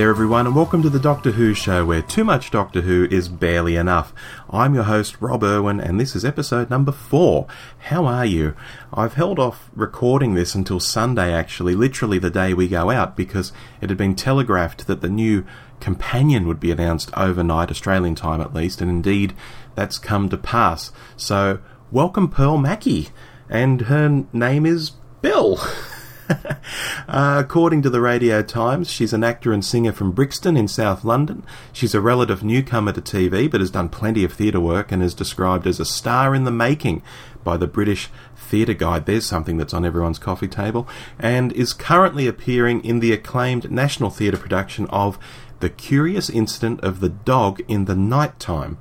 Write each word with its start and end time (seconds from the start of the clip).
There, 0.00 0.08
everyone, 0.08 0.46
and 0.46 0.56
welcome 0.56 0.80
to 0.80 0.88
the 0.88 0.98
Doctor 0.98 1.32
Who 1.32 1.52
show 1.52 1.84
where 1.84 2.00
too 2.00 2.24
much 2.24 2.50
Doctor 2.50 2.80
Who 2.80 3.06
is 3.10 3.28
barely 3.28 3.76
enough. 3.76 4.14
I'm 4.48 4.74
your 4.74 4.84
host, 4.84 5.20
Rob 5.20 5.44
Irwin, 5.44 5.78
and 5.78 6.00
this 6.00 6.16
is 6.16 6.24
episode 6.24 6.70
number 6.70 6.90
four. 6.90 7.46
How 7.80 8.06
are 8.06 8.24
you? 8.24 8.56
I've 8.94 9.12
held 9.12 9.38
off 9.38 9.68
recording 9.76 10.32
this 10.32 10.54
until 10.54 10.80
Sunday, 10.80 11.34
actually, 11.34 11.74
literally 11.74 12.18
the 12.18 12.30
day 12.30 12.54
we 12.54 12.66
go 12.66 12.88
out, 12.88 13.14
because 13.14 13.52
it 13.82 13.90
had 13.90 13.98
been 13.98 14.14
telegraphed 14.14 14.86
that 14.86 15.02
the 15.02 15.10
new 15.10 15.44
companion 15.80 16.48
would 16.48 16.60
be 16.60 16.70
announced 16.70 17.10
overnight, 17.14 17.70
Australian 17.70 18.14
time 18.14 18.40
at 18.40 18.54
least, 18.54 18.80
and 18.80 18.90
indeed 18.90 19.34
that's 19.74 19.98
come 19.98 20.30
to 20.30 20.38
pass. 20.38 20.92
So, 21.18 21.58
welcome 21.90 22.30
Pearl 22.30 22.56
Mackie, 22.56 23.10
and 23.50 23.82
her 23.82 24.24
name 24.32 24.64
is 24.64 24.92
Bill. 25.20 25.60
uh, 27.08 27.42
according 27.44 27.82
to 27.82 27.90
the 27.90 28.00
Radio 28.00 28.42
Times, 28.42 28.90
she's 28.90 29.12
an 29.12 29.24
actor 29.24 29.52
and 29.52 29.64
singer 29.64 29.92
from 29.92 30.12
Brixton 30.12 30.56
in 30.56 30.68
South 30.68 31.04
London. 31.04 31.44
She's 31.72 31.94
a 31.94 32.00
relative 32.00 32.44
newcomer 32.44 32.92
to 32.92 33.00
TV, 33.00 33.50
but 33.50 33.60
has 33.60 33.70
done 33.70 33.88
plenty 33.88 34.24
of 34.24 34.32
theatre 34.32 34.60
work 34.60 34.92
and 34.92 35.02
is 35.02 35.14
described 35.14 35.66
as 35.66 35.80
a 35.80 35.84
star 35.84 36.34
in 36.34 36.44
the 36.44 36.50
making 36.50 37.02
by 37.42 37.56
the 37.56 37.66
British 37.66 38.10
Theatre 38.36 38.74
Guide. 38.74 39.06
There's 39.06 39.26
something 39.26 39.56
that's 39.56 39.74
on 39.74 39.84
everyone's 39.84 40.18
coffee 40.18 40.48
table, 40.48 40.86
and 41.18 41.52
is 41.52 41.72
currently 41.72 42.26
appearing 42.26 42.84
in 42.84 43.00
the 43.00 43.12
acclaimed 43.12 43.70
National 43.70 44.10
Theatre 44.10 44.36
production 44.36 44.86
of 44.86 45.18
The 45.60 45.70
Curious 45.70 46.30
Incident 46.30 46.80
of 46.80 47.00
the 47.00 47.08
Dog 47.08 47.60
in 47.66 47.86
the 47.86 47.96
Night 47.96 48.38
Time. 48.38 48.78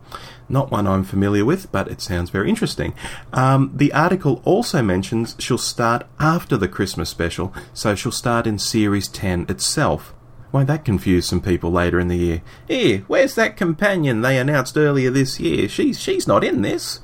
Not 0.50 0.72
one 0.72 0.88
I'm 0.88 1.04
familiar 1.04 1.46
with, 1.46 1.72
but 1.72 1.88
it 1.88 2.02
sounds 2.02 2.32
very 2.32 2.50
interesting. 2.50 2.94
Um, 3.32 3.72
the 3.74 3.94
article 3.94 4.42
also 4.44 4.82
mentions 4.82 5.36
she'll 5.38 5.60
start 5.60 6.08
after 6.20 6.58
the 6.58 6.68
Christmas 6.68 7.10
special, 7.10 7.54
so 7.74 7.94
she'll 7.94 8.12
start 8.12 8.48
in 8.48 8.58
Series 8.58 9.08
10 9.08 9.46
itself. 9.48 10.14
Won't 10.52 10.68
that 10.68 10.84
confuse 10.84 11.28
some 11.28 11.42
people 11.42 11.72
later 11.72 12.00
in 12.00 12.08
the 12.08 12.18
year? 12.18 12.42
Here, 12.68 13.04
where's 13.08 13.36
that 13.36 13.56
companion 13.56 14.22
they 14.22 14.40
announced 14.40 14.76
earlier 14.76 15.12
this 15.12 15.40
year? 15.40 15.70
She's 15.70 16.00
she's 16.00 16.28
not 16.28 16.44
in 16.44 16.64
this. 16.64 17.00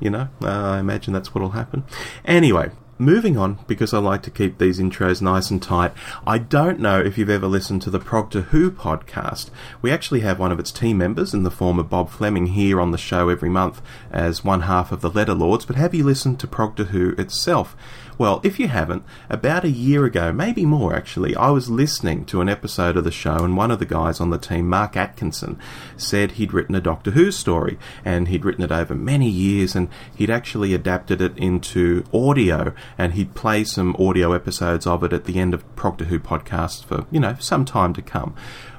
You 0.00 0.10
know, 0.10 0.28
uh, 0.42 0.48
I 0.48 0.78
imagine 0.78 1.12
that's 1.12 1.34
what'll 1.34 1.50
happen. 1.50 1.84
Anyway, 2.24 2.70
moving 2.98 3.36
on, 3.36 3.58
because 3.66 3.92
I 3.92 3.98
like 3.98 4.22
to 4.22 4.30
keep 4.30 4.58
these 4.58 4.78
intros 4.78 5.20
nice 5.20 5.50
and 5.50 5.62
tight, 5.62 5.92
I 6.26 6.38
don't 6.38 6.80
know 6.80 6.98
if 6.98 7.18
you've 7.18 7.30
ever 7.30 7.46
listened 7.46 7.82
to 7.82 7.90
the 7.90 7.98
Progtor 7.98 8.44
Who 8.44 8.70
podcast. 8.70 9.50
We 9.82 9.90
actually 9.90 10.20
have 10.20 10.38
one 10.38 10.52
of 10.52 10.58
its 10.58 10.72
team 10.72 10.98
members 10.98 11.34
in 11.34 11.42
the 11.42 11.50
form 11.50 11.78
of 11.78 11.90
Bob 11.90 12.10
Fleming 12.10 12.46
here 12.48 12.80
on 12.80 12.90
the 12.90 12.98
show 12.98 13.28
every 13.28 13.50
month 13.50 13.82
as 14.10 14.44
one 14.44 14.62
half 14.62 14.92
of 14.92 15.00
the 15.00 15.10
Letter 15.10 15.34
Lords, 15.34 15.66
but 15.66 15.76
have 15.76 15.94
you 15.94 16.04
listened 16.04 16.40
to 16.40 16.46
Progtor 16.46 16.86
Who 16.86 17.10
itself? 17.18 17.76
Well, 18.18 18.40
if 18.42 18.58
you 18.58 18.68
haven't, 18.68 19.04
about 19.28 19.64
a 19.64 19.70
year 19.70 20.06
ago, 20.06 20.32
maybe 20.32 20.64
more 20.64 20.94
actually, 20.94 21.36
I 21.36 21.50
was 21.50 21.68
listening 21.68 22.24
to 22.26 22.40
an 22.40 22.48
episode 22.48 22.96
of 22.96 23.04
the 23.04 23.10
show, 23.10 23.44
and 23.44 23.58
one 23.58 23.70
of 23.70 23.78
the 23.78 23.84
guys 23.84 24.20
on 24.20 24.30
the 24.30 24.38
team, 24.38 24.70
Mark 24.70 24.96
Atkinson, 24.96 25.58
said 25.98 26.32
he'd 26.32 26.54
written 26.54 26.74
a 26.74 26.80
Doctor 26.80 27.10
Who 27.10 27.30
story, 27.30 27.78
and 28.06 28.28
he'd 28.28 28.46
written 28.46 28.64
it 28.64 28.72
over 28.72 28.94
many 28.94 29.28
years, 29.28 29.76
and 29.76 29.88
he'd 30.14 30.30
actually 30.30 30.72
adapted 30.72 31.20
it 31.20 31.36
into 31.36 32.04
audio, 32.14 32.72
and 32.96 33.12
he'd 33.12 33.34
play 33.34 33.64
some 33.64 33.94
audio 33.98 34.32
episodes 34.32 34.86
of 34.86 35.04
it 35.04 35.12
at 35.12 35.24
the 35.24 35.38
end 35.38 35.52
of 35.52 35.76
Progtor 35.76 36.06
Who 36.06 36.18
podcasts 36.18 36.82
for, 36.82 37.04
you 37.10 37.20
know, 37.20 37.36
some 37.38 37.66
time 37.66 37.92
to 37.92 38.00
come. 38.00 38.34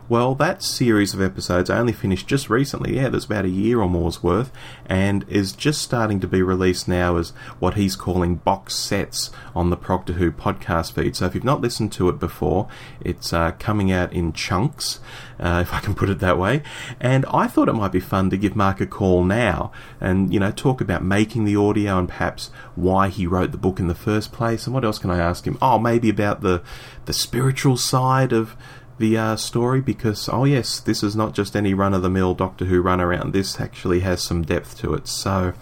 Well, 0.10 0.36
that 0.36 0.64
series 0.64 1.14
of 1.14 1.22
episodes 1.22 1.70
I 1.70 1.80
only 1.80 1.92
finished 1.92 2.28
just 2.28 2.50
recently. 2.50 2.96
Yeah, 2.96 3.10
there's 3.10 3.26
about 3.26 3.44
a 3.44 3.50
year 3.50 3.82
or 3.82 3.90
more's 3.90 4.24
worth, 4.24 4.54
and 4.86 5.26
is 5.28 5.52
just 5.52 5.82
starting 5.82 6.22
to 6.22 6.28
be 6.30 6.42
released 6.42 6.88
now 6.88 7.18
as 7.18 7.32
what 7.60 7.74
he's 7.74 7.98
calling 7.98 8.36
box 8.36 8.74
sets 8.74 9.32
on 9.54 9.70
the 9.70 9.76
Progtor 9.76 10.14
Who 10.14 10.32
podcast 10.32 10.94
feed. 10.94 11.18
So 11.18 11.26
if 11.26 11.36
you've 11.36 11.44
not 11.44 11.60
listened 11.60 11.92
to 11.94 12.08
it 12.08 12.20
before, 12.20 12.70
it's 13.02 13.34
uh, 13.34 13.52
coming 13.60 13.92
out 13.92 14.14
in 14.14 14.32
chunks, 14.32 15.02
uh, 15.42 15.60
if 15.68 15.74
I 15.74 15.82
can 15.82 15.94
put 15.94 16.10
it 16.10 16.20
that 16.20 16.38
way. 16.38 16.64
And 17.02 17.26
I 17.26 17.48
thought 17.48 17.68
it 17.68 17.74
might 17.74 17.92
be 17.92 18.00
fun 18.00 18.30
to 18.30 18.38
give 18.38 18.56
Mark 18.56 18.80
a 18.80 18.88
call 18.88 19.26
now 19.26 19.74
and 20.00 20.34
you 20.34 20.40
know 20.40 20.52
talk 20.52 20.80
about 20.80 21.04
making 21.04 21.44
the 21.44 21.58
audio 21.58 22.00
and 22.00 22.08
perhaps 22.08 22.50
why 22.76 23.10
he 23.10 23.28
wrote 23.28 23.52
the 23.52 23.58
book 23.58 23.78
in 23.78 23.88
the 23.88 23.96
first 23.96 24.32
place. 24.32 24.68
And 24.68 24.74
what 24.74 24.86
else 24.86 25.00
can 25.00 25.12
I 25.12 25.18
ask 25.18 25.46
him? 25.46 25.58
Oh, 25.62 25.78
maybe 25.78 26.08
about 26.08 26.40
the 26.40 26.62
the 27.08 27.14
spiritual 27.14 27.76
side 27.76 28.32
of 28.32 28.56
the 28.98 29.18
uh, 29.18 29.36
story 29.36 29.82
because, 29.82 30.30
oh 30.30 30.46
yes, 30.46 30.80
this 30.80 31.04
is 31.04 31.16
not 31.16 31.34
just 31.34 31.56
any 31.56 31.74
run 31.74 31.94
of 31.94 32.02
the 32.02 32.10
mill 32.10 32.34
Doctor 32.34 32.66
Who 32.66 32.82
run 32.82 33.00
around. 33.02 33.34
This 33.34 33.60
actually 33.60 34.02
has 34.02 34.24
some 34.24 34.44
depth 34.44 34.78
to 34.80 34.94
it. 34.94 35.08
So 35.08 35.54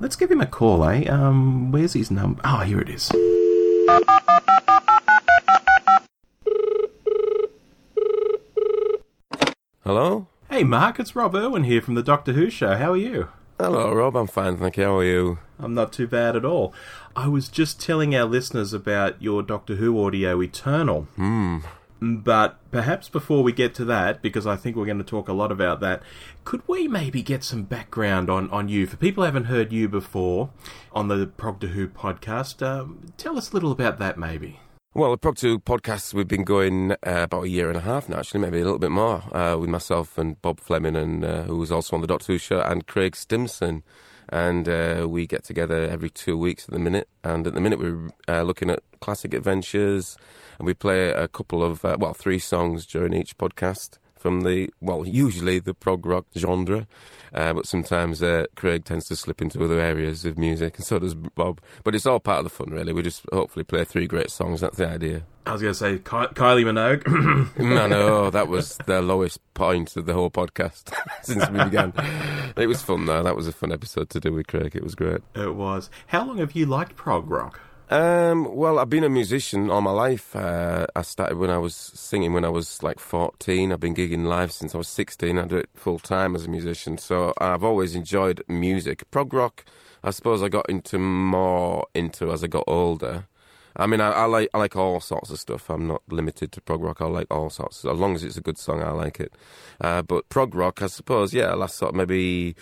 let's 0.00 0.16
give 0.16 0.30
him 0.30 0.40
a 0.40 0.46
call, 0.46 0.84
eh? 0.84 1.04
Um, 1.08 1.70
where's 1.72 1.92
his 1.92 2.10
number? 2.10 2.40
Oh, 2.44 2.60
here 2.60 2.80
it 2.80 2.88
is. 2.88 3.10
Hello? 9.84 10.28
Hey, 10.50 10.64
Mark, 10.64 11.00
it's 11.00 11.16
Rob 11.16 11.34
Irwin 11.34 11.64
here 11.64 11.80
from 11.80 11.94
the 11.94 12.02
Doctor 12.02 12.32
Who 12.32 12.50
show. 12.50 12.76
How 12.76 12.92
are 12.92 12.96
you? 12.96 13.28
Hello, 13.58 13.92
Rob. 13.92 14.16
I'm 14.16 14.26
fine, 14.26 14.56
thank 14.56 14.76
you. 14.76 14.84
How 14.84 14.98
are 14.98 15.04
you? 15.04 15.38
I'm 15.58 15.74
not 15.74 15.92
too 15.92 16.06
bad 16.06 16.34
at 16.34 16.44
all. 16.44 16.72
I 17.14 17.28
was 17.28 17.48
just 17.48 17.80
telling 17.80 18.14
our 18.14 18.24
listeners 18.24 18.72
about 18.72 19.20
your 19.20 19.42
Doctor 19.42 19.76
Who 19.76 20.02
audio 20.04 20.40
Eternal. 20.40 21.02
Hmm. 21.16 21.58
But 22.00 22.58
perhaps 22.70 23.08
before 23.10 23.42
we 23.42 23.52
get 23.52 23.74
to 23.74 23.84
that, 23.84 24.22
because 24.22 24.46
I 24.46 24.56
think 24.56 24.74
we're 24.74 24.86
going 24.86 24.98
to 24.98 25.04
talk 25.04 25.28
a 25.28 25.34
lot 25.34 25.52
about 25.52 25.80
that, 25.80 26.02
could 26.44 26.66
we 26.66 26.88
maybe 26.88 27.22
get 27.22 27.44
some 27.44 27.64
background 27.64 28.30
on, 28.30 28.48
on 28.50 28.68
you? 28.68 28.86
For 28.86 28.96
people 28.96 29.22
who 29.22 29.26
haven't 29.26 29.44
heard 29.44 29.70
you 29.70 29.88
before 29.88 30.50
on 30.92 31.08
the 31.08 31.26
Progtor 31.26 31.68
Who 31.68 31.88
podcast, 31.88 32.66
um, 32.66 33.12
tell 33.18 33.36
us 33.36 33.50
a 33.50 33.54
little 33.54 33.70
about 33.70 33.98
that 33.98 34.18
maybe. 34.18 34.60
Well, 34.94 35.10
the 35.10 35.18
Progtor 35.18 35.42
Who 35.42 35.58
podcast, 35.58 36.14
we've 36.14 36.26
been 36.26 36.42
going 36.42 36.92
uh, 36.92 36.96
about 37.04 37.44
a 37.44 37.48
year 37.48 37.68
and 37.68 37.76
a 37.76 37.82
half 37.82 38.08
now, 38.08 38.18
actually, 38.18 38.40
maybe 38.40 38.60
a 38.60 38.64
little 38.64 38.78
bit 38.78 38.90
more, 38.90 39.22
uh, 39.36 39.56
with 39.56 39.68
myself 39.68 40.16
and 40.18 40.40
Bob 40.42 40.58
Fleming, 40.58 40.96
and 40.96 41.24
uh, 41.24 41.42
who 41.42 41.58
was 41.58 41.70
also 41.70 41.94
on 41.94 42.00
the 42.00 42.08
Doctor 42.08 42.32
Who 42.32 42.38
show, 42.38 42.60
and 42.60 42.86
Craig 42.86 43.14
Stimson. 43.14 43.82
And 44.30 44.68
uh, 44.68 45.06
we 45.08 45.26
get 45.26 45.44
together 45.44 45.88
every 45.88 46.08
two 46.08 46.38
weeks 46.38 46.64
at 46.64 46.70
the 46.72 46.78
minute. 46.78 47.08
And 47.22 47.46
at 47.46 47.54
the 47.54 47.60
minute, 47.60 47.78
we're 47.78 48.10
uh, 48.26 48.42
looking 48.42 48.70
at 48.70 48.82
classic 49.00 49.34
adventures, 49.34 50.16
and 50.60 50.66
we 50.66 50.74
play 50.74 51.08
a 51.08 51.26
couple 51.26 51.64
of, 51.64 51.86
uh, 51.86 51.96
well, 51.98 52.12
three 52.12 52.38
songs 52.38 52.84
during 52.84 53.14
each 53.14 53.38
podcast 53.38 53.96
from 54.14 54.42
the, 54.42 54.68
well, 54.78 55.06
usually 55.06 55.58
the 55.58 55.72
prog 55.72 56.04
rock 56.04 56.26
genre, 56.36 56.86
uh, 57.32 57.54
but 57.54 57.66
sometimes 57.66 58.22
uh, 58.22 58.44
Craig 58.56 58.84
tends 58.84 59.06
to 59.06 59.16
slip 59.16 59.40
into 59.40 59.64
other 59.64 59.80
areas 59.80 60.26
of 60.26 60.36
music, 60.36 60.76
and 60.76 60.84
so 60.84 60.98
does 60.98 61.14
Bob. 61.14 61.62
But 61.82 61.94
it's 61.94 62.04
all 62.04 62.20
part 62.20 62.40
of 62.40 62.44
the 62.44 62.50
fun, 62.50 62.68
really. 62.68 62.92
We 62.92 63.00
just 63.00 63.24
hopefully 63.32 63.64
play 63.64 63.86
three 63.86 64.06
great 64.06 64.30
songs. 64.30 64.60
That's 64.60 64.76
the 64.76 64.86
idea. 64.86 65.22
I 65.46 65.52
was 65.54 65.62
going 65.62 65.72
to 65.72 65.78
say 65.78 65.96
Ky- 65.96 66.34
Kylie 66.34 66.66
Minogue. 66.66 67.58
no, 67.58 67.86
no, 67.86 68.28
that 68.30 68.48
was 68.48 68.76
the 68.84 69.00
lowest 69.00 69.38
point 69.54 69.96
of 69.96 70.04
the 70.04 70.12
whole 70.12 70.30
podcast 70.30 70.92
since 71.22 71.48
we 71.48 71.64
began. 71.64 71.94
It 72.54 72.66
was 72.66 72.82
fun, 72.82 73.06
though. 73.06 73.22
That 73.22 73.34
was 73.34 73.48
a 73.48 73.52
fun 73.52 73.72
episode 73.72 74.10
to 74.10 74.20
do 74.20 74.34
with 74.34 74.46
Craig. 74.46 74.76
It 74.76 74.84
was 74.84 74.94
great. 74.94 75.22
It 75.34 75.54
was. 75.54 75.88
How 76.08 76.26
long 76.26 76.36
have 76.36 76.52
you 76.52 76.66
liked 76.66 76.96
prog 76.96 77.30
rock? 77.30 77.58
Um, 77.90 78.54
well, 78.54 78.78
I've 78.78 78.88
been 78.88 79.02
a 79.02 79.08
musician 79.08 79.68
all 79.68 79.80
my 79.80 79.90
life. 79.90 80.36
Uh, 80.36 80.86
I 80.94 81.02
started 81.02 81.38
when 81.38 81.50
I 81.50 81.58
was 81.58 81.74
singing 81.74 82.32
when 82.32 82.44
I 82.44 82.48
was 82.48 82.84
like 82.84 83.00
14. 83.00 83.72
I've 83.72 83.80
been 83.80 83.96
gigging 83.96 84.26
live 84.26 84.52
since 84.52 84.76
I 84.76 84.78
was 84.78 84.86
16. 84.86 85.36
I 85.36 85.44
do 85.44 85.56
it 85.56 85.70
full 85.74 85.98
time 85.98 86.36
as 86.36 86.44
a 86.44 86.48
musician. 86.48 86.98
So 86.98 87.34
I've 87.38 87.64
always 87.64 87.96
enjoyed 87.96 88.44
music. 88.46 89.10
Prog 89.10 89.34
rock, 89.34 89.64
I 90.04 90.10
suppose 90.10 90.40
I 90.40 90.48
got 90.48 90.70
into 90.70 91.00
more 91.00 91.84
into 91.92 92.30
as 92.30 92.44
I 92.44 92.46
got 92.46 92.62
older. 92.68 93.26
I 93.74 93.88
mean, 93.88 94.00
I, 94.00 94.10
I 94.12 94.24
like 94.26 94.50
I 94.54 94.58
like 94.58 94.76
all 94.76 95.00
sorts 95.00 95.30
of 95.30 95.40
stuff. 95.40 95.68
I'm 95.68 95.88
not 95.88 96.02
limited 96.08 96.52
to 96.52 96.60
prog 96.60 96.82
rock. 96.82 97.00
I 97.00 97.06
like 97.06 97.26
all 97.28 97.50
sorts. 97.50 97.84
As 97.84 97.98
long 97.98 98.14
as 98.14 98.22
it's 98.22 98.36
a 98.36 98.40
good 98.40 98.58
song, 98.58 98.84
I 98.84 98.92
like 98.92 99.18
it. 99.18 99.34
Uh, 99.80 100.02
but 100.02 100.28
prog 100.28 100.54
rock, 100.54 100.80
I 100.80 100.86
suppose, 100.86 101.34
yeah, 101.34 101.52
last 101.54 101.76
sort 101.76 101.90
of 101.90 101.96
maybe 101.96 102.54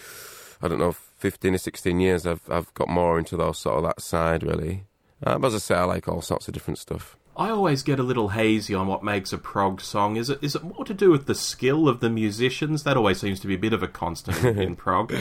I 0.63 0.69
don't 0.69 0.79
know, 0.79 0.93
15 0.93 1.55
or 1.55 1.59
16 1.59 2.01
years, 2.01 2.27
I've 2.27 2.49
I've 2.49 2.73
got 2.73 2.89
more 2.89 3.19
into 3.19 3.37
those 3.37 3.59
sort 3.59 3.77
of 3.77 3.83
that 3.85 4.01
side 4.01 4.43
really. 4.43 4.88
Uh, 5.23 5.39
but 5.39 5.49
as 5.49 5.55
I 5.55 5.59
say, 5.59 5.75
I 5.75 5.85
like 5.85 6.09
all 6.09 6.23
sorts 6.23 6.49
of 6.49 6.55
different 6.55 6.79
stuff. 6.79 7.17
I 7.39 7.51
always 7.51 7.85
get 7.85 8.01
a 8.01 8.03
little 8.03 8.31
hazy 8.31 8.75
on 8.75 8.89
what 8.89 9.05
makes 9.05 9.33
a 9.33 9.39
prog 9.39 9.81
song. 9.81 10.17
Is 10.17 10.29
it 10.29 10.41
is 10.43 10.57
it 10.57 10.65
more 10.65 10.85
to 10.85 10.93
do 10.93 11.13
with 11.13 11.27
the 11.27 11.37
skill 11.37 11.89
of 11.89 12.01
the 12.01 12.11
musicians? 12.11 12.83
That 12.83 12.97
always 12.97 13.21
seems 13.21 13.39
to 13.41 13.47
be 13.47 13.55
a 13.55 13.59
bit 13.59 13.73
of 13.73 13.81
a 13.81 13.87
constant 13.87 14.43
in, 14.43 14.59
in 14.59 14.77
prog. 14.85 15.15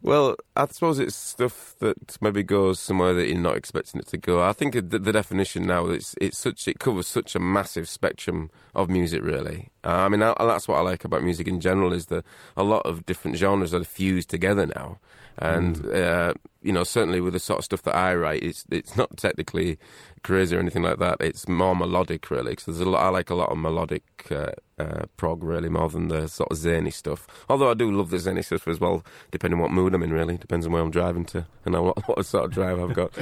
Well, 0.00 0.36
I 0.54 0.66
suppose 0.66 1.00
it's 1.00 1.16
stuff 1.16 1.74
that 1.80 2.18
maybe 2.20 2.44
goes 2.44 2.78
somewhere 2.78 3.14
that 3.14 3.26
you're 3.26 3.36
not 3.36 3.56
expecting 3.56 4.00
it 4.00 4.06
to 4.08 4.16
go. 4.16 4.44
I 4.44 4.52
think 4.52 4.74
the, 4.74 4.98
the 5.00 5.12
definition 5.12 5.66
now 5.66 5.86
it's 5.86 6.14
it's 6.20 6.38
such 6.38 6.68
it 6.68 6.78
covers 6.78 7.08
such 7.08 7.34
a 7.34 7.40
massive 7.40 7.88
spectrum 7.88 8.48
of 8.72 8.88
music. 8.88 9.24
Really, 9.24 9.70
uh, 9.82 9.88
I 9.88 10.08
mean 10.08 10.22
I, 10.22 10.34
that's 10.38 10.68
what 10.68 10.78
I 10.78 10.82
like 10.82 11.04
about 11.04 11.24
music 11.24 11.48
in 11.48 11.58
general 11.60 11.92
is 11.92 12.06
that 12.06 12.24
a 12.56 12.62
lot 12.62 12.86
of 12.86 13.04
different 13.06 13.38
genres 13.38 13.74
are 13.74 13.82
fused 13.82 14.30
together 14.30 14.66
now. 14.66 15.00
And 15.38 15.76
mm. 15.76 15.94
uh, 15.94 16.34
you 16.66 16.72
know, 16.72 16.82
certainly 16.82 17.20
with 17.20 17.32
the 17.32 17.38
sort 17.38 17.60
of 17.60 17.64
stuff 17.64 17.82
that 17.82 17.94
I 17.94 18.14
write, 18.16 18.42
it's 18.42 18.64
it's 18.70 18.96
not 18.96 19.16
technically 19.16 19.78
crazy 20.24 20.56
or 20.56 20.58
anything 20.58 20.82
like 20.82 20.98
that. 20.98 21.18
It's 21.20 21.46
more 21.46 21.76
melodic, 21.76 22.28
really. 22.28 22.50
Because 22.50 22.64
there's 22.64 22.80
a 22.80 22.90
lot. 22.90 23.04
I 23.04 23.08
like 23.10 23.30
a 23.30 23.36
lot 23.36 23.50
of 23.50 23.58
melodic 23.58 24.02
uh, 24.32 24.50
uh, 24.76 25.04
prog 25.16 25.44
really 25.44 25.68
more 25.68 25.88
than 25.88 26.08
the 26.08 26.26
sort 26.26 26.50
of 26.50 26.58
zany 26.58 26.90
stuff. 26.90 27.28
Although 27.48 27.70
I 27.70 27.74
do 27.74 27.92
love 27.92 28.10
the 28.10 28.18
zany 28.18 28.42
stuff 28.42 28.66
as 28.66 28.80
well, 28.80 29.04
depending 29.30 29.58
on 29.58 29.62
what 29.62 29.70
mood 29.70 29.94
I'm 29.94 30.02
in. 30.02 30.12
Really 30.12 30.36
depends 30.36 30.66
on 30.66 30.72
where 30.72 30.82
I'm 30.82 30.90
driving 30.90 31.24
to 31.26 31.46
and 31.64 31.74
what, 31.84 32.08
what 32.08 32.26
sort 32.26 32.46
of 32.46 32.50
drive 32.50 32.80
I've 32.80 32.94
got. 32.94 33.12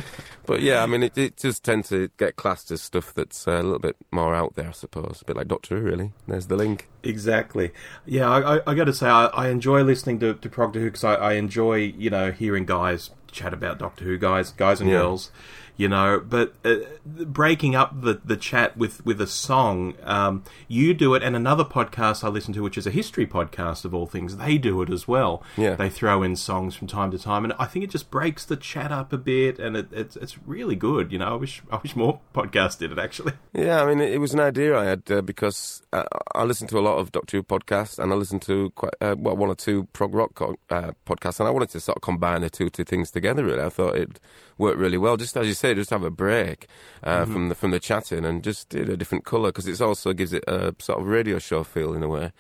but 0.47 0.63
yeah, 0.63 0.83
I 0.83 0.87
mean, 0.87 1.03
it, 1.03 1.19
it 1.19 1.37
does 1.37 1.61
tend 1.61 1.85
to 1.87 2.09
get 2.17 2.37
classed 2.37 2.71
as 2.71 2.81
stuff 2.81 3.13
that's 3.13 3.47
uh, 3.47 3.53
a 3.53 3.63
little 3.63 3.79
bit 3.79 3.97
more 4.11 4.35
out 4.35 4.55
there, 4.55 4.69
I 4.69 4.73
suppose. 4.73 5.21
A 5.21 5.25
bit 5.27 5.37
like 5.37 5.49
Doctor 5.49 5.79
Who, 5.79 5.85
really. 5.85 6.13
There's 6.27 6.47
the 6.47 6.57
link. 6.57 6.89
Exactly. 7.03 7.73
Yeah, 8.07 8.31
I, 8.31 8.57
I, 8.57 8.61
I 8.69 8.75
got 8.75 8.85
to 8.85 8.95
say, 8.95 9.09
I, 9.09 9.27
I 9.27 9.49
enjoy 9.49 9.83
listening 9.83 10.21
to, 10.21 10.33
to 10.33 10.49
Prog 10.49 10.75
Who 10.75 10.85
because 10.85 11.05
I, 11.05 11.17
I 11.17 11.33
enjoy, 11.35 11.77
you 11.77 12.09
know, 12.09 12.33
hearing 12.33 12.65
guys 12.65 13.11
chat 13.35 13.53
about 13.53 13.79
Doctor 13.79 14.05
Who, 14.05 14.17
guys, 14.17 14.53
guys 14.53 14.81
and 14.81 14.89
Yeah. 14.89 14.99
girls, 14.99 15.31
you 15.77 15.89
know. 15.89 16.23
But 16.25 16.55
uh, 16.65 16.77
breaking 17.05 17.75
up 17.75 18.01
the, 18.01 18.21
the 18.25 18.37
chat 18.37 18.77
with, 18.77 19.05
with 19.05 19.21
a 19.21 19.27
song, 19.27 19.95
um, 20.03 20.45
you 20.69 20.95
do 20.95 21.15
it, 21.15 21.23
and 21.23 21.35
another 21.37 21.65
podcast 21.65 22.25
I 22.25 22.29
listen 22.29 22.55
to, 22.55 22.63
which 22.63 22.79
is 22.79 22.87
a 22.87 22.91
history 22.91 23.27
podcast 23.27 23.85
of 23.85 23.95
all 23.95 24.07
things, 24.07 24.37
they 24.37 24.59
do 24.59 24.83
it 24.83 24.91
as 24.91 25.09
well. 25.09 25.43
Yeah. 25.57 25.75
They 25.75 25.91
throw 25.91 26.23
in 26.23 26.37
songs 26.37 26.75
from 26.75 26.89
time 26.89 27.11
to 27.11 27.19
time, 27.19 27.45
and 27.45 27.53
I 27.59 27.67
think 27.67 27.85
it 27.85 27.91
just 27.91 28.11
breaks 28.11 28.45
the 28.45 28.57
chat 28.57 28.93
up 28.93 29.13
a 29.13 29.19
bit, 29.19 29.59
and 29.59 29.77
it, 29.77 29.89
it's 29.93 30.17
it's 30.17 30.39
really 30.47 30.77
good. 30.77 31.13
You 31.13 31.19
know, 31.19 31.33
I 31.33 31.37
wish 31.37 31.63
I 31.71 31.77
wish 31.77 31.97
more 31.97 32.21
podcasts 32.35 32.79
did 32.79 32.93
it 32.93 32.99
actually. 32.99 33.33
Yeah, 33.53 33.83
I 33.83 33.87
mean, 33.87 34.01
it, 34.01 34.13
it 34.13 34.19
was 34.19 34.35
an 34.35 34.41
idea 34.41 34.77
I 34.77 34.85
had 34.85 35.03
uh, 35.11 35.23
because 35.23 35.83
uh, 35.93 36.05
I 36.35 36.45
listen 36.45 36.67
to 36.69 36.79
a 36.79 36.81
lot 36.81 36.99
of 36.99 37.13
Doctor 37.13 37.37
Who 37.37 37.43
podcasts 37.43 37.99
and 37.99 38.13
I 38.13 38.17
listen 38.17 38.41
to 38.41 38.71
quite 38.71 38.95
uh, 39.01 39.15
well 39.19 39.37
one 39.37 39.49
or 39.49 39.55
two 39.55 39.85
prog 39.93 40.15
rock 40.15 40.35
co- 40.35 40.57
uh, 40.71 40.93
podcasts, 41.07 41.41
and 41.41 41.49
I 41.49 41.53
wanted 41.53 41.71
to 41.71 41.81
sort 41.81 41.97
of 41.97 42.03
combine 42.03 42.41
the 42.41 42.51
two 42.51 42.71
two 42.71 42.85
things 42.85 43.11
together. 43.11 43.45
Really, 43.45 43.63
I 43.63 43.69
thought 43.69 43.97
it 43.97 44.21
worked 44.59 44.79
really 44.79 44.99
well. 44.99 45.17
Just 45.17 45.37
as 45.37 45.47
you 45.47 45.55
say, 45.65 45.75
just 45.75 45.91
have 45.91 46.03
a 46.05 46.11
break 46.11 46.67
uh, 47.03 47.25
from 47.25 47.49
the 47.49 47.55
from 47.55 47.71
the 47.71 47.81
chatting 47.81 48.25
and 48.25 48.43
just 48.45 48.69
do 48.69 48.83
a 48.83 48.97
different 48.97 49.25
colour 49.25 49.49
because 49.51 49.67
it 49.67 49.81
also 49.81 50.13
gives 50.13 50.33
it 50.33 50.45
a 50.47 50.75
sort 50.79 51.01
of 51.01 51.07
radio 51.07 51.39
show 51.39 51.65
feel 51.65 51.95
in 51.95 52.03
a 52.03 52.09
way. 52.09 52.33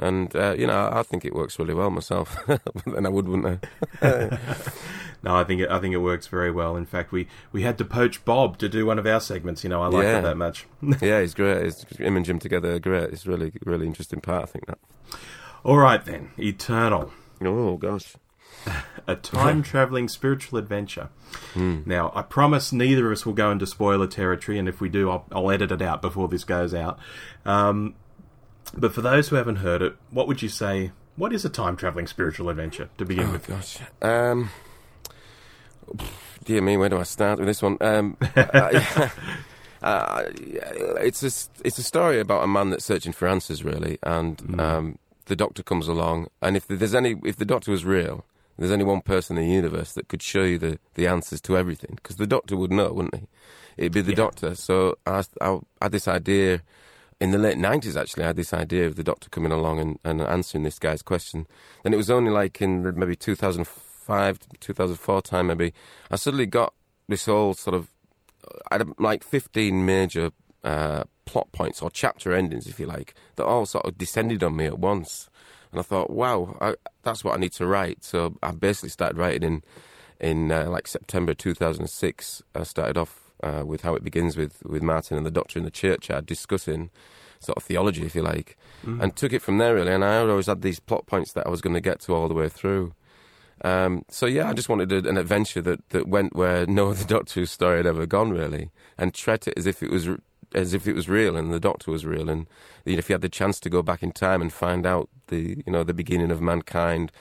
And 0.00 0.34
uh, 0.36 0.54
you 0.56 0.66
know, 0.66 0.90
I, 0.92 1.02
think 1.02 1.24
it 1.24 1.34
works 1.34 1.58
really 1.58 1.74
well 1.74 1.90
myself. 1.90 2.36
but 2.46 2.62
then 2.86 3.04
I 3.04 3.08
would, 3.08 3.28
wouldn't 3.28 3.66
I? 4.02 4.38
No, 5.22 5.34
I 5.34 5.44
think 5.44 5.60
it, 5.62 5.68
I 5.68 5.80
think 5.80 5.94
it 5.94 5.98
works 5.98 6.28
very 6.28 6.50
well. 6.50 6.76
In 6.76 6.86
fact, 6.86 7.10
we, 7.10 7.26
we 7.50 7.62
had 7.62 7.76
to 7.78 7.84
poach 7.84 8.24
Bob 8.24 8.56
to 8.58 8.68
do 8.68 8.86
one 8.86 8.98
of 8.98 9.06
our 9.06 9.20
segments. 9.20 9.64
You 9.64 9.70
know, 9.70 9.82
I 9.82 9.88
like 9.88 10.04
Yeah. 10.04 10.18
it 10.20 10.22
that 10.22 10.36
much. 10.36 10.66
yeah, 11.02 11.20
he's 11.20 11.34
great. 11.34 11.66
It's, 11.66 11.82
him 11.96 12.16
and 12.16 12.24
Jim 12.24 12.38
together 12.38 12.74
are 12.74 12.78
great. 12.78 13.10
It's 13.10 13.26
really 13.26 13.52
really 13.64 13.86
interesting 13.86 14.20
part. 14.20 14.44
I 14.44 14.46
think 14.46 14.66
that. 14.66 14.78
All 15.64 15.76
right 15.76 16.04
then, 16.04 16.30
Eternal, 16.38 17.12
Oh 17.42 17.76
gosh. 17.76 18.14
a 19.06 19.16
time 19.16 19.62
traveling 19.62 20.08
spiritual 20.08 20.58
adventure. 20.58 21.08
Hmm. 21.54 21.80
Now, 21.86 22.12
I 22.14 22.22
promise 22.22 22.72
neither 22.72 23.06
of 23.06 23.12
us 23.12 23.26
will 23.26 23.32
go 23.34 23.50
into 23.50 23.66
spoiler 23.66 24.06
territory, 24.06 24.58
and 24.58 24.68
if 24.68 24.80
we 24.80 24.88
do, 24.88 25.10
I'll, 25.10 25.24
I'll 25.32 25.50
edit 25.50 25.72
it 25.72 25.82
out 25.82 26.02
before 26.02 26.28
this 26.28 26.44
goes 26.44 26.74
out. 26.74 26.98
Um, 27.44 27.94
but 28.76 28.92
for 28.92 29.00
those 29.00 29.28
who 29.28 29.36
haven't 29.36 29.56
heard 29.56 29.80
it, 29.82 29.96
what 30.10 30.26
would 30.28 30.42
you 30.42 30.48
say? 30.48 30.92
What 31.16 31.32
is 31.32 31.44
a 31.44 31.48
time 31.48 31.76
traveling 31.76 32.06
spiritual 32.06 32.48
adventure 32.48 32.90
to 32.98 33.04
begin 33.04 33.28
Oh 33.28 33.32
with? 33.32 33.46
gosh. 33.46 33.78
Um, 34.02 34.50
dear 36.44 36.60
me, 36.62 36.76
where 36.76 36.88
do 36.88 36.98
I 36.98 37.02
start 37.04 37.38
with 37.38 37.48
this 37.48 37.62
one? 37.62 37.76
Um, 37.80 38.16
uh, 38.36 39.08
uh, 39.82 40.24
it's 41.00 41.22
a 41.22 41.30
it's 41.64 41.78
a 41.78 41.82
story 41.82 42.20
about 42.20 42.44
a 42.44 42.46
man 42.46 42.70
that's 42.70 42.84
searching 42.84 43.12
for 43.12 43.26
answers, 43.28 43.64
really, 43.64 43.98
and 44.02 44.60
um, 44.60 44.98
the 45.26 45.36
doctor 45.36 45.62
comes 45.62 45.88
along, 45.88 46.28
and 46.42 46.56
if 46.56 46.66
there's 46.68 46.94
any, 46.94 47.16
if 47.24 47.36
the 47.36 47.44
doctor 47.44 47.70
was 47.70 47.84
real, 47.84 48.24
there's 48.58 48.72
only 48.72 48.84
one 48.84 49.00
person 49.00 49.38
in 49.38 49.46
the 49.48 49.54
universe 49.54 49.92
that 49.92 50.08
could 50.08 50.22
show 50.22 50.42
you 50.42 50.58
the, 50.58 50.78
the 50.94 51.06
answers 51.06 51.40
to 51.42 51.56
everything, 51.56 51.92
because 51.96 52.16
the 52.16 52.26
doctor 52.26 52.56
would 52.56 52.72
know, 52.72 52.92
wouldn't 52.92 53.14
he? 53.14 53.28
It'd 53.76 53.92
be 53.92 54.00
the 54.02 54.10
Yeah. 54.10 54.16
doctor. 54.16 54.54
So 54.54 54.96
I, 55.06 55.22
I 55.40 55.58
had 55.80 55.92
this 55.92 56.08
idea 56.08 56.62
in 57.20 57.32
the 57.32 57.38
late 57.38 57.58
90s, 57.58 58.00
actually, 58.00 58.24
I 58.24 58.28
had 58.28 58.36
this 58.36 58.54
idea 58.54 58.86
of 58.86 58.94
the 58.96 59.02
doctor 59.02 59.28
coming 59.28 59.50
along 59.50 59.80
and, 59.80 59.98
and 60.04 60.20
answering 60.20 60.62
this 60.64 60.78
guy's 60.78 61.02
question. 61.02 61.46
Then 61.82 61.92
it 61.92 61.96
was 61.96 62.10
only 62.10 62.30
like 62.30 62.60
in 62.62 62.82
the, 62.84 62.92
maybe 62.92 63.16
2005, 63.16 64.38
2004 64.60 65.22
time, 65.22 65.48
maybe, 65.48 65.74
I 66.10 66.16
suddenly 66.16 66.46
got 66.46 66.74
this 67.08 67.26
whole 67.26 67.54
sort 67.54 67.74
of, 67.74 67.90
I 68.70 68.76
had 68.76 68.88
like 69.00 69.24
15 69.24 69.84
major 69.84 70.30
uh, 70.62 71.04
plot 71.24 71.50
points 71.52 71.82
or 71.82 71.90
chapter 71.90 72.32
endings, 72.32 72.66
if 72.68 72.78
you 72.78 72.86
like, 72.86 73.14
that 73.36 73.44
all 73.44 73.66
sort 73.66 73.84
of 73.86 73.98
descended 73.98 74.42
on 74.44 74.54
me 74.56 74.66
at 74.66 74.78
once. 74.78 75.28
And 75.70 75.80
I 75.80 75.82
thought, 75.82 76.10
wow, 76.10 76.56
I, 76.60 76.74
that's 77.02 77.24
what 77.24 77.34
I 77.34 77.40
need 77.40 77.52
to 77.52 77.66
write. 77.66 78.04
So 78.04 78.36
I 78.42 78.52
basically 78.52 78.88
started 78.90 79.18
writing 79.18 79.42
in, 79.42 79.62
in 80.20 80.52
uh, 80.52 80.70
like 80.70 80.86
September 80.86 81.34
2006. 81.34 82.42
I 82.54 82.62
started 82.62 82.96
off 82.96 83.32
uh, 83.42 83.62
with 83.66 83.82
how 83.82 83.94
it 83.94 84.02
begins 84.02 84.36
with, 84.36 84.62
with 84.64 84.82
Martin 84.82 85.16
and 85.16 85.26
the 85.26 85.30
doctor 85.30 85.58
in 85.58 85.64
the 85.64 85.70
churchyard 85.70 86.26
discussing 86.26 86.90
sort 87.40 87.56
of 87.56 87.62
theology, 87.62 88.04
if 88.04 88.14
you 88.14 88.22
like, 88.22 88.56
and 89.00 89.14
took 89.14 89.32
it 89.32 89.42
from 89.42 89.58
there 89.58 89.74
really. 89.74 89.92
And 89.92 90.04
I 90.04 90.18
always 90.18 90.46
had 90.46 90.62
these 90.62 90.80
plot 90.80 91.06
points 91.06 91.32
that 91.32 91.46
I 91.46 91.50
was 91.50 91.60
going 91.60 91.74
to 91.74 91.80
get 91.80 92.00
to 92.00 92.14
all 92.14 92.28
the 92.28 92.34
way 92.34 92.48
through. 92.48 92.94
Um, 93.62 94.04
so 94.08 94.26
yeah, 94.26 94.48
I 94.48 94.52
just 94.52 94.68
wanted 94.68 94.92
a, 94.92 95.08
an 95.08 95.18
adventure 95.18 95.60
that, 95.62 95.88
that 95.90 96.08
went 96.08 96.34
where 96.34 96.66
no 96.68 96.90
other 96.90 97.04
Doctor 97.04 97.40
Who 97.40 97.46
story 97.46 97.78
had 97.78 97.86
ever 97.86 98.06
gone, 98.06 98.30
really, 98.30 98.70
and 98.96 99.14
treat 99.14 99.48
it 99.48 99.54
as 99.56 99.66
if 99.66 99.82
it 99.82 99.90
was 99.90 100.08
as 100.54 100.74
if 100.74 100.86
it 100.86 100.94
was 100.94 101.08
real 101.08 101.36
and 101.36 101.52
the 101.52 101.60
Doctor 101.60 101.90
was 101.90 102.04
real, 102.04 102.28
and 102.28 102.46
you 102.84 102.94
know, 102.94 102.98
if 102.98 103.08
you 103.08 103.14
had 103.14 103.22
the 103.22 103.28
chance 103.28 103.60
to 103.60 103.70
go 103.70 103.82
back 103.82 104.02
in 104.02 104.12
time 104.12 104.40
and 104.40 104.52
find 104.52 104.86
out 104.86 105.08
the 105.28 105.62
you 105.66 105.72
know 105.72 105.84
the 105.84 105.94
beginning 105.94 106.30
of 106.30 106.40
mankind, 106.40 107.12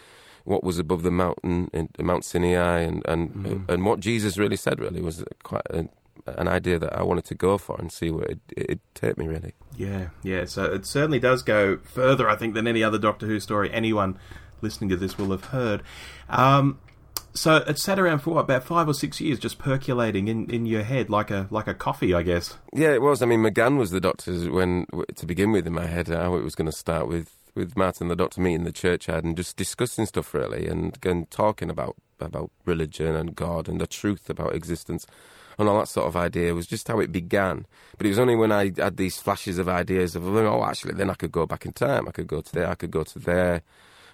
what 0.43 0.63
was 0.63 0.79
above 0.79 1.03
the 1.03 1.11
mountain 1.11 1.69
in 1.73 1.89
Mount 1.99 2.25
Sinai, 2.25 2.79
and 2.79 3.03
and 3.05 3.65
and 3.67 3.85
what 3.85 3.99
Jesus 3.99 4.37
really 4.37 4.55
said, 4.55 4.79
really 4.79 5.01
was 5.01 5.23
quite 5.43 5.65
a, 5.69 5.87
an 6.25 6.47
idea 6.47 6.79
that 6.79 6.97
I 6.97 7.03
wanted 7.03 7.25
to 7.25 7.35
go 7.35 7.57
for 7.57 7.77
and 7.79 7.91
see 7.91 8.09
where 8.09 8.25
it 8.25 8.39
it 8.55 8.79
take 8.93 9.17
me, 9.17 9.27
really. 9.27 9.53
Yeah, 9.75 10.09
yeah. 10.23 10.45
So 10.45 10.63
it 10.65 10.85
certainly 10.85 11.19
does 11.19 11.43
go 11.43 11.77
further, 11.77 12.29
I 12.29 12.35
think, 12.35 12.53
than 12.53 12.67
any 12.67 12.83
other 12.83 12.97
Doctor 12.97 13.25
Who 13.25 13.39
story 13.39 13.71
anyone 13.71 14.17
listening 14.61 14.89
to 14.89 14.97
this 14.97 15.17
will 15.17 15.31
have 15.31 15.45
heard. 15.45 15.83
Um, 16.29 16.79
so 17.37 17.57
it 17.57 17.77
sat 17.79 17.99
around 17.99 18.19
for 18.19 18.35
what, 18.35 18.41
about 18.41 18.63
five 18.63 18.87
or 18.87 18.93
six 18.93 19.21
years, 19.21 19.39
just 19.39 19.59
percolating 19.59 20.27
in, 20.27 20.49
in 20.49 20.65
your 20.65 20.83
head 20.83 21.09
like 21.09 21.31
a 21.31 21.47
like 21.51 21.67
a 21.67 21.73
coffee, 21.73 22.13
I 22.13 22.23
guess. 22.23 22.57
Yeah, 22.73 22.93
it 22.93 23.01
was. 23.01 23.21
I 23.21 23.25
mean, 23.25 23.41
McGann 23.41 23.77
was 23.77 23.91
the 23.91 24.01
doctor 24.01 24.33
when 24.51 24.85
to 25.15 25.25
begin 25.25 25.51
with 25.51 25.67
in 25.67 25.73
my 25.73 25.85
head 25.85 26.07
how 26.07 26.35
it 26.35 26.43
was 26.43 26.55
going 26.55 26.69
to 26.69 26.77
start 26.77 27.07
with 27.07 27.35
with 27.55 27.75
Martin 27.75 28.07
the 28.07 28.15
doctor 28.15 28.39
meeting 28.39 28.63
the 28.63 28.71
churchyard 28.71 29.23
and 29.23 29.35
just 29.35 29.57
discussing 29.57 30.05
stuff 30.05 30.33
really 30.33 30.67
and, 30.67 30.97
and 31.03 31.29
talking 31.31 31.69
about 31.69 31.95
about 32.19 32.51
religion 32.65 33.15
and 33.15 33.35
God 33.35 33.67
and 33.67 33.81
the 33.81 33.87
truth 33.87 34.29
about 34.29 34.55
existence 34.55 35.05
and 35.57 35.67
all 35.67 35.79
that 35.79 35.87
sort 35.87 36.07
of 36.07 36.15
idea 36.15 36.53
was 36.53 36.67
just 36.67 36.87
how 36.87 36.99
it 36.99 37.11
began. 37.11 37.65
But 37.97 38.05
it 38.05 38.09
was 38.09 38.19
only 38.19 38.35
when 38.35 38.51
I 38.51 38.71
had 38.77 38.97
these 38.97 39.17
flashes 39.17 39.57
of 39.57 39.67
ideas 39.67 40.15
of 40.15 40.27
oh, 40.27 40.63
actually, 40.63 40.93
then 40.93 41.09
I 41.09 41.15
could 41.15 41.31
go 41.31 41.45
back 41.45 41.65
in 41.65 41.73
time. 41.73 42.07
I 42.07 42.11
could 42.11 42.27
go 42.27 42.41
to 42.41 42.53
there. 42.53 42.69
I 42.69 42.75
could 42.75 42.91
go 42.91 43.03
to 43.03 43.19
there. 43.19 43.63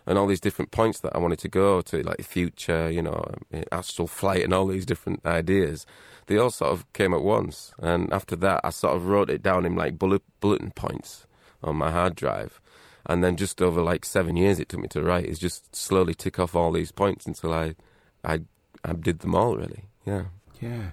And 0.06 0.18
all 0.18 0.28
these 0.28 0.42
different 0.42 0.72
points 0.72 1.00
that 1.00 1.16
I 1.16 1.20
wanted 1.20 1.40
to 1.40 1.48
go 1.48 1.82
to, 1.82 2.04
like 2.04 2.22
future, 2.24 2.90
you 2.90 3.02
know, 3.02 3.24
um, 3.54 3.64
astral 3.72 4.08
flight, 4.08 4.44
and 4.44 4.54
all 4.54 4.68
these 4.68 4.86
different 4.86 5.26
ideas, 5.26 5.86
they 6.28 6.38
all 6.38 6.50
sort 6.50 6.72
of 6.72 6.92
came 6.94 7.14
at 7.14 7.22
once. 7.22 7.74
And 7.80 8.12
after 8.12 8.36
that, 8.38 8.62
I 8.64 8.70
sort 8.70 8.96
of 8.96 9.08
wrote 9.08 9.30
it 9.30 9.42
down 9.42 9.66
in 9.66 9.76
like 9.76 9.98
bullet 9.98 10.22
bulletin 10.40 10.72
points 10.72 11.26
on 11.64 11.78
my 11.78 11.92
hard 11.92 12.16
drive. 12.16 12.60
And 13.06 13.24
then 13.24 13.36
just 13.36 13.62
over 13.62 13.82
like 13.82 14.06
seven 14.06 14.38
years 14.38 14.60
it 14.60 14.70
took 14.70 14.80
me 14.80 14.88
to 14.90 15.02
write 15.02 15.26
is 15.26 15.40
just 15.40 15.76
slowly 15.76 16.14
tick 16.14 16.40
off 16.40 16.56
all 16.56 16.72
these 16.72 16.92
points 16.92 17.26
until 17.26 17.54
I, 17.54 17.76
I, 18.24 18.42
I 18.84 18.94
did 18.94 19.20
them 19.20 19.36
all 19.36 19.58
really. 19.58 19.86
Yeah. 20.06 20.26
Yeah. 20.62 20.92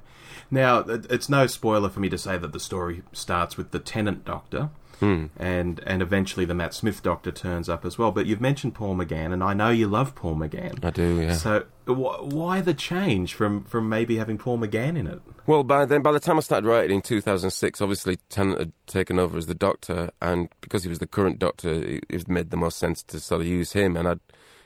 Now, 0.51 0.81
it's 0.81 1.29
no 1.29 1.47
spoiler 1.47 1.89
for 1.89 2.01
me 2.01 2.09
to 2.09 2.19
say 2.19 2.37
that 2.37 2.53
the 2.53 2.61
story 2.61 3.03
starts 3.13 3.57
with 3.57 3.71
the 3.71 3.79
Tennant 3.79 4.25
Doctor, 4.25 4.71
Hmm. 5.01 5.27
and 5.39 5.81
and 5.87 6.03
eventually 6.03 6.45
the 6.45 6.55
Matt 6.55 6.75
Smith 6.75 7.03
Doctor 7.03 7.33
turns 7.33 7.69
up 7.69 7.85
as 7.87 7.99
well. 7.99 8.13
But 8.13 8.27
you've 8.27 8.41
mentioned 8.41 8.75
Paul 8.75 8.95
McGann, 8.97 9.33
and 9.33 9.43
I 9.43 9.55
know 9.55 9.71
you 9.71 9.89
love 9.89 10.15
Paul 10.15 10.37
McGann. 10.37 10.85
I 10.85 10.91
do, 10.91 11.21
yeah. 11.21 11.33
So 11.35 11.65
wh- 11.87 12.23
why 12.33 12.61
the 12.61 12.75
change 12.75 13.35
from, 13.35 13.65
from 13.65 13.89
maybe 13.89 14.17
having 14.17 14.37
Paul 14.39 14.59
McGann 14.59 14.99
in 14.99 15.07
it? 15.07 15.21
Well, 15.47 15.65
by 15.65 15.87
then, 15.87 16.03
by 16.03 16.13
the 16.13 16.21
time 16.21 16.37
I 16.37 16.41
started 16.41 16.67
writing 16.69 16.97
in 16.97 17.03
2006, 17.03 17.81
obviously 17.81 18.19
Tennant 18.29 18.59
had 18.59 18.73
taken 18.87 19.19
over 19.19 19.39
as 19.39 19.47
the 19.47 19.55
Doctor, 19.55 20.11
and 20.21 20.49
because 20.61 20.83
he 20.83 20.89
was 20.89 20.99
the 20.99 21.07
current 21.07 21.39
Doctor, 21.39 21.73
it, 21.73 22.05
it 22.09 22.29
made 22.29 22.51
the 22.51 22.57
most 22.57 22.79
sense 22.79 23.03
to 23.05 23.19
sort 23.19 23.41
of 23.41 23.47
use 23.47 23.73
him, 23.73 23.97
and 23.97 24.07
I'd 24.07 24.21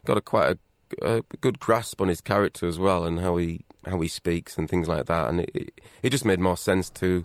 got 0.05 0.19
a 0.19 0.21
quite 0.21 0.59
a, 1.01 1.17
a 1.17 1.23
good 1.41 1.61
grasp 1.61 2.01
on 2.01 2.09
his 2.09 2.21
character 2.21 2.67
as 2.67 2.79
well, 2.79 3.05
and 3.05 3.21
how 3.21 3.37
he 3.37 3.65
how 3.87 4.01
he 4.01 4.09
speaks 4.09 4.59
and 4.59 4.69
things 4.69 4.89
like 4.89 5.07
that, 5.07 5.29
and 5.29 5.41
it, 5.41 5.51
it, 5.55 5.81
it 6.03 6.11
just 6.11 6.25
made 6.25 6.41
more 6.41 6.57
sense 6.57 6.91
to 6.91 7.25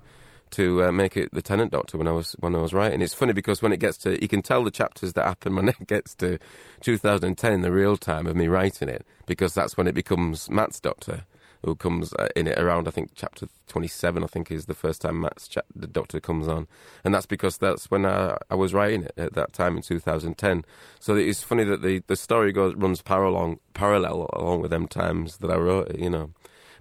to 0.51 0.85
uh, 0.85 0.91
make 0.91 1.15
it 1.17 1.29
the 1.33 1.41
Tennant 1.41 1.71
Doctor 1.71 1.97
when 1.97 2.07
I 2.07 2.11
was 2.11 2.35
when 2.39 2.55
I 2.55 2.59
was 2.59 2.73
writing. 2.73 3.01
It's 3.01 3.13
funny 3.13 3.33
because 3.33 3.61
when 3.61 3.71
it 3.71 3.79
gets 3.79 3.97
to, 3.99 4.21
you 4.21 4.27
can 4.27 4.41
tell 4.41 4.63
the 4.63 4.71
chapters 4.71 5.13
that 5.13 5.25
happen 5.25 5.55
when 5.55 5.69
it 5.69 5.87
gets 5.87 6.15
to 6.15 6.39
2010, 6.81 7.61
the 7.61 7.71
real 7.71 7.97
time 7.97 8.27
of 8.27 8.35
me 8.35 8.47
writing 8.47 8.89
it, 8.89 9.05
because 9.25 9.53
that's 9.53 9.77
when 9.77 9.87
it 9.87 9.93
becomes 9.95 10.49
Matt's 10.49 10.79
Doctor, 10.79 11.25
who 11.63 11.75
comes 11.75 12.13
uh, 12.13 12.29
in 12.35 12.47
it 12.47 12.57
around 12.57 12.87
I 12.87 12.91
think 12.91 13.11
chapter 13.15 13.47
27. 13.67 14.23
I 14.23 14.27
think 14.27 14.51
is 14.51 14.65
the 14.65 14.73
first 14.73 15.01
time 15.01 15.21
Matt's 15.21 15.47
cha- 15.47 15.61
the 15.75 15.87
Doctor 15.87 16.19
comes 16.19 16.47
on, 16.47 16.67
and 17.03 17.13
that's 17.13 17.25
because 17.25 17.57
that's 17.57 17.91
when 17.91 18.05
I, 18.05 18.37
I 18.49 18.55
was 18.55 18.73
writing 18.73 19.03
it 19.03 19.13
at 19.17 19.33
that 19.33 19.53
time 19.53 19.77
in 19.77 19.83
2010. 19.83 20.65
So 20.99 21.15
it's 21.15 21.43
funny 21.43 21.63
that 21.65 21.81
the 21.81 22.03
the 22.07 22.15
story 22.15 22.51
goes 22.51 22.75
runs 22.75 23.01
parallel 23.01 23.59
parallel 23.73 24.29
along 24.33 24.61
with 24.61 24.71
them 24.71 24.87
times 24.87 25.37
that 25.37 25.51
I 25.51 25.57
wrote 25.57 25.89
it, 25.89 25.99
you 25.99 26.09
know. 26.09 26.31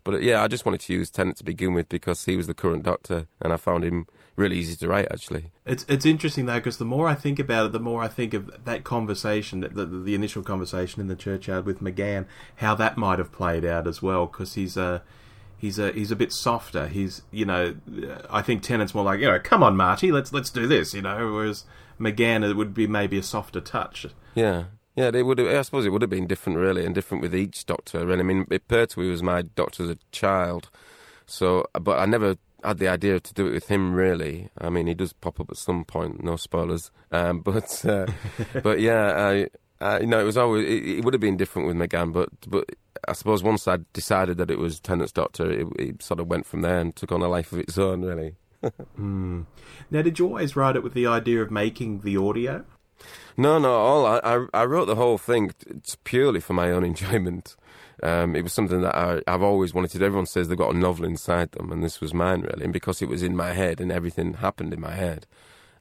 But 0.09 0.15
uh, 0.15 0.19
yeah, 0.21 0.43
I 0.43 0.49
just 0.49 0.65
wanted 0.65 0.81
to 0.81 0.95
use 0.95 1.11
Tennant 1.11 1.37
to 1.37 1.45
begin 1.45 1.75
with 1.75 1.91
because 1.91 2.25
he 2.25 2.35
was 2.35 2.47
the 2.47 2.55
current 2.55 2.83
Doctor, 2.83 3.27
and 3.43 3.53
I 3.53 3.59
found 3.59 3.85
him 3.85 4.07
really 4.37 4.57
easy 4.57 4.75
to 4.77 4.88
write 4.88 5.07
actually. 5.11 5.50
It's 5.67 5.85
it's 5.87 6.07
interesting 6.07 6.47
though 6.47 6.55
because 6.55 6.79
the 6.79 6.87
more 6.87 7.07
I 7.07 7.15
think 7.15 7.38
about 7.38 7.67
it, 7.67 7.73
the 7.73 7.79
more 7.79 8.03
I 8.03 8.09
think 8.09 8.33
of 8.33 8.65
that 8.65 8.85
conversation, 8.85 9.61
the, 9.61 9.69
the, 9.69 9.85
the 9.85 10.15
initial 10.15 10.43
conversation 10.43 11.03
in 11.03 11.09
the 11.09 11.15
churchyard 11.15 11.67
with 11.67 11.83
McGann, 11.83 12.25
how 12.57 12.75
that 12.77 12.97
might 12.97 13.19
have 13.19 13.33
played 13.33 13.67
out 13.67 13.87
as 13.87 14.00
well. 14.00 14.25
Because 14.25 14.55
he's 14.55 14.79
a 14.79 15.03
he's 15.59 15.79
a 15.79 15.93
he's 15.93 16.11
a 16.11 16.17
bit 16.17 16.33
softer. 16.33 16.87
He's 16.87 17.21
you 17.31 17.45
know 17.45 17.77
I 18.31 18.41
think 18.41 18.62
Tennant's 18.62 18.95
more 18.95 19.05
like 19.05 19.21
you 19.21 19.27
know 19.27 19.38
come 19.38 19.62
on 19.62 19.77
Marty 19.77 20.11
let's 20.11 20.33
let's 20.33 20.49
do 20.49 20.67
this 20.67 20.95
you 20.95 21.03
know 21.03 21.31
whereas 21.35 21.65
McGann 22.00 22.49
it 22.49 22.55
would 22.55 22.73
be 22.73 22.87
maybe 22.87 23.19
a 23.19 23.23
softer 23.23 23.61
touch. 23.61 24.07
Yeah. 24.35 24.65
Yeah, 24.99 25.12
it 25.14 25.23
would. 25.23 25.38
Have, 25.38 25.47
I 25.47 25.62
suppose 25.62 25.87
it 25.87 25.90
would 25.90 26.02
have 26.02 26.11
been 26.11 26.26
different, 26.26 26.59
really, 26.59 26.85
and 26.85 26.93
different 26.93 27.23
with 27.23 27.33
each 27.33 27.64
doctor. 27.67 28.11
And 28.11 28.21
I 28.21 28.25
mean, 28.25 28.47
Pertwee 28.47 29.09
was 29.09 29.23
my 29.23 29.43
doctor 29.43 29.85
as 29.85 29.90
a 29.90 29.99
child, 30.11 30.71
so 31.25 31.67
but 31.81 32.00
I 32.00 32.07
never 32.07 32.37
had 32.64 32.78
the 32.78 32.88
idea 32.88 33.21
to 33.21 33.33
do 33.33 33.47
it 33.47 33.52
with 33.52 33.69
him. 33.69 33.95
Really, 33.95 34.49
I 34.61 34.71
mean, 34.71 34.88
he 34.88 34.95
does 34.95 35.12
pop 35.12 35.38
up 35.38 35.50
at 35.50 35.57
some 35.57 35.85
point. 35.85 36.25
No 36.25 36.35
spoilers, 36.35 36.90
um, 37.12 37.38
but 37.45 37.85
uh, 37.85 38.07
but 38.61 38.81
yeah, 38.81 39.47
I, 39.81 39.87
I, 39.87 40.00
you 40.00 40.09
know, 40.09 40.19
it 40.19 40.25
was 40.25 40.37
always 40.37 40.64
it, 40.64 40.99
it, 40.99 41.05
would 41.05 41.14
have 41.14 41.21
been 41.21 41.37
different 41.37 41.69
with 41.69 41.76
McGann, 41.76 42.12
but 42.12 42.31
but 42.49 42.69
I 43.07 43.12
suppose 43.12 43.45
once 43.45 43.69
I 43.69 43.78
decided 43.93 44.37
that 44.38 44.50
it 44.50 44.59
was 44.59 44.81
Tennant's 44.81 45.12
Doctor, 45.12 45.49
it, 45.49 45.69
it, 45.78 46.02
sort 46.02 46.19
of 46.19 46.26
went 46.26 46.45
from 46.45 46.62
there 46.62 46.81
and 46.81 46.97
took 46.97 47.12
on 47.12 47.23
a 47.23 47.28
life 47.28 47.52
of 47.52 47.61
its 47.61 47.78
own. 47.78 48.02
Really. 48.02 48.35
mm. 48.99 49.47
Now, 49.93 50.02
did 50.02 50.19
you 50.19 50.26
always 50.26 50.57
write 50.57 50.75
it 50.75 50.83
with 50.83 50.95
the 50.95 51.07
idea 51.07 51.40
of 51.40 51.52
making 51.52 52.00
the 52.00 52.17
audio? 52.17 52.64
No, 53.37 53.59
no, 53.59 53.73
all 53.73 54.07
I, 54.07 54.21
I, 54.23 54.47
I 54.55 54.64
wrote 54.64 54.87
the 54.87 54.97
whole 54.97 55.19
thing 55.19 55.52
it's 55.67 55.97
purely 56.05 56.40
for 56.40 56.55
my 56.55 56.71
own 56.71 56.85
enjoyment. 56.93 57.57
Um, 58.02 58.37
it 58.37 58.43
was 58.43 58.52
something 58.52 58.81
that 58.83 58.95
I, 58.95 59.21
have 59.26 59.43
always 59.43 59.75
wanted 59.75 59.90
to 59.93 59.99
do. 59.99 60.05
Everyone 60.05 60.26
says 60.26 60.49
they've 60.49 60.59
got 60.59 60.75
a 60.75 60.78
novel 60.78 61.05
inside 61.05 61.52
them, 61.52 61.73
and 61.73 61.83
this 61.83 62.00
was 62.00 62.14
mine 62.14 62.43
really. 62.43 62.64
And 62.64 62.73
because 62.73 63.02
it 63.02 63.09
was 63.09 63.23
in 63.23 63.37
my 63.37 63.52
head 63.52 63.81
and 63.81 63.90
everything 63.90 64.35
happened 64.35 64.73
in 64.73 64.81
my 64.81 64.95
head, 64.95 65.26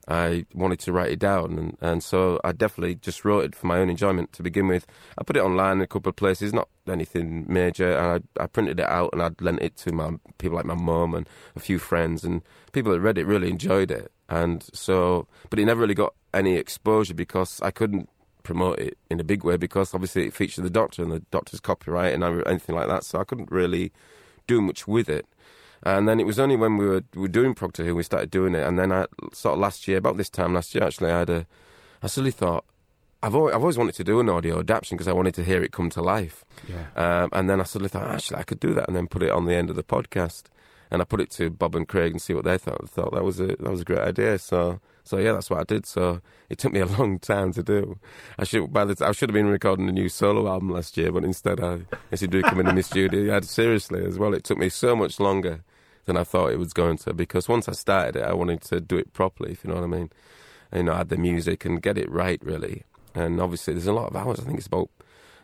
I 0.08 0.46
wanted 0.54 0.78
to 0.80 0.92
write 0.92 1.12
it 1.12 1.18
down, 1.18 1.58
and, 1.58 1.76
and 1.82 2.02
so 2.02 2.40
I 2.42 2.52
definitely 2.52 2.94
just 2.94 3.26
wrote 3.26 3.44
it 3.44 3.54
for 3.54 3.66
my 3.66 3.78
own 3.78 3.90
enjoyment 3.90 4.32
to 4.32 4.42
begin 4.42 4.66
with. 4.66 4.86
I 5.18 5.22
put 5.22 5.36
it 5.36 5.42
online 5.42 5.76
in 5.76 5.82
a 5.82 5.86
couple 5.86 6.08
of 6.08 6.16
places, 6.16 6.54
not 6.54 6.68
anything 6.88 7.44
major, 7.46 7.94
and 7.94 8.24
I, 8.38 8.42
I 8.42 8.46
printed 8.46 8.80
it 8.80 8.86
out 8.86 9.10
and 9.12 9.22
I'd 9.22 9.40
lent 9.42 9.60
it 9.60 9.76
to 9.78 9.92
my 9.92 10.12
people 10.38 10.56
like 10.56 10.64
my 10.64 10.74
mum 10.74 11.14
and 11.14 11.28
a 11.54 11.60
few 11.60 11.78
friends, 11.78 12.24
and 12.24 12.40
people 12.72 12.90
that 12.92 13.00
read 13.00 13.18
it 13.18 13.26
really 13.26 13.50
enjoyed 13.50 13.90
it. 13.90 14.10
And 14.30 14.64
so, 14.72 15.26
but 15.50 15.58
it 15.58 15.66
never 15.66 15.82
really 15.82 15.94
got 15.94 16.14
any 16.32 16.56
exposure 16.56 17.14
because 17.14 17.60
I 17.60 17.70
couldn't 17.70 18.08
promote 18.42 18.78
it 18.78 18.96
in 19.10 19.20
a 19.20 19.24
big 19.24 19.44
way 19.44 19.58
because 19.58 19.92
obviously 19.92 20.26
it 20.26 20.32
featured 20.32 20.64
the 20.64 20.70
Doctor 20.70 21.02
and 21.02 21.12
the 21.12 21.20
Doctor's 21.30 21.60
copyright 21.60 22.14
and 22.14 22.24
anything 22.46 22.74
like 22.74 22.88
that, 22.88 23.04
so 23.04 23.20
I 23.20 23.24
couldn't 23.24 23.50
really 23.50 23.92
do 24.46 24.62
much 24.62 24.88
with 24.88 25.10
it. 25.10 25.26
And 25.82 26.08
then 26.08 26.20
it 26.20 26.26
was 26.26 26.38
only 26.38 26.56
when 26.56 26.76
we 26.76 26.86
were, 26.86 27.04
we 27.14 27.22
were 27.22 27.28
doing 27.28 27.54
Progtor 27.54 27.84
Who 27.84 27.94
we 27.94 28.02
started 28.02 28.30
doing 28.30 28.54
it. 28.54 28.66
And 28.66 28.78
then 28.78 28.92
I 28.92 29.06
sort 29.32 29.54
of 29.54 29.60
last 29.60 29.86
year, 29.86 29.98
about 29.98 30.16
this 30.16 30.30
time 30.30 30.54
last 30.54 30.74
year, 30.74 30.84
actually, 30.84 31.10
I 31.10 31.18
had 31.20 31.30
a, 31.30 31.46
I 32.02 32.06
suddenly 32.06 32.32
thought, 32.32 32.64
I've 33.22 33.34
always, 33.34 33.54
I've 33.54 33.60
always 33.60 33.78
wanted 33.78 33.94
to 33.96 34.04
do 34.04 34.20
an 34.20 34.28
audio 34.28 34.60
adaptation 34.60 34.96
because 34.96 35.08
I 35.08 35.12
wanted 35.12 35.34
to 35.34 35.44
hear 35.44 35.62
it 35.62 35.72
come 35.72 35.90
to 35.90 36.02
life. 36.02 36.44
Yeah. 36.68 36.86
Um, 36.94 37.30
and 37.32 37.50
then 37.50 37.60
I 37.60 37.64
suddenly 37.64 37.88
thought, 37.88 38.06
actually, 38.06 38.38
I 38.38 38.44
could 38.44 38.60
do 38.60 38.74
that 38.74 38.86
and 38.86 38.96
then 38.96 39.08
put 39.08 39.22
it 39.22 39.30
on 39.30 39.46
the 39.46 39.54
end 39.54 39.70
of 39.70 39.76
the 39.76 39.82
podcast. 39.82 40.44
And 40.90 41.02
I 41.02 41.04
put 41.04 41.20
it 41.20 41.30
to 41.32 41.50
Bob 41.50 41.74
and 41.74 41.86
Craig 41.86 42.12
and 42.12 42.22
see 42.22 42.32
what 42.32 42.44
they 42.44 42.56
thought. 42.56 42.88
Thought 42.88 43.12
that 43.12 43.24
was 43.24 43.40
a 43.40 43.48
that 43.48 43.70
was 43.70 43.82
a 43.82 43.84
great 43.84 43.98
idea. 43.98 44.38
So 44.38 44.80
so 45.08 45.16
yeah, 45.16 45.32
that's 45.32 45.48
what 45.48 45.60
I 45.60 45.64
did. 45.64 45.86
So 45.86 46.20
it 46.48 46.58
took 46.58 46.72
me 46.72 46.80
a 46.80 46.86
long 46.98 47.18
time 47.18 47.52
to 47.54 47.62
do. 47.62 47.98
I 48.38 48.44
should 48.44 48.72
by 48.72 48.84
the 48.84 48.94
t- 48.94 49.04
I 49.04 49.12
should 49.12 49.30
have 49.30 49.34
been 49.34 49.46
recording 49.46 49.88
a 49.88 49.92
new 49.92 50.08
solo 50.08 50.48
album 50.48 50.70
last 50.70 50.96
year, 50.96 51.10
but 51.10 51.24
instead 51.24 51.60
I, 51.60 51.80
I 52.12 52.16
said 52.16 52.30
do 52.30 52.42
come 52.42 52.60
in 52.60 52.74
the 52.74 52.82
studio. 52.82 53.20
Yeah, 53.22 53.40
seriously 53.40 54.04
as 54.04 54.18
well. 54.18 54.34
It 54.34 54.44
took 54.44 54.58
me 54.58 54.68
so 54.68 54.94
much 54.94 55.18
longer 55.18 55.64
than 56.04 56.16
I 56.16 56.24
thought 56.24 56.52
it 56.52 56.58
was 56.58 56.72
going 56.72 56.98
to 56.98 57.14
because 57.14 57.48
once 57.48 57.68
I 57.68 57.72
started 57.72 58.16
it, 58.16 58.24
I 58.24 58.34
wanted 58.34 58.62
to 58.62 58.80
do 58.80 58.96
it 58.96 59.12
properly, 59.12 59.52
if 59.52 59.64
you 59.64 59.68
know 59.68 59.76
what 59.76 59.84
I 59.84 59.88
mean. 59.88 60.10
And, 60.70 60.80
you 60.80 60.84
know, 60.84 60.94
add 60.94 61.08
the 61.08 61.16
music 61.16 61.64
and 61.64 61.80
get 61.80 61.96
it 61.96 62.10
right, 62.10 62.40
really. 62.42 62.84
And 63.14 63.40
obviously, 63.40 63.74
there's 63.74 63.86
a 63.86 63.92
lot 63.92 64.08
of 64.08 64.16
hours. 64.16 64.40
I 64.40 64.44
think 64.44 64.58
it's 64.58 64.66
about 64.66 64.90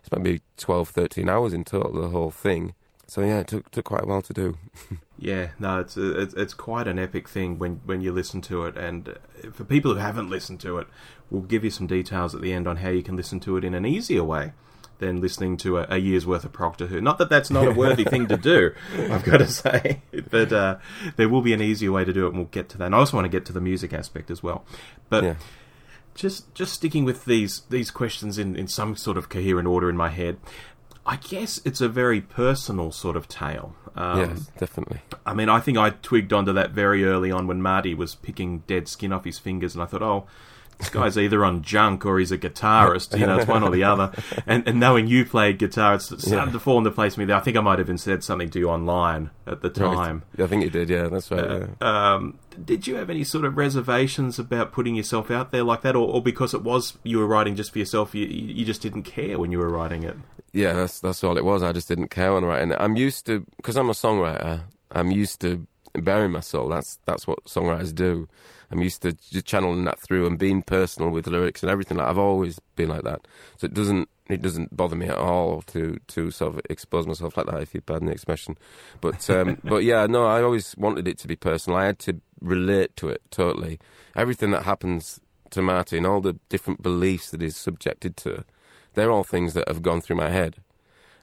it's 0.01 0.13
maybe 0.13 0.43
12, 0.59 0.91
13 0.91 1.29
hours 1.29 1.55
in 1.55 1.65
total, 1.65 1.93
the 2.01 2.09
whole 2.09 2.31
thing. 2.31 2.75
So 3.07 3.21
yeah, 3.23 3.41
it 3.41 3.49
took 3.49 3.71
took 3.71 3.85
quite 3.85 4.03
a 4.03 4.07
while 4.07 4.23
to 4.23 4.33
do. 4.33 4.57
yeah, 5.19 5.51
no, 5.59 5.81
it's, 5.81 5.97
it's 5.97 6.35
it's 6.35 6.55
quite 6.55 6.89
an 6.89 6.99
epic 6.99 7.29
thing 7.29 7.59
when 7.59 7.81
when 7.85 8.01
you 8.01 8.13
listen 8.13 8.41
to 8.43 8.65
it. 8.65 8.77
And 8.77 9.17
for 9.53 9.65
people 9.65 9.95
who 9.95 9.99
haven't 9.99 10.31
listened 10.31 10.61
to 10.61 10.79
it, 10.79 10.87
we'll 11.31 11.43
give 11.43 11.65
you 11.65 11.71
some 11.71 11.87
details 11.87 12.35
at 12.35 12.41
the 12.41 12.53
end 12.53 12.67
on 12.67 12.77
how 12.77 12.91
you 12.91 13.03
can 13.03 13.17
listen 13.17 13.41
to 13.41 13.57
it 13.57 13.65
in 13.65 13.75
an 13.75 13.85
easier 13.85 14.25
way 14.25 14.53
than 14.99 15.21
listening 15.21 15.57
to 15.59 15.79
a, 15.79 15.87
a, 15.91 15.99
year's 15.99 16.27
worth 16.27 16.45
of 16.45 16.53
Progtor 16.53 16.87
Who. 16.87 17.01
Not 17.01 17.19
that 17.19 17.29
that's 17.29 17.51
not 17.51 17.67
a 17.67 17.71
worthy 17.77 18.05
thing 18.05 18.27
to 18.29 18.37
do, 18.37 18.73
I've 18.97 19.25
got 19.25 19.39
to 19.39 19.49
say, 19.49 20.03
but 20.31 20.53
uh, 20.53 20.79
there 21.17 21.29
will 21.29 21.43
be 21.43 21.53
an 21.53 21.61
easier 21.61 21.93
way 21.93 22.05
to 22.05 22.13
do 22.13 22.27
it, 22.27 22.29
and 22.29 22.39
we'll 22.39 22.47
get 22.47 22.69
to 22.71 22.79
that. 22.79 22.87
And 22.87 22.95
I 22.95 22.99
also 22.99 23.17
want 23.17 23.25
to 23.25 23.29
get 23.29 23.45
to 23.47 23.53
the 23.53 23.61
music 23.61 23.93
aspect 23.93 24.31
as 24.31 24.43
well, 24.43 24.65
but. 25.09 25.25
Yeah. 25.25 25.35
Just, 26.17 26.55
just 26.55 26.73
sticking 26.75 27.05
with 27.05 27.25
these 27.25 27.63
these 27.71 27.91
questions 27.91 28.39
in, 28.39 28.55
in 28.55 28.69
some 28.69 28.95
sort 28.95 29.19
of 29.19 29.29
coherent 29.29 29.67
order 29.67 29.91
in 29.91 29.97
my 29.97 30.11
head. 30.11 30.37
I 31.07 31.17
guess 31.17 31.61
it's 31.65 31.81
a 31.81 31.89
very 31.89 32.21
personal 32.21 32.91
sort 32.91 33.17
of 33.17 33.29
tale. 33.29 33.75
Um, 33.95 34.21
yes, 34.21 34.51
definitely. 34.59 35.01
I 35.27 35.35
mean, 35.35 35.49
I 35.49 35.61
think 35.61 35.79
I 35.79 35.91
twigged 35.91 36.33
onto 36.33 36.53
that 36.53 36.71
very 36.71 37.05
early 37.05 37.31
on 37.31 37.47
when 37.47 37.61
Marty 37.61 37.95
was 37.95 38.15
picking 38.15 38.61
dead 38.67 38.89
skin 38.89 39.13
off 39.13 39.25
his 39.25 39.39
fingers, 39.39 39.75
and 39.75 39.83
I 39.83 39.87
thought, 39.87 40.03
oh, 40.03 40.27
this 40.79 40.91
guy's 40.91 41.17
either 41.17 41.45
on 41.45 41.63
junk 41.63 42.05
or 42.05 42.19
he's 42.19 42.33
a 42.33 42.39
guitarist. 42.39 43.19
You 43.19 43.27
know, 43.27 43.39
it's 43.39 43.49
one 43.49 43.63
or 43.63 43.71
the 43.71 43.85
other. 43.85 44.13
And, 44.47 44.67
and 44.69 44.81
knowing 44.81 45.07
you 45.07 45.25
played 45.25 45.59
guitar, 45.59 45.95
it's 45.95 46.07
started 46.07 46.31
yeah. 46.31 46.53
to 46.53 46.61
fall 46.61 46.79
into 46.79 46.91
place 46.91 47.15
for 47.15 47.21
me. 47.21 47.27
There. 47.27 47.37
I 47.37 47.41
think 47.41 47.57
I 47.57 47.61
might 47.61 47.79
have 47.79 47.87
even 47.87 47.99
said 47.99 48.25
something 48.25 48.51
to 48.51 48.59
you 48.59 48.69
online 48.69 49.31
at 49.47 49.63
the 49.63 49.71
time. 49.71 50.23
I 50.39 50.47
think 50.47 50.65
you 50.65 50.71
did. 50.71 50.91
Yeah, 50.91 51.09
that's 51.09 51.31
right. 51.31 51.45
Uh, 51.45 51.67
yeah. 51.81 52.15
um, 52.15 52.39
did 52.65 52.87
you 52.87 52.97
have 52.97 53.11
any 53.11 53.25
sort 53.25 53.45
of 53.45 53.57
reservations 53.57 54.39
about 54.39 54.73
putting 54.73 54.95
yourself 54.95 55.31
out 55.31 55.51
there 55.51 55.65
like 55.65 55.83
that, 55.83 55.97
or, 55.97 56.07
or 56.07 56.23
because 56.23 56.55
it 56.55 56.63
was 56.63 56.99
you 57.03 57.19
were 57.19 57.27
writing 57.27 57.57
just 57.57 57.73
for 57.73 57.79
yourself, 57.79 58.15
you 58.15 58.27
you 58.27 58.65
just 58.65 58.83
didn't 58.83 59.03
care 59.03 59.39
when 59.39 59.53
you 59.53 59.59
were 59.59 59.69
writing 59.69 60.03
it? 60.03 60.17
Yeah, 60.53 60.73
that's 60.73 61.01
that's 61.01 61.25
all 61.25 61.37
it 61.37 61.45
was. 61.45 61.63
I 61.63 61.73
just 61.73 61.89
didn't 61.89 62.09
care 62.09 62.33
when 62.35 62.45
writing 62.45 62.71
it. 62.71 62.79
I'm 62.81 62.97
used 62.97 63.27
to 63.27 63.45
because 63.57 63.77
I'm 63.77 63.91
a 63.91 63.95
songwriter. 63.95 64.63
I'm 64.93 65.11
used 65.11 65.41
to 65.41 65.67
burying 65.95 66.33
my 66.33 66.41
soul. 66.41 66.69
That's 66.69 66.99
that's 67.07 67.27
what 67.27 67.45
songwriters 67.45 67.95
do. 67.95 68.29
I'm 68.75 68.83
used 68.83 69.03
to 69.03 69.13
just 69.13 69.47
channeling 69.47 69.85
that 69.85 70.01
through 70.01 70.27
and 70.27 70.37
being 70.37 70.61
personal 70.61 71.11
with 71.11 71.29
lyrics 71.29 71.63
and 71.63 71.71
everything. 71.71 71.97
Like, 71.97 72.09
I've 72.09 72.19
always 72.19 72.59
been 72.75 72.89
like 72.89 73.05
that, 73.05 73.27
so 73.57 73.67
it 73.67 73.75
doesn't 73.75 74.09
it 74.29 74.43
doesn't 74.43 74.77
bother 74.77 74.97
me 74.97 75.07
at 75.07 75.17
all 75.17 75.63
to 75.63 76.01
to 76.09 76.33
sort 76.33 76.55
of 76.55 76.61
expose 76.69 77.07
myself 77.07 77.37
like 77.37 77.47
that, 77.47 77.63
if 77.63 77.73
you 77.73 77.81
pardon 77.81 78.07
the 78.07 78.13
expression. 78.13 78.59
But 79.01 79.31
um, 79.31 79.59
but 79.65 79.85
yeah, 79.85 80.07
no, 80.07 80.27
I 80.27 80.43
always 80.43 80.77
wanted 80.77 81.07
it 81.07 81.19
to 81.19 81.29
be 81.29 81.37
personal. 81.37 81.79
I 81.79 81.87
had 81.87 82.01
to 82.01 82.21
relate 82.41 82.97
to 82.97 83.09
it 83.09 83.23
totally. 83.31 83.79
Everything 84.17 84.51
that 84.51 84.65
happens 84.65 85.21
to 85.51 85.63
Martin, 85.63 86.05
all 86.05 86.21
the 86.21 86.37
different 86.49 86.83
beliefs 86.83 87.31
that 87.31 87.43
he's 87.43 87.57
subjected 87.57 88.17
to, 88.19 88.45
they're 88.95 89.13
all 89.13 89.25
things 89.25 89.55
that 89.55 89.69
have 89.69 89.83
gone 89.83 90.01
through 90.01 90.17
my 90.17 90.31
head, 90.31 90.57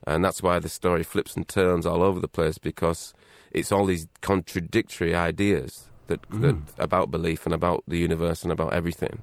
and 0.07 0.23
that's 0.23 0.41
why 0.41 0.57
the 0.59 0.69
story 0.69 1.03
flips 1.03 1.35
and 1.35 1.49
turns 1.49 1.85
all 1.85 2.01
over 2.01 2.21
the 2.21 2.29
place 2.29 2.57
because 2.57 3.13
it's 3.51 3.73
all 3.73 3.85
these 3.85 4.07
contradictory 4.21 5.13
ideas 5.13 5.90
that, 6.11 6.29
mm. 6.29 6.65
that 6.65 6.83
about 6.83 7.09
belief 7.09 7.45
and 7.45 7.53
about 7.53 7.83
the 7.87 7.97
universe 7.97 8.43
and 8.43 8.51
about 8.51 8.73
everything 8.73 9.21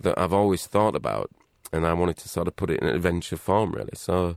that 0.00 0.18
I've 0.18 0.32
always 0.32 0.66
thought 0.66 0.94
about, 0.94 1.30
and 1.72 1.86
I 1.86 1.92
wanted 1.92 2.16
to 2.18 2.28
sort 2.28 2.48
of 2.48 2.56
put 2.56 2.70
it 2.70 2.80
in 2.80 2.88
an 2.88 2.94
adventure 2.94 3.36
form, 3.36 3.72
really. 3.72 3.94
So, 3.94 4.36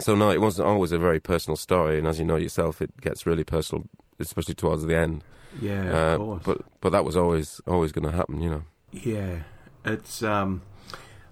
so 0.00 0.14
no, 0.14 0.30
it 0.30 0.40
wasn't 0.40 0.68
always 0.68 0.92
a 0.92 0.98
very 0.98 1.20
personal 1.20 1.56
story, 1.56 1.98
and 1.98 2.06
as 2.06 2.18
you 2.18 2.24
know 2.24 2.36
yourself, 2.36 2.80
it 2.80 3.00
gets 3.00 3.26
really 3.26 3.44
personal, 3.44 3.84
especially 4.18 4.54
towards 4.54 4.84
the 4.84 4.96
end. 4.96 5.22
Yeah, 5.60 5.90
uh, 5.90 6.14
of 6.14 6.18
course. 6.18 6.42
But 6.44 6.58
but 6.80 6.90
that 6.90 7.04
was 7.04 7.16
always 7.16 7.60
always 7.66 7.92
going 7.92 8.08
to 8.08 8.16
happen, 8.16 8.40
you 8.40 8.50
know. 8.50 8.62
Yeah, 8.92 9.40
it's 9.84 10.22
um, 10.22 10.62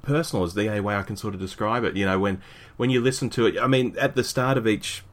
personal 0.03 0.45
is 0.45 0.55
the 0.55 0.69
only 0.69 0.81
way 0.81 0.97
I 0.97 1.03
can 1.03 1.17
sort 1.17 1.35
of 1.35 1.41
describe 1.41 1.85
it. 1.85 1.97
You 1.97 2.07
know, 2.07 2.19
when 2.19 2.43
when 2.77 2.91
you 2.91 3.01
listen 3.01 3.31
to 3.31 3.47
it, 3.47 3.59
I 3.59 3.67
mean, 3.67 3.95
at 3.99 4.17
the 4.17 4.25
start 4.25 4.59
of 4.59 4.67
each 4.67 5.05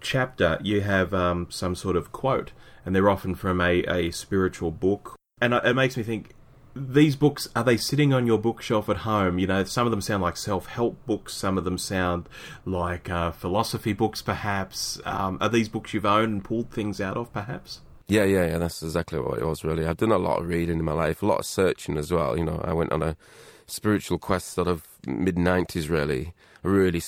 chapter, 0.00 0.58
you 0.62 0.80
have 0.80 1.14
um, 1.14 1.46
some 1.50 1.74
sort 1.74 1.96
of 1.96 2.12
quote 2.12 2.52
and 2.88 2.96
they're 2.96 3.10
often 3.10 3.34
from 3.34 3.60
a, 3.60 3.82
a 3.82 4.10
spiritual 4.10 4.70
book. 4.70 5.14
And 5.42 5.52
it 5.52 5.74
makes 5.74 5.94
me 5.94 6.02
think 6.02 6.30
these 6.74 7.16
books 7.16 7.46
are 7.54 7.62
they 7.62 7.76
sitting 7.76 8.14
on 8.14 8.26
your 8.26 8.38
bookshelf 8.38 8.88
at 8.88 8.98
home? 8.98 9.38
You 9.38 9.46
know, 9.46 9.62
some 9.64 9.86
of 9.86 9.90
them 9.90 10.00
sound 10.00 10.22
like 10.22 10.38
self 10.38 10.68
help 10.68 11.04
books, 11.04 11.34
some 11.34 11.58
of 11.58 11.64
them 11.64 11.76
sound 11.76 12.30
like 12.64 13.10
uh, 13.10 13.30
philosophy 13.30 13.92
books, 13.92 14.22
perhaps. 14.22 14.98
Um, 15.04 15.36
are 15.42 15.50
these 15.50 15.68
books 15.68 15.92
you've 15.92 16.06
owned 16.06 16.32
and 16.32 16.42
pulled 16.42 16.70
things 16.70 16.98
out 16.98 17.18
of, 17.18 17.30
perhaps? 17.30 17.82
Yeah, 18.06 18.24
yeah, 18.24 18.46
yeah. 18.46 18.56
That's 18.58 18.82
exactly 18.82 19.20
what 19.20 19.38
it 19.38 19.44
was. 19.44 19.62
Really, 19.64 19.84
I've 19.84 19.98
done 19.98 20.10
a 20.10 20.16
lot 20.16 20.40
of 20.40 20.48
reading 20.48 20.78
in 20.78 20.84
my 20.86 20.92
life, 20.92 21.22
a 21.22 21.26
lot 21.26 21.40
of 21.40 21.44
searching 21.44 21.98
as 21.98 22.10
well. 22.10 22.38
You 22.38 22.44
know, 22.46 22.62
I 22.64 22.72
went 22.72 22.90
on 22.90 23.02
a 23.02 23.18
spiritual 23.66 24.16
quest, 24.18 24.52
sort 24.52 24.66
of 24.66 24.86
mid 25.06 25.36
'90s. 25.36 25.90
Really, 25.90 26.32
really, 26.62 27.02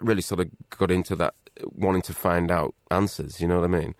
really 0.00 0.22
sort 0.22 0.38
of 0.38 0.50
got 0.70 0.92
into 0.92 1.16
that 1.16 1.34
wanting 1.72 2.02
to 2.02 2.12
find 2.12 2.50
out 2.50 2.74
answers. 2.90 3.40
You 3.40 3.48
know 3.48 3.60
what 3.60 3.64
I 3.64 3.78
mean? 3.78 3.94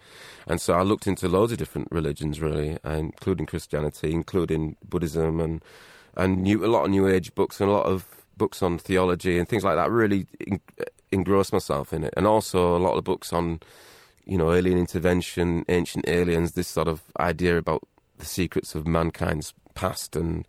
And 0.46 0.60
so 0.60 0.74
I 0.74 0.82
looked 0.82 1.06
into 1.06 1.28
loads 1.28 1.52
of 1.52 1.58
different 1.58 1.88
religions, 1.90 2.40
really, 2.40 2.78
including 2.84 3.46
Christianity, 3.46 4.12
including 4.12 4.76
Buddhism, 4.88 5.40
and 5.40 5.62
and 6.16 6.42
new, 6.42 6.64
a 6.64 6.68
lot 6.68 6.84
of 6.84 6.90
New 6.90 7.08
Age 7.08 7.34
books 7.34 7.60
and 7.60 7.68
a 7.70 7.72
lot 7.72 7.86
of 7.86 8.06
books 8.36 8.62
on 8.62 8.78
theology 8.78 9.38
and 9.38 9.48
things 9.48 9.64
like 9.64 9.76
that. 9.76 9.90
Really 9.90 10.26
engrossed 11.12 11.52
myself 11.52 11.92
in 11.92 12.04
it, 12.04 12.14
and 12.16 12.26
also 12.26 12.76
a 12.76 12.78
lot 12.78 12.96
of 12.96 13.04
books 13.04 13.32
on, 13.32 13.60
you 14.24 14.36
know, 14.38 14.52
alien 14.52 14.78
intervention, 14.78 15.64
ancient 15.68 16.08
aliens, 16.08 16.52
this 16.52 16.68
sort 16.68 16.88
of 16.88 17.02
idea 17.18 17.56
about 17.56 17.82
the 18.18 18.24
secrets 18.26 18.74
of 18.74 18.86
mankind's 18.86 19.54
past 19.74 20.14
and 20.16 20.46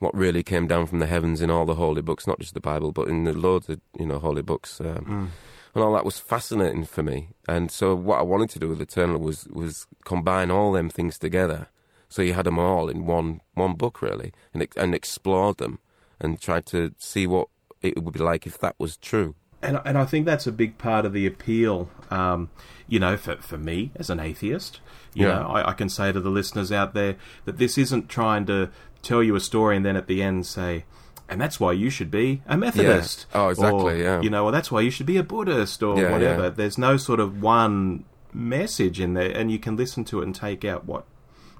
what 0.00 0.14
really 0.14 0.42
came 0.42 0.66
down 0.66 0.86
from 0.86 0.98
the 0.98 1.06
heavens 1.06 1.40
in 1.40 1.50
all 1.50 1.64
the 1.64 1.76
holy 1.76 2.02
books, 2.02 2.26
not 2.26 2.38
just 2.40 2.54
the 2.54 2.60
Bible, 2.60 2.92
but 2.92 3.08
in 3.08 3.24
the 3.24 3.32
loads 3.32 3.68
of 3.68 3.80
you 3.98 4.06
know 4.06 4.18
holy 4.18 4.42
books. 4.42 4.80
Um, 4.80 4.86
Mm. 5.04 5.28
And 5.74 5.82
all 5.82 5.92
that 5.94 6.04
was 6.04 6.18
fascinating 6.18 6.84
for 6.84 7.02
me. 7.02 7.30
And 7.48 7.70
so 7.70 7.94
what 7.94 8.18
I 8.18 8.22
wanted 8.22 8.50
to 8.50 8.58
do 8.58 8.68
with 8.68 8.80
Eternal 8.80 9.18
was 9.18 9.46
was 9.48 9.86
combine 10.04 10.50
all 10.50 10.72
them 10.72 10.88
things 10.90 11.18
together. 11.18 11.68
So 12.08 12.22
you 12.22 12.34
had 12.34 12.46
them 12.46 12.58
all 12.58 12.88
in 12.88 13.06
one 13.06 13.40
one 13.54 13.74
book 13.74 14.00
really, 14.02 14.32
and 14.52 14.66
and 14.76 14.94
explored 14.94 15.58
them 15.58 15.78
and 16.20 16.40
tried 16.40 16.66
to 16.66 16.94
see 16.98 17.26
what 17.26 17.48
it 17.82 18.02
would 18.02 18.14
be 18.14 18.20
like 18.20 18.46
if 18.46 18.58
that 18.58 18.76
was 18.78 18.96
true. 18.96 19.34
And, 19.62 19.80
and 19.84 19.96
I 19.96 20.04
think 20.04 20.26
that's 20.26 20.46
a 20.46 20.52
big 20.52 20.76
part 20.76 21.06
of 21.06 21.14
the 21.14 21.26
appeal, 21.26 21.88
um, 22.10 22.50
you 22.86 23.00
know, 23.00 23.16
for, 23.16 23.36
for 23.36 23.56
me 23.56 23.92
as 23.96 24.10
an 24.10 24.20
atheist. 24.20 24.80
You 25.14 25.26
Yeah. 25.26 25.38
know, 25.40 25.48
I, 25.48 25.70
I 25.70 25.72
can 25.72 25.88
say 25.88 26.12
to 26.12 26.20
the 26.20 26.28
listeners 26.28 26.70
out 26.70 26.92
there 26.92 27.16
that 27.46 27.56
this 27.56 27.78
isn't 27.78 28.10
trying 28.10 28.44
to 28.46 28.70
tell 29.02 29.22
you 29.22 29.34
a 29.36 29.40
story 29.40 29.74
and 29.76 29.84
then 29.84 29.96
at 29.96 30.06
the 30.06 30.22
end 30.22 30.44
say, 30.46 30.84
and 31.28 31.40
that's 31.40 31.58
why 31.58 31.72
you 31.72 31.90
should 31.90 32.10
be 32.10 32.42
a 32.46 32.56
Methodist. 32.56 33.26
Oh, 33.34 33.48
exactly, 33.48 33.94
Or, 33.94 33.96
yeah. 33.96 34.20
You 34.20 34.30
know, 34.30 34.44
or 34.44 34.52
that's 34.52 34.70
why 34.70 34.80
you 34.80 34.90
should 34.90 35.06
be 35.06 35.16
a 35.16 35.22
Buddhist 35.22 35.82
or 35.82 35.98
Yeah, 36.00 36.12
whatever. 36.12 36.42
yeah. 36.44 36.48
There's 36.50 36.78
no 36.78 36.96
sort 36.96 37.20
of 37.20 37.40
one 37.42 38.04
message 38.32 39.00
in 39.00 39.14
there, 39.14 39.30
and 39.30 39.50
you 39.50 39.58
can 39.58 39.76
listen 39.76 40.04
to 40.06 40.20
it 40.20 40.24
and 40.24 40.34
take 40.34 40.64
out 40.64 40.84
what 40.86 41.04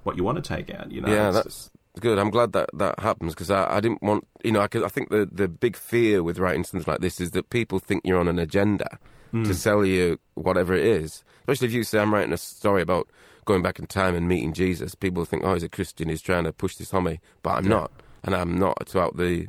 what 0.02 0.16
you 0.16 0.24
want 0.24 0.42
to 0.42 0.56
take 0.56 0.72
out. 0.74 0.90
You 0.92 1.00
know, 1.00 1.08
yeah, 1.08 1.30
that's 1.30 1.70
good. 2.00 2.18
I'm 2.18 2.30
glad 2.30 2.52
that 2.52 2.68
that 2.74 2.98
happens 3.00 3.32
because 3.34 3.50
I, 3.50 3.76
I 3.76 3.80
didn't 3.80 4.02
want, 4.02 4.26
you 4.42 4.52
know, 4.52 4.60
I, 4.60 4.68
could, 4.68 4.84
I 4.84 4.88
think 4.88 5.08
the, 5.10 5.26
the 5.30 5.48
big 5.48 5.76
fear 5.76 6.22
with 6.22 6.38
writing 6.38 6.64
things 6.64 6.86
like 6.86 7.00
this 7.00 7.20
is 7.20 7.30
that 7.30 7.48
people 7.50 7.78
think 7.78 8.02
you're 8.04 8.18
on 8.20 8.28
an 8.28 8.38
agenda 8.38 8.98
Hmm. 9.30 9.42
to 9.44 9.54
sell 9.54 9.84
you 9.84 10.20
whatever 10.34 10.74
it 10.74 10.84
is. 10.86 11.24
Especially 11.40 11.66
if 11.66 11.72
you 11.72 11.82
say, 11.82 11.98
I'm 11.98 12.14
writing 12.14 12.32
a 12.32 12.36
story 12.36 12.82
about 12.82 13.08
going 13.46 13.62
back 13.62 13.80
in 13.80 13.86
time 13.88 14.14
and 14.14 14.28
meeting 14.28 14.52
Jesus, 14.52 14.94
people 14.94 15.24
think, 15.24 15.42
oh, 15.44 15.54
he's 15.54 15.64
a 15.64 15.68
Christian, 15.68 16.08
he's 16.08 16.22
trying 16.22 16.44
to 16.44 16.52
push 16.52 16.76
this 16.76 16.94
on 16.94 17.02
me. 17.04 17.18
But 17.42 17.56
I'm 17.56 17.66
not. 17.66 17.90
And 18.24 18.34
I'm 18.34 18.58
not 18.58 18.88
throughout 18.88 19.16
the, 19.16 19.48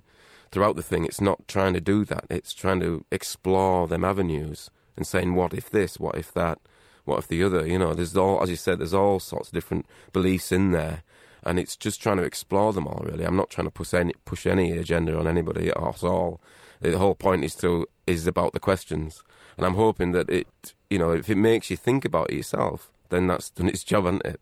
throughout 0.51 0.75
the 0.75 0.83
thing. 0.83 1.05
It's 1.05 1.21
not 1.21 1.47
trying 1.47 1.73
to 1.73 1.81
do 1.81 2.05
that. 2.05 2.25
It's 2.29 2.53
trying 2.53 2.81
to 2.81 3.05
explore 3.11 3.87
them 3.87 4.03
avenues 4.03 4.69
and 4.95 5.07
saying, 5.07 5.33
what 5.33 5.53
if 5.53 5.69
this, 5.69 5.99
what 5.99 6.15
if 6.15 6.31
that, 6.33 6.59
what 7.05 7.19
if 7.19 7.27
the 7.27 7.41
other? 7.43 7.65
You 7.65 7.79
know, 7.79 7.93
there's 7.93 8.15
all, 8.15 8.43
as 8.43 8.49
you 8.49 8.55
said, 8.55 8.79
there's 8.79 8.93
all 8.93 9.19
sorts 9.19 9.49
of 9.49 9.53
different 9.53 9.85
beliefs 10.11 10.51
in 10.51 10.71
there 10.71 11.03
and 11.45 11.59
it's 11.59 11.77
just 11.77 12.01
trying 12.01 12.17
to 12.17 12.23
explore 12.23 12.73
them 12.73 12.87
all. 12.87 13.03
Really, 13.05 13.23
I'm 13.23 13.35
not 13.35 13.49
trying 13.49 13.67
to 13.67 13.71
push 13.71 13.93
any 13.93 14.13
push 14.25 14.45
any 14.45 14.71
agenda 14.71 15.17
on 15.17 15.27
anybody 15.27 15.69
at 15.69 16.03
all. 16.03 16.41
The 16.81 16.97
whole 16.97 17.15
point 17.15 17.45
is 17.45 17.55
to 17.55 17.87
is 18.07 18.27
about 18.27 18.53
the 18.53 18.59
questions, 18.59 19.23
and 19.55 19.65
I'm 19.65 19.75
hoping 19.75 20.11
that 20.11 20.29
it, 20.29 20.73
you 20.89 20.97
know, 20.97 21.11
if 21.11 21.29
it 21.29 21.37
makes 21.37 21.69
you 21.69 21.77
think 21.77 22.03
about 22.03 22.31
it 22.31 22.37
yourself, 22.37 22.91
then 23.09 23.27
that's 23.27 23.51
done 23.51 23.69
its 23.69 23.83
job, 23.83 24.05
hasn't 24.05 24.25
it? 24.25 24.41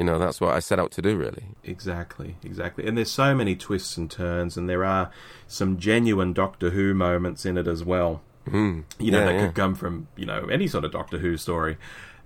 You 0.00 0.04
know, 0.04 0.18
that's 0.18 0.40
what 0.40 0.54
I 0.54 0.60
set 0.60 0.78
out 0.78 0.92
to 0.92 1.02
do, 1.02 1.14
really. 1.14 1.48
Exactly, 1.62 2.36
exactly. 2.42 2.86
And 2.86 2.96
there's 2.96 3.10
so 3.10 3.34
many 3.34 3.54
twists 3.54 3.98
and 3.98 4.10
turns, 4.10 4.56
and 4.56 4.66
there 4.66 4.82
are 4.82 5.10
some 5.46 5.76
genuine 5.76 6.32
Doctor 6.32 6.70
Who 6.70 6.94
moments 6.94 7.44
in 7.44 7.58
it 7.58 7.68
as 7.68 7.84
well. 7.84 8.22
Mm. 8.46 8.84
You 8.98 9.10
know, 9.10 9.18
yeah, 9.18 9.24
that 9.26 9.34
yeah. 9.34 9.46
could 9.46 9.54
come 9.54 9.74
from 9.74 10.08
you 10.16 10.24
know 10.24 10.46
any 10.50 10.68
sort 10.68 10.86
of 10.86 10.92
Doctor 10.92 11.18
Who 11.18 11.36
story. 11.36 11.76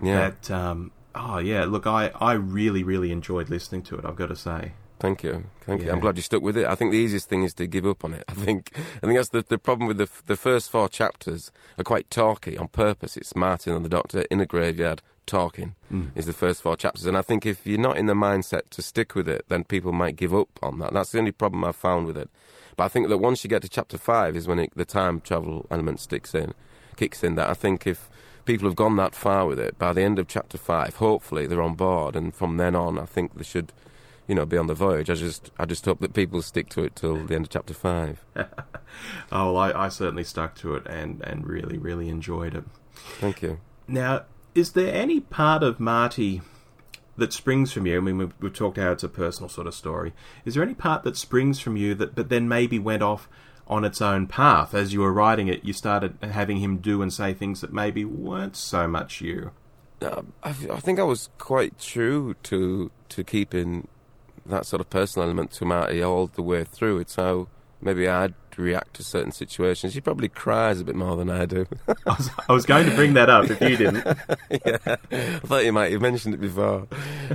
Yeah. 0.00 0.30
That 0.30 0.50
um, 0.52 0.92
oh 1.16 1.38
yeah, 1.38 1.64
look, 1.64 1.84
I 1.84 2.12
I 2.20 2.34
really 2.34 2.84
really 2.84 3.10
enjoyed 3.10 3.50
listening 3.50 3.82
to 3.86 3.96
it. 3.98 4.04
I've 4.04 4.14
got 4.14 4.28
to 4.28 4.36
say. 4.36 4.74
Thank 5.04 5.22
you, 5.22 5.44
thank 5.66 5.82
you. 5.82 5.92
I'm 5.92 6.00
glad 6.00 6.16
you 6.16 6.22
stuck 6.22 6.40
with 6.40 6.56
it. 6.56 6.64
I 6.64 6.74
think 6.74 6.90
the 6.90 6.96
easiest 6.96 7.28
thing 7.28 7.42
is 7.42 7.52
to 7.54 7.66
give 7.66 7.84
up 7.84 8.06
on 8.06 8.14
it. 8.14 8.24
I 8.28 8.32
think, 8.32 8.70
I 8.74 9.06
think 9.06 9.18
that's 9.18 9.28
the 9.28 9.44
the 9.46 9.58
problem 9.58 9.86
with 9.86 9.98
the 9.98 10.08
the 10.24 10.34
first 10.34 10.70
four 10.70 10.88
chapters 10.88 11.52
are 11.76 11.84
quite 11.84 12.08
talky 12.08 12.56
on 12.56 12.68
purpose. 12.68 13.14
It's 13.14 13.36
Martin 13.36 13.74
and 13.74 13.84
the 13.84 13.90
Doctor 13.90 14.22
in 14.30 14.40
a 14.40 14.46
graveyard 14.46 15.02
talking 15.26 15.74
hmm. 15.90 16.06
is 16.14 16.24
the 16.24 16.32
first 16.32 16.62
four 16.62 16.74
chapters, 16.74 17.04
and 17.04 17.18
I 17.18 17.20
think 17.20 17.44
if 17.44 17.66
you're 17.66 17.78
not 17.78 17.98
in 17.98 18.06
the 18.06 18.14
mindset 18.14 18.70
to 18.70 18.80
stick 18.80 19.14
with 19.14 19.28
it, 19.28 19.44
then 19.48 19.64
people 19.64 19.92
might 19.92 20.16
give 20.16 20.34
up 20.34 20.48
on 20.62 20.78
that. 20.78 20.94
That's 20.94 21.12
the 21.12 21.18
only 21.18 21.32
problem 21.32 21.66
I've 21.66 21.76
found 21.76 22.06
with 22.06 22.16
it. 22.16 22.30
But 22.74 22.84
I 22.84 22.88
think 22.88 23.08
that 23.08 23.18
once 23.18 23.44
you 23.44 23.50
get 23.50 23.60
to 23.60 23.68
chapter 23.68 23.98
five 23.98 24.34
is 24.36 24.48
when 24.48 24.58
it, 24.58 24.72
the 24.74 24.86
time 24.86 25.20
travel 25.20 25.66
element 25.70 26.00
sticks 26.00 26.34
in, 26.34 26.54
kicks 26.96 27.22
in. 27.22 27.34
That 27.34 27.50
I 27.50 27.54
think 27.54 27.86
if 27.86 28.08
people 28.46 28.66
have 28.68 28.76
gone 28.76 28.96
that 28.96 29.14
far 29.14 29.44
with 29.46 29.60
it 29.60 29.78
by 29.78 29.92
the 29.92 30.00
end 30.00 30.18
of 30.18 30.28
chapter 30.28 30.56
five, 30.56 30.96
hopefully 30.96 31.46
they're 31.46 31.60
on 31.60 31.74
board, 31.74 32.16
and 32.16 32.34
from 32.34 32.56
then 32.56 32.74
on, 32.74 32.98
I 32.98 33.04
think 33.04 33.36
they 33.36 33.44
should 33.44 33.70
you 34.26 34.34
know, 34.34 34.46
be 34.46 34.56
on 34.56 34.66
the 34.66 34.74
voyage. 34.74 35.10
I 35.10 35.14
just, 35.14 35.50
I 35.58 35.64
just 35.64 35.84
hope 35.84 36.00
that 36.00 36.14
people 36.14 36.42
stick 36.42 36.68
to 36.70 36.84
it 36.84 36.96
till 36.96 37.26
the 37.26 37.34
end 37.34 37.46
of 37.46 37.50
chapter 37.50 37.74
five. 37.74 38.24
Oh, 39.32 39.52
well, 39.52 39.56
I, 39.56 39.86
I 39.86 39.88
certainly 39.88 40.24
stuck 40.24 40.54
to 40.56 40.74
it 40.74 40.86
and 40.86 41.20
and 41.22 41.46
really 41.46 41.78
really 41.78 42.08
enjoyed 42.08 42.54
it. 42.54 42.64
Thank 43.18 43.42
you. 43.42 43.60
Now, 43.88 44.22
is 44.54 44.72
there 44.72 44.94
any 44.94 45.20
part 45.20 45.62
of 45.62 45.80
Marty 45.80 46.42
that 47.16 47.32
springs 47.32 47.72
from 47.72 47.86
you? 47.86 47.96
I 47.96 48.00
mean, 48.00 48.18
we've, 48.18 48.34
we've 48.40 48.52
talked 48.52 48.78
how 48.78 48.92
it's 48.92 49.02
a 49.02 49.08
personal 49.08 49.48
sort 49.48 49.66
of 49.66 49.74
story. 49.74 50.12
Is 50.44 50.54
there 50.54 50.62
any 50.62 50.74
part 50.74 51.02
that 51.02 51.16
springs 51.16 51.60
from 51.60 51.76
you 51.76 51.94
that, 51.96 52.14
but 52.14 52.28
then 52.28 52.48
maybe 52.48 52.78
went 52.78 53.02
off 53.02 53.28
on 53.66 53.84
its 53.84 54.00
own 54.02 54.26
path 54.26 54.74
as 54.74 54.92
you 54.92 55.00
were 55.00 55.12
writing 55.12 55.48
it? 55.48 55.64
You 55.64 55.72
started 55.72 56.16
having 56.22 56.58
him 56.58 56.78
do 56.78 57.02
and 57.02 57.12
say 57.12 57.34
things 57.34 57.60
that 57.60 57.72
maybe 57.72 58.04
weren't 58.04 58.56
so 58.56 58.86
much 58.88 59.20
you. 59.20 59.50
Uh, 60.00 60.22
I, 60.42 60.50
I 60.50 60.80
think 60.80 60.98
I 60.98 61.04
was 61.04 61.30
quite 61.38 61.78
true 61.78 62.34
to 62.44 62.90
to 63.08 63.24
keeping 63.24 63.88
that 64.46 64.66
sort 64.66 64.80
of 64.80 64.90
personal 64.90 65.26
element 65.26 65.50
to 65.52 65.64
Marty 65.64 66.02
all 66.02 66.26
the 66.26 66.42
way 66.42 66.64
through. 66.64 66.98
It's 66.98 67.16
how 67.16 67.48
maybe 67.80 68.08
I'd 68.08 68.34
react 68.58 68.94
to 68.94 69.04
certain 69.04 69.32
situations. 69.32 69.94
He 69.94 70.00
probably 70.00 70.28
cries 70.28 70.80
a 70.80 70.84
bit 70.84 70.94
more 70.94 71.16
than 71.16 71.30
I 71.30 71.46
do. 71.46 71.66
I 71.88 71.94
was, 72.06 72.30
I 72.48 72.52
was 72.52 72.66
going 72.66 72.88
to 72.88 72.94
bring 72.94 73.14
that 73.14 73.30
up 73.30 73.50
if 73.50 73.60
you 73.60 73.76
didn't. 73.76 74.04
yeah, 74.50 74.78
I 74.86 75.38
thought 75.46 75.64
you 75.64 75.72
might 75.72 75.92
have 75.92 76.00
mentioned 76.00 76.34
it 76.34 76.40
before. 76.40 76.86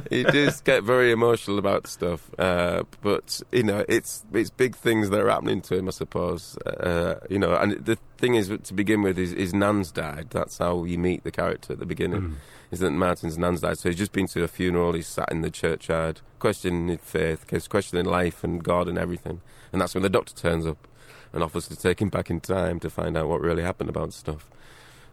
He 0.09 0.23
does 0.23 0.61
get 0.61 0.83
very 0.83 1.11
emotional 1.11 1.59
about 1.59 1.87
stuff, 1.87 2.29
uh, 2.39 2.83
but 3.01 3.41
you 3.51 3.63
know, 3.63 3.85
it's 3.87 4.23
it's 4.33 4.49
big 4.49 4.75
things 4.75 5.09
that 5.09 5.19
are 5.19 5.29
happening 5.29 5.61
to 5.61 5.75
him, 5.77 5.87
I 5.87 5.91
suppose. 5.91 6.57
Uh, 6.65 7.19
you 7.29 7.39
know, 7.39 7.55
and 7.55 7.85
the 7.85 7.97
thing 8.17 8.35
is, 8.35 8.51
to 8.63 8.73
begin 8.73 9.01
with, 9.01 9.17
is 9.17 9.31
his 9.31 9.53
nan's 9.53 9.91
died. 9.91 10.27
That's 10.31 10.57
how 10.57 10.83
you 10.83 10.97
meet 10.97 11.23
the 11.23 11.31
character 11.31 11.73
at 11.73 11.79
the 11.79 11.85
beginning. 11.85 12.37
Is 12.71 12.79
that 12.81 12.91
Martin's 12.91 13.37
nan's 13.37 13.61
died? 13.61 13.79
So 13.79 13.89
he's 13.89 13.97
just 13.97 14.11
been 14.11 14.27
to 14.27 14.43
a 14.43 14.47
funeral. 14.47 14.93
He's 14.93 15.07
sat 15.07 15.31
in 15.31 15.41
the 15.41 15.49
churchyard, 15.49 16.21
questioning 16.37 16.97
faith, 16.99 17.47
questioning 17.69 18.05
life 18.05 18.43
and 18.43 18.63
God 18.63 18.87
and 18.87 18.97
everything. 18.97 19.41
And 19.71 19.81
that's 19.81 19.95
when 19.95 20.03
the 20.03 20.09
doctor 20.09 20.33
turns 20.33 20.65
up 20.65 20.87
and 21.33 21.43
offers 21.43 21.67
to 21.67 21.75
take 21.75 22.01
him 22.01 22.09
back 22.09 22.29
in 22.29 22.39
time 22.39 22.79
to 22.79 22.89
find 22.89 23.17
out 23.17 23.27
what 23.27 23.41
really 23.41 23.63
happened 23.63 23.89
about 23.89 24.13
stuff. 24.13 24.49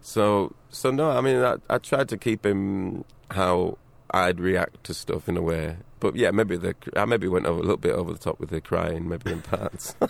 So, 0.00 0.54
so 0.70 0.90
no, 0.90 1.10
I 1.10 1.20
mean, 1.20 1.42
I, 1.42 1.56
I 1.68 1.78
tried 1.78 2.08
to 2.10 2.16
keep 2.16 2.46
him 2.46 3.04
how 3.30 3.78
I'd 4.10 4.40
react 4.40 4.84
to 4.84 4.94
stuff 4.94 5.28
in 5.28 5.36
a 5.36 5.42
way, 5.42 5.76
but 6.00 6.16
yeah, 6.16 6.30
maybe 6.30 6.56
the 6.56 6.74
I 6.94 7.04
maybe 7.04 7.28
went 7.28 7.46
over, 7.46 7.58
a 7.58 7.62
little 7.62 7.76
bit 7.76 7.92
over 7.92 8.12
the 8.12 8.18
top 8.18 8.38
with 8.38 8.50
the 8.50 8.60
crying, 8.60 9.08
maybe 9.08 9.32
in 9.32 9.42
parts. 9.42 9.96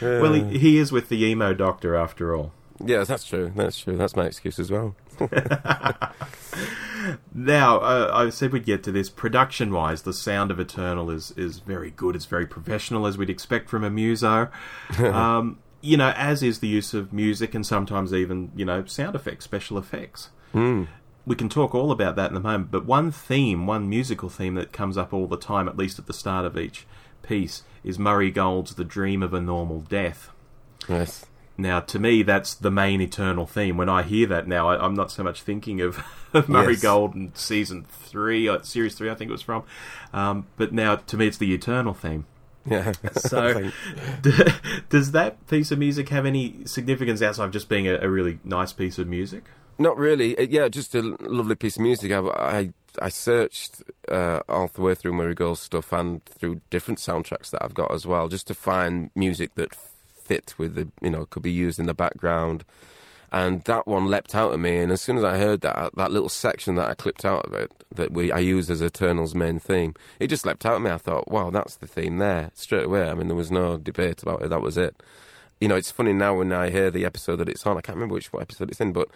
Well, 0.00 0.34
he, 0.34 0.58
he 0.58 0.78
is 0.78 0.92
with 0.92 1.08
the 1.08 1.24
emo 1.24 1.54
doctor 1.54 1.96
after 1.96 2.34
all. 2.34 2.52
Yeah, 2.84 3.04
that's 3.04 3.24
true. 3.24 3.52
That's 3.54 3.78
true. 3.78 3.96
That's 3.96 4.16
my 4.16 4.26
excuse 4.26 4.58
as 4.58 4.70
well. 4.70 4.94
Now, 7.34 7.78
uh, 7.78 8.10
I 8.12 8.30
said 8.30 8.52
we'd 8.52 8.64
get 8.64 8.82
to 8.84 8.92
this. 8.92 9.10
Production 9.10 9.72
wise, 9.72 10.02
the 10.02 10.12
sound 10.12 10.50
of 10.50 10.58
Eternal 10.58 11.10
is, 11.10 11.32
is 11.32 11.58
very 11.58 11.90
good. 11.90 12.16
It's 12.16 12.24
very 12.24 12.46
professional, 12.46 13.06
as 13.06 13.18
we'd 13.18 13.30
expect 13.30 13.68
from 13.68 13.84
a 13.84 13.90
muso. 13.90 14.48
um, 14.98 15.58
you 15.80 15.96
know, 15.96 16.12
as 16.16 16.42
is 16.42 16.60
the 16.60 16.68
use 16.68 16.94
of 16.94 17.12
music 17.12 17.54
and 17.54 17.66
sometimes 17.66 18.12
even, 18.12 18.50
you 18.56 18.64
know, 18.64 18.84
sound 18.86 19.14
effects, 19.14 19.44
special 19.44 19.78
effects. 19.78 20.30
Mm. 20.54 20.88
We 21.26 21.36
can 21.36 21.48
talk 21.48 21.74
all 21.74 21.90
about 21.90 22.16
that 22.16 22.30
in 22.30 22.36
a 22.36 22.40
moment, 22.40 22.70
but 22.70 22.86
one 22.86 23.10
theme, 23.10 23.66
one 23.66 23.88
musical 23.88 24.28
theme 24.28 24.54
that 24.54 24.72
comes 24.72 24.96
up 24.96 25.12
all 25.12 25.26
the 25.26 25.36
time, 25.36 25.68
at 25.68 25.76
least 25.76 25.98
at 25.98 26.06
the 26.06 26.12
start 26.12 26.44
of 26.44 26.56
each 26.56 26.86
piece, 27.22 27.64
is 27.84 27.98
Murray 27.98 28.30
Gold's 28.30 28.76
The 28.76 28.84
Dream 28.84 29.22
of 29.22 29.34
a 29.34 29.40
Normal 29.40 29.80
Death. 29.80 30.30
Yes. 30.88 31.26
Now, 31.58 31.80
to 31.80 31.98
me, 31.98 32.22
that's 32.22 32.54
the 32.54 32.70
main 32.70 33.00
eternal 33.00 33.46
theme. 33.46 33.76
When 33.76 33.88
I 33.88 34.02
hear 34.02 34.26
that 34.26 34.46
now, 34.46 34.68
I, 34.68 34.84
I'm 34.84 34.94
not 34.94 35.10
so 35.10 35.22
much 35.22 35.42
thinking 35.42 35.80
of, 35.80 36.04
of 36.32 36.48
Murray 36.48 36.74
Yes. 36.74 36.82
Gold 36.82 37.14
in 37.14 37.34
season 37.34 37.86
three, 37.88 38.48
or 38.48 38.62
series 38.62 38.94
three, 38.94 39.10
I 39.10 39.14
think 39.14 39.30
it 39.30 39.32
was 39.32 39.42
from. 39.42 39.64
Um, 40.12 40.46
but 40.56 40.72
now, 40.72 40.96
to 40.96 41.16
me, 41.16 41.26
it's 41.26 41.38
the 41.38 41.54
eternal 41.54 41.94
theme. 41.94 42.26
Yeah. 42.64 42.92
So, 43.14 43.70
does 44.90 45.12
that 45.12 45.46
piece 45.46 45.70
of 45.70 45.78
music 45.78 46.08
have 46.10 46.26
any 46.26 46.64
significance 46.66 47.22
outside 47.22 47.44
of 47.46 47.52
just 47.52 47.68
being 47.68 47.86
a, 47.88 47.94
a 47.94 48.08
really 48.08 48.38
nice 48.44 48.72
piece 48.72 48.98
of 48.98 49.06
music? 49.08 49.44
Not 49.78 49.96
really. 49.96 50.36
Uh, 50.36 50.42
yeah, 50.42 50.68
just 50.68 50.94
a 50.94 51.02
lovely 51.20 51.54
piece 51.54 51.76
of 51.76 51.82
music. 51.82 52.12
I 52.12 52.18
I, 52.18 52.72
I 53.00 53.08
searched 53.08 53.82
uh, 54.10 54.40
all 54.48 54.68
the 54.68 54.80
way 54.80 54.94
through 54.94 55.12
Murray 55.12 55.34
Gold's 55.34 55.60
stuff 55.60 55.92
and 55.92 56.24
through 56.24 56.60
different 56.70 56.98
soundtracks 56.98 57.50
that 57.50 57.62
I've 57.62 57.74
got 57.74 57.92
as 57.92 58.06
well, 58.06 58.28
just 58.28 58.46
to 58.48 58.54
find 58.54 59.10
music 59.14 59.54
that 59.54 59.76
fit 60.26 60.54
with 60.58 60.74
the 60.74 60.88
you 61.02 61.10
know 61.10 61.26
could 61.26 61.42
be 61.42 61.52
used 61.52 61.78
in 61.78 61.86
the 61.86 61.94
background. 61.94 62.64
And 63.32 63.62
that 63.64 63.86
one 63.86 64.06
leapt 64.06 64.34
out 64.34 64.52
at 64.52 64.60
me, 64.60 64.76
and 64.78 64.92
as 64.92 65.00
soon 65.00 65.18
as 65.18 65.24
I 65.24 65.36
heard 65.36 65.60
that 65.62 65.90
that 65.96 66.12
little 66.12 66.28
section 66.28 66.76
that 66.76 66.88
I 66.88 66.94
clipped 66.94 67.24
out 67.24 67.44
of 67.46 67.52
it 67.54 67.70
that 67.94 68.12
we 68.12 68.30
I 68.32 68.38
used 68.38 68.70
as 68.70 68.80
Eternal's 68.80 69.34
main 69.34 69.58
theme, 69.58 69.94
it 70.20 70.28
just 70.28 70.46
leapt 70.46 70.64
out 70.64 70.76
at 70.76 70.82
me. 70.82 70.90
I 70.90 70.98
thought, 70.98 71.30
wow, 71.30 71.50
that's 71.50 71.76
the 71.76 71.88
theme 71.88 72.18
there 72.18 72.50
straight 72.54 72.86
away. 72.86 73.08
I 73.08 73.14
mean, 73.14 73.26
there 73.28 73.36
was 73.36 73.50
no 73.50 73.78
debate 73.78 74.22
about 74.22 74.42
it. 74.42 74.50
That 74.50 74.62
was 74.62 74.76
it. 74.78 74.94
you 75.60 75.68
know, 75.68 75.76
it's 75.76 75.90
funny 75.90 76.12
now 76.12 76.36
when 76.38 76.52
I 76.52 76.70
hear 76.70 76.90
the 76.90 77.04
episode 77.04 77.36
that 77.36 77.48
it's 77.48 77.66
on. 77.66 77.76
I 77.76 77.80
can't 77.80 77.96
remember 77.96 78.14
which 78.14 78.30
episode 78.38 78.70
it's 78.70 78.80
in, 78.80 78.92
but 78.92 79.08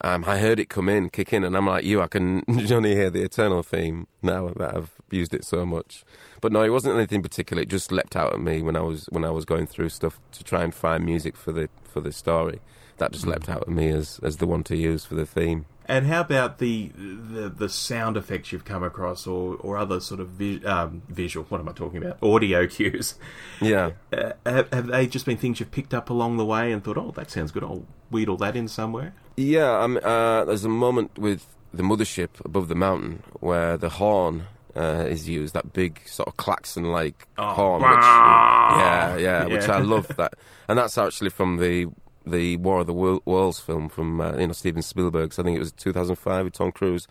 um, 0.00 0.24
I 0.26 0.38
heard 0.38 0.58
it 0.58 0.68
come 0.68 0.88
in, 0.88 1.10
kick 1.10 1.32
in, 1.32 1.44
and 1.44 1.56
I'm 1.56 1.66
like 1.66 1.84
you. 1.84 2.00
I 2.00 2.08
can 2.08 2.42
only 2.72 2.94
hear 2.94 3.10
the 3.10 3.22
Eternal 3.22 3.62
theme 3.62 4.06
now 4.22 4.48
that 4.48 4.74
I've 4.74 4.92
used 5.10 5.34
it 5.34 5.44
so 5.44 5.64
much. 5.64 6.04
But 6.42 6.52
no, 6.52 6.62
it 6.62 6.70
wasn't 6.70 6.96
anything 6.96 7.22
particular. 7.22 7.62
It 7.62 7.68
just 7.68 7.92
leapt 7.92 8.16
out 8.16 8.34
at 8.34 8.40
me 8.40 8.62
when 8.62 8.76
I 8.76 8.80
was 8.80 9.06
when 9.06 9.24
I 9.24 9.30
was 9.30 9.46
going 9.46 9.66
through 9.66 9.88
stuff 9.88 10.20
to 10.32 10.44
try 10.44 10.64
and 10.64 10.74
find 10.74 11.04
music 11.04 11.36
for 11.36 11.52
the 11.52 11.70
for 11.84 12.02
the 12.02 12.12
story. 12.12 12.60
That 12.98 13.12
just 13.12 13.26
leapt 13.26 13.48
out 13.48 13.62
at 13.62 13.68
me 13.68 13.88
as 13.88 14.20
as 14.24 14.36
the 14.36 14.46
one 14.46 14.64
to 14.64 14.76
use 14.76 15.04
for 15.04 15.14
the 15.14 15.24
theme. 15.24 15.66
And 15.86 16.06
how 16.06 16.20
about 16.20 16.58
the 16.58 16.90
the, 16.96 17.48
the 17.48 17.68
sound 17.68 18.16
effects 18.16 18.50
you've 18.50 18.64
come 18.64 18.82
across, 18.82 19.24
or, 19.24 19.54
or 19.56 19.76
other 19.76 20.00
sort 20.00 20.20
of 20.20 20.30
vi- 20.30 20.64
um, 20.64 21.02
visual? 21.08 21.46
What 21.48 21.60
am 21.60 21.68
I 21.68 21.72
talking 21.72 22.02
about? 22.02 22.20
Audio 22.20 22.66
cues. 22.76 23.14
Yeah. 23.60 23.92
Uh, 24.12 24.32
have, 24.44 24.72
have 24.72 24.86
they 24.88 25.06
just 25.06 25.26
been 25.26 25.36
things 25.36 25.60
you've 25.60 25.70
picked 25.70 25.94
up 25.94 26.10
along 26.10 26.38
the 26.38 26.44
way 26.44 26.72
and 26.72 26.82
thought, 26.82 26.98
oh, 26.98 27.12
that 27.12 27.30
sounds 27.30 27.52
good. 27.52 27.62
I'll 27.62 27.86
wheedle 28.10 28.36
that 28.38 28.56
in 28.56 28.66
somewhere. 28.66 29.14
Yeah, 29.36 29.80
um, 29.80 29.98
uh, 30.02 30.44
there's 30.44 30.64
a 30.64 30.68
moment 30.68 31.18
with 31.18 31.46
the 31.72 31.82
mothership 31.82 32.44
above 32.44 32.68
the 32.68 32.74
mountain 32.74 33.22
where 33.40 33.76
the 33.76 33.88
horn 33.88 34.44
uh, 34.76 35.06
is 35.08 35.28
used, 35.28 35.54
that 35.54 35.72
big 35.72 36.00
sort 36.06 36.28
of 36.28 36.36
klaxon-like 36.36 37.26
Oh, 37.38 37.48
horn. 37.54 37.82
Which, 37.82 37.90
yeah, 37.90 39.16
yeah, 39.16 39.44
which 39.54 39.68
I 39.68 39.78
love 39.78 40.08
that, 40.16 40.34
and 40.68 40.78
that's 40.78 40.96
actually 40.98 41.30
from 41.30 41.58
the 41.58 41.86
the 42.24 42.56
War 42.58 42.80
of 42.80 42.86
the 42.86 42.92
Worlds 42.92 43.58
film 43.60 43.88
from 43.88 44.20
uh, 44.20 44.36
you 44.38 44.46
know 44.46 44.52
Steven 44.52 44.82
Spielberg's. 44.82 45.38
I 45.38 45.42
think 45.42 45.56
it 45.56 45.60
was 45.60 45.72
2005 45.72 46.44
with 46.44 46.54
Tom 46.54 46.72
Cruise. 46.72 47.06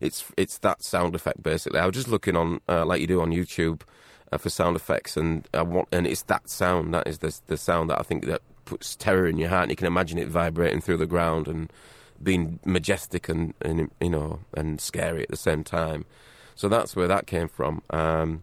It's 0.00 0.24
it's 0.36 0.58
that 0.58 0.82
sound 0.82 1.14
effect 1.14 1.42
basically. 1.42 1.78
I 1.80 1.86
was 1.86 1.94
just 1.94 2.08
looking 2.08 2.36
on 2.36 2.60
uh, 2.68 2.84
like 2.84 3.00
you 3.00 3.06
do 3.06 3.20
on 3.22 3.30
YouTube 3.30 3.82
uh, 4.32 4.38
for 4.38 4.50
sound 4.50 4.76
effects, 4.76 5.16
and 5.16 5.48
I 5.54 5.62
want 5.62 5.88
and 5.92 6.06
it's 6.06 6.22
that 6.24 6.48
sound 6.50 6.92
that 6.94 7.06
is 7.06 7.18
the 7.18 7.38
the 7.46 7.56
sound 7.56 7.90
that 7.90 7.98
I 7.98 8.02
think 8.02 8.26
that 8.26 8.42
puts 8.64 8.96
terror 8.96 9.26
in 9.26 9.38
your 9.38 9.48
heart. 9.48 9.62
And 9.62 9.70
you 9.70 9.76
can 9.76 9.86
imagine 9.86 10.18
it 10.18 10.28
vibrating 10.28 10.80
through 10.80 10.96
the 10.98 11.06
ground 11.06 11.46
and 11.48 11.72
being 12.22 12.58
majestic 12.64 13.28
and, 13.28 13.54
and 13.62 13.90
you 14.00 14.10
know 14.10 14.40
and 14.54 14.80
scary 14.80 15.22
at 15.22 15.28
the 15.30 15.36
same 15.36 15.62
time. 15.64 16.04
So 16.56 16.68
that's 16.68 16.96
where 16.96 17.06
that 17.06 17.26
came 17.26 17.48
from. 17.48 17.82
Um, 17.90 18.42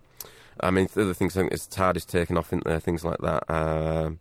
I 0.59 0.71
mean, 0.71 0.87
the 0.93 1.01
other 1.01 1.13
things, 1.13 1.35
I 1.35 1.41
think 1.41 1.51
it's 1.51 1.67
TARDIS 1.67 2.05
taken 2.05 2.37
off 2.37 2.53
in 2.53 2.61
there, 2.63 2.79
things 2.79 3.03
like 3.03 3.17
that. 3.19 3.43
Um, 3.49 4.19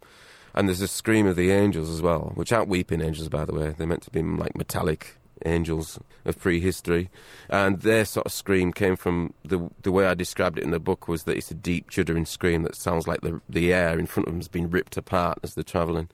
and 0.54 0.68
there's 0.68 0.80
a 0.80 0.88
scream 0.88 1.26
of 1.26 1.36
the 1.36 1.50
angels 1.50 1.90
as 1.90 2.02
well, 2.02 2.32
which 2.34 2.52
aren't 2.52 2.68
weeping 2.68 3.00
angels, 3.00 3.28
by 3.28 3.44
the 3.44 3.54
way. 3.54 3.74
They're 3.76 3.86
meant 3.86 4.02
to 4.02 4.10
be 4.10 4.22
like 4.22 4.56
metallic 4.56 5.16
angels 5.44 5.98
of 6.24 6.38
prehistory. 6.38 7.10
And 7.48 7.80
their 7.80 8.04
sort 8.04 8.26
of 8.26 8.32
scream 8.32 8.72
came 8.72 8.96
from 8.96 9.34
the 9.44 9.70
the 9.82 9.92
way 9.92 10.06
I 10.06 10.14
described 10.14 10.58
it 10.58 10.64
in 10.64 10.70
the 10.70 10.80
book 10.80 11.08
was 11.08 11.24
that 11.24 11.36
it's 11.36 11.50
a 11.50 11.54
deep, 11.54 11.90
shuddering 11.90 12.26
scream 12.26 12.62
that 12.62 12.76
sounds 12.76 13.06
like 13.06 13.20
the 13.22 13.40
the 13.48 13.72
air 13.72 13.98
in 13.98 14.06
front 14.06 14.28
of 14.28 14.32
them 14.32 14.40
has 14.40 14.48
been 14.48 14.70
ripped 14.70 14.96
apart 14.96 15.38
as 15.42 15.54
they're 15.54 15.64
travelling. 15.64 16.08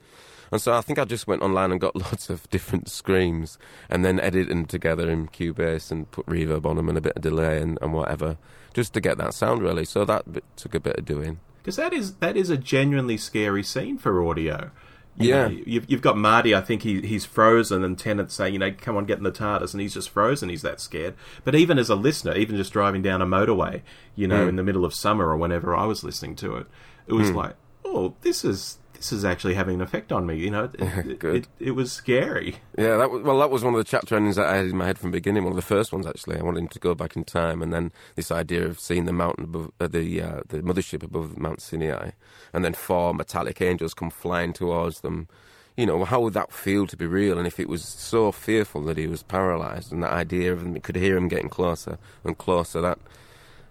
And 0.51 0.61
so 0.61 0.73
I 0.73 0.81
think 0.81 0.97
I 0.99 1.05
just 1.05 1.27
went 1.27 1.41
online 1.41 1.71
and 1.71 1.79
got 1.79 1.95
lots 2.07 2.29
of 2.29 2.49
different 2.49 2.89
screams 2.89 3.57
and 3.89 4.03
then 4.03 4.19
edited 4.19 4.49
them 4.49 4.65
together 4.65 5.09
in 5.09 5.27
Cubase 5.27 5.91
and 5.91 6.09
put 6.11 6.25
reverb 6.25 6.65
on 6.65 6.75
them 6.75 6.89
and 6.89 6.97
a 6.97 7.01
bit 7.01 7.13
of 7.15 7.21
delay 7.21 7.61
and, 7.61 7.77
and 7.81 7.93
whatever, 7.93 8.37
just 8.73 8.93
to 8.93 9.01
get 9.01 9.17
that 9.17 9.33
sound 9.33 9.61
really. 9.61 9.85
So 9.85 10.05
that 10.05 10.31
bit 10.31 10.43
took 10.55 10.73
a 10.75 10.79
bit 10.79 10.97
of 10.97 11.05
doing. 11.05 11.39
Because 11.61 11.75
that 11.75 11.93
is 11.93 12.15
that 12.15 12.35
is 12.37 12.49
a 12.49 12.57
genuinely 12.57 13.17
scary 13.17 13.63
scene 13.63 13.97
for 13.97 14.25
audio. 14.25 14.71
You 15.17 15.29
Yeah. 15.29 15.47
know, 15.49 15.57
you've 15.65 15.91
you've 15.91 16.01
got 16.01 16.17
Marty. 16.17 16.55
I 16.55 16.61
think 16.61 16.81
he 16.83 17.01
he's 17.01 17.25
frozen, 17.25 17.83
and 17.83 17.99
Tennant 17.99 18.31
saying, 18.31 18.53
you 18.53 18.59
know, 18.59 18.71
come 18.71 18.95
on, 18.95 19.05
get 19.05 19.17
in 19.17 19.25
the 19.25 19.31
TARDIS, 19.31 19.73
and 19.73 19.81
he's 19.81 19.93
just 19.93 20.09
frozen. 20.09 20.47
He's 20.47 20.61
that 20.61 20.79
scared. 20.79 21.15
But 21.43 21.55
even 21.55 21.77
as 21.77 21.89
a 21.89 21.95
listener, 21.95 22.33
even 22.35 22.55
just 22.55 22.71
driving 22.71 23.01
down 23.01 23.21
a 23.21 23.25
motorway, 23.27 23.81
you 24.15 24.27
know, 24.27 24.45
Mm. 24.45 24.49
in 24.49 24.55
the 24.55 24.63
middle 24.63 24.85
of 24.85 24.93
summer 24.93 25.27
or 25.27 25.35
whenever 25.37 25.75
I 25.75 25.85
was 25.85 26.03
listening 26.05 26.35
to 26.37 26.55
it, 26.55 26.67
it 27.07 27.13
was 27.13 27.31
like, 27.31 27.55
oh, 27.83 28.15
this 28.21 28.45
is 28.45 28.77
this 28.99 29.13
is 29.13 29.23
actually 29.23 29.53
having 29.53 29.75
an 29.75 29.81
effect 29.81 30.11
on 30.11 30.25
me. 30.25 30.35
You 30.35 30.51
know, 30.51 30.69
it, 30.77 31.23
it, 31.23 31.47
it 31.57 31.71
was 31.71 31.91
scary. 31.91 32.57
Yeah, 32.77 32.97
that 32.97 33.09
was, 33.09 33.23
well, 33.23 33.39
that 33.39 33.49
was 33.49 33.63
one 33.63 33.73
of 33.73 33.77
the 33.77 33.89
chapter 33.89 34.17
endings 34.17 34.35
that 34.35 34.47
I 34.47 34.57
had 34.57 34.65
in 34.65 34.77
my 34.77 34.85
head 34.85 34.99
from 34.99 35.11
the 35.11 35.17
beginning. 35.17 35.43
One 35.43 35.53
of 35.53 35.55
the 35.55 35.61
first 35.61 35.93
ones, 35.93 36.05
actually. 36.05 36.37
I 36.37 36.43
wanted 36.43 36.59
him 36.63 36.67
to 36.67 36.79
go 36.79 36.93
back 36.93 37.15
in 37.15 37.23
time, 37.23 37.61
and 37.61 37.73
then 37.73 37.93
this 38.15 38.29
idea 38.29 38.65
of 38.65 38.77
seeing 38.79 39.05
the 39.05 39.13
mountain 39.13 39.45
above 39.45 39.71
uh, 39.79 39.87
the 39.87 40.21
uh, 40.21 40.41
the 40.49 40.59
mothership 40.59 41.01
above 41.01 41.37
Mount 41.37 41.61
Sinai, 41.61 42.11
and 42.53 42.65
then 42.65 42.73
four 42.73 43.13
metallic 43.13 43.61
angels 43.61 43.93
come 43.93 44.09
flying 44.09 44.51
towards 44.51 44.99
them. 44.99 45.29
You 45.77 45.85
know, 45.85 46.03
how 46.03 46.19
would 46.19 46.33
that 46.33 46.51
feel 46.51 46.85
to 46.87 46.97
be 46.97 47.05
real? 47.05 47.37
And 47.37 47.47
if 47.47 47.57
it 47.57 47.69
was 47.69 47.85
so 47.85 48.33
fearful 48.33 48.83
that 48.83 48.97
he 48.97 49.07
was 49.07 49.23
paralysed, 49.23 49.93
and 49.93 50.03
that 50.03 50.11
idea 50.11 50.51
of 50.51 50.61
him, 50.61 50.77
could 50.81 50.97
hear 50.97 51.15
him 51.15 51.29
getting 51.29 51.47
closer 51.47 51.97
and 52.25 52.37
closer, 52.37 52.81
that 52.81 52.99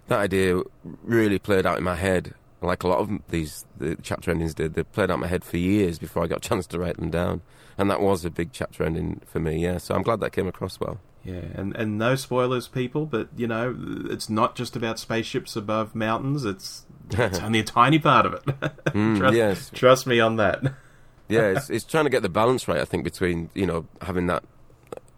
that 0.06 0.20
idea 0.20 0.62
really 1.04 1.38
played 1.38 1.66
out 1.66 1.76
in 1.76 1.84
my 1.84 1.96
head. 1.96 2.32
Like 2.60 2.82
a 2.82 2.88
lot 2.88 2.98
of 2.98 3.10
these 3.28 3.64
the 3.76 3.96
chapter 4.02 4.30
endings 4.30 4.54
did, 4.54 4.74
they 4.74 4.82
played 4.82 5.10
out 5.10 5.20
my 5.20 5.28
head 5.28 5.44
for 5.44 5.56
years 5.56 5.98
before 5.98 6.24
I 6.24 6.26
got 6.26 6.44
a 6.44 6.48
chance 6.48 6.66
to 6.68 6.78
write 6.78 6.96
them 6.96 7.10
down, 7.10 7.42
and 7.76 7.88
that 7.90 8.00
was 8.00 8.24
a 8.24 8.30
big 8.30 8.50
chapter 8.52 8.82
ending 8.82 9.20
for 9.26 9.38
me. 9.38 9.62
Yeah, 9.62 9.78
so 9.78 9.94
I'm 9.94 10.02
glad 10.02 10.20
that 10.20 10.32
came 10.32 10.48
across 10.48 10.80
well. 10.80 10.98
Yeah, 11.24 11.42
and 11.54 11.76
and 11.76 11.98
no 11.98 12.16
spoilers, 12.16 12.66
people. 12.66 13.06
But 13.06 13.28
you 13.36 13.46
know, 13.46 13.76
it's 14.10 14.28
not 14.28 14.56
just 14.56 14.74
about 14.74 14.98
spaceships 14.98 15.54
above 15.54 15.94
mountains. 15.94 16.44
It's 16.44 16.84
it's 17.10 17.38
only 17.38 17.60
a 17.60 17.64
tiny 17.64 17.98
part 17.98 18.26
of 18.26 18.34
it. 18.34 18.44
Mm, 18.88 19.18
trust, 19.18 19.36
yes. 19.36 19.70
trust 19.74 20.06
me 20.06 20.18
on 20.18 20.36
that. 20.36 20.62
yeah, 21.28 21.48
it's, 21.48 21.68
it's 21.68 21.84
trying 21.84 22.04
to 22.04 22.10
get 22.10 22.22
the 22.22 22.28
balance 22.30 22.66
right. 22.66 22.80
I 22.80 22.86
think 22.86 23.04
between 23.04 23.50
you 23.54 23.66
know 23.66 23.86
having 24.00 24.26
that 24.28 24.42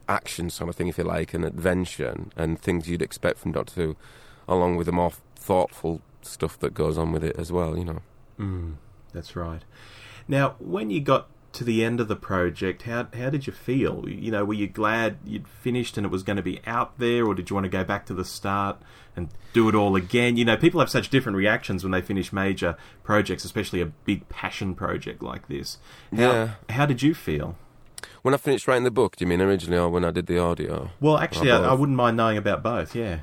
action 0.08 0.50
sort 0.50 0.68
of 0.68 0.74
thing, 0.74 0.88
if 0.88 0.98
you 0.98 1.04
like, 1.04 1.32
and 1.32 1.44
adventure 1.44 2.08
and, 2.08 2.34
and 2.36 2.60
things 2.60 2.88
you'd 2.88 3.00
expect 3.00 3.38
from 3.38 3.52
Doctor 3.52 3.74
Who, 3.80 3.96
along 4.48 4.76
with 4.76 4.88
a 4.88 4.92
more 4.92 5.12
thoughtful 5.36 6.02
stuff 6.22 6.58
that 6.60 6.74
goes 6.74 6.98
on 6.98 7.12
with 7.12 7.24
it 7.24 7.36
as 7.38 7.50
well. 7.52 7.76
You 7.76 7.84
know. 7.84 8.02
Mm, 8.38 8.74
that's 9.12 9.36
right. 9.36 9.62
Now, 10.28 10.54
when 10.58 10.90
you 10.90 11.00
got 11.00 11.28
to 11.52 11.64
the 11.64 11.84
end 11.84 11.98
of 12.00 12.08
the 12.08 12.16
project, 12.16 12.82
how 12.82 13.08
how 13.14 13.30
did 13.30 13.46
you 13.46 13.52
feel? 13.52 14.08
You 14.08 14.30
know, 14.30 14.44
were 14.44 14.54
you 14.54 14.68
glad 14.68 15.18
you'd 15.24 15.48
finished 15.48 15.96
and 15.96 16.06
it 16.06 16.10
was 16.10 16.22
going 16.22 16.36
to 16.36 16.42
be 16.42 16.60
out 16.66 16.98
there, 16.98 17.26
or 17.26 17.34
did 17.34 17.50
you 17.50 17.54
want 17.54 17.64
to 17.64 17.70
go 17.70 17.84
back 17.84 18.06
to 18.06 18.14
the 18.14 18.24
start 18.24 18.80
and 19.16 19.28
do 19.52 19.68
it 19.68 19.74
all 19.74 19.96
again? 19.96 20.36
You 20.36 20.44
know, 20.44 20.56
people 20.56 20.80
have 20.80 20.90
such 20.90 21.10
different 21.10 21.36
reactions 21.36 21.82
when 21.82 21.90
they 21.90 22.00
finish 22.02 22.32
major 22.32 22.76
projects, 23.02 23.44
especially 23.44 23.80
a 23.80 23.86
big 23.86 24.28
passion 24.28 24.74
project 24.74 25.22
like 25.22 25.48
this. 25.48 25.78
How, 26.14 26.20
Yeah. 26.20 26.50
How 26.70 26.86
did 26.86 27.02
you 27.02 27.14
feel? 27.14 27.56
When 28.22 28.34
I 28.34 28.36
finished 28.36 28.68
writing 28.68 28.84
the 28.84 28.90
book, 28.90 29.16
do 29.16 29.24
you 29.24 29.28
mean 29.28 29.40
originally, 29.40 29.78
or 29.78 29.88
when 29.88 30.04
I 30.04 30.10
did 30.10 30.26
the 30.26 30.38
audio? 30.38 30.90
Well, 31.00 31.18
actually, 31.18 31.50
I, 31.50 31.70
I 31.70 31.72
wouldn't 31.72 31.96
mind 31.96 32.16
knowing 32.16 32.36
about 32.36 32.62
both. 32.62 32.94
Yeah. 32.94 33.20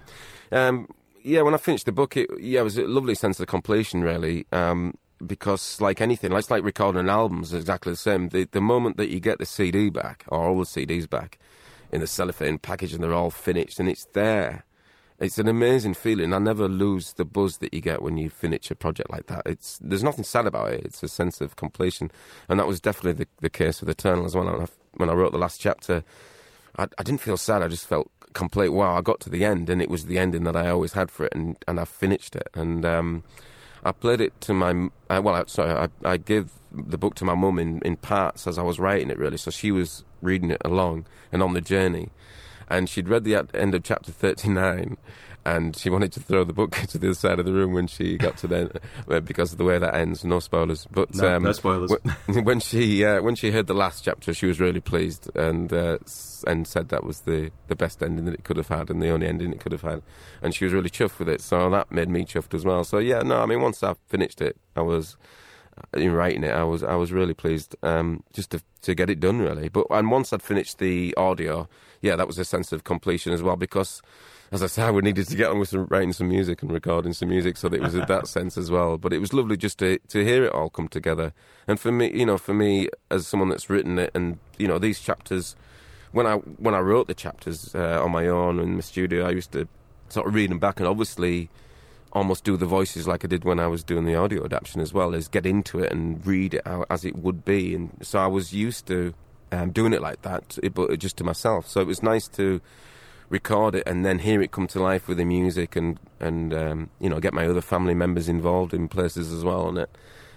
Um, 0.51 0.87
yeah, 1.27 1.41
when 1.41 1.53
I 1.53 1.57
finished 1.57 1.85
the 1.85 1.91
book, 1.91 2.15
it, 2.15 2.29
yeah, 2.39 2.61
it 2.61 2.63
was 2.63 2.77
a 2.77 2.87
lovely 2.87 3.13
sense 3.13 3.39
of 3.39 3.47
completion, 3.47 4.01
really. 4.01 4.47
Um, 4.53 4.97
because, 5.25 5.81
like 5.81 5.99
anything, 5.99 6.31
it's 6.31 6.49
like 6.49 6.63
recording 6.63 7.01
an 7.01 7.09
album 7.09 7.41
is 7.41 7.53
exactly 7.53 7.91
the 7.91 7.97
same. 7.97 8.29
The, 8.29 8.45
the 8.45 8.61
moment 8.61 8.95
that 8.97 9.09
you 9.09 9.19
get 9.19 9.37
the 9.37 9.45
CD 9.45 9.89
back, 9.89 10.23
or 10.29 10.47
all 10.47 10.59
the 10.59 10.65
CDs 10.65 11.09
back, 11.09 11.37
in 11.91 11.99
the 11.99 12.07
cellophane 12.07 12.59
package, 12.59 12.93
and 12.93 13.03
they're 13.03 13.13
all 13.13 13.31
finished, 13.31 13.79
and 13.79 13.89
it's 13.89 14.05
there. 14.13 14.63
It's 15.19 15.37
an 15.37 15.47
amazing 15.47 15.95
feeling. 15.95 16.31
I 16.31 16.37
never 16.37 16.69
lose 16.69 17.13
the 17.13 17.25
buzz 17.25 17.57
that 17.57 17.73
you 17.73 17.81
get 17.81 18.01
when 18.01 18.17
you 18.17 18.29
finish 18.29 18.69
a 18.71 18.75
project 18.75 19.09
like 19.09 19.25
that. 19.25 19.41
It's 19.45 19.79
there's 19.79 20.03
nothing 20.03 20.23
sad 20.23 20.45
about 20.45 20.71
it. 20.71 20.85
It's 20.85 21.03
a 21.03 21.09
sense 21.09 21.41
of 21.41 21.57
completion, 21.57 22.09
and 22.47 22.57
that 22.59 22.67
was 22.67 22.79
definitely 22.79 23.25
the, 23.25 23.27
the 23.41 23.49
case 23.49 23.81
with 23.81 23.89
Eternal 23.89 24.25
as 24.25 24.35
well. 24.35 24.45
When 24.45 24.61
I, 24.61 24.67
when 24.93 25.09
I 25.09 25.13
wrote 25.13 25.33
the 25.33 25.39
last 25.39 25.59
chapter, 25.59 26.03
I, 26.77 26.87
I 26.97 27.03
didn't 27.03 27.21
feel 27.21 27.37
sad. 27.37 27.63
I 27.63 27.67
just 27.67 27.87
felt 27.87 28.11
complete. 28.37 28.69
Wow, 28.69 28.95
I 28.97 29.01
got 29.01 29.19
to 29.21 29.29
the 29.29 29.43
end, 29.43 29.69
and 29.69 29.81
it 29.81 29.89
was 29.89 30.05
the 30.05 30.19
ending 30.19 30.43
that 30.45 30.55
I 30.55 30.69
always 30.69 30.93
had 30.93 31.09
for 31.09 31.25
it, 31.25 31.33
and, 31.35 31.57
and 31.67 31.79
I 31.79 31.85
finished 31.85 32.35
it. 32.35 32.49
And 32.53 32.85
um, 32.85 33.23
I 33.83 33.91
played 33.91 34.21
it 34.21 34.39
to 34.41 34.53
my 34.53 34.71
uh, 35.09 35.21
well, 35.23 35.35
I, 35.35 35.43
sorry, 35.47 35.71
I, 35.71 35.87
I 36.13 36.17
gave 36.17 36.51
the 36.71 36.97
book 36.97 37.15
to 37.15 37.25
my 37.25 37.33
mum 37.33 37.57
in, 37.57 37.81
in 37.81 37.95
parts 37.97 38.45
as 38.45 38.57
I 38.57 38.61
was 38.61 38.77
writing 38.79 39.09
it, 39.09 39.17
really. 39.17 39.37
So 39.37 39.49
she 39.51 39.71
was 39.71 40.03
reading 40.21 40.51
it 40.51 40.61
along 40.63 41.05
and 41.31 41.41
on 41.41 41.53
the 41.53 41.61
journey, 41.61 42.09
and 42.69 42.87
she'd 42.87 43.09
read 43.09 43.23
the 43.23 43.35
end 43.53 43.73
of 43.75 43.83
chapter 43.83 44.11
thirty 44.11 44.49
nine. 44.49 44.97
And 45.55 45.77
she 45.77 45.89
wanted 45.89 46.11
to 46.13 46.19
throw 46.19 46.43
the 46.43 46.51
book 46.51 46.71
to 46.89 46.97
the 46.97 47.07
other 47.07 47.13
side 47.15 47.39
of 47.39 47.45
the 47.45 47.53
room 47.53 47.71
when 47.73 47.87
she 47.87 48.17
got 48.17 48.35
to 48.39 48.47
the 48.47 48.81
uh, 49.09 49.21
because 49.21 49.53
of 49.53 49.57
the 49.57 49.63
way 49.63 49.77
that 49.79 49.95
ends. 49.95 50.25
No 50.25 50.39
spoilers, 50.39 50.85
but 50.91 51.15
No, 51.15 51.35
um, 51.35 51.43
no 51.43 51.53
spoilers. 51.53 51.89
when- 52.27 52.43
when 52.49 52.59
she 52.59 53.05
uh, 53.05 53.21
when 53.21 53.35
she 53.35 53.51
heard 53.51 53.67
the 53.67 53.73
last 53.73 54.03
chapter, 54.03 54.33
she 54.33 54.45
was 54.45 54.59
really 54.59 54.81
pleased 54.81 55.29
and 55.37 55.71
uh, 55.71 55.99
and 56.45 56.67
said 56.67 56.89
that 56.89 57.03
was 57.05 57.21
the, 57.21 57.51
the 57.69 57.75
best 57.75 58.03
ending 58.03 58.25
that 58.25 58.33
it 58.33 58.43
could 58.43 58.57
have 58.57 58.67
had 58.67 58.89
and 58.89 59.01
the 59.01 59.09
only 59.09 59.25
ending 59.27 59.53
it 59.53 59.59
could 59.61 59.71
have 59.71 59.83
had, 59.83 60.01
and 60.41 60.53
she 60.53 60.65
was 60.65 60.73
really 60.73 60.89
chuffed 60.89 61.17
with 61.19 61.29
it. 61.29 61.39
So 61.41 61.69
that 61.69 61.91
made 61.91 62.09
me 62.09 62.25
chuffed 62.25 62.53
as 62.53 62.65
well. 62.65 62.83
So 62.83 62.97
yeah, 62.97 63.21
no, 63.21 63.37
I 63.41 63.45
mean 63.45 63.61
once 63.61 63.81
I 63.83 63.95
finished 64.07 64.41
it, 64.41 64.57
I 64.75 64.81
was 64.81 65.15
uh, 65.77 65.97
in 65.99 66.11
writing 66.11 66.43
it, 66.43 66.51
I 66.51 66.63
was 66.65 66.83
I 66.83 66.95
was 66.95 67.11
really 67.13 67.33
pleased 67.33 67.73
um, 67.83 68.21
just 68.33 68.49
to 68.51 68.61
to 68.81 68.93
get 68.93 69.09
it 69.09 69.19
done 69.21 69.39
really. 69.39 69.69
But 69.69 69.87
and 69.91 70.11
once 70.11 70.33
I'd 70.33 70.41
finished 70.41 70.79
the 70.79 71.13
audio, 71.15 71.69
yeah, 72.01 72.17
that 72.17 72.27
was 72.27 72.37
a 72.37 72.43
sense 72.45 72.73
of 72.73 72.83
completion 72.83 73.31
as 73.31 73.41
well 73.41 73.55
because. 73.55 74.01
As 74.49 74.63
I 74.63 74.67
said, 74.67 74.91
we 74.91 75.01
needed 75.01 75.27
to 75.27 75.35
get 75.35 75.49
on 75.49 75.59
with 75.59 75.69
some, 75.69 75.87
writing 75.87 76.13
some 76.13 76.29
music 76.29 76.61
and 76.61 76.71
recording 76.71 77.11
some 77.11 77.27
music, 77.27 77.57
so 77.57 77.67
that 77.67 77.77
it 77.77 77.81
was 77.81 77.95
in 77.95 78.05
that 78.05 78.27
sense 78.37 78.57
as 78.57 78.71
well. 78.71 78.97
But 78.97 79.11
it 79.11 79.19
was 79.19 79.33
lovely 79.33 79.57
just 79.57 79.77
to 79.79 79.99
to 80.07 80.23
hear 80.23 80.45
it 80.45 80.53
all 80.53 80.69
come 80.69 80.87
together. 80.87 81.33
And 81.67 81.79
for 81.79 81.91
me, 81.91 82.11
you 82.13 82.25
know, 82.25 82.37
for 82.37 82.53
me 82.53 82.87
as 83.11 83.27
someone 83.27 83.49
that's 83.49 83.69
written 83.69 83.99
it, 83.99 84.11
and 84.13 84.39
you 84.57 84.67
know, 84.67 84.79
these 84.79 85.01
chapters, 85.01 85.55
when 86.13 86.25
I 86.25 86.35
when 86.35 86.73
I 86.73 86.79
wrote 86.79 87.07
the 87.07 87.13
chapters 87.13 87.75
uh, 87.75 88.01
on 88.01 88.11
my 88.11 88.27
own 88.27 88.59
in 88.59 88.77
the 88.77 88.83
studio, 88.83 89.27
I 89.27 89.31
used 89.31 89.51
to 89.51 89.67
sort 90.07 90.27
of 90.27 90.33
read 90.33 90.49
them 90.49 90.59
back, 90.59 90.79
and 90.79 90.87
obviously, 90.87 91.49
almost 92.13 92.45
do 92.45 92.55
the 92.55 92.65
voices 92.65 93.05
like 93.05 93.25
I 93.25 93.27
did 93.27 93.43
when 93.43 93.59
I 93.59 93.67
was 93.67 93.83
doing 93.83 94.05
the 94.05 94.15
audio 94.15 94.45
adaptation 94.45 94.79
as 94.79 94.93
well, 94.93 95.13
is 95.13 95.27
get 95.27 95.45
into 95.45 95.79
it 95.79 95.91
and 95.91 96.25
read 96.25 96.53
it 96.53 96.65
out 96.65 96.87
as 96.89 97.03
it 97.03 97.17
would 97.17 97.43
be. 97.43 97.75
And 97.75 97.91
so 98.01 98.19
I 98.19 98.27
was 98.27 98.53
used 98.53 98.87
to 98.87 99.13
um, 99.51 99.71
doing 99.71 99.91
it 99.91 100.01
like 100.01 100.21
that, 100.21 100.57
but 100.73 100.97
just 100.99 101.17
to 101.17 101.25
myself. 101.25 101.67
So 101.67 101.81
it 101.81 101.87
was 101.87 102.01
nice 102.01 102.29
to 102.29 102.61
record 103.29 103.75
it 103.75 103.83
and 103.85 104.05
then 104.05 104.19
hear 104.19 104.41
it 104.41 104.51
come 104.51 104.67
to 104.67 104.81
life 104.81 105.07
with 105.07 105.17
the 105.17 105.25
music 105.25 105.75
and 105.75 105.99
and 106.19 106.53
um, 106.53 106.89
you 106.99 107.09
know 107.09 107.19
get 107.19 107.33
my 107.33 107.45
other 107.45 107.61
family 107.61 107.93
members 107.93 108.29
involved 108.29 108.73
in 108.73 108.87
places 108.87 109.31
as 109.31 109.43
well 109.43 109.63
on 109.63 109.77
it. 109.77 109.89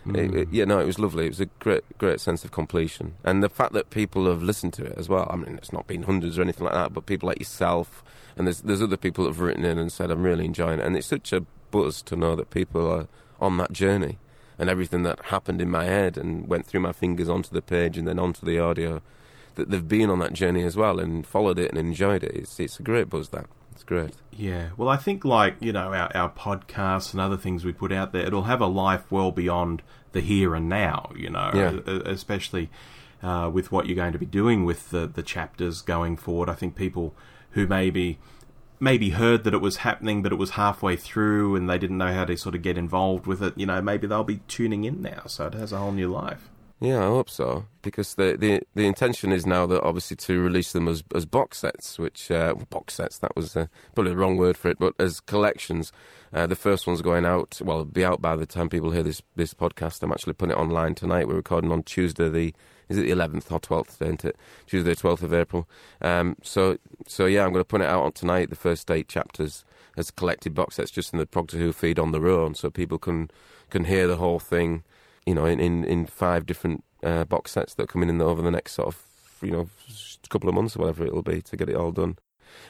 Mm. 0.06 0.16
It, 0.16 0.34
it, 0.34 0.48
yeah, 0.50 0.64
no, 0.64 0.78
it 0.78 0.86
was 0.86 0.98
lovely. 0.98 1.26
It 1.26 1.30
was 1.30 1.40
a 1.40 1.46
great, 1.46 1.84
great 1.98 2.20
sense 2.20 2.44
of 2.44 2.52
completion, 2.52 3.16
and 3.22 3.42
the 3.42 3.50
fact 3.50 3.74
that 3.74 3.90
people 3.90 4.26
have 4.26 4.42
listened 4.42 4.72
to 4.74 4.84
it 4.84 4.94
as 4.96 5.08
well. 5.08 5.28
I 5.30 5.36
mean, 5.36 5.56
it's 5.56 5.72
not 5.72 5.86
been 5.86 6.04
hundreds 6.04 6.38
or 6.38 6.42
anything 6.42 6.64
like 6.64 6.74
that, 6.74 6.94
but 6.94 7.04
people 7.04 7.26
like 7.26 7.38
yourself, 7.38 8.02
and 8.36 8.46
there's 8.46 8.62
there's 8.62 8.82
other 8.82 8.96
people 8.96 9.24
that 9.24 9.30
have 9.30 9.40
written 9.40 9.64
in 9.64 9.78
and 9.78 9.92
said 9.92 10.10
I'm 10.10 10.22
really 10.22 10.46
enjoying 10.46 10.80
it, 10.80 10.86
and 10.86 10.96
it's 10.96 11.06
such 11.06 11.32
a 11.34 11.44
buzz 11.70 12.00
to 12.02 12.16
know 12.16 12.34
that 12.34 12.50
people 12.50 12.90
are 12.90 13.08
on 13.40 13.58
that 13.58 13.72
journey, 13.72 14.18
and 14.58 14.70
everything 14.70 15.02
that 15.02 15.26
happened 15.26 15.60
in 15.60 15.70
my 15.70 15.84
head 15.84 16.16
and 16.16 16.48
went 16.48 16.66
through 16.66 16.80
my 16.80 16.92
fingers 16.92 17.28
onto 17.28 17.50
the 17.50 17.62
page 17.62 17.98
and 17.98 18.08
then 18.08 18.18
onto 18.18 18.46
the 18.46 18.58
audio, 18.58 19.02
that 19.54 19.70
they've 19.70 19.86
been 19.86 20.10
on 20.10 20.18
that 20.20 20.32
journey 20.32 20.62
as 20.62 20.76
well 20.76 20.98
and 20.98 21.26
followed 21.26 21.58
it 21.58 21.70
and 21.70 21.78
enjoyed 21.78 22.22
it. 22.22 22.32
It's 22.34 22.58
it's 22.60 22.78
a 22.78 22.82
great 22.82 23.08
buzz 23.08 23.30
that. 23.30 23.46
It's 23.72 23.84
great. 23.84 24.12
Yeah. 24.30 24.70
Well, 24.76 24.88
I 24.88 24.96
think 24.96 25.24
like 25.24 25.56
you 25.60 25.72
know 25.72 25.92
our 25.94 26.14
our 26.14 26.30
podcasts 26.30 27.12
and 27.12 27.20
other 27.20 27.36
things 27.36 27.64
we 27.64 27.72
put 27.72 27.92
out 27.92 28.12
there, 28.12 28.26
it'll 28.26 28.42
have 28.42 28.60
a 28.60 28.66
life 28.66 29.10
well 29.10 29.32
beyond 29.32 29.82
the 30.12 30.20
here 30.20 30.54
and 30.54 30.68
now. 30.68 31.10
You 31.16 31.30
know, 31.30 31.50
yeah. 31.54 32.00
especially 32.04 32.70
uh, 33.22 33.50
with 33.52 33.72
what 33.72 33.86
you're 33.86 33.96
going 33.96 34.12
to 34.12 34.18
be 34.18 34.26
doing 34.26 34.64
with 34.64 34.90
the 34.90 35.06
the 35.06 35.22
chapters 35.22 35.82
going 35.82 36.16
forward. 36.16 36.48
I 36.48 36.54
think 36.54 36.74
people 36.74 37.14
who 37.52 37.66
maybe 37.66 38.18
maybe 38.80 39.10
heard 39.10 39.44
that 39.44 39.54
it 39.54 39.60
was 39.60 39.78
happening, 39.78 40.22
but 40.22 40.32
it 40.32 40.36
was 40.36 40.50
halfway 40.50 40.96
through 40.96 41.54
and 41.54 41.68
they 41.68 41.78
didn't 41.78 41.98
know 41.98 42.12
how 42.12 42.24
to 42.24 42.36
sort 42.36 42.54
of 42.54 42.62
get 42.62 42.78
involved 42.78 43.26
with 43.26 43.42
it. 43.42 43.54
You 43.56 43.66
know, 43.66 43.80
maybe 43.82 44.06
they'll 44.06 44.24
be 44.24 44.40
tuning 44.48 44.84
in 44.84 45.02
now, 45.02 45.22
so 45.26 45.46
it 45.46 45.54
has 45.54 45.72
a 45.72 45.78
whole 45.78 45.92
new 45.92 46.10
life. 46.10 46.49
Yeah, 46.82 47.00
I 47.00 47.08
hope 47.08 47.28
so. 47.28 47.66
Because 47.82 48.14
the, 48.14 48.38
the 48.38 48.62
the 48.74 48.86
intention 48.86 49.32
is 49.32 49.44
now 49.44 49.66
that 49.66 49.82
obviously 49.82 50.16
to 50.16 50.40
release 50.40 50.72
them 50.72 50.88
as 50.88 51.04
as 51.14 51.26
box 51.26 51.58
sets, 51.58 51.98
which 51.98 52.30
uh, 52.30 52.54
box 52.70 52.94
sets 52.94 53.18
that 53.18 53.36
was 53.36 53.54
uh, 53.54 53.66
probably 53.94 54.12
the 54.12 54.16
wrong 54.16 54.38
word 54.38 54.56
for 54.56 54.68
it, 54.70 54.78
but 54.78 54.94
as 54.98 55.20
collections. 55.20 55.92
Uh, 56.32 56.46
the 56.46 56.56
first 56.56 56.86
one's 56.86 57.02
going 57.02 57.26
out. 57.26 57.60
Well, 57.62 57.80
it'll 57.80 57.92
be 57.92 58.04
out 58.04 58.22
by 58.22 58.34
the 58.34 58.46
time 58.46 58.70
people 58.70 58.92
hear 58.92 59.02
this 59.02 59.20
this 59.36 59.52
podcast. 59.52 60.02
I'm 60.02 60.12
actually 60.12 60.32
putting 60.32 60.56
it 60.56 60.60
online 60.60 60.94
tonight. 60.94 61.28
We're 61.28 61.34
recording 61.34 61.70
on 61.70 61.82
Tuesday, 61.82 62.30
the 62.30 62.54
is 62.88 62.96
it 62.96 63.02
the 63.02 63.12
11th 63.12 63.52
or 63.52 63.60
12th, 63.60 64.02
isn't 64.02 64.24
it? 64.24 64.36
Tuesday, 64.66 64.94
12th 64.94 65.22
of 65.22 65.34
April. 65.34 65.68
Um, 66.00 66.36
so 66.42 66.78
so 67.06 67.26
yeah, 67.26 67.44
I'm 67.44 67.52
going 67.52 67.60
to 67.60 67.68
put 67.68 67.82
it 67.82 67.88
out 67.88 68.04
on 68.04 68.12
tonight. 68.12 68.48
The 68.48 68.56
first 68.56 68.90
eight 68.90 69.08
chapters 69.08 69.64
as 69.98 70.10
collected 70.10 70.54
box 70.54 70.76
sets, 70.76 70.90
just 70.90 71.12
in 71.12 71.18
the 71.18 71.26
Progtor 71.26 71.58
Who 71.58 71.72
feed 71.72 71.98
on 71.98 72.12
their 72.12 72.26
own, 72.26 72.54
so 72.54 72.70
people 72.70 72.98
can 72.98 73.30
can 73.68 73.84
hear 73.84 74.06
the 74.06 74.16
whole 74.16 74.38
thing 74.38 74.82
you 75.30 75.34
know, 75.36 75.46
in, 75.46 75.60
in, 75.60 75.84
in 75.84 76.06
five 76.06 76.44
different 76.44 76.82
uh, 77.04 77.24
box 77.24 77.52
sets 77.52 77.74
that 77.74 77.84
are 77.84 77.86
coming 77.86 78.08
in 78.08 78.20
over 78.20 78.42
the 78.42 78.50
next 78.50 78.72
sort 78.72 78.88
of, 78.88 79.00
you 79.40 79.52
know, 79.52 79.68
couple 80.28 80.48
of 80.48 80.56
months 80.56 80.74
or 80.74 80.80
whatever 80.80 81.06
it'll 81.06 81.22
be 81.22 81.40
to 81.40 81.56
get 81.56 81.68
it 81.68 81.76
all 81.76 81.92
done. 81.92 82.18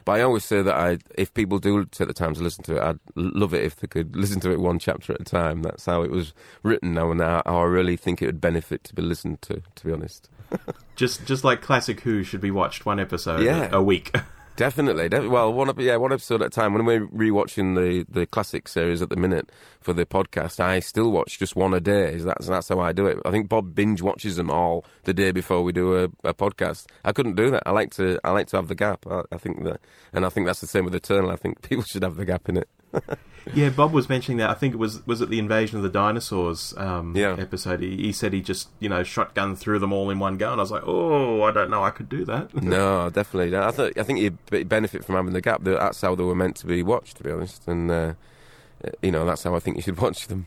But 0.04 0.12
I 0.12 0.22
always 0.22 0.44
say 0.44 0.60
that 0.60 0.74
I, 0.74 0.98
if 1.14 1.32
people 1.32 1.58
do 1.58 1.86
take 1.86 2.06
the 2.06 2.12
time 2.12 2.34
to 2.34 2.42
listen 2.42 2.62
to 2.64 2.76
it, 2.76 2.82
I'd 2.82 2.98
love 3.16 3.54
it 3.54 3.64
if 3.64 3.76
they 3.76 3.86
could 3.86 4.14
listen 4.22 4.38
to 4.40 4.50
it 4.50 4.60
one 4.60 4.78
chapter 4.78 5.14
at 5.14 5.22
a 5.22 5.24
time. 5.24 5.62
That's 5.62 5.86
how 5.86 6.02
it 6.02 6.10
was 6.10 6.34
written 6.62 6.92
now, 6.92 7.10
and 7.10 7.20
how 7.22 7.42
I 7.46 7.62
really 7.62 7.96
think 7.96 8.20
it 8.20 8.26
would 8.26 8.42
benefit 8.42 8.84
to 8.84 8.94
be 8.94 9.00
listened 9.00 9.40
to. 9.42 9.62
To 9.74 9.86
be 9.86 9.90
honest, 9.90 10.28
just 10.96 11.24
just 11.24 11.44
like 11.44 11.62
classic 11.62 12.00
Who 12.00 12.22
should 12.24 12.42
be 12.42 12.50
watched 12.50 12.84
one 12.84 13.00
episode 13.00 13.42
yeah. 13.42 13.70
a 13.72 13.82
week. 13.82 14.14
Definitely. 14.60 15.08
well, 15.26 15.54
one 15.54 15.72
yeah, 15.78 15.96
one 15.96 16.12
episode 16.12 16.42
at 16.42 16.48
a 16.48 16.50
time. 16.50 16.74
When 16.74 16.84
we're 16.84 17.06
rewatching 17.06 17.76
the, 17.76 18.04
the 18.10 18.26
classic 18.26 18.68
series 18.68 19.00
at 19.00 19.08
the 19.08 19.16
minute 19.16 19.50
for 19.80 19.94
the 19.94 20.04
podcast, 20.04 20.60
I 20.60 20.80
still 20.80 21.10
watch 21.10 21.38
just 21.38 21.56
one 21.56 21.72
a 21.72 21.80
day. 21.80 22.16
That's 22.16 22.46
that's 22.46 22.68
how 22.68 22.78
I 22.78 22.92
do 22.92 23.06
it. 23.06 23.16
I 23.24 23.30
think 23.30 23.48
Bob 23.48 23.74
binge 23.74 24.02
watches 24.02 24.36
them 24.36 24.50
all 24.50 24.84
the 25.04 25.14
day 25.14 25.30
before 25.30 25.62
we 25.62 25.72
do 25.72 25.96
a, 25.96 26.04
a 26.28 26.34
podcast. 26.34 26.84
I 27.06 27.12
couldn't 27.12 27.36
do 27.36 27.50
that. 27.52 27.62
I 27.64 27.70
like 27.70 27.90
to 27.92 28.20
I 28.22 28.32
like 28.32 28.48
to 28.48 28.58
have 28.58 28.68
the 28.68 28.74
gap. 28.74 29.06
I, 29.06 29.22
I 29.32 29.38
think 29.38 29.64
that, 29.64 29.80
and 30.12 30.26
I 30.26 30.28
think 30.28 30.46
that's 30.46 30.60
the 30.60 30.66
same 30.66 30.84
with 30.84 30.94
Eternal. 30.94 31.30
I 31.30 31.36
think 31.36 31.62
people 31.66 31.84
should 31.84 32.02
have 32.02 32.16
the 32.16 32.26
gap 32.26 32.46
in 32.50 32.58
it. 32.58 32.68
yeah, 33.54 33.70
Bob 33.70 33.92
was 33.92 34.08
mentioning 34.08 34.38
that. 34.38 34.50
I 34.50 34.54
think 34.54 34.74
it 34.74 34.78
was 34.78 35.04
was 35.06 35.20
it 35.20 35.28
the 35.28 35.38
Invasion 35.38 35.76
of 35.76 35.82
the 35.82 35.88
Dinosaurs 35.88 36.74
um, 36.76 37.16
yeah. 37.16 37.36
episode. 37.38 37.80
He, 37.80 37.96
he, 37.96 38.12
said 38.12 38.32
he 38.32 38.40
just 38.40 38.68
you 38.78 38.88
know 38.88 39.02
shotgun 39.02 39.56
through 39.56 39.78
them 39.78 39.92
all 39.92 40.10
in 40.10 40.18
one 40.18 40.36
go, 40.36 40.50
and 40.52 40.60
I 40.60 40.62
was 40.62 40.70
like, 40.70 40.82
oh, 40.86 41.42
I 41.42 41.52
don't 41.52 41.70
know, 41.70 41.82
I 41.82 41.90
could 41.90 42.08
do 42.08 42.24
that. 42.24 42.54
no, 42.62 43.10
definitely. 43.10 43.56
I 43.56 43.70
think 43.70 43.98
I 43.98 44.02
think 44.02 44.20
you 44.20 44.64
benefit 44.64 45.04
from 45.04 45.16
having 45.16 45.32
the 45.32 45.40
gap. 45.40 45.62
That's 45.62 46.00
how 46.00 46.14
they 46.14 46.24
were 46.24 46.34
meant 46.34 46.56
to 46.56 46.66
be 46.66 46.82
watched, 46.82 47.16
to 47.18 47.24
be 47.24 47.30
honest, 47.30 47.66
and. 47.66 47.90
Uh, 47.90 48.14
you 49.02 49.10
know 49.10 49.26
that's 49.26 49.42
how 49.42 49.54
I 49.54 49.58
think 49.58 49.76
you 49.76 49.82
should 49.82 49.98
watch 50.00 50.28
them. 50.28 50.46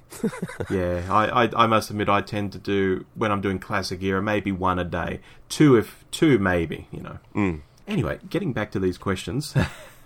yeah, 0.67 1.05
I, 1.07 1.43
I, 1.43 1.49
I 1.55 1.67
must 1.67 1.91
admit 1.91 2.09
I 2.09 2.21
tend 2.21 2.51
to 2.53 2.57
do 2.57 3.05
when 3.13 3.31
I'm 3.31 3.41
doing 3.41 3.59
classic 3.59 4.01
era 4.01 4.23
maybe 4.23 4.51
one 4.51 4.79
a 4.79 4.83
day, 4.83 5.19
two 5.49 5.75
if 5.75 6.03
two 6.09 6.39
maybe 6.39 6.87
you 6.91 7.01
know. 7.01 7.19
Mm. 7.35 7.61
Anyway, 7.87 8.17
getting 8.29 8.51
back 8.51 8.71
to 8.71 8.79
these 8.79 8.97
questions. 8.97 9.53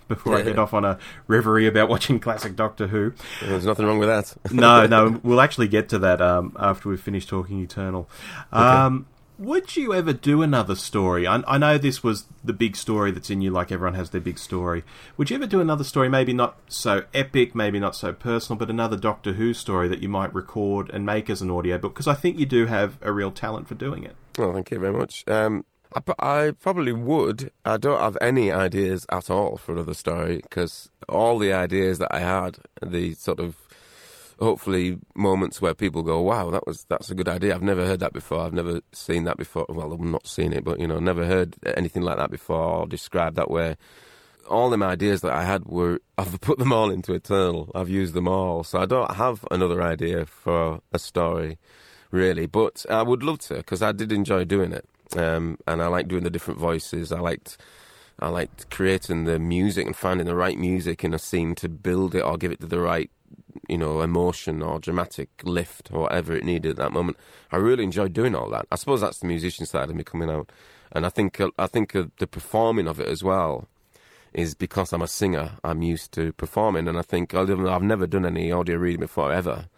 Before. 0.08 0.36
I 0.36 0.42
get 0.42 0.58
off 0.58 0.74
on 0.74 0.84
a 0.84 0.98
reverie 1.26 1.66
about 1.66 1.88
watching 1.88 2.18
classic 2.18 2.56
Doctor 2.56 2.88
Who. 2.88 3.12
There's 3.42 3.66
nothing 3.66 3.86
wrong 3.86 3.98
with 3.98 4.08
that. 4.08 4.34
no, 4.52 4.86
no, 4.86 5.20
we'll 5.22 5.40
actually 5.40 5.68
get 5.68 5.88
to 5.90 5.98
that 6.00 6.20
um, 6.20 6.56
after 6.58 6.88
we've 6.88 7.00
finished 7.00 7.28
talking 7.28 7.60
Eternal. 7.60 8.08
Um, 8.52 8.96
okay. 8.96 9.04
Would 9.38 9.76
you 9.76 9.94
ever 9.94 10.12
do 10.12 10.42
another 10.42 10.74
story? 10.74 11.24
I, 11.24 11.44
I, 11.46 11.58
know 11.58 11.78
this 11.78 12.02
was 12.02 12.24
the 12.42 12.52
big 12.52 12.74
story 12.74 13.12
that's 13.12 13.30
in 13.30 13.40
you, 13.40 13.52
like 13.52 13.70
everyone 13.70 13.94
has 13.94 14.10
their 14.10 14.20
big 14.20 14.36
story. 14.36 14.82
Would 15.16 15.30
you 15.30 15.36
ever 15.36 15.46
do 15.46 15.60
another 15.60 15.84
story, 15.84 16.08
maybe 16.08 16.32
not 16.32 16.56
so 16.66 17.04
epic, 17.14 17.54
maybe 17.54 17.78
not 17.78 17.94
so 17.94 18.12
personal, 18.12 18.58
but 18.58 18.68
another 18.68 18.96
Doctor 18.96 19.34
Who 19.34 19.54
story 19.54 19.86
that 19.86 20.02
you 20.02 20.08
might 20.08 20.34
record 20.34 20.90
and 20.90 21.06
make 21.06 21.30
as 21.30 21.40
an 21.40 21.52
audiobook? 21.52 21.94
Because 21.94 22.08
I 22.08 22.14
think 22.14 22.36
you 22.36 22.46
do 22.46 22.66
have 22.66 22.98
a 23.00 23.12
real 23.12 23.30
talent 23.30 23.68
for 23.68 23.76
doing 23.76 24.02
it. 24.02 24.16
Well, 24.36 24.52
thank 24.52 24.72
you 24.72 24.80
very 24.80 24.92
much. 24.92 25.22
Um, 25.28 25.64
I, 25.94 26.02
I, 26.18 26.50
probably 26.52 26.92
would. 26.92 27.50
I 27.64 27.76
don't 27.76 28.00
have 28.00 28.18
any 28.20 28.52
ideas 28.52 29.06
at 29.10 29.30
all 29.30 29.56
for 29.56 29.72
another 29.72 29.94
story 29.94 30.36
because 30.42 30.90
all 31.08 31.38
the 31.38 31.52
ideas 31.52 31.98
that 31.98 32.14
I 32.14 32.20
had, 32.20 32.58
the 32.84 33.14
sort 33.14 33.40
of 33.40 33.56
hopefully 34.38 34.98
moments 35.14 35.60
where 35.62 35.74
people 35.74 36.02
go, 36.02 36.20
"Wow, 36.20 36.50
that 36.50 36.66
was 36.66 36.84
that's 36.88 37.10
a 37.10 37.14
good 37.14 37.28
idea. 37.28 37.54
I've 37.54 37.62
never 37.62 37.86
heard 37.86 38.00
that 38.00 38.12
before. 38.12 38.40
I've 38.40 38.52
never 38.52 38.80
seen 38.92 39.24
that 39.24 39.36
before. 39.36 39.66
Well, 39.68 39.92
I've 39.92 40.00
not 40.00 40.26
seen 40.26 40.52
it, 40.52 40.64
but 40.64 40.78
you 40.78 40.86
know, 40.86 40.98
never 40.98 41.24
heard 41.24 41.56
anything 41.76 42.02
like 42.02 42.18
that 42.18 42.30
before 42.30 42.80
or 42.80 42.86
described 42.86 43.36
that 43.36 43.50
way." 43.50 43.76
All 44.48 44.70
them 44.70 44.82
ideas 44.82 45.20
that 45.20 45.32
I 45.32 45.44
had 45.44 45.66
were 45.66 46.00
I've 46.18 46.40
put 46.40 46.58
them 46.58 46.72
all 46.72 46.90
into 46.90 47.12
Eternal. 47.14 47.70
I've 47.74 47.90
used 47.90 48.14
them 48.14 48.28
all, 48.28 48.64
so 48.64 48.78
I 48.78 48.86
don't 48.86 49.14
have 49.14 49.44
another 49.50 49.82
idea 49.82 50.26
for 50.26 50.80
a 50.92 50.98
story 50.98 51.58
really. 52.10 52.46
But 52.46 52.86
I 52.88 53.02
would 53.02 53.22
love 53.22 53.38
to 53.40 53.54
because 53.54 53.82
I 53.82 53.92
did 53.92 54.12
enjoy 54.12 54.44
doing 54.44 54.72
it 54.72 54.88
um, 55.16 55.58
and 55.66 55.82
I 55.82 55.86
like 55.88 56.08
doing 56.08 56.24
the 56.24 56.30
different 56.30 56.60
voices. 56.60 57.12
I 57.12 57.20
liked 57.20 57.56
I 58.20 58.28
liked 58.28 58.68
creating 58.70 59.24
the 59.24 59.38
music 59.38 59.86
and 59.86 59.96
finding 59.96 60.26
the 60.26 60.34
right 60.34 60.58
music 60.58 61.04
in 61.04 61.14
a 61.14 61.18
scene 61.18 61.54
to 61.56 61.68
build 61.68 62.14
it 62.14 62.22
or 62.22 62.36
give 62.36 62.50
it 62.50 62.60
the 62.60 62.80
right 62.80 63.10
you 63.68 63.78
know 63.78 64.00
emotion 64.00 64.62
or 64.62 64.78
dramatic 64.78 65.28
lift 65.44 65.90
or 65.92 66.02
whatever 66.02 66.34
it 66.34 66.44
needed 66.44 66.70
at 66.70 66.76
that 66.76 66.92
moment. 66.92 67.16
I 67.52 67.56
really 67.56 67.84
enjoyed 67.84 68.12
doing 68.12 68.34
all 68.34 68.50
that. 68.50 68.66
I 68.72 68.76
suppose 68.76 69.00
that's 69.00 69.18
the 69.18 69.26
musician 69.26 69.66
side 69.66 69.90
of 69.90 69.96
me 69.96 70.04
coming 70.04 70.30
out, 70.30 70.50
and 70.92 71.06
I 71.06 71.08
think 71.10 71.40
I 71.58 71.66
think 71.66 71.92
the 71.92 72.26
performing 72.26 72.88
of 72.88 73.00
it 73.00 73.08
as 73.08 73.22
well 73.22 73.68
is 74.32 74.54
because 74.54 74.92
I'm 74.92 75.02
a 75.02 75.08
singer. 75.08 75.52
I'm 75.64 75.82
used 75.82 76.12
to 76.12 76.32
performing, 76.32 76.88
and 76.88 76.98
I 76.98 77.02
think 77.02 77.34
I've 77.34 77.82
never 77.82 78.06
done 78.06 78.26
any 78.26 78.52
audio 78.52 78.76
reading 78.76 79.00
before 79.00 79.32
ever. 79.32 79.68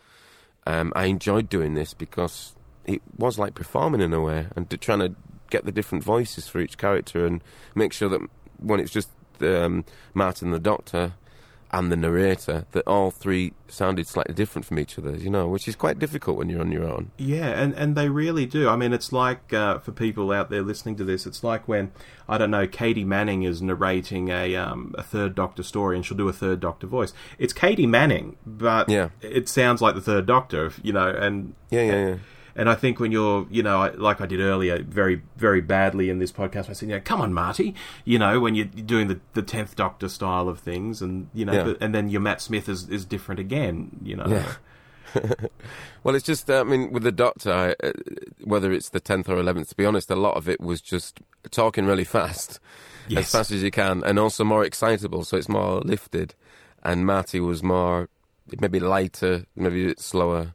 Um, 0.66 0.92
I 0.94 1.06
enjoyed 1.06 1.48
doing 1.48 1.74
this 1.74 1.94
because 1.94 2.54
it 2.84 3.02
was 3.16 3.38
like 3.38 3.54
performing 3.54 4.00
in 4.00 4.12
a 4.12 4.20
way 4.20 4.46
and 4.56 4.68
trying 4.80 5.00
to 5.00 5.14
get 5.50 5.64
the 5.64 5.72
different 5.72 6.04
voices 6.04 6.48
for 6.48 6.60
each 6.60 6.78
character 6.78 7.26
and 7.26 7.42
make 7.74 7.92
sure 7.92 8.08
that 8.08 8.20
when 8.58 8.80
it's 8.80 8.92
just 8.92 9.10
um, 9.40 9.84
Martin 10.14 10.50
the 10.50 10.58
Doctor 10.58 11.14
and 11.72 11.92
the 11.92 11.96
narrator 11.96 12.66
that 12.72 12.86
all 12.86 13.12
three 13.12 13.52
sounded 13.68 14.06
slightly 14.06 14.34
different 14.34 14.66
from 14.66 14.78
each 14.78 14.98
other, 14.98 15.14
you 15.16 15.30
know, 15.30 15.46
which 15.46 15.68
is 15.68 15.76
quite 15.76 16.00
difficult 16.00 16.36
when 16.36 16.48
you're 16.48 16.60
on 16.60 16.72
your 16.72 16.84
own. 16.84 17.12
Yeah, 17.16 17.48
and, 17.50 17.72
and 17.74 17.94
they 17.94 18.08
really 18.08 18.44
do. 18.44 18.68
I 18.68 18.74
mean, 18.74 18.92
it's 18.92 19.12
like, 19.12 19.52
uh, 19.52 19.78
for 19.78 19.92
people 19.92 20.32
out 20.32 20.50
there 20.50 20.62
listening 20.62 20.96
to 20.96 21.04
this, 21.04 21.26
it's 21.26 21.44
like 21.44 21.68
when, 21.68 21.92
I 22.28 22.38
don't 22.38 22.50
know, 22.50 22.66
Katy 22.66 23.04
Manning 23.04 23.44
is 23.44 23.62
narrating 23.62 24.30
a, 24.30 24.56
um, 24.56 24.96
a 24.98 25.02
third 25.02 25.36
Doctor 25.36 25.62
story 25.62 25.94
and 25.94 26.04
she'll 26.04 26.16
do 26.16 26.28
a 26.28 26.32
third 26.32 26.58
Doctor 26.58 26.88
voice. 26.88 27.12
It's 27.38 27.52
Katy 27.52 27.86
Manning, 27.86 28.36
but 28.44 28.88
yeah. 28.88 29.10
it 29.22 29.48
sounds 29.48 29.80
like 29.80 29.94
the 29.94 30.00
third 30.00 30.26
Doctor, 30.26 30.72
you 30.82 30.92
know, 30.92 31.08
and. 31.08 31.54
Yeah, 31.70 31.82
yeah, 31.82 32.08
yeah. 32.08 32.16
And 32.54 32.68
I 32.68 32.74
think 32.74 33.00
when 33.00 33.12
you're, 33.12 33.46
you 33.50 33.62
know, 33.62 33.92
like 33.96 34.20
I 34.20 34.26
did 34.26 34.40
earlier, 34.40 34.82
very, 34.82 35.22
very 35.36 35.60
badly 35.60 36.10
in 36.10 36.18
this 36.18 36.32
podcast, 36.32 36.68
I 36.68 36.72
said, 36.72 36.88
you 36.88 36.94
know, 36.94 37.02
come 37.04 37.20
on, 37.20 37.32
Marty, 37.32 37.74
you 38.04 38.18
know, 38.18 38.40
when 38.40 38.54
you're 38.54 38.66
doing 38.66 39.08
the 39.08 39.20
the 39.34 39.42
tenth 39.42 39.76
Doctor 39.76 40.08
style 40.08 40.48
of 40.48 40.58
things, 40.58 41.02
and 41.02 41.28
you 41.34 41.44
know, 41.44 41.52
yeah. 41.52 41.74
and 41.80 41.94
then 41.94 42.08
your 42.08 42.20
Matt 42.20 42.40
Smith 42.40 42.68
is 42.68 42.88
is 42.88 43.04
different 43.04 43.40
again, 43.40 44.00
you 44.02 44.16
know. 44.16 44.26
Yeah. 44.26 44.52
well, 46.04 46.14
it's 46.14 46.24
just, 46.24 46.50
I 46.50 46.62
mean, 46.62 46.92
with 46.92 47.02
the 47.02 47.12
Doctor, 47.12 47.52
I, 47.52 47.86
uh, 47.86 47.92
whether 48.44 48.72
it's 48.72 48.90
the 48.90 49.00
10th 49.00 49.28
or 49.28 49.36
11th, 49.36 49.70
to 49.70 49.74
be 49.74 49.84
honest, 49.84 50.10
a 50.10 50.16
lot 50.16 50.36
of 50.36 50.48
it 50.48 50.60
was 50.60 50.80
just 50.80 51.20
talking 51.50 51.84
really 51.84 52.04
fast, 52.04 52.60
yes. 53.08 53.24
as 53.24 53.32
fast 53.32 53.50
as 53.50 53.62
you 53.62 53.70
can, 53.70 54.02
and 54.04 54.18
also 54.18 54.44
more 54.44 54.64
excitable, 54.64 55.24
so 55.24 55.36
it's 55.36 55.48
more 55.48 55.80
lifted. 55.80 56.34
And 56.82 57.04
Marty 57.04 57.40
was 57.40 57.62
more 57.62 58.08
maybe 58.60 58.80
lighter, 58.80 59.46
maybe 59.54 59.84
a 59.84 59.88
bit 59.88 60.00
slower. 60.00 60.54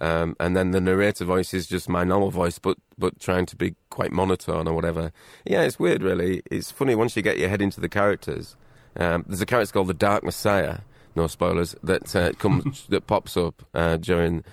Um, 0.00 0.34
and 0.40 0.56
then 0.56 0.70
the 0.70 0.80
narrator 0.80 1.24
voice 1.24 1.52
is 1.52 1.66
just 1.66 1.88
my 1.88 2.04
normal 2.04 2.30
voice, 2.30 2.58
but 2.58 2.78
but 2.96 3.20
trying 3.20 3.46
to 3.46 3.56
be 3.56 3.74
quite 3.90 4.12
monotone 4.12 4.66
or 4.66 4.74
whatever. 4.74 5.12
Yeah, 5.44 5.62
it's 5.62 5.78
weird, 5.78 6.02
really. 6.02 6.42
It's 6.50 6.70
funny 6.70 6.94
once 6.94 7.16
you 7.16 7.22
get 7.22 7.38
your 7.38 7.48
head 7.48 7.60
into 7.60 7.80
the 7.80 7.88
characters. 7.88 8.56
Um, 8.96 9.24
there's 9.26 9.40
a 9.40 9.46
character 9.46 9.72
called 9.72 9.88
the 9.88 9.94
Dark 9.94 10.24
Messiah. 10.24 10.78
No 11.14 11.26
spoilers. 11.26 11.74
That 11.82 12.14
uh, 12.16 12.32
comes 12.32 12.86
that 12.88 13.06
pops 13.06 13.36
up 13.36 13.62
uh, 13.74 13.98
during 13.98 14.44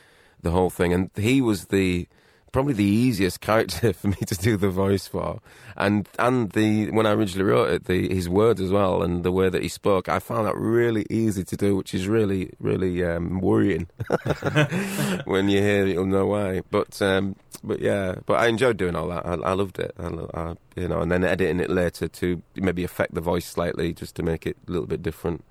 the 0.42 0.52
whole 0.52 0.70
thing, 0.70 0.94
and 0.94 1.10
he 1.16 1.42
was 1.42 1.66
the 1.66 2.08
probably 2.52 2.74
the 2.74 2.84
easiest 2.84 3.42
character 3.50 3.94
for 3.94 4.08
me 4.08 4.16
to 4.26 4.36
do 4.36 4.58
the 4.58 4.70
voice 4.70 5.08
for, 5.08 5.40
and 5.76 6.08
and 6.20 6.52
the 6.52 6.92
when 6.92 7.06
I 7.06 7.12
originally 7.12 7.50
wrote 7.50 7.70
it, 7.70 7.86
the 7.86 8.14
his 8.14 8.28
words 8.30 8.62
as 8.62 8.72
well, 8.72 9.04
and 9.04 9.24
the 9.24 9.32
way 9.32 9.50
that 9.50 9.62
he 9.62 9.68
spoke, 9.70 10.10
I 10.10 10.20
found 10.20 10.48
that 10.48 10.56
really 10.58 11.06
easy 11.10 11.44
to 11.44 11.58
do, 11.58 11.76
which 11.76 11.94
is 11.94 12.08
really 12.08 12.52
really 12.60 13.04
um, 13.04 13.40
worrying 13.40 13.88
when 15.26 15.50
you 15.50 15.62
hear 15.62 15.86
it, 15.88 15.94
you'll 15.94 16.06
know 16.06 16.26
why. 16.28 16.62
But 16.72 17.02
um, 17.02 17.36
but 17.64 17.80
yeah, 17.80 18.16
but 18.26 18.36
I 18.40 18.48
enjoyed 18.48 18.78
doing 18.78 18.96
all 18.96 19.08
that. 19.10 19.26
I, 19.26 19.34
I 19.34 19.54
loved 19.54 19.80
it, 19.80 19.94
I, 20.00 20.08
I, 20.34 20.56
you 20.76 20.88
know, 20.88 21.02
and 21.02 21.12
then 21.12 21.24
editing 21.24 21.60
it 21.60 21.70
later 21.70 22.08
to 22.08 22.42
maybe 22.56 22.84
affect 22.84 23.14
the 23.14 23.22
voice 23.22 23.46
slightly, 23.46 23.94
just 23.94 24.16
to 24.16 24.24
make 24.24 24.46
it 24.46 24.58
a 24.68 24.72
little 24.72 24.88
bit 24.88 25.02
different. 25.04 25.44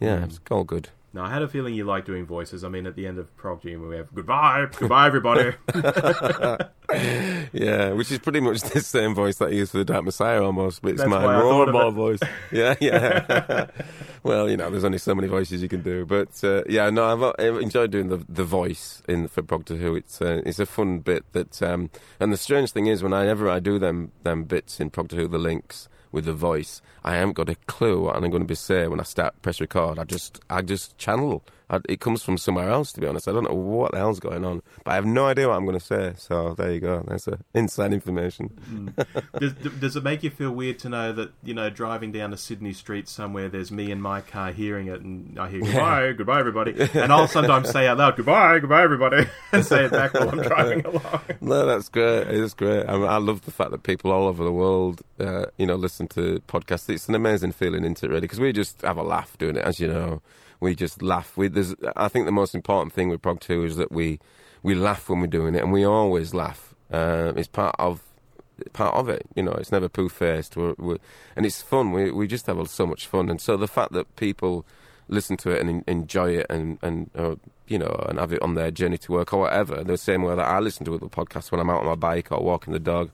Yeah, 0.00 0.18
Mm. 0.18 0.24
it's 0.24 0.40
all 0.50 0.64
good. 0.64 0.88
No, 1.14 1.22
I 1.22 1.32
had 1.32 1.42
a 1.42 1.48
feeling 1.48 1.74
you 1.74 1.84
like 1.84 2.04
doing 2.04 2.26
voices. 2.26 2.64
I 2.64 2.68
mean, 2.68 2.88
at 2.88 2.96
the 2.96 3.06
end 3.06 3.18
of 3.18 3.34
Prog 3.36 3.62
Gym, 3.62 3.88
we 3.88 3.94
have 3.96 4.12
goodbye, 4.12 4.66
goodbye, 4.76 5.06
everybody. 5.06 5.52
Yeah, 7.52 7.92
which 7.92 8.10
is 8.12 8.18
pretty 8.18 8.40
much 8.40 8.60
the 8.60 8.80
same 8.80 9.14
voice 9.14 9.38
that 9.38 9.48
I 9.48 9.52
use 9.52 9.70
for 9.70 9.78
the 9.78 9.84
Dark 9.84 10.04
Messiah 10.04 10.42
almost, 10.42 10.82
but 10.82 10.92
it's 10.92 11.00
That's 11.00 11.10
my 11.10 11.22
normal 11.22 11.90
voice. 11.92 12.20
Yeah, 12.52 12.74
yeah. 12.80 13.66
well, 14.22 14.50
you 14.50 14.56
know, 14.56 14.70
there's 14.70 14.84
only 14.84 14.98
so 14.98 15.14
many 15.14 15.28
voices 15.28 15.62
you 15.62 15.68
can 15.68 15.82
do, 15.82 16.04
but 16.04 16.42
uh, 16.44 16.62
yeah, 16.68 16.90
no, 16.90 17.04
I've, 17.04 17.34
I've 17.38 17.62
enjoyed 17.62 17.90
doing 17.90 18.08
the 18.08 18.24
the 18.28 18.44
voice 18.44 19.02
in 19.08 19.28
for 19.28 19.42
Progtor 19.42 19.78
Who. 19.78 19.94
It's 19.94 20.20
uh, 20.20 20.42
it's 20.44 20.58
a 20.58 20.66
fun 20.66 20.98
bit 20.98 21.24
that, 21.32 21.62
um, 21.62 21.90
and 22.20 22.32
the 22.32 22.36
strange 22.36 22.72
thing 22.72 22.86
is, 22.86 23.02
whenever 23.02 23.48
I 23.48 23.60
do 23.60 23.78
them 23.78 24.12
them 24.22 24.44
bits 24.44 24.78
in 24.78 24.90
Progtor 24.90 25.16
Who, 25.16 25.28
the 25.28 25.38
links 25.38 25.88
with 26.12 26.26
the 26.26 26.34
voice, 26.34 26.80
I 27.04 27.16
haven't 27.16 27.34
got 27.34 27.50
a 27.50 27.54
clue 27.66 28.00
what 28.00 28.16
I'm 28.16 28.30
going 28.30 28.42
to 28.42 28.48
be 28.48 28.54
saying 28.54 28.90
when 28.90 29.00
I 29.00 29.02
start 29.02 29.40
press 29.42 29.60
record. 29.60 29.98
I 29.98 30.04
just 30.04 30.40
I 30.48 30.62
just 30.62 30.96
channel. 30.96 31.42
I, 31.70 31.80
it 31.88 32.00
comes 32.00 32.22
from 32.22 32.36
somewhere 32.36 32.68
else, 32.68 32.92
to 32.92 33.00
be 33.00 33.06
honest. 33.06 33.26
I 33.26 33.32
don't 33.32 33.44
know 33.44 33.54
what 33.54 33.92
the 33.92 33.98
hell's 33.98 34.20
going 34.20 34.44
on, 34.44 34.62
but 34.84 34.92
I 34.92 34.94
have 34.96 35.06
no 35.06 35.26
idea 35.26 35.48
what 35.48 35.56
I'm 35.56 35.64
going 35.64 35.78
to 35.78 35.84
say. 35.84 36.12
So 36.18 36.54
there 36.54 36.72
you 36.72 36.80
go. 36.80 37.02
That's 37.06 37.26
a 37.26 37.38
inside 37.54 37.92
information. 37.92 38.94
does, 39.38 39.52
does 39.54 39.96
it 39.96 40.04
make 40.04 40.22
you 40.22 40.30
feel 40.30 40.50
weird 40.50 40.78
to 40.80 40.88
know 40.88 41.12
that 41.12 41.32
you 41.42 41.54
know 41.54 41.70
driving 41.70 42.12
down 42.12 42.32
a 42.32 42.36
Sydney 42.36 42.72
street 42.72 43.08
somewhere, 43.08 43.48
there's 43.48 43.70
me 43.70 43.90
in 43.90 44.00
my 44.00 44.20
car 44.20 44.52
hearing 44.52 44.88
it, 44.88 45.00
and 45.00 45.38
I 45.38 45.48
hear 45.48 45.60
goodbye, 45.60 46.12
goodbye, 46.12 46.40
everybody, 46.40 46.74
and 46.94 47.12
I'll 47.12 47.28
sometimes 47.28 47.70
say 47.70 47.86
out 47.86 47.98
loud 47.98 48.16
goodbye, 48.16 48.58
goodbye, 48.58 48.82
everybody, 48.82 49.26
and 49.52 49.64
say 49.64 49.86
it 49.86 49.90
back 49.90 50.12
while 50.14 50.28
I'm 50.28 50.42
driving 50.42 50.84
along. 50.84 51.20
No, 51.40 51.66
that's 51.66 51.88
great. 51.88 52.28
It's 52.28 52.54
great. 52.54 52.86
I, 52.86 52.92
mean, 52.92 53.08
I 53.08 53.16
love 53.16 53.42
the 53.42 53.50
fact 53.50 53.70
that 53.70 53.82
people 53.82 54.12
all 54.12 54.26
over 54.26 54.44
the 54.44 54.52
world, 54.52 55.02
uh, 55.18 55.46
you 55.56 55.66
know, 55.66 55.76
listen 55.76 56.08
to 56.08 56.40
podcasts. 56.46 56.88
It's 56.90 57.08
an 57.08 57.14
amazing 57.14 57.52
feeling, 57.52 57.84
isn't 57.84 58.02
it? 58.02 58.08
Really, 58.08 58.22
because 58.22 58.40
we 58.40 58.52
just 58.52 58.82
have 58.82 58.98
a 58.98 59.02
laugh 59.02 59.38
doing 59.38 59.56
it, 59.56 59.64
as 59.64 59.80
you 59.80 59.88
know. 59.88 60.20
We 60.64 60.74
just 60.74 61.02
laugh. 61.02 61.36
We, 61.36 61.50
I 61.94 62.08
think 62.08 62.24
the 62.24 62.32
most 62.32 62.54
important 62.54 62.92
thing 62.94 63.10
with 63.10 63.20
Prog 63.20 63.40
Two 63.40 63.64
is 63.64 63.76
that 63.76 63.92
we 63.92 64.18
we 64.62 64.74
laugh 64.74 65.08
when 65.08 65.20
we're 65.20 65.26
doing 65.26 65.54
it, 65.54 65.62
and 65.62 65.72
we 65.72 65.84
always 65.84 66.32
laugh. 66.32 66.74
Um, 66.90 67.36
it's 67.36 67.48
part 67.48 67.76
of 67.78 68.02
part 68.72 68.94
of 68.94 69.08
it. 69.10 69.26
You 69.36 69.42
know, 69.42 69.52
it's 69.52 69.70
never 69.70 69.90
poo 69.90 70.08
faced, 70.08 70.56
and 70.56 70.98
it's 71.36 71.60
fun. 71.60 71.92
We 71.92 72.10
we 72.10 72.26
just 72.26 72.46
have 72.46 72.66
so 72.70 72.86
much 72.86 73.06
fun, 73.06 73.28
and 73.28 73.40
so 73.40 73.58
the 73.58 73.68
fact 73.68 73.92
that 73.92 74.16
people 74.16 74.64
listen 75.06 75.36
to 75.36 75.50
it 75.50 75.60
and 75.60 75.68
en- 75.68 75.84
enjoy 75.86 76.30
it 76.30 76.46
and 76.48 76.78
and 76.80 77.10
uh, 77.14 77.34
you 77.68 77.78
know 77.78 77.94
and 78.08 78.18
have 78.18 78.32
it 78.32 78.40
on 78.40 78.54
their 78.54 78.70
journey 78.70 78.96
to 78.98 79.12
work 79.12 79.34
or 79.34 79.40
whatever, 79.40 79.84
the 79.84 79.98
same 79.98 80.22
way 80.22 80.34
that 80.34 80.48
I 80.48 80.60
listen 80.60 80.86
to 80.86 80.94
other 80.94 81.06
podcasts 81.06 81.52
when 81.52 81.60
I'm 81.60 81.70
out 81.70 81.80
on 81.80 81.86
my 81.86 81.94
bike 81.94 82.32
or 82.32 82.42
walking 82.42 82.72
the 82.72 82.78
dog 82.78 83.10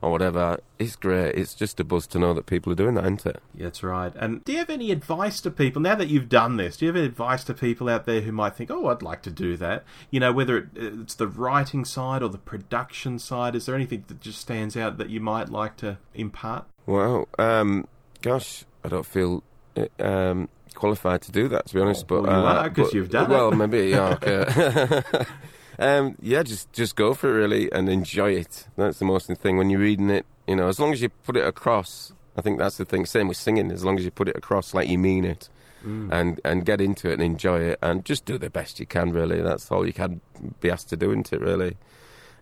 or 0.00 0.10
whatever. 0.10 0.60
It's 0.78 0.96
great. 0.96 1.34
It's 1.34 1.54
just 1.54 1.80
a 1.80 1.84
buzz 1.84 2.06
to 2.08 2.18
know 2.18 2.32
that 2.34 2.46
people 2.46 2.72
are 2.72 2.76
doing 2.76 2.94
that, 2.94 3.04
isn't 3.04 3.26
it? 3.26 3.42
That's 3.54 3.82
right. 3.82 4.12
And 4.16 4.44
do 4.44 4.52
you 4.52 4.58
have 4.58 4.70
any 4.70 4.90
advice 4.92 5.40
to 5.40 5.50
people 5.50 5.82
now 5.82 5.94
that 5.96 6.08
you've 6.08 6.28
done 6.28 6.56
this? 6.56 6.76
Do 6.76 6.84
you 6.86 6.90
have 6.90 6.96
any 6.96 7.06
advice 7.06 7.42
to 7.44 7.54
people 7.54 7.88
out 7.88 8.06
there 8.06 8.20
who 8.20 8.30
might 8.32 8.54
think, 8.54 8.70
"Oh, 8.70 8.86
I'd 8.86 9.02
like 9.02 9.22
to 9.22 9.30
do 9.30 9.56
that"? 9.56 9.84
You 10.10 10.20
know, 10.20 10.32
whether 10.32 10.56
it, 10.58 10.66
it's 10.76 11.14
the 11.14 11.26
writing 11.26 11.84
side 11.84 12.22
or 12.22 12.28
the 12.28 12.38
production 12.38 13.18
side. 13.18 13.54
Is 13.54 13.66
there 13.66 13.74
anything 13.74 14.04
that 14.08 14.20
just 14.20 14.40
stands 14.40 14.76
out 14.76 14.98
that 14.98 15.10
you 15.10 15.20
might 15.20 15.48
like 15.48 15.76
to 15.78 15.98
impart? 16.14 16.64
Well, 16.86 17.28
um, 17.38 17.86
gosh, 18.22 18.64
I 18.84 18.88
don't 18.88 19.04
feel 19.06 19.42
uh, 19.76 19.86
um, 20.02 20.48
qualified 20.74 21.22
to 21.22 21.32
do 21.32 21.48
that, 21.48 21.66
to 21.66 21.74
be 21.74 21.80
honest. 21.80 22.06
but 22.06 22.22
well, 22.22 22.40
you 22.40 22.46
uh, 22.46 22.52
are, 22.52 22.70
'cause 22.70 22.86
but- 22.86 22.94
you've 22.94 23.10
done 23.10 23.30
well, 23.30 23.52
it. 23.52 23.56
maybe. 23.56 23.88
Yeah, 23.90 24.16
okay. 24.22 25.02
um, 25.78 26.16
yeah, 26.20 26.42
just 26.42 26.72
just 26.72 26.96
go 26.96 27.14
for 27.14 27.28
it 27.30 27.32
really 27.40 27.70
and 27.72 27.88
enjoy 27.88 28.32
it. 28.32 28.66
That's 28.76 28.98
the 28.98 29.04
most 29.04 29.26
thing 29.26 29.56
when 29.56 29.70
you're 29.70 29.80
reading 29.80 30.10
it. 30.10 30.26
You 30.46 30.56
know, 30.56 30.68
as 30.68 30.78
long 30.80 30.92
as 30.92 31.00
you 31.02 31.08
put 31.08 31.36
it 31.36 31.46
across. 31.46 32.12
I 32.36 32.40
think 32.40 32.58
that's 32.60 32.76
the 32.76 32.84
thing. 32.84 33.04
Same 33.04 33.26
with 33.26 33.36
singing. 33.36 33.72
As 33.72 33.84
long 33.84 33.98
as 33.98 34.04
you 34.04 34.12
put 34.12 34.28
it 34.28 34.36
across 34.36 34.72
like 34.72 34.88
you 34.88 34.98
mean 34.98 35.24
it, 35.24 35.48
Mm. 35.84 36.08
and 36.12 36.40
and 36.44 36.64
get 36.64 36.80
into 36.80 37.08
it 37.08 37.14
and 37.14 37.22
enjoy 37.22 37.60
it, 37.60 37.78
and 37.82 38.04
just 38.04 38.24
do 38.24 38.36
the 38.38 38.50
best 38.50 38.78
you 38.80 38.86
can. 38.86 39.12
Really, 39.12 39.40
that's 39.40 39.70
all 39.70 39.86
you 39.86 39.92
can 39.92 40.20
be 40.60 40.70
asked 40.70 40.88
to 40.90 40.96
do, 40.96 41.10
isn't 41.10 41.32
it? 41.32 41.40
Really. 41.40 41.76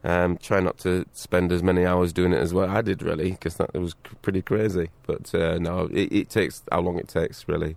Um, 0.04 0.36
try 0.36 0.60
not 0.60 0.78
to 0.78 1.04
spend 1.14 1.50
as 1.52 1.62
many 1.62 1.84
hours 1.84 2.12
doing 2.12 2.32
it 2.32 2.38
as 2.38 2.54
well 2.54 2.68
I 2.70 2.80
did, 2.80 3.02
really, 3.02 3.32
because 3.32 3.56
that 3.56 3.74
was 3.74 3.94
pretty 4.22 4.40
crazy. 4.40 4.90
But 5.06 5.34
uh, 5.34 5.58
no, 5.58 5.88
it, 5.92 6.12
it 6.12 6.30
takes 6.30 6.62
how 6.70 6.80
long 6.80 6.98
it 6.98 7.08
takes, 7.08 7.48
really. 7.48 7.76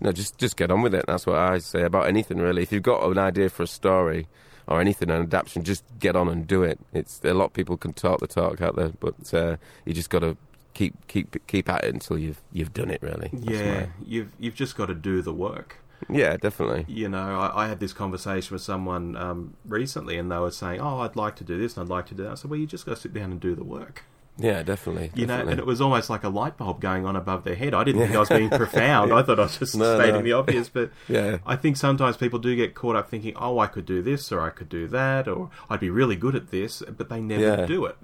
No, 0.00 0.12
just 0.12 0.38
just 0.38 0.56
get 0.56 0.70
on 0.70 0.82
with 0.82 0.94
it. 0.94 1.04
That's 1.06 1.26
what 1.26 1.36
I 1.38 1.58
say 1.58 1.82
about 1.82 2.06
anything, 2.06 2.38
really. 2.38 2.62
If 2.62 2.72
you've 2.72 2.82
got 2.82 3.02
an 3.10 3.18
idea 3.18 3.48
for 3.50 3.62
a 3.64 3.66
story 3.66 4.26
or 4.66 4.80
anything, 4.80 5.10
an 5.10 5.22
adaptation, 5.22 5.62
just 5.62 5.84
get 5.98 6.16
on 6.16 6.28
and 6.28 6.46
do 6.46 6.62
it. 6.62 6.78
It's 6.92 7.20
a 7.24 7.34
lot 7.34 7.46
of 7.46 7.52
people 7.52 7.76
can 7.76 7.92
talk 7.92 8.20
the 8.20 8.26
talk 8.26 8.60
out 8.60 8.76
there, 8.76 8.92
but 9.00 9.34
uh, 9.34 9.56
you 9.84 9.92
just 9.92 10.10
got 10.10 10.20
to 10.20 10.36
keep 10.72 10.94
keep 11.06 11.46
keep 11.46 11.68
at 11.68 11.84
it 11.84 11.94
until 11.94 12.18
you've 12.18 12.40
you've 12.52 12.72
done 12.72 12.90
it, 12.90 13.02
really. 13.02 13.30
Yeah, 13.32 13.86
you've 14.04 14.30
you've 14.38 14.54
just 14.54 14.76
got 14.76 14.86
to 14.86 14.94
do 14.94 15.22
the 15.22 15.32
work. 15.32 15.78
yeah, 16.08 16.36
definitely. 16.36 16.84
You 16.88 17.08
know, 17.08 17.40
I, 17.40 17.64
I 17.64 17.68
had 17.68 17.80
this 17.80 17.92
conversation 17.92 18.54
with 18.54 18.62
someone 18.62 19.16
um, 19.16 19.54
recently, 19.64 20.18
and 20.18 20.30
they 20.30 20.38
were 20.38 20.50
saying, 20.50 20.80
"Oh, 20.80 21.00
I'd 21.00 21.16
like 21.16 21.36
to 21.36 21.44
do 21.44 21.58
this, 21.58 21.76
and 21.76 21.84
I'd 21.84 21.90
like 21.90 22.06
to 22.06 22.14
do 22.14 22.24
that." 22.24 22.32
I 22.32 22.34
said, 22.34 22.50
"Well, 22.50 22.60
you 22.60 22.66
just 22.66 22.84
got 22.84 22.96
to 22.96 23.00
sit 23.00 23.14
down 23.14 23.30
and 23.30 23.40
do 23.40 23.54
the 23.54 23.64
work." 23.64 24.04
Yeah, 24.36 24.64
definitely. 24.64 25.12
You 25.14 25.26
know, 25.26 25.46
and 25.46 25.60
it 25.60 25.66
was 25.66 25.80
almost 25.80 26.10
like 26.10 26.24
a 26.24 26.28
light 26.28 26.56
bulb 26.56 26.80
going 26.80 27.06
on 27.06 27.14
above 27.14 27.44
their 27.44 27.54
head. 27.54 27.72
I 27.72 27.84
didn't 27.84 28.00
think 28.02 28.16
I 28.16 28.18
was 28.18 28.28
being 28.28 28.50
profound. 28.62 29.12
I 29.12 29.22
thought 29.22 29.38
I 29.38 29.42
was 29.44 29.56
just 29.58 29.76
No, 29.76 29.94
stating 29.96 30.16
no. 30.16 30.22
the 30.22 30.32
obvious, 30.32 30.68
but 30.68 30.90
yeah. 31.08 31.38
I 31.46 31.54
think 31.54 31.76
sometimes 31.76 32.16
people 32.16 32.40
do 32.40 32.56
get 32.56 32.74
caught 32.74 32.96
up 32.96 33.08
thinking, 33.08 33.34
"Oh, 33.36 33.60
I 33.60 33.68
could 33.68 33.86
do 33.86 34.02
this, 34.02 34.32
or 34.32 34.40
I 34.40 34.50
could 34.50 34.68
do 34.68 34.88
that, 34.88 35.28
or 35.28 35.50
I'd 35.70 35.78
be 35.80 35.90
really 35.90 36.16
good 36.16 36.34
at 36.34 36.50
this," 36.50 36.82
but 36.96 37.08
they 37.08 37.20
never 37.20 37.42
Yeah. 37.42 37.66
do 37.66 37.84
it. 37.84 37.96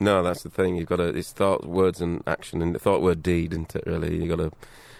No, 0.00 0.22
that's 0.22 0.42
the 0.42 0.50
thing. 0.50 0.76
You've 0.76 0.88
got 0.88 0.96
to. 0.96 1.04
It's 1.04 1.32
thought, 1.32 1.64
words, 1.66 2.00
and 2.00 2.22
action, 2.26 2.60
and 2.62 2.78
thought, 2.80 3.00
word, 3.00 3.22
deed, 3.22 3.52
isn't 3.52 3.74
it? 3.76 3.84
Really, 3.86 4.16
You've 4.24 4.36
got 4.36 4.42
to. 4.44 4.52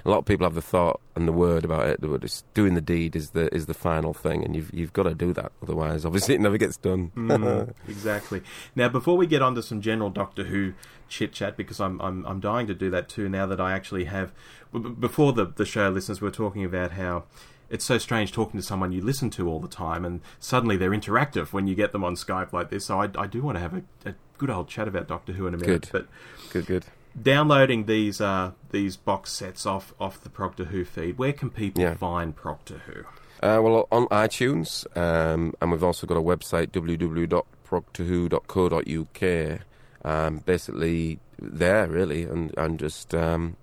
A 0.07 0.11
lot 0.11 0.19
of 0.19 0.25
people 0.25 0.47
have 0.47 0.55
the 0.55 0.63
thought 0.63 1.01
and 1.17 1.27
the 1.27 1.33
word 1.33 1.65
about 1.65 1.89
it, 1.89 1.99
it's 2.23 2.45
doing 2.55 2.75
the 2.75 2.81
deed 2.81 3.17
is 3.17 3.31
the 3.31 3.53
is 3.53 3.67
the 3.67 3.75
final 3.75 4.15
thing, 4.15 4.45
and 4.45 4.55
you've 4.55 4.73
you've 4.73 4.93
got 4.93 5.03
to 5.03 5.15
do 5.15 5.33
that. 5.33 5.51
Otherwise, 5.63 6.05
obviously, 6.05 6.37
it 6.37 6.41
never 6.41 6.57
gets 6.57 6.77
done. 6.77 7.11
Mm, 7.17 7.75
exactly. 7.89 8.43
Now, 8.77 8.89
before 8.89 9.17
we 9.17 9.27
get 9.27 9.43
on 9.43 9.57
to 9.57 9.63
some 9.63 9.81
general 9.81 10.11
Doctor 10.11 10.45
Who 10.45 10.75
chit 11.09 11.33
chat, 11.33 11.57
because 11.57 11.81
I'm, 11.81 12.01
I'm 12.01 12.25
I'm 12.25 12.41
dying 12.41 12.69
to 12.69 12.75
do 12.75 12.89
that 12.91 13.09
too. 13.09 13.29
Now 13.29 13.47
that 13.47 13.61
I 13.61 13.73
actually 13.73 14.05
have, 14.05 14.33
before 14.73 15.33
the 15.33 15.47
the 15.47 15.67
show, 15.67 15.91
listeners 15.91 16.21
we 16.21 16.27
were 16.27 16.33
talking 16.33 16.65
about 16.65 16.93
how 16.93 17.25
it's 17.69 17.85
so 17.85 17.99
strange 17.99 18.33
talking 18.33 18.61
to 18.61 18.65
someone 18.65 18.93
you 18.93 19.03
listen 19.03 19.31
to 19.31 19.49
all 19.49 19.61
the 19.61 19.69
time, 19.69 20.05
and 20.05 20.21
suddenly 20.39 20.77
they're 20.77 20.91
interactive 20.91 21.53
when 21.53 21.67
you 21.67 21.75
get 21.75 21.93
them 21.93 22.05
on 22.05 22.15
Skype 22.15 22.53
like 22.53 22.71
this. 22.71 22.87
So 22.87 23.01
I, 23.01 23.09
I 23.17 23.27
do 23.27 23.43
want 23.43 23.57
to 23.57 23.61
have 23.61 23.75
a, 23.75 23.83
a 24.05 24.15
good 24.39 24.51
old 24.51 24.69
chat 24.69 24.87
about 24.89 25.09
Doctor 25.09 25.33
Who 25.33 25.47
in 25.47 25.55
a 25.55 25.59
minute. 25.59 25.89
Good. 25.91 25.93
But 25.93 26.07
good, 26.53 26.67
good. 26.67 26.85
Downloading 27.21 27.87
these 27.87 28.21
uh, 28.21 28.53
these 28.71 28.97
box 28.97 29.33
sets 29.33 29.67
off 29.67 29.93
off 29.99 30.21
the 30.21 30.29
Progtor 30.29 30.67
Who 30.67 30.85
feed, 30.85 31.19
where 31.19 31.33
can 31.33 31.51
people 31.51 31.83
Yeah. 31.83 31.95
find 31.95 32.37
Progtor 32.37 32.81
Who? 32.81 33.01
Uh, 33.43 33.61
well, 33.63 33.87
on 33.93 34.07
iTunes, 34.09 34.87
um, 34.97 35.53
and 35.61 35.71
we've 35.73 35.85
also 35.85 36.07
got 36.07 36.17
a 36.17 36.23
website 36.23 36.69
www.progtorwho.co.uk. 36.73 39.61
Um, 40.05 40.39
basically, 40.39 41.19
there 41.39 41.87
really, 41.89 42.23
and 42.25 42.53
and 42.57 42.79
just 42.79 43.15
um, 43.15 43.57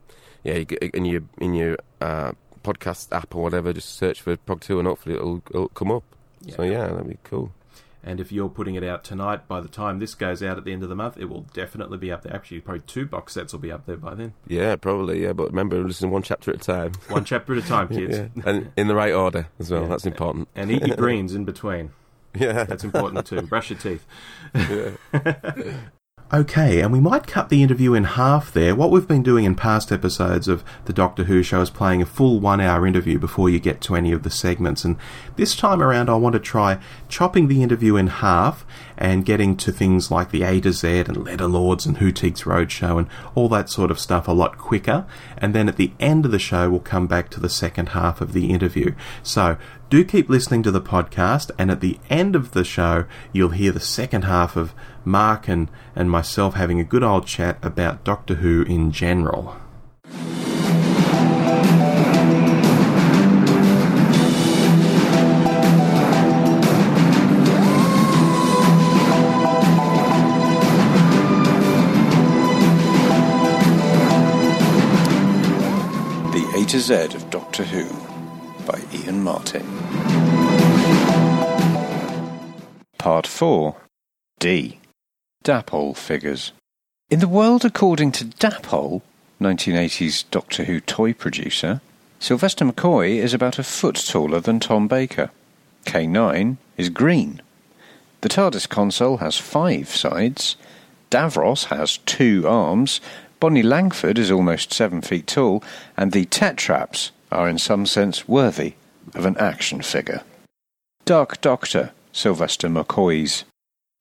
yeah, 0.43 0.55
you 0.55 0.65
in 0.93 1.05
your 1.05 1.21
in 1.39 1.53
your 1.53 1.77
uh, 2.01 2.33
podcast 2.63 3.11
app 3.15 3.35
or 3.35 3.43
whatever, 3.43 3.73
just 3.73 3.95
search 3.95 4.21
for 4.21 4.35
Progtor 4.37 4.67
Who, 4.67 4.79
and 4.79 4.87
hopefully 4.87 5.15
it'll, 5.15 5.41
it'll 5.49 5.69
come 5.69 5.91
up. 5.91 6.03
So 6.55 6.63
yeah, 6.63 6.87
that'd 6.87 7.07
be 7.07 7.17
cool. 7.23 7.51
And 8.03 8.19
if 8.19 8.31
you're 8.31 8.49
putting 8.49 8.75
it 8.75 8.83
out 8.83 9.03
tonight, 9.03 9.47
by 9.47 9.61
the 9.61 9.69
time 9.69 9.99
this 9.99 10.13
goes 10.13 10.43
out 10.43 10.57
at 10.57 10.65
the 10.65 10.73
end 10.73 10.83
of 10.83 10.89
the 10.89 10.95
month, 10.95 11.17
it 11.17 11.25
will 11.29 11.45
definitely 11.53 11.97
be 11.97 12.11
up 12.11 12.21
there. 12.23 12.35
Actually, 12.35 12.59
probably 12.59 12.81
two 12.81 13.05
box 13.05 13.33
sets 13.33 13.53
will 13.53 13.59
be 13.61 13.71
up 13.71 13.85
there 13.85 13.95
by 13.97 14.13
then. 14.13 14.33
Yeah, 14.47 14.75
probably. 14.75 15.23
Yeah, 15.23 15.31
but 15.33 15.47
remember, 15.47 15.81
listen 15.81 16.09
one 16.11 16.21
chapter 16.23 16.51
at 16.51 16.57
a 16.57 16.59
time. 16.59 16.91
One 17.07 17.23
chapter 17.23 17.53
at 17.55 17.63
a 17.63 17.67
time, 17.67 17.87
kids. 17.89 18.17
Yeah. 18.17 18.43
and 18.45 18.71
in 18.75 18.87
the 18.87 18.95
right 18.95 19.13
order 19.13 19.47
as 19.59 19.71
well. 19.71 19.83
Yeah. 19.83 19.87
That's 19.87 20.05
important. 20.05 20.49
And 20.55 20.69
eat 20.71 20.85
your 20.85 20.97
greens 20.97 21.33
in 21.33 21.45
between. 21.45 21.91
Yeah, 22.35 22.63
That's 22.63 22.83
important 22.83 23.25
too. 23.27 23.43
Brush 23.43 23.69
your 23.69 23.79
teeth. 23.79 24.05
yeah. 24.55 24.93
Okay, 26.33 26.81
and 26.81 26.91
we 26.91 26.99
might 26.99 27.27
cut 27.27 27.49
the 27.49 27.61
interview 27.61 27.93
in 27.93 28.05
half 28.05 28.51
there. 28.51 28.73
What 28.73 28.89
we've 28.89 29.07
been 29.07 29.21
doing 29.21 29.45
in 29.45 29.53
past 29.53 29.91
episodes 29.91 30.47
of 30.47 30.63
the 30.85 30.93
Doctor 30.93 31.25
Who 31.25 31.43
show 31.43 31.61
is 31.61 31.69
playing 31.69 32.01
a 32.01 32.07
full 32.07 32.39
one 32.39 32.59
hour 32.59 32.87
interview 32.87 33.19
before 33.19 33.51
you 33.51 33.59
get 33.59 33.81
to 33.81 33.95
any 33.95 34.11
of 34.11 34.23
the 34.23 34.31
segments. 34.31 34.83
And 34.83 34.97
this 35.35 35.55
time 35.55 35.79
around, 35.79 36.09
I 36.09 36.15
want 36.15 36.33
to 36.33 36.39
try 36.39 36.79
chopping 37.13 37.47
the 37.47 37.61
interview 37.61 37.95
in 37.95 38.07
half 38.07 38.65
and 38.97 39.23
getting 39.23 39.55
to 39.55 39.71
things 39.71 40.09
like 40.09 40.31
the 40.31 40.41
A 40.41 40.59
to 40.59 40.73
Z 40.73 40.87
and 41.01 41.23
Letter 41.23 41.45
Lords 41.45 41.85
and 41.85 41.95
Whotiques 41.97 42.41
Roadshow 42.41 42.97
and 42.97 43.07
all 43.35 43.47
that 43.49 43.69
sort 43.69 43.91
of 43.91 43.99
stuff 43.99 44.27
a 44.27 44.31
lot 44.31 44.57
quicker. 44.57 45.05
And 45.37 45.53
then 45.53 45.69
at 45.69 45.77
the 45.77 45.91
end 45.99 46.25
of 46.25 46.31
the 46.31 46.39
show, 46.39 46.71
we'll 46.71 46.79
come 46.79 47.05
back 47.05 47.29
to 47.29 47.39
the 47.39 47.49
second 47.49 47.89
half 47.89 48.19
of 48.19 48.33
the 48.33 48.49
interview. 48.49 48.95
So 49.21 49.57
do 49.91 50.03
keep 50.03 50.27
listening 50.27 50.63
to 50.63 50.71
the 50.71 50.81
podcast, 50.81 51.51
and 51.59 51.69
at 51.69 51.81
the 51.81 51.99
end 52.09 52.35
of 52.35 52.53
the 52.53 52.63
show, 52.63 53.05
you'll 53.31 53.49
hear 53.49 53.71
the 53.71 53.79
second 53.79 54.23
half 54.23 54.55
of 54.55 54.73
Mark 55.05 55.47
and, 55.47 55.69
and 55.95 56.09
myself 56.09 56.55
having 56.55 56.79
a 56.79 56.83
good 56.83 57.03
old 57.03 57.27
chat 57.27 57.59
about 57.61 58.03
Doctor 58.03 58.35
Who 58.35 58.63
in 58.63 58.91
general. 58.91 59.55
A 76.63 76.65
to 76.65 76.79
Z 76.79 76.93
of 77.13 77.29
Doctor 77.29 77.65
Who 77.65 77.83
by 78.65 78.79
Iain 78.93 79.21
Martin. 79.21 79.65
Part 82.97 83.27
4 83.27 83.75
D. 84.39 84.79
Dapol 85.43 85.97
figures. 85.97 86.53
In 87.09 87.19
the 87.19 87.27
world 87.27 87.65
according 87.65 88.13
to 88.13 88.23
Dapol, 88.23 89.01
1980s 89.41 90.23
Doctor 90.31 90.63
Who 90.63 90.79
toy 90.79 91.11
producer, 91.11 91.81
Sylvester 92.19 92.63
McCoy 92.63 93.17
is 93.17 93.33
about 93.33 93.59
a 93.59 93.63
foot 93.63 93.95
taller 93.95 94.39
than 94.39 94.61
Tom 94.61 94.87
Baker. 94.87 95.31
K9 95.85 96.55
is 96.77 96.87
green. 96.87 97.41
The 98.21 98.29
TARDIS 98.29 98.69
console 98.69 99.17
has 99.17 99.37
five 99.37 99.89
sides. 99.89 100.55
Davros 101.11 101.65
has 101.65 101.97
two 101.97 102.47
arms. 102.47 103.01
Bonnie 103.43 103.61
Langford 103.61 104.17
is 104.17 104.31
almost 104.31 104.71
seven 104.71 105.01
feet 105.01 105.27
tall, 105.27 105.61
and 105.97 106.13
the 106.13 106.23
Tetraps 106.23 107.11
are 107.29 107.49
in 107.49 107.57
some 107.57 107.85
sense 107.85 108.25
worthy 108.25 108.75
of 109.13 109.25
an 109.25 109.35
action 109.35 109.81
figure. 109.81 110.21
Dark 111.03 111.41
Doctor, 111.41 111.91
Sylvester 112.13 112.69
McCoy's. 112.69 113.43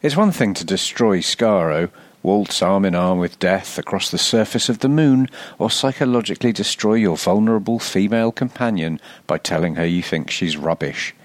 It's 0.01 0.17
one 0.17 0.31
thing 0.31 0.55
to 0.55 0.65
destroy 0.65 1.19
Skaro, 1.19 1.91
waltz 2.23 2.63
arm 2.63 2.85
in 2.85 2.95
arm 2.95 3.19
with 3.19 3.41
death 3.41 3.79
across 3.79 4.13
the 4.13 4.17
surface 4.17 4.69
of 4.69 4.79
the 4.79 4.89
moon, 4.89 5.29
or 5.59 5.73
psychologically 5.73 6.53
destroy 6.53 6.95
your 6.95 7.17
vulnerable 7.17 7.81
female 7.81 8.31
companion 8.31 9.01
by 9.27 9.39
telling 9.39 9.75
her 9.75 9.85
you 9.85 10.05
think 10.05 10.31
she's 10.31 10.57
rubbish. 10.57 11.17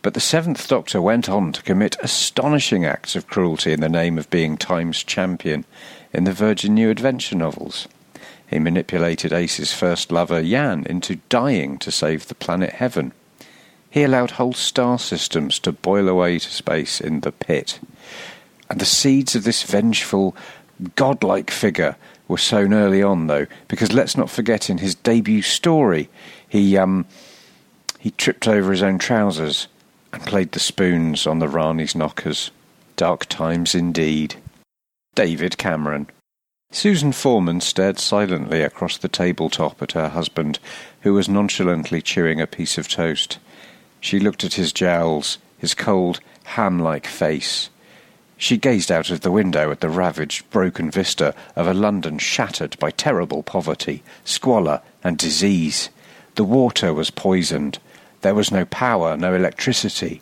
But 0.00 0.14
the 0.14 0.20
Seventh 0.20 0.66
Doctor 0.66 1.02
went 1.02 1.28
on 1.28 1.52
to 1.52 1.62
commit 1.62 1.98
astonishing 2.00 2.86
acts 2.86 3.16
of 3.16 3.26
cruelty 3.26 3.74
in 3.74 3.80
the 3.80 3.88
name 3.90 4.16
of 4.16 4.30
being 4.30 4.56
Time's 4.56 5.02
champion 5.02 5.66
in 6.16 6.24
the 6.24 6.32
Virgin 6.32 6.74
New 6.74 6.88
Adventure 6.88 7.36
novels. 7.36 7.86
He 8.48 8.58
manipulated 8.58 9.34
Ace's 9.34 9.74
first 9.74 10.10
lover, 10.10 10.40
Yan, 10.40 10.86
into 10.86 11.16
dying 11.28 11.76
to 11.78 11.90
save 11.90 12.26
the 12.26 12.34
planet 12.34 12.70
Heaven. 12.70 13.12
He 13.90 14.02
allowed 14.02 14.32
whole 14.32 14.54
star 14.54 14.98
systems 14.98 15.58
to 15.58 15.72
boil 15.72 16.08
away 16.08 16.38
to 16.38 16.50
space 16.50 17.02
in 17.02 17.20
the 17.20 17.32
pit. 17.32 17.80
And 18.70 18.80
the 18.80 18.86
seeds 18.86 19.36
of 19.36 19.44
this 19.44 19.62
vengeful, 19.62 20.34
godlike 20.94 21.50
figure 21.50 21.96
were 22.28 22.38
sown 22.38 22.72
early 22.72 23.02
on, 23.02 23.26
though, 23.26 23.46
because 23.68 23.92
let's 23.92 24.16
not 24.16 24.30
forget 24.30 24.70
in 24.70 24.78
his 24.78 24.94
debut 24.94 25.42
story, 25.42 26.08
he 26.48 26.78
um, 26.78 27.04
he 27.98 28.12
tripped 28.12 28.48
over 28.48 28.70
his 28.70 28.82
own 28.82 28.98
trousers 28.98 29.68
and 30.14 30.22
played 30.22 30.52
the 30.52 30.60
spoons 30.60 31.26
on 31.26 31.40
the 31.40 31.48
Rani's 31.48 31.94
knockers. 31.94 32.50
Dark 32.96 33.26
times 33.26 33.74
indeed. 33.74 34.36
David 35.16 35.56
Cameron. 35.56 36.08
Susan 36.70 37.10
Foreman 37.10 37.62
stared 37.62 37.98
silently 37.98 38.60
across 38.60 38.98
the 38.98 39.08
tabletop 39.08 39.80
at 39.80 39.92
her 39.92 40.10
husband, 40.10 40.58
who 41.00 41.14
was 41.14 41.26
nonchalantly 41.26 42.02
chewing 42.02 42.38
a 42.38 42.46
piece 42.46 42.76
of 42.76 42.86
toast. 42.86 43.38
She 43.98 44.20
looked 44.20 44.44
at 44.44 44.54
his 44.54 44.74
jowls, 44.74 45.38
his 45.56 45.72
cold, 45.72 46.20
ham 46.44 46.78
like 46.78 47.06
face. 47.06 47.70
She 48.36 48.58
gazed 48.58 48.92
out 48.92 49.08
of 49.08 49.22
the 49.22 49.30
window 49.30 49.70
at 49.70 49.80
the 49.80 49.88
ravaged, 49.88 50.50
broken 50.50 50.90
vista 50.90 51.34
of 51.56 51.66
a 51.66 51.72
London 51.72 52.18
shattered 52.18 52.78
by 52.78 52.90
terrible 52.90 53.42
poverty, 53.42 54.02
squalor, 54.22 54.82
and 55.02 55.16
disease. 55.16 55.88
The 56.34 56.44
water 56.44 56.92
was 56.92 57.08
poisoned. 57.08 57.78
There 58.20 58.34
was 58.34 58.52
no 58.52 58.66
power, 58.66 59.16
no 59.16 59.32
electricity. 59.32 60.20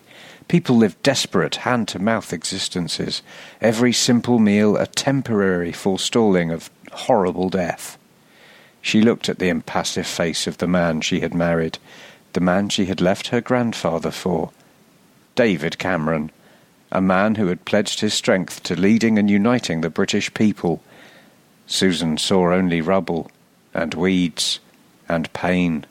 People 0.48 0.76
lived 0.76 1.02
desperate, 1.02 1.56
hand 1.56 1.88
to 1.88 1.98
mouth 1.98 2.32
existences, 2.32 3.22
every 3.60 3.92
simple 3.92 4.38
meal 4.38 4.76
a 4.76 4.86
temporary 4.86 5.72
forestalling 5.72 6.50
of 6.50 6.70
horrible 6.92 7.48
death. 7.48 7.98
She 8.82 9.00
looked 9.00 9.28
at 9.28 9.38
the 9.38 9.48
impassive 9.48 10.06
face 10.06 10.46
of 10.46 10.58
the 10.58 10.68
man 10.68 11.00
she 11.00 11.20
had 11.20 11.34
married, 11.34 11.78
the 12.34 12.40
man 12.40 12.68
she 12.68 12.86
had 12.86 13.00
left 13.00 13.28
her 13.28 13.40
grandfather 13.40 14.10
for. 14.10 14.50
David 15.34 15.78
Cameron, 15.78 16.30
a 16.92 17.00
man 17.00 17.36
who 17.36 17.46
had 17.46 17.64
pledged 17.64 18.00
his 18.00 18.14
strength 18.14 18.62
to 18.64 18.78
leading 18.78 19.18
and 19.18 19.30
uniting 19.30 19.80
the 19.80 19.90
British 19.90 20.32
people. 20.34 20.82
Susan 21.66 22.18
saw 22.18 22.52
only 22.52 22.80
rubble, 22.80 23.30
and 23.72 23.94
weeds, 23.94 24.60
and 25.08 25.32
pain. 25.32 25.86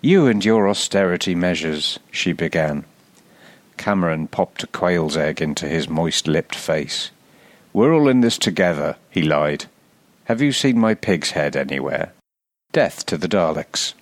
You 0.00 0.26
and 0.26 0.44
your 0.44 0.68
austerity 0.68 1.34
measures, 1.34 1.98
she 2.10 2.32
began. 2.32 2.84
Cameron 3.76 4.28
popped 4.28 4.62
a 4.62 4.66
quail's 4.66 5.16
egg 5.16 5.40
into 5.40 5.68
his 5.68 5.88
moist 5.88 6.26
lipped 6.26 6.54
face. 6.54 7.10
We're 7.72 7.94
all 7.94 8.08
in 8.08 8.20
this 8.20 8.38
together, 8.38 8.96
he 9.10 9.22
lied. 9.22 9.66
Have 10.24 10.40
you 10.40 10.52
seen 10.52 10.78
my 10.78 10.94
pig's 10.94 11.32
head 11.32 11.56
anywhere? 11.56 12.12
Death 12.72 13.04
to 13.06 13.16
the 13.16 13.28
Daleks. 13.28 13.94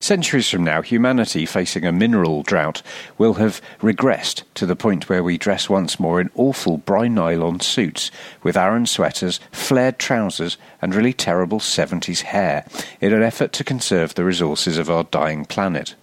Centuries 0.00 0.50
from 0.50 0.62
now, 0.62 0.82
humanity, 0.82 1.46
facing 1.46 1.86
a 1.86 1.92
mineral 1.92 2.42
drought, 2.42 2.82
will 3.16 3.34
have 3.34 3.62
regressed 3.80 4.42
to 4.54 4.66
the 4.66 4.76
point 4.76 5.08
where 5.08 5.22
we 5.24 5.38
dress 5.38 5.70
once 5.70 5.98
more 5.98 6.20
in 6.20 6.30
awful 6.34 6.76
brine 6.76 7.14
nylon 7.14 7.60
suits, 7.60 8.10
with 8.42 8.58
Aran 8.58 8.84
sweaters, 8.84 9.40
flared 9.50 9.98
trousers, 9.98 10.58
and 10.82 10.94
really 10.94 11.14
terrible 11.14 11.60
70s 11.60 12.20
hair, 12.20 12.66
in 13.00 13.14
an 13.14 13.22
effort 13.22 13.54
to 13.54 13.64
conserve 13.64 14.14
the 14.14 14.24
resources 14.24 14.76
of 14.76 14.90
our 14.90 15.04
dying 15.04 15.46
planet. 15.46 15.94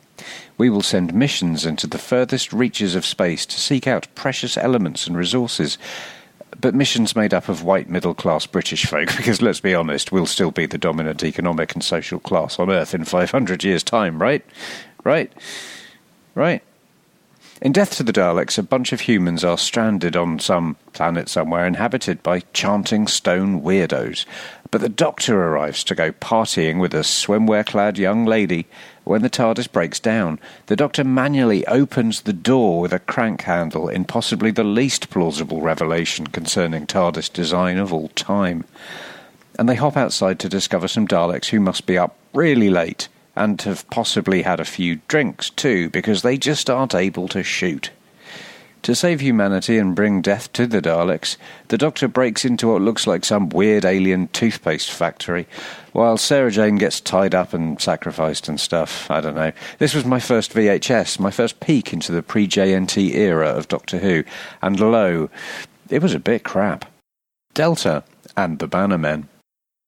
We 0.58 0.70
will 0.70 0.82
send 0.82 1.14
missions 1.14 1.66
into 1.66 1.88
the 1.88 1.98
furthest 1.98 2.54
reaches 2.54 2.96
of 2.96 3.06
space 3.06 3.46
to 3.48 3.60
seek 3.60 3.88
out 3.88 4.08
precious 4.16 4.58
elements 4.58 5.08
and 5.08 5.18
resources, 5.18 5.78
but 6.60 6.76
missions 6.76 7.16
made 7.16 7.34
up 7.34 7.50
of 7.50 7.64
white 7.64 7.90
middle 7.90 8.14
class 8.14 8.46
British 8.46 8.86
folk, 8.86 9.08
because 9.18 9.42
let's 9.42 9.60
be 9.60 9.76
honest, 9.76 10.12
we'll 10.12 10.26
still 10.26 10.52
be 10.52 10.66
the 10.66 10.78
dominant 10.78 11.24
economic 11.24 11.74
and 11.74 11.84
social 11.84 12.20
class 12.20 12.60
on 12.60 12.70
Earth 12.70 12.94
in 12.94 13.04
500 13.04 13.64
years' 13.64 13.84
time, 13.84 14.22
right? 14.22 14.46
Right? 15.04 15.32
Right. 16.36 16.64
In 17.64 17.72
Death 17.72 17.96
to 17.96 18.04
the 18.04 18.12
Daleks, 18.12 18.58
a 18.58 18.64
bunch 18.64 18.92
of 18.92 19.02
humans 19.02 19.46
are 19.46 19.58
stranded 19.58 20.18
on 20.18 20.40
some 20.40 20.76
planet 20.92 21.30
somewhere 21.30 21.66
inhabited 21.66 22.22
by 22.22 22.42
chanting 22.52 23.08
stone 23.08 23.62
weirdos. 23.62 24.26
But 24.70 24.82
the 24.82 24.90
Doctor 24.90 25.42
arrives 25.42 25.84
to 25.86 25.96
go 25.96 26.12
partying 26.12 26.82
with 26.82 26.94
a 26.94 27.06
swimwear 27.06 27.66
clad 27.66 27.98
young 27.98 28.26
lady. 28.26 28.66
When 29.04 29.22
the 29.22 29.30
TARDIS 29.30 29.72
breaks 29.72 30.00
down, 30.00 30.40
the 30.68 30.76
Doctor 30.76 31.04
manually 31.04 31.66
opens 31.68 32.22
the 32.22 32.34
door 32.34 32.80
with 32.80 32.94
a 32.94 33.00
crank 33.00 33.42
handle 33.42 33.90
in 33.90 34.06
possibly 34.06 34.50
the 34.52 34.64
least 34.64 35.10
plausible 35.10 35.62
revelation 35.62 36.28
concerning 36.28 36.88
TARDIS 36.88 37.32
design 37.32 37.78
of 37.78 37.92
all 37.92 38.08
time. 38.10 38.64
And 39.60 39.68
they 39.68 39.76
hop 39.76 39.98
outside 39.98 40.40
to 40.40 40.50
discover 40.50 40.88
some 40.88 41.08
Daleks 41.08 41.50
who 41.50 41.60
must 41.60 41.86
be 41.86 41.98
up 41.98 42.16
really 42.34 42.70
late 42.70 43.10
and 43.36 43.62
have 43.64 43.90
possibly 43.90 44.44
had 44.44 44.60
a 44.60 44.66
few 44.66 45.02
drinks 45.08 45.50
too, 45.50 45.90
because 45.90 46.22
they 46.22 46.38
just 46.38 46.70
aren't 46.70 46.96
able 46.96 47.28
to 47.30 47.44
shoot. 47.44 47.92
To 48.84 48.94
save 48.94 49.22
humanity 49.22 49.78
and 49.78 49.96
bring 49.96 50.22
death 50.22 50.52
to 50.54 50.68
the 50.68 50.82
Daleks, 50.82 51.38
the 51.70 51.78
Doctor 51.78 52.10
breaks 52.10 52.44
into 52.44 52.68
what 52.68 52.82
looks 52.82 53.08
like 53.08 53.24
some 53.24 53.48
weird 53.48 53.86
alien 53.86 54.28
toothpaste 54.28 54.92
factory, 54.92 55.48
while 55.94 56.18
Sarah 56.18 56.52
Jane 56.52 56.76
gets 56.76 57.00
tied 57.00 57.34
up 57.34 57.54
and 57.54 57.80
sacrificed 57.80 58.50
and 58.50 58.60
stuff. 58.60 59.10
I 59.10 59.22
don't 59.22 59.36
know. 59.36 59.54
This 59.80 59.94
was 59.94 60.04
my 60.04 60.20
first 60.20 60.52
VHS, 60.54 61.18
my 61.18 61.32
first 61.32 61.62
peek 61.62 61.94
into 61.94 62.12
the 62.12 62.22
pre 62.22 62.46
JNT 62.46 63.16
era 63.16 63.48
of 63.48 63.70
Doctor 63.70 64.00
Who, 64.00 64.26
and 64.62 64.78
lo, 64.78 65.30
it 65.90 66.02
was 66.02 66.14
a 66.14 66.20
bit 66.20 66.44
crap. 66.44 66.84
Delta 67.54 68.04
and 68.36 68.60
the 68.60 68.68
Bannermen. 68.68 69.30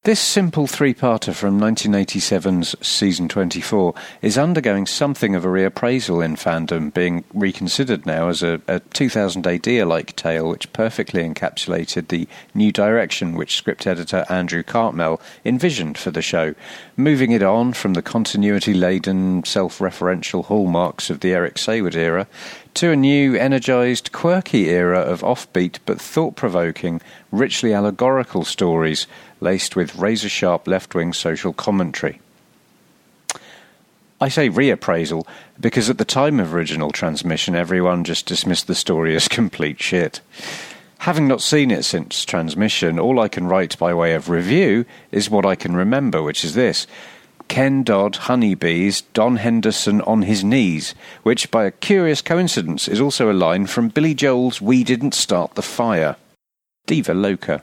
This 0.06 0.20
simple 0.20 0.68
three-parter 0.68 1.34
from 1.34 1.60
1987's 1.60 2.76
season 2.88 3.28
24 3.28 3.96
is 4.22 4.38
undergoing 4.38 4.86
something 4.86 5.34
of 5.34 5.44
a 5.44 5.48
reappraisal 5.48 6.24
in 6.24 6.36
fandom, 6.36 6.94
being 6.94 7.24
reconsidered 7.34 8.06
now 8.06 8.28
as 8.28 8.44
a, 8.44 8.62
a 8.68 8.82
2000 8.82 9.48
AD-like 9.48 10.16
tale 10.16 10.48
which 10.48 10.72
perfectly 10.74 11.28
encapsulated 11.28 12.10
the 12.10 12.28
new 12.54 12.72
direction 12.72 13.34
which 13.34 13.56
script 13.56 13.88
editor 13.88 14.26
Andrew 14.30 14.62
Cartmel 14.62 15.20
envisioned 15.44 15.98
for 15.98 16.12
the 16.12 16.22
show, 16.22 16.54
moving 16.96 17.32
it 17.32 17.42
on 17.42 17.74
from 17.74 17.94
the 17.94 18.04
continuity-laden, 18.04 19.44
self-referential 19.44 20.46
hallmarks 20.46 21.10
of 21.10 21.22
the 21.22 21.34
Eric 21.34 21.56
Saward 21.56 21.96
era 21.96 22.28
to 22.76 22.92
a 22.92 22.96
new, 22.96 23.36
energised, 23.36 24.12
quirky 24.12 24.70
era 24.70 25.00
of 25.00 25.22
offbeat 25.22 25.80
but 25.86 26.00
thought 26.00 26.36
provoking, 26.36 27.02
richly 27.32 27.74
allegorical 27.74 28.44
stories 28.44 29.08
laced 29.46 29.78
with 29.78 29.96
razor 29.96 30.28
sharp 30.28 30.68
left 30.68 30.94
wing 30.94 31.14
social 31.14 31.54
commentary. 31.54 32.20
I 34.20 34.28
say 34.28 34.50
reappraisal 34.50 35.28
because 35.60 35.90
at 35.90 35.98
the 35.98 36.06
time 36.06 36.40
of 36.40 36.54
original 36.54 36.92
transmission, 36.92 37.56
everyone 37.56 38.04
just 38.04 38.26
dismissed 38.26 38.68
the 38.68 38.76
story 38.76 39.16
as 39.16 39.28
complete 39.28 39.80
shit. 39.80 40.20
Having 41.00 41.28
not 41.28 41.42
seen 41.42 41.70
it 41.70 41.84
since 41.84 42.26
transmission, 42.26 42.98
all 42.98 43.20
I 43.20 43.28
can 43.28 43.46
write 43.46 43.78
by 43.78 43.94
way 43.94 44.16
of 44.16 44.30
review 44.30 44.86
is 45.12 45.30
what 45.30 45.46
I 45.46 45.56
can 45.56 45.76
remember, 45.76 46.24
which 46.24 46.44
is 46.44 46.56
this. 46.56 46.88
Ken 47.48 47.84
Dodd 47.84 48.16
Honeybees 48.16 49.02
Don 49.14 49.36
Henderson 49.36 50.02
on 50.02 50.24
his 50.24 50.44
knees, 50.44 50.96
which 51.22 51.52
by 51.52 51.66
a 51.66 51.72
curious 51.72 52.22
coincidence 52.22 52.88
is 52.88 53.00
also 53.00 53.32
a 53.32 53.34
line 53.46 53.68
from 53.68 53.90
Billy 53.90 54.16
Joel's 54.16 54.60
We 54.60 54.84
Didn't 54.84 55.14
Start 55.14 55.54
the 55.54 55.62
Fire. 55.62 56.16
Deva 56.88 57.14
Loka. 57.14 57.62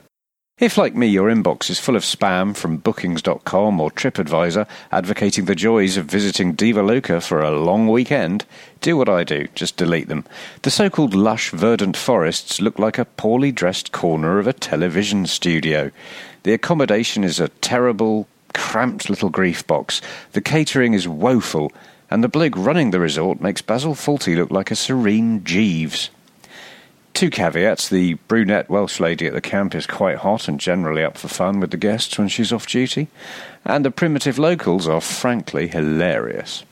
If, 0.63 0.77
like 0.77 0.95
me, 0.95 1.07
your 1.07 1.29
inbox 1.29 1.69
is 1.69 1.77
full 1.77 1.97
of 1.97 2.03
spam 2.03 2.55
from 2.55 2.77
Bookings.com 2.77 3.81
or 3.81 3.91
TripAdvisor 3.91 4.65
advocating 4.93 5.43
the 5.43 5.55
joys 5.55 5.97
of 5.97 6.05
visiting 6.05 6.53
Diva 6.53 7.19
for 7.19 7.41
a 7.41 7.51
long 7.51 7.89
weekend, 7.89 8.45
do 8.79 8.95
what 8.95 9.09
I 9.09 9.25
do, 9.25 9.49
just 9.55 9.75
delete 9.75 10.07
them. 10.07 10.23
The 10.61 10.71
so 10.71 10.89
called 10.89 11.13
lush, 11.13 11.49
verdant 11.49 11.97
forests 11.97 12.61
look 12.61 12.79
like 12.79 12.97
a 12.97 13.03
poorly 13.03 13.51
dressed 13.51 13.91
corner 13.91 14.39
of 14.39 14.47
a 14.47 14.53
television 14.53 15.25
studio. 15.25 15.91
The 16.43 16.53
accommodation 16.53 17.25
is 17.25 17.41
a 17.41 17.49
terrible, 17.49 18.29
cramped 18.53 19.09
little 19.09 19.29
grief 19.29 19.67
box. 19.67 20.01
The 20.31 20.39
catering 20.39 20.93
is 20.93 21.09
woeful, 21.09 21.73
and 22.09 22.23
the 22.23 22.29
bloke 22.29 22.55
running 22.55 22.91
the 22.91 23.01
resort 23.01 23.41
makes 23.41 23.61
Basil 23.61 23.95
Fawlty 23.95 24.37
look 24.37 24.49
like 24.49 24.71
a 24.71 24.77
serene 24.77 25.43
Jeeves. 25.43 26.09
Two 27.13 27.29
caveats. 27.29 27.89
The 27.89 28.15
brunette 28.27 28.69
Welsh 28.69 28.99
lady 28.99 29.27
at 29.27 29.33
the 29.33 29.41
camp 29.41 29.75
is 29.75 29.85
quite 29.85 30.17
hot 30.17 30.47
and 30.47 30.59
generally 30.59 31.03
up 31.03 31.17
for 31.17 31.27
fun 31.27 31.59
with 31.59 31.71
the 31.71 31.77
guests 31.77 32.17
when 32.17 32.27
she's 32.27 32.51
off 32.51 32.65
duty. 32.65 33.07
And 33.63 33.85
the 33.85 33.91
primitive 33.91 34.39
locals 34.39 34.87
are 34.87 35.01
frankly 35.01 35.67
hilarious. 35.67 36.63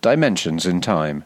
Dimensions 0.00 0.66
in 0.66 0.80
time. 0.80 1.24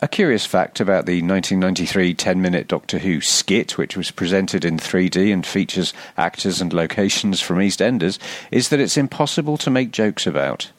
A 0.00 0.06
curious 0.06 0.46
fact 0.46 0.78
about 0.78 1.06
the 1.06 1.22
1993 1.22 2.14
10 2.14 2.40
minute 2.40 2.68
Doctor 2.68 2.98
Who 2.98 3.20
skit, 3.20 3.76
which 3.76 3.96
was 3.96 4.12
presented 4.12 4.64
in 4.64 4.78
3D 4.78 5.32
and 5.32 5.44
features 5.44 5.92
actors 6.16 6.60
and 6.60 6.72
locations 6.72 7.40
from 7.40 7.58
EastEnders, 7.58 8.20
is 8.52 8.68
that 8.68 8.78
it's 8.78 8.96
impossible 8.96 9.56
to 9.56 9.70
make 9.70 9.90
jokes 9.90 10.24
about. 10.24 10.70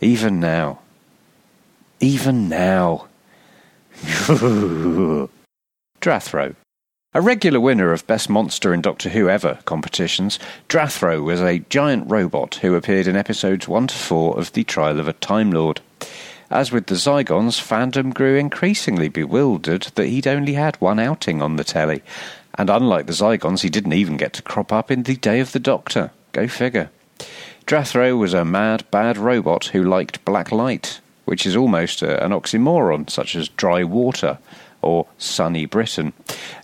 Even 0.00 0.38
now. 0.38 0.78
Even 1.98 2.48
now. 2.48 3.08
Drathro. 6.00 6.54
A 7.12 7.20
regular 7.20 7.58
winner 7.58 7.92
of 7.92 8.06
Best 8.06 8.30
Monster 8.30 8.72
in 8.72 8.82
Doctor 8.82 9.08
Who 9.08 9.28
Ever 9.28 9.58
competitions, 9.64 10.38
Drathro 10.68 11.24
was 11.24 11.40
a 11.40 11.58
giant 11.68 12.08
robot 12.08 12.54
who 12.62 12.76
appeared 12.76 13.08
in 13.08 13.16
episodes 13.16 13.66
1 13.66 13.88
to 13.88 13.94
4 13.96 14.38
of 14.38 14.52
The 14.52 14.62
Trial 14.62 15.00
of 15.00 15.08
a 15.08 15.12
Time 15.14 15.50
Lord. 15.50 15.80
As 16.52 16.70
with 16.70 16.86
the 16.86 16.94
Zygons, 16.94 17.60
fandom 17.60 18.14
grew 18.14 18.36
increasingly 18.36 19.08
bewildered 19.08 19.88
that 19.96 20.06
he'd 20.06 20.28
only 20.28 20.52
had 20.52 20.76
one 20.76 21.00
outing 21.00 21.42
on 21.42 21.56
the 21.56 21.64
telly. 21.64 22.04
And 22.54 22.70
unlike 22.70 23.06
the 23.06 23.12
Zygons, 23.12 23.62
he 23.62 23.70
didn't 23.70 23.94
even 23.94 24.16
get 24.16 24.32
to 24.34 24.42
crop 24.42 24.72
up 24.72 24.88
in 24.88 25.02
The 25.02 25.16
Day 25.16 25.40
of 25.40 25.50
the 25.50 25.58
Doctor. 25.58 26.12
Go 26.30 26.46
figure. 26.46 26.90
Drathro 27.66 28.16
was 28.16 28.34
a 28.34 28.44
mad, 28.44 28.88
bad 28.92 29.18
robot 29.18 29.64
who 29.64 29.82
liked 29.82 30.24
black 30.24 30.52
light, 30.52 31.00
which 31.24 31.44
is 31.44 31.56
almost 31.56 32.02
a, 32.02 32.24
an 32.24 32.30
oxymoron, 32.30 33.10
such 33.10 33.34
as 33.34 33.48
dry 33.48 33.82
water 33.82 34.38
or 34.82 35.06
sunny 35.18 35.66
Britain. 35.66 36.12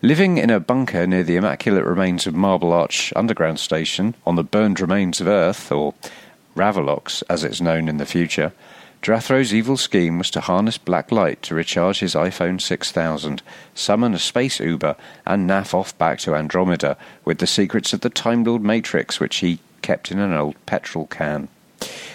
Living 0.03 0.39
in 0.39 0.51
a 0.51 0.61
bunker 0.61 1.07
near 1.07 1.23
the 1.23 1.37
immaculate 1.37 1.85
remains 1.85 2.27
of 2.27 2.35
Marble 2.35 2.73
Arch 2.73 3.13
Underground 3.17 3.59
Station 3.59 4.15
on 4.27 4.37
the 4.37 4.45
burned 4.45 4.81
remains 4.81 5.21
of 5.21 5.27
Earth, 5.27 5.71
or 5.71 5.95
Ravolox 6.57 7.23
as 7.29 7.45
it's 7.45 7.61
known 7.61 7.89
in 7.89 7.99
the 7.99 8.07
future, 8.07 8.53
Drathro's 9.03 9.55
evil 9.55 9.77
scheme 9.77 10.19
was 10.19 10.31
to 10.31 10.41
harness 10.41 10.79
black 10.79 11.13
light 11.13 11.41
to 11.43 11.55
recharge 11.55 12.01
his 12.01 12.15
iPhone 12.15 12.61
6000, 12.61 13.43
summon 13.75 14.15
a 14.15 14.19
space 14.19 14.59
Uber, 14.59 14.97
and 15.25 15.49
naff 15.49 15.75
off 15.75 15.97
back 15.97 16.19
to 16.21 16.35
Andromeda 16.35 16.97
with 17.25 17.39
the 17.39 17.47
secrets 17.47 17.93
of 17.93 18.01
the 18.01 18.11
Time 18.11 18.43
Lord 18.43 18.63
Matrix, 18.63 19.21
which 19.21 19.37
he 19.37 19.61
kept 19.81 20.11
in 20.11 20.19
an 20.19 20.33
old 20.33 20.57
petrol 20.67 21.07
can. 21.07 21.49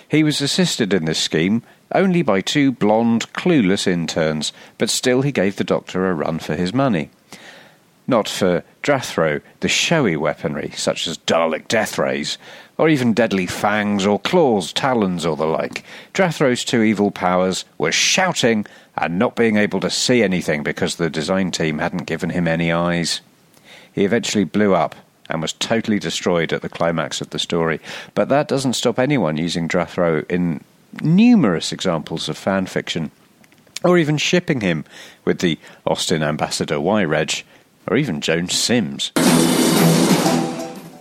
He 0.10 0.24
was 0.24 0.42
assisted 0.42 0.94
in 0.94 1.06
this 1.06 1.20
scheme 1.20 1.64
only 1.94 2.22
by 2.22 2.42
two 2.42 2.72
blonde, 2.72 3.32
clueless 3.34 3.88
interns, 3.88 4.54
but 4.78 4.90
still 4.90 5.22
he 5.22 5.32
gave 5.32 5.56
the 5.56 5.64
Doctor 5.64 6.10
a 6.10 6.14
run 6.14 6.40
for 6.40 6.56
his 6.56 6.74
money. 6.74 7.10
Not 8.08 8.28
for 8.28 8.64
Drathro, 8.84 9.42
the 9.60 9.70
showy 9.70 10.18
weaponry, 10.18 10.72
such 10.76 11.08
as 11.08 11.18
Dalek 11.20 11.68
death 11.68 11.98
rays, 11.98 12.38
or 12.78 12.90
even 12.90 13.14
deadly 13.14 13.46
fangs 13.46 14.06
or 14.06 14.20
claws, 14.20 14.74
talons, 14.74 15.26
or 15.26 15.36
the 15.36 15.46
like. 15.46 15.84
Drathro's 16.14 16.66
two 16.66 16.82
evil 16.82 17.12
powers 17.12 17.64
were 17.78 17.92
shouting 17.92 18.66
and 18.98 19.20
not 19.20 19.36
being 19.36 19.58
able 19.58 19.80
to 19.80 19.90
see 19.90 20.24
anything 20.24 20.64
because 20.64 20.96
the 20.96 21.10
design 21.10 21.52
team 21.52 21.78
hadn't 21.78 22.08
given 22.08 22.32
him 22.32 22.48
any 22.48 22.72
eyes. 22.72 23.22
He 23.94 24.04
eventually 24.04 24.46
blew 24.46 24.74
up 24.74 24.96
and 25.30 25.42
was 25.42 25.54
totally 25.54 26.00
destroyed 26.00 26.52
at 26.52 26.62
the 26.62 26.70
climax 26.70 27.22
of 27.22 27.30
the 27.30 27.40
story, 27.40 27.80
but 28.16 28.30
that 28.30 28.48
doesn't 28.48 28.74
stop 28.74 29.00
anyone 29.00 29.38
using 29.38 29.68
Drathro 29.68 30.30
in 30.30 30.64
numerous 31.02 31.72
examples 31.72 32.30
of 32.30 32.38
fan 32.38 32.66
fiction, 32.66 33.12
or 33.84 33.98
even 33.98 34.18
shipping 34.18 34.62
him 34.62 34.86
with 35.26 35.40
the 35.40 35.58
Austin 35.86 36.24
ambassador 36.24 36.80
Y-Reg, 36.80 37.44
or 37.88 37.98
even 37.98 38.22
Joan 38.22 38.48
Sims. 38.48 39.12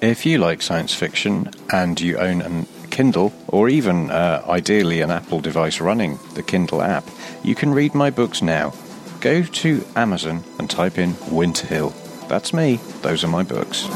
If 0.03 0.24
you 0.24 0.38
like 0.38 0.62
science 0.62 0.95
fiction 0.95 1.51
and 1.72 2.01
you 2.01 2.16
own 2.16 2.41
a 2.41 2.66
Kindle, 2.91 3.32
or 3.49 3.68
even 3.68 4.11
uh, 4.11 4.43
ideally 4.49 5.01
an 5.01 5.11
Apple 5.11 5.41
device 5.41 5.80
running 5.80 6.18
the 6.34 6.43
Kindle 6.43 6.82
app, 6.82 7.05
you 7.45 7.55
can 7.55 7.72
read 7.72 7.95
my 7.95 8.11
books 8.11 8.43
now. 8.43 8.72
Go 9.20 9.43
to 9.43 9.84
Amazon 9.97 10.43
and 10.59 10.70
type 10.70 10.99
in 10.99 11.12
Winterhill. 11.30 11.93
That's 12.28 12.55
me, 12.55 12.76
those 13.03 13.24
are 13.24 13.28
my 13.28 13.43
books. 13.43 13.86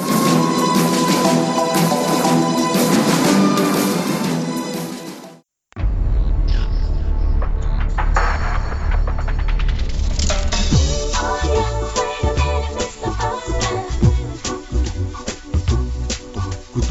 Hello, 16.74 16.90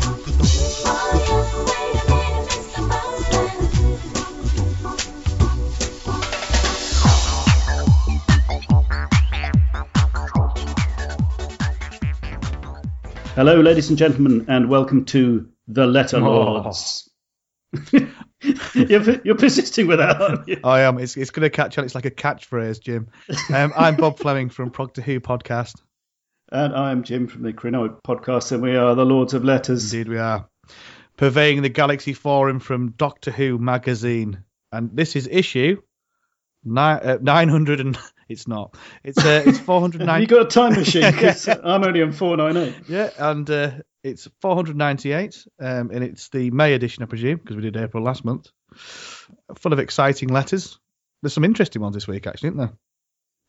ladies 13.60 13.90
and 13.90 13.98
gentlemen, 13.98 14.46
and 14.48 14.70
welcome 14.70 15.04
to 15.04 15.50
the 15.68 15.86
Letter 15.86 16.20
Lords. 16.22 17.10
you're, 17.92 19.22
you're 19.26 19.36
persisting 19.36 19.88
with 19.88 19.98
that, 20.00 20.22
aren't 20.22 20.48
you? 20.48 20.62
I 20.64 20.84
am. 20.84 20.98
It's, 20.98 21.18
it's 21.18 21.32
going 21.32 21.44
to 21.44 21.50
catch 21.50 21.78
on. 21.78 21.84
It's 21.84 21.94
like 21.94 22.06
a 22.06 22.12
catchphrase, 22.12 22.80
Jim. 22.80 23.10
Um, 23.54 23.74
I'm 23.76 23.98
Bob 23.98 24.18
Fleming 24.18 24.48
from 24.48 24.72
Progtor 24.72 25.02
Who 25.02 25.20
podcast. 25.20 25.82
And 26.54 26.76
I'm 26.76 27.02
Jim 27.02 27.26
from 27.26 27.42
the 27.42 27.52
Krynoid 27.52 28.04
podcast, 28.04 28.52
and 28.52 28.62
we 28.62 28.76
are 28.76 28.94
the 28.94 29.04
Lords 29.04 29.34
of 29.34 29.44
Letters. 29.44 29.92
Indeed, 29.92 30.08
we 30.08 30.20
are. 30.20 30.48
Purveying 31.18 31.64
the 31.64 31.70
Galaxy 31.70 32.14
Forum 32.14 32.60
from 32.60 32.92
Doctor 32.92 33.32
Who 33.32 33.58
magazine. 33.58 34.44
And 34.72 34.96
this 34.96 35.16
is 35.16 35.28
issue 35.28 35.82
nine, 36.64 37.00
uh, 37.00 37.18
900 37.20 37.80
and 37.80 37.98
it's 38.30 38.48
not. 38.48 38.76
It's 39.04 39.18
uh, 39.18 39.42
it's 39.48 39.58
409. 39.62 40.22
you 40.22 40.28
got 40.28 40.46
a 40.46 40.46
time 40.46 40.74
machine? 40.74 41.02
Because 41.12 41.48
I'm 41.48 41.84
only 41.84 42.04
on 42.04 42.12
498. 42.12 42.88
Yeah, 42.88 43.10
and 43.18 43.50
uh, 43.50 43.72
it's 44.04 44.28
498, 44.42 45.48
um, 45.60 45.90
and 45.90 46.04
it's 46.04 46.30
the 46.30 46.52
May 46.52 46.74
edition, 46.74 47.02
I 47.02 47.08
presume, 47.08 47.38
because 47.38 47.56
we 47.56 47.64
did 47.64 47.78
April 47.78 48.04
last 48.04 48.24
month. 48.24 48.52
Full 48.76 49.74
of 49.74 49.80
exciting 49.80 50.30
letters. 50.30 50.78
There's 51.24 51.34
some 51.34 51.46
interesting 51.46 51.82
ones 51.82 51.96
this 51.96 52.08
week, 52.08 52.28
actually, 52.28 52.50
isn't 52.50 52.60
there? 52.60 52.74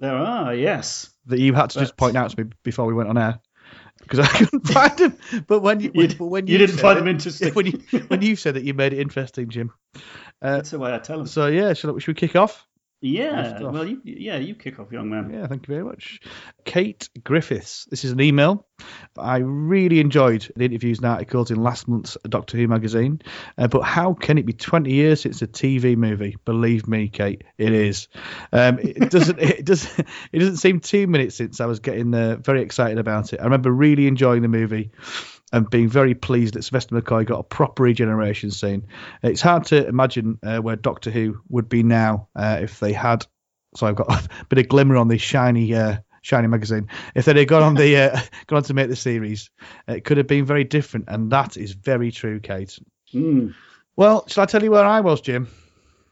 There 0.00 0.16
are, 0.16 0.54
yes. 0.54 1.10
That 1.26 1.38
you 1.38 1.54
had 1.54 1.70
to 1.70 1.78
just 1.80 1.96
point 1.96 2.16
out 2.16 2.30
to 2.30 2.44
me 2.44 2.50
before 2.62 2.86
we 2.86 2.94
went 2.94 3.08
on 3.08 3.16
air. 3.18 3.40
because 4.00 4.18
I 4.20 4.26
couldn't 4.26 4.60
find 4.68 4.98
them. 4.98 5.18
But 5.46 5.60
when 5.60 5.80
you, 5.80 5.90
You, 5.94 6.08
but 6.18 6.26
when 6.26 6.46
you 6.46 6.52
you 6.52 6.58
didn't 6.58 6.76
said 6.76 6.82
find 6.82 6.98
it- 6.98 7.00
them 7.02 7.08
interesting. 7.08 7.54
when 7.54 7.66
you 7.66 7.78
when 8.08 8.22
you 8.22 8.36
said 8.36 8.54
that 8.54 8.64
you 8.64 8.74
made 8.74 8.92
it 8.92 8.98
interesting, 8.98 9.48
Jim. 9.48 9.72
Uh, 10.42 10.56
That's 10.56 10.70
the 10.70 10.78
way 10.78 10.92
I 10.92 10.98
tell 10.98 11.18
them. 11.18 11.26
so 11.26 11.46
yeah, 11.46 11.72
shall, 11.74 11.92
we- 11.92 12.00
should 12.00 12.16
we 12.16 12.20
kick 12.20 12.36
off? 12.36 12.66
Yeah. 13.04 13.60
Well, 13.60 13.86
you, 13.86 14.00
yeah, 14.02 14.38
you 14.38 14.54
kick 14.54 14.80
off, 14.80 14.90
young 14.90 15.10
man. 15.10 15.30
Yeah, 15.30 15.46
thank 15.46 15.68
you 15.68 15.74
very 15.74 15.84
much. 15.84 16.20
Kate 16.64 17.06
Griffiths. 17.22 17.84
This 17.90 18.02
is 18.02 18.12
an 18.12 18.20
email. 18.22 18.66
I 19.18 19.36
really 19.36 20.00
enjoyed 20.00 20.50
the 20.56 20.64
interviews 20.64 20.98
and 20.98 21.06
articles 21.06 21.50
in 21.50 21.62
last 21.62 21.86
month's 21.86 22.16
Doctor 22.26 22.56
Who 22.56 22.66
magazine. 22.66 23.20
Uh, 23.58 23.68
but 23.68 23.82
how 23.82 24.14
can 24.14 24.38
it 24.38 24.46
be 24.46 24.54
20 24.54 24.90
years 24.90 25.20
since 25.20 25.42
a 25.42 25.46
TV 25.46 25.98
movie? 25.98 26.38
Believe 26.46 26.88
me, 26.88 27.08
Kate, 27.08 27.44
it 27.58 27.74
is. 27.74 28.08
Um, 28.52 28.78
it 28.78 28.98
doesn't. 29.10 29.38
It 29.38 29.66
doesn't. 29.66 30.08
It 30.32 30.38
doesn't 30.38 30.56
seem 30.56 30.80
two 30.80 31.06
minutes 31.06 31.36
since 31.36 31.60
I 31.60 31.66
was 31.66 31.80
getting 31.80 32.14
uh, 32.14 32.36
very 32.36 32.62
excited 32.62 32.98
about 32.98 33.34
it. 33.34 33.40
I 33.40 33.44
remember 33.44 33.70
really 33.70 34.06
enjoying 34.06 34.40
the 34.40 34.48
movie. 34.48 34.92
And 35.54 35.70
being 35.70 35.88
very 35.88 36.14
pleased 36.14 36.54
that 36.54 36.64
Sylvester 36.64 37.00
McCoy 37.00 37.24
got 37.24 37.38
a 37.38 37.44
proper 37.44 37.84
regeneration 37.84 38.50
scene. 38.50 38.88
It's 39.22 39.40
hard 39.40 39.66
to 39.66 39.86
imagine 39.86 40.38
uh, 40.42 40.58
where 40.58 40.76
Doctor 40.76 41.10
Who 41.10 41.40
would 41.48 41.68
be 41.68 41.82
now 41.82 42.28
uh, 42.34 42.58
if 42.62 42.80
they 42.80 42.92
had 42.92 43.24
so 43.74 43.86
I've 43.86 43.96
got 43.96 44.10
a 44.40 44.44
bit 44.48 44.58
of 44.58 44.68
glimmer 44.68 44.96
on 44.96 45.08
this 45.08 45.22
shiny, 45.22 45.74
uh, 45.74 45.98
shiny 46.22 46.48
magazine. 46.48 46.88
If 47.14 47.24
they'd 47.24 47.36
have 47.36 47.46
gone 47.46 47.62
on 47.62 47.74
the, 47.74 47.96
uh, 48.12 48.20
gone 48.46 48.58
on 48.58 48.62
to 48.64 48.74
make 48.74 48.88
the 48.88 48.96
series, 48.96 49.50
it 49.88 50.04
could 50.04 50.18
have 50.18 50.26
been 50.26 50.44
very 50.44 50.64
different, 50.64 51.06
and 51.08 51.30
that 51.30 51.56
is 51.56 51.72
very 51.72 52.10
true, 52.10 52.40
Kate. 52.40 52.78
Mm. 53.12 53.54
Well, 53.96 54.26
shall 54.28 54.42
I 54.42 54.46
tell 54.46 54.62
you 54.62 54.70
where 54.70 54.84
I 54.84 55.00
was, 55.00 55.20
Jim? 55.20 55.48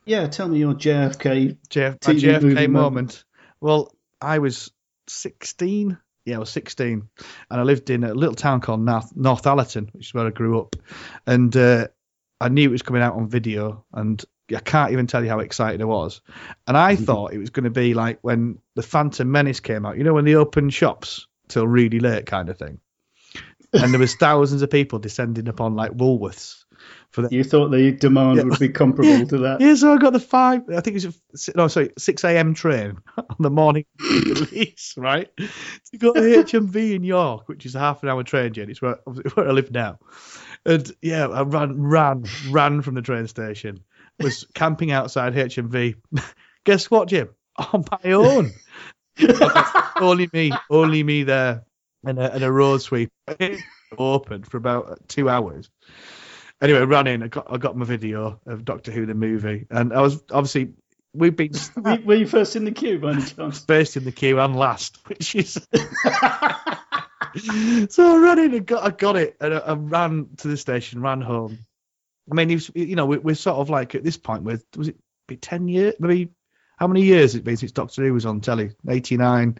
Yeah, 0.04 0.26
tell 0.26 0.48
me 0.48 0.58
your 0.58 0.74
JFK. 0.74 1.56
JF, 1.68 2.06
my 2.06 2.14
TV 2.14 2.42
movie 2.42 2.54
JFK 2.54 2.70
moment. 2.70 2.72
moment. 2.72 3.24
Well, 3.60 3.92
I 4.20 4.38
was 4.38 4.70
16. 5.08 5.98
Yeah, 6.24 6.36
I 6.36 6.38
was 6.38 6.50
16, 6.50 7.08
and 7.50 7.60
I 7.60 7.62
lived 7.64 7.90
in 7.90 8.04
a 8.04 8.14
little 8.14 8.34
town 8.34 8.60
called 8.60 8.80
North, 8.80 9.12
Northallerton, 9.16 9.92
which 9.92 10.08
is 10.08 10.14
where 10.14 10.26
I 10.26 10.30
grew 10.30 10.60
up. 10.60 10.76
And 11.26 11.54
uh, 11.56 11.88
I 12.40 12.48
knew 12.48 12.68
it 12.68 12.72
was 12.72 12.82
coming 12.82 13.02
out 13.02 13.14
on 13.14 13.28
video, 13.28 13.84
and 13.92 14.24
I 14.54 14.60
can't 14.60 14.92
even 14.92 15.06
tell 15.06 15.22
you 15.24 15.30
how 15.30 15.40
excited 15.40 15.80
I 15.82 15.86
was. 15.86 16.20
And 16.66 16.76
I 16.76 16.96
thought 16.96 17.32
it 17.32 17.38
was 17.38 17.50
going 17.50 17.64
to 17.64 17.70
be 17.70 17.94
like 17.94 18.18
when 18.22 18.58
the 18.74 18.82
Phantom 18.82 19.30
Menace 19.30 19.60
came 19.60 19.84
out, 19.84 19.98
you 19.98 20.04
know, 20.04 20.14
when 20.14 20.24
they 20.24 20.34
opened 20.34 20.72
shops 20.72 21.26
till 21.48 21.66
really 21.66 22.00
late, 22.00 22.26
kind 22.26 22.48
of 22.48 22.58
thing. 22.58 22.78
And 23.72 23.92
there 23.92 24.00
was 24.00 24.14
thousands 24.16 24.62
of 24.62 24.70
people 24.70 24.98
descending 24.98 25.48
upon 25.48 25.74
like 25.74 25.92
Woolworths 25.92 26.64
for 27.10 27.22
the 27.22 27.28
You 27.30 27.44
thought 27.44 27.68
the 27.70 27.92
demand 27.92 28.38
Yeah. 28.38 28.44
would 28.44 28.58
be 28.58 28.68
comparable 28.68 29.26
to 29.28 29.38
that. 29.38 29.60
yeah, 29.60 29.74
so 29.74 29.92
I 29.92 29.98
got 29.98 30.12
the 30.12 30.20
five. 30.20 30.62
I 30.70 30.80
think 30.80 30.96
it 30.96 31.06
was 31.06 31.50
no, 31.54 31.68
sorry, 31.68 31.90
six 31.98 32.24
a.m. 32.24 32.54
train 32.54 32.98
on 33.18 33.36
the 33.38 33.50
morning 33.50 33.84
release, 34.00 34.94
right? 34.96 35.28
To 35.36 35.98
go 35.98 36.12
to 36.14 36.20
HMV 36.20 36.94
in 36.94 37.04
York, 37.04 37.48
which 37.48 37.66
is 37.66 37.74
a 37.74 37.78
half 37.78 38.02
an 38.02 38.08
hour 38.08 38.22
train 38.22 38.52
journey. 38.52 38.72
It's 38.72 38.82
where, 38.82 38.98
where 39.34 39.48
I 39.48 39.52
live 39.52 39.70
now. 39.70 39.98
And 40.64 40.90
yeah, 41.02 41.26
I 41.28 41.42
ran, 41.42 41.82
ran, 41.82 42.24
ran 42.48 42.82
from 42.82 42.94
the 42.94 43.02
train 43.02 43.26
station. 43.26 43.80
Was 44.20 44.46
camping 44.54 44.92
outside 44.92 45.34
HMV. 45.34 45.96
Guess 46.64 46.90
what, 46.90 47.08
Jim? 47.08 47.30
On 47.72 47.84
my 47.90 48.12
own. 48.12 48.52
only 50.00 50.28
me, 50.32 50.52
only 50.70 51.02
me 51.02 51.24
there, 51.24 51.64
and 52.04 52.18
a, 52.18 52.32
and 52.34 52.44
a 52.44 52.52
road 52.52 52.82
sweep 52.82 53.10
open 53.98 54.42
for 54.42 54.56
about 54.56 55.08
two 55.08 55.28
hours 55.28 55.68
anyway, 56.62 56.80
I 56.80 56.84
ran 56.84 57.06
in. 57.06 57.22
I 57.22 57.28
got 57.28 57.46
I 57.52 57.58
got 57.58 57.76
my 57.76 57.84
video 57.84 58.40
of 58.46 58.64
Doctor 58.64 58.90
Who 58.92 59.04
the 59.06 59.14
movie, 59.14 59.66
and 59.70 59.92
I 59.92 60.00
was 60.00 60.22
obviously 60.30 60.72
we've 61.12 61.36
been 61.36 61.52
Were, 61.76 61.98
were 62.04 62.14
you 62.14 62.26
first 62.26 62.56
in 62.56 62.64
the 62.64 62.72
queue 62.72 62.98
by 62.98 63.12
any 63.12 63.22
chance? 63.22 63.64
first 63.64 63.96
in 63.96 64.04
the 64.04 64.12
queue 64.12 64.38
and 64.40 64.56
last, 64.56 64.98
which 65.08 65.34
is. 65.34 65.54
so 67.34 68.16
I 68.16 68.18
ran 68.22 68.38
in 68.38 68.54
and 68.54 68.66
got 68.66 68.82
I 68.84 68.90
got 68.90 69.16
it, 69.16 69.36
and 69.40 69.54
I, 69.54 69.58
I 69.58 69.74
ran 69.74 70.28
to 70.38 70.48
the 70.48 70.56
station, 70.56 71.00
ran 71.02 71.20
home. 71.20 71.58
I 72.30 72.34
mean, 72.34 72.50
you've- 72.50 72.72
you 72.74 72.94
know, 72.96 73.06
we, 73.06 73.18
we're 73.18 73.34
sort 73.34 73.56
of 73.58 73.68
like 73.68 73.94
at 73.94 74.04
this 74.04 74.16
point 74.16 74.44
with 74.44 74.64
was 74.76 74.88
it 74.88 74.96
be 75.28 75.36
ten 75.36 75.68
years, 75.68 75.94
maybe 75.98 76.30
how 76.78 76.86
many 76.86 77.02
years 77.02 77.34
it 77.34 77.44
been 77.44 77.56
since 77.56 77.72
Doctor 77.72 78.02
Who 78.04 78.12
was 78.14 78.26
on 78.26 78.40
telly? 78.40 78.72
89, 78.88 79.58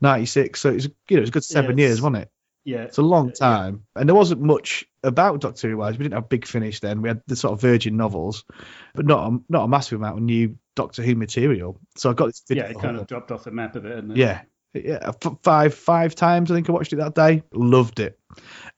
96. 0.00 0.60
So 0.60 0.70
it's 0.70 0.88
you 1.08 1.16
know 1.16 1.22
it's 1.22 1.30
a 1.30 1.32
good 1.32 1.44
seven 1.44 1.78
Yes. 1.78 1.88
years, 1.88 2.02
wasn't 2.02 2.22
it? 2.24 2.30
Yeah. 2.66 2.82
It's 2.82 2.98
a 2.98 3.02
long 3.02 3.32
time, 3.32 3.84
and 3.94 4.08
there 4.08 4.16
wasn't 4.16 4.40
much 4.40 4.84
about 5.04 5.40
Doctor 5.40 5.70
Who. 5.70 5.76
Wise, 5.76 5.96
we 5.96 6.02
didn't 6.02 6.14
have 6.14 6.24
a 6.24 6.26
Big 6.26 6.44
Finish 6.44 6.80
then. 6.80 7.00
We 7.00 7.08
had 7.08 7.22
the 7.28 7.36
sort 7.36 7.52
of 7.52 7.60
Virgin 7.60 7.96
novels, 7.96 8.44
but 8.92 9.06
not 9.06 9.32
a, 9.32 9.38
not 9.48 9.62
a 9.62 9.68
massive 9.68 10.00
amount 10.00 10.18
of 10.18 10.24
new 10.24 10.58
Doctor 10.74 11.04
Who 11.04 11.14
material. 11.14 11.78
So 11.96 12.10
I 12.10 12.14
got 12.14 12.26
this 12.26 12.42
video. 12.46 12.64
Yeah, 12.64 12.70
it 12.70 12.80
kind 12.80 12.96
of 12.96 13.06
dropped 13.06 13.30
off 13.30 13.44
the 13.44 13.52
map 13.52 13.76
a 13.76 13.80
bit. 13.80 13.96
And 13.96 14.16
yeah, 14.16 14.42
yeah, 14.74 15.12
five 15.44 15.74
five 15.74 16.16
times 16.16 16.50
I 16.50 16.54
think 16.54 16.68
I 16.68 16.72
watched 16.72 16.92
it 16.92 16.96
that 16.96 17.14
day. 17.14 17.44
Loved 17.52 18.00
it, 18.00 18.18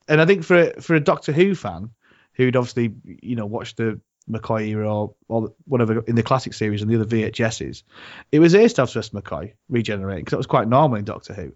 and 0.07 0.21
I 0.21 0.27
think 0.27 0.45
for 0.45 0.59
a, 0.59 0.83
for 0.83 0.95
a 0.95 1.01
Doctor 1.01 1.33
Who 1.33 1.55
fan 1.55 1.89
who'd 2.35 2.57
obviously 2.57 2.95
you 3.23 3.37
know 3.37 3.47
watched 3.47 3.79
the 3.79 3.99
McCoy 4.31 4.69
era 4.69 4.95
or, 4.95 5.15
or 5.29 5.55
whatever 5.65 6.01
in 6.01 6.15
the 6.15 6.23
classic 6.23 6.53
series 6.53 6.83
and 6.83 6.91
the 6.91 7.01
other 7.01 7.07
VHSs, 7.07 7.83
it 8.31 8.39
was 8.39 8.55
ace 8.55 8.75
to 8.75 8.83
have 8.83 8.91
Sylvester 8.91 9.19
McCoy 9.21 9.55
regenerating 9.71 10.25
because 10.25 10.33
that 10.33 10.39
was 10.39 10.47
quite 10.47 10.69
normal 10.69 10.99
in 10.99 11.05
Doctor 11.05 11.33
Who. 11.33 11.53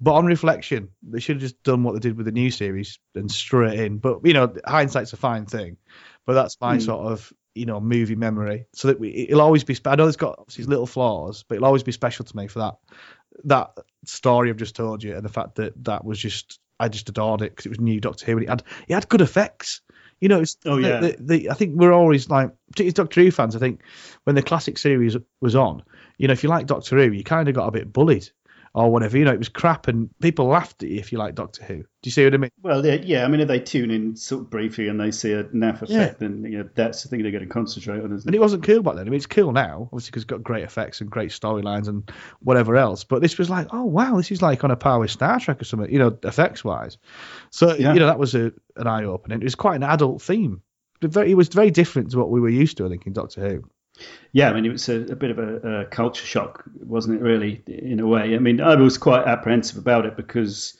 But 0.00 0.14
on 0.14 0.26
reflection, 0.26 0.90
they 1.02 1.18
should 1.20 1.36
have 1.36 1.42
just 1.42 1.62
done 1.62 1.82
what 1.82 1.92
they 1.94 2.00
did 2.00 2.16
with 2.16 2.26
the 2.26 2.32
new 2.32 2.50
series 2.50 2.98
and 3.14 3.30
straight 3.30 3.80
in. 3.80 3.98
But 3.98 4.20
you 4.24 4.32
know, 4.32 4.54
hindsight's 4.66 5.12
a 5.12 5.16
fine 5.16 5.46
thing. 5.46 5.76
But 6.26 6.34
that's 6.34 6.56
my 6.60 6.76
Mm. 6.76 6.82
sort 6.84 7.12
of 7.12 7.32
you 7.54 7.66
know 7.66 7.80
movie 7.80 8.14
memory. 8.14 8.66
So 8.74 8.88
that 8.88 9.00
we, 9.00 9.08
it'll 9.10 9.40
always 9.40 9.64
be. 9.64 9.76
I 9.86 9.96
know 9.96 10.06
it's 10.06 10.16
got 10.16 10.36
obviously 10.38 10.64
little 10.64 10.86
flaws, 10.86 11.44
but 11.48 11.56
it'll 11.56 11.66
always 11.66 11.82
be 11.82 11.92
special 11.92 12.24
to 12.24 12.36
me 12.36 12.46
for 12.46 12.60
that 12.60 12.74
that 13.44 13.70
story 14.04 14.50
I've 14.50 14.56
just 14.56 14.76
told 14.76 15.02
you 15.02 15.14
and 15.14 15.24
the 15.24 15.28
fact 15.28 15.56
that 15.56 15.72
that 15.84 16.04
was 16.04 16.18
just 16.18 16.58
I 16.80 16.88
just 16.88 17.08
adored 17.08 17.42
it 17.42 17.50
because 17.50 17.66
it 17.66 17.70
was 17.70 17.80
new 17.80 18.00
Doctor 18.00 18.26
Who 18.26 18.32
and 18.32 18.42
it 18.44 18.48
had 18.48 18.62
it 18.88 18.94
had 18.94 19.08
good 19.08 19.20
effects. 19.20 19.80
You 20.20 20.28
know, 20.28 20.40
it's, 20.40 20.56
Oh, 20.66 20.74
the- 20.76 20.82
yeah. 20.88 21.00
the, 21.00 21.16
the, 21.20 21.50
I 21.50 21.54
think 21.54 21.76
we're 21.76 21.92
always 21.92 22.28
like, 22.28 22.50
particularly 22.72 22.92
Doctor 22.92 23.22
Who 23.22 23.30
fans. 23.30 23.54
I 23.54 23.60
think 23.60 23.82
when 24.24 24.34
the 24.34 24.42
classic 24.42 24.76
series 24.76 25.16
was 25.40 25.54
on, 25.54 25.84
you 26.16 26.26
know, 26.26 26.32
if 26.32 26.42
you 26.42 26.48
like 26.48 26.66
Doctor 26.66 26.96
Who, 26.98 27.12
you 27.12 27.22
kind 27.22 27.48
of 27.48 27.54
got 27.54 27.68
a 27.68 27.70
bit 27.70 27.92
bullied 27.92 28.28
or 28.74 28.90
whatever. 28.90 29.16
You 29.18 29.24
know, 29.24 29.32
it 29.32 29.38
was 29.38 29.48
crap 29.48 29.88
and 29.88 30.08
people 30.20 30.46
laughed 30.46 30.82
at 30.82 30.88
you 30.88 30.98
if 30.98 31.12
you 31.12 31.18
like 31.18 31.34
Doctor 31.34 31.64
Who. 31.64 31.76
Do 31.78 31.84
you 32.06 32.12
see 32.12 32.24
what 32.24 32.34
I 32.34 32.36
mean? 32.36 32.50
Well, 32.62 32.86
yeah, 32.86 33.24
I 33.24 33.28
mean, 33.28 33.40
if 33.40 33.48
they 33.48 33.58
tune 33.58 33.90
in 33.90 34.14
sort 34.14 34.42
of 34.42 34.50
briefly 34.50 34.86
and 34.88 35.00
they 35.00 35.10
see 35.10 35.32
a 35.32 35.44
naff 35.44 35.82
effect, 35.82 36.20
then 36.20 36.44
you 36.44 36.58
know, 36.58 36.68
that's 36.74 37.02
the 37.02 37.08
thing 37.08 37.22
they're 37.22 37.32
going 37.32 37.42
to 37.42 37.50
concentrate 37.52 37.98
on, 37.98 38.12
isn't 38.12 38.28
And 38.28 38.34
it? 38.34 38.38
it 38.38 38.40
wasn't 38.40 38.62
cool 38.62 38.82
back 38.82 38.94
then. 38.94 39.06
I 39.06 39.10
mean, 39.10 39.16
it's 39.16 39.26
cool 39.26 39.50
now, 39.52 39.88
obviously, 39.92 40.10
because 40.10 40.22
it's 40.22 40.30
got 40.30 40.42
great 40.44 40.62
effects 40.62 41.00
and 41.00 41.10
great 41.10 41.30
storylines 41.30 41.88
and 41.88 42.08
whatever 42.40 42.76
else. 42.76 43.02
But 43.02 43.20
this 43.20 43.36
was 43.36 43.50
like, 43.50 43.66
oh 43.72 43.84
wow, 43.84 44.16
this 44.16 44.30
is 44.30 44.42
like 44.42 44.62
on 44.62 44.70
a 44.70 44.76
par 44.76 45.00
with 45.00 45.10
Star 45.10 45.40
Trek 45.40 45.60
or 45.60 45.64
something, 45.64 45.90
you 45.92 45.98
know, 45.98 46.16
effects 46.22 46.62
wise. 46.64 46.98
So 47.50 47.74
Yeah. 47.74 47.94
you 47.94 47.98
know, 47.98 48.06
that 48.06 48.18
was 48.18 48.34
a, 48.36 48.52
an 48.76 48.86
eye 48.86 49.04
opening. 49.04 49.40
It 49.40 49.44
was 49.44 49.54
quite 49.56 49.76
an 49.76 49.82
adult 49.82 50.22
theme. 50.22 50.62
It 51.00 51.36
was 51.36 51.48
very 51.48 51.70
different 51.70 52.10
to 52.10 52.18
what 52.18 52.30
we 52.30 52.40
were 52.40 52.48
used 52.48 52.76
to, 52.78 52.86
I 52.86 52.88
think, 52.88 53.06
in 53.06 53.12
Doctor 53.12 53.40
Who. 53.48 53.64
Yeah, 54.32 54.50
I 54.50 54.52
mean, 54.52 54.66
it 54.66 54.72
was 54.72 54.88
a, 54.88 55.00
a 55.12 55.16
bit 55.16 55.30
of 55.30 55.38
a, 55.38 55.80
a 55.80 55.84
culture 55.86 56.24
shock, 56.26 56.64
wasn't 56.80 57.20
it, 57.20 57.22
really, 57.22 57.62
in 57.66 58.00
a 58.00 58.06
way? 58.06 58.34
I 58.34 58.38
mean, 58.38 58.60
I 58.60 58.74
was 58.74 58.98
quite 58.98 59.26
apprehensive 59.26 59.78
about 59.78 60.06
it 60.06 60.16
because 60.16 60.76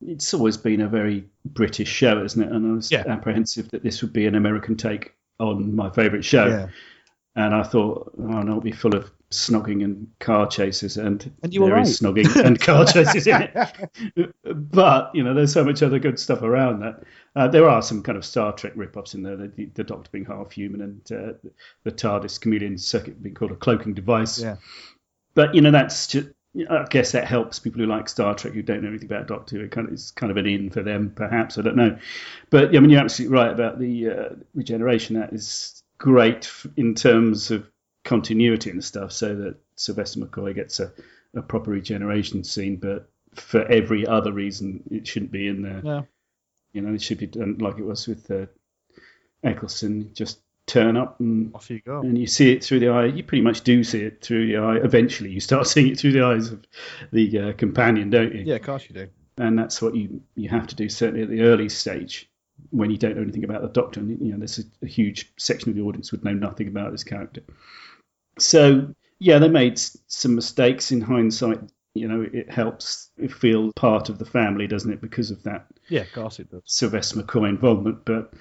it's 0.00 0.32
always 0.34 0.56
been 0.56 0.80
a 0.80 0.88
very 0.88 1.24
British 1.44 1.88
show, 1.88 2.22
isn't 2.24 2.42
it? 2.42 2.52
And 2.52 2.70
I 2.70 2.74
was 2.74 2.92
Yeah. 2.92 3.04
apprehensive 3.06 3.70
that 3.70 3.82
this 3.82 4.02
would 4.02 4.12
be 4.12 4.26
an 4.26 4.34
American 4.34 4.76
take 4.76 5.14
on 5.40 5.74
my 5.74 5.90
favourite 5.90 6.24
show. 6.24 6.46
Yeah. 6.46 6.68
And 7.34 7.54
I 7.54 7.62
thought, 7.62 8.12
oh 8.18 8.22
no, 8.22 8.40
it'll 8.52 8.60
be 8.60 8.72
full 8.72 8.94
of 8.96 9.10
snogging 9.30 9.82
and 9.82 10.08
car 10.20 10.46
chases, 10.46 10.96
and, 10.96 11.32
And 11.42 11.52
you 11.52 11.62
were 11.62 11.68
there 11.68 11.80
is 11.80 12.00
right. 12.00 12.14
snogging 12.14 12.44
and 12.44 12.60
car 12.60 12.84
chases 12.92 13.26
in 13.26 13.42
it. 13.42 14.34
But 14.44 15.14
you 15.14 15.24
know, 15.24 15.34
there's 15.34 15.52
so 15.52 15.64
much 15.64 15.82
other 15.82 15.98
good 15.98 16.18
stuff 16.18 16.42
around 16.42 16.80
that. 16.80 17.02
Uh, 17.34 17.48
there 17.48 17.68
are 17.68 17.82
some 17.82 18.02
kind 18.02 18.16
of 18.16 18.24
Star 18.24 18.52
Trek 18.52 18.72
rip-offs 18.76 19.14
in 19.14 19.22
there. 19.22 19.36
The, 19.36 19.66
the 19.74 19.84
Doctor 19.84 20.10
being 20.10 20.24
half 20.24 20.52
human, 20.52 20.80
and 20.80 21.12
uh, 21.12 21.32
the 21.84 21.92
TARDIS 21.92 22.40
chameleon 22.40 22.78
circuit 22.78 23.22
being 23.22 23.34
called 23.34 23.52
a 23.52 23.56
cloaking 23.56 23.94
device. 23.94 24.40
Yeah. 24.40 24.56
But 25.34 25.54
you 25.54 25.60
know, 25.60 25.70
that's 25.70 26.06
just. 26.06 26.28
I 26.70 26.86
guess 26.88 27.12
that 27.12 27.26
helps 27.26 27.58
people 27.58 27.82
who 27.82 27.86
like 27.86 28.08
Star 28.08 28.34
Trek 28.34 28.54
who 28.54 28.62
don't 28.62 28.82
know 28.82 28.88
anything 28.88 29.10
about 29.12 29.26
Doctor 29.26 29.58
Who. 29.58 29.64
It 29.64 29.72
kind 29.72 29.88
of, 29.88 29.92
it's 29.92 30.10
kind 30.10 30.30
of 30.30 30.38
an 30.38 30.46
in 30.46 30.70
for 30.70 30.82
them, 30.82 31.12
perhaps. 31.14 31.58
I 31.58 31.60
don't 31.60 31.76
know. 31.76 31.98
But 32.48 32.74
I 32.74 32.80
mean, 32.80 32.88
you're 32.88 33.02
absolutely 33.02 33.36
right 33.36 33.52
about 33.52 33.78
the 33.78 34.08
uh, 34.08 34.28
regeneration. 34.54 35.20
That 35.20 35.34
is 35.34 35.82
great 35.98 36.50
in 36.78 36.94
terms 36.94 37.50
of 37.50 37.70
continuity 38.06 38.70
and 38.70 38.82
stuff, 38.82 39.12
so 39.12 39.34
that 39.34 39.56
Sylvester 39.74 40.20
McCoy 40.20 40.54
gets 40.54 40.80
a, 40.80 40.90
a 41.34 41.42
proper 41.42 41.70
regeneration 41.70 42.44
scene. 42.44 42.76
But 42.76 43.10
for 43.34 43.62
every 43.66 44.06
other 44.06 44.32
reason, 44.32 44.82
it 44.90 45.06
shouldn't 45.06 45.32
be 45.32 45.46
in 45.48 45.62
there. 45.62 45.82
No. 45.82 46.06
You 46.72 46.82
know, 46.82 46.94
it 46.94 47.02
should 47.02 47.18
be 47.18 47.26
done 47.26 47.58
like 47.58 47.78
it 47.78 47.84
was 47.84 48.06
with 48.06 48.30
uh, 48.30 48.46
Eccleston. 49.42 50.10
Just 50.14 50.40
turn 50.66 50.96
up 50.96 51.20
and 51.20 51.54
Off 51.54 51.70
you 51.70 51.80
go. 51.80 52.00
and 52.00 52.18
you 52.18 52.26
see 52.26 52.52
it 52.52 52.64
through 52.64 52.80
the 52.80 52.88
eye. 52.88 53.06
You 53.06 53.22
pretty 53.22 53.42
much 53.42 53.62
do 53.62 53.84
see 53.84 54.02
it 54.02 54.22
through 54.22 54.48
the 54.48 54.56
eye. 54.58 54.76
Eventually, 54.76 55.30
you 55.30 55.40
start 55.40 55.66
seeing 55.72 55.88
it 55.88 55.98
through 55.98 56.12
the 56.12 56.24
eyes 56.24 56.50
of 56.50 56.64
the 57.12 57.38
uh, 57.38 57.52
companion, 57.54 58.10
don't 58.10 58.34
you? 58.34 58.42
Yeah, 58.44 58.56
of 58.56 58.62
course 58.62 58.86
you 58.88 58.94
do. 58.94 59.08
And 59.38 59.58
that's 59.58 59.82
what 59.82 59.94
you 59.94 60.22
you 60.34 60.48
have 60.48 60.66
to 60.68 60.74
do 60.74 60.88
certainly 60.88 61.22
at 61.22 61.28
the 61.28 61.42
early 61.42 61.68
stage 61.68 62.30
when 62.70 62.90
you 62.90 62.96
don't 62.96 63.16
know 63.16 63.22
anything 63.22 63.44
about 63.44 63.62
the 63.62 63.68
Doctor. 63.68 64.00
And 64.00 64.18
you 64.20 64.32
know, 64.32 64.38
there's 64.38 64.58
a, 64.58 64.64
a 64.82 64.86
huge 64.86 65.32
section 65.36 65.70
of 65.70 65.76
the 65.76 65.82
audience 65.82 66.10
would 66.10 66.24
know 66.24 66.32
nothing 66.32 66.68
about 66.68 66.92
this 66.92 67.04
character. 67.04 67.42
So 68.38 68.94
yeah, 69.18 69.38
they 69.38 69.48
made 69.48 69.78
some 70.06 70.34
mistakes 70.34 70.92
in 70.92 71.00
hindsight. 71.00 71.60
you 71.94 72.06
know, 72.08 72.26
it 72.30 72.50
helps 72.50 73.10
feel 73.30 73.72
part 73.72 74.10
of 74.10 74.18
the 74.18 74.26
family, 74.26 74.66
doesn't 74.66 74.92
it? 74.92 75.00
Because 75.00 75.30
of 75.30 75.42
that 75.44 75.66
Yeah, 75.88 76.02
of 76.02 76.12
course 76.12 76.38
it 76.38 76.50
does. 76.50 76.62
Sylvester 76.66 77.22
McCoy 77.22 77.48
involvement. 77.48 78.04
But 78.04 78.34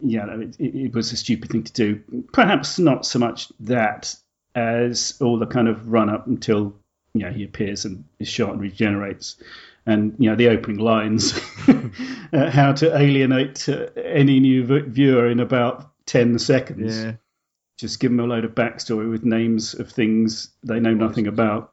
yeah, 0.00 0.24
no, 0.24 0.40
it, 0.40 0.56
it, 0.58 0.74
it 0.74 0.94
was 0.94 1.12
a 1.12 1.16
stupid 1.16 1.50
thing 1.50 1.64
to 1.64 1.72
do. 1.72 2.02
Perhaps 2.32 2.78
not 2.78 3.04
so 3.04 3.18
much 3.18 3.52
that 3.60 4.14
as 4.54 5.18
all 5.20 5.38
the 5.38 5.46
kind 5.46 5.68
of 5.68 5.88
run 5.90 6.08
up 6.08 6.26
until 6.26 6.74
you 7.12 7.22
know 7.24 7.30
he 7.30 7.44
appears 7.44 7.84
and 7.84 8.04
is 8.18 8.28
shot 8.28 8.52
and 8.52 8.60
regenerates. 8.60 9.36
And 9.86 10.14
you 10.18 10.30
know 10.30 10.36
the 10.36 10.48
opening 10.48 10.78
lines, 10.78 11.38
uh, 12.32 12.50
how 12.50 12.72
to 12.72 12.96
alienate 12.96 13.68
uh, 13.68 13.88
any 13.96 14.40
new 14.40 14.64
v- 14.64 14.88
viewer 14.88 15.28
in 15.28 15.40
about 15.40 15.90
ten 16.06 16.38
seconds. 16.38 17.04
Yeah. 17.04 17.12
Just 17.84 18.00
give 18.00 18.10
them 18.10 18.20
a 18.20 18.24
load 18.24 18.44
of 18.46 18.54
backstory 18.54 19.10
with 19.10 19.24
names 19.24 19.74
of 19.74 19.90
things 19.92 20.48
they 20.62 20.80
know 20.80 20.94
nothing 20.94 21.26
about, 21.26 21.72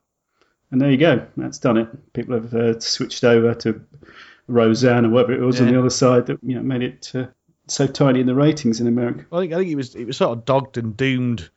and 0.69 0.81
there 0.81 0.91
you 0.91 0.97
go. 0.97 1.25
That's 1.37 1.57
done 1.57 1.77
it. 1.77 1.87
People 2.13 2.35
have 2.35 2.53
uh, 2.53 2.79
switched 2.81 3.23
over 3.23 3.53
to 3.55 3.79
Roseanne 4.47 5.05
or 5.05 5.09
whatever 5.09 5.33
it 5.33 5.39
was 5.39 5.61
on 5.61 5.67
the 5.71 5.79
other 5.79 5.89
side 5.89 6.25
that 6.25 6.39
you 6.43 6.55
know 6.55 6.61
made 6.61 6.81
it 6.81 7.11
uh, 7.15 7.27
so 7.67 7.87
tiny 7.87 8.19
in 8.19 8.27
the 8.27 8.35
ratings 8.35 8.81
in 8.81 8.87
America. 8.87 9.25
I 9.31 9.39
think 9.39 9.53
I 9.53 9.57
think 9.59 9.69
it 9.71 9.75
was 9.75 9.95
it 9.95 10.05
was 10.05 10.17
sort 10.17 10.37
of 10.37 10.43
dogged 10.43 10.77
and 10.77 10.97
doomed 10.97 11.49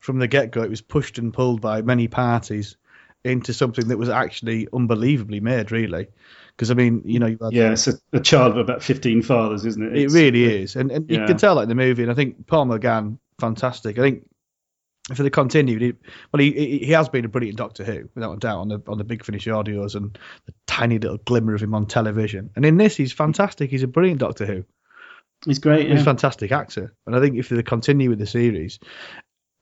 from 0.00 0.18
the 0.18 0.26
get 0.26 0.50
go. 0.50 0.62
It 0.62 0.70
was 0.70 0.80
pushed 0.80 1.18
and 1.18 1.32
pulled 1.32 1.60
by 1.60 1.82
many 1.82 2.08
parties 2.08 2.76
into 3.22 3.52
something 3.52 3.86
that 3.88 3.98
was 3.98 4.08
actually 4.08 4.66
unbelievably 4.72 5.38
made, 5.40 5.70
really. 5.70 6.08
Because 6.56 6.70
I 6.70 6.74
mean, 6.74 7.02
you 7.04 7.18
know, 7.20 7.26
you 7.26 7.38
had- 7.40 7.52
Yeah, 7.52 7.72
it's 7.72 7.86
a, 7.86 7.92
a 8.12 8.20
child 8.20 8.52
of 8.52 8.58
about 8.58 8.82
fifteen 8.82 9.22
fathers, 9.22 9.64
isn't 9.66 9.82
it? 9.94 9.96
it 9.96 10.10
really 10.10 10.62
is, 10.62 10.74
and 10.74 10.90
and 10.90 11.08
you 11.08 11.18
can 11.26 11.36
tell 11.36 11.54
that 11.56 11.62
in 11.62 11.68
the 11.68 11.74
movie. 11.76 12.02
And 12.02 12.10
I 12.10 12.14
think 12.14 12.46
Paul 12.48 12.66
McGann, 12.66 13.18
fantastic. 13.40 13.98
I 13.98 14.02
think 14.02 14.24
if 15.10 15.18
they 15.18 15.30
continued, 15.30 15.82
he, 15.82 15.92
well, 16.32 16.40
he 16.40 16.78
he 16.84 16.92
has 16.92 17.08
been 17.08 17.24
a 17.24 17.28
brilliant 17.28 17.58
Doctor 17.58 17.84
Who, 17.84 18.08
without 18.14 18.34
a 18.34 18.38
doubt, 18.38 18.58
on 18.58 18.68
the 18.68 18.82
on 18.86 18.98
the 18.98 19.04
Big 19.04 19.24
Finish 19.24 19.46
audios 19.46 19.94
and 19.94 20.16
the 20.46 20.54
tiny 20.66 20.98
little 20.98 21.18
glimmer 21.18 21.54
of 21.54 21.62
him 21.62 21.74
on 21.74 21.86
television. 21.86 22.50
And 22.54 22.64
in 22.64 22.76
this, 22.76 22.96
he's 22.96 23.12
fantastic. 23.12 23.70
He's 23.70 23.82
a 23.82 23.88
brilliant 23.88 24.20
Doctor 24.20 24.46
Who. 24.46 24.64
He's 25.46 25.58
great. 25.58 25.90
He's 25.90 26.02
a 26.02 26.04
fantastic 26.04 26.52
actor, 26.52 26.94
and 27.06 27.16
I 27.16 27.20
think 27.20 27.36
if 27.36 27.48
they 27.48 27.62
continue 27.62 28.10
with 28.10 28.18
the 28.18 28.26
series, 28.26 28.78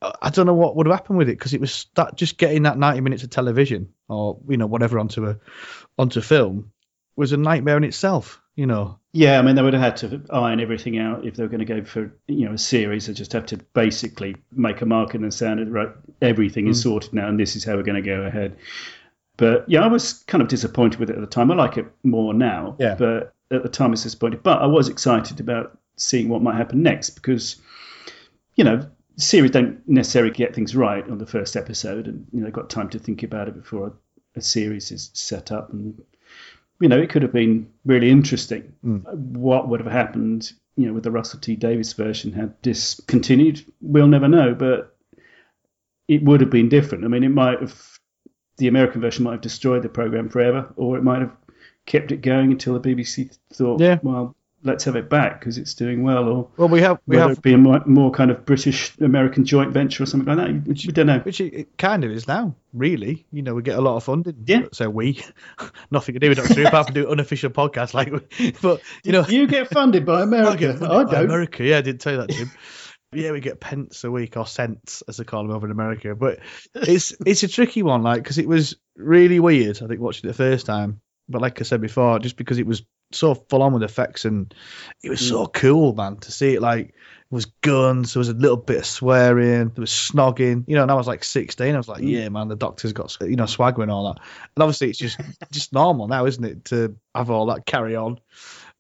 I 0.03 0.13
I 0.23 0.31
don't 0.31 0.47
know 0.47 0.55
what 0.55 0.77
would 0.77 0.87
have 0.87 0.97
happened 0.97 1.19
with 1.19 1.29
it 1.29 1.39
because 1.39 1.55
it 1.55 1.61
was 1.61 1.87
that 1.95 2.17
just 2.17 2.37
getting 2.37 2.65
that 2.65 2.79
ninety 2.79 3.01
minutes 3.01 3.23
of 3.23 3.31
television 3.31 3.95
or 4.09 4.41
you 4.49 4.57
know 4.57 4.67
whatever 4.67 4.99
onto 4.99 5.27
a 5.27 5.39
onto 5.97 6.21
film 6.21 6.73
was 7.17 7.33
a 7.33 7.37
nightmare 7.37 7.77
in 7.77 7.85
itself. 7.85 8.41
You 8.59 8.67
know, 8.67 8.99
Yeah, 9.13 9.39
I 9.39 9.43
mean, 9.43 9.55
they 9.55 9.63
would 9.63 9.73
have 9.75 9.81
had 9.81 9.97
to 9.99 10.21
iron 10.31 10.59
everything 10.59 10.99
out 10.99 11.25
if 11.25 11.37
they 11.37 11.45
were 11.45 11.49
going 11.49 11.65
to 11.65 11.65
go 11.65 11.85
for 11.85 12.13
you 12.27 12.45
know 12.45 12.55
a 12.55 12.59
series. 12.59 13.07
They 13.07 13.13
just 13.13 13.33
have 13.33 13.47
to 13.47 13.57
basically 13.73 14.35
make 14.51 14.83
a 14.83 14.85
mark 14.85 15.15
in 15.15 15.23
the 15.23 15.31
sand. 15.31 15.73
Right, 15.73 15.91
everything 16.21 16.67
is 16.67 16.79
hmm. 16.79 16.89
sorted 16.89 17.13
now, 17.13 17.29
and 17.29 17.39
this 17.39 17.55
is 17.55 17.63
how 17.63 17.77
we're 17.77 17.85
going 17.85 18.03
to 18.03 18.11
go 18.11 18.23
ahead. 18.23 18.57
But 19.37 19.71
yeah, 19.71 19.85
I 19.85 19.87
was 19.87 20.25
kind 20.27 20.43
of 20.43 20.49
disappointed 20.49 20.99
with 20.99 21.09
it 21.09 21.15
at 21.15 21.21
the 21.21 21.29
time. 21.29 21.53
I 21.53 21.55
like 21.55 21.77
it 21.77 21.87
more 22.03 22.35
now, 22.35 22.75
Yeah. 22.81 22.97
but 22.97 23.33
at 23.53 23.63
the 23.63 23.69
time 23.69 23.91
I 23.91 23.91
was 23.91 24.03
disappointed. 24.03 24.43
But 24.43 24.61
I 24.61 24.67
was 24.67 24.89
excited 24.89 25.39
about 25.39 25.79
seeing 25.95 26.29
what 26.29 26.43
might 26.43 26.57
happen 26.57 26.83
next 26.83 27.11
because 27.11 27.63
you 28.57 28.65
know 28.65 28.91
series 29.19 29.53
don't 29.53 29.89
necessarily 29.89 30.33
get 30.33 30.57
things 30.57 30.75
right 30.75 31.09
on 31.09 31.19
the 31.19 31.27
first 31.27 31.55
episode, 31.55 32.09
and 32.09 32.27
you 32.33 32.41
know 32.41 32.47
they've 32.47 32.53
got 32.53 32.71
time 32.71 32.89
to 32.89 32.99
think 32.99 33.23
about 33.23 33.47
it 33.47 33.55
before 33.55 33.87
a, 33.87 34.39
a 34.41 34.43
series 34.43 34.91
is 34.91 35.13
set 35.15 35.53
up 35.53 35.73
and 35.73 36.03
you 36.81 36.89
know, 36.89 36.99
it 36.99 37.11
could 37.11 37.23
have 37.23 37.33
been 37.33 37.69
really 37.85 38.11
interesting. 38.11 38.73
Hmm. 38.83 38.99
What 38.99 39.69
would 39.69 39.81
have 39.81 39.91
happened, 39.93 40.53
you 40.77 40.87
know, 40.87 40.93
with 40.93 41.05
the 41.05 41.11
Russell 41.11 41.41
T 41.41 41.57
Davies 41.57 41.93
version 41.93 42.33
had 42.33 42.55
this 42.63 43.01
continued? 43.07 43.65
We'll 43.81 44.07
never 44.09 44.29
know, 44.29 44.55
but 44.55 44.97
it 46.07 46.23
would 46.23 46.41
have 46.41 46.51
been 46.51 46.69
different. 46.69 47.05
I 47.05 47.09
mean, 47.09 47.25
it 47.25 47.31
might 47.31 47.61
have, 47.61 47.99
the 48.57 48.69
American 48.69 49.01
version 49.01 49.25
might 49.25 49.33
have 49.33 49.41
destroyed 49.41 49.83
the 49.83 49.89
program 49.89 50.29
forever, 50.29 50.73
or 50.77 50.97
it 50.97 51.03
might 51.03 51.21
have 51.21 51.33
kept 51.87 52.13
it 52.13 52.23
going 52.23 52.53
until 52.53 52.79
the 52.79 52.95
BBC 52.95 53.37
thought, 53.53 53.81
Yeah. 53.81 53.99
well, 54.03 54.35
let's 54.65 54.85
have 54.85 54.97
it 54.97 55.09
back 55.09 55.41
because 55.41 55.59
it's 55.59 55.75
doing 55.75 56.03
well, 56.03 56.29
or 56.29 56.51
well 56.57 56.69
we 56.69 56.81
have 56.81 56.99
we 57.07 57.17
have 57.17 57.41
be 57.43 57.53
a 57.53 57.59
more, 57.59 57.81
more 57.87 58.11
kind 58.11 58.31
of 58.31 58.45
British 58.45 58.97
American 58.99 59.45
joint 59.45 59.73
venture 59.73 60.03
or 60.03 60.07
something 60.07 60.35
like 60.35 60.47
that. 60.47 60.67
We, 60.67 60.75
we 60.87 60.93
don't 60.93 61.07
know. 61.07 61.21
which 61.21 61.41
it, 61.41 61.77
kind 61.79 62.05
of 62.05 62.11
is 62.11 62.27
now. 62.27 62.55
Really, 62.73 63.27
you 63.33 63.43
know, 63.43 63.55
we 63.55 63.63
get 63.63 63.79
a 63.79 63.81
lot 63.81 63.97
of 63.97 64.05
funding. 64.05 64.45
Yeah. 64.47 64.65
So 64.73 64.91
we, 64.91 65.23
nothing 65.91 66.15
to 66.15 66.19
do 66.19 66.29
with 66.29 66.39
Doctor 66.39 66.55
Who 66.55 66.67
apart 66.67 66.87
from 66.87 66.95
do 66.95 67.11
unofficial 67.11 67.51
podcasts 67.51 67.95
like, 67.95 68.11
but 68.61 68.83
you 69.05 69.13
know, 69.13 69.25
You 69.27 69.47
get 69.47 69.69
funded 69.71 70.05
by 70.05 70.21
I 70.21 70.23
America. 70.25 70.77
I 70.81 71.05
by 71.05 71.05
don't. 71.05 71.25
America, 71.27 71.65
yeah, 71.65 71.79
I 71.79 71.83
didn't 71.83 72.01
tell 72.01 72.13
you 72.13 72.19
that, 72.19 72.31
Jim. 72.31 72.51
yeah, 73.13 73.31
we 73.31 73.41
get 73.41 73.61
pence 73.61 74.05
a 74.05 74.11
week 74.11 74.37
or 74.37 74.47
cents, 74.47 75.03
as 75.09 75.17
they 75.17 75.25
call 75.25 75.43
them 75.43 75.53
over 75.53 75.67
in 75.67 75.73
America. 75.73 76.15
But 76.15 76.41
it's 76.75 77.15
it's 77.25 77.43
a 77.43 77.49
tricky 77.49 77.83
one, 77.83 78.03
like 78.03 78.23
because 78.23 78.39
it 78.39 78.49
was 78.49 78.77
really 78.97 79.41
weird. 79.41 79.81
I 79.83 79.87
think 79.87 80.01
watching 80.01 80.29
it 80.29 80.33
the 80.33 80.37
first 80.37 80.67
time, 80.67 81.01
but 81.29 81.41
like 81.41 81.61
I 81.61 81.65
said 81.65 81.81
before, 81.81 82.19
just 82.19 82.37
because 82.37 82.59
it 82.59 82.67
was 82.67 82.83
so 83.13 83.35
full 83.35 83.63
on 83.63 83.73
with 83.73 83.83
effects 83.83 84.25
and 84.25 84.55
it 85.03 85.11
was 85.11 85.27
so 85.27 85.47
mm. 85.47 85.53
cool, 85.53 85.95
man, 85.95 86.17
to 86.19 86.33
see 86.33 86.55
it 86.55 86.63
like. 86.63 86.89
it 86.89 86.95
was 87.31 87.47
guns. 87.47 88.15
There 88.15 88.21
was 88.21 88.29
a 88.29 88.35
little 88.35 88.57
bit 88.57 88.79
of 88.79 88.87
swearing. 88.87 89.69
There 89.69 89.81
was 89.83 89.91
snogging. 89.91 90.65
You 90.67 90.77
know, 90.77 90.83
and 90.83 90.91
I 90.91 90.95
was 90.95 91.07
like 91.07 91.25
16. 91.25 91.75
I 91.75 91.77
was 91.77 91.89
like, 91.89 92.03
mm. 92.03 92.11
yeah, 92.11 92.29
man, 92.29 92.49
the 92.49 92.57
doctor's 92.57 92.93
got 92.93 93.17
you 93.21 93.37
know 93.37 93.47
swagger 93.47 93.83
and 93.83 93.91
all 93.91 94.13
that. 94.13 94.23
And 94.57 94.63
obviously, 94.63 94.91
it's 94.91 94.99
just 94.99 95.21
just 95.51 95.73
normal 95.73 96.09
now, 96.09 96.27
isn't 96.27 96.45
it, 96.45 96.65
to 96.67 96.97
have 97.15 97.31
all 97.31 97.47
that 97.47 97.67
carry 97.67 97.97
on? 97.97 98.21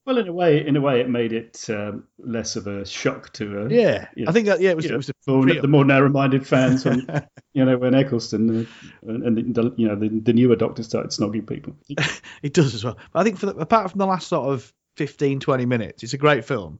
Well, 0.08 0.16
in 0.16 0.26
a 0.26 0.32
way, 0.32 0.66
in 0.66 0.74
a 0.74 0.80
way, 0.80 1.02
it 1.02 1.10
made 1.10 1.34
it 1.34 1.66
um, 1.68 2.04
less 2.18 2.56
of 2.56 2.66
a 2.66 2.86
shock 2.86 3.30
to 3.34 3.66
uh, 3.66 3.68
Yeah, 3.68 4.08
Yeah. 4.16 4.30
I 4.30 4.32
think 4.32 4.46
that 4.46 4.58
yeah, 4.58 4.70
it 4.70 4.76
was 4.76 4.86
you 4.86 4.88
it 4.88 4.92
know, 4.92 4.96
was 4.96 5.10
a 5.10 5.30
more, 5.30 5.60
the 5.60 5.68
more 5.68 5.84
narrow-minded 5.84 6.46
fans 6.46 6.82
when 6.86 7.06
you 7.52 7.62
know 7.62 7.76
when 7.76 7.94
Eccleston 7.94 8.66
uh, 8.66 8.66
and 9.06 9.36
the, 9.36 9.42
the 9.42 9.74
you 9.76 9.86
know 9.86 9.96
the, 9.96 10.08
the 10.08 10.32
newer 10.32 10.56
Doctor 10.56 10.82
started 10.82 11.10
snogging 11.10 11.46
people. 11.46 11.76
It 12.42 12.54
does 12.54 12.74
as 12.74 12.82
well. 12.84 12.96
But 13.12 13.20
I 13.20 13.24
think 13.24 13.36
for 13.36 13.46
the, 13.46 13.56
apart 13.56 13.90
from 13.90 13.98
the 13.98 14.06
last 14.06 14.28
sort 14.28 14.50
of 14.50 14.72
15, 14.96 15.40
20 15.40 15.66
minutes, 15.66 16.02
it's 16.02 16.14
a 16.14 16.18
great 16.18 16.46
film. 16.46 16.78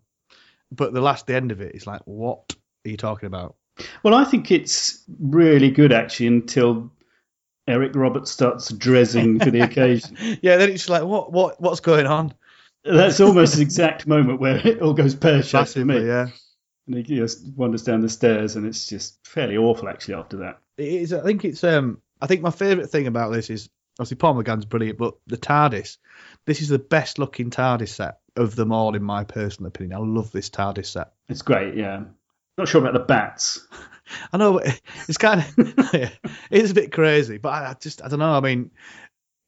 But 0.72 0.94
the 0.94 1.02
last, 1.02 1.26
the 1.26 1.34
end 1.34 1.52
of 1.52 1.60
it 1.60 1.74
is 1.74 1.86
like, 1.86 2.00
what 2.06 2.56
are 2.86 2.88
you 2.88 2.96
talking 2.96 3.26
about? 3.26 3.56
Well, 4.02 4.14
I 4.14 4.24
think 4.24 4.50
it's 4.50 5.04
really 5.20 5.70
good 5.70 5.92
actually 5.92 6.28
until 6.28 6.90
Eric 7.66 7.94
Roberts 7.94 8.30
starts 8.30 8.72
dressing 8.72 9.38
for 9.38 9.50
the 9.50 9.60
occasion. 9.60 10.16
Yeah, 10.40 10.56
then 10.56 10.70
it's 10.70 10.88
like, 10.88 11.02
what, 11.02 11.30
what, 11.30 11.60
what's 11.60 11.80
going 11.80 12.06
on? 12.06 12.32
That's 12.96 13.20
almost 13.20 13.56
the 13.56 13.62
exact 13.62 14.06
moment 14.06 14.40
where 14.40 14.56
it 14.56 14.80
all 14.80 14.94
goes 14.94 15.14
pear 15.14 15.42
shaped 15.42 15.74
for 15.74 15.84
me. 15.84 16.06
yeah. 16.06 16.28
And 16.86 16.96
he 16.96 17.16
just 17.16 17.46
wanders 17.54 17.82
down 17.82 18.00
the 18.00 18.08
stairs, 18.08 18.56
and 18.56 18.66
it's 18.66 18.86
just 18.86 19.18
fairly 19.26 19.56
awful 19.56 19.88
actually 19.88 20.14
after 20.14 20.38
that. 20.38 20.58
It 20.76 20.88
is. 20.88 21.12
I 21.12 21.22
think 21.22 21.44
it's. 21.44 21.62
Um. 21.64 22.00
I 22.20 22.26
think 22.26 22.42
my 22.42 22.50
favourite 22.50 22.90
thing 22.90 23.06
about 23.06 23.30
this 23.30 23.48
is 23.48 23.68
obviously 23.98 24.16
Paul 24.16 24.34
McGann's 24.34 24.64
brilliant, 24.64 24.98
but 24.98 25.14
the 25.26 25.36
TARDIS. 25.36 25.98
This 26.46 26.62
is 26.62 26.68
the 26.68 26.78
best 26.78 27.18
looking 27.18 27.50
TARDIS 27.50 27.90
set 27.90 28.18
of 28.36 28.56
them 28.56 28.72
all, 28.72 28.94
in 28.94 29.02
my 29.02 29.24
personal 29.24 29.68
opinion. 29.68 30.00
I 30.00 30.04
love 30.04 30.32
this 30.32 30.50
TARDIS 30.50 30.86
set. 30.86 31.12
It's 31.28 31.42
great, 31.42 31.76
yeah. 31.76 32.04
Not 32.56 32.68
sure 32.68 32.80
about 32.80 32.94
the 32.94 33.00
bats. 33.00 33.66
I 34.32 34.38
know 34.38 34.54
but 34.54 34.80
it's 35.06 35.18
kind 35.18 35.40
of 35.40 35.94
yeah, 35.94 36.08
it's 36.50 36.70
a 36.70 36.74
bit 36.74 36.92
crazy, 36.92 37.38
but 37.38 37.50
I, 37.50 37.70
I 37.70 37.74
just 37.78 38.02
I 38.02 38.08
don't 38.08 38.18
know. 38.20 38.32
I 38.32 38.40
mean, 38.40 38.70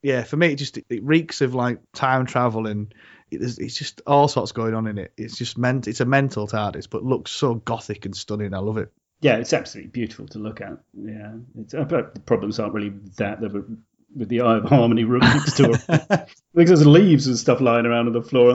yeah, 0.03 0.23
for 0.23 0.37
me, 0.37 0.53
it 0.53 0.57
just 0.57 0.77
it 0.77 1.03
reeks 1.03 1.41
of 1.41 1.55
like 1.55 1.81
time 1.95 2.27
travel 2.27 2.67
and 2.67 2.95
it, 3.31 3.39
there's- 3.39 3.59
it's 3.59 3.77
just 3.77 4.01
all 4.07 4.29
sorts 4.29 4.53
going 4.53 4.75
on 4.75 4.87
in 4.87 4.99
it. 4.99 5.13
It's 5.17 5.37
just 5.37 5.59
meant 5.59 5.89
it's 5.89 6.01
a 6.01 6.05
mental 6.07 6.47
TARDIS, 6.47 6.89
but 6.91 7.05
looks 7.05 7.31
so 7.31 7.55
gothic 7.55 8.05
and 8.07 8.15
stunning. 8.17 8.55
I 8.55 8.59
love 8.59 8.77
it. 8.79 8.93
Yeah, 9.23 9.37
it's 9.37 9.53
absolutely 9.53 9.91
beautiful 9.91 10.27
to 10.29 10.39
look 10.39 10.61
at. 10.63 10.79
Yeah, 10.95 11.33
it's, 11.59 11.75
uh, 11.75 11.85
but 11.85 12.15
the 12.15 12.21
problems 12.21 12.59
aren't 12.59 12.73
really 12.75 12.93
that. 13.19 13.41
They 13.41 13.49
were 13.49 13.67
with 14.17 14.29
the 14.29 14.41
Eye 14.41 14.57
of 14.57 14.65
Harmony 14.65 15.05
room 15.05 15.21
next 15.21 15.57
door. 15.59 15.75
because 16.55 16.81
there's 16.81 16.87
leaves 16.87 17.27
and 17.27 17.37
stuff 17.39 17.61
lying 17.61 17.87
around 17.87 18.07
on 18.09 18.13
the 18.15 18.23
floor. 18.23 18.55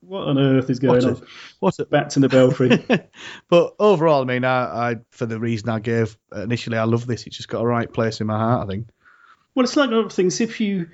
What 0.00 0.26
on 0.28 0.38
earth 0.38 0.68
is 0.70 0.78
going 0.80 0.94
What 0.94 1.04
a- 1.04 1.08
on? 1.16 1.26
What 1.60 1.78
a 1.78 1.84
Bats 1.84 2.16
in 2.16 2.22
the 2.22 2.28
belfry. 2.30 2.84
but 3.50 3.74
overall, 3.78 4.22
I 4.22 4.24
mean, 4.24 4.44
I, 4.44 4.90
I 4.92 4.96
for 5.10 5.26
the 5.26 5.38
reason 5.38 5.68
I 5.68 5.78
gave 5.80 6.16
initially, 6.34 6.78
I 6.78 6.84
love 6.84 7.06
this. 7.06 7.26
It's 7.26 7.36
just 7.36 7.48
got 7.50 7.60
a 7.62 7.66
right 7.66 7.92
place 7.92 8.20
in 8.22 8.26
my 8.26 8.38
heart. 8.38 8.64
I 8.66 8.70
think. 8.70 8.88
well, 9.54 9.64
it's 9.64 9.76
like 9.76 9.90
other 9.90 10.08
things. 10.08 10.40
If 10.40 10.60
you 10.60 10.88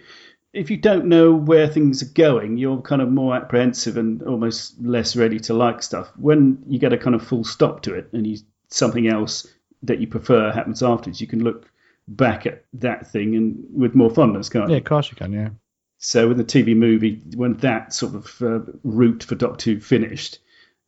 if 0.52 0.70
you 0.70 0.76
don't 0.76 1.06
know 1.06 1.34
where 1.34 1.68
things 1.68 2.02
are 2.02 2.12
going, 2.14 2.56
you're 2.56 2.80
kind 2.80 3.02
of 3.02 3.10
more 3.10 3.36
apprehensive 3.36 3.96
and 3.96 4.22
almost 4.22 4.80
less 4.80 5.16
ready 5.16 5.38
to 5.40 5.54
like 5.54 5.82
stuff. 5.82 6.10
When 6.16 6.62
you 6.66 6.78
get 6.78 6.92
a 6.92 6.98
kind 6.98 7.14
of 7.14 7.26
full 7.26 7.44
stop 7.44 7.82
to 7.82 7.94
it, 7.94 8.08
and 8.12 8.26
you 8.26 8.38
something 8.68 9.06
else 9.06 9.46
that 9.82 10.00
you 10.00 10.06
prefer 10.06 10.52
happens 10.52 10.82
afterwards, 10.82 11.20
you 11.20 11.26
can 11.26 11.44
look 11.44 11.70
back 12.08 12.46
at 12.46 12.64
that 12.74 13.10
thing 13.10 13.34
and 13.34 13.64
with 13.72 13.94
more 13.94 14.10
fondness, 14.10 14.48
can't 14.48 14.68
you? 14.68 14.74
Yeah, 14.74 14.78
of 14.78 14.84
course 14.84 15.10
you 15.10 15.16
can. 15.16 15.32
Yeah. 15.32 15.50
So 15.98 16.28
with 16.28 16.36
the 16.36 16.44
TV 16.44 16.76
movie, 16.76 17.22
when 17.34 17.54
that 17.58 17.92
sort 17.92 18.14
of 18.14 18.42
uh, 18.42 18.60
route 18.84 19.24
for 19.24 19.34
Doctor 19.34 19.72
Who 19.72 19.80
finished, 19.80 20.38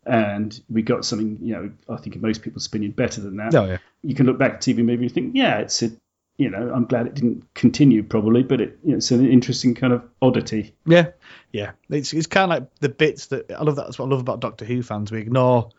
and 0.05 0.59
we 0.71 0.83
got 0.83 1.05
something, 1.05 1.39
you 1.43 1.55
know, 1.55 1.71
I 1.89 1.97
think 1.97 2.17
in 2.17 2.23
most 2.23 2.43
people's 2.43 2.67
opinion 2.67 2.93
better 2.93 3.21
than 3.21 3.37
that. 3.37 3.55
Oh 3.55 3.67
yeah. 3.67 3.79
You 4.03 4.15
can 4.15 4.27
look 4.27 4.39
back 4.39 4.55
at 4.55 4.61
TV 4.61 4.85
movie 4.85 5.07
and 5.07 5.13
think, 5.13 5.35
yeah, 5.35 5.59
it's 5.59 5.83
a, 5.83 5.91
you 6.39 6.49
know, 6.51 6.73
I'm 6.75 6.87
glad 6.87 7.07
it 7.07 7.15
didn't 7.15 7.53
continue 7.55 8.03
probably, 8.03 8.43
but 8.45 8.61
it, 8.61 8.79
you 8.85 8.93
know, 8.93 8.97
it's 8.99 9.11
an 9.11 9.29
interesting 9.29 9.75
kind 9.75 9.93
of 9.93 10.03
oddity. 10.23 10.75
Yeah, 10.87 11.09
yeah. 11.53 11.73
It's 11.91 12.13
it's 12.13 12.27
kind 12.29 12.45
of 12.53 12.59
like 12.61 12.75
the 12.81 12.89
bits 12.89 13.27
that 13.27 13.51
I 13.53 13.63
love. 13.63 13.77
That's 13.77 13.99
what 13.99 14.07
I 14.07 14.09
love 14.09 14.21
about 14.21 14.41
Doctor 14.41 14.65
Who 14.65 14.83
fans. 14.83 15.11
We 15.13 15.19
ignore 15.21 15.71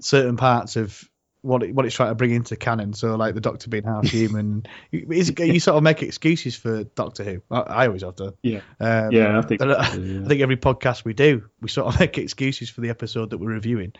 certain 0.00 0.36
parts 0.36 0.76
of 0.76 1.04
what 1.42 1.62
it, 1.62 1.74
what 1.74 1.86
it's 1.86 1.94
trying 1.94 2.10
to 2.10 2.14
bring 2.14 2.32
into 2.32 2.56
canon. 2.56 2.92
So 2.94 3.14
like 3.16 3.34
the 3.34 3.40
Doctor 3.40 3.68
being 3.70 3.84
half 3.84 4.04
human, 4.10 4.64
you, 4.90 5.06
is- 5.10 5.32
you 5.38 5.60
sort 5.60 5.76
of 5.76 5.82
make 5.82 6.02
excuses 6.02 6.54
for 6.56 6.84
Doctor 6.84 7.22
Who. 7.24 7.42
I, 7.50 7.60
I 7.60 7.86
always 7.86 8.02
have 8.02 8.16
to. 8.16 8.34
Yeah, 8.42 8.60
Um, 8.80 9.12
yeah, 9.12 9.38
I 9.38 9.42
think. 9.42 9.60
I, 9.62 9.66
yeah. 9.66 10.22
I 10.24 10.28
think 10.28 10.40
every 10.40 10.56
podcast 10.56 11.04
we 11.04 11.12
do, 11.14 11.44
we 11.60 11.68
sort 11.68 11.92
of 11.94 12.00
make 12.00 12.16
excuses 12.18 12.70
for 12.70 12.80
the 12.80 12.88
episode 12.90 13.30
that 13.30 13.38
we're 13.38 13.50
reviewing. 13.52 13.92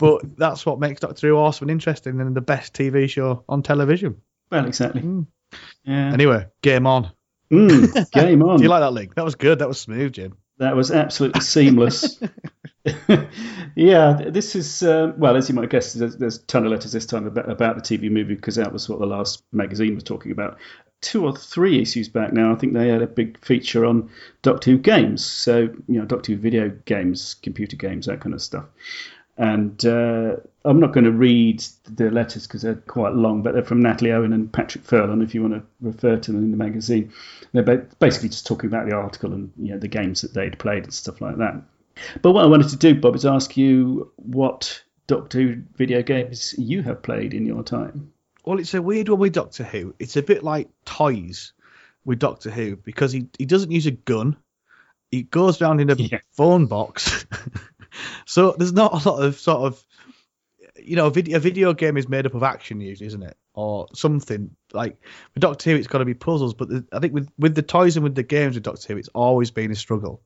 But 0.00 0.36
that's 0.38 0.64
what 0.64 0.80
makes 0.80 1.00
Doctor 1.00 1.28
Who 1.28 1.36
awesome 1.36 1.64
and 1.64 1.70
interesting 1.72 2.20
and 2.20 2.34
the 2.34 2.40
best 2.40 2.72
TV 2.72 3.08
show 3.08 3.44
on 3.48 3.62
television. 3.62 4.20
Well, 4.50 4.66
exactly. 4.66 5.02
Mm. 5.02 5.26
Yeah. 5.84 6.12
Anyway, 6.12 6.46
game 6.62 6.86
on. 6.86 7.10
Mm, 7.52 8.10
game 8.12 8.42
on. 8.42 8.58
Do 8.58 8.62
you 8.62 8.68
like 8.68 8.80
that 8.80 8.92
link? 8.92 9.14
That 9.14 9.24
was 9.24 9.34
good. 9.34 9.58
That 9.58 9.68
was 9.68 9.80
smooth, 9.80 10.12
Jim. 10.12 10.36
That 10.58 10.76
was 10.76 10.90
absolutely 10.90 11.40
seamless. 11.40 12.20
yeah, 13.74 14.20
this 14.28 14.54
is 14.54 14.82
uh, 14.82 15.12
well, 15.16 15.36
as 15.36 15.48
you 15.48 15.54
might 15.54 15.70
guess, 15.70 15.94
there's, 15.94 16.16
there's 16.16 16.38
a 16.38 16.46
ton 16.46 16.64
of 16.64 16.70
letters 16.70 16.92
this 16.92 17.06
time 17.06 17.26
about, 17.26 17.50
about 17.50 17.76
the 17.76 17.82
TV 17.82 18.10
movie 18.10 18.34
because 18.34 18.56
that 18.56 18.72
was 18.72 18.88
what 18.88 19.00
the 19.00 19.06
last 19.06 19.42
magazine 19.52 19.94
was 19.94 20.04
talking 20.04 20.32
about. 20.32 20.58
Two 21.00 21.26
or 21.26 21.36
three 21.36 21.82
issues 21.82 22.08
back 22.08 22.32
now, 22.32 22.52
I 22.52 22.54
think 22.54 22.72
they 22.72 22.88
had 22.88 23.02
a 23.02 23.06
big 23.06 23.38
feature 23.44 23.84
on 23.84 24.10
Doctor 24.42 24.70
Who 24.70 24.78
games. 24.78 25.24
So 25.24 25.60
you 25.88 25.98
know, 25.98 26.04
Doctor 26.04 26.32
Who 26.32 26.38
video 26.38 26.70
games, 26.84 27.34
computer 27.34 27.76
games, 27.76 28.06
that 28.06 28.20
kind 28.20 28.34
of 28.34 28.40
stuff. 28.40 28.66
And 29.36 29.84
uh, 29.84 30.36
I'm 30.64 30.78
not 30.78 30.92
going 30.92 31.04
to 31.04 31.10
read 31.12 31.64
the 31.86 32.10
letters 32.10 32.46
because 32.46 32.62
they're 32.62 32.76
quite 32.76 33.14
long, 33.14 33.42
but 33.42 33.52
they're 33.54 33.64
from 33.64 33.82
Natalie 33.82 34.12
Owen 34.12 34.32
and 34.32 34.52
Patrick 34.52 34.84
Furlong. 34.84 35.22
If 35.22 35.34
you 35.34 35.42
want 35.42 35.54
to 35.54 35.62
refer 35.80 36.16
to 36.16 36.32
them 36.32 36.44
in 36.44 36.50
the 36.52 36.56
magazine, 36.56 37.12
they're 37.52 37.62
basically 37.98 38.28
just 38.28 38.46
talking 38.46 38.68
about 38.68 38.88
the 38.88 38.94
article 38.94 39.32
and 39.32 39.52
you 39.58 39.72
know 39.72 39.78
the 39.78 39.88
games 39.88 40.20
that 40.20 40.34
they'd 40.34 40.58
played 40.58 40.84
and 40.84 40.94
stuff 40.94 41.20
like 41.20 41.36
that. 41.38 41.60
But 42.22 42.32
what 42.32 42.44
I 42.44 42.46
wanted 42.48 42.68
to 42.70 42.76
do, 42.76 42.94
Bob, 42.94 43.16
is 43.16 43.26
ask 43.26 43.56
you 43.56 44.12
what 44.16 44.82
Doctor 45.06 45.40
Who 45.40 45.62
video 45.76 46.02
games 46.02 46.54
you 46.56 46.82
have 46.82 47.02
played 47.02 47.34
in 47.34 47.44
your 47.44 47.62
time. 47.64 48.12
Well, 48.44 48.58
it's 48.60 48.74
a 48.74 48.82
weird 48.82 49.08
one 49.08 49.18
with 49.20 49.32
Doctor 49.32 49.64
Who. 49.64 49.94
It's 49.98 50.16
a 50.16 50.22
bit 50.22 50.44
like 50.44 50.68
toys 50.84 51.52
with 52.04 52.18
Doctor 52.20 52.50
Who 52.50 52.76
because 52.76 53.10
he, 53.12 53.28
he 53.38 53.46
doesn't 53.46 53.70
use 53.70 53.86
a 53.86 53.90
gun. 53.92 54.36
He 55.10 55.22
goes 55.22 55.60
around 55.60 55.80
in 55.80 55.90
a 55.90 55.94
Yeah. 55.98 56.18
phone 56.32 56.66
box. 56.66 57.26
so 58.26 58.54
there's 58.58 58.72
not 58.72 59.04
a 59.04 59.08
lot 59.08 59.22
of 59.22 59.38
sort 59.38 59.62
of, 59.62 59.84
you 60.76 60.96
know, 60.96 61.06
a 61.06 61.10
video, 61.10 61.36
a 61.36 61.40
video 61.40 61.72
game 61.72 61.96
is 61.96 62.08
made 62.08 62.26
up 62.26 62.34
of 62.34 62.42
action 62.42 62.80
usually, 62.80 63.06
isn't 63.06 63.22
it? 63.22 63.36
Or 63.54 63.86
something 63.94 64.50
like 64.72 64.96
with 65.34 65.42
Doctor 65.42 65.70
Who, 65.70 65.76
it's 65.76 65.86
got 65.86 65.98
to 65.98 66.04
be 66.04 66.14
puzzles. 66.14 66.54
But 66.54 66.68
the, 66.68 66.84
I 66.92 66.98
think 66.98 67.14
with 67.14 67.28
with 67.38 67.54
the 67.54 67.62
toys 67.62 67.96
and 67.96 68.04
with 68.04 68.14
the 68.14 68.22
games 68.22 68.54
with 68.54 68.64
Doctor 68.64 68.92
Who, 68.92 68.98
it's 68.98 69.08
always 69.08 69.50
been 69.50 69.70
a 69.70 69.76
struggle 69.76 70.22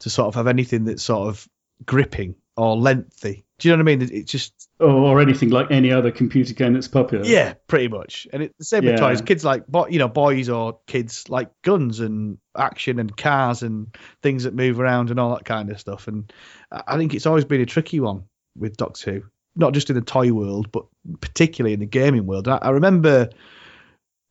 to 0.00 0.10
sort 0.10 0.28
of 0.28 0.34
have 0.34 0.46
anything 0.46 0.84
that's 0.84 1.02
sort 1.02 1.28
of 1.28 1.48
gripping 1.84 2.34
or 2.58 2.76
lengthy. 2.76 3.44
Do 3.58 3.68
you 3.68 3.72
know 3.76 3.82
what 3.82 3.90
I 3.90 3.96
mean? 3.96 4.02
It- 4.02 4.10
It's 4.12 4.32
just 4.32 4.68
Or, 4.80 4.88
or 4.90 5.20
anything 5.20 5.50
like 5.50 5.70
any 5.70 5.90
other 5.92 6.10
computer 6.10 6.54
game 6.54 6.74
that's 6.74 6.88
popular. 6.88 7.24
yeah, 7.24 7.54
pretty 7.68 7.88
much. 7.88 8.26
And 8.32 8.42
it's 8.42 8.56
the 8.58 8.64
same 8.64 8.84
with 8.84 8.94
Yeah. 8.94 9.00
toys. 9.00 9.20
Kids 9.22 9.44
like, 9.44 9.64
you 9.90 9.98
know, 9.98 10.08
boys 10.08 10.48
or 10.48 10.78
kids 10.86 11.28
like 11.28 11.50
guns 11.62 12.00
and 12.00 12.38
action 12.56 12.98
and 12.98 13.16
cars 13.16 13.62
and 13.62 13.96
things 14.22 14.44
that 14.44 14.54
move 14.54 14.78
around 14.80 15.10
and 15.10 15.18
all 15.18 15.34
that 15.34 15.44
kind 15.44 15.70
of 15.70 15.80
stuff. 15.80 16.06
And 16.08 16.32
I 16.70 16.96
think 16.96 17.14
it's 17.14 17.26
always 17.26 17.44
been 17.44 17.60
a 17.60 17.66
tricky 17.66 18.00
one 18.00 18.24
with 18.56 18.76
Doctor 18.76 19.12
Who, 19.12 19.22
not 19.56 19.72
just 19.74 19.90
in 19.90 19.96
the 19.96 20.02
toy 20.02 20.32
world, 20.32 20.70
but 20.70 20.86
particularly 21.20 21.74
in 21.74 21.80
the 21.80 21.86
gaming 21.86 22.26
world. 22.26 22.46
I, 22.48 22.58
I 22.60 22.70
remember 22.70 23.30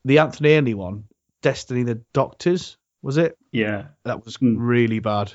the 0.06 0.20
Anthony 0.20 0.50
Ainley 0.52 0.74
one, 0.74 1.06
Destiny 1.42 1.84
the 1.84 2.02
Doctors, 2.14 2.78
was 3.02 3.18
it? 3.18 3.38
Yeah. 3.52 3.88
That 4.06 4.24
was 4.26 4.36
Hmm. 4.36 4.58
really 4.58 5.00
bad. 5.00 5.34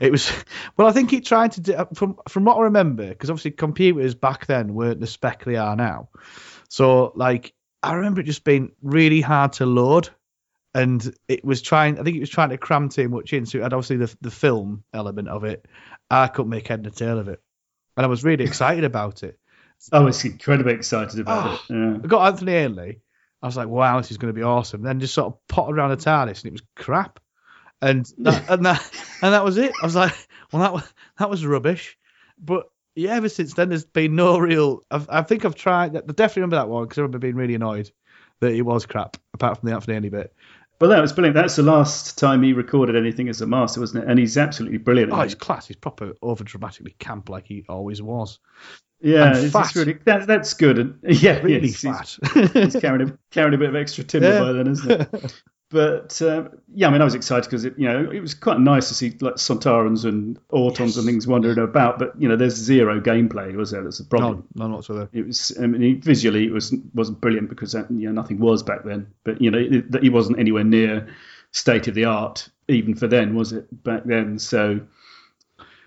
It 0.00 0.10
was 0.12 0.32
well. 0.76 0.86
I 0.88 0.92
think 0.92 1.10
he 1.10 1.20
tried 1.20 1.52
to 1.52 1.60
do 1.60 1.74
uh, 1.74 1.86
from 1.94 2.16
from 2.28 2.44
what 2.44 2.56
I 2.58 2.62
remember 2.62 3.08
because 3.08 3.30
obviously 3.30 3.52
computers 3.52 4.14
back 4.14 4.46
then 4.46 4.74
weren't 4.74 5.00
the 5.00 5.06
spec 5.06 5.44
they 5.44 5.56
are 5.56 5.76
now. 5.76 6.08
So 6.68 7.12
like 7.14 7.52
I 7.82 7.94
remember 7.94 8.20
it 8.20 8.24
just 8.24 8.44
being 8.44 8.72
really 8.82 9.20
hard 9.20 9.54
to 9.54 9.66
load, 9.66 10.08
and 10.74 11.14
it 11.28 11.44
was 11.44 11.62
trying. 11.62 11.98
I 11.98 12.02
think 12.02 12.16
it 12.16 12.20
was 12.20 12.30
trying 12.30 12.50
to 12.50 12.58
cram 12.58 12.88
too 12.88 13.08
much 13.08 13.32
in. 13.32 13.46
So 13.46 13.58
it 13.58 13.62
had 13.62 13.72
obviously 13.72 13.98
the 13.98 14.16
the 14.20 14.30
film 14.30 14.84
element 14.92 15.28
of 15.28 15.44
it. 15.44 15.66
I 16.10 16.28
couldn't 16.28 16.50
make 16.50 16.68
head 16.68 16.84
and 16.84 16.94
tail 16.96 17.18
of 17.18 17.28
it, 17.28 17.40
and 17.96 18.04
I 18.04 18.08
was 18.08 18.24
really 18.24 18.44
excited 18.44 18.84
about 18.84 19.22
it. 19.22 19.38
I 19.92 19.98
was 20.00 20.24
incredibly 20.24 20.72
excited 20.74 21.18
about 21.20 21.60
Oh. 21.70 21.74
it. 21.74 21.76
Yeah. 21.78 21.94
I 22.02 22.06
got 22.06 22.26
Anthony 22.32 22.52
Ainley. 22.52 23.00
I 23.42 23.46
was 23.46 23.56
like, 23.56 23.68
wow, 23.68 23.98
this 24.00 24.10
is 24.10 24.16
going 24.16 24.32
to 24.32 24.38
be 24.38 24.42
awesome. 24.44 24.80
Then 24.82 25.00
just 25.00 25.12
sort 25.12 25.26
of 25.34 25.38
potted 25.48 25.74
around 25.76 25.90
the 25.90 25.96
TARDIS 25.98 26.38
and 26.42 26.46
it 26.46 26.52
was 26.52 26.62
crap. 26.76 27.20
And 27.88 28.06
that, 28.18 28.48
and 28.50 28.64
that 28.66 28.90
and 29.22 29.32
that 29.34 29.44
was 29.44 29.56
it. 29.58 29.72
I 29.82 29.86
was 29.86 29.94
like, 29.96 30.14
well, 30.52 30.62
that 30.62 30.72
was 30.72 30.92
that 31.18 31.30
was 31.30 31.44
rubbish. 31.46 31.96
But 32.38 32.66
yeah, 32.96 33.14
ever 33.14 33.28
since 33.28 33.54
then, 33.54 33.68
there's 33.68 33.84
been 33.84 34.14
no 34.16 34.38
real. 34.38 34.80
I've, 34.90 35.08
I 35.10 35.22
think 35.22 35.44
I've 35.44 35.54
tried. 35.54 35.96
I 35.96 36.00
definitely 36.00 36.42
remember 36.42 36.56
that 36.56 36.68
one 36.68 36.84
because 36.84 36.98
I 36.98 37.02
remember 37.02 37.18
being 37.18 37.36
really 37.36 37.54
annoyed 37.54 37.90
that 38.40 38.52
it 38.52 38.62
was 38.62 38.86
crap. 38.86 39.16
Apart 39.32 39.58
from 39.60 39.68
the 39.68 39.74
Anthony 39.74 40.08
bit. 40.08 40.34
Well, 40.80 40.90
that 40.90 41.00
was 41.00 41.12
brilliant. 41.12 41.36
That's 41.36 41.56
the 41.56 41.62
last 41.62 42.18
time 42.18 42.42
he 42.42 42.52
recorded 42.52 42.96
anything 42.96 43.28
as 43.28 43.40
a 43.40 43.46
master, 43.46 43.80
wasn't 43.80 44.04
it? 44.04 44.10
And 44.10 44.18
he's 44.18 44.36
absolutely 44.36 44.78
brilliant. 44.78 45.12
Oh, 45.12 45.20
it's 45.20 45.34
class. 45.34 45.66
He's 45.68 45.76
proper 45.76 46.14
over 46.20 46.42
dramatically 46.42 46.96
camp 46.98 47.28
like 47.28 47.46
he 47.46 47.64
always 47.68 48.02
was. 48.02 48.40
yeah, 49.00 49.36
and 49.36 49.52
fat. 49.52 49.74
really 49.76 49.94
that, 50.04 50.26
that's 50.26 50.52
good. 50.52 50.78
And 50.78 50.98
yeah, 51.22 51.38
Really 51.40 51.68
yes, 51.68 51.80
he's- 51.80 52.18
fat. 52.32 52.50
he's 52.52 52.76
carrying 52.76 53.08
a, 53.08 53.18
carrying 53.30 53.54
a 53.54 53.58
bit 53.58 53.68
of 53.68 53.76
extra 53.76 54.02
timber 54.04 54.28
Yeah. 54.32 54.40
by 54.40 54.52
then, 54.52 54.66
isn't 54.66 54.90
it? 54.90 55.42
But 55.74 56.22
um, 56.22 56.50
yeah, 56.72 56.86
I 56.86 56.90
mean, 56.92 57.00
I 57.00 57.04
was 57.04 57.16
excited 57.16 57.50
because 57.50 57.64
you 57.64 57.72
know 57.78 58.08
it 58.08 58.20
was 58.20 58.32
quite 58.32 58.60
nice 58.60 58.86
to 58.88 58.94
see 58.94 59.10
like 59.20 59.34
Sontarans 59.34 60.04
and 60.04 60.38
Autons 60.50 60.96
and 60.96 61.04
things 61.04 61.26
wandering 61.26 61.58
about. 61.58 61.98
But 61.98 62.12
you 62.16 62.28
know, 62.28 62.36
there's 62.36 62.54
zero 62.54 63.00
gameplay, 63.00 63.52
was 63.56 63.72
there? 63.72 63.82
That's 63.82 63.98
the 63.98 64.04
problem. 64.04 64.46
no, 64.54 64.68
no, 64.68 64.76
whatsoever. 64.76 65.08
It 65.12 65.26
was 65.26 65.52
I 65.60 65.66
mean, 65.66 66.00
visually 66.00 66.44
it 66.44 66.52
was 66.52 66.72
wasn't 66.94 67.20
brilliant 67.20 67.48
because 67.48 67.72
that, 67.72 67.90
you 67.90 68.06
know 68.06 68.12
nothing 68.12 68.38
was 68.38 68.62
back 68.62 68.84
then. 68.84 69.08
But 69.24 69.42
you 69.42 69.50
know, 69.50 69.58
it, 69.58 69.92
it 70.00 70.10
wasn't 70.10 70.38
anywhere 70.38 70.62
near 70.62 71.08
state 71.50 71.88
of 71.88 71.94
the 71.96 72.04
art 72.04 72.48
even 72.68 72.94
for 72.94 73.08
then, 73.08 73.34
was 73.34 73.52
it 73.52 73.66
back 73.82 74.04
then? 74.04 74.38
So 74.38 74.80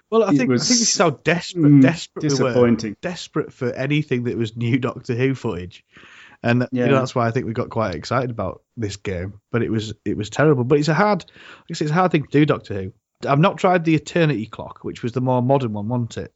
Well, 0.10 0.24
I 0.24 0.32
think 0.34 0.50
was- 0.50 0.64
I 0.64 0.66
think 0.66 0.80
this 0.80 0.90
is 0.94 0.98
how 0.98 1.12
desperate, 1.12 1.72
mm, 1.72 1.82
desperate 1.82 2.24
we 2.24 2.28
were. 2.30 2.50
disappointing. 2.50 2.96
desperate 3.02 3.54
for 3.54 3.72
anything 3.72 4.26
that 4.26 4.38
was 4.38 4.58
new 4.58 4.78
Doctor 4.80 5.16
Who 5.16 5.34
footage, 5.34 5.86
and 6.44 6.68
you 6.72 6.86
know, 6.86 7.00
that's 7.00 7.16
why 7.16 7.28
I 7.28 7.32
think 7.32 7.46
we 7.46 7.54
got 7.54 7.70
quite 7.70 7.96
excited 7.96 8.30
about 8.30 8.62
this 8.76 8.96
game. 8.96 9.40
But 9.52 9.64
it 9.64 9.70
was 9.70 9.94
it 10.06 10.18
was 10.18 10.30
terrible. 10.30 10.64
But 10.64 10.80
it's 10.80 10.88
a 10.88 10.94
hard, 10.94 11.26
I 11.70 11.74
say, 11.74 11.86
it's 11.86 11.92
a 11.92 11.96
hard 11.96 12.12
thing 12.12 12.24
to 12.24 12.30
do, 12.30 12.46
Doctor 12.46 12.74
Who. 12.74 12.94
I've 13.28 13.40
not 13.40 13.58
tried 13.58 13.84
the 13.84 13.96
Eternity 13.96 14.46
Clock, 14.46 14.84
which 14.84 15.02
was 15.02 15.12
the 15.14 15.22
more 15.22 15.42
modern 15.42 15.74
one, 15.74 15.88
wasn't 15.88 16.18
it? 16.18 16.34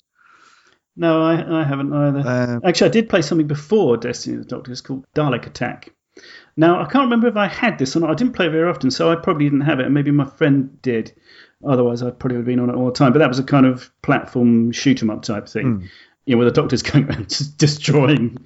no, 0.96 1.22
I, 1.22 1.62
I 1.62 1.64
haven't 1.64 1.94
either. 1.94 2.20
Um, 2.28 2.62
Actually, 2.66 2.90
I 2.90 2.94
did 2.94 3.10
play 3.10 3.22
something 3.22 3.48
before 3.48 3.98
Destiny 3.98 4.38
of 4.38 4.44
the 4.44 4.50
Doctor. 4.50 4.72
It's 4.72 4.82
called 4.82 5.06
Dalek 5.16 5.46
Attack. 5.48 5.94
Now, 6.58 6.82
I 6.82 6.86
can't 6.86 7.06
remember 7.06 7.28
if 7.28 7.38
I 7.38 7.48
had 7.48 7.80
this 7.80 7.96
or 7.96 8.02
not. 8.02 8.10
I 8.10 8.14
didn't 8.16 8.34
play 8.34 8.50
very 8.50 8.70
often, 8.70 8.92
so 8.92 9.10
I 9.12 9.16
probably 9.16 9.46
didn't 9.46 9.62
have 9.62 9.80
it, 9.80 9.86
and 9.86 9.94
maybe 9.94 10.12
my 10.12 10.26
friend 10.26 10.82
did. 10.82 11.14
Otherwise, 11.66 12.02
I'd 12.04 12.20
probably 12.20 12.38
have 12.38 12.46
been 12.46 12.60
on 12.60 12.70
it 12.70 12.76
all 12.76 12.88
the 12.88 12.92
time. 12.92 13.14
But 13.14 13.20
that 13.20 13.30
was 13.30 13.40
a 13.40 13.44
kind 13.44 13.66
of 13.66 13.90
platform 14.02 14.72
shoot 14.72 15.02
'em 15.02 15.10
up 15.10 15.22
type 15.22 15.48
thing. 15.48 15.90
You 16.32 16.38
know, 16.38 16.44
where 16.44 16.50
the 16.50 16.62
Doctor's 16.62 16.82
going 16.82 17.10
around 17.10 17.28
just 17.28 17.58
destroying, 17.58 18.38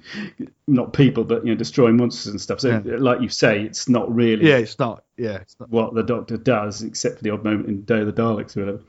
not 0.66 0.92
people, 0.92 1.22
but 1.22 1.46
you 1.46 1.52
know, 1.52 1.56
destroying 1.56 1.96
monsters 1.96 2.32
and 2.32 2.40
stuff. 2.40 2.58
So, 2.58 2.82
like 2.84 3.20
you 3.20 3.28
say, 3.28 3.62
it's 3.62 3.88
not 3.88 4.12
really 4.12 4.48
yeah, 4.48 4.56
it's 4.56 4.76
not. 4.80 5.04
Yeah, 5.16 5.36
it's 5.36 5.54
not. 5.60 5.70
what 5.70 5.94
the 5.94 6.02
Doctor 6.02 6.36
does, 6.36 6.82
except 6.82 7.18
for 7.18 7.22
the 7.22 7.30
odd 7.30 7.44
moment 7.44 7.68
in 7.68 7.82
Day 7.82 8.00
of 8.00 8.06
the 8.06 8.12
Daleks 8.12 8.56
or 8.56 8.60
whatever. 8.64 8.82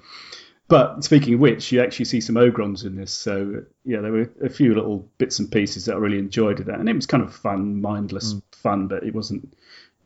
But 0.67 1.03
speaking 1.03 1.35
of 1.35 1.39
which, 1.41 1.71
you 1.71 1.79
actually 1.79 2.05
see 2.05 2.21
some 2.21 2.37
Ogrons 2.37 2.85
in 2.85 2.95
this. 2.95 3.13
So, 3.13 3.65
yeah, 3.85 4.01
there 4.01 4.11
were 4.11 4.31
a 4.43 4.49
few 4.49 4.73
little 4.73 5.07
bits 5.19 5.37
and 5.37 5.51
pieces 5.51 5.85
that 5.85 5.93
I 5.93 5.99
really 5.99 6.17
enjoyed 6.17 6.59
of 6.59 6.65
that. 6.65 6.79
And 6.79 6.89
it 6.89 6.95
was 6.95 7.05
kind 7.05 7.21
of 7.21 7.35
fun, 7.35 7.79
mindless 7.79 8.33
mm. 8.33 8.41
fun, 8.51 8.87
but 8.87 9.03
it 9.03 9.13
wasn't 9.13 9.53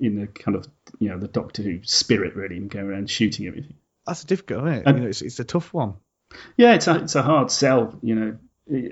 in 0.01 0.19
the 0.19 0.27
kind 0.27 0.57
of, 0.57 0.67
you 0.99 1.07
know, 1.07 1.17
the 1.17 1.29
Doctor 1.29 1.63
Who 1.63 1.79
spirit, 1.83 2.35
really, 2.35 2.57
and 2.57 2.69
going 2.69 2.87
around 2.87 3.09
shooting 3.09 3.47
everything. 3.47 3.75
That's 4.05 4.23
a 4.23 4.27
difficult, 4.27 4.67
isn't 4.67 4.79
it? 4.79 4.83
And- 4.85 4.97
you 4.97 5.03
know, 5.05 5.09
it's 5.09 5.21
it's 5.21 5.39
a 5.39 5.45
tough 5.45 5.73
one. 5.73 5.93
Yeah, 6.57 6.73
it's 6.73 6.87
a, 6.87 6.95
it's 6.95 7.15
a 7.15 7.23
hard 7.23 7.51
sell, 7.51 7.97
you 8.01 8.15
know. 8.15 8.37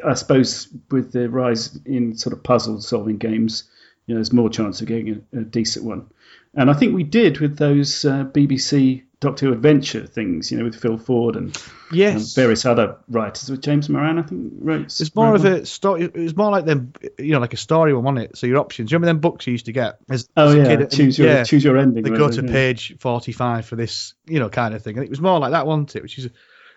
I 0.05 0.13
suppose 0.13 0.67
with 0.91 1.11
the 1.11 1.29
rise 1.29 1.77
in 1.85 2.15
sort 2.17 2.33
of 2.33 2.43
puzzle 2.43 2.81
solving 2.81 3.17
games, 3.17 3.63
you 4.07 4.15
know, 4.15 4.19
there's 4.19 4.33
more 4.33 4.49
chance 4.49 4.81
of 4.81 4.87
getting 4.87 5.25
a, 5.33 5.39
a 5.39 5.43
decent 5.43 5.85
one. 5.85 6.07
And 6.55 6.69
I 6.69 6.73
think 6.73 6.95
we 6.95 7.03
did 7.03 7.39
with 7.39 7.57
those 7.57 8.03
uh, 8.05 8.25
BBC 8.25 9.03
Doctor 9.19 9.47
Who 9.47 9.51
Adventure 9.53 10.07
things, 10.07 10.51
you 10.51 10.57
know, 10.57 10.63
with 10.63 10.75
Phil 10.75 10.97
Ford 10.97 11.35
and, 11.35 11.55
and 11.91 12.35
various 12.35 12.65
other 12.65 12.95
writers. 13.07 13.51
With 13.51 13.61
James 13.61 13.87
Moran, 13.89 14.17
I 14.17 14.23
think, 14.23 14.53
wrote. 14.59 14.85
It's 14.85 15.13
more 15.13 15.27
wrote 15.27 15.35
of 15.35 15.43
one. 15.43 15.53
a 15.53 15.65
story. 15.65 16.03
It 16.05 16.15
was 16.15 16.35
more 16.35 16.49
like 16.49 16.65
them, 16.65 16.93
you 17.19 17.33
know, 17.33 17.39
like 17.39 17.53
a 17.53 17.57
story 17.57 17.93
one, 17.93 18.03
wasn't 18.03 18.31
it? 18.31 18.37
So 18.37 18.47
your 18.47 18.57
options. 18.57 18.91
You 18.91 18.95
remember 18.95 19.13
them 19.13 19.19
books 19.19 19.45
you 19.45 19.51
used 19.51 19.65
to 19.65 19.73
get? 19.73 19.99
As, 20.09 20.27
Oh 20.35 20.47
as 20.47 20.53
a 20.55 20.57
yeah, 20.57 20.75
kid? 20.77 20.91
choose 20.91 21.19
your 21.19 21.27
yeah. 21.27 21.43
choose 21.43 21.63
your 21.63 21.77
ending. 21.77 22.03
They 22.03 22.09
go 22.09 22.29
to 22.29 22.43
yeah. 22.43 22.51
page 22.51 22.97
forty-five 22.97 23.65
for 23.65 23.75
this, 23.75 24.15
you 24.25 24.39
know, 24.39 24.49
kind 24.49 24.73
of 24.73 24.81
thing. 24.81 24.95
And 24.97 25.05
it 25.05 25.09
was 25.09 25.21
more 25.21 25.39
like 25.39 25.51
that, 25.51 25.67
wasn't 25.67 25.95
it? 25.97 26.01
Which 26.01 26.17
is, 26.17 26.29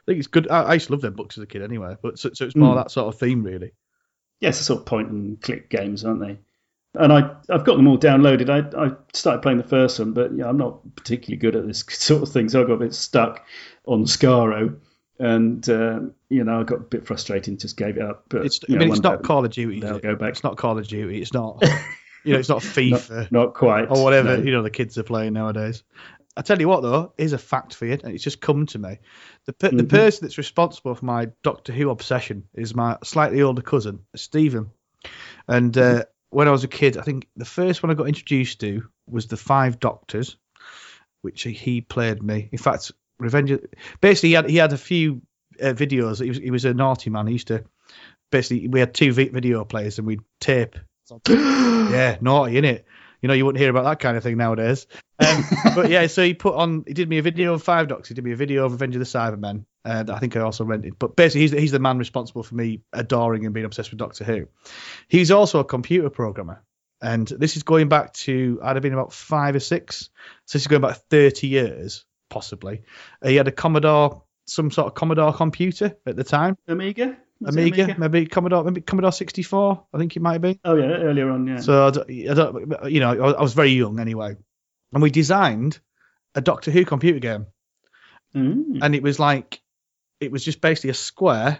think 0.07 0.19
it's 0.19 0.27
good. 0.29 0.49
I, 0.51 0.63
I 0.63 0.75
used 0.75 0.87
to 0.87 0.93
love 0.93 1.03
their 1.03 1.11
books 1.11 1.39
as 1.39 1.43
a 1.45 1.47
kid, 1.47 1.63
anyway. 1.63 1.97
But 2.03 2.19
so, 2.19 2.31
so 2.35 2.45
it's 2.47 2.57
more 2.57 2.75
Mm. 2.75 2.83
that 2.85 2.91
sort 2.91 3.13
of 3.15 3.21
theme, 3.21 3.43
really. 3.43 3.73
yeah, 4.41 4.49
it's 4.51 4.61
a 4.61 4.65
sort 4.65 4.81
of 4.81 4.87
point 4.87 5.11
and 5.11 5.41
click 5.41 5.71
games, 5.71 6.05
aren't 6.05 6.21
they? 6.21 6.39
And 6.95 7.13
I, 7.13 7.37
I've 7.49 7.65
got 7.65 7.77
them 7.77 7.87
all 7.89 7.97
downloaded. 7.99 8.51
I, 8.51 8.87
I 8.87 8.91
started 9.15 9.41
playing 9.41 9.59
the 9.59 9.65
first 9.65 9.99
one, 9.99 10.13
but 10.13 10.37
yeah, 10.37 10.47
I'm 10.49 10.59
not 10.59 10.81
particularly 10.97 11.39
good 11.39 11.57
at 11.57 11.67
this 11.67 11.85
sort 11.91 12.23
of 12.23 12.29
thing, 12.31 12.49
so 12.49 12.63
I 12.63 12.67
got 12.67 12.75
a 12.75 12.79
bit 12.79 12.95
stuck 12.95 13.47
on 13.87 14.05
Skaro 14.05 14.77
and 15.19 15.69
uh, 15.69 16.01
you 16.31 16.43
know 16.43 16.61
I 16.61 16.65
got 16.65 16.77
a 16.77 16.81
bit 16.83 17.07
frustrated 17.07 17.49
and 17.49 17.61
just 17.61 17.77
gave 17.77 17.97
it 17.97 18.03
up. 18.03 18.25
But 18.29 18.45
It's, 18.47 18.61
you 18.69 18.75
know, 18.77 18.81
mean, 18.85 18.91
it's 18.93 19.03
not 19.03 19.23
Call 19.23 19.45
of 19.45 19.51
Duty. 19.53 19.81
they'll 19.81 19.97
it? 19.97 20.03
go 20.03 20.17
back. 20.17 20.31
It's 20.31 20.43
not 20.45 20.57
Call 20.57 20.77
of 20.79 20.87
Duty. 20.89 21.23
It's 21.23 21.33
not. 21.33 21.63
you 22.25 22.33
know, 22.35 22.39
it's 22.41 22.49
not 22.49 22.63
not, 22.65 22.73
FIFA 22.75 23.31
not 23.33 23.55
quite 23.55 23.87
or 23.91 24.03
whatever. 24.03 24.37
no. 24.37 24.43
You 24.43 24.53
know, 24.53 24.63
the 24.63 24.71
kids 24.71 24.99
are 24.99 25.03
playing 25.03 25.33
nowadays. 25.35 25.83
I 26.37 26.43
tell 26.43 26.61
you 26.61 26.69
what, 26.69 26.83
though, 26.83 27.13
is 27.19 27.33
a 27.33 27.39
fact 27.39 27.75
for 27.75 27.85
you, 27.87 27.93
and 27.93 28.15
it's 28.15 28.25
just 28.25 28.41
come 28.41 28.67
to 28.67 28.79
me. 28.79 28.99
The 29.47 29.53
per- 29.53 29.71
the 29.71 29.83
Mhm. 29.85 29.89
person 29.89 30.27
that's 30.27 30.39
responsible 30.39 30.95
for 30.95 31.05
my 31.05 31.29
Doctor 31.43 31.73
Who 31.73 31.91
obsession 31.91 32.45
is 32.55 32.75
my 32.75 32.97
slightly 33.05 33.43
older 33.43 33.63
cousin, 33.63 34.01
Stephen. 34.17 34.71
And 35.47 35.77
uh, 35.77 36.05
when 36.31 36.49
I 36.49 36.53
was 36.53 36.65
a 36.65 36.69
kid, 36.69 36.97
I 36.97 37.03
think 37.03 37.29
the 37.37 37.45
first 37.45 37.83
one 37.83 37.91
I 37.91 37.95
got 37.95 38.09
introduced 38.09 38.61
to 38.61 38.85
was 39.07 39.27
the 39.27 39.37
Five 39.37 39.79
Doctors, 39.79 40.37
which 41.21 41.43
he, 41.43 41.81
played 41.83 42.23
me. 42.23 42.49
In 42.51 42.59
fact, 42.59 42.93
Revenge. 43.19 43.59
Basically, 44.01 44.31
he 44.31 44.35
had 44.35 44.49
he 44.49 44.57
had 44.57 44.73
a 44.73 44.79
few 44.79 45.23
uh, 45.61 45.75
videos. 45.75 46.23
He 46.23 46.29
was 46.31 46.39
he 46.39 46.51
was 46.51 46.65
a 46.65 46.73
naughty 46.73 47.11
man. 47.11 47.27
He 47.27 47.35
used 47.35 47.49
to 47.49 47.65
basically 48.31 48.69
we 48.69 48.81
had 48.81 48.95
two 48.95 49.13
video 49.13 49.65
players 49.65 49.99
and 49.99 50.07
we'd 50.07 50.23
tape. 50.41 50.77
yeah, 51.91 52.17
naughty, 52.21 52.55
innit? 52.55 52.85
You 53.23 53.29
know, 53.29 53.35
you 53.35 53.47
wouldn't 53.47 53.61
hear 53.61 53.71
about 53.71 53.85
that 53.85 54.01
kind 54.01 54.17
of 54.17 54.23
thing 54.23 54.37
nowadays. 54.37 54.87
Um, 55.19 55.45
but 55.75 55.89
yeah, 55.89 56.07
so 56.09 56.23
he 56.23 56.35
put 56.35 56.55
on, 56.55 56.85
he 56.87 56.93
did 56.93 57.09
me 57.09 57.19
a 57.19 57.23
video 57.23 57.55
of 57.55 57.63
Five 57.63 57.89
Docs. 57.89 58.09
He 58.09 58.15
did 58.15 58.25
me 58.25 58.33
a 58.33 58.37
video 58.37 58.65
of 58.65 58.73
Revenge 58.73 58.97
of 58.97 59.01
the 59.01 59.07
Cybermen. 59.07 59.65
Uh, 59.85 60.03
that 60.03 60.15
I 60.15 60.19
think 60.19 60.37
I 60.37 60.41
also 60.41 60.65
rented. 60.65 60.99
But 60.99 61.17
basically, 61.17 61.43
he's, 61.43 61.51
he's 61.53 61.73
the 61.73 61.79
man 61.79 61.99
responsible 61.99 62.43
for 62.43 62.55
me 62.55 62.83
adoring 62.93 63.45
and 63.45 63.55
being 63.55 63.67
obsessed 63.67 63.91
with 63.91 63.99
Doctor 63.99 64.25
Who. 64.25 64.49
He's 65.09 65.31
also 65.31 65.61
a 65.61 65.65
computer 65.65 66.11
programmer. 66.11 66.63
And 67.01 67.27
this 67.27 67.57
is 67.57 67.65
going 67.65 67.89
back 67.89 68.13
to, 68.15 68.61
I'd 68.63 68.77
have 68.77 68.83
been 68.83 68.93
about 68.93 69.13
five 69.13 69.57
or 69.57 69.61
six. 69.61 70.11
So 70.47 70.59
this 70.59 70.63
is 70.63 70.69
going 70.69 70.83
back 70.83 70.99
30 71.11 71.49
years, 71.49 72.05
possibly. 72.31 72.83
Uh, 73.21 73.29
he 73.29 73.37
had 73.37 73.49
a 73.49 73.53
Commodore, 73.53 74.23
some 74.47 74.71
sort 74.71 74.87
of 74.87 74.95
Commodore 74.95 75.33
computer 75.33 75.97
at 76.07 76.15
the 76.15 76.23
time. 76.23 76.57
Amiga. 76.69 77.17
It 77.43 77.49
Amiga, 77.49 77.95
maybe 77.99 78.27
Commodore, 78.27 78.65
maybe 78.65 78.81
Commodore 78.81 79.13
64, 79.13 79.87
I 79.93 79.99
think 79.99 80.17
it 80.17 80.21
might 80.23 80.39
be. 80.39 80.61
Oh 80.65 80.77
yeah, 80.77 80.85
earlier 80.87 81.31
on, 81.31 81.47
yeah. 81.47 81.59
So 81.59 81.87
I 81.87 81.91
don't, 81.91 82.11
I 82.11 82.35
don't, 82.35 82.91
you 82.93 83.01
know, 83.01 83.35
I 83.35 83.41
was- 83.43 83.55
very 83.55 83.71
young 83.71 84.01
anyway, 84.01 84.37
and 84.93 85.03
we 85.03 85.11
designed 85.11 85.79
a 86.35 86.41
Doctor 86.41 86.71
Who 86.71 86.85
computer 86.85 87.19
game, 87.19 87.47
Mm. 88.35 88.79
and 88.83 88.95
it 88.95 89.03
was 89.03 89.19
like, 89.19 89.61
it 90.21 90.33
was 90.33 90.45
just 90.45 90.61
basically 90.61 90.91
a 90.91 90.95
square. 90.95 91.59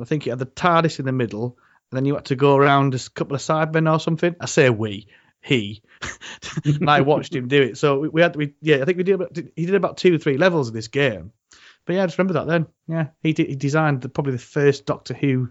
I 0.00 0.04
think 0.04 0.26
it 0.26 0.30
had 0.30 0.38
the 0.38 0.46
TARDIS 0.46 1.00
in 1.00 1.04
the 1.06 1.12
middle, 1.12 1.58
and 1.90 1.96
then 1.96 2.04
you 2.04 2.14
had 2.14 2.26
to 2.26 2.36
go 2.36 2.56
around 2.56 2.94
a 2.94 2.98
couple 3.14 3.34
of 3.34 3.40
Cybermen 3.42 3.92
or 3.92 3.98
something. 4.00 4.36
I 4.40 4.46
say 4.46 4.70
we, 4.70 5.08
he, 5.42 5.82
and 6.64 6.88
I 6.88 7.00
watched 7.00 7.34
him 7.34 7.48
do 7.48 7.60
it. 7.62 7.76
So 7.78 7.98
we, 7.98 8.08
we 8.08 8.22
had, 8.22 8.36
we 8.36 8.54
yeah, 8.62 8.76
I 8.82 8.84
think 8.84 8.98
we 8.98 9.04
did. 9.04 9.14
About, 9.14 9.36
he 9.36 9.66
did 9.66 9.74
about 9.74 9.96
two 9.96 10.14
or 10.14 10.18
three 10.18 10.38
levels 10.38 10.68
of 10.68 10.74
this 10.74 10.88
game. 10.88 11.32
But 11.86 11.94
yeah, 11.96 12.02
I 12.02 12.06
just 12.06 12.18
remember 12.18 12.34
that 12.34 12.46
then. 12.46 12.66
Yeah, 12.88 13.08
he 13.22 13.32
did, 13.32 13.48
he 13.48 13.56
designed 13.56 14.02
the, 14.02 14.08
probably 14.08 14.32
the 14.32 14.38
first 14.38 14.86
Doctor 14.86 15.14
Who 15.14 15.50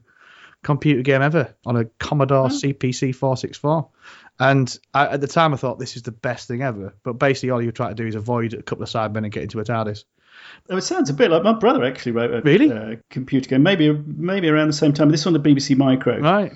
computer 0.64 1.02
game 1.02 1.22
ever 1.24 1.56
on 1.66 1.76
a 1.76 1.86
Commodore 2.00 2.48
CPC 2.50 3.16
464. 3.16 3.90
And 4.40 4.80
I, 4.94 5.08
at 5.08 5.22
the 5.22 5.28
time, 5.28 5.54
I 5.54 5.58
thought 5.58 5.80
this 5.80 5.96
is 5.96 6.04
the 6.04 6.12
best 6.12 6.48
thing 6.48 6.62
ever. 6.62 6.94
But 7.04 7.14
basically, 7.14 7.50
all 7.50 7.62
you 7.62 7.72
try 7.72 7.90
to 7.90 7.96
do 7.96 8.06
is 8.08 8.16
avoid 8.16 8.54
a 8.54 8.62
couple 8.62 8.84
of 8.84 8.90
Cybermen 8.90 9.24
and 9.24 9.32
get 9.32 9.44
into 9.44 9.60
a 9.60 9.64
TARDIS. 9.64 10.04
Oh, 10.70 10.78
it 10.78 10.82
sounds 10.82 11.10
a 11.10 11.14
bit 11.14 11.30
like 11.32 11.44
my 11.44 11.54
brother 11.54 11.84
actually 11.84 12.14
wrote 12.14 12.34
a 12.34 12.42
Really? 12.42 12.72
uh, 12.72 12.96
computer 13.10 13.50
game, 13.50 13.64
maybe 13.64 13.92
maybe 13.92 14.48
around 14.50 14.68
the 14.68 14.74
same 14.74 14.94
time. 14.94 15.10
This 15.10 15.28
on 15.28 15.34
the 15.34 15.40
BBC 15.40 15.76
Micro, 15.78 16.20
Right. 16.20 16.54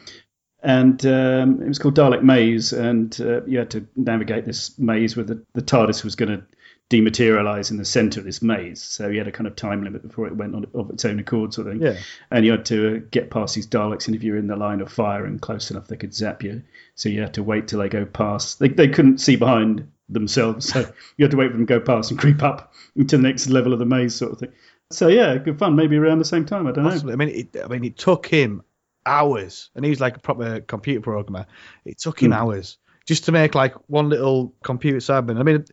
and 0.63 1.05
um, 1.05 1.61
it 1.61 1.67
was 1.67 1.78
called 1.78 1.95
Dalek 1.95 2.23
Maze, 2.23 2.73
and 2.73 3.15
uh, 3.21 3.43
you 3.45 3.59
had 3.59 3.71
to 3.71 3.86
navigate 3.95 4.45
this 4.45 4.80
maze 4.80 5.15
where 5.15 5.26
the, 5.26 5.43
the 5.53 5.61
TARDIS 5.61 6.03
was 6.03 6.15
going 6.15 6.30
to 6.39 6.45
dematerialize 6.89 7.71
in 7.71 7.77
the 7.77 7.86
center 7.86 8.19
of 8.19 8.25
this 8.25 8.41
maze. 8.41 8.81
So 8.83 9.07
you 9.07 9.17
had 9.17 9.27
a 9.27 9.31
kind 9.31 9.47
of 9.47 9.55
time 9.55 9.83
limit 9.83 10.03
before 10.03 10.27
it 10.27 10.36
went 10.36 10.53
on 10.53 10.65
of 10.75 10.89
its 10.91 11.03
own 11.05 11.17
accord, 11.19 11.53
sort 11.53 11.67
of 11.67 11.73
thing. 11.73 11.81
Yeah. 11.81 11.97
And 12.29 12.45
you 12.45 12.51
had 12.51 12.65
to 12.65 12.97
uh, 12.97 12.99
get 13.09 13.31
past 13.31 13.55
these 13.55 13.67
Daleks, 13.67 14.05
and 14.07 14.15
if 14.15 14.23
you're 14.23 14.38
in 14.38 14.47
the 14.47 14.55
line 14.55 14.81
of 14.81 14.91
fire 14.91 15.25
and 15.25 15.41
close 15.41 15.71
enough, 15.71 15.88
they 15.88 15.95
could 15.97 16.13
zap 16.13 16.43
you. 16.43 16.61
So 16.93 17.09
you 17.09 17.21
had 17.21 17.33
to 17.36 17.43
wait 17.43 17.67
till 17.67 17.79
they 17.79 17.89
go 17.89 18.05
past. 18.05 18.59
They 18.59 18.67
they 18.69 18.88
couldn't 18.88 19.17
see 19.19 19.36
behind 19.36 19.91
themselves, 20.09 20.69
so 20.69 20.79
you 21.17 21.25
had 21.25 21.31
to 21.31 21.38
wait 21.38 21.47
for 21.47 21.57
them 21.57 21.65
to 21.65 21.79
go 21.79 21.79
past 21.79 22.11
and 22.11 22.19
creep 22.19 22.43
up 22.43 22.73
to 22.95 23.03
the 23.03 23.17
next 23.17 23.47
level 23.49 23.73
of 23.73 23.79
the 23.79 23.86
maze, 23.86 24.13
sort 24.15 24.33
of 24.33 24.39
thing. 24.39 24.51
So 24.91 25.07
yeah, 25.07 25.36
good 25.38 25.57
fun. 25.57 25.75
Maybe 25.75 25.97
around 25.97 26.19
the 26.19 26.25
same 26.25 26.45
time. 26.45 26.67
I 26.67 26.71
don't 26.71 26.83
know. 26.83 27.11
I 27.11 27.15
mean, 27.15 27.29
it, 27.29 27.57
I 27.63 27.67
mean, 27.67 27.83
it 27.83 27.97
took 27.97 28.27
him 28.27 28.61
hours, 29.07 29.71
and 29.75 29.83
he 29.83 29.89
was 29.89 29.99
like 29.99 30.17
a 30.17 30.19
proper 30.19 30.61
computer 30.61 31.01
programmer. 31.01 31.47
It 31.83 31.97
took 31.99 32.21
him 32.21 32.29
Hmm. 32.31 32.38
hours 32.38 32.77
just 33.07 33.25
to 33.25 33.31
make 33.31 33.55
like 33.55 33.73
one 33.88 34.09
little 34.09 34.53
computer 34.63 34.97
cyberman. 34.97 35.39
I 35.39 35.43
mean, 35.43 35.65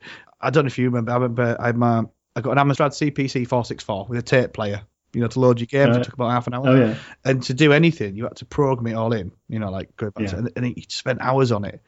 I 0.42 0.50
don't 0.50 0.64
know 0.64 0.68
if 0.68 0.78
you 0.78 0.86
remember. 0.86 1.12
I 1.12 1.14
remember 1.14 1.56
I 1.58 1.66
had 1.66 1.76
my, 1.76 2.02
I 2.36 2.40
got 2.40 2.56
an 2.58 2.68
Amstrad 2.68 2.90
CPC 2.90 3.46
464 3.46 4.06
with 4.08 4.18
a 4.18 4.22
tape 4.22 4.52
player. 4.52 4.82
You 5.14 5.20
know, 5.20 5.28
to 5.28 5.40
load 5.40 5.60
your 5.60 5.66
games, 5.66 5.96
Uh, 5.96 6.00
it 6.00 6.04
took 6.04 6.14
about 6.14 6.30
half 6.30 6.46
an 6.46 6.54
hour. 6.54 6.66
Oh 6.66 6.74
yeah. 6.74 6.94
And 7.24 7.42
to 7.44 7.54
do 7.54 7.72
anything, 7.72 8.16
you 8.16 8.24
had 8.24 8.36
to 8.36 8.46
program 8.46 8.86
it 8.86 8.94
all 8.96 9.12
in. 9.12 9.30
You 9.48 9.58
know, 9.58 9.70
like 9.70 9.94
go 9.96 10.10
back 10.10 10.28
to, 10.28 10.36
and, 10.38 10.50
and 10.56 10.64
he 10.66 10.86
spent 10.88 11.20
hours 11.20 11.52
on 11.52 11.64
it. 11.66 11.82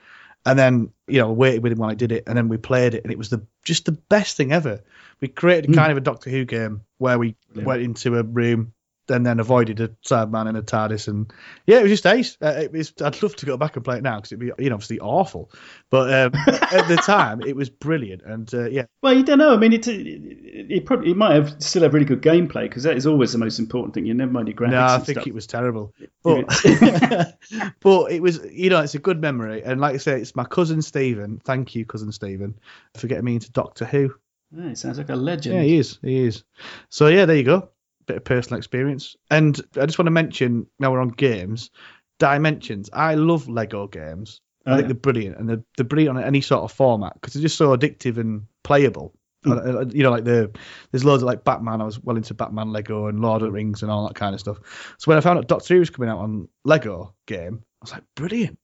And 0.47 0.59
then, 0.59 0.91
you 1.09 1.19
know, 1.21 1.33
waited 1.33 1.63
with 1.63 1.73
him 1.73 1.79
while 1.79 1.89
I 1.91 1.95
did 1.95 2.13
it, 2.13 2.25
and 2.27 2.37
then 2.37 2.49
we 2.49 2.59
played 2.59 2.93
it, 2.93 3.03
and 3.03 3.11
it 3.11 3.17
was 3.17 3.31
the 3.31 3.47
just 3.65 3.87
the 3.87 3.93
best 3.93 4.37
thing 4.37 4.53
ever. 4.53 4.83
We 5.23 5.29
created 5.29 5.71
Hmm. 5.71 5.75
kind 5.77 5.91
of 5.91 5.97
a 5.97 6.03
Doctor 6.03 6.29
Who 6.29 6.45
game 6.45 6.83
where 6.99 7.19
we 7.19 7.35
Brilliant. 7.55 7.67
went 7.67 7.83
into 7.83 8.19
a 8.19 8.23
room 8.23 8.75
and 9.09 9.25
then 9.25 9.41
avoided 9.41 9.81
a 9.81 9.89
Cyberman 10.07 10.49
and 10.49 10.57
a 10.57 10.63
TARDIS, 10.63 11.09
and 11.09 11.33
yeah, 11.67 11.79
it 11.79 11.83
was 11.83 11.93
just 11.93 12.07
ace. 12.07 12.37
Uh, 12.41 12.55
it 12.63 12.73
was, 12.73 12.93
I'd 13.03 13.23
love 13.23 13.37
to 13.37 13.47
go 13.47 13.57
back 13.57 13.77
and 13.77 13.85
play 13.85 13.99
it 13.99 14.03
now 14.03 14.17
because 14.17 14.33
it'd 14.33 14.41
be, 14.41 14.51
you 14.63 14.71
know, 14.71 14.75
obviously 14.75 15.01
awful, 15.01 15.51
but 15.91 16.13
um, 16.13 16.33
at 16.47 16.89
the 16.89 16.97
time 16.97 17.43
it 17.43 17.57
was 17.57 17.71
brilliant, 17.71 18.23
and 18.23 18.53
uh, 18.55 18.69
yeah, 18.69 18.85
Well, 19.03 19.15
you 19.15 19.23
don't 19.23 19.39
know. 19.39 19.53
I 19.53 19.57
mean, 19.57 19.73
it 19.73 19.87
it, 19.87 20.71
it 20.71 20.87
probably 20.87 21.11
it 21.11 21.17
might 21.17 21.35
have 21.35 21.63
still 21.63 21.83
have 21.83 21.95
really 21.95 22.07
good 22.07 22.23
gameplay 22.23 22.63
because 22.63 22.85
that 22.85 22.97
is 22.97 23.07
always 23.07 23.33
the 23.33 23.39
most 23.39 23.59
important 23.59 23.95
thing. 23.95 24.07
You 24.07 24.15
never 24.15 24.33
mind 24.33 24.49
your 24.49 24.57
graphics. 24.57 24.71
no, 24.71 24.85
I 24.85 24.99
think 24.99 25.19
stuff. 25.19 25.27
it 25.27 25.35
was 25.35 25.47
terrible, 25.47 25.95
but 26.23 26.47
but 27.81 28.13
it 28.13 28.23
was, 28.23 28.41
you 28.51 28.71
know, 28.71 28.81
it's 28.81 28.95
a 28.95 28.99
good 28.99 29.21
memory, 29.21 29.63
and 29.63 29.81
like 29.81 29.95
I 29.95 29.99
say, 29.99 30.21
it's 30.21 30.37
my 30.37 30.45
cousin 30.45 30.83
Stephen. 30.83 31.41
Thank 31.45 31.75
you, 31.75 31.85
cousin 31.85 32.13
Stephen, 32.13 32.59
for 32.95 33.07
getting 33.07 33.25
me 33.25 33.35
into 33.35 33.51
Doctor 33.53 33.85
Who. 33.85 34.15
Yeah, 34.57 34.69
he 34.69 34.75
sounds 34.75 34.99
like 34.99 35.09
a 35.09 35.17
legend. 35.17 35.57
Yeah, 35.57 35.63
he 35.63 35.79
is. 35.79 35.99
He 36.03 36.25
is. 36.25 36.45
So 36.89 37.09
yeah, 37.09 37.25
there 37.25 37.37
you 37.37 37.43
go. 37.43 37.71
Bit 38.07 38.19
of 38.19 38.25
personal 38.25 38.59
experience. 38.59 39.17
And 39.31 39.61
I 39.81 39.87
just 39.87 39.99
want 39.99 40.07
to 40.07 40.13
mention 40.13 40.67
now 40.79 40.93
we're 40.93 41.01
on 41.01 41.09
games. 41.09 41.71
Dimensions. 42.19 42.91
I 42.93 43.15
love 43.15 43.49
Lego 43.49 43.87
games. 43.89 44.41
I 44.67 44.71
Oh, 44.71 44.75
think 44.77 44.85
yeah. 44.85 44.89
they're 44.89 44.95
brilliant, 44.95 45.37
and 45.39 45.49
they're, 45.49 45.63
they're 45.77 45.85
brilliant 45.85 46.17
on 46.17 46.25
any 46.25 46.41
sort 46.41 46.63
of 46.63 46.73
format 46.73 47.15
because 47.15 47.35
they're 47.35 47.43
just 47.43 47.59
so 47.59 47.77
addictive 47.77 48.17
and 48.19 48.45
playable. 48.63 49.15
Uh, 49.47 49.85
you 49.91 50.03
know, 50.03 50.11
like 50.11 50.25
the 50.25 50.51
there's 50.91 51.05
loads 51.05 51.23
of 51.23 51.27
like 51.27 51.45
Batman. 51.45 51.83
I 51.83 51.85
was 51.85 52.01
well 52.03 52.17
into 52.17 52.33
Batman 52.33 52.73
Lego 52.73 53.09
and 53.09 53.21
Lord 53.21 53.43
of 53.43 53.49
the 53.49 53.53
Rings 53.53 53.83
and 53.83 53.91
all 53.91 54.07
that 54.09 54.15
kind 54.15 54.33
of 54.33 54.41
stuff. 54.41 54.57
So 54.99 55.11
when 55.11 55.19
I 55.19 55.21
found 55.21 55.39
out 55.39 55.49
Doctor 55.49 55.75
Who 55.75 55.81
was 55.81 55.91
coming 55.91 56.09
out 56.09 56.19
on 56.21 56.49
Lego 56.65 57.15
game, 57.27 57.63
I 57.63 57.85
was 57.85 57.93
like, 57.93 58.05
brilliant. 58.17 58.59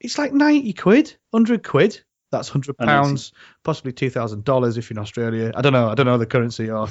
It's 0.00 0.18
like 0.18 0.32
ninety 0.32 0.72
quid, 0.72 1.16
hundred 1.32 1.62
quid. 1.62 2.00
That's 2.30 2.48
hundred 2.48 2.76
pounds, 2.76 3.32
possibly 3.62 3.92
two 3.92 4.10
thousand 4.10 4.44
dollars 4.44 4.76
if 4.76 4.90
you're 4.90 4.96
in 4.96 5.02
Australia. 5.02 5.52
I 5.54 5.62
don't 5.62 5.72
know. 5.72 5.88
I 5.88 5.94
don't 5.94 6.06
know 6.06 6.18
the 6.18 6.26
currency 6.26 6.70
or 6.70 6.88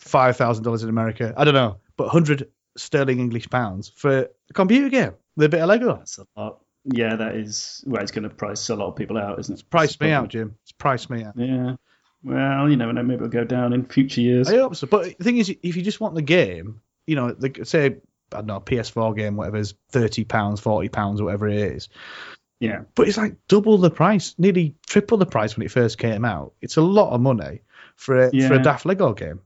five 0.00 0.36
thousand 0.36 0.64
dollars 0.64 0.82
in 0.82 0.88
America. 0.88 1.32
I 1.36 1.44
don't 1.44 1.54
know, 1.54 1.78
but 1.96 2.08
hundred 2.08 2.48
sterling 2.76 3.20
English 3.20 3.48
pounds 3.50 3.92
for 3.94 4.18
a 4.18 4.52
computer 4.52 4.88
game 4.88 5.12
with 5.36 5.46
a 5.46 5.48
bit 5.48 5.60
of 5.60 5.68
Lego. 5.68 5.96
That's 5.96 6.18
a 6.18 6.26
lot. 6.36 6.60
Yeah, 6.84 7.16
that 7.16 7.36
is. 7.36 7.82
Well, 7.86 8.02
it's 8.02 8.10
going 8.10 8.24
to 8.24 8.30
price 8.30 8.68
a 8.68 8.76
lot 8.76 8.88
of 8.88 8.96
people 8.96 9.16
out, 9.16 9.38
isn't 9.38 9.58
it? 9.58 9.70
Price 9.70 9.98
me 10.00 10.10
out, 10.10 10.28
Jim. 10.28 10.56
It's 10.62 10.72
priced 10.72 11.08
me 11.08 11.24
out. 11.24 11.34
Yeah. 11.36 11.76
Well, 12.22 12.68
you 12.68 12.76
never 12.76 12.92
know. 12.92 13.02
Maybe 13.02 13.16
it'll 13.16 13.28
go 13.28 13.44
down 13.44 13.72
in 13.72 13.84
future 13.84 14.20
years. 14.20 14.50
I 14.50 14.56
hope 14.56 14.76
so. 14.76 14.86
But 14.86 15.16
the 15.18 15.24
thing 15.24 15.38
is, 15.38 15.50
if 15.50 15.76
you 15.76 15.82
just 15.82 16.00
want 16.00 16.14
the 16.14 16.22
game, 16.22 16.80
you 17.06 17.16
know, 17.16 17.32
the, 17.32 17.64
say 17.64 17.96
I 18.32 18.38
don't 18.38 18.46
know, 18.46 18.60
PS4 18.60 19.16
game, 19.16 19.36
whatever 19.36 19.58
is 19.58 19.74
thirty 19.90 20.24
pounds, 20.24 20.60
forty 20.60 20.88
pounds, 20.88 21.22
whatever 21.22 21.48
it 21.48 21.58
is. 21.58 21.88
Yeah. 22.60 22.82
But 22.94 23.08
it's 23.08 23.16
like 23.18 23.36
double 23.48 23.78
the 23.78 23.90
price, 23.90 24.34
nearly 24.38 24.74
triple 24.86 25.18
the 25.18 25.26
price 25.26 25.56
when 25.56 25.66
it 25.66 25.70
first 25.70 25.98
came 25.98 26.24
out. 26.24 26.52
It's 26.60 26.76
a 26.76 26.82
lot 26.82 27.12
of 27.12 27.20
money 27.20 27.60
for 27.96 28.18
a, 28.28 28.30
for 28.30 28.54
a 28.54 28.62
daft 28.62 28.86
Lego 28.86 29.12
game. 29.14 29.40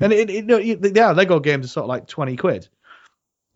and 0.00 0.12
it, 0.12 0.30
it, 0.30 0.64
you- 0.64 0.92
yeah, 0.94 1.12
Lego 1.12 1.40
games 1.40 1.64
are 1.66 1.68
sort 1.68 1.84
of 1.84 1.88
like 1.88 2.06
twenty 2.06 2.36
quid 2.36 2.68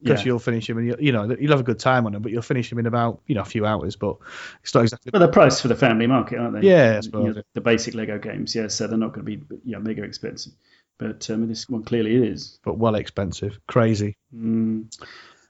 because 0.02 0.20
Yeah. 0.20 0.26
you'll 0.26 0.38
finish 0.38 0.66
them 0.66 0.78
and 0.78 0.86
you, 0.86 0.96
you 0.98 1.12
know 1.12 1.24
you'll 1.38 1.50
have 1.50 1.60
a 1.60 1.64
good 1.64 1.78
time 1.78 2.06
on 2.06 2.12
them, 2.12 2.22
but 2.22 2.32
you'll 2.32 2.40
finish 2.42 2.70
them 2.70 2.78
in 2.78 2.86
about 2.86 3.20
you 3.26 3.34
know 3.34 3.42
a 3.42 3.46
few 3.46 3.66
hours. 3.66 3.96
But 3.96 4.16
it's 4.62 4.74
not 4.74 4.82
exactly. 4.84 5.10
Well, 5.12 5.20
they're 5.20 5.28
priced 5.30 5.60
for 5.62 5.68
the 5.68 5.76
family 5.76 6.06
market, 6.06 6.38
aren't 6.38 6.60
they? 6.60 6.68
Yeah, 6.68 7.00
You 7.02 7.10
know, 7.34 7.42
the, 7.54 7.60
basic 7.60 7.94
Lego 7.94 8.18
games, 8.18 8.54
yeah. 8.54 8.68
So 8.68 8.86
they're 8.86 8.96
not 8.98 9.12
going 9.12 9.26
to 9.26 9.36
be, 9.36 9.56
yeah, 9.64 9.78
mega 9.78 10.02
expensive. 10.02 10.52
But 10.98 11.28
um, 11.30 11.46
this 11.48 11.68
one 11.68 11.84
clearly 11.84 12.16
is. 12.16 12.58
But 12.64 12.78
well 12.78 12.94
expensive, 12.96 13.60
crazy. 13.68 14.16
Mm. 14.34 14.86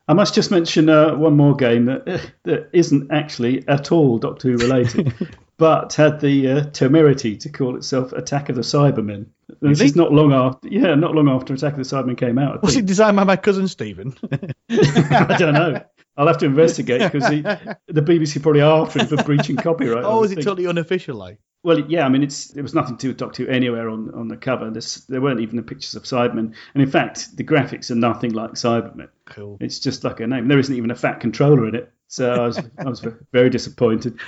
I 0.08 0.14
must 0.14 0.34
just 0.34 0.50
mention 0.50 0.88
uh, 0.88 1.14
one 1.14 1.36
more 1.36 1.54
game 1.54 1.84
that 1.84 2.32
that 2.44 2.70
isn't 2.72 3.12
actually 3.12 3.68
at 3.68 3.92
all 3.92 4.18
Doctor 4.18 4.48
Who 4.48 4.56
related, 4.56 5.14
but 5.58 5.92
had 5.92 6.20
the 6.20 6.50
uh, 6.50 6.64
temerity 6.70 7.36
to 7.36 7.50
call 7.50 7.76
itself 7.76 8.12
Attack 8.12 8.48
of 8.48 8.56
the 8.56 8.62
Cybermen. 8.62 9.26
This 9.60 9.82
is 9.82 9.96
not 9.96 10.12
long 10.12 10.32
after, 10.32 10.68
yeah, 10.68 10.94
not 10.94 11.14
long 11.14 11.28
after 11.28 11.52
Attack 11.52 11.74
of 11.74 11.78
the 11.78 11.84
Cybermen 11.84 12.16
came 12.16 12.38
out. 12.38 12.62
Was 12.62 12.76
it 12.76 12.86
designed 12.86 13.16
by 13.16 13.24
my 13.24 13.36
cousin 13.36 13.68
Stephen? 13.68 14.14
I 14.70 15.36
don't 15.38 15.54
know. 15.54 15.82
I'll 16.18 16.26
have 16.26 16.38
to 16.38 16.46
investigate 16.46 17.00
because 17.00 17.28
the 17.86 18.02
BBC 18.02 18.42
probably 18.42 18.60
are 18.60 18.82
after 18.82 18.98
him 18.98 19.06
for 19.06 19.22
breaching 19.22 19.54
copyright. 19.56 20.04
Oh, 20.04 20.24
is 20.24 20.32
it 20.32 20.42
totally 20.42 20.66
unofficial? 20.66 21.16
Like, 21.16 21.38
Well, 21.62 21.78
yeah, 21.78 22.04
I 22.04 22.08
mean, 22.08 22.24
it's 22.24 22.48
there 22.48 22.64
was 22.64 22.74
nothing 22.74 22.96
to 22.98 23.14
Doctor 23.14 23.44
Who 23.44 23.48
anywhere 23.48 23.88
on, 23.88 24.12
on 24.14 24.26
the 24.26 24.36
cover. 24.36 24.68
There's, 24.68 24.96
there 25.06 25.20
weren't 25.20 25.38
even 25.40 25.56
the 25.56 25.62
pictures 25.62 25.94
of 25.94 26.02
Cybermen, 26.02 26.54
and 26.74 26.82
in 26.82 26.90
fact, 26.90 27.36
the 27.36 27.44
graphics 27.44 27.92
are 27.92 27.94
nothing 27.94 28.32
like 28.32 28.50
Cybermen. 28.52 29.08
Cool. 29.26 29.58
It's 29.60 29.78
just 29.78 30.02
like 30.02 30.18
a 30.18 30.26
name. 30.26 30.48
There 30.48 30.58
isn't 30.58 30.74
even 30.74 30.90
a 30.90 30.96
fat 30.96 31.20
controller 31.20 31.68
in 31.68 31.76
it, 31.76 31.92
so 32.08 32.32
I 32.32 32.46
was 32.46 32.58
I 32.78 32.84
was 32.84 33.06
very 33.32 33.48
disappointed. 33.48 34.18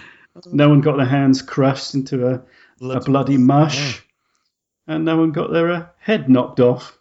No 0.46 0.68
one 0.68 0.80
got 0.80 0.96
their 0.96 1.06
hands 1.06 1.42
crushed 1.42 1.96
into 1.96 2.28
a, 2.28 2.42
a 2.88 3.00
bloody 3.00 3.36
mush, 3.36 4.00
and 4.86 5.04
no 5.04 5.16
one 5.16 5.32
got 5.32 5.52
their 5.52 5.72
uh, 5.72 5.86
head 5.98 6.28
knocked 6.30 6.60
off. 6.60 6.96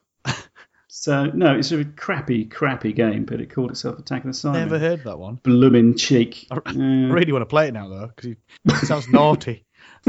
So 0.92 1.26
no, 1.28 1.56
it's 1.56 1.72
a 1.72 1.86
crappy, 1.86 2.46
crappy 2.46 2.94
game, 2.94 3.24
but 3.26 3.40
it 3.40 3.54
called 3.54 3.70
itself 3.72 4.00
Attack 4.00 4.26
of 4.26 4.32
the 4.32 4.38
Cybermen. 4.38 4.54
Never 4.54 4.80
heard 4.80 5.04
that 5.04 5.20
one. 5.20 5.36
Blooming 5.36 5.96
cheek. 5.96 6.48
I 6.50 6.56
Yeah. 6.74 7.12
really 7.12 7.32
want 7.32 7.44
to 7.44 7.48
play 7.48 7.68
it 7.68 7.74
now 7.74 7.88
though 7.88 8.08
because 8.16 8.32
it 8.66 8.88
sounds 8.88 9.08
naughty. 9.08 9.66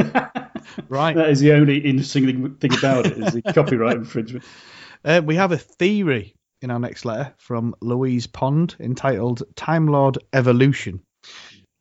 right. 0.88 1.14
That 1.16 1.28
is 1.30 1.40
the 1.40 1.52
only 1.52 1.78
interesting 1.78 2.54
thing, 2.56 2.72
about 2.72 3.06
it 3.06 3.18
is 3.18 3.34
the 3.34 3.42
copyright 3.42 3.96
infringement. 3.96 4.44
Uh, 5.02 5.22
we 5.24 5.34
have 5.34 5.50
a 5.50 5.56
theory 5.56 6.34
in 6.60 6.70
our 6.70 6.78
next 6.78 7.06
letter 7.06 7.32
from 7.38 7.74
Louise 7.80 8.26
Pond 8.26 8.76
entitled 8.78 9.42
Time 9.56 9.86
Lord 9.86 10.18
Evolution. 10.34 11.00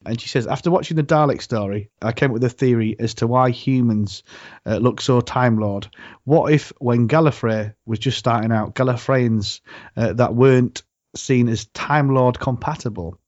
And 0.06 0.20
she 0.20 0.30
says, 0.30 0.48
after 0.48 0.72
watching 0.72 0.96
the 0.96 1.04
Dalek 1.04 1.42
story, 1.42 1.90
I 2.02 2.14
came 2.14 2.30
up 2.30 2.34
with 2.34 2.44
a 2.46 2.50
theory 2.50 2.96
as 3.00 3.16
to 3.16 3.28
why 3.28 3.50
humans 3.50 4.24
uh, 4.66 4.78
look 4.78 5.02
so 5.02 5.20
Time 5.20 5.58
Lord. 5.60 5.90
What 6.24 6.54
if, 6.54 6.72
when 6.80 7.10
Gallifrey 7.10 7.74
was 7.86 8.00
just 8.00 8.18
starting 8.18 8.52
out, 8.52 8.76
Gallifreyans 8.76 9.60
uh, 9.98 10.14
that 10.14 10.34
weren't 10.34 10.84
seen 11.16 11.50
as 11.50 11.66
Time 11.66 12.14
Lord 12.14 12.40
compatible 12.40 13.20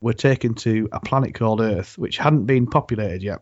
were 0.00 0.12
taken 0.12 0.54
to 0.54 0.88
a 0.92 1.00
planet 1.00 1.34
called 1.34 1.60
Earth, 1.60 1.96
which 1.96 2.18
hadn't 2.18 2.44
been 2.44 2.66
populated 2.66 3.22
yet. 3.22 3.40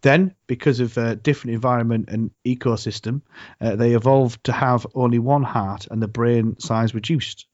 Then, 0.00 0.34
because 0.46 0.80
of 0.80 0.96
uh, 0.96 1.16
different 1.16 1.54
environment 1.54 2.08
and 2.08 2.30
ecosystem, 2.46 3.22
uh, 3.60 3.76
they 3.76 3.94
evolved 3.94 4.44
to 4.44 4.52
have 4.52 4.86
only 4.94 5.18
one 5.18 5.42
heart 5.42 5.88
and 5.90 6.00
the 6.00 6.08
brain 6.08 6.58
size 6.60 6.94
reduced. 6.94 7.46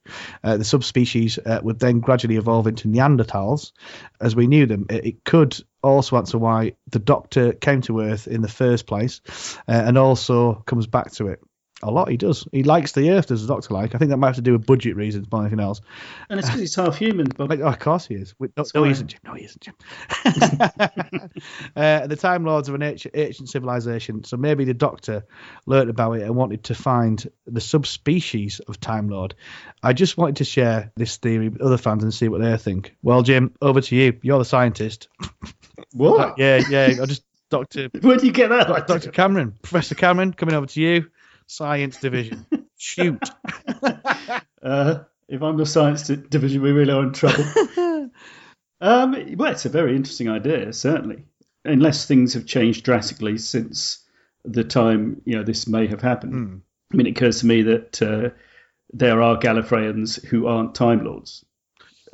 Uh, 0.43 0.59
the 0.59 0.65
subspecies 0.65 1.39
uh, 1.39 1.61
would 1.63 1.79
then 1.79 2.01
gradually 2.01 2.37
evolve 2.37 2.67
into 2.67 2.89
Neanderthals 2.89 3.73
as 4.21 4.37
we 4.37 4.47
knew 4.47 4.67
them. 4.67 4.87
It, 4.91 5.07
it 5.07 5.25
could 5.25 5.59
also 5.83 6.17
answer 6.17 6.39
why 6.39 6.75
the 6.89 6.99
Doctor 6.99 7.53
came 7.53 7.81
to 7.83 8.01
Earth 8.01 8.27
in 8.27 8.43
the 8.43 8.49
first 8.49 8.87
place 8.87 9.21
uh, 9.69 9.73
and 9.73 9.97
also 9.97 10.55
comes 10.67 10.87
back 10.87 11.13
to 11.13 11.29
it. 11.29 11.41
A 11.85 11.91
lot 11.91 12.09
he 12.09 12.17
does. 12.17 12.49
He 12.51 12.63
likes 12.63 12.93
the 12.93 13.11
Earth, 13.11 13.27
does 13.27 13.47
the 13.47 13.53
Doctor 13.53 13.75
like? 13.75 13.95
I 13.95 13.99
think 13.99 14.11
that 14.11 14.17
might 14.17 14.29
have 14.29 14.37
to 14.37 14.43
do 14.43 14.53
with 14.53 14.67
budget 14.67 14.97
reasons 14.97 15.31
more 15.31 15.43
than 15.43 15.49
anything 15.49 15.65
else. 15.65 15.83
And 16.31 16.39
it's 16.39 16.49
because 16.49 16.61
he's 16.61 16.75
half 16.75 16.97
human, 16.97 17.27
Bob. 17.27 17.51
Like, 17.51 17.61
oh, 17.61 17.67
of 17.67 17.79
course 17.79 18.07
he 18.07 18.15
is. 18.15 18.35
Wait, 18.39 18.53
No, 18.57 18.65
no 18.75 18.85
he 18.85 18.91
isn't, 18.91 19.09
Jim. 19.09 19.21
No, 19.25 19.35
he 19.35 19.45
isn't, 19.45 19.61
Jim. 19.61 19.75
uh, 21.77 22.07
the 22.07 22.17
Time 22.17 22.45
Lords 22.45 22.71
of 22.71 22.75
an 22.75 22.83
ancient, 22.83 23.15
ancient 23.15 23.51
civilization, 23.51 24.25
so 24.25 24.37
maybe 24.39 24.65
the 24.65 24.75
Doctor 24.75 25.27
learnt 25.67 25.91
about 25.91 26.15
it 26.15 26.23
and 26.23 26.35
wanted 26.35 26.65
to 26.65 26.75
find 26.75 27.31
the 27.47 27.61
subspecies 27.61 28.61
of 28.61 28.81
Time 28.81 29.09
Lord. 29.09 29.35
I 29.83 29.93
just 29.93 30.17
wanted 30.17 30.37
to 30.37 30.45
share 30.45 30.91
this 30.97 31.19
theory 31.19 31.51
with 31.51 31.61
other 31.61 31.79
fans 31.79 32.03
and 32.03 32.15
see 32.15 32.29
what 32.29 32.41
they 32.41 32.57
think. 32.57 32.97
Well, 33.03 33.23
Jim, 33.23 33.55
over 33.61 33.83
to 33.83 33.95
you. 33.95 34.19
You're 34.23 34.39
the 34.39 34.45
scientist. 34.45 35.09
What? 35.93 36.39
Yeah, 36.39 36.61
yeah. 36.69 37.03
I 37.03 37.07
just 37.07 37.23
Doctor 37.51 37.89
Where 38.01 38.17
do 38.17 38.27
you 38.27 38.33
get 38.33 38.51
that? 38.51 38.69
idea? 38.69 38.85
Doctor 38.87 39.11
Cameron, 39.11 39.55
Professor 39.63 39.95
Cameron, 39.95 40.33
coming 40.33 40.55
over 40.55 40.67
to 40.67 40.81
you. 40.81 41.11
Science 41.47 41.99
division. 41.99 42.47
Shoot. 42.77 43.23
Uh, 44.63 45.05
if 45.29 45.43
I'm 45.43 45.59
the 45.59 45.67
science 45.67 46.09
division, 46.09 46.63
we 46.63 46.73
really 46.73 46.91
are 46.91 47.03
in 47.03 47.13
trouble. 47.13 47.45
um, 48.81 49.37
well, 49.37 49.53
it's 49.53 49.67
a 49.67 49.69
very 49.69 49.95
interesting 49.95 50.31
idea, 50.31 50.73
certainly. 50.73 51.27
Unless 51.67 52.07
things 52.07 52.33
have 52.33 52.47
changed 52.47 52.83
drastically 52.83 53.37
since 53.37 54.05
the 54.45 54.65
time 54.65 55.23
you 55.25 55.37
know 55.37 55.43
this 55.43 55.67
may 55.67 55.87
have 55.87 56.01
happened. 56.01 56.63
I 56.93 56.97
mean, 56.97 57.07
it 57.07 57.11
occurs 57.11 57.41
to 57.41 57.47
me 57.47 57.63
that 57.63 58.03
uh, 58.03 58.31
there 58.93 59.23
are 59.23 59.39
Gallifreyans 59.39 60.25
who 60.25 60.47
aren't 60.47 60.75
Time 60.75 61.05
Lords. 61.05 61.45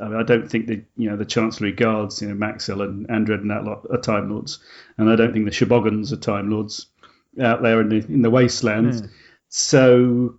I, 0.01 0.09
mean, 0.09 0.17
I 0.17 0.23
don't 0.23 0.51
think 0.51 0.67
the 0.67 0.85
you 0.97 1.11
know 1.11 1.17
the 1.17 1.25
Chancellery 1.25 1.73
Guards, 1.73 2.23
you 2.23 2.29
know 2.29 2.35
Maxil 2.35 2.83
and 2.83 3.11
Andred 3.11 3.43
and 3.43 3.51
that 3.51 3.65
lot 3.65 3.87
are 3.91 4.01
Time 4.01 4.31
Lords, 4.31 4.61
and 4.97 5.11
I 5.11 5.17
don't 5.17 5.33
think 5.33 5.45
the 5.45 5.51
Shobogans 5.51 6.13
are 6.13 6.17
Time 6.17 6.51
Lords 6.51 6.87
out 7.41 7.63
there 7.63 7.81
in 7.81 7.89
the 7.89 7.97
in 7.97 8.23
the 8.23 8.31
wastelands. 8.31 9.03
So 9.49 10.37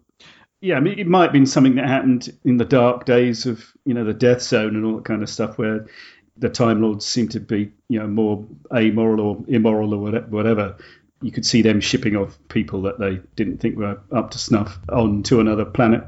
yeah, 0.62 0.76
I 0.76 0.80
mean, 0.80 1.00
it 1.00 1.08
might 1.08 1.24
have 1.24 1.34
been 1.34 1.48
something 1.48 1.76
that 1.76 1.88
happened 1.88 2.38
in 2.46 2.58
the 2.58 2.66
dark 2.66 3.06
days 3.06 3.46
of 3.46 3.72
you 3.84 3.94
know 3.94 4.04
the 4.04 4.14
Death 4.14 4.42
Zone 4.44 4.76
and 4.76 4.86
all 4.86 4.96
that 4.98 5.06
kind 5.06 5.24
of 5.24 5.30
stuff, 5.30 5.58
where 5.58 5.88
the 6.38 6.50
Time 6.50 6.82
Lords 6.82 7.06
seem 7.06 7.28
to 7.30 7.40
be 7.40 7.72
you 7.90 8.00
know 8.00 8.08
more 8.08 8.46
amoral 8.74 9.20
or 9.20 9.44
immoral 9.48 9.94
or 9.94 10.22
whatever. 10.22 10.78
You 11.24 11.32
could 11.32 11.46
see 11.46 11.62
them 11.62 11.82
shipping 11.82 12.16
off 12.16 12.38
people 12.50 12.84
that 12.84 13.00
they 13.00 13.20
didn't 13.36 13.58
think 13.58 13.76
were 13.76 14.00
up 14.12 14.32
to 14.32 14.40
snuff 14.40 14.80
on 14.90 15.24
to 15.24 15.40
another 15.40 15.66
planet, 15.66 16.04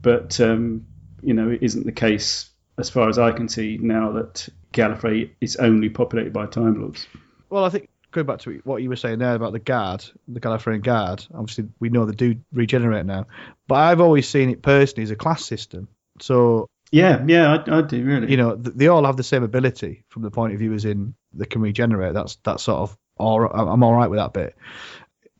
but 0.00 0.40
um, 0.40 0.84
you 1.22 1.34
know 1.34 1.50
it 1.50 1.62
isn't 1.62 1.86
the 1.86 1.92
case 1.92 2.50
as 2.78 2.90
far 2.90 3.08
as 3.08 3.18
I 3.18 3.30
can 3.30 3.48
see 3.48 3.78
now 3.80 4.12
that 4.12 4.48
Gallifrey 4.72 5.30
is 5.40 5.56
only 5.56 5.90
populated 5.90 6.32
by 6.32 6.46
Time 6.46 6.80
Lords. 6.80 7.06
Well, 7.50 7.64
I 7.64 7.68
think 7.68 7.88
going 8.12 8.26
back 8.26 8.38
to 8.40 8.60
what 8.64 8.82
you 8.82 8.88
were 8.88 8.96
saying 8.96 9.18
there 9.18 9.34
about 9.34 9.52
the 9.52 9.58
guard, 9.58 10.04
the 10.28 10.40
Gallifreyan 10.40 10.82
guard. 10.82 11.26
Obviously, 11.34 11.64
we 11.80 11.88
know 11.88 12.04
they 12.04 12.14
do 12.14 12.36
regenerate 12.52 13.06
now, 13.06 13.26
but 13.66 13.76
I've 13.76 14.00
always 14.00 14.28
seen 14.28 14.50
it 14.50 14.62
personally 14.62 15.02
as 15.02 15.10
a 15.10 15.16
class 15.16 15.44
system. 15.44 15.88
So 16.20 16.68
Yeah, 16.90 17.24
yeah, 17.26 17.52
I, 17.66 17.78
I 17.78 17.82
do 17.82 18.04
really. 18.04 18.30
you 18.30 18.36
know, 18.36 18.54
they 18.54 18.86
all 18.88 19.04
have 19.06 19.16
the 19.16 19.22
same 19.24 19.42
ability 19.42 20.04
from 20.08 20.22
the 20.22 20.30
point 20.30 20.52
of 20.52 20.58
view 20.58 20.72
as 20.74 20.84
in 20.84 21.14
they 21.32 21.46
can 21.46 21.62
regenerate. 21.62 22.14
That's 22.14 22.36
that 22.44 22.60
sort 22.60 22.80
of 22.80 22.98
all. 23.16 23.44
I'm 23.46 23.82
all 23.82 23.94
right 23.94 24.10
with 24.10 24.18
that 24.18 24.32
bit, 24.32 24.56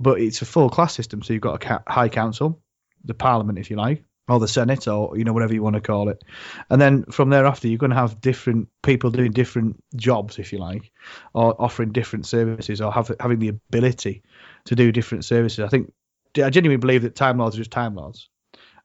but 0.01 0.21
it's 0.21 0.43
a 0.43 0.47
full 0.47 0.71
class 0.71 0.95
system. 0.95 1.23
So 1.23 1.33
you've 1.35 1.43
got 1.43 1.55
a 1.57 1.59
ca- 1.59 1.83
high 1.87 2.09
council, 2.09 2.61
the 3.05 3.15
parliament, 3.15 3.59
if 3.59 3.71
you 3.71 3.77
like, 3.77 4.05
or 4.29 4.39
the 4.39 4.49
senate, 4.49 4.87
or 4.89 5.17
you 5.17 5.25
know 5.25 5.33
whatever 5.33 5.55
you 5.55 5.63
want 5.63 5.75
to 5.75 5.81
call 5.81 6.09
it, 6.09 6.23
and 6.71 6.81
then 6.81 7.05
from 7.05 7.31
thereafter 7.31 7.69
you're 7.69 7.79
going 7.79 7.91
to 7.91 7.97
have 7.97 8.21
different 8.21 8.69
people 8.83 9.11
doing 9.11 9.33
different 9.33 9.83
jobs, 9.97 10.39
if 10.39 10.53
you 10.53 10.59
like, 10.59 10.91
or 11.35 11.61
offering 11.61 11.93
different 11.93 12.27
services, 12.27 12.81
or 12.81 12.93
have, 12.93 13.11
having 13.21 13.39
the 13.39 13.49
ability 13.49 14.23
to 14.67 14.75
do 14.75 14.93
different 14.93 15.25
services. 15.25 15.61
I 15.61 15.69
think 15.69 15.93
I 16.37 16.51
genuinely 16.51 16.81
believe 16.81 17.03
that 17.03 17.15
Time 17.15 17.39
Lords 17.39 17.57
are 17.57 17.59
just 17.59 17.71
Time 17.71 17.95
Lords. 17.95 18.29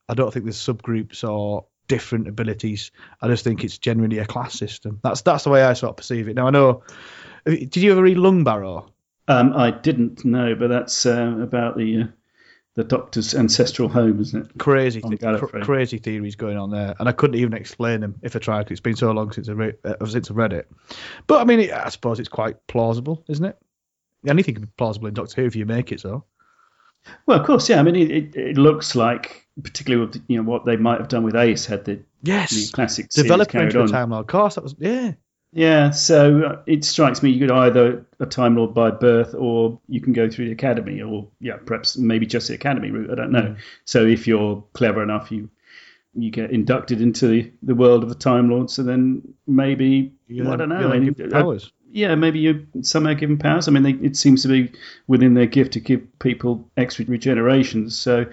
I 0.10 0.14
don't 0.14 0.32
think 0.34 0.46
there's 0.46 0.58
subgroups 0.58 1.28
or 1.28 1.66
different 1.88 2.28
abilities. 2.28 2.92
I 3.22 3.28
just 3.28 3.44
think 3.44 3.64
it's 3.64 3.78
generally 3.78 4.20
a 4.20 4.26
class 4.26 4.54
system. 4.54 5.00
That's 5.04 5.22
that's 5.22 5.44
the 5.44 5.50
way 5.50 5.64
I 5.64 5.74
sort 5.74 5.92
of 5.92 5.98
perceive 5.98 6.28
it. 6.28 6.36
Now 6.36 6.48
I 6.48 6.52
know. 6.52 6.84
Did 7.46 7.78
you 7.78 7.92
ever 7.92 8.04
read 8.04 8.18
Lungbarrow? 8.18 8.90
Um, 9.30 9.54
I 9.54 9.72
didn't 9.72 10.24
know, 10.26 10.56
but 10.56 10.70
that's 10.70 11.06
uh, 11.06 11.38
about 11.42 11.78
the 11.78 12.02
uh, 12.02 12.06
the 12.78 12.84
Doctor's 12.84 13.34
ancestral 13.34 13.90
home, 13.90 14.22
isn't 14.22 14.46
it? 14.52 14.58
Crazy, 14.60 15.02
Gallifrey. 15.02 15.50
cr- 15.50 15.60
crazy 15.62 15.98
theories 15.98 16.36
going 16.36 16.58
on 16.58 16.70
there, 16.70 16.94
and 17.00 17.10
I 17.10 17.12
couldn't 17.12 17.38
even 17.40 17.54
explain 17.54 18.02
them 18.02 18.20
if 18.22 18.36
I 18.36 18.40
tried. 18.40 18.64
'cause 18.66 18.72
it's 18.74 18.80
been 18.82 18.96
so 18.96 19.12
long 19.12 19.32
since 19.32 19.50
I 19.50 19.54
read 19.54 19.78
uh, 19.84 20.06
since 20.06 20.30
I 20.30 20.36
read 20.36 20.54
it. 20.54 20.70
But 21.26 21.42
I 21.42 21.44
mean, 21.44 21.60
it, 21.60 21.72
I 21.72 21.90
suppose 21.90 22.20
it's 22.20 22.30
quite 22.30 22.56
plausible, 22.68 23.26
isn't 23.28 23.44
it? 23.44 23.58
Anything 24.28 24.54
can 24.56 24.64
be 24.66 24.70
plausible 24.78 25.08
in 25.08 25.16
Doctor 25.16 25.42
Who 25.42 25.48
if 25.48 25.56
you 25.56 25.66
make 25.66 25.92
it 25.92 26.00
so. 26.02 26.26
Well, 27.26 27.40
of 27.40 27.48
course, 27.48 27.68
yeah. 27.68 27.80
I 27.80 27.84
mean, 27.84 27.96
it, 27.96 28.12
it, 28.12 28.36
it 28.36 28.58
looks 28.58 28.94
like, 28.96 29.48
particularly 29.64 30.06
with 30.06 30.24
you 30.28 30.38
know 30.38 30.48
what 30.50 30.66
they 30.66 30.78
might 30.78 31.00
have 31.00 31.08
done 31.08 31.24
with 31.24 31.36
Ace 31.36 31.66
had 31.66 31.84
the, 31.86 31.96
the 31.96 32.04
Yes, 32.24 32.70
classic 32.72 33.12
series 33.12 33.26
develop 33.26 33.48
him 33.50 33.60
carried 33.62 33.68
into 33.70 33.80
a 33.80 33.84
on. 33.84 33.88
Time 33.90 34.10
Lord. 34.12 34.22
Of 34.26 34.28
course, 34.28 34.56
that 34.56 34.64
was 34.64 34.76
yeah. 34.78 35.14
Yeah, 35.54 35.92
so 35.92 36.42
uh, 36.44 36.62
it 36.68 36.84
strikes 36.84 37.24
me 37.24 37.32
you 37.32 37.40
could 37.40 37.52
either 37.56 38.06
a 38.20 38.26
Time 38.26 38.56
Lord 38.56 38.74
by 38.74 38.92
birth, 38.92 39.34
or 39.34 39.80
you 39.88 40.02
can 40.02 40.14
go 40.14 40.30
through 40.30 40.46
the 40.46 40.52
academy, 40.52 41.02
or 41.02 41.28
yeah, 41.40 41.58
perhaps 41.66 41.98
maybe 41.98 42.26
just 42.26 42.50
the 42.50 42.54
academy 42.56 42.92
route. 42.92 43.10
I 43.10 43.16
don't 43.16 43.32
know. 43.32 43.56
So 43.86 44.06
if 44.06 44.28
you're 44.28 44.64
clever 44.74 45.02
enough, 45.02 45.32
you 45.32 45.50
you 46.14 46.32
get 46.32 46.52
inducted 46.52 47.00
into 47.02 47.28
the, 47.28 47.52
the 47.62 47.76
world 47.76 48.04
of 48.04 48.10
the 48.10 48.16
Time 48.16 48.50
Lords, 48.50 48.74
so 48.74 48.84
then 48.84 49.36
maybe 49.46 50.14
You're 50.28 50.52
I 50.52 50.56
don't 50.56 50.70
know. 50.70 50.94
you're 50.94 51.14
I 51.14 51.26
uh, 51.28 51.42
powers. 51.42 51.72
yeah, 51.92 52.16
maybe 52.16 52.40
you 52.40 52.68
somehow 52.82 53.14
given 53.14 53.38
powers. 53.38 53.68
I 53.68 53.72
mean, 53.72 53.84
they, 53.84 54.06
it 54.06 54.18
seems 54.18 54.42
to 54.42 54.48
be 54.48 54.72
within 55.08 55.34
their 55.34 55.46
gift 55.46 55.74
to 55.74 55.80
give 55.80 56.20
people 56.20 56.70
extra 56.76 57.06
regenerations. 57.06 57.92
So 57.94 58.26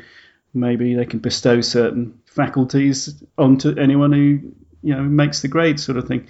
maybe 0.52 0.94
they 0.94 1.04
can 1.04 1.20
bestow 1.20 1.60
certain 1.60 2.18
faculties 2.26 3.22
onto 3.38 3.78
anyone 3.78 4.12
who 4.12 4.52
you 4.82 4.94
know 4.94 5.02
makes 5.02 5.42
the 5.42 5.48
grade, 5.48 5.78
sort 5.78 5.98
of 5.98 6.08
thing. 6.08 6.26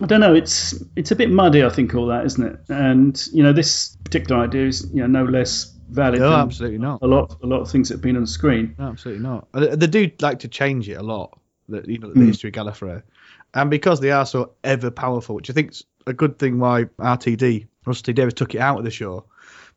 I 0.00 0.06
don't 0.06 0.20
know. 0.20 0.34
It's 0.34 0.74
it's 0.96 1.10
a 1.10 1.16
bit 1.16 1.30
muddy, 1.30 1.64
I 1.64 1.68
think, 1.70 1.94
all 1.94 2.06
that, 2.08 2.26
isn't 2.26 2.44
it? 2.46 2.58
And 2.68 3.26
you 3.32 3.42
know, 3.42 3.52
this 3.52 3.96
particular 4.04 4.42
idea 4.42 4.66
is 4.66 4.90
you 4.92 5.00
know 5.00 5.06
no 5.06 5.24
less 5.24 5.72
valid 5.88 6.20
No, 6.20 6.30
than 6.30 6.40
absolutely 6.40 6.78
not. 6.78 7.00
a 7.02 7.06
lot 7.06 7.38
a 7.42 7.46
lot 7.46 7.60
of 7.60 7.70
things 7.70 7.88
that 7.88 7.94
have 7.94 8.02
been 8.02 8.16
on 8.16 8.22
the 8.22 8.28
screen. 8.28 8.74
No, 8.78 8.88
absolutely 8.88 9.22
not. 9.22 9.48
They, 9.52 9.74
they 9.74 9.86
do 9.86 10.10
like 10.20 10.40
to 10.40 10.48
change 10.48 10.88
it 10.88 10.94
a 10.94 11.02
lot. 11.02 11.38
The, 11.68 11.82
you 11.86 11.98
know, 11.98 12.12
the 12.12 12.20
Mm. 12.20 12.26
history 12.26 12.48
of 12.50 12.54
Gallifrey, 12.54 13.02
and 13.54 13.70
because 13.70 14.00
they 14.00 14.10
are 14.10 14.26
so 14.26 14.52
ever 14.64 14.90
powerful, 14.90 15.34
which 15.34 15.48
I 15.50 15.52
think's 15.54 15.82
a 16.06 16.12
good 16.12 16.38
thing. 16.38 16.58
Why 16.58 16.84
RTD 16.98 17.66
Rusty 17.86 18.12
Davies 18.12 18.34
took 18.34 18.54
it 18.54 18.60
out 18.60 18.78
of 18.78 18.84
the 18.84 18.90
show 18.90 19.24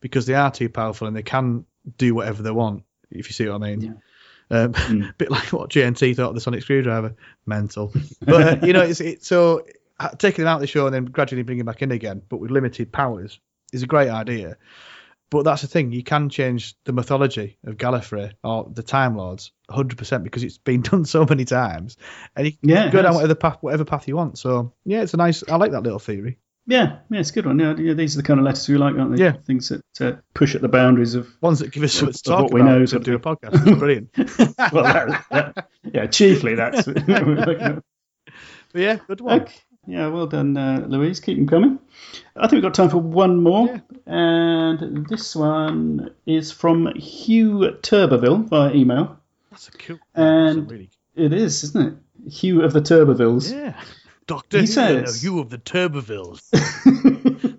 because 0.02 0.26
they 0.26 0.36
are 0.36 0.52
too 0.52 0.70
powerful 0.70 1.08
and 1.08 1.16
they 1.16 1.24
can 1.24 1.66
do 1.98 2.14
whatever 2.14 2.44
they 2.44 2.52
want. 2.52 2.84
If 3.10 3.28
you 3.28 3.34
see 3.34 3.48
what 3.48 3.56
I 3.56 3.58
mean. 3.76 3.82
Yeah. 3.82 3.92
Um, 4.52 4.74
Mm. 4.74 5.18
bit 5.18 5.30
like 5.32 5.54
what 5.54 5.70
JNT 5.70 6.16
thought 6.16 6.30
of 6.30 6.36
the 6.36 6.42
sonic 6.42 6.64
screwdriver, 6.64 7.16
mental. 7.46 7.94
But 8.26 8.64
uh, 8.64 8.66
you 8.66 8.74
know, 8.74 8.82
it's, 8.82 9.00
it's 9.00 9.28
so 9.28 9.60
uh, 9.60 9.64
taking 10.18 10.44
them 10.44 10.52
out 10.52 10.56
of 10.56 10.62
the 10.62 10.68
show 10.68 10.86
and 10.86 10.94
then 10.94 11.06
gradually 11.06 11.44
bringing 11.44 11.66
them 11.66 11.72
back 11.72 11.82
in 11.82 11.92
again, 11.92 12.22
but 12.28 12.38
with 12.38 12.52
limited 12.52 12.92
powers. 12.92 13.40
is 13.74 13.84
a 13.84 13.88
great 13.88 14.10
idea. 14.10 14.58
But 15.32 15.44
that's 15.44 15.62
the 15.62 15.68
thing, 15.68 15.92
you 15.92 16.02
can 16.04 16.30
change 16.30 16.74
the 16.86 16.92
mythology 16.94 17.58
of 17.64 17.78
Gallifrey 17.78 18.34
or 18.44 18.68
the 18.74 18.82
Time 18.82 19.16
Lords 19.16 19.52
100% 19.70 20.24
because 20.24 20.44
it's 20.44 20.58
been 20.58 20.82
done 20.92 21.06
so 21.06 21.24
many 21.24 21.46
times. 21.46 21.98
And 22.36 22.48
you 22.48 22.54
can 22.54 22.70
Yeah, 22.70 22.90
go 22.90 23.02
down 23.04 23.14
whatever 23.14 23.36
path, 23.36 23.58
whatever 23.62 23.86
path 23.86 24.08
you 24.08 24.16
want. 24.16 24.40
So, 24.40 24.74
yeah, 24.86 25.02
it's 25.04 25.14
a 25.14 25.18
nice, 25.18 25.44
I 25.48 25.58
like 25.58 25.72
that 25.74 25.84
little 25.84 26.00
theory. 26.00 26.40
Yeah, 26.66 26.98
yeah, 27.10 27.20
it's 27.20 27.30
a 27.32 27.34
good 27.34 27.46
one. 27.48 27.60
Yeah, 27.60 27.76
yeah, 27.78 27.94
these 27.94 28.16
are 28.16 28.22
the 28.22 28.28
kind 28.28 28.40
of 28.40 28.46
letters 28.46 28.68
we 28.70 28.78
like, 28.78 28.96
aren't 28.96 29.18
they? 29.18 29.24
Yeah. 29.24 29.34
Things 29.46 29.70
that 29.70 29.84
uh, 30.02 30.18
push 30.36 30.54
at 30.56 30.62
the 30.62 30.68
boundaries 30.68 31.16
of. 31.16 31.28
Ones 31.42 31.60
that 31.60 31.72
give 31.72 31.82
us 31.84 32.00
Of 32.02 32.22
talk 32.24 32.44
what 32.44 32.54
we 32.54 32.62
know, 32.62 32.86
to 32.86 33.00
do 33.00 33.16
a 33.16 33.20
podcast. 33.20 33.68
It's 33.68 33.80
brilliant. 33.80 34.10
Well, 34.74 34.84
that, 34.84 35.26
that, 35.32 35.70
yeah, 35.92 36.06
chiefly 36.08 36.56
that's. 36.56 36.88
But 38.72 38.82
yeah, 38.82 38.98
good 39.08 39.22
one. 39.22 39.42
Okay. 39.42 39.54
Yeah, 39.90 40.08
well 40.10 40.28
done, 40.28 40.56
uh, 40.56 40.86
Louise. 40.88 41.20
Keep 41.20 41.38
them 41.38 41.48
coming. 41.48 41.80
I 42.36 42.42
think 42.42 42.54
we've 42.54 42.62
got 42.62 42.76
time 42.76 42.90
for 42.90 43.00
one 43.00 43.42
more. 43.42 43.68
Yeah. 43.68 43.80
And 44.06 45.08
this 45.08 45.36
one 45.36 46.12
is 46.28 46.52
from 46.52 46.94
Hugh 46.96 47.78
Turberville 47.82 48.48
via 48.48 48.72
email. 48.74 49.18
That's 49.50 49.68
a 49.68 49.72
cool. 49.72 49.98
And- 50.14 50.60
a 50.60 50.62
really 50.62 50.90
It 51.16 51.34
is, 51.34 51.64
isn't 51.64 51.88
it? 52.26 52.32
Hugh 52.32 52.62
of 52.62 52.72
the 52.74 52.82
Turbervilles. 52.82 53.52
Yeah. 53.52 53.82
Doctor 54.28 54.58
He 54.60 54.66
Who, 54.66 54.68
says- 54.68 55.24
you 55.24 55.40
of 55.40 55.50
the 55.50 55.58
Turbervilles. 55.58 56.44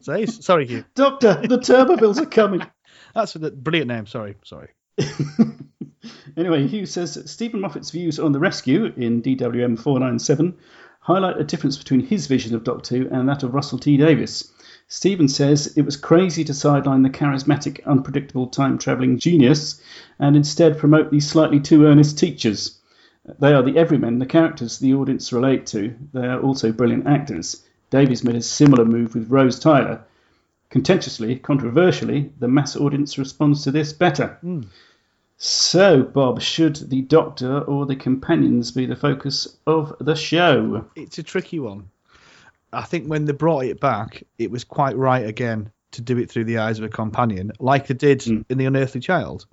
Say, 0.04 0.26
sorry, 0.26 0.66
Hugh. 0.68 0.84
Doctor, 0.94 1.34
the 1.34 1.58
Turbervilles 1.58 2.18
are 2.20 2.26
coming. 2.26 2.62
That's 3.14 3.34
a 3.34 3.50
brilliant 3.50 3.88
name. 3.88 4.06
Sorry, 4.06 4.36
sorry. 4.44 4.68
Anyway, 6.36 6.66
Hugh 6.68 6.86
says 6.86 7.20
Steven 7.30 7.60
Moffat's 7.60 7.90
views 7.90 8.18
on 8.18 8.32
the 8.32 8.38
rescue 8.38 8.86
in 8.96 9.20
DWM 9.20 9.78
497 9.78 10.56
highlight 11.00 11.40
a 11.40 11.44
difference 11.44 11.76
between 11.76 12.00
his 12.00 12.26
vision 12.26 12.54
of 12.54 12.64
Doctor 12.64 12.96
Who 12.96 13.08
and 13.10 13.28
that 13.28 13.42
of 13.42 13.54
Russell 13.54 13.78
T 13.78 13.96
Davies. 13.96 14.52
Steven 14.88 15.28
says 15.28 15.72
it 15.76 15.82
was 15.82 15.96
crazy 15.96 16.44
to 16.44 16.52
sideline 16.52 17.02
the 17.02 17.10
charismatic, 17.10 17.84
unpredictable 17.86 18.48
time 18.48 18.76
travelling 18.76 19.18
genius 19.18 19.80
and 20.18 20.36
instead 20.36 20.78
promote 20.78 21.10
these 21.10 21.28
slightly 21.28 21.60
too 21.60 21.86
earnest 21.86 22.18
teachers. 22.18 22.80
They 23.38 23.52
are 23.52 23.62
the 23.62 23.78
everymen, 23.78 24.18
the 24.18 24.26
characters 24.26 24.78
the 24.78 24.94
audience 24.94 25.32
relate 25.32 25.66
to. 25.66 25.94
They 26.12 26.26
are 26.26 26.40
also 26.40 26.72
brilliant 26.72 27.06
actors. 27.06 27.64
Davies 27.90 28.24
made 28.24 28.36
a 28.36 28.42
similar 28.42 28.84
move 28.84 29.14
with 29.14 29.30
Rose 29.30 29.58
Tyler. 29.58 30.02
Contentiously, 30.70 31.36
controversially, 31.36 32.32
the 32.38 32.48
mass 32.48 32.76
audience 32.76 33.18
responds 33.18 33.64
to 33.64 33.70
this 33.70 33.92
better. 33.92 34.38
Hmm. 34.40 34.62
So, 35.42 36.02
Bob, 36.02 36.42
should 36.42 36.76
the 36.76 37.00
Doctor 37.00 37.60
or 37.62 37.86
the 37.86 37.96
companions 37.96 38.72
be 38.72 38.84
the 38.84 38.94
focus 38.94 39.56
of 39.66 39.94
the 39.98 40.14
show? 40.14 40.84
It's 40.94 41.16
a 41.16 41.22
tricky 41.22 41.58
one. 41.58 41.88
I 42.74 42.82
think 42.82 43.06
when 43.06 43.24
they 43.24 43.32
brought 43.32 43.64
it 43.64 43.80
back, 43.80 44.22
it 44.38 44.50
was 44.50 44.64
quite 44.64 44.98
right 44.98 45.24
again 45.24 45.72
to 45.92 46.02
do 46.02 46.18
it 46.18 46.30
through 46.30 46.44
the 46.44 46.58
eyes 46.58 46.78
of 46.78 46.84
a 46.84 46.90
companion, 46.90 47.52
like 47.58 47.86
they 47.86 47.94
did 47.94 48.20
Mm. 48.20 48.44
in 48.50 48.58
The 48.58 48.66
Unearthly 48.66 49.00
Child. 49.00 49.46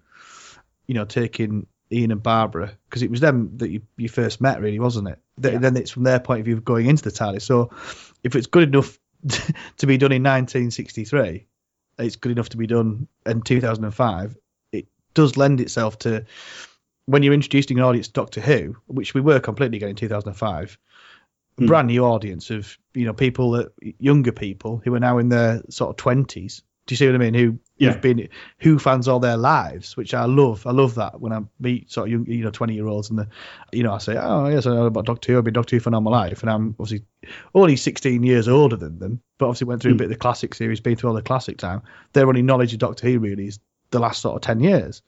You 0.87 0.95
know, 0.95 1.05
taking 1.05 1.67
Ian 1.89 2.11
and 2.11 2.21
Barbara, 2.21 2.73
because 2.89 3.01
it 3.01 3.09
was 3.09 3.21
them 3.21 3.51
that 3.57 3.69
you, 3.69 3.81
you 3.95 4.09
first 4.09 4.41
met, 4.41 4.59
really, 4.59 4.79
wasn't 4.79 5.07
it? 5.07 5.19
Th- 5.41 5.53
Yeah. 5.53 5.59
Then 5.61 5.77
it's 5.77 5.91
from 5.91 6.03
their 6.03 6.19
point 6.19 6.41
of 6.41 6.45
view 6.45 6.59
going 6.59 6.87
into 6.87 7.03
the 7.03 7.11
TARDIS. 7.11 7.43
So 7.43 7.69
if 8.25 8.35
it's 8.35 8.47
good 8.47 8.67
enough 8.67 8.99
to 9.77 9.87
be 9.87 9.97
done 9.97 10.11
in 10.11 10.21
1963, 10.21 11.47
it's 11.97 12.17
good 12.17 12.33
enough 12.33 12.49
to 12.49 12.57
be 12.57 12.67
done 12.67 13.07
in 13.25 13.41
2005. 13.41 14.35
Does 15.17 15.35
lend 15.35 15.59
itself 15.59 15.97
to 15.99 16.23
when 17.07 17.23
you're 17.23 17.33
introducing 17.33 17.79
an 17.79 17.83
audience 17.83 18.05
to 18.05 18.13
Doctor 18.13 18.39
Who, 18.39 18.75
which 18.85 19.15
we 19.15 19.21
were 19.21 19.39
completely 19.39 19.79
getting 19.79 19.93
in 19.93 19.95
2005, 19.95 20.77
a 21.57 21.61
Hmm. 21.61 21.65
brand 21.65 21.87
new 21.87 22.03
audience 22.05 22.51
of 22.51 22.77
you 22.93 23.05
know 23.05 23.13
people 23.13 23.49
that 23.53 23.71
younger 23.97 24.31
people 24.31 24.79
who 24.85 24.93
are 24.93 24.99
now 24.99 25.17
in 25.17 25.29
their 25.29 25.63
sort 25.71 25.89
of 25.89 25.95
20s. 25.95 26.61
Do 26.85 26.93
you 26.93 26.97
see 26.97 27.07
what 27.07 27.15
I 27.15 27.17
mean? 27.17 27.33
Who 27.33 27.57
Yeah. 27.79 27.93
have 27.93 28.01
been 28.01 28.29
Who 28.59 28.77
fans 28.77 29.07
all 29.07 29.19
their 29.19 29.37
lives, 29.37 29.97
which 29.97 30.13
I 30.13 30.25
love. 30.25 30.67
I 30.67 30.71
love 30.71 30.93
that 30.95 31.19
when 31.19 31.33
I 31.33 31.41
meet 31.59 31.91
sort 31.91 32.07
of 32.07 32.11
young, 32.11 32.25
you 32.27 32.43
know, 32.43 32.51
20 32.51 32.75
year 32.75 32.85
olds 32.85 33.09
and 33.09 33.17
the, 33.17 33.27
you 33.73 33.81
know, 33.81 33.93
I 33.93 33.97
say, 33.97 34.15
oh 34.17 34.47
yes, 34.49 34.67
I 34.67 34.75
know 34.75 34.85
about 34.85 35.05
Doctor 35.07 35.31
Who. 35.31 35.39
I've 35.39 35.45
been 35.45 35.53
Doctor 35.55 35.75
Who 35.75 35.79
for 35.79 35.93
all 35.95 36.01
my 36.01 36.11
life, 36.11 36.43
and 36.43 36.51
I'm 36.51 36.75
obviously 36.79 37.05
only 37.55 37.75
16 37.75 38.21
years 38.21 38.47
older 38.47 38.75
than 38.75 38.99
them, 38.99 39.21
but 39.39 39.47
obviously 39.47 39.65
went 39.65 39.81
through 39.81 39.93
a 39.93 39.95
Hmm. 39.95 39.97
bit 39.97 40.05
of 40.05 40.11
the 40.11 40.17
classic 40.17 40.53
series, 40.53 40.79
been 40.79 40.95
through 40.95 41.09
all 41.09 41.15
the 41.15 41.23
classic 41.23 41.57
time. 41.57 41.81
Their 42.13 42.27
only 42.27 42.43
knowledge 42.43 42.73
of 42.73 42.79
Doctor 42.79 43.07
Who 43.09 43.17
really 43.19 43.47
is 43.47 43.59
the 43.91 43.99
last 43.99 44.21
sort 44.21 44.35
of 44.35 44.41
10 44.41 44.59
years. 44.59 45.01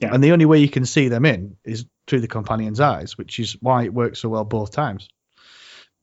Yeah. 0.00 0.14
And 0.14 0.22
the 0.22 0.32
only 0.32 0.44
way 0.44 0.58
you 0.58 0.68
can 0.68 0.86
see 0.86 1.08
them 1.08 1.24
in 1.24 1.56
is 1.64 1.84
through 2.06 2.20
the 2.20 2.28
companion's 2.28 2.80
eyes, 2.80 3.18
which 3.18 3.40
is 3.40 3.56
why 3.60 3.84
it 3.84 3.92
works 3.92 4.20
so 4.20 4.28
well 4.28 4.44
both 4.44 4.70
times. 4.70 5.08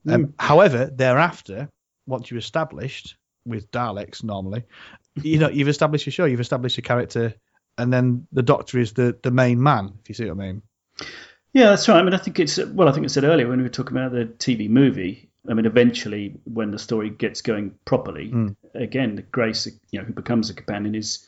Um, 0.07 0.33
However, 0.37 0.85
thereafter, 0.85 1.69
once 2.05 2.29
you're 2.29 2.37
established 2.37 3.15
with 3.45 3.71
Daleks, 3.71 4.23
normally, 4.23 4.63
you 5.15 5.39
know, 5.39 5.49
you've 5.49 5.69
established 5.69 6.07
a 6.07 6.11
show, 6.11 6.25
you've 6.25 6.39
established 6.39 6.77
a 6.77 6.81
character, 6.81 7.33
and 7.77 7.91
then 7.91 8.27
the 8.31 8.43
Doctor 8.43 8.79
is 8.79 8.93
the, 8.93 9.17
the 9.21 9.31
main 9.31 9.61
man, 9.61 9.93
if 10.01 10.09
you 10.09 10.15
see 10.15 10.25
what 10.25 10.43
I 10.43 10.47
mean. 10.47 10.61
Yeah, 11.53 11.69
that's 11.69 11.87
right. 11.87 11.99
I 11.99 12.03
mean, 12.03 12.13
I 12.13 12.17
think 12.17 12.39
it's 12.39 12.57
well. 12.57 12.89
I 12.89 12.91
think 12.91 13.05
I 13.05 13.07
said 13.07 13.23
earlier 13.23 13.47
when 13.47 13.59
we 13.59 13.63
were 13.63 13.69
talking 13.69 13.95
about 13.95 14.11
the 14.11 14.25
TV 14.25 14.69
movie. 14.69 15.29
I 15.47 15.53
mean, 15.53 15.65
eventually, 15.65 16.35
when 16.43 16.71
the 16.71 16.79
story 16.79 17.09
gets 17.09 17.41
going 17.41 17.75
properly, 17.85 18.33
again, 18.73 19.15
the 19.15 19.21
Grace, 19.21 19.67
you 19.89 19.99
know, 19.99 20.05
who 20.05 20.11
becomes 20.11 20.49
a 20.49 20.53
companion, 20.53 20.95
is 20.95 21.25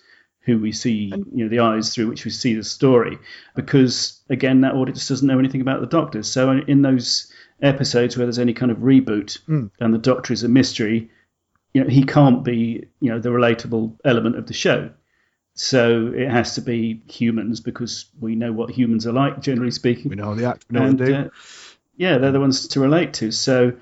who 0.48 0.58
we 0.58 0.72
see, 0.72 1.14
you 1.34 1.44
know, 1.44 1.50
the 1.50 1.60
eyes 1.60 1.94
through 1.94 2.08
which 2.08 2.26
we 2.26 2.32
see 2.32 2.56
the 2.56 2.64
story. 2.64 3.20
Because 3.54 4.20
again, 4.30 4.62
that 4.62 4.74
audience 4.74 5.08
doesn't 5.08 5.28
know 5.28 5.38
anything 5.38 5.62
about 5.62 5.82
the 5.82 5.88
Doctor. 5.88 6.24
So 6.24 6.52
in 6.52 6.82
those 6.82 7.32
episodes 7.62 8.18
where 8.18 8.26
there's 8.26 8.40
any 8.40 8.54
kind 8.54 8.72
of 8.72 8.78
reboot 8.78 9.38
and 9.80 9.94
the 9.94 10.00
Doctor 10.00 10.34
is 10.34 10.44
a 10.44 10.48
mystery, 10.48 11.12
you 11.74 11.84
know, 11.84 11.90
he 11.90 12.04
can't 12.04 12.44
be, 12.44 12.88
you 13.02 13.12
know, 13.12 13.20
the 13.20 13.30
relatable 13.30 14.00
element 14.06 14.38
of 14.38 14.48
the 14.48 14.54
show. 14.54 14.90
So 15.54 16.14
it 16.16 16.30
has 16.30 16.56
to 16.56 16.62
be 16.62 17.02
humans 17.10 17.60
because 17.60 18.06
we 18.20 18.36
know 18.36 18.54
what 18.54 18.70
humans 18.70 19.06
are 19.06 19.12
like, 19.12 19.42
generally 19.42 19.72
speaking. 19.72 20.10
We 20.10 20.16
know 20.16 20.34
the 20.34 20.46
act, 20.46 20.66
we 20.70 20.80
know 20.80 20.86
and 20.86 21.00
what 21.00 21.06
they 21.06 21.12
do. 21.12 21.20
uh, 21.20 21.30
yeah, 21.98 22.20
they're 22.20 22.32
the 22.32 22.40
ones 22.40 22.68
to 22.70 22.80
relate 22.80 23.14
to. 23.16 23.32
So 23.32 23.74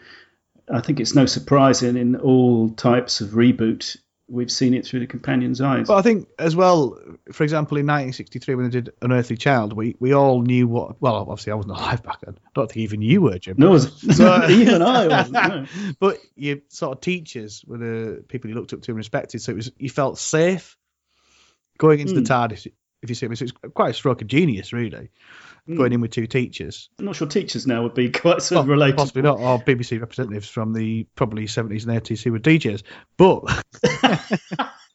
I 0.71 0.81
think 0.81 0.99
it's 0.99 1.13
no 1.13 1.25
surprise 1.27 1.83
in, 1.83 1.95
in 1.95 2.15
all 2.15 2.69
types 2.69 3.21
of 3.21 3.31
reboot, 3.31 3.97
we've 4.27 4.51
seen 4.51 4.73
it 4.73 4.85
through 4.85 4.99
the 4.99 5.07
companion's 5.07 5.61
eyes. 5.61 5.87
But 5.87 5.97
I 5.97 6.01
think 6.01 6.27
as 6.39 6.55
well, 6.55 6.97
for 7.31 7.43
example, 7.43 7.77
in 7.77 7.85
1963 7.85 8.55
when 8.55 8.65
they 8.65 8.71
did 8.71 8.91
Unearthly 9.01 9.37
Child, 9.37 9.73
we, 9.73 9.95
we 9.99 10.13
all 10.13 10.41
knew 10.41 10.67
what. 10.67 11.01
Well, 11.01 11.15
obviously 11.15 11.51
I 11.51 11.55
wasn't 11.55 11.77
alive 11.77 12.03
back 12.03 12.21
then. 12.21 12.37
I 12.43 12.49
don't 12.55 12.67
think 12.67 12.83
even 12.83 13.01
you 13.01 13.21
were, 13.21 13.37
Jim. 13.37 13.55
no, 13.57 13.71
was- 13.71 13.91
So- 14.15 14.45
even 14.49 14.81
I 14.81 15.07
wasn't. 15.07 15.33
No. 15.33 15.65
but 15.99 16.17
your 16.35 16.57
sort 16.69 16.97
of 16.97 17.01
teachers 17.01 17.63
were 17.65 17.77
the 17.77 18.23
people 18.27 18.49
you 18.49 18.55
looked 18.55 18.73
up 18.73 18.81
to 18.81 18.91
and 18.91 18.97
respected, 18.97 19.41
so 19.41 19.51
it 19.51 19.55
was 19.55 19.71
you 19.77 19.89
felt 19.89 20.17
safe 20.17 20.77
going 21.77 21.99
into 21.99 22.13
the 22.13 22.21
hmm. 22.21 22.25
TARDIS. 22.25 22.67
If 23.01 23.09
you 23.09 23.15
see 23.15 23.27
me, 23.27 23.35
so 23.35 23.43
it's 23.43 23.53
quite 23.75 23.91
a 23.91 23.93
stroke 23.93 24.21
of 24.21 24.27
genius, 24.27 24.73
really, 24.73 25.09
going 25.67 25.91
hmm. 25.91 25.95
in 25.95 26.01
with 26.01 26.11
two 26.11 26.27
teachers. 26.27 26.89
I'm 26.99 27.05
not 27.05 27.15
sure 27.15 27.27
teachers 27.27 27.65
now 27.65 27.83
would 27.83 27.93
be 27.93 28.09
quite 28.11 28.41
so 28.41 28.57
Well, 28.57 28.65
related. 28.65 28.97
Possibly 28.97 29.23
not, 29.23 29.39
or 29.39 29.59
BBC 29.59 29.99
representatives 29.99 30.47
from 30.47 30.73
the 30.73 31.05
probably 31.15 31.45
70s 31.45 31.87
and 31.87 32.01
80s 32.01 32.23
who 32.23 32.31
were 32.31 32.39
DJs. 32.39 32.83
But 33.17 33.41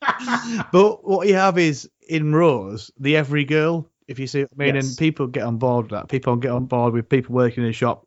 but 0.72 1.06
what 1.06 1.28
you 1.28 1.34
have 1.34 1.58
is 1.58 1.88
in 2.08 2.34
Rose, 2.34 2.90
the 2.98 3.16
every 3.16 3.44
girl, 3.44 3.88
if 4.08 4.18
you 4.18 4.26
see 4.26 4.42
what 4.42 4.50
I 4.58 4.64
mean, 4.64 4.74
Yes. 4.74 4.88
and 4.88 4.98
people 4.98 5.26
get 5.26 5.44
on 5.44 5.58
board 5.58 5.86
with 5.86 5.92
that. 5.92 6.08
People 6.08 6.36
get 6.36 6.52
on 6.52 6.66
board 6.66 6.92
with 6.92 7.08
people 7.08 7.34
working 7.34 7.64
in 7.64 7.70
a 7.70 7.72
shop 7.72 8.06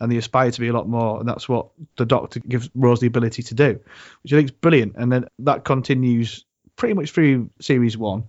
and 0.00 0.10
they 0.10 0.16
aspire 0.16 0.50
to 0.50 0.60
be 0.60 0.68
a 0.68 0.72
lot 0.72 0.88
more, 0.88 1.20
and 1.20 1.28
that's 1.28 1.48
what 1.48 1.68
the 1.96 2.06
Doctor 2.06 2.40
gives 2.40 2.70
Rose 2.74 3.00
the 3.00 3.06
ability 3.06 3.42
to 3.42 3.54
do, 3.54 3.78
which 4.22 4.32
I 4.32 4.36
think 4.36 4.46
is 4.46 4.56
brilliant. 4.56 4.94
And 4.96 5.12
then 5.12 5.26
that 5.40 5.64
continues 5.64 6.44
pretty 6.76 6.94
much 6.94 7.10
through 7.10 7.50
series 7.60 7.98
one, 7.98 8.24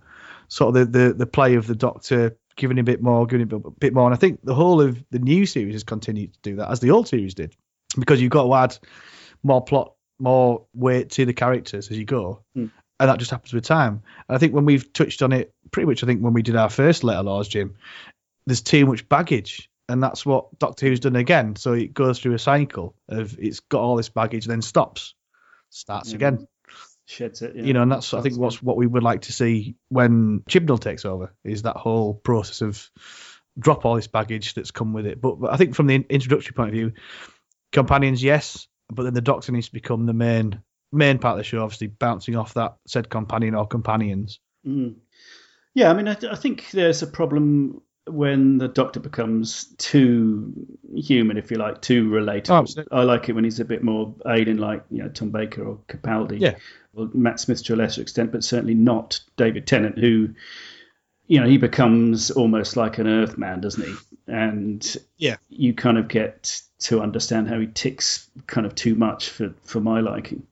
sort 0.48 0.76
of 0.76 0.92
the, 0.92 0.98
the, 0.98 1.14
the 1.14 1.26
play 1.26 1.54
of 1.54 1.66
the 1.66 1.74
Doctor 1.74 2.36
giving 2.60 2.78
a 2.78 2.84
bit 2.84 3.02
more, 3.02 3.26
giving 3.26 3.50
a 3.50 3.70
bit, 3.70 3.94
more. 3.94 4.04
And 4.04 4.14
I 4.14 4.18
think 4.18 4.40
the 4.44 4.54
whole 4.54 4.80
of 4.80 5.02
the 5.10 5.18
new 5.18 5.46
series 5.46 5.74
has 5.74 5.82
continued 5.82 6.34
to 6.34 6.40
do 6.42 6.56
that, 6.56 6.70
as 6.70 6.78
the 6.78 6.90
old 6.90 7.08
series 7.08 7.34
did, 7.34 7.56
because 7.98 8.20
you've 8.20 8.30
got 8.30 8.44
to 8.44 8.54
add 8.54 8.78
more 9.42 9.64
plot, 9.64 9.94
more 10.18 10.66
weight 10.74 11.10
to 11.12 11.24
the 11.24 11.32
characters 11.32 11.90
as 11.90 11.98
you 11.98 12.04
go. 12.04 12.42
Hmm. 12.54 12.66
And 13.00 13.08
that 13.08 13.18
just 13.18 13.30
happens 13.30 13.54
with 13.54 13.64
time. 13.64 14.02
And 14.28 14.36
I 14.36 14.38
think 14.38 14.52
when 14.52 14.66
we've 14.66 14.92
touched 14.92 15.22
on 15.22 15.32
it, 15.32 15.54
pretty 15.70 15.86
much, 15.86 16.04
I 16.04 16.06
think 16.06 16.20
when 16.20 16.34
we 16.34 16.42
did 16.42 16.54
our 16.54 16.68
first 16.68 17.02
Letter 17.02 17.22
Lords, 17.22 17.48
Jim, 17.48 17.76
there's 18.46 18.60
too 18.60 18.84
much 18.84 19.08
baggage. 19.08 19.70
And 19.88 20.02
that's 20.02 20.26
what 20.26 20.58
Doctor 20.58 20.86
Who's 20.86 21.00
done 21.00 21.16
again. 21.16 21.56
So 21.56 21.72
it 21.72 21.94
goes 21.94 22.20
through 22.20 22.34
a 22.34 22.38
cycle 22.38 22.94
of 23.08 23.38
it's 23.38 23.60
got 23.60 23.80
all 23.80 23.96
this 23.96 24.10
baggage, 24.10 24.44
then 24.44 24.60
stops, 24.62 25.14
starts 25.70 26.10
Yeah. 26.10 26.16
again 26.16 26.46
Sheds 27.10 27.42
it. 27.42 27.56
yeah. 27.56 27.64
you 27.64 27.72
know, 27.72 27.82
and 27.82 27.90
that's 27.90 28.14
I 28.14 28.20
think 28.20 28.38
what's 28.38 28.62
what 28.62 28.76
we 28.76 28.86
would 28.86 29.02
like 29.02 29.22
to 29.22 29.32
see 29.32 29.74
when 29.88 30.44
Chibnall 30.48 30.78
takes 30.78 31.04
over 31.04 31.34
is 31.42 31.62
that 31.62 31.76
whole 31.76 32.14
process 32.14 32.60
of 32.60 32.88
drop 33.58 33.84
all 33.84 33.96
this 33.96 34.06
baggage 34.06 34.54
that's 34.54 34.70
come 34.70 34.92
with 34.92 35.06
it. 35.06 35.20
But, 35.20 35.40
but 35.40 35.52
I 35.52 35.56
think 35.56 35.74
from 35.74 35.88
the 35.88 36.06
introductory 36.08 36.52
point 36.52 36.68
of 36.68 36.74
view, 36.74 36.92
companions, 37.72 38.22
yes, 38.22 38.68
but 38.92 39.02
then 39.02 39.14
the 39.14 39.20
Doctor 39.20 39.50
needs 39.50 39.66
to 39.66 39.72
become 39.72 40.06
the 40.06 40.12
main 40.12 40.62
main 40.92 41.18
part 41.18 41.32
of 41.32 41.38
the 41.38 41.44
show, 41.44 41.64
obviously 41.64 41.88
bouncing 41.88 42.36
off 42.36 42.54
that 42.54 42.76
said 42.86 43.10
companion 43.10 43.56
or 43.56 43.66
companions. 43.66 44.38
Mm. 44.64 44.94
Yeah, 45.74 45.90
I 45.90 45.94
mean, 45.94 46.06
I, 46.06 46.16
I 46.30 46.36
think 46.36 46.70
there's 46.70 47.02
a 47.02 47.08
problem 47.08 47.82
when 48.06 48.58
the 48.58 48.68
Doctor 48.68 49.00
becomes 49.00 49.74
too 49.78 50.52
human, 50.94 51.36
if 51.36 51.50
you 51.50 51.56
like, 51.56 51.80
too 51.82 52.08
relatable. 52.08 52.84
Oh. 52.92 52.96
I 52.96 53.02
like 53.02 53.28
it 53.28 53.32
when 53.32 53.44
he's 53.44 53.60
a 53.60 53.64
bit 53.64 53.82
more 53.82 54.14
alien, 54.26 54.58
like 54.58 54.84
you 54.90 55.02
know 55.02 55.08
Tom 55.08 55.30
Baker 55.30 55.64
or 55.64 55.78
Capaldi. 55.88 56.40
Yeah. 56.40 56.54
Or 56.94 57.08
Matt 57.14 57.38
Smith 57.40 57.62
to 57.64 57.74
a 57.74 57.76
lesser 57.76 58.02
extent, 58.02 58.32
but 58.32 58.42
certainly 58.42 58.74
not 58.74 59.20
David 59.36 59.66
Tennant, 59.66 59.98
who, 59.98 60.30
you 61.28 61.40
know, 61.40 61.46
he 61.46 61.56
becomes 61.56 62.30
almost 62.32 62.76
like 62.76 62.98
an 62.98 63.06
Earthman, 63.06 63.60
doesn't 63.60 63.86
he? 63.86 63.94
And 64.26 64.96
Yeah. 65.16 65.36
you 65.48 65.72
kind 65.72 65.98
of 65.98 66.08
get 66.08 66.60
to 66.80 67.00
understand 67.00 67.48
how 67.48 67.60
he 67.60 67.68
ticks 67.68 68.28
kind 68.46 68.66
of 68.66 68.74
too 68.74 68.94
much 68.96 69.28
for, 69.28 69.54
for 69.62 69.80
my 69.80 70.00
liking. 70.00 70.44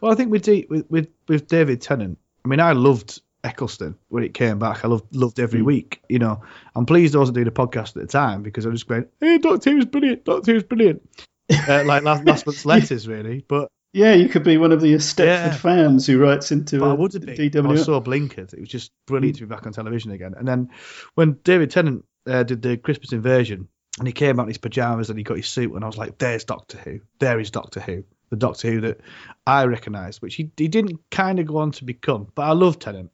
Well, 0.00 0.12
I 0.12 0.14
think 0.14 0.30
with, 0.30 0.42
D, 0.42 0.66
with 0.68 0.86
with 0.90 1.08
with 1.28 1.46
David 1.48 1.80
Tennant, 1.80 2.18
I 2.44 2.48
mean, 2.48 2.60
I 2.60 2.72
loved 2.72 3.20
Eccleston 3.42 3.94
when 4.08 4.22
it 4.24 4.34
came 4.34 4.58
back. 4.58 4.84
I 4.84 4.88
loved 4.88 5.14
loved 5.14 5.40
every 5.40 5.62
week. 5.62 6.02
You 6.08 6.18
know, 6.18 6.42
I'm 6.74 6.84
pleased 6.86 7.14
I 7.14 7.18
wasn't 7.18 7.36
doing 7.36 7.46
a 7.48 7.50
podcast 7.50 7.88
at 7.96 8.02
the 8.02 8.06
time 8.06 8.42
because 8.42 8.66
I 8.66 8.68
was 8.68 8.80
just 8.80 8.88
going, 8.88 9.06
"Hey, 9.20 9.38
Doctor 9.38 9.70
Who's 9.70 9.84
brilliant. 9.86 10.24
Doctor 10.24 10.52
Who's 10.52 10.62
brilliant." 10.62 11.02
uh, 11.68 11.84
like 11.84 12.02
last, 12.02 12.24
last 12.24 12.46
month's 12.46 12.64
letters, 12.66 13.06
really. 13.08 13.44
But 13.48 13.70
Yeah, 13.94 14.14
you 14.14 14.28
could 14.28 14.42
be 14.42 14.58
one 14.58 14.72
of 14.72 14.80
the 14.80 14.94
Stepford 14.94 15.26
Yeah. 15.26 15.54
fans 15.54 16.04
who 16.06 16.18
writes 16.18 16.50
into 16.50 16.80
but 16.80 16.88
I 16.88 16.90
uh, 16.90 16.94
would 16.96 17.12
have 17.12 17.24
been. 17.24 17.40
I 17.40 17.48
DW. 17.48 17.68
was 17.68 17.84
so 17.84 18.00
blinkered. 18.00 18.52
It 18.52 18.58
was 18.58 18.68
just 18.68 18.90
brilliant 19.06 19.36
to 19.36 19.42
be 19.42 19.48
back 19.48 19.66
on 19.66 19.72
television 19.72 20.10
again. 20.10 20.34
And 20.36 20.46
then 20.48 20.70
when 21.14 21.38
David 21.44 21.70
Tennant 21.70 22.04
uh, 22.26 22.42
did 22.42 22.60
the 22.60 22.76
Christmas 22.76 23.12
invasion, 23.12 23.68
and 24.00 24.08
he 24.08 24.12
came 24.12 24.40
out 24.40 24.44
in 24.44 24.48
his 24.48 24.58
pajamas 24.58 25.10
and 25.10 25.18
he 25.18 25.22
got 25.22 25.36
his 25.36 25.46
suit, 25.46 25.72
and 25.72 25.84
I 25.84 25.86
was 25.86 25.96
like, 25.96 26.18
"There's 26.18 26.44
Doctor 26.44 26.78
Who. 26.78 27.00
There 27.20 27.38
is 27.38 27.52
Doctor 27.52 27.78
Who. 27.78 28.02
The 28.30 28.36
Doctor 28.36 28.68
Who 28.72 28.80
that 28.80 29.00
I 29.46 29.64
recognised, 29.66 30.20
which 30.20 30.34
he 30.34 30.50
he 30.56 30.66
didn't 30.66 30.98
kind 31.12 31.38
of 31.38 31.46
go 31.46 31.58
on 31.58 31.70
to 31.72 31.84
become. 31.84 32.26
But 32.34 32.42
I 32.42 32.52
love 32.52 32.80
Tennant. 32.80 33.12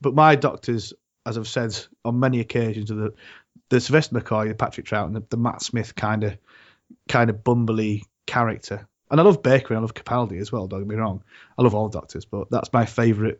But 0.00 0.14
my 0.14 0.36
doctors, 0.36 0.92
as 1.26 1.36
I've 1.36 1.48
said 1.48 1.76
on 2.04 2.20
many 2.20 2.38
occasions, 2.38 2.92
are 2.92 2.94
the 2.94 3.14
the 3.70 3.80
Sylvester 3.80 4.20
McCoy, 4.20 4.46
the 4.48 4.54
Patrick 4.54 4.86
Trout, 4.86 5.08
and 5.08 5.16
the, 5.16 5.24
the 5.28 5.36
Matt 5.36 5.60
Smith 5.62 5.96
kind 5.96 6.22
of 6.22 6.38
kind 7.08 7.30
of 7.30 7.42
bumbly 7.42 8.02
character. 8.26 8.86
And 9.10 9.20
I 9.20 9.24
love 9.24 9.42
Baker 9.42 9.68
and 9.74 9.78
I 9.78 9.80
love 9.80 9.94
Capaldi 9.94 10.40
as 10.40 10.52
well. 10.52 10.66
Don't 10.66 10.80
get 10.80 10.88
me 10.88 10.96
wrong. 10.96 11.22
I 11.56 11.62
love 11.62 11.74
all 11.74 11.88
doctors, 11.88 12.24
but 12.24 12.50
that's 12.50 12.72
my 12.72 12.84
favourite 12.86 13.38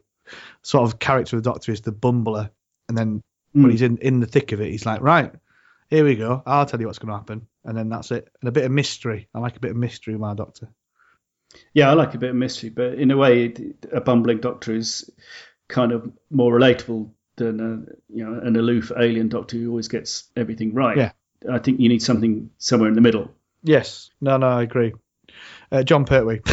sort 0.62 0.84
of 0.90 0.98
character 0.98 1.36
of 1.36 1.42
the 1.42 1.50
Doctor 1.50 1.72
is 1.72 1.80
the 1.82 1.92
bumbler. 1.92 2.50
And 2.88 2.96
then 2.96 3.22
when 3.52 3.66
Mm. 3.66 3.70
he's 3.72 3.82
in 3.82 3.98
in 3.98 4.20
the 4.20 4.26
thick 4.26 4.52
of 4.52 4.60
it, 4.60 4.70
he's 4.70 4.86
like, 4.86 5.00
right, 5.00 5.32
here 5.90 6.04
we 6.04 6.16
go. 6.16 6.42
I'll 6.46 6.66
tell 6.66 6.80
you 6.80 6.86
what's 6.86 6.98
going 6.98 7.10
to 7.12 7.16
happen, 7.16 7.46
and 7.64 7.76
then 7.76 7.88
that's 7.88 8.10
it. 8.10 8.28
And 8.40 8.48
a 8.48 8.52
bit 8.52 8.64
of 8.64 8.70
mystery. 8.72 9.28
I 9.34 9.38
like 9.40 9.56
a 9.56 9.60
bit 9.60 9.70
of 9.70 9.76
mystery 9.76 10.14
with 10.14 10.20
my 10.20 10.34
Doctor. 10.34 10.68
Yeah, 11.72 11.90
I 11.90 11.94
like 11.94 12.14
a 12.14 12.18
bit 12.18 12.30
of 12.30 12.36
mystery, 12.36 12.68
but 12.68 12.94
in 12.94 13.10
a 13.10 13.16
way, 13.16 13.54
a 13.90 14.00
bumbling 14.02 14.38
doctor 14.40 14.74
is 14.74 15.10
kind 15.66 15.92
of 15.92 16.10
more 16.30 16.52
relatable 16.52 17.10
than 17.36 17.60
a, 17.60 18.14
you 18.14 18.24
know 18.24 18.38
an 18.40 18.56
aloof 18.56 18.92
alien 18.96 19.28
doctor 19.28 19.56
who 19.56 19.70
always 19.70 19.88
gets 19.88 20.24
everything 20.36 20.74
right. 20.74 20.96
Yeah. 20.96 21.12
I 21.50 21.58
think 21.58 21.80
you 21.80 21.88
need 21.88 22.02
something 22.02 22.50
somewhere 22.58 22.88
in 22.88 22.94
the 22.94 23.00
middle. 23.00 23.30
Yes. 23.62 24.10
No, 24.20 24.36
no, 24.36 24.48
I 24.48 24.62
agree. 24.62 24.92
Uh, 25.70 25.82
Jon 25.82 26.04
Pertwee. 26.04 26.40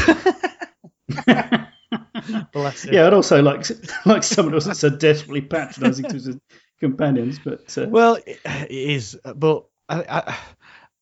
Bless 2.53 2.83
him. 2.85 2.93
Yeah, 2.93 3.07
I'd 3.07 3.13
also 3.13 3.41
like 3.41 3.65
like 4.05 4.23
someone 4.23 4.51
who 4.53 4.57
wasn't 4.57 4.77
so 4.77 4.89
desperately 4.89 5.41
patronising 5.41 6.05
to 6.05 6.13
his 6.13 6.37
companions, 6.79 7.39
but 7.43 7.77
uh, 7.77 7.87
Well, 7.87 8.15
it, 8.25 8.39
it 8.45 8.71
is, 8.71 9.19
but 9.35 9.65
I, 9.89 10.03
I, 10.09 10.37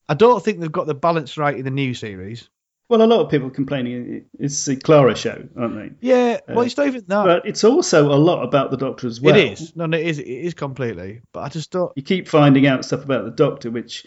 I 0.09 0.13
don't 0.13 0.43
think 0.43 0.59
they've 0.59 0.71
got 0.71 0.87
the 0.87 0.93
balance 0.95 1.37
right 1.37 1.55
in 1.57 1.63
the 1.63 1.71
new 1.71 1.93
series. 1.93 2.49
well, 2.89 3.01
a 3.01 3.05
lot 3.07 3.21
of 3.21 3.31
people 3.31 3.49
complaining 3.49 4.25
it's 4.37 4.65
the 4.65 4.75
Clara 4.75 5.15
show, 5.15 5.47
aren't 5.57 5.75
they? 5.75 6.07
Yeah, 6.07 6.39
well, 6.49 6.61
it's 6.65 6.75
not 6.77 6.87
even 6.87 7.05
that. 7.07 7.23
But 7.25 7.45
it's 7.45 7.63
also 7.63 8.11
a 8.11 8.17
lot 8.17 8.43
about 8.43 8.71
the 8.71 8.77
Doctor 8.77 9.07
as 9.07 9.21
well. 9.21 9.35
it 9.35 9.53
is. 9.53 9.75
No, 9.75 9.85
no, 9.85 9.97
it 9.97 10.05
is. 10.05 10.19
It 10.19 10.27
is 10.27 10.53
completely. 10.53 11.21
But 11.31 11.41
I 11.41 11.49
just 11.49 11.71
don't. 11.71 11.91
You 11.95 12.03
keep 12.03 12.27
finding 12.27 12.67
out 12.67 12.83
stuff 12.83 13.03
about 13.03 13.23
the 13.25 13.31
Doctor, 13.31 13.71
which 13.71 14.05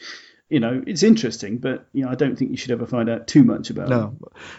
you 0.48 0.60
know 0.60 0.82
it's 0.86 1.02
interesting, 1.02 1.58
but 1.58 1.86
you 1.92 2.04
know 2.04 2.10
I 2.10 2.14
don't 2.14 2.36
think 2.36 2.50
you 2.50 2.56
should 2.56 2.70
ever 2.70 2.86
find 2.86 3.08
out 3.08 3.26
too 3.26 3.42
much 3.44 3.70
about. 3.70 3.88
No, 3.88 4.16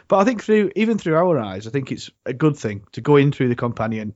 but 0.07 0.17
I 0.17 0.23
think 0.23 0.43
through 0.43 0.71
even 0.75 0.97
through 0.97 1.15
our 1.15 1.39
eyes, 1.39 1.67
I 1.67 1.69
think 1.69 1.91
it's 1.91 2.09
a 2.25 2.33
good 2.33 2.57
thing 2.57 2.83
to 2.93 3.01
go 3.01 3.15
in 3.15 3.31
through 3.31 3.49
the 3.49 3.55
companion. 3.55 4.13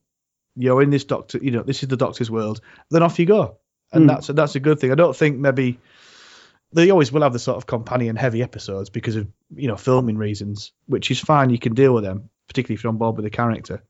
You're 0.55 0.81
in 0.81 0.89
this 0.89 1.05
doctor, 1.05 1.37
you 1.41 1.51
know, 1.51 1.63
this 1.63 1.81
is 1.81 1.87
the 1.89 1.95
doctor's 1.97 2.29
world. 2.29 2.59
Then 2.89 3.03
off 3.03 3.19
you 3.19 3.25
go, 3.25 3.57
and 3.93 4.03
Hmm. 4.03 4.07
that's 4.07 4.27
that's 4.27 4.55
a 4.55 4.59
good 4.59 4.79
thing. 4.79 4.91
I 4.91 4.95
don't 4.95 5.15
think 5.15 5.37
maybe 5.37 5.79
they 6.73 6.89
always 6.89 7.11
will 7.11 7.21
have 7.21 7.33
the 7.33 7.39
sort 7.39 7.57
of 7.57 7.65
companion 7.67 8.15
heavy 8.15 8.43
episodes 8.43 8.89
because 8.89 9.15
of 9.15 9.27
you 9.55 9.67
know 9.67 9.77
filming 9.77 10.17
reasons, 10.17 10.71
which 10.87 11.09
is 11.11 11.19
fine. 11.19 11.49
You 11.49 11.59
can 11.59 11.73
deal 11.73 11.93
with 11.93 12.03
them, 12.03 12.29
particularly 12.47 12.75
if 12.75 12.83
you're 12.83 12.91
on 12.91 12.97
board 12.97 13.15
with 13.15 13.23
the 13.25 13.29
character. 13.29 13.83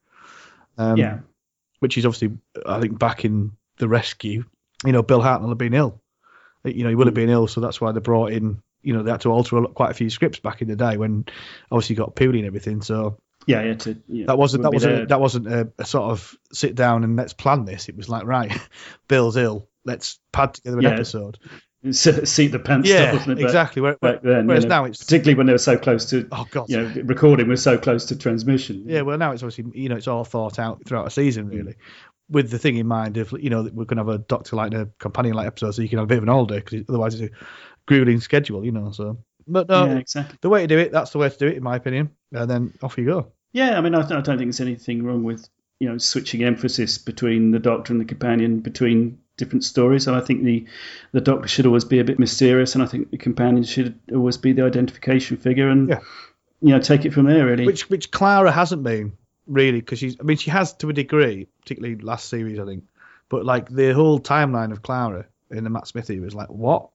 Um, 0.77 0.97
Yeah. 0.97 1.19
which 1.79 1.97
is 1.97 2.05
obviously 2.05 2.37
I 2.65 2.79
think 2.79 2.97
back 2.99 3.25
in 3.25 3.51
the 3.77 3.87
rescue, 3.87 4.45
you 4.85 4.91
know, 4.91 5.01
Bill 5.01 5.19
Hartnell 5.21 5.49
had 5.49 5.57
been 5.57 5.73
ill. 5.73 5.99
You 6.63 6.83
know, 6.83 6.89
he 6.89 6.95
would 6.95 7.07
have 7.07 7.13
hmm. 7.13 7.21
been 7.21 7.29
ill, 7.29 7.47
so 7.47 7.61
that's 7.61 7.81
why 7.81 7.91
they 7.91 7.99
brought 7.99 8.31
in. 8.31 8.61
You 8.83 8.93
know, 8.93 9.03
they 9.03 9.11
had 9.11 9.21
to 9.21 9.31
alter 9.31 9.57
a 9.57 9.61
lot, 9.61 9.75
quite 9.75 9.91
a 9.91 9.93
few 9.93 10.09
scripts 10.09 10.39
back 10.39 10.61
in 10.61 10.67
the 10.67 10.75
day 10.75 10.97
when 10.97 11.25
obviously 11.71 11.93
you 11.93 11.97
got 11.97 12.15
Pooley 12.15 12.39
and 12.39 12.47
everything. 12.47 12.81
So 12.81 13.17
Yeah, 13.45 13.61
yeah. 13.61 13.73
To, 13.75 13.97
know, 14.07 14.25
that 14.25 14.37
wasn't 14.37 14.63
that 14.63 14.73
wasn't 14.73 15.09
that 15.09 15.21
wasn't 15.21 15.47
a, 15.47 15.71
a 15.77 15.85
sort 15.85 16.11
of 16.11 16.35
sit 16.51 16.73
down 16.75 17.03
and 17.03 17.15
let's 17.15 17.33
plan 17.33 17.65
this. 17.65 17.89
It 17.89 17.95
was 17.95 18.09
like 18.09 18.25
right, 18.25 18.51
Bill's 19.07 19.37
ill, 19.37 19.67
let's 19.85 20.19
pad 20.31 20.55
together 20.55 20.77
an 20.77 20.83
Yeah. 20.83 20.89
episode. 20.91 21.37
seat 21.91 22.47
the 22.47 22.59
pants 22.59 22.89
Yeah, 22.89 23.09
stuff, 23.09 23.13
wasn't 23.13 23.39
it? 23.39 23.43
Exactly. 23.43 23.81
Where- 23.81 23.97
Back 24.01 24.21
then, 24.21 24.47
whereas 24.47 24.63
you 24.63 24.69
know, 24.69 24.81
now 24.81 24.85
it's 24.85 25.03
particularly 25.03 25.35
when 25.35 25.47
they 25.47 25.53
were 25.53 25.59
so 25.59 25.77
close 25.77 26.09
to, 26.11 26.27
oh 26.31 26.47
god, 26.51 26.69
you 26.69 26.77
know, 26.77 27.01
recording 27.03 27.47
was 27.47 27.61
so 27.61 27.77
close 27.77 28.05
to 28.05 28.15
transmission. 28.15 28.85
Yeah, 28.87 29.01
well, 29.01 29.17
now 29.17 29.31
it's 29.31 29.43
obviously 29.43 29.79
you 29.79 29.89
know 29.89 29.95
it's 29.95 30.07
all 30.07 30.23
thought 30.23 30.59
out 30.59 30.81
throughout 30.85 31.07
a 31.07 31.11
season 31.11 31.45
hmm. 31.45 31.57
really, 31.57 31.75
with 32.31 32.49
the 32.49 32.57
thing 32.57 32.77
in 32.77 32.87
mind 32.87 33.17
of 33.17 33.31
you 33.33 33.49
know 33.49 33.61
we're 33.73 33.85
going 33.85 33.97
to 33.97 34.03
have 34.05 34.09
a 34.09 34.17
doctor 34.17 34.55
like 34.55 34.73
a 34.73 34.89
companion 34.99 35.35
like 35.35 35.47
episode, 35.47 35.71
so 35.71 35.81
you 35.81 35.89
can 35.89 35.99
have 35.99 36.05
a 36.05 36.07
bit 36.07 36.17
of 36.17 36.23
an 36.23 36.29
holiday 36.29 36.59
because 36.59 36.83
otherwise 36.89 37.19
it's 37.19 37.31
a 37.33 37.37
grueling 37.85 38.19
schedule, 38.21 38.65
you 38.65 38.71
know. 38.71 38.91
So, 38.91 39.17
but 39.47 39.67
no, 39.69 39.85
yeah, 39.85 39.97
exactly. 39.97 40.37
the 40.41 40.49
way 40.49 40.61
to 40.61 40.67
do 40.67 40.77
it, 40.79 40.91
that's 40.91 41.11
the 41.11 41.17
way 41.19 41.29
to 41.29 41.37
do 41.37 41.47
it 41.47 41.57
in 41.57 41.63
my 41.63 41.75
opinion, 41.75 42.09
and 42.31 42.49
then 42.49 42.73
off 42.81 42.97
you 42.97 43.05
go. 43.05 43.31
Yeah, 43.53 43.77
I 43.77 43.81
mean, 43.81 43.93
I, 43.93 43.99
I 43.99 44.21
don't 44.21 44.23
think 44.25 44.39
there's 44.39 44.61
anything 44.61 45.03
wrong 45.03 45.23
with 45.23 45.47
you 45.79 45.89
know 45.89 45.97
switching 45.97 46.43
emphasis 46.43 46.97
between 46.97 47.51
the 47.51 47.59
Doctor 47.59 47.91
and 47.93 47.99
the 47.99 48.05
companion 48.05 48.59
between 48.61 49.19
different 49.37 49.63
stories. 49.63 50.07
And 50.07 50.15
I 50.15 50.21
think 50.21 50.43
the 50.43 50.65
the 51.11 51.21
Doctor 51.21 51.47
should 51.47 51.65
always 51.65 51.83
be 51.85 51.99
a 51.99 52.03
bit 52.03 52.17
mysterious, 52.19 52.75
and 52.75 52.83
I 52.83 52.87
think 52.87 53.11
the 53.11 53.17
companion 53.17 53.63
should 53.63 53.99
always 54.13 54.37
be 54.37 54.53
the 54.53 54.63
identification 54.63 55.37
figure, 55.37 55.69
and 55.69 55.89
Yeah. 55.89 55.99
you 56.61 56.69
know 56.69 56.79
take 56.79 57.03
it 57.05 57.13
from 57.13 57.25
there. 57.25 57.45
Really, 57.45 57.65
Which 57.65 57.89
which 57.89 58.11
Clara 58.11 58.51
hasn't 58.51 58.83
been 58.83 59.13
really 59.51 59.79
because 59.79 59.99
she's 59.99 60.17
I 60.19 60.23
mean 60.23 60.37
she 60.37 60.51
has 60.51 60.73
to 60.75 60.89
a 60.89 60.93
degree, 60.93 61.47
particularly 61.61 61.95
last 61.97 62.29
series 62.29 62.59
I 62.59 62.65
think, 62.65 62.85
but 63.29 63.45
like 63.45 63.69
the 63.69 63.93
whole 63.93 64.19
timeline 64.19 64.71
of 64.71 64.81
Clara 64.81 65.25
in 65.49 65.63
the 65.63 65.69
Matt 65.69 65.87
Smithy 65.87 66.19
was 66.19 66.33
like 66.33 66.49
what, 66.49 66.89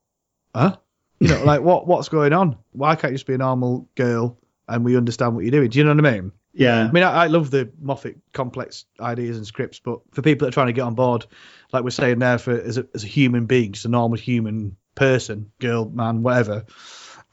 huh? 0.54 0.76
You 1.20 1.28
know, 1.28 1.44
like 1.44 1.62
what 1.62 1.86
what's 1.86 2.08
going 2.08 2.32
on? 2.32 2.58
Why 2.72 2.96
can't 2.96 3.12
you 3.12 3.16
just 3.16 3.26
be 3.26 3.34
a 3.34 3.38
normal 3.38 3.88
girl 3.94 4.38
and 4.68 4.84
we 4.84 4.96
understand 4.96 5.34
what 5.34 5.44
you're 5.44 5.52
doing? 5.52 5.70
Do 5.70 5.78
you 5.78 5.84
know 5.84 5.94
what 5.94 6.06
I 6.06 6.12
mean? 6.12 6.32
yeah, 6.56 6.84
I 6.84 6.90
mean, 6.90 7.02
I, 7.02 7.24
I 7.24 7.26
love 7.26 7.50
the 7.50 7.70
Moffat 7.78 8.16
complex 8.32 8.86
ideas 8.98 9.36
and 9.36 9.46
scripts, 9.46 9.78
but 9.78 10.00
for 10.12 10.22
people 10.22 10.46
that 10.46 10.48
are 10.48 10.54
trying 10.54 10.68
to 10.68 10.72
get 10.72 10.82
on 10.82 10.94
board, 10.94 11.26
like 11.70 11.84
we're 11.84 11.90
saying 11.90 12.18
there, 12.18 12.38
for 12.38 12.58
as 12.58 12.78
a, 12.78 12.86
as 12.94 13.04
a 13.04 13.06
human 13.06 13.44
being, 13.44 13.72
just 13.72 13.84
a 13.84 13.90
normal 13.90 14.16
human 14.16 14.76
person, 14.94 15.52
girl, 15.58 15.84
man, 15.84 16.22
whatever, 16.22 16.64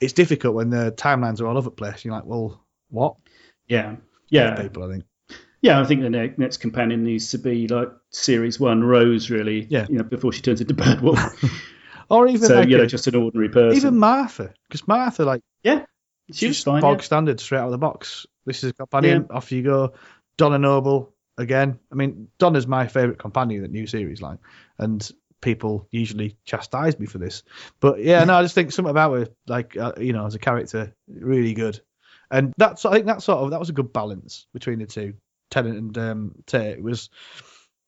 it's 0.01 0.11
difficult 0.11 0.55
when 0.55 0.69
the 0.69 0.91
timelines 0.91 1.39
are 1.39 1.47
all 1.47 1.57
over 1.57 1.69
the 1.69 1.75
place. 1.75 2.03
You're 2.03 2.13
like, 2.13 2.25
well, 2.25 2.61
what? 2.89 3.15
yeah, 4.27 4.55
yeah. 4.55 4.61
People, 4.61 4.83
I 4.83 4.91
think. 4.91 5.05
Yeah, 5.63 5.79
I 5.79 5.85
think 5.85 6.01
the 6.01 6.09
ne- 6.09 6.33
next 6.37 6.57
companion 6.57 7.03
needs 7.05 7.31
to 7.31 7.37
be 7.37 7.67
like 7.69 7.89
series 8.09 8.59
one, 8.59 8.83
Rose, 8.83 9.29
really. 9.29 9.65
Yeah. 9.69 9.87
You 9.89 9.99
know, 9.99 10.03
before 10.03 10.33
she 10.33 10.41
turns 10.41 10.59
into 10.61 10.75
Bad 10.75 11.01
Wolf. 11.01 11.19
Or 12.09 12.27
even 12.27 12.47
so 12.49 12.55
like 12.55 12.69
you 12.69 12.77
know, 12.77 12.83
a- 12.83 12.87
just 12.87 13.07
an 13.07 13.15
ordinary 13.15 13.47
person. 13.49 13.77
even 13.77 13.97
Martha, 13.97 14.53
because 14.67 14.85
Martha, 14.87 15.23
like, 15.23 15.41
yeah, 15.63 15.85
she 16.31 16.47
was 16.47 16.57
she's 16.57 16.63
fine. 16.63 16.81
bog 16.81 16.97
yeah. 16.97 17.03
standard 17.03 17.39
straight 17.39 17.59
out 17.59 17.67
of 17.67 17.71
the 17.71 17.77
box. 17.77 18.27
This 18.45 18.63
is 18.63 18.71
a 18.71 18.73
companion. 18.73 19.27
Off 19.31 19.51
you 19.53 19.63
go. 19.63 19.93
Donna 20.37 20.59
Noble 20.59 21.13
again. 21.37 21.79
I 21.91 21.95
mean, 21.95 22.27
Donna's 22.37 22.67
my 22.67 22.87
favourite 22.87 23.17
companion 23.19 23.59
in 23.59 23.61
that 23.63 23.71
new 23.71 23.87
series, 23.87 24.21
like, 24.21 24.39
and 24.77 25.09
people 25.41 25.87
usually 25.91 26.37
chastise 26.45 26.99
me 26.99 27.05
for 27.05 27.19
this, 27.19 27.43
but 27.79 27.99
yeah, 28.03 28.23
no, 28.25 28.35
I 28.35 28.43
just 28.43 28.53
think 28.53 28.73
something 28.73 28.91
about 28.91 29.13
her, 29.13 29.27
like, 29.47 29.77
uh, 29.77 29.93
you 29.97 30.13
know, 30.13 30.25
as 30.25 30.35
a 30.35 30.39
character, 30.39 30.93
really 31.07 31.53
good, 31.53 31.81
and 32.29 32.53
that's 32.57 32.85
I 32.85 32.91
think 32.93 33.05
that 33.07 33.23
sort 33.23 33.39
of 33.39 33.51
that 33.51 33.59
was 33.59 33.69
a 33.69 33.73
good 33.73 33.93
balance 33.93 34.45
between 34.53 34.79
the 34.79 34.85
two, 34.85 35.13
Tennant 35.53 35.77
and 35.77 35.97
um, 35.97 36.35
Tate. 36.45 36.77
It 36.77 36.83
was 36.83 37.09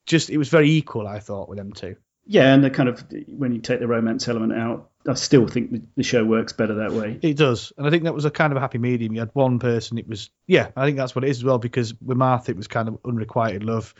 just 0.05 0.29
it 0.29 0.37
was 0.37 0.49
very 0.49 0.69
equal, 0.71 1.07
I 1.07 1.19
thought, 1.19 1.49
with 1.49 1.57
them 1.57 1.73
two. 1.73 1.95
Yeah, 2.27 2.53
and 2.53 2.63
the 2.63 2.69
kind 2.69 2.89
of 2.89 3.03
when 3.27 3.53
you 3.53 3.61
take 3.61 3.79
the 3.79 3.87
romance 3.87 4.27
element 4.27 4.53
out, 4.53 4.89
I 5.07 5.13
still 5.13 5.47
think 5.47 5.71
the, 5.71 5.81
the 5.95 6.03
show 6.03 6.25
works 6.25 6.53
better 6.53 6.75
that 6.75 6.91
way. 6.91 7.19
It 7.21 7.37
does, 7.37 7.71
and 7.77 7.85
I 7.85 7.89
think 7.89 8.03
that 8.03 8.15
was 8.15 8.25
a 8.25 8.31
kind 8.31 8.51
of 8.51 8.57
a 8.57 8.61
happy 8.61 8.77
medium. 8.79 9.13
You 9.13 9.19
had 9.19 9.31
one 9.33 9.59
person, 9.59 9.97
it 9.97 10.07
was 10.07 10.29
yeah, 10.47 10.69
I 10.75 10.85
think 10.85 10.97
that's 10.97 11.15
what 11.15 11.23
it 11.23 11.29
is 11.29 11.37
as 11.37 11.43
well. 11.43 11.59
Because 11.59 11.93
with 12.01 12.17
Martha, 12.17 12.51
it 12.51 12.57
was 12.57 12.67
kind 12.67 12.87
of 12.87 12.97
unrequited 13.05 13.63
love. 13.63 13.93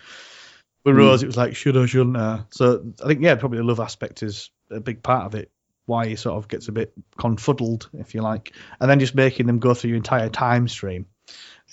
With 0.83 0.95
Rose, 0.95 1.23
it 1.23 1.27
was 1.27 1.37
like 1.37 1.55
should 1.55 1.77
or 1.77 1.87
shouldn't 1.87 2.17
I? 2.17 2.41
So 2.51 2.93
I 3.03 3.07
think 3.07 3.21
yeah, 3.21 3.35
probably 3.35 3.57
the 3.57 3.63
love 3.63 3.79
aspect 3.79 4.21
is 4.21 4.51
a 4.69 4.79
big 4.79 5.01
part 5.01 5.25
of 5.25 5.35
it. 5.35 5.51
Why 5.87 6.07
he 6.07 6.15
sort 6.15 6.37
of 6.37 6.47
gets 6.47 6.67
a 6.67 6.71
bit 6.71 6.93
confuddled, 7.17 7.89
if 7.93 8.15
you 8.15 8.21
like, 8.21 8.53
and 8.79 8.89
then 8.89 8.99
just 8.99 9.13
making 9.13 9.45
them 9.45 9.59
go 9.59 9.73
through 9.75 9.89
your 9.89 9.97
entire 9.97 10.29
time 10.29 10.67
stream. 10.67 11.05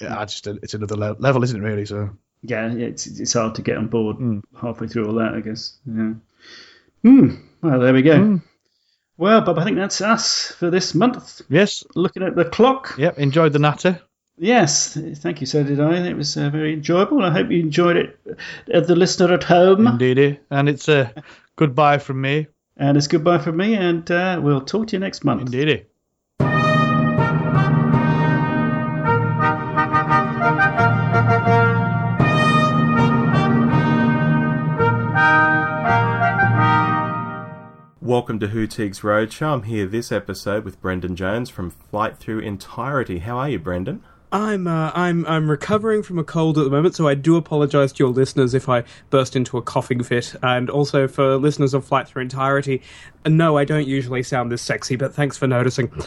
I 0.03 0.25
just 0.25 0.47
it's 0.47 0.75
another 0.75 0.97
le- 0.97 1.17
level, 1.19 1.43
isn't 1.45 1.57
it? 1.61 1.65
Really, 1.65 1.85
so 1.87 2.11
Yeah, 2.43 2.73
it's 2.73 3.07
it's 3.07 3.33
hard 3.35 3.55
to 3.57 3.63
get 3.63 3.77
on 3.77 3.89
board 3.89 4.17
Mm. 4.19 4.43
halfway 4.61 4.89
through 4.89 5.07
all 5.09 5.15
that, 5.15 5.35
I 5.35 5.41
guess. 5.41 5.77
Yeah. 5.87 6.15
Well, 7.63 7.81
there 7.81 7.93
we 7.93 8.03
go. 8.03 8.41
Well, 9.17 9.41
Bob, 9.43 9.59
I 9.59 9.65
think 9.65 9.77
that's 9.77 10.01
us 10.01 10.53
for 10.53 10.71
this 10.71 10.95
month. 10.95 11.43
Yes. 11.49 11.85
Looking 11.95 12.23
at 12.23 12.35
the 12.35 12.45
clock. 12.45 12.95
Yep. 12.99 13.19
Enjoyed 13.19 13.53
the 13.53 13.59
natter. 13.59 14.01
Yes, 14.39 14.97
thank 15.19 15.41
you. 15.41 15.47
So 15.47 15.63
did 15.63 15.79
I. 15.79 15.99
It 15.99 16.17
was 16.17 16.37
uh, 16.37 16.49
very 16.51 16.73
enjoyable. 16.73 17.23
I 17.23 17.31
hope 17.31 17.51
you 17.51 17.61
enjoyed 17.61 17.97
it, 17.97 18.19
uh, 18.73 18.81
the 18.81 18.97
listener 18.97 19.33
at 19.35 19.45
home. 19.45 19.87
Indeedy. 19.87 20.41
And 20.51 20.69
it's 20.69 20.89
a 20.89 21.13
goodbye 21.55 21.99
from 21.99 22.21
me. 22.21 22.49
And 22.77 22.97
it's 22.97 23.07
goodbye 23.07 23.39
from 23.39 23.59
me, 23.59 23.75
and 23.77 24.11
uh, 24.11 24.41
we'll 24.43 24.63
talk 24.63 24.89
to 24.89 24.97
you 24.97 25.01
next 25.01 25.23
month. 25.25 25.43
Indeedy. 25.43 25.85
Welcome 38.03 38.41
to 38.41 38.49
Whotiques 38.49 39.03
Roadshow. 39.03 39.53
I'm 39.53 39.63
here 39.63 39.87
this 39.87 40.11
episode 40.11 40.65
with 40.65 40.81
Brendan 40.81 41.15
Jones 41.15 41.49
from 41.49 41.71
Flight 41.71 42.19
Through 42.19 42.41
Entirety. 42.41 43.21
How 43.21 43.39
are 43.39 43.49
you, 43.49 43.61
Brendan? 43.61 44.03
I'm 44.33 44.67
uh, 44.67 44.91
I'm 44.93 45.25
I'm 45.27 45.49
recovering 45.49 46.03
from 46.03 46.19
a 46.19 46.25
cold 46.25 46.59
at 46.59 46.65
the 46.65 46.71
moment, 46.71 46.97
so 46.97 47.07
I 47.07 47.15
do 47.15 47.37
apologise 47.37 47.93
to 47.93 48.03
your 48.03 48.13
listeners 48.13 48.55
if 48.55 48.69
I 48.69 48.83
burst 49.11 49.37
into 49.37 49.57
a 49.57 49.63
coughing 49.63 50.03
fit, 50.03 50.35
and 50.43 50.69
also 50.69 51.07
for 51.07 51.37
listeners 51.37 51.75
of 51.75 51.85
Flight 51.85 52.09
Through 52.09 52.23
Entirety. 52.23 52.83
No, 53.25 53.57
I 53.57 53.65
don't 53.65 53.87
usually 53.87 54.25
sound 54.25 54.51
this 54.51 54.63
sexy, 54.63 54.97
but 54.97 55.15
thanks 55.15 55.39
for 55.39 55.47
noticing. 55.47 55.93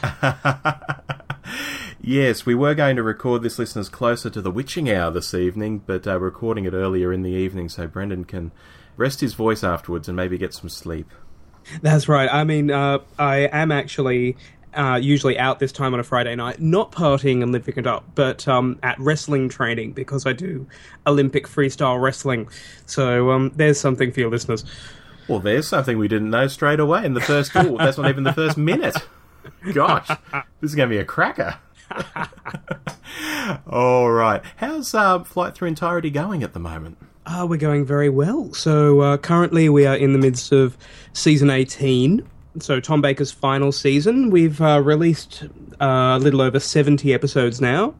Yes, 2.07 2.45
we 2.45 2.53
were 2.53 2.75
going 2.75 2.97
to 2.97 3.03
record 3.03 3.41
this 3.41 3.57
listeners 3.57 3.89
closer 3.89 4.29
to 4.29 4.39
the 4.39 4.51
witching 4.51 4.91
hour 4.91 5.09
this 5.09 5.33
evening, 5.33 5.81
but 5.87 6.05
uh, 6.05 6.19
recording 6.19 6.65
it 6.65 6.73
earlier 6.73 7.11
in 7.11 7.23
the 7.23 7.31
evening 7.31 7.67
so 7.67 7.87
Brendan 7.87 8.25
can 8.25 8.51
rest 8.95 9.21
his 9.21 9.33
voice 9.33 9.63
afterwards 9.63 10.07
and 10.07 10.15
maybe 10.15 10.37
get 10.37 10.53
some 10.53 10.69
sleep. 10.69 11.11
That's 11.81 12.07
right. 12.07 12.29
I 12.31 12.43
mean, 12.43 12.71
uh, 12.71 12.99
I 13.17 13.49
am 13.51 13.71
actually 13.71 14.37
uh, 14.73 14.99
usually 15.01 15.37
out 15.39 15.59
this 15.59 15.71
time 15.71 15.93
on 15.93 15.99
a 15.99 16.03
Friday 16.03 16.35
night, 16.35 16.61
not 16.61 16.91
partying 16.91 17.41
and 17.41 17.51
living 17.51 17.75
it 17.77 17.87
up, 17.87 18.03
but 18.15 18.47
um, 18.47 18.79
at 18.83 18.99
wrestling 18.99 19.49
training 19.49 19.93
because 19.93 20.25
I 20.25 20.33
do 20.33 20.67
Olympic 21.07 21.47
freestyle 21.47 22.01
wrestling. 22.01 22.49
So 22.85 23.31
um, 23.31 23.51
there's 23.55 23.79
something 23.79 24.11
for 24.11 24.19
your 24.19 24.29
listeners. 24.29 24.65
Well, 25.27 25.39
there's 25.39 25.67
something 25.67 25.97
we 25.97 26.07
didn't 26.07 26.29
know 26.29 26.47
straight 26.47 26.79
away 26.79 27.05
in 27.05 27.13
the 27.13 27.21
first. 27.21 27.55
Ooh, 27.55 27.77
that's 27.79 27.97
not 27.97 28.09
even 28.09 28.23
the 28.23 28.33
first 28.33 28.57
minute. 28.57 28.97
Gosh, 29.73 30.07
this 30.07 30.71
is 30.71 30.75
going 30.75 30.89
to 30.89 30.95
be 30.95 30.99
a 30.99 31.05
cracker. 31.05 31.57
All 33.67 34.11
right, 34.11 34.41
how's 34.57 34.93
uh, 34.93 35.23
Flight 35.23 35.55
Through 35.55 35.69
Entirety 35.69 36.09
going 36.09 36.43
at 36.43 36.53
the 36.53 36.59
moment? 36.59 36.97
Uh, 37.25 37.45
we're 37.49 37.57
going 37.57 37.85
very 37.85 38.09
well. 38.09 38.53
So 38.53 38.99
uh, 39.01 39.17
currently 39.17 39.67
we 39.69 39.85
are 39.85 39.95
in 39.95 40.13
the 40.13 40.19
midst 40.19 40.51
of 40.51 40.77
season 41.13 41.49
18. 41.49 42.27
So 42.59 42.79
Tom 42.79 43.01
Baker's 43.01 43.31
final 43.31 43.71
season. 43.71 44.29
We've 44.29 44.61
uh, 44.61 44.81
released 44.81 45.43
uh, 45.81 46.17
a 46.17 46.19
little 46.19 46.41
over 46.41 46.59
70 46.59 47.13
episodes 47.13 47.59
now. 47.59 47.95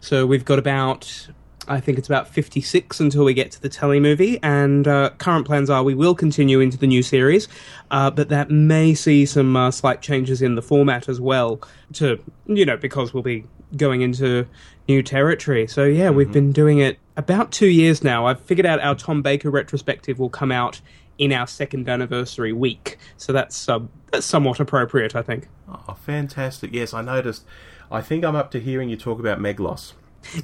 So 0.00 0.26
we've 0.26 0.44
got 0.44 0.58
about, 0.58 1.28
I 1.66 1.80
think 1.80 1.98
it's 1.98 2.08
about 2.08 2.28
56 2.28 3.00
until 3.00 3.24
we 3.24 3.34
get 3.34 3.50
to 3.52 3.60
the 3.60 3.70
telly 3.70 4.00
movie. 4.00 4.38
And 4.42 4.86
uh, 4.86 5.10
current 5.18 5.46
plans 5.46 5.70
are 5.70 5.82
we 5.82 5.94
will 5.94 6.14
continue 6.14 6.60
into 6.60 6.76
the 6.76 6.86
new 6.86 7.02
series, 7.02 7.48
uh, 7.90 8.10
but 8.10 8.28
that 8.28 8.50
may 8.50 8.94
see 8.94 9.24
some 9.24 9.56
uh, 9.56 9.70
slight 9.70 10.02
changes 10.02 10.42
in 10.42 10.54
the 10.54 10.62
format 10.62 11.08
as 11.08 11.20
well. 11.20 11.60
To 11.94 12.22
you 12.46 12.66
know, 12.66 12.76
because 12.76 13.12
we'll 13.12 13.22
be 13.22 13.44
going 13.76 14.02
into 14.02 14.46
new 14.86 15.02
territory. 15.02 15.66
So 15.66 15.84
yeah, 15.84 16.10
we've 16.10 16.32
been 16.32 16.52
doing 16.52 16.78
it 16.78 16.98
about 17.18 17.50
two 17.50 17.66
years 17.66 18.02
now. 18.02 18.26
I've 18.26 18.40
figured 18.40 18.64
out 18.64 18.80
our 18.80 18.94
Tom 18.94 19.20
Baker 19.20 19.50
retrospective 19.50 20.18
will 20.18 20.30
come 20.30 20.50
out 20.50 20.80
in 21.18 21.32
our 21.32 21.46
second 21.46 21.88
anniversary 21.88 22.52
week. 22.52 22.96
So 23.18 23.32
that's 23.32 23.68
uh, 23.68 23.80
that's 24.10 24.24
somewhat 24.24 24.60
appropriate, 24.60 25.14
I 25.14 25.22
think. 25.22 25.48
Oh, 25.68 25.98
fantastic! 26.00 26.72
Yes, 26.72 26.94
I 26.94 27.02
noticed. 27.02 27.44
I 27.90 28.00
think 28.00 28.24
I'm 28.24 28.36
up 28.36 28.50
to 28.52 28.60
hearing 28.60 28.88
you 28.88 28.96
talk 28.96 29.18
about 29.18 29.38
Meglos. 29.38 29.92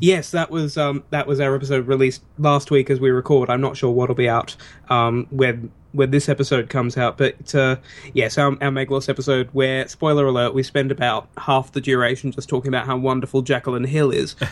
Yes, 0.01 0.31
that 0.31 0.51
was 0.51 0.77
um, 0.77 1.05
that 1.11 1.27
was 1.27 1.41
our 1.41 1.55
episode 1.55 1.87
released 1.87 2.23
last 2.39 2.71
week 2.71 2.91
as 2.91 3.01
we 3.01 3.11
record. 3.11 3.51
I'm 3.51 3.61
not 3.61 3.77
sure 3.77 3.91
what'll 3.91 4.15
be 4.15 4.29
out 4.29 4.57
um, 4.89 5.27
when 5.31 5.71
when 5.93 6.11
this 6.11 6.29
episode 6.29 6.69
comes 6.69 6.97
out, 6.97 7.19
but 7.19 7.55
uh, 7.55 7.77
yes, 8.15 8.37
our, 8.39 8.51
our 8.51 8.71
Meglos 8.71 9.09
episode 9.09 9.49
where 9.53 9.87
spoiler 9.87 10.27
alert, 10.27 10.53
we 10.53 10.63
spend 10.63 10.91
about 10.91 11.29
half 11.39 11.71
the 11.71 11.81
duration 11.81 12.33
just 12.33 12.49
talking 12.49 12.69
about 12.69 12.87
how 12.87 12.97
wonderful 12.97 13.43
Jacqueline 13.43 13.85
Hill 13.85 14.11
is. 14.11 14.35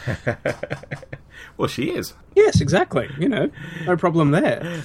Well, 1.57 1.69
she 1.69 1.91
is. 1.91 2.15
yes, 2.35 2.61
exactly. 2.61 3.11
You 3.19 3.29
know, 3.29 3.51
no 3.85 3.97
problem 3.97 4.31
there. 4.31 4.85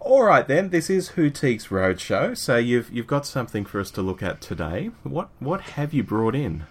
All 0.00 0.22
right 0.22 0.46
then. 0.46 0.70
This 0.70 0.90
is 0.90 1.10
Whotiques 1.10 1.68
Roadshow. 1.68 2.36
So 2.36 2.56
you've 2.56 2.90
you've 2.90 3.06
got 3.06 3.26
something 3.26 3.64
for 3.64 3.80
us 3.80 3.90
to 3.92 4.02
look 4.02 4.22
at 4.22 4.40
today. 4.40 4.90
What 5.02 5.28
what 5.38 5.60
have 5.62 5.94
you 5.94 6.02
brought 6.02 6.34
in? 6.34 6.64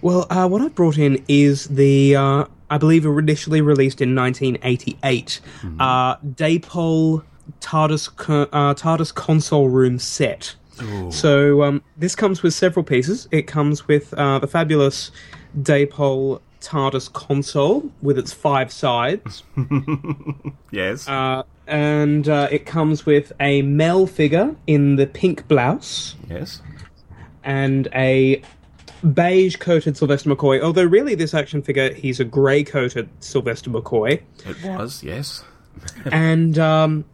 Well, 0.00 0.26
uh, 0.30 0.48
what 0.48 0.62
I've 0.62 0.74
brought 0.74 0.98
in 0.98 1.22
is 1.28 1.66
the, 1.66 2.16
uh, 2.16 2.44
I 2.70 2.78
believe, 2.78 3.04
initially 3.04 3.60
released 3.60 4.00
in 4.00 4.14
1988, 4.14 5.40
uh, 5.78 6.16
Dapol 6.16 7.22
TARDIS, 7.60 8.16
co- 8.16 8.48
uh, 8.52 8.74
TARDIS 8.74 9.14
console 9.14 9.68
room 9.68 9.98
set. 9.98 10.54
So 11.10 11.62
um, 11.62 11.82
this 11.96 12.16
comes 12.16 12.42
with 12.42 12.54
several 12.54 12.82
pieces. 12.84 13.28
It 13.30 13.42
comes 13.42 13.86
with 13.86 14.12
uh, 14.14 14.40
the 14.40 14.48
fabulous 14.48 15.12
Dapol 15.56 16.40
TARDIS 16.60 17.12
console 17.12 17.88
with 18.00 18.18
its 18.18 18.32
five 18.32 18.72
sides, 18.72 19.44
Yes. 20.72 21.06
uh, 21.08 21.42
and 21.68 22.28
uh, 22.28 22.48
it 22.50 22.66
comes 22.66 23.06
with 23.06 23.32
a 23.38 23.62
Mel 23.62 24.06
figure 24.06 24.56
in 24.66 24.96
the 24.96 25.06
pink 25.06 25.46
blouse 25.46 26.16
yes. 26.28 26.62
and 27.44 27.86
a 27.94 28.42
beige 29.02 29.56
coated 29.56 29.96
Sylvester 29.96 30.30
McCoy. 30.30 30.60
Although 30.62 30.84
really, 30.84 31.14
this 31.14 31.34
action 31.34 31.62
figure, 31.62 31.92
he's 31.92 32.20
a 32.20 32.24
grey 32.24 32.64
coated 32.64 33.08
Sylvester 33.20 33.70
McCoy, 33.70 34.22
It 34.46 34.64
was. 34.64 35.02
Yes. 35.02 35.44
and 36.12 36.58
um, 36.58 37.04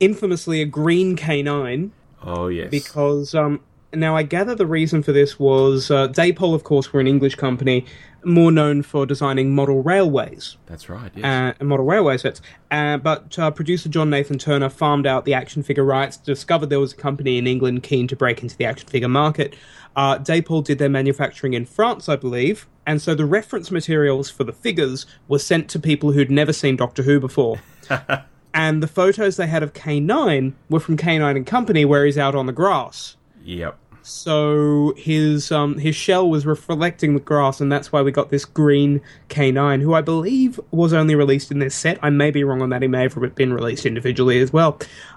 infamously 0.00 0.60
a 0.60 0.66
green 0.66 1.16
K9 1.16 1.90
Oh 2.22 2.48
yes. 2.48 2.70
because 2.70 3.34
um, 3.34 3.60
now 3.92 4.14
I 4.16 4.22
gather 4.22 4.54
the 4.54 4.66
reason 4.66 5.02
for 5.02 5.12
this 5.12 5.38
was 5.38 5.90
uh, 5.90 6.08
Dapol, 6.08 6.54
of 6.54 6.64
course, 6.64 6.92
were 6.92 7.00
an 7.00 7.06
English 7.06 7.34
company 7.36 7.84
more 8.24 8.52
known 8.52 8.82
for 8.82 9.04
designing 9.04 9.52
model 9.54 9.82
railways. 9.82 10.56
That's 10.66 10.88
right. 10.88 11.10
Yes. 11.14 11.24
uh, 11.24 11.54
and 11.58 11.68
model 11.68 11.84
railway 11.84 12.16
sets. 12.18 12.40
Uh, 12.70 12.96
but 12.96 13.36
uh, 13.38 13.50
producer 13.50 13.88
John 13.88 14.10
Nathan 14.10 14.38
Turner 14.38 14.68
farmed 14.68 15.06
out 15.06 15.24
the 15.24 15.34
action 15.34 15.62
figure 15.62 15.84
rights, 15.84 16.16
discovered 16.18 16.66
there 16.70 16.78
was 16.80 16.92
a 16.92 16.96
company 16.96 17.36
in 17.38 17.46
England 17.48 17.82
keen 17.82 18.06
to 18.08 18.16
break 18.16 18.42
into 18.42 18.56
the 18.56 18.64
action 18.64 18.88
figure 18.88 19.08
market. 19.08 19.56
Uh, 19.94 20.18
Dapol 20.18 20.64
did 20.64 20.78
their 20.78 20.88
manufacturing 20.88 21.54
in 21.54 21.66
France, 21.66 22.08
I 22.08 22.16
believe, 22.16 22.66
and 22.86 23.00
so 23.00 23.14
the 23.14 23.26
reference 23.26 23.70
materials 23.70 24.30
for 24.30 24.44
the 24.44 24.52
figures 24.52 25.06
were 25.28 25.38
sent 25.38 25.68
to 25.70 25.78
people 25.78 26.12
who'd 26.12 26.30
never 26.30 26.52
seen 26.52 26.76
Doctor 26.76 27.02
Who 27.02 27.20
before. 27.20 27.60
and 28.54 28.82
the 28.82 28.88
photos 28.88 29.36
they 29.36 29.46
had 29.46 29.62
of 29.62 29.72
K9 29.72 30.52
were 30.68 30.80
from 30.80 30.96
K9 30.96 31.36
and 31.36 31.46
Company, 31.46 31.84
where 31.84 32.04
he's 32.04 32.18
out 32.18 32.34
on 32.34 32.46
the 32.46 32.52
grass. 32.52 33.16
yep. 33.42 33.78
So 34.04 34.94
his 34.96 35.52
um, 35.52 35.78
his 35.78 35.94
shell 35.94 36.28
was 36.28 36.44
reflecting 36.44 37.14
the 37.14 37.20
grass, 37.20 37.60
and 37.60 37.70
that's 37.70 37.92
why 37.92 38.02
we 38.02 38.10
got 38.10 38.30
this 38.30 38.44
green 38.44 39.00
K9, 39.28 39.80
who 39.80 39.94
I 39.94 40.00
believe 40.00 40.58
was 40.72 40.92
only 40.92 41.14
released 41.14 41.52
in 41.52 41.60
this 41.60 41.74
set. 41.74 42.00
I 42.02 42.10
may 42.10 42.32
be 42.32 42.42
wrong 42.42 42.62
on 42.62 42.70
that; 42.70 42.82
he 42.82 42.88
may 42.88 43.02
have 43.02 43.34
been 43.36 43.52
released 43.52 43.86
individually 43.86 44.40
as 44.40 44.52
well. 44.52 44.76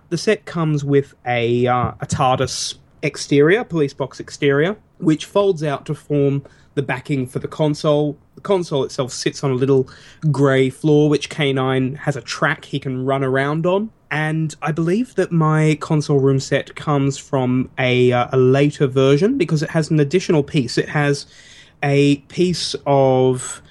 The 0.09 0.19
set 0.19 0.45
comes 0.45 0.85
with 0.85 1.15
a 1.25 1.65
uh, 1.65 1.93
a 1.99 2.05
TARDIS 2.05 2.75
exterior, 3.05 3.63
police 3.63 3.93
box 3.93 4.19
exterior, 4.19 4.75
which 4.97 5.25
folds 5.25 5.63
out 5.63 5.85
to 5.85 5.95
form 5.95 6.43
the 6.73 6.81
backing 6.81 7.25
for 7.27 7.39
the 7.39 7.47
console. 7.47 8.17
The 8.35 8.41
console 8.41 8.83
itself 8.83 9.11
sits 9.11 9.43
on 9.43 9.51
a 9.51 9.55
little 9.55 9.87
grey 10.31 10.69
floor, 10.69 11.09
which 11.09 11.29
K9 11.29 11.97
has 11.97 12.15
a 12.15 12.21
track 12.21 12.65
he 12.65 12.79
can 12.79 13.05
run 13.05 13.23
around 13.23 13.65
on. 13.65 13.91
And 14.11 14.55
I 14.61 14.71
believe 14.71 15.15
that 15.15 15.31
my 15.31 15.77
console 15.81 16.19
room 16.19 16.39
set 16.39 16.75
comes 16.75 17.17
from 17.17 17.69
a, 17.77 18.11
uh, 18.11 18.27
a 18.31 18.37
later 18.37 18.87
version 18.87 19.37
because 19.37 19.63
it 19.63 19.69
has 19.69 19.89
an 19.89 19.99
additional 19.99 20.43
piece. 20.43 20.77
It 20.77 20.89
has 20.89 21.25
a 21.83 22.17
piece 22.27 22.75
of 22.85 23.61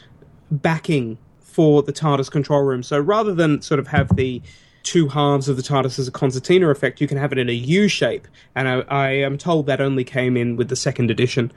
backing 0.51 1.19
for 1.40 1.82
the 1.82 1.93
TARDIS 1.93 2.31
control 2.31 2.62
room. 2.62 2.82
So 2.82 2.98
rather 2.98 3.35
than 3.35 3.62
sort 3.62 3.81
of 3.81 3.86
have 3.89 4.16
the 4.16 4.43
two 4.85 5.09
halves 5.09 5.48
of 5.48 5.56
the 5.56 5.62
TARDIS 5.62 5.98
as 5.98 6.06
a 6.06 6.12
concertina 6.12 6.69
effect, 6.70 7.01
you 7.01 7.09
can 7.09 7.19
have 7.19 7.32
it 7.32 7.39
in 7.39 7.48
a 7.48 7.52
U 7.52 7.89
shape. 7.89 8.28
And 8.55 8.69
I, 8.69 8.81
I 8.82 9.09
am 9.11 9.36
told 9.36 9.66
that 9.66 9.81
only 9.81 10.05
came 10.05 10.36
in 10.36 10.56
with 10.56 10.69
the 10.69 10.77
second 10.77 11.11
edition. 11.11 11.51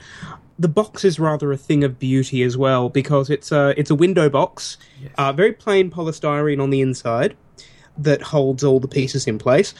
The 0.57 0.67
box 0.67 1.05
is 1.05 1.19
rather 1.19 1.51
a 1.51 1.57
thing 1.57 1.83
of 1.83 1.99
beauty 1.99 2.41
as 2.41 2.57
well 2.57 2.89
because 2.89 3.29
it's 3.29 3.51
a 3.51 3.75
it's 3.77 3.91
a 3.91 3.95
window 3.95 4.27
box, 4.27 4.77
uh, 5.17 5.31
very 5.31 5.53
plain 5.53 5.91
polystyrene 5.91 6.61
on 6.61 6.71
the 6.71 6.81
inside 6.81 7.37
that 7.97 8.21
holds 8.21 8.63
all 8.63 8.79
the 8.79 8.87
pieces 8.87 9.27
in 9.27 9.37
place. 9.37 9.75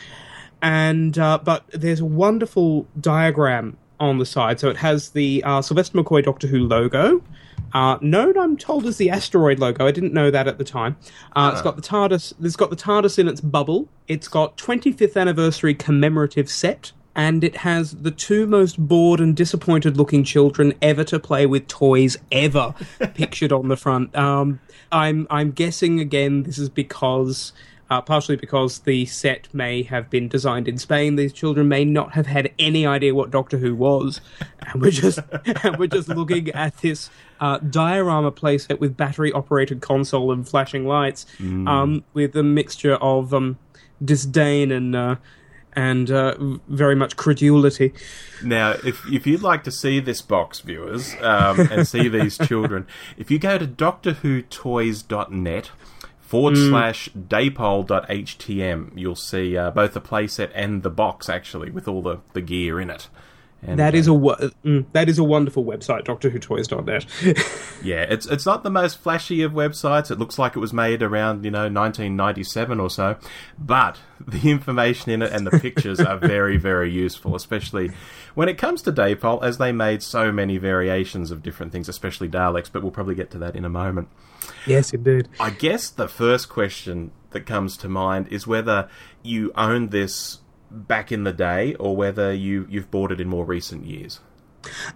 And 0.61 1.17
uh, 1.17 1.39
but 1.43 1.63
there's 1.69 1.99
a 1.99 2.05
wonderful 2.05 2.85
diagram 2.99 3.77
on 3.99 4.19
the 4.19 4.25
side. 4.25 4.59
So 4.59 4.69
it 4.69 4.77
has 4.77 5.11
the 5.11 5.43
uh, 5.43 5.61
Sylvester 5.61 5.97
McCoy 5.97 6.23
Doctor 6.23 6.47
Who 6.47 6.59
logo, 6.59 7.23
Uh, 7.73 7.97
known, 8.01 8.37
I'm 8.37 8.57
told, 8.57 8.85
as 8.85 8.97
the 8.97 9.09
asteroid 9.09 9.59
logo. 9.59 9.85
I 9.85 9.91
didn't 9.91 10.13
know 10.13 10.31
that 10.31 10.47
at 10.47 10.57
the 10.57 10.63
time. 10.63 10.97
Uh, 11.35 11.51
It's 11.53 11.61
got 11.61 11.75
the 11.75 11.81
TARDIS. 11.81 12.33
It's 12.43 12.55
got 12.55 12.69
the 12.69 12.75
TARDIS 12.75 13.19
in 13.19 13.27
its 13.27 13.41
bubble. 13.41 13.87
It's 14.07 14.27
got 14.27 14.57
25th 14.57 15.15
anniversary 15.19 15.73
commemorative 15.73 16.49
set, 16.49 16.91
and 17.15 17.43
it 17.43 17.57
has 17.57 17.91
the 17.93 18.11
two 18.11 18.45
most 18.47 18.77
bored 18.79 19.19
and 19.19 19.35
disappointed 19.35 19.97
looking 19.97 20.23
children 20.23 20.73
ever 20.81 21.03
to 21.05 21.19
play 21.19 21.45
with 21.45 21.67
toys 21.67 22.17
ever 22.31 22.73
pictured 23.15 23.51
on 23.51 23.67
the 23.67 23.77
front. 23.77 24.15
Um, 24.15 24.59
I'm 24.91 25.27
I'm 25.29 25.51
guessing 25.51 25.99
again 25.99 26.43
this 26.43 26.57
is 26.57 26.69
because 26.69 27.51
uh, 27.89 28.01
partially 28.01 28.35
because 28.35 28.79
the 28.79 29.05
set 29.05 29.47
may 29.53 29.83
have 29.83 30.09
been 30.09 30.27
designed 30.27 30.67
in 30.67 30.77
Spain. 30.77 31.15
These 31.15 31.31
children 31.33 31.67
may 31.67 31.85
not 31.85 32.13
have 32.13 32.25
had 32.27 32.51
any 32.59 32.85
idea 32.85 33.15
what 33.15 33.31
Doctor 33.31 33.57
Who 33.57 33.75
was, 33.75 34.21
and 34.61 34.81
we're 34.81 34.91
just 34.91 35.19
and 35.63 35.77
we're 35.77 35.87
just 35.87 36.09
looking 36.09 36.49
at 36.51 36.77
this 36.77 37.09
uh, 37.39 37.59
diorama 37.59 38.31
playset 38.31 38.79
with 38.79 38.97
battery 38.97 39.31
operated 39.31 39.81
console 39.81 40.31
and 40.31 40.47
flashing 40.47 40.85
lights, 40.85 41.25
um, 41.67 42.03
with 42.13 42.35
a 42.35 42.43
mixture 42.43 42.95
of 42.95 43.33
um, 43.33 43.57
disdain 44.03 44.71
and. 44.71 44.95
Uh, 44.95 45.15
and 45.73 46.09
uh, 46.09 46.33
very 46.67 46.95
much 46.95 47.17
credulity. 47.17 47.93
Now, 48.43 48.71
if 48.71 49.05
if 49.13 49.27
you'd 49.27 49.43
like 49.43 49.63
to 49.65 49.71
see 49.71 49.99
this 49.99 50.23
box, 50.23 50.61
viewers, 50.61 51.13
um, 51.21 51.59
and 51.71 51.87
see 51.87 52.07
these 52.07 52.35
children, 52.47 52.87
if 53.15 53.29
you 53.29 53.37
go 53.37 53.59
to 53.59 53.67
DoctorWhoToys.net 53.67 55.69
forward 56.27 56.55
Mm. 56.55 56.69
slash 56.69 57.09
dapol.htm, 57.17 58.91
you'll 58.95 59.15
see 59.15 59.57
uh, 59.57 59.71
both 59.71 59.93
the 59.93 60.01
playset 60.01 60.51
and 60.53 60.83
the 60.83 60.89
box 60.89 61.29
actually 61.29 61.71
with 61.71 61.87
all 61.87 62.01
the, 62.01 62.19
the 62.33 62.41
gear 62.41 62.79
in 62.79 62.89
it. 62.89 63.07
And, 63.65 63.79
That 63.79 63.95
uh, 63.95 63.97
is 63.97 64.05
a 64.07 64.13
wo- 64.13 64.35
mm, 64.63 64.85
that 64.93 65.09
is 65.09 65.17
a 65.17 65.23
wonderful 65.23 65.65
website, 65.65 66.03
DoctorWhoToys.net. 66.05 67.05
Yeah, 67.83 68.01
it's 68.03 68.25
it's 68.25 68.45
not 68.45 68.63
the 68.63 68.69
most 68.71 68.99
flashy 68.99 69.41
of 69.43 69.51
websites. 69.51 70.09
It 70.11 70.17
looks 70.17 70.37
like 70.39 70.55
it 70.55 70.59
was 70.59 70.73
made 70.73 71.01
around 71.03 71.43
you 71.45 71.51
know 71.51 71.69
1997 71.69 72.79
or 72.79 72.89
so, 72.89 73.17
but 73.57 73.99
the 74.27 74.49
information 74.51 75.11
in 75.11 75.21
it 75.21 75.31
and 75.31 75.45
the 75.45 75.59
pictures 75.59 75.99
are 75.99 76.17
very 76.17 76.57
very 76.57 76.91
useful, 76.91 77.35
especially 77.35 77.91
when 78.35 78.47
it 78.49 78.57
comes 78.57 78.81
to 78.83 78.91
Dapol, 78.91 79.43
as 79.43 79.57
they 79.59 79.71
made 79.71 80.01
so 80.03 80.31
many 80.31 80.57
variations 80.57 81.29
of 81.31 81.41
different 81.43 81.71
things, 81.71 81.87
especially 81.89 82.27
Daleks. 82.29 82.69
But 82.71 82.81
we'll 82.83 82.91
probably 82.91 83.15
get 83.15 83.29
to 83.31 83.37
that 83.39 83.55
in 83.55 83.63
a 83.65 83.69
moment. 83.69 84.07
Yes, 84.67 84.93
indeed. 84.93 85.27
I 85.39 85.49
guess 85.49 85.89
the 85.89 86.07
first 86.07 86.49
question 86.49 87.11
that 87.31 87.45
comes 87.45 87.77
to 87.77 87.89
mind 87.89 88.27
is 88.29 88.47
whether 88.47 88.89
you 89.23 89.51
owned 89.55 89.91
this 89.91 90.39
back 90.69 91.11
in 91.11 91.23
the 91.23 91.33
day 91.33 91.75
or 91.75 91.95
whether 91.95 92.33
you 92.33 92.67
you've 92.69 92.91
bought 92.91 93.11
it 93.11 93.21
in 93.21 93.27
more 93.27 93.45
recent 93.45 93.85
years. 93.85 94.19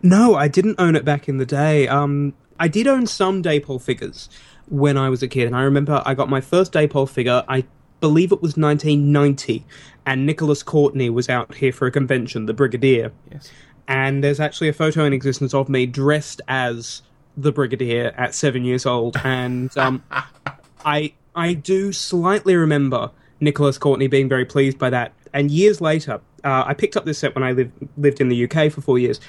No, 0.01 0.35
I 0.35 0.47
didn't 0.47 0.79
own 0.79 0.95
it 0.95 1.05
back 1.05 1.29
in 1.29 1.37
the 1.37 1.45
day. 1.45 1.87
Um, 1.87 2.33
I 2.59 2.67
did 2.67 2.87
own 2.87 3.07
some 3.07 3.41
Dapol 3.41 3.81
figures 3.81 4.29
when 4.67 4.97
I 4.97 5.09
was 5.09 5.23
a 5.23 5.27
kid, 5.27 5.47
and 5.47 5.55
I 5.55 5.63
remember 5.63 6.01
I 6.05 6.13
got 6.13 6.29
my 6.29 6.41
first 6.41 6.73
Dapol 6.73 7.09
figure. 7.09 7.43
I 7.47 7.65
believe 7.99 8.31
it 8.31 8.41
was 8.41 8.57
1990, 8.57 9.65
and 10.05 10.25
Nicholas 10.25 10.63
Courtney 10.63 11.09
was 11.09 11.29
out 11.29 11.55
here 11.55 11.71
for 11.71 11.87
a 11.87 11.91
convention, 11.91 12.45
the 12.45 12.53
Brigadier. 12.53 13.11
Yes. 13.31 13.51
And 13.87 14.23
there's 14.23 14.39
actually 14.39 14.69
a 14.69 14.73
photo 14.73 15.05
in 15.05 15.13
existence 15.13 15.53
of 15.53 15.69
me 15.69 15.85
dressed 15.85 16.41
as 16.47 17.01
the 17.37 17.51
Brigadier 17.51 18.13
at 18.17 18.35
seven 18.35 18.63
years 18.65 18.85
old, 18.85 19.17
and 19.23 19.75
um, 19.77 20.03
I 20.85 21.13
I 21.35 21.53
do 21.53 21.91
slightly 21.91 22.55
remember 22.55 23.11
Nicholas 23.39 23.77
Courtney 23.77 24.07
being 24.07 24.29
very 24.29 24.45
pleased 24.45 24.77
by 24.77 24.89
that. 24.89 25.13
And 25.33 25.49
years 25.49 25.79
later, 25.79 26.19
uh, 26.43 26.63
I 26.67 26.73
picked 26.73 26.97
up 26.97 27.05
this 27.05 27.19
set 27.19 27.35
when 27.35 27.43
I 27.43 27.51
lived 27.53 27.71
lived 27.97 28.21
in 28.21 28.29
the 28.29 28.43
UK 28.49 28.71
for 28.71 28.81
four 28.81 28.99
years. 28.99 29.19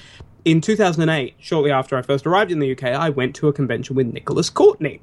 In 0.45 0.59
2008, 0.59 1.35
shortly 1.39 1.71
after 1.71 1.95
I 1.95 2.01
first 2.01 2.27
arrived 2.27 2.51
in 2.51 2.59
the 2.59 2.71
UK, 2.73 2.83
I 2.83 3.09
went 3.09 3.33
to 3.37 3.47
a 3.47 3.53
convention 3.53 3.95
with 3.95 4.07
Nicholas 4.07 4.49
Courtney, 4.49 4.99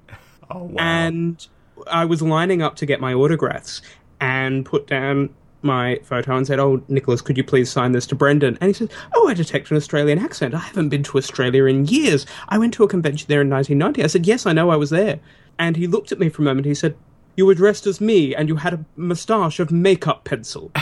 Oh 0.51 0.65
wow. 0.65 0.75
and 0.79 1.47
I 1.87 2.05
was 2.05 2.21
lining 2.21 2.61
up 2.61 2.77
to 2.77 2.87
get 2.87 3.01
my 3.01 3.15
autographs 3.15 3.81
and 4.21 4.67
put 4.67 4.87
down 4.87 5.31
my 5.63 6.01
photo 6.03 6.37
and 6.37 6.47
said, 6.47 6.59
"Oh, 6.59 6.83
Nicholas, 6.89 7.21
could 7.21 7.37
you 7.37 7.45
please 7.45 7.71
sign 7.71 7.93
this 7.93 8.07
to 8.09 8.15
Brendan?" 8.15 8.59
And 8.61 8.69
he 8.69 8.75
said, 8.75 8.91
"Oh, 9.15 9.29
I 9.29 9.35
detect 9.35 9.71
an 9.71 9.77
Australian 9.77 10.19
accent. 10.19 10.55
I 10.55 10.59
haven't 10.59 10.89
been 10.89 11.03
to 11.05 11.19
Australia 11.19 11.65
in 11.67 11.87
years. 11.87 12.27
I 12.49 12.59
went 12.59 12.75
to 12.75 12.85
a 12.85 12.89
convention 12.89 13.27
there 13.29 13.43
in 13.43 13.51
1990." 13.51 14.03
I 14.03 14.07
said, 14.07 14.27
"Yes, 14.27 14.47
I 14.47 14.53
know. 14.53 14.71
I 14.71 14.77
was 14.77 14.91
there." 14.91 15.21
And 15.59 15.77
he 15.77 15.87
looked 15.87 16.13
at 16.13 16.19
me 16.19 16.29
for 16.29 16.43
a 16.43 16.45
moment. 16.45 16.67
He 16.67 16.75
said, 16.75 16.97
"You 17.37 17.47
were 17.47 17.55
dressed 17.55 17.87
as 17.87 18.01
me, 18.01 18.35
and 18.35 18.49
you 18.49 18.57
had 18.57 18.75
a 18.75 18.85
moustache 18.97 19.61
of 19.61 19.71
makeup 19.71 20.25
pencil." 20.25 20.73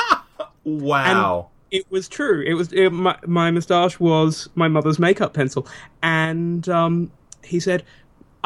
wow. 0.64 1.48
it 1.70 1.90
was 1.90 2.08
true. 2.08 2.42
It 2.42 2.54
was 2.54 2.72
it, 2.72 2.90
my 2.90 3.16
my 3.26 3.50
moustache 3.50 3.98
was 4.00 4.48
my 4.54 4.68
mother's 4.68 4.98
makeup 4.98 5.34
pencil, 5.34 5.66
and 6.02 6.68
um, 6.68 7.10
he 7.44 7.60
said. 7.60 7.84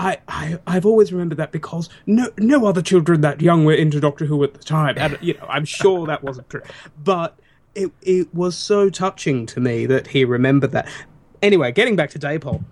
I, 0.00 0.18
I, 0.28 0.58
I've 0.66 0.86
always 0.86 1.12
remembered 1.12 1.36
that 1.36 1.52
because 1.52 1.90
no 2.06 2.30
no 2.38 2.64
other 2.64 2.80
children 2.80 3.20
that 3.20 3.42
young 3.42 3.66
were 3.66 3.74
into 3.74 4.00
Doctor 4.00 4.24
Who 4.24 4.42
at 4.44 4.54
the 4.54 4.64
time, 4.64 4.96
and 4.96 5.18
you 5.20 5.34
know 5.34 5.46
I'm 5.46 5.66
sure 5.66 6.06
that 6.06 6.24
wasn't 6.24 6.48
true, 6.48 6.62
but 7.04 7.38
it 7.74 7.92
it 8.00 8.34
was 8.34 8.56
so 8.56 8.88
touching 8.88 9.44
to 9.46 9.60
me 9.60 9.84
that 9.86 10.08
he 10.08 10.24
remembered 10.24 10.72
that. 10.72 10.88
Anyway, 11.42 11.70
getting 11.72 11.96
back 11.96 12.10
to 12.10 12.18
Dapol, 12.18 12.64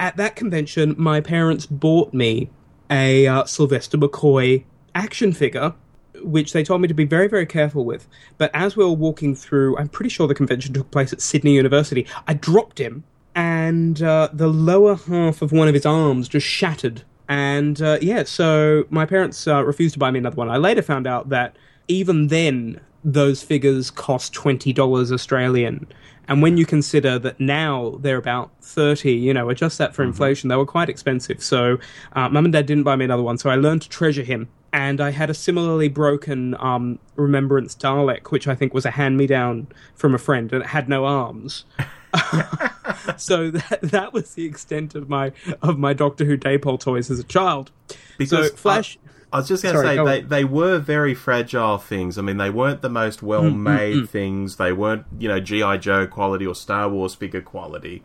at 0.00 0.16
that 0.16 0.34
convention, 0.34 0.96
my 0.98 1.20
parents 1.20 1.64
bought 1.64 2.12
me 2.12 2.50
a 2.90 3.28
uh, 3.28 3.44
Sylvester 3.44 3.96
McCoy 3.96 4.64
action 4.96 5.32
figure, 5.32 5.74
which 6.22 6.52
they 6.52 6.64
told 6.64 6.80
me 6.80 6.88
to 6.88 6.94
be 6.94 7.04
very, 7.04 7.28
very 7.28 7.46
careful 7.46 7.84
with. 7.84 8.08
But 8.36 8.50
as 8.52 8.76
we 8.76 8.84
were 8.84 8.92
walking 8.92 9.34
through, 9.34 9.78
I'm 9.78 9.88
pretty 9.88 10.10
sure 10.10 10.26
the 10.26 10.34
convention 10.34 10.74
took 10.74 10.90
place 10.90 11.12
at 11.12 11.20
Sydney 11.20 11.54
University, 11.54 12.06
I 12.26 12.34
dropped 12.34 12.78
him, 12.78 13.04
and 13.38 14.02
uh, 14.02 14.28
the 14.32 14.48
lower 14.48 14.96
half 14.96 15.42
of 15.42 15.52
one 15.52 15.68
of 15.68 15.74
his 15.74 15.86
arms 15.86 16.28
just 16.28 16.44
shattered. 16.44 17.02
And 17.28 17.80
uh, 17.80 17.98
yeah, 18.02 18.24
so 18.24 18.84
my 18.90 19.06
parents 19.06 19.46
uh, 19.46 19.64
refused 19.64 19.92
to 19.92 20.00
buy 20.00 20.10
me 20.10 20.18
another 20.18 20.34
one. 20.34 20.50
I 20.50 20.56
later 20.56 20.82
found 20.82 21.06
out 21.06 21.28
that 21.28 21.54
even 21.86 22.26
then, 22.26 22.80
those 23.04 23.44
figures 23.44 23.92
cost 23.92 24.34
$20 24.34 25.12
Australian. 25.12 25.86
And 26.26 26.42
when 26.42 26.56
you 26.56 26.66
consider 26.66 27.16
that 27.20 27.38
now 27.38 27.98
they're 28.00 28.16
about 28.16 28.50
30, 28.60 29.12
you 29.12 29.32
know, 29.32 29.48
adjust 29.50 29.78
that 29.78 29.94
for 29.94 30.02
inflation, 30.02 30.48
they 30.48 30.56
were 30.56 30.66
quite 30.66 30.88
expensive. 30.88 31.40
So 31.40 31.78
uh, 32.14 32.28
mum 32.28 32.44
and 32.44 32.52
dad 32.52 32.66
didn't 32.66 32.82
buy 32.82 32.96
me 32.96 33.04
another 33.04 33.22
one. 33.22 33.38
So 33.38 33.50
I 33.50 33.54
learned 33.54 33.82
to 33.82 33.88
treasure 33.88 34.24
him. 34.24 34.48
And 34.72 35.00
I 35.00 35.12
had 35.12 35.30
a 35.30 35.34
similarly 35.34 35.88
broken 35.88 36.56
um, 36.58 36.98
Remembrance 37.14 37.76
Dalek, 37.76 38.32
which 38.32 38.48
I 38.48 38.56
think 38.56 38.74
was 38.74 38.84
a 38.84 38.90
hand 38.90 39.16
me 39.16 39.28
down 39.28 39.68
from 39.94 40.12
a 40.12 40.18
friend, 40.18 40.52
and 40.52 40.62
it 40.62 40.66
had 40.66 40.88
no 40.88 41.04
arms. 41.06 41.64
so 43.16 43.50
that, 43.50 43.80
that 43.82 44.12
was 44.12 44.34
the 44.34 44.44
extent 44.46 44.94
of 44.94 45.08
my 45.08 45.32
of 45.62 45.78
my 45.78 45.92
Doctor 45.92 46.24
Who 46.24 46.36
Dapol 46.36 46.80
toys 46.80 47.10
as 47.10 47.18
a 47.18 47.24
child. 47.24 47.70
Because 48.16 48.50
so 48.50 48.56
Flash, 48.56 48.98
I, 49.32 49.36
I 49.36 49.40
was 49.40 49.48
just 49.48 49.62
going 49.62 49.74
to 49.74 49.80
say 49.82 49.96
go 49.96 50.04
they 50.04 50.22
on. 50.22 50.28
they 50.28 50.44
were 50.44 50.78
very 50.78 51.14
fragile 51.14 51.78
things. 51.78 52.18
I 52.18 52.22
mean, 52.22 52.36
they 52.38 52.50
weren't 52.50 52.82
the 52.82 52.88
most 52.88 53.22
well 53.22 53.44
Mm, 53.44 53.56
made 53.56 54.08
things. 54.08 54.56
They 54.56 54.72
weren't 54.72 55.04
you 55.18 55.28
know 55.28 55.40
GI 55.40 55.78
Joe 55.78 56.06
quality 56.06 56.46
or 56.46 56.54
Star 56.54 56.88
Wars 56.88 57.14
figure 57.14 57.42
quality. 57.42 58.02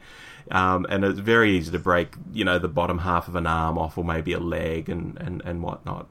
Um, 0.51 0.85
and 0.89 1.05
it's 1.05 1.19
very 1.19 1.55
easy 1.57 1.71
to 1.71 1.79
break, 1.79 2.15
you 2.33 2.43
know, 2.43 2.59
the 2.59 2.67
bottom 2.67 2.99
half 2.99 3.29
of 3.29 3.35
an 3.35 3.47
arm 3.47 3.77
off, 3.77 3.97
or 3.97 4.03
maybe 4.03 4.33
a 4.33 4.39
leg, 4.39 4.89
and 4.89 5.17
and 5.17 5.41
and 5.45 5.63
whatnot. 5.63 6.09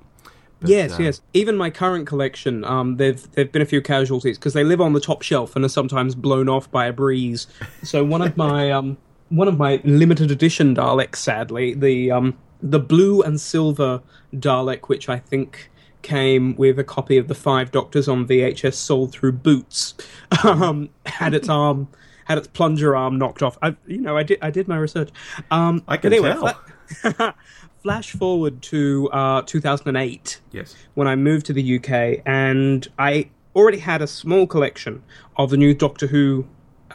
But, 0.63 0.71
yes, 0.71 0.93
uh, 0.99 1.03
yes. 1.03 1.21
Even 1.35 1.57
my 1.57 1.71
current 1.71 2.07
collection, 2.07 2.65
um, 2.65 2.97
there've 2.97 3.31
there've 3.33 3.53
been 3.53 3.63
a 3.63 3.67
few 3.67 3.83
casualties 3.83 4.39
because 4.39 4.55
they 4.55 4.65
live 4.65 4.81
on 4.81 4.93
the 4.93 5.01
top 5.01 5.23
shelf 5.23 5.55
and 5.57 5.65
are 5.65 5.69
sometimes 5.69 6.15
blown 6.15 6.49
off 6.49 6.71
by 6.71 6.87
a 6.87 6.93
breeze. 6.93 7.47
So 7.83 8.05
one 8.05 8.23
of 8.23 8.37
my 8.37 8.71
um, 8.71 8.97
one 9.29 9.49
of 9.49 9.59
my 9.59 9.81
limited 9.85 10.31
edition 10.31 10.75
Daleks, 10.75 11.17
sadly, 11.17 11.75
the 11.75 12.11
um, 12.11 12.39
the 12.63 12.79
blue 12.79 13.23
and 13.23 13.41
silver 13.41 14.03
Dalek, 14.35 14.89
which 14.89 15.09
I 15.09 15.19
think 15.19 15.71
came 16.03 16.55
with 16.57 16.79
a 16.79 16.85
copy 16.85 17.17
of 17.17 17.29
the 17.29 17.35
Five 17.35 17.71
Doctors 17.71 18.09
on 18.09 18.27
VHS, 18.27 18.75
sold 18.75 19.13
through 19.13 19.33
Boots, 19.33 19.95
um, 20.45 20.91
had 21.07 21.35
its 21.35 21.49
arm. 21.49 21.89
Had 22.27 22.39
its 22.39 22.47
plunger 22.47 22.95
arm 22.95 23.19
knocked 23.19 23.43
off. 23.43 23.59
I, 23.63 23.75
you 23.85 24.01
know, 24.01 24.17
I 24.17 24.23
did. 24.23 24.39
I 24.41 24.51
did 24.51 24.69
my 24.69 24.77
research. 24.77 25.11
Um, 25.51 25.83
I 25.89 25.97
can 25.97 26.13
anyway, 26.13 26.33
tell. 26.33 26.55
fla- 27.03 27.35
flash 27.83 28.13
forward 28.13 28.63
to 28.63 29.09
uh, 29.13 29.43
2008 29.43 30.41
Yes. 30.53 30.75
when 30.95 31.09
I 31.09 31.17
moved 31.17 31.47
to 31.47 31.53
the 31.53 31.77
UK, 31.79 32.23
and 32.27 32.87
I 32.99 33.29
already 33.57 33.79
had 33.79 34.01
a 34.03 34.07
small 34.07 34.47
collection 34.47 35.03
of 35.37 35.51
the 35.51 35.57
new 35.57 35.75
Doctor 35.75 36.07
Who, 36.07 36.47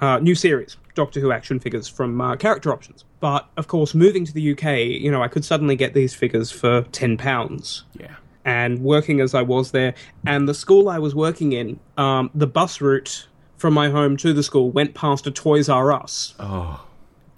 uh, 0.02 0.20
new 0.20 0.34
series, 0.36 0.78
Doctor 0.96 1.20
Who 1.20 1.32
action 1.32 1.60
figures 1.60 1.88
from 1.88 2.20
uh, 2.22 2.36
Character 2.38 2.72
Options. 2.72 3.04
But 3.20 3.48
of 3.58 3.68
course, 3.68 3.94
moving 3.94 4.26
to 4.26 4.34
the 4.34 4.52
UK, 4.54 4.78
you 5.02 5.12
know, 5.12 5.22
I 5.22 5.28
could 5.28 5.44
suddenly 5.44 5.76
get 5.76 5.94
these 5.94 6.14
figures 6.16 6.52
for 6.52 6.84
ten 6.92 7.18
pounds. 7.18 7.84
Yeah. 8.00 8.16
And 8.46 8.80
working 8.80 9.20
as 9.20 9.34
I 9.34 9.42
was 9.42 9.72
there, 9.72 9.94
and 10.26 10.48
the 10.48 10.54
school 10.54 10.88
I 10.88 11.00
was 11.00 11.14
working 11.14 11.52
in, 11.52 11.80
um, 11.98 12.32
the 12.34 12.48
bus 12.48 12.80
route 12.80 13.28
from 13.58 13.74
my 13.74 13.90
home 13.90 14.16
to 14.18 14.32
the 14.34 14.42
school 14.44 14.70
went 14.72 14.94
past 14.94 15.28
a 15.28 15.32
Toys 15.32 15.68
R 15.68 15.92
Us. 15.92 16.34
Oh, 16.40 16.87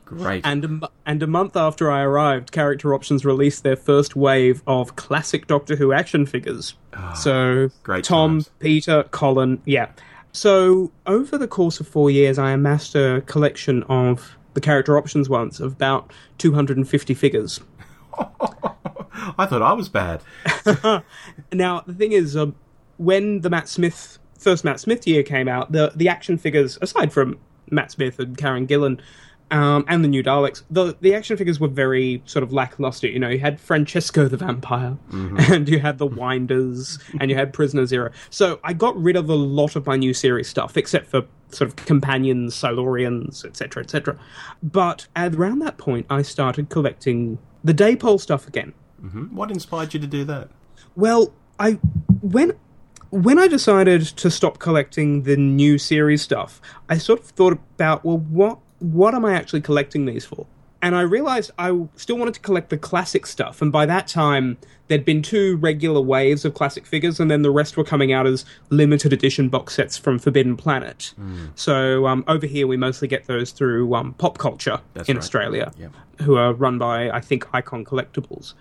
great. 0.10 0.46
And 0.46 0.84
a, 0.84 0.90
and 1.06 1.24
a 1.24 1.28
month 1.28 1.56
after 1.56 1.90
I 1.92 2.02
arrived, 2.02 2.52
Character 2.52 2.94
Options 2.94 3.24
released 3.26 3.64
their 3.64 3.76
first 3.76 4.16
wave 4.16 4.62
of 4.68 4.96
classic 4.96 5.48
Doctor 5.48 5.76
Who 5.76 5.94
action 5.94 6.26
figures. 6.26 6.76
so 7.16 7.70
great 7.84 8.04
Tom, 8.04 8.38
times. 8.38 8.50
Peter, 8.60 9.04
Colin, 9.04 9.62
yeah. 9.66 9.90
So 10.32 10.92
over 11.08 11.38
the 11.38 11.48
course 11.48 11.80
of 11.80 11.88
four 11.88 12.12
years, 12.12 12.38
I 12.38 12.52
amassed 12.52 12.96
a 12.96 13.24
collection 13.26 13.84
of 13.84 14.38
the 14.54 14.62
character 14.62 14.98
options 14.98 15.30
ones 15.30 15.60
of 15.60 15.74
about 15.74 16.12
250 16.38 17.14
figures. 17.14 17.60
I 19.38 19.46
thought 19.46 19.62
I 19.62 19.74
was 19.74 19.90
bad. 19.90 20.22
Now 21.52 21.82
the 21.86 21.94
thing 21.94 22.12
is, 22.12 22.36
um, 22.38 22.56
when 22.98 23.42
the 23.42 23.50
Matt 23.50 23.68
Smith 23.68 24.20
first 24.38 24.64
Matt 24.64 24.80
Smith 24.80 25.08
year 25.08 25.24
came 25.24 25.48
out, 25.48 25.72
the 25.72 25.92
the 25.96 26.08
action 26.08 26.38
figures, 26.38 26.78
aside 26.82 27.12
from 27.12 27.40
Matt 27.72 27.92
Smith 27.92 28.20
and 28.20 28.38
Karen 28.38 28.68
Gillan. 28.68 29.00
Um, 29.52 29.84
and 29.88 30.04
the 30.04 30.08
new 30.08 30.24
Daleks, 30.24 30.64
the 30.70 30.96
the 31.02 31.16
action 31.16 31.36
figures 31.36 31.60
were 31.60 31.68
very 31.68 32.22
sort 32.26 32.44
of 32.44 32.54
lackluster. 32.54 33.08
You 33.08 33.20
know, 33.20 33.30
you 33.30 33.40
had 33.40 33.60
Francesco 33.60 34.28
the 34.28 34.38
Vampire, 34.38 34.98
and 35.12 35.68
you 35.68 35.80
had 35.80 35.98
the 35.98 36.06
Winders, 36.06 37.00
and 37.20 37.32
you 37.32 37.36
had 37.36 37.52
Prisoner 37.52 37.86
Zero. 37.86 38.12
So 38.30 38.60
I 38.64 38.74
got 38.74 38.96
rid 38.96 39.16
of 39.16 39.30
a 39.30 39.36
lot 39.36 39.76
of 39.76 39.88
my 39.88 39.96
new 39.96 40.14
series 40.14 40.48
stuff, 40.48 40.78
except 40.78 41.08
for 41.08 41.26
sort 41.50 41.70
of 41.70 41.76
companions, 41.78 42.56
Silurians, 42.56 43.44
etc., 43.44 43.84
etc. 43.84 44.20
But 44.62 45.08
at 45.16 45.34
around 45.36 45.60
that 45.60 45.78
point, 45.78 46.06
I 46.10 46.22
started 46.22 46.70
collecting 46.70 47.40
the 47.64 47.74
Dapol 47.74 48.20
stuff 48.20 48.48
again. 48.48 48.74
What 49.36 49.50
inspired 49.50 49.94
you 49.94 50.00
to 50.00 50.08
do 50.08 50.24
that? 50.26 50.50
Well, 50.96 51.34
I 51.60 51.74
when 52.22 52.54
when 53.10 53.40
I 53.40 53.48
decided 53.48 54.04
to 54.04 54.30
stop 54.30 54.60
collecting 54.60 55.24
the 55.24 55.38
new 55.38 55.78
series 55.78 56.22
stuff, 56.22 56.62
I 56.88 56.98
sort 56.98 57.22
of 57.22 57.26
thought 57.28 57.54
about 57.54 58.04
well, 58.04 58.18
what 58.18 58.60
what 58.80 59.14
am 59.14 59.26
I 59.26 59.34
actually 59.34 59.62
collecting 59.62 60.06
these 60.06 60.26
for? 60.26 60.46
And 60.82 60.96
I 60.96 61.02
realized 61.02 61.52
I 61.60 61.88
still 61.98 62.18
wanted 62.18 62.36
to 62.36 62.40
collect 62.40 62.70
the 62.70 62.78
classic 62.78 63.26
stuff, 63.26 63.62
and 63.62 63.70
by 63.70 63.86
that 63.86 64.08
time 64.08 64.58
there'd 64.88 65.04
been 65.04 65.22
two 65.22 65.58
regular 65.58 66.00
waves 66.00 66.46
of 66.46 66.54
classic 66.54 66.86
figures, 66.86 67.20
and 67.20 67.30
then 67.30 67.42
the 67.42 67.52
rest 67.52 67.76
were 67.76 67.84
coming 67.84 68.14
out 68.14 68.26
as 68.26 68.46
limited 68.70 69.12
edition 69.12 69.50
box 69.50 69.76
sets 69.76 69.98
from 69.98 70.18
Forbidden 70.20 70.56
Planet. 70.56 71.14
So 71.56 72.08
um, 72.08 72.24
over 72.30 72.48
here 72.48 72.66
we 72.66 72.78
mostly 72.78 73.10
get 73.10 73.26
those 73.28 73.52
through 73.52 73.94
um, 73.94 74.14
Pop 74.14 74.38
Culture 74.38 74.80
That's 74.94 75.10
in 75.10 75.18
right. 75.18 75.22
Australia, 75.24 75.74
Yep. 75.78 75.92
who 76.22 76.36
are 76.38 76.54
run 76.54 76.78
by 76.78 77.10
I 77.10 77.20
think 77.20 77.46
Icon 77.54 77.84
Collectibles. 77.84 78.54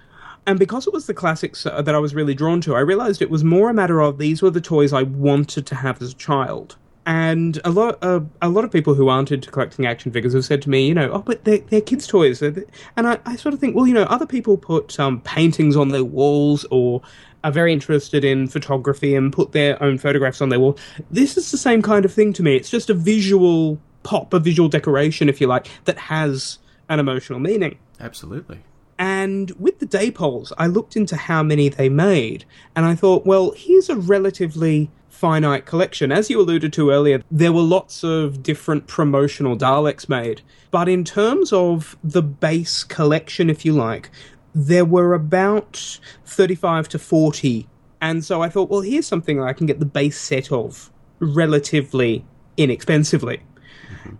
And 0.44 0.58
because 0.58 0.86
it 0.88 0.92
was 0.92 1.06
the 1.06 1.14
classics 1.14 1.66
uh, 1.66 1.82
that 1.82 1.94
I 1.94 1.98
was 1.98 2.14
really 2.16 2.34
drawn 2.34 2.60
to, 2.62 2.74
I 2.74 2.80
realized 2.80 3.20
it 3.22 3.30
was 3.30 3.44
more 3.44 3.70
a 3.70 3.74
matter 3.74 4.00
of 4.00 4.18
these 4.18 4.42
were 4.42 4.50
the 4.50 4.60
toys 4.62 4.92
I 4.92 5.02
wanted 5.04 5.66
to 5.66 5.74
have 5.76 6.02
as 6.02 6.12
a 6.12 6.16
child. 6.16 6.76
And 7.08 7.58
a 7.64 7.70
lot, 7.70 7.98
uh, 8.02 8.20
a 8.42 8.50
lot 8.50 8.64
of 8.64 8.70
people 8.70 8.92
who 8.92 9.08
aren't 9.08 9.32
into 9.32 9.50
collecting 9.50 9.86
action 9.86 10.12
figures 10.12 10.34
have 10.34 10.44
said 10.44 10.60
to 10.60 10.68
me, 10.68 10.86
you 10.86 10.92
know, 10.92 11.10
oh, 11.10 11.20
but 11.20 11.42
they're, 11.44 11.56
they're 11.56 11.80
kids' 11.80 12.06
toys. 12.06 12.42
And 12.42 12.66
I, 12.98 13.18
I 13.24 13.34
sort 13.36 13.54
of 13.54 13.60
think, 13.60 13.74
well, 13.74 13.86
you 13.86 13.94
know, 13.94 14.02
other 14.02 14.26
people 14.26 14.58
put 14.58 15.00
um, 15.00 15.22
paintings 15.22 15.74
on 15.74 15.88
their 15.88 16.04
walls 16.04 16.66
or 16.70 17.00
are 17.44 17.50
very 17.50 17.72
interested 17.72 18.26
in 18.26 18.46
photography 18.46 19.14
and 19.14 19.32
put 19.32 19.52
their 19.52 19.82
own 19.82 19.96
photographs 19.96 20.42
on 20.42 20.50
their 20.50 20.60
wall. 20.60 20.76
This 21.10 21.38
is 21.38 21.50
the 21.50 21.56
same 21.56 21.80
kind 21.80 22.04
of 22.04 22.12
thing 22.12 22.34
to 22.34 22.42
me. 22.42 22.56
It's 22.56 22.68
just 22.68 22.90
a 22.90 22.94
visual 22.94 23.80
pop, 24.02 24.34
a 24.34 24.38
visual 24.38 24.68
decoration, 24.68 25.30
if 25.30 25.40
you 25.40 25.46
like, 25.46 25.66
that 25.86 25.96
has 25.96 26.58
an 26.90 27.00
emotional 27.00 27.38
meaning. 27.38 27.78
Absolutely. 28.00 28.58
And 28.98 29.50
with 29.52 29.78
the 29.78 29.86
Dapols, 29.86 30.52
I 30.58 30.66
looked 30.66 30.94
into 30.94 31.16
how 31.16 31.42
many 31.42 31.70
they 31.70 31.88
made, 31.88 32.44
and 32.76 32.84
I 32.84 32.94
thought, 32.94 33.24
well, 33.24 33.52
here's 33.56 33.88
a 33.88 33.96
relatively 33.96 34.90
finite 35.18 35.66
collection. 35.66 36.12
As 36.12 36.30
you 36.30 36.40
alluded 36.40 36.72
to 36.74 36.90
earlier, 36.90 37.22
there 37.28 37.52
were 37.52 37.62
lots 37.62 38.04
of 38.04 38.40
different 38.40 38.86
promotional 38.86 39.56
Daleks 39.56 40.08
made. 40.08 40.42
But 40.70 40.88
in 40.88 41.02
terms 41.04 41.52
of 41.52 41.96
the 42.04 42.22
base 42.22 42.84
collection, 42.84 43.50
if 43.50 43.64
you 43.64 43.72
like, 43.72 44.10
there 44.54 44.84
were 44.84 45.14
about 45.14 45.98
35 46.24 46.88
to 46.90 46.98
40. 47.00 47.68
And 48.00 48.24
so 48.24 48.42
I 48.42 48.48
thought, 48.48 48.70
well, 48.70 48.82
here's 48.82 49.08
something 49.08 49.42
I 49.42 49.52
can 49.52 49.66
get 49.66 49.80
the 49.80 49.86
base 49.86 50.20
set 50.20 50.52
of 50.52 50.92
relatively 51.18 52.24
inexpensively. 52.56 53.42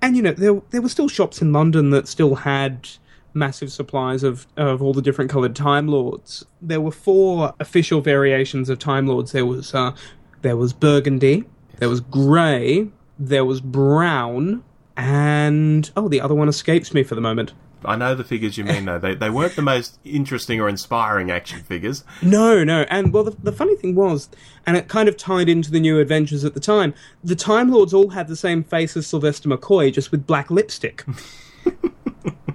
And 0.03 0.17
you 0.17 0.23
know, 0.23 0.33
there 0.33 0.61
there 0.71 0.83
were 0.83 0.89
still 0.89 1.09
shops 1.09 1.41
in 1.41 1.53
London 1.53 1.91
that 1.91 2.09
still 2.09 2.35
had 2.35 2.89
massive 3.35 3.71
supplies 3.71 4.23
of 4.23 4.47
of 4.57 4.83
all 4.83 4.93
the 4.93 5.03
different 5.03 5.31
coloured 5.31 5.55
Time 5.55 5.87
Lords. 5.89 6.45
There 6.61 6.81
were 6.81 6.91
four 6.91 7.55
official 7.61 8.01
variations 8.01 8.69
of 8.69 8.79
Time 8.79 9.07
Lords. 9.07 9.33
There 9.33 9.47
was 9.47 9.75
uh, 9.75 9.95
there 10.43 10.57
was 10.57 10.73
burgundy, 10.73 11.45
there 11.79 11.89
was 11.89 12.01
grey, 12.01 12.89
there 13.19 13.45
was 13.45 13.61
brown, 13.61 14.63
and 14.97 15.91
oh, 15.97 16.09
the 16.09 16.21
other 16.21 16.35
one 16.35 16.49
escapes 16.49 16.93
me 16.93 17.03
for 17.03 17.15
the 17.15 17.21
moment. 17.21 17.53
I 17.85 17.95
know 17.95 18.17
the 18.17 18.25
figures 18.25 18.59
you 18.59 18.65
mean, 18.65 18.87
though. 18.87 18.99
They, 18.99 19.15
they 19.15 19.31
weren't 19.31 19.55
the 19.55 19.63
most 19.63 20.01
interesting 20.05 20.61
or 20.61 20.69
inspiring 20.69 21.31
action 21.31 21.63
figures. 21.63 22.03
No, 22.21 22.65
no. 22.65 22.85
And 22.91 23.13
well, 23.13 23.23
the, 23.23 23.37
the 23.41 23.53
funny 23.53 23.77
thing 23.77 23.95
was, 23.95 24.29
and 24.67 24.77
it 24.77 24.89
kind 24.89 25.09
of 25.09 25.17
tied 25.17 25.49
into 25.49 25.71
the 25.71 25.79
new 25.79 26.01
adventures 26.01 26.45
at 26.45 26.55
the 26.55 26.61
time, 26.61 26.93
the 27.23 27.37
Time 27.37 27.71
Lords 27.71 27.95
all 27.95 28.11
had 28.11 28.27
the 28.27 28.35
same 28.35 28.65
face 28.65 28.97
as 28.97 29.07
Sylvester 29.07 29.49
McCoy, 29.49 29.93
just 29.93 30.11
with 30.11 30.27
black 30.27 30.51
lipstick. 30.51 31.05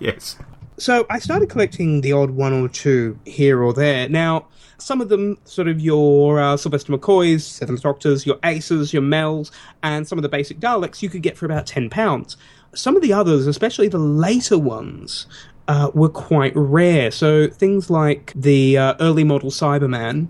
Yes. 0.00 0.38
So 0.78 1.06
I 1.10 1.18
started 1.18 1.50
collecting 1.50 2.00
the 2.00 2.12
odd 2.12 2.30
one 2.30 2.54
or 2.54 2.68
two 2.68 3.20
here 3.26 3.62
or 3.62 3.72
there. 3.72 4.08
Now, 4.08 4.46
some 4.80 5.00
of 5.00 5.08
them, 5.08 5.38
sort 5.44 5.68
of 5.68 5.80
your 5.80 6.40
uh, 6.40 6.56
Sylvester 6.56 6.92
McCoys, 6.92 7.42
Seventh 7.42 7.82
Doctors, 7.82 8.26
your 8.26 8.38
Aces, 8.44 8.92
your 8.92 9.02
Mels, 9.02 9.52
and 9.82 10.06
some 10.06 10.18
of 10.18 10.22
the 10.22 10.28
basic 10.28 10.58
Daleks, 10.58 11.02
you 11.02 11.08
could 11.08 11.22
get 11.22 11.36
for 11.36 11.46
about 11.46 11.66
£10. 11.66 12.36
Some 12.74 12.96
of 12.96 13.02
the 13.02 13.12
others, 13.12 13.46
especially 13.46 13.88
the 13.88 13.98
later 13.98 14.58
ones, 14.58 15.26
uh, 15.68 15.90
were 15.94 16.08
quite 16.08 16.52
rare. 16.54 17.10
So 17.10 17.48
things 17.48 17.90
like 17.90 18.32
the 18.34 18.76
uh, 18.76 18.94
early 19.00 19.24
model 19.24 19.50
Cyberman 19.50 20.28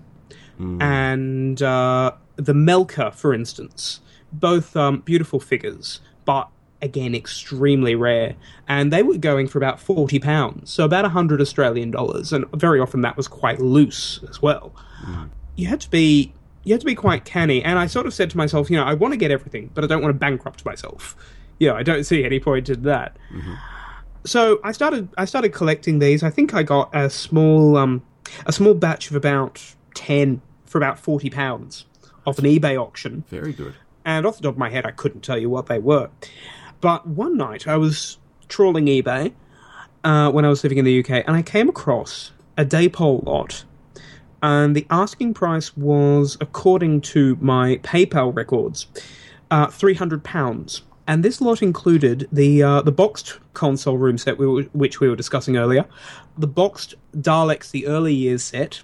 and 0.79 1.61
uh, 1.61 2.11
the 2.35 2.53
Melkur, 2.53 3.13
for 3.13 3.33
instance, 3.33 4.01
both 4.31 4.75
um, 4.75 4.99
beautiful 4.99 5.39
figures, 5.39 6.01
but 6.25 6.49
again 6.81 7.13
extremely 7.15 7.95
rare. 7.95 8.35
And 8.67 8.91
they 8.91 9.03
were 9.03 9.17
going 9.17 9.47
for 9.47 9.57
about 9.57 9.79
forty 9.79 10.19
pounds, 10.19 10.71
so 10.71 10.85
about 10.85 11.05
hundred 11.11 11.41
Australian 11.41 11.91
dollars, 11.91 12.33
and 12.33 12.45
very 12.51 12.79
often 12.79 13.01
that 13.01 13.17
was 13.17 13.27
quite 13.27 13.59
loose 13.59 14.19
as 14.29 14.41
well. 14.41 14.73
You 15.55 15.67
had 15.67 15.81
to 15.81 15.89
be 15.89 16.33
you 16.63 16.73
had 16.73 16.81
to 16.81 16.85
be 16.85 16.95
quite 16.95 17.25
canny, 17.25 17.63
and 17.63 17.79
I 17.79 17.87
sort 17.87 18.05
of 18.05 18.13
said 18.13 18.29
to 18.31 18.37
myself, 18.37 18.69
you 18.69 18.77
know, 18.77 18.83
I 18.83 18.93
want 18.93 19.13
to 19.13 19.17
get 19.17 19.31
everything, 19.31 19.71
but 19.73 19.83
I 19.83 19.87
don't 19.87 20.01
want 20.01 20.13
to 20.13 20.19
bankrupt 20.19 20.63
myself. 20.65 21.15
You 21.59 21.69
know, 21.69 21.75
I 21.75 21.83
don't 21.83 22.03
see 22.03 22.23
any 22.23 22.39
point 22.39 22.69
in 22.69 22.83
that. 22.83 23.17
So 24.25 24.59
I 24.63 24.71
started 24.71 25.09
I 25.17 25.25
started 25.25 25.53
collecting 25.53 25.99
these. 25.99 26.23
I 26.23 26.29
think 26.29 26.53
I 26.53 26.63
got 26.63 26.89
a 26.95 27.09
small 27.09 27.77
um 27.77 28.03
a 28.45 28.51
small 28.51 28.73
batch 28.73 29.09
of 29.09 29.15
about 29.15 29.75
ten 29.93 30.41
for 30.65 30.77
about 30.77 30.99
forty 30.99 31.29
pounds 31.29 31.85
off 32.25 32.37
an 32.39 32.45
eBay 32.45 32.79
auction. 32.79 33.23
Very 33.29 33.53
good. 33.53 33.75
And 34.05 34.25
off 34.25 34.37
the 34.37 34.43
top 34.43 34.53
of 34.53 34.57
my 34.57 34.69
head, 34.69 34.85
I 34.85 34.91
couldn't 34.91 35.21
tell 35.21 35.37
you 35.37 35.49
what 35.49 35.67
they 35.67 35.79
were. 35.79 36.09
But 36.81 37.07
one 37.07 37.37
night, 37.37 37.67
I 37.67 37.77
was 37.77 38.17
trawling 38.49 38.87
eBay 38.87 39.33
uh, 40.03 40.31
when 40.31 40.45
I 40.45 40.49
was 40.49 40.63
living 40.63 40.79
in 40.79 40.85
the 40.85 40.99
UK, 40.99 41.23
and 41.27 41.35
I 41.35 41.43
came 41.43 41.69
across 41.69 42.31
a 42.57 42.65
Dapol 42.65 43.23
lot. 43.23 43.63
And 44.43 44.75
the 44.75 44.87
asking 44.89 45.35
price 45.35 45.77
was, 45.77 46.35
according 46.41 47.01
to 47.01 47.37
my 47.39 47.77
PayPal 47.83 48.35
records, 48.35 48.87
uh, 49.51 49.67
three 49.67 49.93
hundred 49.93 50.23
pounds. 50.23 50.81
And 51.07 51.23
this 51.23 51.41
lot 51.41 51.61
included 51.61 52.27
the 52.31 52.63
uh, 52.63 52.81
the 52.81 52.91
boxed 52.91 53.39
console 53.53 53.99
room 53.99 54.17
set, 54.17 54.39
we 54.39 54.47
were, 54.47 54.63
which 54.73 54.99
we 54.99 55.07
were 55.07 55.15
discussing 55.15 55.57
earlier, 55.57 55.85
the 56.37 56.47
boxed 56.47 56.95
Daleks 57.15 57.69
the 57.69 57.85
early 57.85 58.13
years 58.15 58.41
set, 58.41 58.81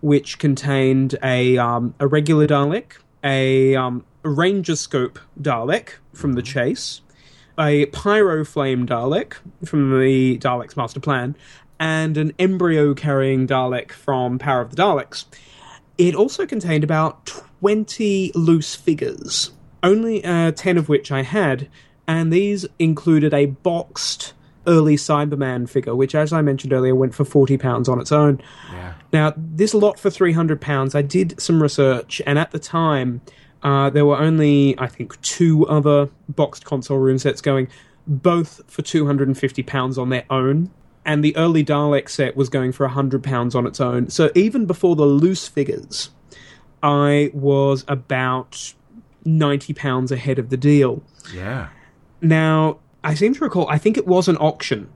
which 0.00 0.38
contained 0.38 1.18
a 1.22 1.58
um, 1.58 1.94
a 2.00 2.06
regular 2.06 2.46
Dalek, 2.46 2.92
a 3.22 3.76
um, 3.76 4.04
Ranger 4.22 4.76
Scope 4.76 5.18
Dalek 5.40 5.90
from 6.14 6.32
the 6.32 6.42
Chase, 6.42 7.02
a 7.58 7.86
Pyro 7.86 8.44
Flame 8.44 8.86
Dalek 8.86 9.34
from 9.64 10.00
the 10.00 10.38
Daleks 10.38 10.76
Master 10.76 11.00
Plan, 11.00 11.36
and 11.78 12.16
an 12.16 12.32
embryo 12.38 12.94
carrying 12.94 13.46
Dalek 13.46 13.92
from 13.92 14.38
Power 14.38 14.60
of 14.60 14.70
the 14.70 14.76
Daleks. 14.76 15.24
It 15.98 16.14
also 16.14 16.46
contained 16.46 16.84
about 16.84 17.26
20 17.60 18.32
loose 18.34 18.74
figures, 18.74 19.52
only 19.82 20.24
uh, 20.24 20.52
10 20.52 20.78
of 20.78 20.88
which 20.88 21.12
I 21.12 21.22
had, 21.22 21.68
and 22.06 22.32
these 22.32 22.66
included 22.78 23.32
a 23.32 23.46
boxed 23.46 24.34
early 24.66 24.96
Cyberman 24.96 25.68
figure, 25.68 25.94
which, 25.94 26.14
as 26.14 26.32
I 26.32 26.42
mentioned 26.42 26.72
earlier, 26.72 26.94
went 26.94 27.14
for 27.14 27.24
£40 27.24 27.88
on 27.88 28.00
its 28.00 28.12
own. 28.12 28.40
Yeah. 28.72 28.94
Now, 29.12 29.34
this 29.36 29.74
lot 29.74 29.98
for 29.98 30.10
£300, 30.10 30.94
I 30.94 31.02
did 31.02 31.40
some 31.40 31.62
research, 31.62 32.22
and 32.26 32.38
at 32.38 32.50
the 32.50 32.58
time, 32.58 33.20
uh, 33.64 33.88
there 33.88 34.04
were 34.04 34.18
only, 34.18 34.78
I 34.78 34.86
think, 34.86 35.20
two 35.22 35.66
other 35.66 36.10
boxed 36.28 36.66
console 36.66 36.98
room 36.98 37.18
sets 37.18 37.40
going, 37.40 37.68
both 38.06 38.60
for 38.66 38.82
£250 38.82 39.98
on 39.98 40.10
their 40.10 40.26
own. 40.28 40.70
And 41.06 41.24
the 41.24 41.36
early 41.36 41.64
Dalek 41.64 42.08
set 42.08 42.36
was 42.36 42.48
going 42.48 42.72
for 42.72 42.88
£100 42.88 43.54
on 43.54 43.66
its 43.66 43.80
own. 43.80 44.10
So 44.10 44.30
even 44.34 44.66
before 44.66 44.96
the 44.96 45.06
loose 45.06 45.48
figures, 45.48 46.10
I 46.82 47.30
was 47.32 47.84
about 47.88 48.74
£90 49.26 50.10
ahead 50.10 50.38
of 50.38 50.50
the 50.50 50.56
deal. 50.56 51.02
Yeah. 51.34 51.68
Now, 52.20 52.78
I 53.02 53.14
seem 53.14 53.34
to 53.34 53.44
recall, 53.44 53.68
I 53.68 53.78
think 53.78 53.96
it 53.96 54.06
was 54.06 54.28
an 54.28 54.36
auction 54.36 54.90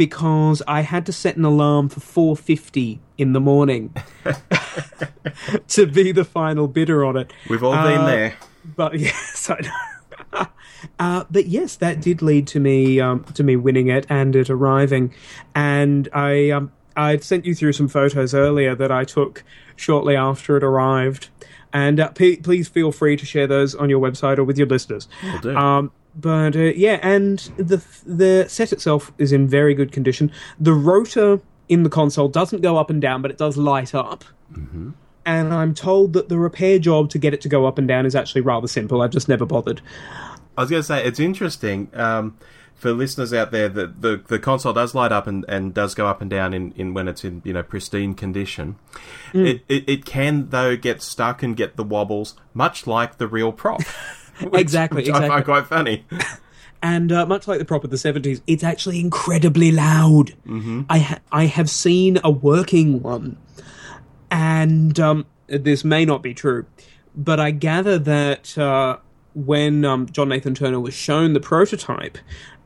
because 0.00 0.62
I 0.66 0.80
had 0.80 1.04
to 1.04 1.12
set 1.12 1.36
an 1.36 1.44
alarm 1.44 1.90
for 1.90 2.00
4:50 2.00 3.00
in 3.18 3.34
the 3.34 3.40
morning 3.40 3.94
to 5.68 5.86
be 5.86 6.10
the 6.10 6.24
final 6.24 6.66
bidder 6.68 7.04
on 7.04 7.18
it. 7.18 7.30
We've 7.50 7.62
all 7.62 7.72
been 7.72 8.00
Uh, 8.00 8.06
there. 8.06 8.34
But 8.76 8.98
yes, 8.98 9.50
I 9.50 9.60
know. 9.60 10.46
Uh, 10.98 11.24
but 11.30 11.44
yes, 11.46 11.76
that 11.76 12.00
did 12.00 12.22
lead 12.22 12.46
to 12.46 12.58
me 12.58 12.98
um, 13.00 13.22
to 13.34 13.42
me 13.42 13.54
winning 13.54 13.88
it 13.88 14.06
and 14.08 14.34
it 14.34 14.48
arriving. 14.48 15.12
And 15.54 16.08
I 16.14 16.48
um, 16.50 16.72
I 16.96 17.18
sent 17.18 17.44
you 17.44 17.54
through 17.54 17.74
some 17.74 17.86
photos 17.88 18.32
earlier 18.34 18.74
that 18.74 18.90
I 18.90 19.04
took 19.04 19.44
shortly 19.76 20.16
after 20.16 20.56
it 20.56 20.64
arrived. 20.64 21.28
And 21.74 22.00
uh, 22.00 22.08
p- 22.08 22.36
please 22.38 22.66
feel 22.68 22.92
free 22.92 23.18
to 23.18 23.26
share 23.26 23.46
those 23.46 23.74
on 23.74 23.90
your 23.90 24.00
website 24.00 24.38
or 24.38 24.44
with 24.44 24.56
your 24.56 24.66
listeners. 24.68 25.06
Um, 25.44 25.92
but 26.14 26.56
uh, 26.56 26.72
yeah, 26.76 26.98
and 27.02 27.38
the 27.56 27.84
the 28.04 28.46
set 28.48 28.72
itself 28.72 29.12
is 29.18 29.32
in 29.32 29.46
very 29.46 29.74
good 29.74 29.92
condition. 29.92 30.30
The 30.58 30.72
rotor 30.72 31.40
in 31.68 31.84
the 31.84 31.90
console 31.90 32.28
doesn't 32.28 32.62
go 32.62 32.76
up 32.76 32.90
and 32.90 33.00
down, 33.00 33.22
but 33.22 33.30
it 33.30 33.38
does 33.38 33.56
light 33.56 33.94
up. 33.94 34.24
Mm-hmm. 34.52 34.90
And 35.24 35.54
I'm 35.54 35.74
told 35.74 36.14
that 36.14 36.28
the 36.28 36.38
repair 36.38 36.78
job 36.78 37.10
to 37.10 37.18
get 37.18 37.32
it 37.34 37.40
to 37.42 37.48
go 37.48 37.66
up 37.66 37.78
and 37.78 37.86
down 37.86 38.06
is 38.06 38.16
actually 38.16 38.40
rather 38.40 38.66
simple. 38.66 39.02
I've 39.02 39.10
just 39.10 39.28
never 39.28 39.46
bothered. 39.46 39.80
I 40.56 40.62
was 40.62 40.70
going 40.70 40.80
to 40.80 40.86
say 40.86 41.04
it's 41.04 41.20
interesting 41.20 41.90
um, 41.94 42.36
for 42.74 42.92
listeners 42.92 43.32
out 43.32 43.52
there 43.52 43.68
that 43.68 44.02
the 44.02 44.22
the 44.26 44.38
console 44.38 44.72
does 44.72 44.94
light 44.94 45.12
up 45.12 45.26
and, 45.26 45.44
and 45.48 45.72
does 45.72 45.94
go 45.94 46.06
up 46.06 46.20
and 46.20 46.28
down 46.28 46.52
in, 46.52 46.72
in 46.72 46.94
when 46.94 47.06
it's 47.06 47.22
in 47.24 47.42
you 47.44 47.52
know 47.52 47.62
pristine 47.62 48.14
condition. 48.14 48.76
It, 49.32 49.62
it 49.68 49.88
it 49.88 50.04
can 50.04 50.48
though 50.48 50.76
get 50.76 51.02
stuck 51.02 51.42
and 51.42 51.56
get 51.56 51.76
the 51.76 51.84
wobbles, 51.84 52.34
much 52.52 52.86
like 52.86 53.18
the 53.18 53.28
real 53.28 53.52
prop. 53.52 53.82
which- 54.50 54.60
Exactly, 54.60 55.02
which 55.02 55.10
I 55.10 55.28
find 55.28 55.44
quite 55.44 55.66
funny. 55.66 56.04
And 56.82 57.12
uh, 57.12 57.26
much 57.26 57.46
like 57.46 57.58
the 57.58 57.66
prop 57.66 57.84
of 57.84 57.90
the 57.90 57.96
70s, 57.98 58.40
it's 58.46 58.64
actually 58.64 59.00
incredibly 59.00 59.70
loud. 59.70 60.32
Mm-hmm. 60.46 60.84
I, 60.88 60.98
ha- 61.00 61.18
I 61.30 61.44
have 61.44 61.68
seen 61.68 62.18
a 62.24 62.30
working 62.30 63.02
one, 63.02 63.36
and 64.30 64.98
um, 64.98 65.26
this 65.46 65.84
may 65.84 66.04
not 66.04 66.22
be 66.22 66.34
true, 66.34 66.64
but 67.14 67.38
I 67.40 67.50
gather 67.50 67.98
that 67.98 68.56
uh, 68.56 68.96
when 69.34 69.84
um, 69.84 70.06
John 70.06 70.28
Nathan 70.30 70.54
Turner 70.54 70.80
was 70.80 70.94
shown 70.94 71.32
the 71.34 71.40
prototype, 71.40 72.16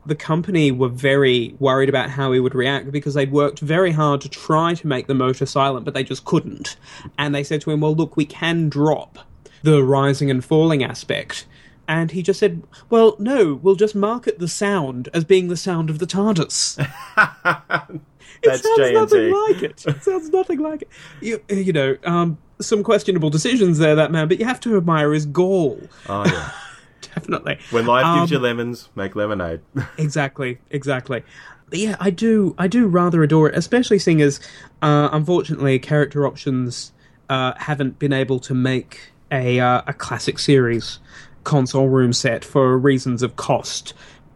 the 0.05 0.15
company 0.15 0.71
were 0.71 0.87
very 0.87 1.55
worried 1.59 1.89
about 1.89 2.11
how 2.11 2.31
he 2.31 2.39
would 2.39 2.55
react 2.55 2.91
because 2.91 3.15
they'd 3.15 3.31
worked 3.33 3.59
very 3.59 3.91
hard 3.91 4.21
to 4.21 4.29
try 4.29 4.75
to 4.75 4.87
make 4.87 5.07
the 5.07 5.13
motor 5.15 5.45
silent, 5.45 5.83
but 5.83 5.93
they 5.93 6.03
just 6.03 6.23
couldn't. 6.25 6.77
And 7.17 7.33
they 7.33 7.43
said 7.43 7.61
to 7.61 7.71
him, 7.71 7.81
Well, 7.81 7.95
look, 7.95 8.15
we 8.15 8.25
can 8.25 8.69
drop 8.69 9.19
the 9.63 9.83
rising 9.83 10.29
and 10.29 10.45
falling 10.45 10.83
aspect. 10.83 11.47
And 11.87 12.11
he 12.11 12.23
just 12.23 12.39
said, 12.39 12.63
Well, 12.89 13.15
no, 13.19 13.55
we'll 13.55 13.75
just 13.75 13.95
market 13.95 14.39
the 14.39 14.47
sound 14.47 15.09
as 15.13 15.23
being 15.23 15.47
the 15.49 15.57
sound 15.57 15.89
of 15.89 15.99
the 15.99 16.07
TARDIS. 16.07 16.79
it 16.79 18.01
That's 18.43 18.63
sounds 18.63 18.79
JNT. 18.79 18.93
nothing 18.93 19.31
like 19.31 19.63
it. 19.63 19.85
It 19.87 20.03
sounds 20.03 20.29
nothing 20.29 20.59
like 20.59 20.81
it. 20.83 20.89
You, 21.21 21.41
you 21.49 21.73
know, 21.73 21.97
um, 22.03 22.37
some 22.59 22.83
questionable 22.83 23.29
decisions 23.29 23.77
there, 23.77 23.95
that 23.95 24.11
man, 24.11 24.27
but 24.27 24.39
you 24.39 24.45
have 24.45 24.59
to 24.61 24.77
admire 24.77 25.13
his 25.13 25.25
gall. 25.25 25.79
Oh 26.09 26.25
yeah. 26.25 26.51
Definitely. 27.15 27.59
When 27.69 27.85
life 27.85 28.19
gives 28.19 28.31
Um, 28.31 28.35
you 28.35 28.39
lemons, 28.39 28.89
make 28.95 29.15
lemonade. 29.15 29.61
exactly, 29.97 30.59
exactly. 30.69 31.23
But 31.69 31.79
yeah, 31.79 31.95
I 31.99 32.09
do, 32.09 32.55
I 32.57 32.67
do 32.67 32.87
rather 32.87 33.23
adore 33.23 33.49
it, 33.49 33.55
especially 33.55 33.99
seeing 33.99 34.21
as, 34.21 34.39
uh, 34.81 35.09
unfortunately, 35.11 35.79
character 35.79 36.27
options 36.27 36.91
uh, 37.29 37.53
haven't 37.57 37.99
been 37.99 38.13
able 38.13 38.39
to 38.41 38.53
make 38.53 39.11
a 39.31 39.59
uh, 39.59 39.81
a 39.87 39.93
classic 39.93 40.37
series 40.39 40.99
console 41.45 41.87
room 41.87 42.11
set 42.11 42.43
for 42.43 42.77
reasons 42.77 43.23
of 43.23 43.37
cost. 43.37 43.93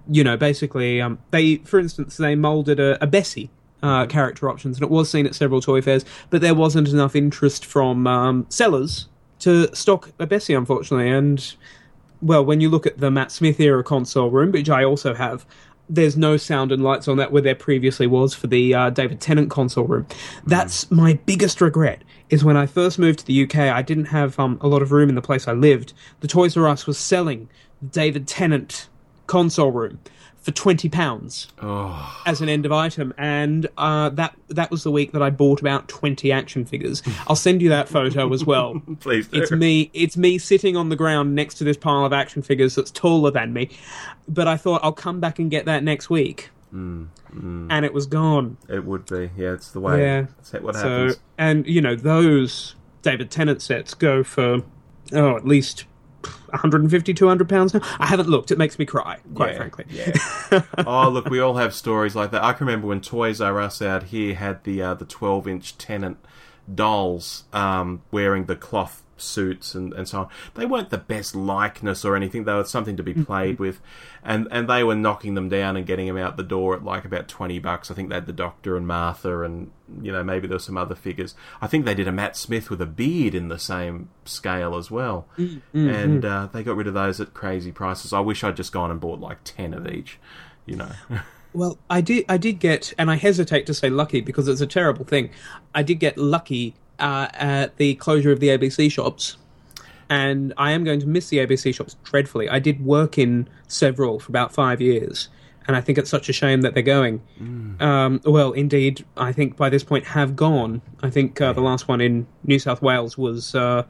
You 0.09 0.23
know, 0.23 0.37
basically, 0.37 1.01
um, 1.01 1.19
they, 1.31 1.57
for 1.57 1.79
instance, 1.79 2.17
they 2.17 2.35
molded 2.35 2.79
a, 2.79 3.03
a 3.03 3.07
Bessie. 3.07 3.49
Uh, 3.81 4.05
character 4.05 4.49
options, 4.49 4.75
and 4.75 4.83
it 4.83 4.91
was 4.91 5.09
seen 5.09 5.25
at 5.25 5.33
several 5.33 5.61
toy 5.61 5.81
fairs, 5.81 6.03
but 6.29 6.41
there 6.41 6.53
wasn't 6.53 6.89
enough 6.89 7.15
interest 7.15 7.63
from 7.63 8.05
um, 8.07 8.45
sellers 8.49 9.07
to 9.39 9.73
stock 9.73 10.11
a 10.19 10.27
Bessie, 10.27 10.53
unfortunately. 10.53 11.09
And 11.09 11.55
well, 12.21 12.43
when 12.43 12.59
you 12.59 12.69
look 12.69 12.85
at 12.85 12.97
the 12.97 13.09
Matt 13.09 13.31
Smith 13.31 13.59
era 13.59 13.83
console 13.83 14.29
room, 14.29 14.51
which 14.51 14.69
I 14.69 14.83
also 14.83 15.13
have, 15.13 15.45
there's 15.89 16.17
no 16.17 16.37
sound 16.37 16.71
and 16.71 16.83
lights 16.83 17.07
on 17.07 17.17
that 17.17 17.31
where 17.31 17.41
there 17.41 17.55
previously 17.55 18.05
was 18.05 18.33
for 18.33 18.47
the 18.47 18.75
uh, 18.75 18.89
David 18.89 19.19
Tennant 19.21 19.49
console 19.49 19.85
room. 19.85 20.05
That's 20.45 20.89
my 20.91 21.13
biggest 21.25 21.61
regret. 21.61 22.03
Is 22.29 22.43
when 22.43 22.57
I 22.57 22.67
first 22.67 22.99
moved 22.99 23.19
to 23.19 23.25
the 23.25 23.43
UK, 23.43 23.55
I 23.55 23.81
didn't 23.81 24.05
have 24.05 24.37
um, 24.39 24.59
a 24.61 24.67
lot 24.67 24.81
of 24.81 24.91
room 24.91 25.09
in 25.09 25.15
the 25.15 25.21
place 25.21 25.47
I 25.47 25.53
lived. 25.53 25.93
The 26.19 26.27
Toys 26.27 26.55
R 26.55 26.67
Us 26.67 26.85
was 26.85 26.97
selling 26.97 27.49
the 27.81 27.87
David 27.87 28.27
Tennant 28.27 28.87
console 29.25 29.71
room 29.71 29.99
for 30.37 30.51
twenty 30.51 30.89
pounds 30.89 31.47
Oh, 31.61 32.21
as 32.25 32.39
an 32.39 32.47
end 32.49 32.65
of 32.65 32.71
item, 32.71 33.13
and 33.17 33.67
uh, 33.77 34.09
that 34.09 34.35
that 34.47 34.69
was 34.71 34.83
the 34.83 34.91
week 34.91 35.11
that 35.13 35.21
I 35.23 35.31
bought 35.31 35.59
about 35.59 35.87
twenty 35.87 36.31
action 36.31 36.65
figures. 36.65 37.01
I'll 37.27 37.35
send 37.35 37.61
you 37.61 37.69
that 37.69 37.89
photo 37.89 38.31
as 38.31 38.45
well. 38.45 38.81
please 38.99 39.27
do. 39.27 39.41
It's 39.41 39.51
me. 39.51 39.89
It's 39.93 40.15
me 40.15 40.37
sitting 40.37 40.77
on 40.77 40.89
the 40.89 40.95
ground 40.95 41.33
next 41.35 41.55
to 41.55 41.63
this 41.63 41.77
pile 41.77 42.05
of 42.05 42.13
action 42.13 42.41
figures 42.41 42.75
that's 42.75 42.91
taller 42.91 43.31
than 43.31 43.53
me. 43.53 43.69
But 44.27 44.47
I 44.47 44.55
thought 44.55 44.81
I'll 44.83 44.91
come 44.91 45.19
back 45.19 45.39
and 45.39 45.49
get 45.49 45.65
that 45.65 45.83
next 45.83 46.09
week, 46.09 46.51
and 46.71 47.85
it 47.85 47.93
was 47.93 48.05
gone. 48.05 48.57
It 48.67 48.85
would 48.85 49.05
be. 49.05 49.31
Yeah, 49.37 49.53
it's 49.53 49.71
the 49.71 49.79
way. 49.79 50.01
Yeah. 50.01 50.21
That's 50.37 50.53
what 50.53 50.75
So, 50.75 50.81
happens. 50.89 51.19
and 51.37 51.65
you 51.67 51.81
know 51.81 51.95
those 51.95 52.75
David 53.01 53.31
Tennant 53.31 53.61
sets 53.61 53.93
go 53.93 54.23
for 54.23 54.63
oh 55.13 55.35
at 55.35 55.45
least 55.47 55.85
150 56.49 57.13
200 57.13 57.47
pounds 57.47 57.73
now 57.73 57.79
i 57.97 58.05
haven't 58.05 58.27
looked 58.27 58.51
it 58.51 58.57
makes 58.57 58.77
me 58.77 58.85
cry 58.85 59.17
quite 59.35 59.51
Yeah, 59.51 59.57
frankly 59.57 59.85
Yeah. 59.89 60.61
oh, 60.85 61.09
look, 61.09 61.29
we 61.29 61.39
all 61.39 61.55
have 61.55 61.73
stories 61.73 62.13
like 62.15 62.31
that. 62.31 62.43
I 62.43 62.51
can 62.53 62.67
remember 62.67 62.87
when 62.87 62.99
Toys 63.01 63.39
R 63.39 63.59
Us 63.61 63.81
out 63.81 64.03
here 64.03 64.35
had 64.35 64.63
the 64.65 64.81
uh, 64.81 64.93
the 64.95 65.05
twelve 65.05 65.47
inch 65.47 65.77
Tennant 65.77 66.17
dolls 66.73 67.45
um, 67.53 68.01
wearing 68.11 68.45
the 68.45 68.55
cloth 68.55 69.01
suits 69.21 69.75
and, 69.75 69.93
and 69.93 70.07
so 70.07 70.21
on. 70.21 70.29
They 70.55 70.65
weren't 70.65 70.89
the 70.89 70.97
best 70.97 71.35
likeness 71.35 72.05
or 72.05 72.15
anything. 72.15 72.43
They 72.43 72.53
were 72.53 72.63
something 72.63 72.97
to 72.97 73.03
be 73.03 73.13
played 73.13 73.59
with, 73.59 73.81
and 74.23 74.47
and 74.51 74.69
they 74.69 74.83
were 74.83 74.95
knocking 74.95 75.35
them 75.35 75.49
down 75.49 75.77
and 75.77 75.85
getting 75.85 76.07
them 76.07 76.17
out 76.17 76.37
the 76.37 76.43
door 76.43 76.75
at 76.75 76.83
like 76.83 77.05
about 77.05 77.27
twenty 77.27 77.59
bucks. 77.59 77.91
I 77.91 77.93
think 77.93 78.09
they 78.09 78.15
had 78.15 78.25
the 78.25 78.33
Doctor 78.33 78.77
and 78.77 78.87
Martha, 78.87 79.41
and 79.41 79.71
you 80.01 80.11
know 80.11 80.23
maybe 80.23 80.47
there 80.47 80.55
were 80.55 80.59
some 80.59 80.77
other 80.77 80.95
figures. 80.95 81.35
I 81.61 81.67
think 81.67 81.85
they 81.85 81.95
did 81.95 82.07
a 82.07 82.11
Matt 82.11 82.35
Smith 82.35 82.69
with 82.69 82.81
a 82.81 82.85
beard 82.85 83.35
in 83.35 83.49
the 83.49 83.59
same 83.59 84.09
scale 84.25 84.75
as 84.75 84.89
well, 84.89 85.27
and 85.73 86.25
uh, 86.25 86.47
they 86.51 86.63
got 86.63 86.75
rid 86.75 86.87
of 86.87 86.93
those 86.93 87.19
at 87.19 87.33
crazy 87.33 87.71
prices. 87.71 88.13
I 88.13 88.19
wish 88.19 88.43
I'd 88.43 88.55
just 88.57 88.71
gone 88.71 88.91
and 88.91 88.99
bought 88.99 89.19
like 89.19 89.39
ten 89.43 89.73
of 89.73 89.87
each. 89.87 90.19
You 90.65 90.75
know, 90.75 90.91
Well, 91.53 91.79
I 91.89 92.01
did. 92.01 92.25
I 92.29 92.37
did 92.37 92.59
get, 92.59 92.93
and 92.97 93.09
I 93.09 93.15
hesitate 93.15 93.65
to 93.67 93.73
say 93.73 93.89
lucky 93.89 94.21
because 94.21 94.47
it's 94.47 94.61
a 94.61 94.67
terrible 94.67 95.05
thing. 95.05 95.31
I 95.73 95.81
did 95.83 95.95
get 95.95 96.17
lucky 96.17 96.75
uh, 96.99 97.27
at 97.33 97.77
the 97.77 97.95
closure 97.95 98.31
of 98.31 98.39
the 98.39 98.49
ABC 98.49 98.91
shops, 98.91 99.37
and 100.09 100.53
I 100.57 100.71
am 100.71 100.83
going 100.83 100.99
to 101.01 101.07
miss 101.07 101.29
the 101.29 101.37
ABC 101.37 101.73
shops 101.73 101.95
dreadfully. 102.03 102.49
I 102.49 102.59
did 102.59 102.83
work 102.85 103.17
in 103.17 103.47
several 103.67 104.19
for 104.19 104.31
about 104.31 104.53
five 104.53 104.81
years, 104.81 105.29
and 105.67 105.75
I 105.77 105.81
think 105.81 105.97
it's 105.97 106.09
such 106.09 106.29
a 106.29 106.33
shame 106.33 106.61
that 106.61 106.73
they're 106.73 106.81
going. 106.81 107.21
Um, 107.81 108.21
well, 108.25 108.51
indeed, 108.53 109.05
I 109.15 109.31
think 109.31 109.55
by 109.55 109.69
this 109.69 109.83
point 109.83 110.05
have 110.07 110.35
gone. 110.35 110.81
I 111.03 111.09
think 111.09 111.39
uh, 111.39 111.53
the 111.53 111.61
last 111.61 111.87
one 111.87 112.01
in 112.01 112.25
New 112.43 112.57
South 112.57 112.81
Wales 112.81 113.17
was 113.17 113.53
uh, 113.53 113.83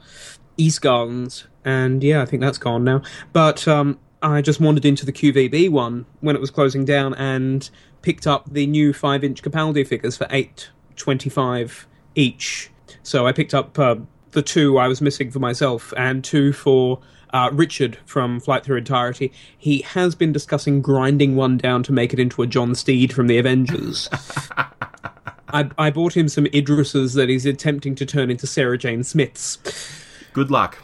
East 0.58 0.82
Gardens, 0.82 1.48
and 1.64 2.04
yeah, 2.04 2.22
I 2.22 2.26
think 2.26 2.42
that's 2.42 2.58
gone 2.58 2.84
now. 2.84 3.02
But 3.32 3.66
um, 3.68 3.98
I 4.22 4.42
just 4.42 4.60
wandered 4.60 4.84
into 4.84 5.06
the 5.06 5.14
QVB 5.14 5.70
one 5.70 6.06
when 6.20 6.36
it 6.36 6.42
was 6.42 6.52
closing 6.52 6.84
down 6.84 7.14
and 7.16 7.70
picked 8.02 8.28
up 8.28 8.52
the 8.52 8.68
new 8.68 8.92
five-inch 8.94 9.42
Capaldi 9.42 9.88
figures 9.88 10.18
for 10.18 10.28
eight 10.30 10.70
twenty-five 10.98 11.88
each. 12.16 12.72
So 13.04 13.28
I 13.28 13.32
picked 13.32 13.54
up 13.54 13.78
uh, 13.80 13.96
the 14.32 14.42
two 14.42 14.78
I 14.78 14.88
was 14.88 15.02
missing 15.02 15.32
for 15.32 15.40
myself 15.40 15.94
and 15.98 16.24
two 16.24 16.54
for. 16.54 17.00
Uh, 17.32 17.48
Richard 17.54 17.96
from 18.08 18.40
Flight 18.40 18.64
Through 18.64 18.78
Entirety. 18.78 19.32
He 19.56 19.84
has 19.84 20.16
been 20.16 20.32
discussing 20.32 20.82
grinding 20.82 21.36
one 21.36 21.58
down 21.58 21.84
to 21.84 21.92
make 21.92 22.12
it 22.12 22.18
into 22.20 22.42
a 22.42 22.48
John 22.48 22.74
Steed 22.74 23.14
from 23.14 23.28
the 23.28 23.38
Avengers. 23.38 24.10
I, 25.50 25.70
I 25.78 25.92
bought 25.92 26.18
him 26.18 26.28
some 26.28 26.46
Idrises 26.46 27.14
that 27.14 27.30
he's 27.30 27.46
attempting 27.46 27.94
to 27.94 28.06
turn 28.08 28.32
into 28.32 28.48
Sarah 28.48 28.80
Jane 28.80 29.04
Smiths. 29.04 29.60
good 30.34 30.50
luck. 30.50 30.80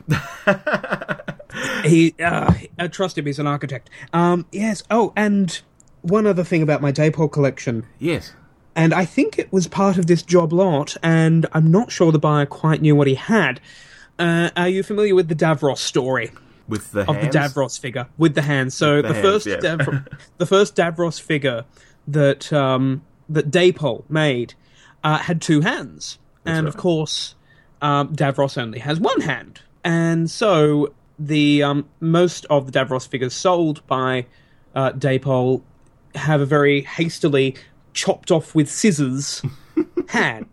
He, 1.86 2.16
uh, 2.20 2.54
uh, 2.80 2.88
trust 2.90 3.18
him, 3.18 3.26
he's 3.26 3.40
an 3.40 3.48
architect. 3.48 3.90
Um, 4.14 4.46
yes. 4.52 4.84
Oh, 4.92 5.14
and 5.16 5.62
one 6.02 6.28
other 6.28 6.44
thing 6.44 6.62
about 6.62 6.82
my 6.82 6.92
Dapol 6.92 7.32
collection, 7.32 7.86
yes. 8.00 8.34
And 8.76 8.94
I 8.94 9.06
think 9.06 9.40
it 9.40 9.52
was 9.54 9.68
part 9.68 9.98
of 9.98 10.08
this 10.08 10.22
job 10.22 10.52
lot, 10.52 10.98
and 11.02 11.46
I'm 11.54 11.72
not 11.72 11.92
sure 11.92 12.12
the 12.12 12.20
buyer 12.20 12.46
quite 12.46 12.82
knew 12.82 12.96
what 12.96 13.08
he 13.08 13.16
had. 13.16 13.62
Uh, 14.20 14.50
are 14.56 14.68
you 14.68 14.84
familiar 14.84 15.16
with 15.16 15.30
the 15.30 15.36
Davros 15.36 15.78
story? 15.78 16.32
With 16.68 16.92
the 16.92 17.02
of 17.02 17.16
hands? 17.16 17.34
the 17.34 17.40
Davros 17.40 17.80
figure 17.80 18.08
with 18.18 18.36
the 18.36 18.42
hands. 18.42 18.74
So 18.74 19.02
the 19.02 19.10
the, 19.10 19.14
hands, 19.14 19.26
first 19.26 19.46
yeah. 19.46 19.58
Dav- 19.58 20.08
the 20.38 20.46
first 20.46 20.76
Davros 20.76 21.22
figure 21.22 21.64
that 22.08 22.52
um, 22.52 23.04
that 23.30 23.52
Dapol 23.52 24.04
made 24.10 24.56
uh, 25.04 25.20
had 25.20 25.42
two 25.42 25.62
hands, 25.62 26.18
and 26.44 26.68
of 26.68 26.76
course 26.76 27.36
um, 27.82 28.16
Davros 28.16 28.58
only 28.58 28.80
has 28.80 29.00
one 29.00 29.22
hand, 29.22 29.62
and 29.84 30.30
so 30.30 30.94
the 31.20 31.64
um, 31.64 31.88
most 32.00 32.46
of 32.50 32.72
the 32.72 32.78
Davros 32.78 33.08
figures 33.08 33.34
sold 33.34 33.86
by 33.88 34.26
uh, 34.74 34.92
Dapol 34.92 35.62
have 36.16 36.42
a 36.42 36.46
very 36.46 36.82
hastily 36.82 37.56
chopped 37.96 38.30
off 38.30 38.54
with 38.54 38.70
scissors 38.70 39.42
hand. 40.10 40.46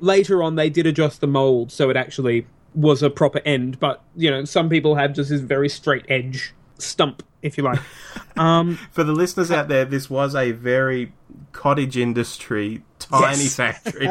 Later 0.00 0.42
on, 0.42 0.54
they 0.54 0.70
did 0.70 0.86
adjust 0.86 1.20
the 1.20 1.26
mold 1.26 1.72
so 1.72 1.90
it 1.90 1.96
actually 1.96 2.46
was 2.74 3.02
a 3.02 3.10
proper 3.10 3.40
end, 3.44 3.80
but 3.80 4.02
you 4.14 4.30
know, 4.30 4.44
some 4.44 4.68
people 4.68 4.94
have 4.94 5.12
just 5.14 5.30
this 5.30 5.40
very 5.40 5.68
straight 5.68 6.04
edge 6.08 6.54
stump, 6.78 7.24
if 7.42 7.58
you 7.58 7.64
like. 7.64 7.80
Um, 8.36 8.78
For 8.92 9.02
the 9.02 9.10
listeners 9.12 9.50
out 9.50 9.66
there, 9.66 9.84
this 9.84 10.08
was 10.08 10.36
a 10.36 10.52
very 10.52 11.12
cottage 11.50 11.96
industry, 11.96 12.84
tiny 13.00 13.42
Yes. 13.42 13.56
factory. 13.56 14.10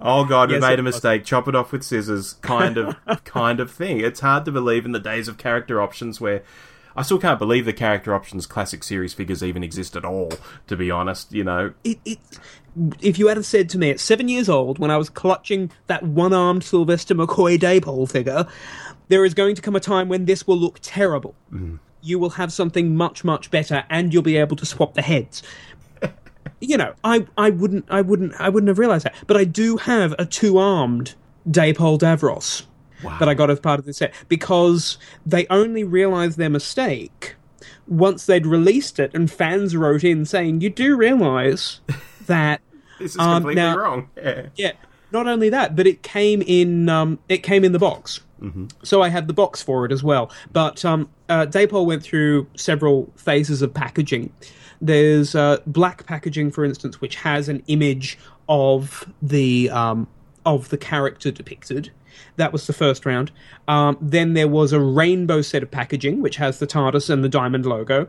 oh 0.00 0.24
god, 0.24 0.50
we 0.50 0.54
Yes, 0.56 0.60
made 0.60 0.74
it 0.74 0.78
a 0.78 0.82
was. 0.84 0.94
mistake. 0.94 1.24
Chop 1.24 1.48
it 1.48 1.56
off 1.56 1.72
with 1.72 1.82
scissors, 1.82 2.34
kind 2.34 2.78
of, 2.78 2.94
kind 3.24 3.58
of 3.58 3.68
thing. 3.72 3.98
It's 3.98 4.20
hard 4.20 4.44
to 4.44 4.52
believe 4.52 4.84
in 4.84 4.92
the 4.92 5.00
days 5.00 5.26
of 5.26 5.38
character 5.38 5.80
options 5.82 6.20
where. 6.20 6.44
I 6.96 7.02
still 7.02 7.18
can't 7.18 7.38
believe 7.38 7.64
the 7.64 7.72
character 7.72 8.14
options 8.14 8.46
classic 8.46 8.84
series 8.84 9.14
figures 9.14 9.42
even 9.42 9.64
exist 9.64 9.96
at 9.96 10.04
all. 10.04 10.32
To 10.66 10.76
be 10.76 10.90
honest, 10.90 11.32
you 11.32 11.44
know, 11.44 11.72
it, 11.84 11.98
it, 12.04 12.18
if 13.00 13.18
you 13.18 13.28
had 13.28 13.44
said 13.44 13.68
to 13.70 13.78
me 13.78 13.90
at 13.90 14.00
seven 14.00 14.28
years 14.28 14.48
old 14.48 14.78
when 14.78 14.90
I 14.90 14.96
was 14.96 15.10
clutching 15.10 15.70
that 15.86 16.02
one-armed 16.02 16.64
Sylvester 16.64 17.14
McCoy 17.14 17.58
Dapol 17.58 18.10
figure, 18.10 18.46
there 19.08 19.24
is 19.24 19.34
going 19.34 19.54
to 19.54 19.62
come 19.62 19.76
a 19.76 19.80
time 19.80 20.08
when 20.08 20.24
this 20.26 20.46
will 20.46 20.58
look 20.58 20.78
terrible. 20.82 21.34
Mm. 21.52 21.78
You 22.00 22.18
will 22.18 22.30
have 22.30 22.52
something 22.52 22.96
much 22.96 23.24
much 23.24 23.50
better, 23.50 23.84
and 23.88 24.12
you'll 24.12 24.22
be 24.22 24.36
able 24.36 24.56
to 24.56 24.66
swap 24.66 24.94
the 24.94 25.02
heads. 25.02 25.42
you 26.60 26.76
know, 26.76 26.94
I, 27.04 27.26
I 27.38 27.50
wouldn't 27.50 27.86
I 27.88 28.00
wouldn't 28.00 28.34
I 28.40 28.48
wouldn't 28.48 28.68
have 28.68 28.78
realised 28.78 29.06
that, 29.06 29.14
but 29.26 29.36
I 29.36 29.44
do 29.44 29.76
have 29.76 30.14
a 30.18 30.26
two-armed 30.26 31.14
Dapol 31.48 31.98
Davros 31.98 32.64
that 33.18 33.28
I 33.28 33.34
got 33.34 33.50
as 33.50 33.60
part 33.60 33.78
of 33.78 33.84
the 33.86 33.92
set 33.92 34.12
because 34.28 34.98
they 35.26 35.46
only 35.48 35.84
realised 35.84 36.38
their 36.38 36.50
mistake 36.50 37.34
once 37.86 38.26
they'd 38.26 38.46
released 38.46 38.98
it, 39.00 39.10
and 39.14 39.30
fans 39.30 39.76
wrote 39.76 40.04
in 40.04 40.24
saying, 40.24 40.60
"You 40.60 40.70
do 40.70 40.96
realise 40.96 41.80
that." 42.26 42.60
this 42.98 43.12
is 43.12 43.18
Um, 43.18 43.42
completely 43.42 43.62
now- 43.62 43.76
wrong. 43.76 44.08
Yeah. 44.16 44.46
Yeah. 44.56 44.72
Not 45.10 45.26
only 45.26 45.50
that, 45.50 45.76
but 45.76 45.86
it 45.86 46.02
came 46.02 46.42
in. 46.46 46.88
Um, 46.88 47.18
it 47.28 47.42
came 47.42 47.64
in 47.64 47.72
the 47.72 47.78
box, 47.78 48.20
so 48.82 49.02
I 49.02 49.08
had 49.10 49.26
the 49.28 49.34
box 49.34 49.62
for 49.62 49.84
it 49.84 49.92
as 49.92 50.02
well. 50.02 50.30
But 50.52 50.84
um, 50.86 51.08
uh, 51.28 51.44
Dapol 51.46 51.84
went 51.84 52.02
through 52.02 52.46
several 52.56 53.12
phases 53.16 53.60
of 53.60 53.74
packaging. 53.74 54.32
There's 54.80 55.34
uh, 55.34 55.58
black 55.66 56.06
packaging, 56.06 56.50
for 56.50 56.64
instance, 56.64 57.00
which 57.02 57.16
has 57.16 57.48
an 57.50 57.62
image 57.66 58.18
of 58.48 59.06
the 59.20 59.68
um, 59.70 60.08
of 60.46 60.70
the 60.70 60.78
character 60.78 61.30
depicted. 61.30 61.90
That 62.36 62.52
was 62.52 62.66
the 62.66 62.72
first 62.72 63.06
round. 63.06 63.30
Um, 63.68 63.96
then 64.00 64.34
there 64.34 64.48
was 64.48 64.72
a 64.72 64.80
rainbow 64.80 65.42
set 65.42 65.62
of 65.62 65.70
packaging, 65.70 66.22
which 66.22 66.36
has 66.36 66.58
the 66.58 66.66
TARDIS 66.66 67.10
and 67.10 67.22
the 67.22 67.28
diamond 67.28 67.66
logo. 67.66 68.08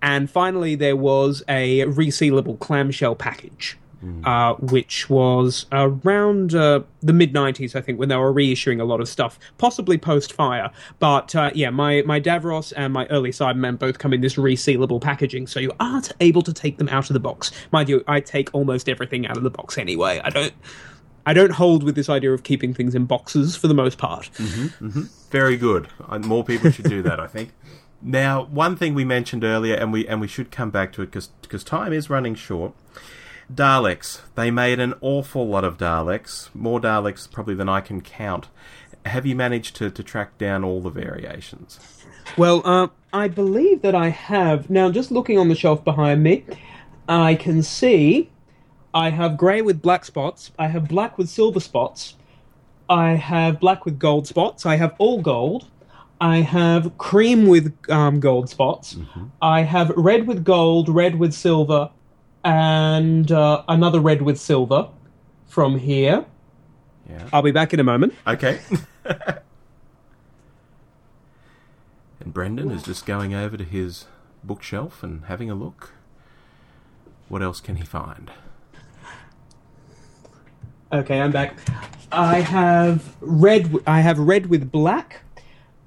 And 0.00 0.30
finally, 0.30 0.74
there 0.74 0.96
was 0.96 1.42
a 1.48 1.80
resealable 1.82 2.58
clamshell 2.58 3.14
package, 3.14 3.78
uh, 4.24 4.54
which 4.54 5.08
was 5.08 5.66
around 5.70 6.56
uh, 6.56 6.80
the 7.00 7.12
mid 7.12 7.32
90s, 7.32 7.76
I 7.76 7.80
think, 7.80 8.00
when 8.00 8.08
they 8.08 8.16
were 8.16 8.32
reissuing 8.32 8.80
a 8.80 8.84
lot 8.84 9.00
of 9.00 9.08
stuff, 9.08 9.38
possibly 9.58 9.96
post 9.96 10.32
fire. 10.32 10.70
But 10.98 11.36
uh, 11.36 11.52
yeah, 11.54 11.70
my, 11.70 12.02
my 12.02 12.20
Davros 12.20 12.72
and 12.76 12.92
my 12.92 13.06
early 13.06 13.30
Cyberman 13.30 13.78
both 13.78 14.00
come 14.00 14.12
in 14.12 14.20
this 14.20 14.34
resealable 14.34 15.00
packaging, 15.00 15.46
so 15.46 15.60
you 15.60 15.72
aren't 15.78 16.10
able 16.18 16.42
to 16.42 16.52
take 16.52 16.78
them 16.78 16.88
out 16.88 17.10
of 17.10 17.14
the 17.14 17.20
box. 17.20 17.52
Mind 17.70 17.88
you, 17.88 18.02
I 18.08 18.18
take 18.18 18.52
almost 18.52 18.88
everything 18.88 19.26
out 19.26 19.36
of 19.36 19.44
the 19.44 19.50
box 19.50 19.78
anyway. 19.78 20.20
I 20.24 20.30
don't. 20.30 20.52
I 21.24 21.32
don't 21.32 21.52
hold 21.52 21.82
with 21.82 21.94
this 21.94 22.08
idea 22.08 22.32
of 22.32 22.42
keeping 22.42 22.74
things 22.74 22.94
in 22.94 23.04
boxes 23.06 23.56
for 23.56 23.68
the 23.68 23.74
most 23.74 23.98
part. 23.98 24.26
Very 25.30 25.56
good. 25.56 25.88
Uh, 26.08 26.18
More 26.18 26.44
people 26.44 26.70
should 26.70 26.88
do 26.88 27.02
that, 27.02 27.20
I 27.20 27.26
think. 27.26 27.50
Now, 28.04 28.46
one 28.46 28.74
thing 28.74 28.94
we 28.94 29.04
mentioned 29.04 29.44
earlier, 29.44 29.76
and 29.76 29.92
we 29.92 30.08
and 30.08 30.20
we 30.20 30.26
should 30.26 30.50
come 30.50 30.70
back 30.70 30.92
to 30.94 31.02
it 31.02 31.12
because 31.12 31.62
time 31.62 31.92
is 31.92 32.10
running 32.10 32.34
short. 32.34 32.72
Daleks. 33.48 34.22
They 34.34 34.50
made 34.50 34.80
an 34.80 34.94
awful 35.00 35.46
lot 35.46 35.62
of 35.62 35.78
Daleks, 35.78 36.52
more 36.52 36.80
Daleks 36.80 37.30
probably 37.30 37.54
than 37.54 37.68
I 37.68 37.80
can 37.80 38.00
count. 38.00 38.48
Have 39.06 39.24
you 39.24 39.36
managed 39.36 39.76
to, 39.76 39.88
to 39.88 40.02
track 40.02 40.36
down 40.36 40.64
all 40.64 40.80
the 40.80 40.90
variations? 40.90 41.78
Well, 42.36 42.60
uh, 42.64 42.88
I 43.12 43.28
believe 43.28 43.82
that 43.82 43.94
I 43.94 44.08
have. 44.08 44.68
Now, 44.68 44.90
just 44.90 45.12
looking 45.12 45.38
on 45.38 45.48
the 45.48 45.54
shelf 45.54 45.84
behind 45.84 46.24
me, 46.24 46.44
I 47.08 47.36
can 47.36 47.62
see 47.62 48.31
I 48.94 49.10
have 49.10 49.36
grey 49.36 49.62
with 49.62 49.80
black 49.80 50.04
spots, 50.04 50.52
I 50.58 50.68
have 50.68 50.88
black 50.88 51.16
with 51.16 51.28
silver 51.28 51.60
spots, 51.60 52.14
I 52.88 53.12
have 53.12 53.58
black 53.58 53.84
with 53.84 53.98
gold 53.98 54.26
spots, 54.26 54.66
I 54.66 54.76
have 54.76 54.94
all 54.98 55.22
gold, 55.22 55.68
I 56.20 56.38
have 56.38 56.98
cream 56.98 57.46
with 57.46 57.74
um, 57.90 58.20
gold 58.20 58.50
spots, 58.50 58.96
I 59.40 59.62
have 59.62 59.90
red 59.96 60.26
with 60.26 60.44
gold, 60.44 60.88
red 60.88 61.18
with 61.18 61.32
silver, 61.32 61.90
and 62.44 63.32
uh, 63.32 63.62
another 63.66 64.00
red 64.00 64.22
with 64.22 64.38
silver 64.38 64.88
from 65.46 65.78
here. 65.78 66.26
Yeah. 67.08 67.28
I'll 67.32 67.42
be 67.42 67.50
back 67.50 67.72
in 67.72 67.80
a 67.80 67.84
moment. 67.84 68.14
Okay. 68.26 68.60
and 69.04 69.42
Brendan 72.26 72.70
is 72.70 72.82
just 72.82 73.06
going 73.06 73.34
over 73.34 73.56
to 73.56 73.64
his 73.64 74.06
bookshelf 74.44 75.02
and 75.02 75.24
having 75.26 75.50
a 75.50 75.54
look. 75.54 75.92
What 77.28 77.42
else 77.42 77.60
can 77.60 77.76
he 77.76 77.84
find? 77.84 78.30
Okay, 80.92 81.20
I'm 81.20 81.32
back. 81.32 81.54
I 82.10 82.40
have 82.40 83.16
red. 83.20 83.62
w- 83.64 83.82
I 83.86 84.00
have 84.00 84.18
red 84.18 84.46
with 84.46 84.70
black, 84.70 85.22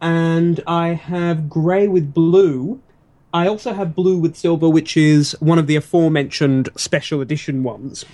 and 0.01 0.61
I 0.65 0.89
have 0.93 1.49
grey 1.49 1.87
with 1.87 2.13
blue. 2.13 2.81
I 3.33 3.47
also 3.47 3.73
have 3.73 3.93
blue 3.95 4.17
with 4.17 4.35
silver, 4.35 4.69
which 4.69 4.95
is 4.97 5.33
one 5.41 5.59
of 5.59 5.67
the 5.67 5.75
aforementioned 5.75 6.69
special 6.77 7.19
edition 7.21 7.63
ones. 7.63 8.05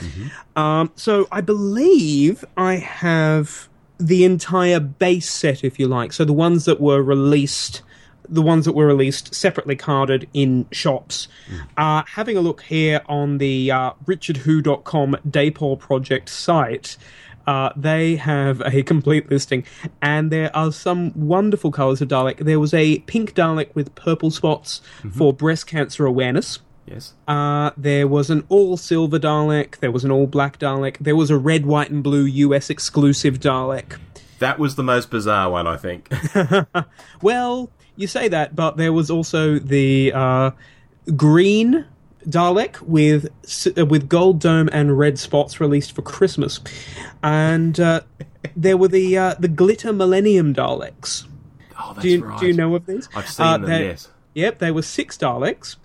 Um, 0.56 0.92
so 0.96 1.28
I 1.32 1.42
believe 1.42 2.44
I 2.58 2.76
have 2.78 3.70
the 4.00 4.26
entire 4.26 4.80
base 4.80 5.30
set, 5.30 5.64
if 5.64 5.80
you 5.80 5.88
like. 5.88 6.12
So 6.12 6.26
the 6.26 6.34
ones 6.34 6.66
that 6.66 6.82
were 6.82 7.04
released, 7.04 7.84
the 8.32 8.42
ones 8.42 8.66
that 8.66 8.74
were 8.74 8.88
released 8.88 9.36
separately 9.36 9.76
carded 9.76 10.28
in 10.34 10.66
shops. 10.72 11.28
Uh, 11.78 12.04
having 12.08 12.38
a 12.38 12.42
look 12.42 12.62
here 12.64 13.02
on 13.08 13.38
the 13.38 13.70
uh, 13.70 13.92
RichardWho.com 14.06 15.18
Dapol 15.28 15.78
Project 15.78 16.30
site. 16.30 16.98
Uh, 17.46 17.72
they 17.76 18.16
have 18.16 18.62
a 18.62 18.84
complete 18.84 19.30
listing, 19.30 19.66
and 20.02 20.32
there 20.32 20.56
are 20.56 20.72
some 20.72 21.12
wonderful 21.16 21.72
colours 21.72 22.00
of 22.02 22.08
Dalek. 22.08 22.38
There 22.38 22.60
was 22.60 22.74
a 22.74 23.00
pink 23.00 23.34
Dalek 23.34 23.74
with 23.76 23.94
purple 23.96 24.32
spots 24.32 24.82
for 25.12 25.34
breast 25.34 25.68
cancer 25.68 26.06
awareness. 26.06 26.60
Yes. 26.86 27.14
Uh, 27.28 27.72
there 27.76 28.08
was 28.08 28.30
an 28.30 28.44
all 28.48 28.78
silver 28.78 29.20
Dalek. 29.20 29.80
There 29.80 29.92
was 29.92 30.04
an 30.04 30.12
all 30.12 30.28
black 30.28 30.60
Dalek. 30.60 30.98
There 31.00 31.16
was 31.16 31.30
a 31.30 31.38
red, 31.38 31.66
white, 31.66 31.90
and 31.90 32.04
blue 32.04 32.26
US 32.26 32.70
exclusive 32.70 33.40
Dalek. 33.40 33.98
That 34.40 34.58
was 34.60 34.76
the 34.76 34.84
most 34.84 35.10
bizarre 35.10 35.50
one, 35.50 35.68
I 35.68 35.78
think. 35.78 36.10
Well, 37.22 37.70
you 37.96 38.08
say 38.08 38.28
that, 38.30 38.56
but 38.56 38.78
there 38.78 38.94
was 38.94 39.10
also 39.12 39.60
the 39.60 40.12
uh, 40.14 40.52
green 41.16 41.86
Dalek 42.28 42.80
with 42.82 43.28
uh, 43.78 43.86
with 43.86 44.08
gold 44.08 44.40
dome 44.40 44.70
and 44.72 44.98
red 44.98 45.18
spots 45.20 45.60
released 45.60 45.94
for 45.94 46.02
Christmas, 46.04 46.60
and 47.24 47.80
uh, 47.80 48.02
there 48.56 48.78
were 48.78 48.88
the 48.88 49.18
uh, 49.18 49.34
the 49.40 49.48
glitter 49.48 49.92
Millennium 49.92 50.54
Daleks. 50.54 51.26
Oh, 51.84 51.94
that's 51.94 52.04
Do 52.04 52.10
you, 52.10 52.24
right. 52.24 52.40
do 52.40 52.48
you 52.48 52.54
know 52.54 52.76
of 52.76 52.86
these? 52.86 53.10
I've 53.16 53.28
seen 53.28 53.46
Uh, 53.46 53.58
them, 53.58 53.70
they- 53.70 53.86
yes. 53.86 54.08
Yep, 54.34 54.60
they 54.60 54.72
were 54.72 54.84
six 54.84 55.18
Daleks, 55.18 55.76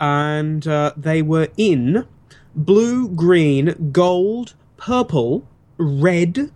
and 0.00 0.66
uh, 0.66 0.92
they 0.96 1.22
were 1.22 1.48
in 1.56 2.06
blue, 2.54 3.08
green, 3.08 3.90
gold, 3.92 4.54
purple, 4.76 5.48
red, 5.78 6.50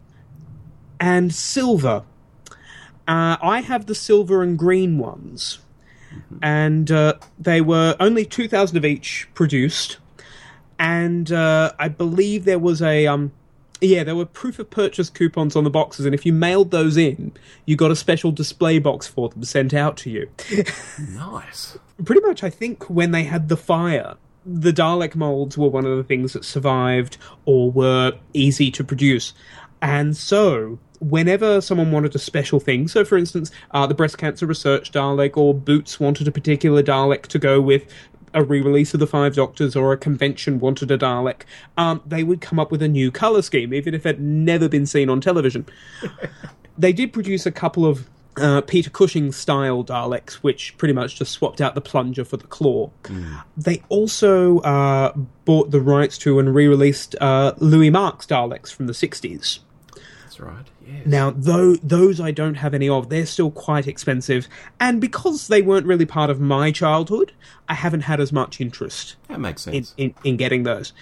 and 1.01 1.33
silver. 1.33 2.03
Uh, 3.09 3.39
I 3.41 3.63
have 3.63 3.87
the 3.87 3.95
silver 3.95 4.43
and 4.43 4.59
green 4.59 4.99
ones, 4.99 5.59
and 6.43 6.91
uh, 6.91 7.15
they 7.39 7.61
were 7.61 7.97
only 7.99 8.25
two 8.25 8.47
thousand 8.47 8.77
of 8.77 8.85
each 8.85 9.29
produced, 9.35 9.97
and 10.79 11.33
uh, 11.33 11.73
I 11.79 11.89
believe 11.89 12.45
there 12.45 12.59
was 12.59 12.83
a 12.83 13.07
um, 13.07 13.33
yeah, 13.81 14.05
there 14.05 14.17
were 14.17 14.27
proof 14.27 14.59
of 14.59 14.71
purchase 14.71 15.09
coupons 15.09 15.55
on 15.57 15.65
the 15.65 15.71
boxes, 15.71 16.05
and 16.05 16.15
if 16.15 16.27
you 16.27 16.33
mailed 16.33 16.71
those 16.71 16.97
in, 16.97 17.33
you 17.65 17.77
got 17.77 17.91
a 17.91 17.97
special 17.97 18.33
display 18.33 18.79
box 18.79 19.07
for 19.07 19.29
them 19.29 19.45
sent 19.45 19.73
out 19.73 19.97
to 19.99 20.11
you. 20.11 20.29
Nice. 21.11 21.79
Pretty 22.05 22.21
much, 22.23 22.43
I 22.43 22.51
think 22.51 22.89
when 22.91 23.13
they 23.13 23.25
had 23.25 23.49
the 23.49 23.57
fire, 23.57 24.17
the 24.45 24.73
Dalek 24.73 25.15
molds 25.15 25.57
were 25.57 25.69
one 25.69 25.85
of 25.85 25.97
the 25.97 26.05
things 26.05 26.33
that 26.33 26.45
survived 26.45 27.19
or 27.45 27.71
were 27.71 28.13
easy 28.33 28.71
to 28.73 28.85
produce. 28.85 29.33
And 29.81 30.17
so, 30.17 30.79
whenever 31.01 31.61
someone 31.61 31.93
wanted 31.93 32.15
a 32.15 32.19
special 32.19 32.61
thing, 32.61 32.89
so 32.89 33.05
for 33.05 33.17
instance, 33.17 33.51
uh, 33.73 33.87
the 33.87 33.95
breast 33.95 34.19
cancer 34.19 34.47
research 34.47 34.93
Dalek 34.93 35.37
or 35.37 35.55
Boots 35.55 36.01
wanted 36.01 36.29
a 36.29 36.33
particular 36.33 36.83
Dalek 36.83 37.27
to 37.27 37.39
go 37.39 37.61
with 37.61 37.87
a 38.35 38.45
re-release 38.45 38.95
of 38.95 39.01
the 39.01 39.07
Five 39.07 39.35
Doctors 39.35 39.75
or 39.75 39.93
a 39.93 39.97
convention 39.97 40.61
wanted 40.61 40.91
a 40.91 40.99
Dalek, 40.99 41.43
um, 41.77 42.03
they 42.07 42.23
would 42.23 42.41
come 42.41 42.59
up 42.59 42.71
with 42.71 42.83
a 42.83 42.89
new 42.89 43.11
color 43.11 43.43
scheme, 43.43 43.73
even 43.73 43.95
if 43.95 44.05
it 44.05 44.17
had 44.17 44.21
never 44.21 44.69
been 44.69 44.87
seen 44.87 45.09
on 45.09 45.21
television. 45.21 45.67
they 46.79 46.93
did 46.93 47.13
produce 47.13 47.47
a 47.47 47.53
couple 47.53 47.87
of 47.87 48.09
uh, 48.37 48.61
Peter 48.63 48.91
Cushing 48.91 49.33
style 49.33 49.83
Daleks, 49.83 50.35
which 50.35 50.77
pretty 50.79 50.95
much 50.95 51.17
just 51.17 51.33
swapped 51.33 51.61
out 51.61 51.75
the 51.75 51.81
plunger 51.81 52.25
for 52.25 52.37
the 52.37 52.47
claw. 52.47 52.91
They 53.57 53.83
also 53.89 54.59
uh, 54.61 55.13
bought 55.45 55.71
the 55.71 55.81
rights 55.81 56.19
to 56.19 56.39
and 56.39 56.55
re 56.55 56.69
released 56.69 57.17
uh, 57.21 57.55
Louis 57.59 57.91
Marx 57.91 58.27
Daleks 58.27 58.73
from 58.73 58.87
the 58.87 58.93
60s. 58.93 59.61
That's 60.39 60.55
right. 60.57 60.67
Yes. 60.87 61.07
Now, 61.07 61.31
though 61.31 61.75
those 61.77 62.21
I 62.21 62.31
don't 62.31 62.55
have 62.55 62.75
any 62.75 62.89
of, 62.89 63.09
they're 63.09 63.27
still 63.27 63.51
quite 63.51 63.87
expensive, 63.87 64.49
and 64.81 65.01
because 65.01 65.49
they 65.49 65.63
weren't 65.63 65.87
really 65.87 66.07
part 66.07 66.31
of 66.31 66.41
my 66.41 66.71
childhood, 66.71 67.33
I 67.69 67.75
haven't 67.75 68.03
had 68.03 68.21
as 68.21 68.33
much 68.33 68.61
interest 68.61 69.17
that 69.29 69.41
makes 69.41 69.67
in, 69.67 69.73
sense. 69.73 69.95
in, 69.97 70.15
in 70.25 70.37
getting 70.37 70.63
those. 70.63 70.93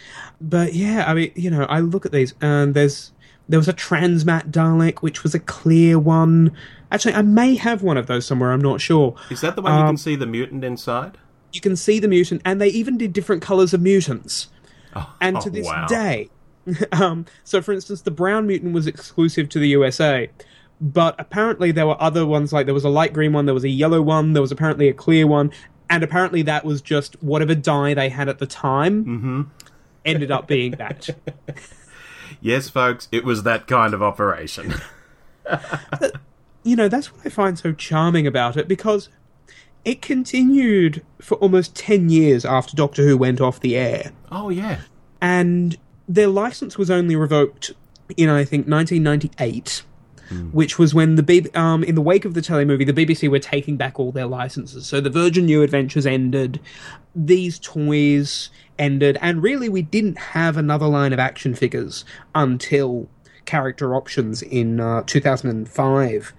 But 0.41 0.75
yeah, 0.75 1.05
I 1.07 1.15
mean, 1.15 1.33
you 1.35 1.51
know, 1.51 1.65
I 1.65 1.81
look 1.81 2.07
at 2.07 2.13
these, 2.13 2.35
and 2.41 2.75
there's 2.75 3.13
there 3.49 3.59
was 3.59 3.69
a 3.69 3.73
Transmat 3.73 4.51
Dalek, 4.51 4.99
which 4.99 5.23
was 5.23 5.35
a 5.35 5.41
clear 5.41 5.99
one. 5.99 6.57
Actually, 6.91 7.15
I 7.15 7.23
may 7.23 7.55
have 7.57 7.83
one 7.83 7.97
of 7.97 8.07
those 8.07 8.27
somewhere. 8.27 8.53
I'm 8.53 8.61
not 8.61 8.81
sure. 8.81 9.15
Is 9.31 9.41
that 9.43 9.57
the 9.57 9.63
one 9.63 9.73
you 9.73 9.81
Um, 9.81 9.89
can 9.89 9.97
see 9.97 10.17
the 10.17 10.27
mutant 10.27 10.65
inside? 10.65 11.19
You 11.53 11.61
can 11.61 11.77
see 11.77 11.99
the 11.99 12.09
mutant, 12.09 12.43
and 12.45 12.61
they 12.61 12.69
even 12.69 12.99
did 12.99 13.13
different 13.13 13.43
colors 13.43 13.73
of 13.73 13.81
mutants. 13.81 14.49
And 15.21 15.39
to 15.43 15.49
oh, 15.49 15.53
this 15.53 15.67
wow. 15.67 15.87
day, 15.87 16.31
um, 16.93 17.27
so 17.45 17.61
for 17.63 17.73
instance, 17.73 18.03
the 18.03 18.11
brown 18.11 18.47
mutant 18.47 18.73
was 18.75 18.87
exclusive 18.87 19.49
to 19.51 19.59
the 19.59 19.69
USA, 19.69 20.29
but 20.81 21.15
apparently 21.19 21.71
there 21.73 21.87
were 21.87 22.01
other 22.01 22.27
ones. 22.27 22.53
Like 22.53 22.67
there 22.67 22.75
was 22.75 22.85
a 22.85 22.89
light 22.89 23.13
green 23.13 23.33
one, 23.33 23.47
there 23.47 23.55
was 23.55 23.65
a 23.65 23.69
yellow 23.69 24.03
one, 24.03 24.33
there 24.33 24.43
was 24.43 24.53
apparently 24.53 24.89
a 24.89 24.93
clear 24.93 25.27
one, 25.27 25.53
and 25.89 26.03
apparently 26.03 26.43
that 26.43 26.65
was 26.65 26.83
just 26.83 27.23
whatever 27.23 27.55
dye 27.55 27.95
they 27.95 28.09
had 28.09 28.29
at 28.29 28.39
the 28.39 28.47
time. 28.47 29.05
Mm-hmm. 29.05 29.43
Ended 30.05 30.31
up 30.31 30.47
being 30.47 30.73
that. 30.73 31.09
Yes, 32.41 32.69
folks, 32.69 33.09
it 33.11 33.25
was 33.25 33.45
that 33.45 33.67
kind 33.67 33.95
of 33.95 34.03
operation. 34.03 34.75
you 36.63 36.77
know, 36.77 36.89
that's 36.89 37.13
what 37.13 37.25
I 37.25 37.29
find 37.29 37.59
so 37.59 37.73
charming 37.73 38.27
about 38.27 38.57
it 38.57 38.69
because 38.69 39.09
it 39.85 40.03
continued 40.03 41.05
for 41.21 41.37
almost 41.39 41.75
10 41.77 42.09
years 42.09 42.45
after 42.45 42.77
Doctor 42.77 43.03
Who 43.03 43.17
went 43.17 43.41
off 43.41 43.61
the 43.61 43.77
air. 43.77 44.13
oh 44.31 44.51
yeah. 44.51 44.81
And 45.21 45.77
their 46.09 46.29
license 46.29 46.79
was 46.79 46.91
only 46.91 47.17
revoked 47.17 47.73
in, 48.17 48.29
I 48.29 48.45
think, 48.45 48.67
1998. 48.67 49.83
Which 50.51 50.77
was 50.77 50.93
when 50.93 51.15
the 51.15 51.23
B- 51.23 51.47
um, 51.55 51.85
in 51.85 51.95
the 51.95 52.03
wake 52.03 52.25
of 52.25 52.35
the 52.35 52.41
telemovie, 52.41 52.85
the 52.85 52.93
BBC 52.93 53.31
were 53.31 53.39
taking 53.39 53.77
back 53.77 54.01
all 54.01 54.11
their 54.11 54.27
licenses. 54.27 54.85
So 54.85 55.01
the 55.01 55.09
Virgin 55.09 55.47
New 55.47 55.63
Adventures 55.63 56.05
ended, 56.05 56.59
these 57.15 57.61
toys 57.61 58.51
ended, 58.77 59.19
and 59.21 59.41
really 59.41 59.69
we 59.69 59.83
didn't 59.83 60.19
have 60.19 60.57
another 60.57 60.89
line 60.89 61.13
of 61.13 61.21
action 61.21 61.55
figures 61.55 62.05
until 62.35 63.09
Character 63.45 63.95
Options 63.95 64.43
in 64.43 64.81
uh, 64.81 65.05
2005 65.07 66.35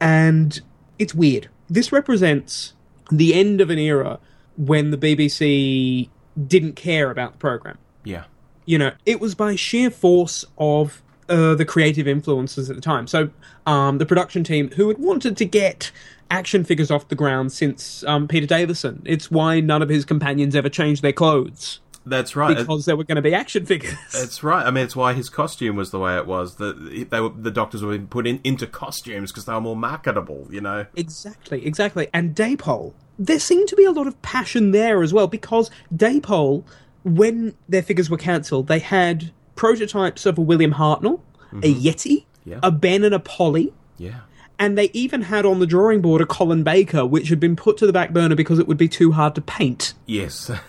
and 0.00 0.60
it's 0.98 1.14
weird. 1.14 1.48
This 1.68 1.92
represents 1.92 2.74
the 3.10 3.34
end 3.34 3.60
of 3.60 3.70
an 3.70 3.78
era 3.78 4.18
when 4.56 4.90
the 4.90 4.98
BBC 4.98 6.08
didn't 6.46 6.74
care 6.74 7.10
about 7.10 7.32
the 7.32 7.38
program. 7.38 7.78
Yeah. 8.04 8.24
You 8.66 8.78
know, 8.78 8.92
it 9.06 9.20
was 9.20 9.34
by 9.34 9.56
sheer 9.56 9.90
force 9.90 10.44
of 10.58 11.02
uh, 11.28 11.54
the 11.54 11.64
creative 11.64 12.06
influences 12.06 12.68
at 12.68 12.76
the 12.76 12.82
time. 12.82 13.06
So, 13.06 13.30
um, 13.64 13.98
the 13.98 14.06
production 14.06 14.44
team 14.44 14.70
who 14.70 14.88
had 14.88 14.98
wanted 14.98 15.36
to 15.38 15.44
get 15.44 15.90
action 16.30 16.64
figures 16.64 16.90
off 16.90 17.08
the 17.08 17.14
ground 17.14 17.52
since 17.52 18.04
um, 18.04 18.28
Peter 18.28 18.46
Davison. 18.46 19.02
It's 19.04 19.30
why 19.30 19.60
none 19.60 19.82
of 19.82 19.88
his 19.88 20.04
companions 20.04 20.54
ever 20.56 20.68
changed 20.68 21.02
their 21.02 21.12
clothes 21.12 21.80
That's 22.04 22.36
right. 22.36 22.56
because 22.56 22.84
there 22.84 22.96
were 22.96 23.04
going 23.04 23.16
to 23.16 23.22
be 23.22 23.34
action 23.34 23.66
figures. 23.66 23.94
That's 24.12 24.42
right. 24.42 24.66
I 24.66 24.70
mean, 24.70 24.84
it's 24.84 24.96
why 24.96 25.12
his 25.12 25.28
costume 25.28 25.76
was 25.76 25.90
the 25.90 25.98
way 25.98 26.16
it 26.16 26.26
was. 26.26 26.56
That 26.56 27.08
they 27.10 27.20
were, 27.20 27.30
the 27.30 27.50
doctors 27.50 27.82
were 27.82 27.92
being 27.92 28.08
put 28.08 28.26
in 28.26 28.40
into 28.44 28.66
costumes 28.66 29.30
because 29.30 29.44
they 29.44 29.52
were 29.52 29.60
more 29.60 29.76
marketable. 29.76 30.46
You 30.50 30.60
know. 30.60 30.86
Exactly, 30.94 31.64
exactly. 31.66 32.08
And 32.12 32.34
Dapol, 32.34 32.92
there 33.18 33.40
seemed 33.40 33.68
to 33.68 33.76
be 33.76 33.84
a 33.84 33.92
lot 33.92 34.06
of 34.06 34.20
passion 34.22 34.72
there 34.72 35.02
as 35.02 35.12
well 35.12 35.26
because 35.26 35.70
Dapol, 35.94 36.64
when 37.06 37.54
their 37.68 37.82
figures 37.82 38.10
were 38.10 38.16
cancelled, 38.18 38.66
they 38.66 38.80
had 38.80 39.30
prototypes 39.54 40.26
of 40.26 40.36
a 40.36 40.40
William 40.40 40.72
Hartnell, 40.74 41.20
a 41.62 41.72
Yeti, 41.72 42.24
Yeah. 42.44 42.58
a 42.62 42.70
Ben 42.72 43.04
and 43.04 43.14
a 43.14 43.20
Polly. 43.20 43.72
Yeah. 43.96 44.20
And 44.58 44.76
they 44.76 44.90
even 44.92 45.22
had 45.22 45.46
on 45.46 45.60
the 45.60 45.66
drawing 45.66 46.00
board 46.00 46.20
a 46.20 46.26
Colin 46.26 46.62
Baker, 46.64 47.06
which 47.06 47.28
had 47.28 47.38
been 47.38 47.54
put 47.56 47.76
to 47.78 47.86
the 47.86 47.92
back 47.92 48.12
burner 48.12 48.34
because 48.34 48.58
it 48.58 48.66
would 48.66 48.76
be 48.78 48.88
too 48.88 49.12
hard 49.12 49.34
to 49.36 49.40
paint. 49.40 49.94
Yes. 50.06 50.50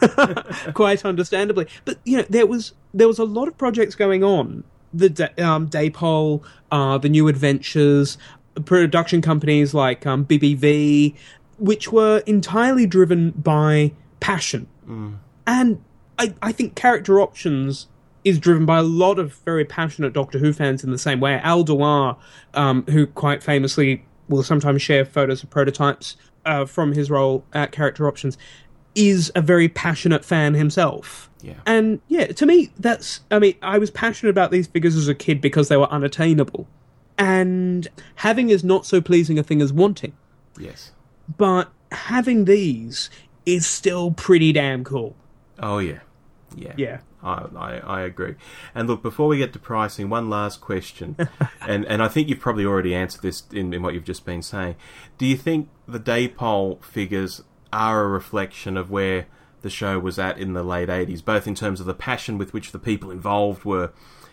quite 0.74 1.04
understandably. 1.04 1.66
But 1.84 1.98
you 2.04 2.18
know, 2.18 2.24
there 2.30 2.46
was 2.46 2.72
there 2.94 3.08
was 3.08 3.18
a 3.18 3.24
lot 3.24 3.48
of 3.48 3.58
projects 3.58 3.94
going 3.94 4.22
on. 4.24 4.64
The 4.94 5.10
Da- 5.10 5.44
um, 5.44 5.68
Dapol, 5.68 6.42
uh, 6.70 6.98
the 6.98 7.08
New 7.08 7.26
Adventures, 7.28 8.16
production 8.64 9.22
companies 9.22 9.74
like 9.74 10.06
um, 10.06 10.24
BBV, 10.24 11.14
which 11.58 11.90
were 11.90 12.18
entirely 12.26 12.86
driven 12.86 13.30
by 13.32 13.92
passion. 14.20 14.68
And 15.46 15.82
I, 16.18 16.34
I 16.42 16.52
think 16.52 16.74
character 16.74 17.20
options 17.20 17.88
is 18.24 18.38
driven 18.38 18.64
by 18.64 18.78
a 18.78 18.82
lot 18.82 19.18
of 19.18 19.34
very 19.44 19.64
passionate 19.64 20.12
Doctor 20.12 20.38
Who 20.38 20.52
fans 20.52 20.84
in 20.84 20.90
the 20.90 20.98
same 20.98 21.20
way. 21.20 21.40
Al 21.42 21.64
Dewar, 21.64 22.16
um, 22.54 22.84
who 22.84 23.06
quite 23.06 23.42
famously 23.42 24.04
will 24.28 24.42
sometimes 24.42 24.80
share 24.80 25.04
photos 25.04 25.42
of 25.42 25.50
prototypes 25.50 26.16
uh, 26.46 26.64
from 26.64 26.92
his 26.92 27.10
role 27.10 27.44
at 27.52 27.72
Character 27.72 28.06
Options, 28.06 28.38
is 28.94 29.32
a 29.34 29.40
very 29.40 29.68
passionate 29.68 30.24
fan 30.24 30.54
himself. 30.54 31.30
Yeah. 31.42 31.54
And 31.66 32.00
yeah, 32.08 32.26
to 32.26 32.46
me, 32.46 32.70
that's. 32.78 33.20
I 33.30 33.38
mean, 33.40 33.54
I 33.62 33.78
was 33.78 33.90
passionate 33.90 34.30
about 34.30 34.52
these 34.52 34.68
figures 34.68 34.96
as 34.96 35.08
a 35.08 35.14
kid 35.14 35.40
because 35.40 35.68
they 35.68 35.76
were 35.76 35.90
unattainable. 35.90 36.68
And 37.18 37.88
having 38.16 38.50
is 38.50 38.62
not 38.62 38.86
so 38.86 39.00
pleasing 39.00 39.38
a 39.38 39.42
thing 39.42 39.60
as 39.60 39.72
wanting. 39.72 40.12
yes. 40.58 40.92
But 41.36 41.70
having 41.92 42.46
these 42.46 43.10
is 43.46 43.66
still 43.66 44.12
pretty 44.12 44.52
damn 44.52 44.82
cool. 44.84 45.14
Oh 45.58 45.78
yeah. 45.78 46.00
Yeah. 46.56 46.74
Yeah. 46.76 47.00
I, 47.22 47.46
I, 47.56 47.76
I 47.78 48.00
agree. 48.02 48.34
And 48.74 48.88
look, 48.88 49.02
before 49.02 49.28
we 49.28 49.38
get 49.38 49.52
to 49.52 49.58
pricing, 49.58 50.08
one 50.08 50.28
last 50.28 50.60
question, 50.60 51.16
and 51.60 51.84
and 51.86 52.02
I 52.02 52.08
think 52.08 52.28
you've 52.28 52.40
probably 52.40 52.64
already 52.64 52.94
answered 52.94 53.22
this 53.22 53.44
in, 53.52 53.72
in 53.72 53.82
what 53.82 53.94
you've 53.94 54.04
just 54.04 54.24
been 54.24 54.42
saying. 54.42 54.76
Do 55.18 55.26
you 55.26 55.36
think 55.36 55.68
the 55.86 56.00
Dapol 56.00 56.82
figures 56.82 57.42
are 57.72 58.02
a 58.02 58.08
reflection 58.08 58.76
of 58.76 58.90
where 58.90 59.26
the 59.62 59.70
show 59.70 59.98
was 59.98 60.18
at 60.18 60.38
in 60.38 60.52
the 60.52 60.62
late 60.62 60.88
'80s, 60.88 61.24
both 61.24 61.46
in 61.46 61.54
terms 61.54 61.80
of 61.80 61.86
the 61.86 61.94
passion 61.94 62.38
with 62.38 62.52
which 62.52 62.72
the 62.72 62.78
people 62.78 63.10
involved 63.10 63.64
were 63.64 63.92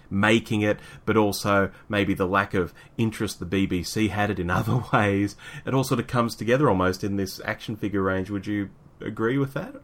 making 0.09 0.61
it, 0.61 0.79
but 1.05 1.15
also 1.15 1.69
maybe 1.87 2.15
the 2.15 2.25
lack 2.25 2.55
of 2.55 2.73
interest 2.97 3.39
the 3.39 3.45
BBC 3.45 4.09
had 4.09 4.31
it 4.31 4.39
in 4.39 4.49
other 4.49 4.83
ways? 4.91 5.35
It 5.65 5.73
all 5.73 5.83
sort 5.83 5.99
of 5.99 6.07
comes 6.07 6.35
together 6.35 6.67
almost 6.69 7.03
in 7.03 7.17
this 7.17 7.39
action 7.45 7.75
figure 7.75 8.01
range. 8.01 8.31
Would 8.31 8.47
you 8.47 8.71
agree 8.99 9.37
with 9.37 9.53
that? 9.53 9.75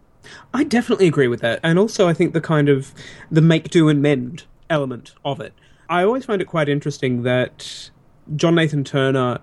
I 0.54 0.64
definitely 0.64 1.08
agree 1.08 1.28
with 1.28 1.42
that, 1.42 1.60
and 1.64 1.80
also 1.80 2.08
I 2.08 2.14
think 2.14 2.34
the 2.34 2.42
kind 2.42 2.70
of 2.70 2.94
the 3.32 3.42
make 3.42 3.70
do 3.70 3.90
and 3.90 4.02
mend 4.02 4.44
element 4.70 5.14
of 5.24 5.40
it. 5.40 5.54
I 5.90 6.04
always 6.04 6.26
find 6.26 6.42
it 6.42 6.46
quite 6.46 6.70
interesting 6.70 7.24
that 7.24 7.90
John 8.36 8.56
Nathan 8.56 8.84
Turner, 8.84 9.40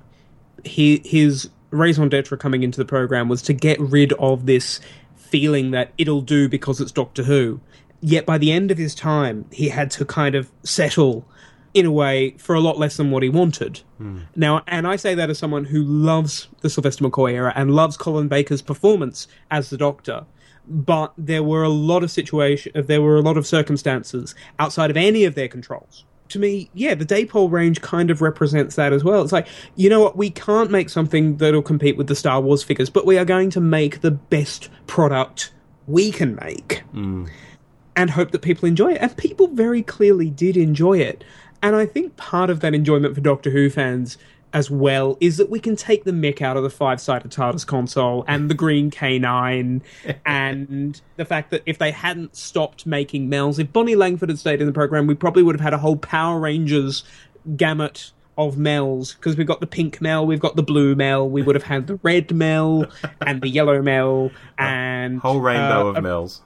he, 0.65 1.01
his 1.05 1.51
raison 1.71 2.09
d'être 2.09 2.39
coming 2.39 2.63
into 2.63 2.79
the 2.79 2.85
program 2.85 3.29
was 3.29 3.43
to 3.43 3.53
get 3.53 3.79
rid 3.81 4.13
of 4.15 4.47
this 4.47 4.81
feeling 5.17 5.71
that 5.71 5.93
it'll 5.99 6.21
do 6.21 6.49
because 6.49 6.81
it's 6.81 6.93
Doctor 6.93 7.23
Who. 7.23 7.61
Yet 8.01 8.27
by 8.27 8.39
the 8.39 8.51
end 8.51 8.71
of 8.71 8.79
his 8.79 8.95
time, 8.95 9.47
he 9.53 9.69
had 9.69 9.91
to 9.93 10.05
kind 10.05 10.35
of 10.35 10.51
settle 10.65 11.25
in 11.75 11.87
a 11.87 11.91
way 11.91 12.35
for 12.39 12.55
a 12.55 12.61
lot 12.61 12.79
less 12.79 12.97
than 12.97 13.11
what 13.11 13.23
he 13.23 13.29
wanted. 13.29 13.81
Hmm. 13.99 14.21
Now, 14.37 14.63
and 14.67 14.87
I 14.87 14.97
say 14.97 15.15
that 15.15 15.31
as 15.31 15.39
someone 15.39 15.65
who 15.65 15.83
loves 15.83 16.49
the 16.61 16.69
Sylvester 16.69 17.05
McCoy 17.05 17.33
era 17.33 17.53
and 17.57 17.75
loves 17.75 17.97
Colin 17.97 18.29
Baker's 18.29 18.61
performance 18.61 19.27
as 19.51 19.71
the 19.71 19.79
Doctor. 19.79 20.27
But 20.68 21.12
there 21.18 21.43
were 21.43 21.62
a 21.62 21.68
lot 21.68 22.02
of 22.02 22.10
situation, 22.10 22.72
there 22.74 23.02
were 23.02 23.16
a 23.16 23.20
lot 23.20 23.36
of 23.36 23.47
circumstances 23.47 24.34
outside 24.59 24.90
of 24.90 24.97
any 24.97 25.24
of 25.24 25.34
their 25.34 25.48
controls. 25.48 26.05
To 26.28 26.39
me, 26.39 26.70
yeah, 26.72 26.94
the 26.94 27.05
Dapol 27.05 27.51
range 27.51 27.82
kind 27.82 28.10
of 28.10 28.22
represents 28.22 28.76
that 28.76 28.93
as 28.93 29.05
well. 29.05 29.22
It's 29.22 29.32
like, 29.32 29.48
you 29.76 29.90
know 29.90 30.01
what, 30.01 30.16
we 30.16 30.30
can't 30.30 30.70
make 30.70 30.89
something 30.89 31.36
that'll 31.36 31.62
compete 31.62 31.97
with 31.97 32.06
the 32.06 32.14
Star 32.14 32.40
Wars 32.40 32.62
figures, 32.62 32.89
but 32.89 33.05
we 33.05 33.18
are 33.18 33.24
going 33.24 33.51
to 33.51 33.60
make 33.60 34.01
the 34.01 34.12
best 34.12 34.70
product 34.86 35.52
we 35.86 36.10
can 36.10 36.36
make 36.36 36.84
mm. 36.94 37.28
and 37.97 38.10
hope 38.10 38.30
that 38.30 38.40
people 38.40 38.66
enjoy 38.68 38.93
it. 38.93 39.02
And 39.02 39.14
people 39.16 39.48
very 39.48 39.82
clearly 39.82 40.30
did 40.30 40.56
enjoy 40.56 40.98
it. 40.98 41.24
And 41.62 41.76
I 41.76 41.86
think 41.86 42.16
part 42.16 42.51
of 42.51 42.60
that 42.60 42.74
enjoyment 42.74 43.14
for 43.14 43.20
Doctor 43.20 43.51
Who 43.51 43.68
fans 43.68 44.16
as 44.53 44.70
well 44.70 45.16
is 45.20 45.37
that 45.37 45.51
we 45.51 45.61
can 45.61 45.77
take 45.77 46.05
the 46.05 46.12
mick 46.12 46.43
out 46.43 46.57
of 46.57 46.62
the 46.62 46.70
five 46.70 47.01
sided 47.01 47.31
TARDIS 47.31 47.66
console 47.66 48.24
and 48.29 48.51
the 48.51 48.55
green 48.55 48.91
K9 48.91 49.81
and 50.27 51.01
the 51.16 51.24
fact 51.24 51.51
that 51.51 51.62
if 51.66 51.79
they 51.79 51.91
hadn't 51.91 52.37
stopped 52.37 52.87
making 52.87 53.29
Mel's, 53.29 53.59
if 53.59 53.73
Bonnie 53.73 53.97
Langford 53.97 54.29
had 54.29 54.39
stayed 54.39 54.61
in 54.61 54.66
the 54.66 54.73
program, 54.73 55.07
we 55.07 55.15
probably 55.15 55.43
would 55.43 55.55
have 55.55 55.61
had 55.62 55.74
a 55.74 55.79
whole 55.79 55.97
Power 55.97 56.39
Rangers 56.39 57.05
gamut 57.57 58.12
of 58.39 58.57
Mel's 58.57 59.15
because 59.15 59.37
we've 59.37 59.47
got 59.47 59.61
the 59.61 59.66
pink 59.66 60.01
Mel, 60.01 60.27
we've 60.27 60.41
got 60.41 60.57
the 60.57 60.62
blue 60.62 60.95
Mel, 60.95 61.29
we 61.29 61.43
would 61.43 61.55
have 61.55 61.65
had 61.65 61.87
the 61.87 61.99
red 62.03 62.33
Mel 62.35 62.87
and 63.27 63.43
the 63.43 63.49
yellow 63.49 63.83
Mel 63.83 64.31
and 64.59 65.20
Whole 65.20 65.41
rainbow 65.41 65.89
uh, 65.89 65.93
of 65.93 66.03
Mel's. 66.03 66.41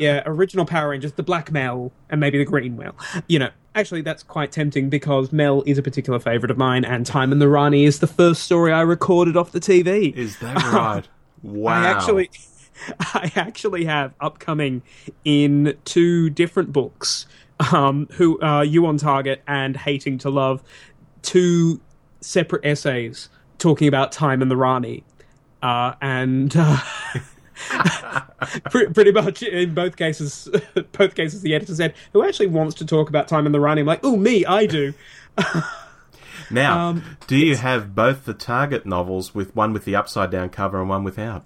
Yeah, 0.00 0.22
original 0.26 0.64
Power 0.64 0.90
Rangers, 0.90 1.12
the 1.12 1.22
black 1.22 1.50
Mel, 1.50 1.92
and 2.10 2.20
maybe 2.20 2.38
the 2.38 2.44
green 2.44 2.76
Mel. 2.76 2.94
You 3.26 3.38
know, 3.38 3.50
actually, 3.74 4.02
that's 4.02 4.22
quite 4.22 4.52
tempting 4.52 4.88
because 4.88 5.32
Mel 5.32 5.62
is 5.66 5.78
a 5.78 5.82
particular 5.82 6.18
favourite 6.18 6.50
of 6.50 6.58
mine, 6.58 6.84
and 6.84 7.04
Time 7.06 7.32
and 7.32 7.40
the 7.40 7.48
Rani 7.48 7.84
is 7.84 8.00
the 8.00 8.06
first 8.06 8.42
story 8.42 8.72
I 8.72 8.82
recorded 8.82 9.36
off 9.36 9.52
the 9.52 9.60
TV. 9.60 10.14
Is 10.14 10.38
that 10.38 10.56
right? 10.72 11.08
Wow. 11.42 11.72
I 11.72 11.86
actually, 11.86 12.30
I 13.00 13.32
actually 13.36 13.84
have 13.84 14.14
upcoming 14.20 14.82
in 15.24 15.76
two 15.84 16.30
different 16.30 16.72
books 16.72 17.26
um, 17.72 18.08
who 18.12 18.38
are 18.40 18.64
you 18.64 18.86
on 18.86 18.96
target 18.98 19.42
and 19.46 19.76
hating 19.76 20.18
to 20.18 20.30
love, 20.30 20.62
two 21.22 21.80
separate 22.20 22.64
essays 22.64 23.28
talking 23.58 23.88
about 23.88 24.12
time 24.12 24.42
and 24.42 24.50
the 24.50 24.56
Rani, 24.56 25.04
uh, 25.62 25.94
and. 26.00 26.54
Uh, 26.56 26.78
pretty 28.70 29.12
much 29.12 29.42
in 29.42 29.74
both 29.74 29.96
cases, 29.96 30.48
both 30.92 31.14
cases, 31.14 31.42
the 31.42 31.54
editor 31.54 31.74
said, 31.74 31.94
"Who 32.12 32.24
actually 32.24 32.48
wants 32.48 32.74
to 32.76 32.86
talk 32.86 33.08
about 33.08 33.28
time 33.28 33.46
in 33.46 33.52
the 33.52 33.60
Rani?" 33.60 33.80
I'm 33.82 33.86
like, 33.86 34.00
"Oh, 34.02 34.16
me, 34.16 34.44
I 34.44 34.66
do." 34.66 34.94
Now, 36.50 36.88
Um, 36.90 37.16
do 37.26 37.36
you 37.36 37.56
have 37.56 37.94
both 37.94 38.26
the 38.26 38.34
Target 38.34 38.84
novels 38.84 39.34
with 39.34 39.56
one 39.56 39.72
with 39.72 39.86
the 39.86 39.96
upside 39.96 40.30
down 40.30 40.50
cover 40.50 40.78
and 40.78 40.90
one 40.90 41.02
without? 41.02 41.42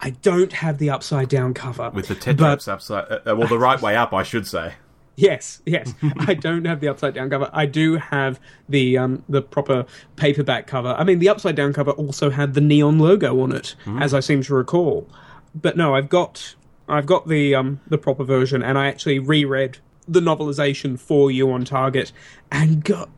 I 0.00 0.10
don't 0.10 0.52
have 0.52 0.78
the 0.78 0.90
upside 0.90 1.28
down 1.28 1.54
cover 1.54 1.90
With 1.90 2.06
the 2.06 2.14
but- 2.14 2.20
tetraps 2.22 2.68
upside, 2.68 3.10
uh, 3.10 3.18
uh, 3.28 3.36
well, 3.36 3.48
the 3.48 3.58
right 3.58 3.82
way 3.82 3.96
up, 3.96 4.12
I 4.12 4.22
should 4.22 4.46
say. 4.46 4.74
Yes, 5.16 5.60
yes. 5.66 5.92
I 6.20 6.34
don't 6.34 6.64
have 6.66 6.78
the 6.78 6.86
upside 6.86 7.14
down 7.14 7.28
cover. 7.30 7.50
I 7.52 7.66
do 7.66 7.96
have 7.96 8.38
the 8.68 8.96
um, 8.96 9.24
the 9.28 9.42
proper 9.42 9.84
paperback 10.14 10.68
cover. 10.68 10.94
I 10.96 11.02
mean, 11.02 11.18
the 11.18 11.28
upside 11.28 11.56
down 11.56 11.72
cover 11.72 11.90
also 11.90 12.30
had 12.30 12.54
the 12.54 12.60
neon 12.60 13.00
logo 13.00 13.40
on 13.40 13.50
it, 13.50 13.74
as 13.98 14.14
I 14.14 14.20
seem 14.20 14.44
to 14.44 14.54
recall. 14.54 15.08
But 15.54 15.76
no, 15.76 15.94
I've 15.94 16.08
got 16.08 16.54
I've 16.88 17.06
got 17.06 17.28
the 17.28 17.54
um, 17.54 17.80
the 17.88 17.98
proper 17.98 18.24
version, 18.24 18.62
and 18.62 18.78
I 18.78 18.86
actually 18.86 19.18
reread 19.18 19.78
the 20.06 20.20
novelization 20.20 20.98
for 20.98 21.30
you 21.30 21.50
on 21.50 21.64
Target, 21.64 22.12
and 22.50 22.84
got 22.84 23.10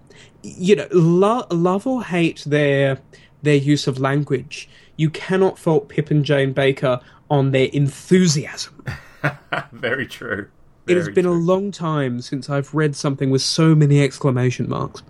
you 0.43 0.77
know 0.77 0.89
lo- 0.90 1.47
love 1.51 1.86
or 1.86 2.02
hate 2.02 2.44
their 2.47 3.01
their 3.43 3.57
use 3.57 3.86
of 3.86 3.98
language. 3.98 4.69
You 4.97 5.11
cannot 5.11 5.59
fault 5.59 5.89
Pip 5.89 6.11
and 6.11 6.24
Jane 6.24 6.52
Baker 6.52 7.01
on 7.31 7.52
their 7.52 7.69
enthusiasm. 7.73 8.85
Very 9.73 10.07
true. 10.07 10.48
It 10.86 10.97
has 10.97 11.07
Very 11.07 11.15
been 11.15 11.27
a 11.27 11.32
long 11.32 11.70
time 11.70 12.20
since 12.20 12.51
I've 12.51 12.74
read 12.74 12.97
something 12.97 13.31
with 13.31 13.43
so 13.43 13.74
many 13.74 14.02
exclamation 14.02 14.69
marks. 14.69 15.02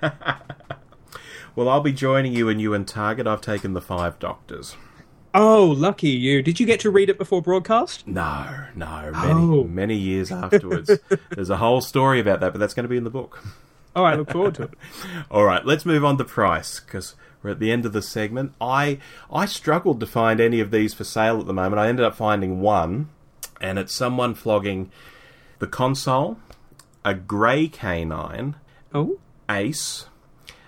Well, 1.56 1.70
I'll 1.70 1.80
be 1.80 1.92
joining 1.92 2.34
you 2.34 2.50
and 2.50 2.60
you 2.60 2.74
and 2.74 2.86
Target. 2.86 3.26
I've 3.26 3.40
taken 3.40 3.72
the 3.72 3.80
Five 3.80 4.18
Doctors. 4.18 4.76
Oh, 5.38 5.66
lucky 5.66 6.08
you. 6.08 6.40
Did 6.42 6.58
you 6.58 6.64
get 6.66 6.80
to 6.80 6.90
read 6.90 7.10
it 7.10 7.18
before 7.18 7.42
broadcast? 7.42 8.06
No, 8.06 8.64
no, 8.74 9.10
many, 9.12 9.32
Oh. 9.32 9.64
many 9.64 9.94
years 9.94 10.32
afterwards. 10.32 10.90
There's 11.30 11.50
a 11.50 11.58
whole 11.58 11.80
story 11.82 12.20
about 12.20 12.40
that, 12.40 12.52
but 12.52 12.58
that's 12.58 12.72
going 12.74 12.84
to 12.84 12.88
be 12.88 12.96
in 12.96 13.04
the 13.04 13.10
book. 13.10 13.44
Oh, 13.94 14.04
I 14.04 14.14
look 14.14 14.30
forward 14.30 14.54
to 14.56 14.62
it. 14.64 14.70
All 15.30 15.44
right, 15.44 15.64
let's 15.64 15.84
move 15.84 16.04
on 16.04 16.16
to 16.18 16.24
price 16.24 16.80
because 16.80 17.14
we're 17.42 17.50
at 17.50 17.60
the 17.60 17.70
end 17.70 17.84
of 17.84 17.92
the 17.92 18.02
segment. 18.02 18.52
I 18.60 18.98
I 19.30 19.44
struggled 19.46 20.00
to 20.00 20.06
find 20.06 20.40
any 20.40 20.60
of 20.60 20.70
these 20.70 20.94
for 20.94 21.04
sale 21.04 21.38
at 21.40 21.46
the 21.46 21.52
moment. 21.54 21.80
I 21.80 21.88
ended 21.88 22.04
up 22.06 22.14
finding 22.16 22.60
one, 22.60 23.08
and 23.60 23.78
it's 23.78 23.94
someone 23.94 24.34
flogging 24.34 24.90
the 25.58 25.66
console, 25.66 26.38
a 27.04 27.14
grey 27.14 27.68
canine, 27.68 28.56
Oh, 28.94 29.18
Ace, 29.50 30.06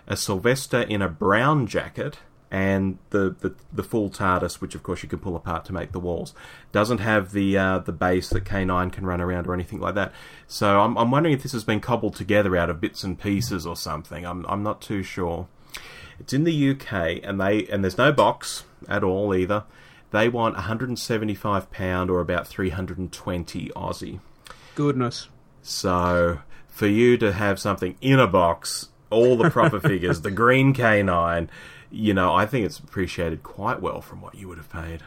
a 0.07 0.17
Sylvester 0.17 0.83
in 0.83 1.01
a 1.03 1.09
brown 1.09 1.67
jacket, 1.67 2.19
and 2.51 2.99
the, 3.11 3.37
the, 3.41 3.55
the 3.73 3.83
full 3.83 4.09
TARDIS, 4.09 4.61
which 4.61 4.75
of 4.75 4.83
course 4.83 5.03
you 5.03 5.09
can 5.09 5.19
pull 5.19 5.37
apart 5.37 5.65
to 5.67 5.73
make 5.73 5.93
the 5.93 6.01
walls. 6.01 6.35
Doesn't 6.73 6.99
have 6.99 7.33
the 7.33 7.59
uh, 7.59 7.79
the 7.81 7.93
base 7.93 8.31
that 8.31 8.45
K9 8.45 8.93
can 8.93 9.05
run 9.05 9.21
around 9.21 9.47
or 9.47 9.55
anything 9.55 9.81
like 9.81 9.95
that. 9.97 10.13
So 10.47 10.81
I'm, 10.81 10.97
I'm 10.97 11.11
wondering 11.11 11.35
if 11.35 11.43
this 11.43 11.53
has 11.53 11.65
been 11.65 11.81
cobbled 11.81 12.17
together 12.17 12.57
out 12.57 12.71
of 12.71 12.81
bits 12.81 13.05
and 13.05 13.21
pieces 13.21 13.67
or 13.67 13.77
something. 13.77 14.25
I'm 14.25 14.47
I'm 14.49 14.63
not 14.63 14.81
too 14.81 15.03
sure. 15.03 15.49
It's 16.19 16.33
in 16.33 16.45
the 16.45 16.71
UK, 16.71 17.21
and 17.23 17.41
they 17.41 17.67
and 17.67 17.85
there's 17.85 17.99
no 17.99 18.13
box 18.13 18.65
at 18.89 19.05
all 19.05 19.35
either. 19.35 19.65
They 20.11 20.29
want 20.29 20.55
175 20.55 21.71
pound 21.71 22.11
or 22.11 22.21
about 22.21 22.47
320 22.47 23.69
Aussie. 23.77 24.21
goodness. 24.75 25.29
So 25.61 26.39
for 26.67 26.87
you 26.87 27.19
to 27.19 27.33
have 27.33 27.59
something 27.61 27.97
in 28.01 28.19
a 28.19 28.27
box, 28.27 28.89
all 29.11 29.37
the 29.37 29.51
proper 29.51 29.81
figures, 29.89 30.23
the 30.23 30.31
green 30.31 30.73
K9, 30.73 31.49
you 31.91 32.15
know, 32.15 32.35
I 32.35 32.47
think 32.47 32.67
it's 32.67 32.79
appreciated 32.79 33.43
quite 33.43 33.81
well 33.81 34.01
from 34.01 34.21
what 34.21 34.35
you 34.35 34.49
would 34.49 34.59
have 34.59 34.71
paid. 34.71 35.03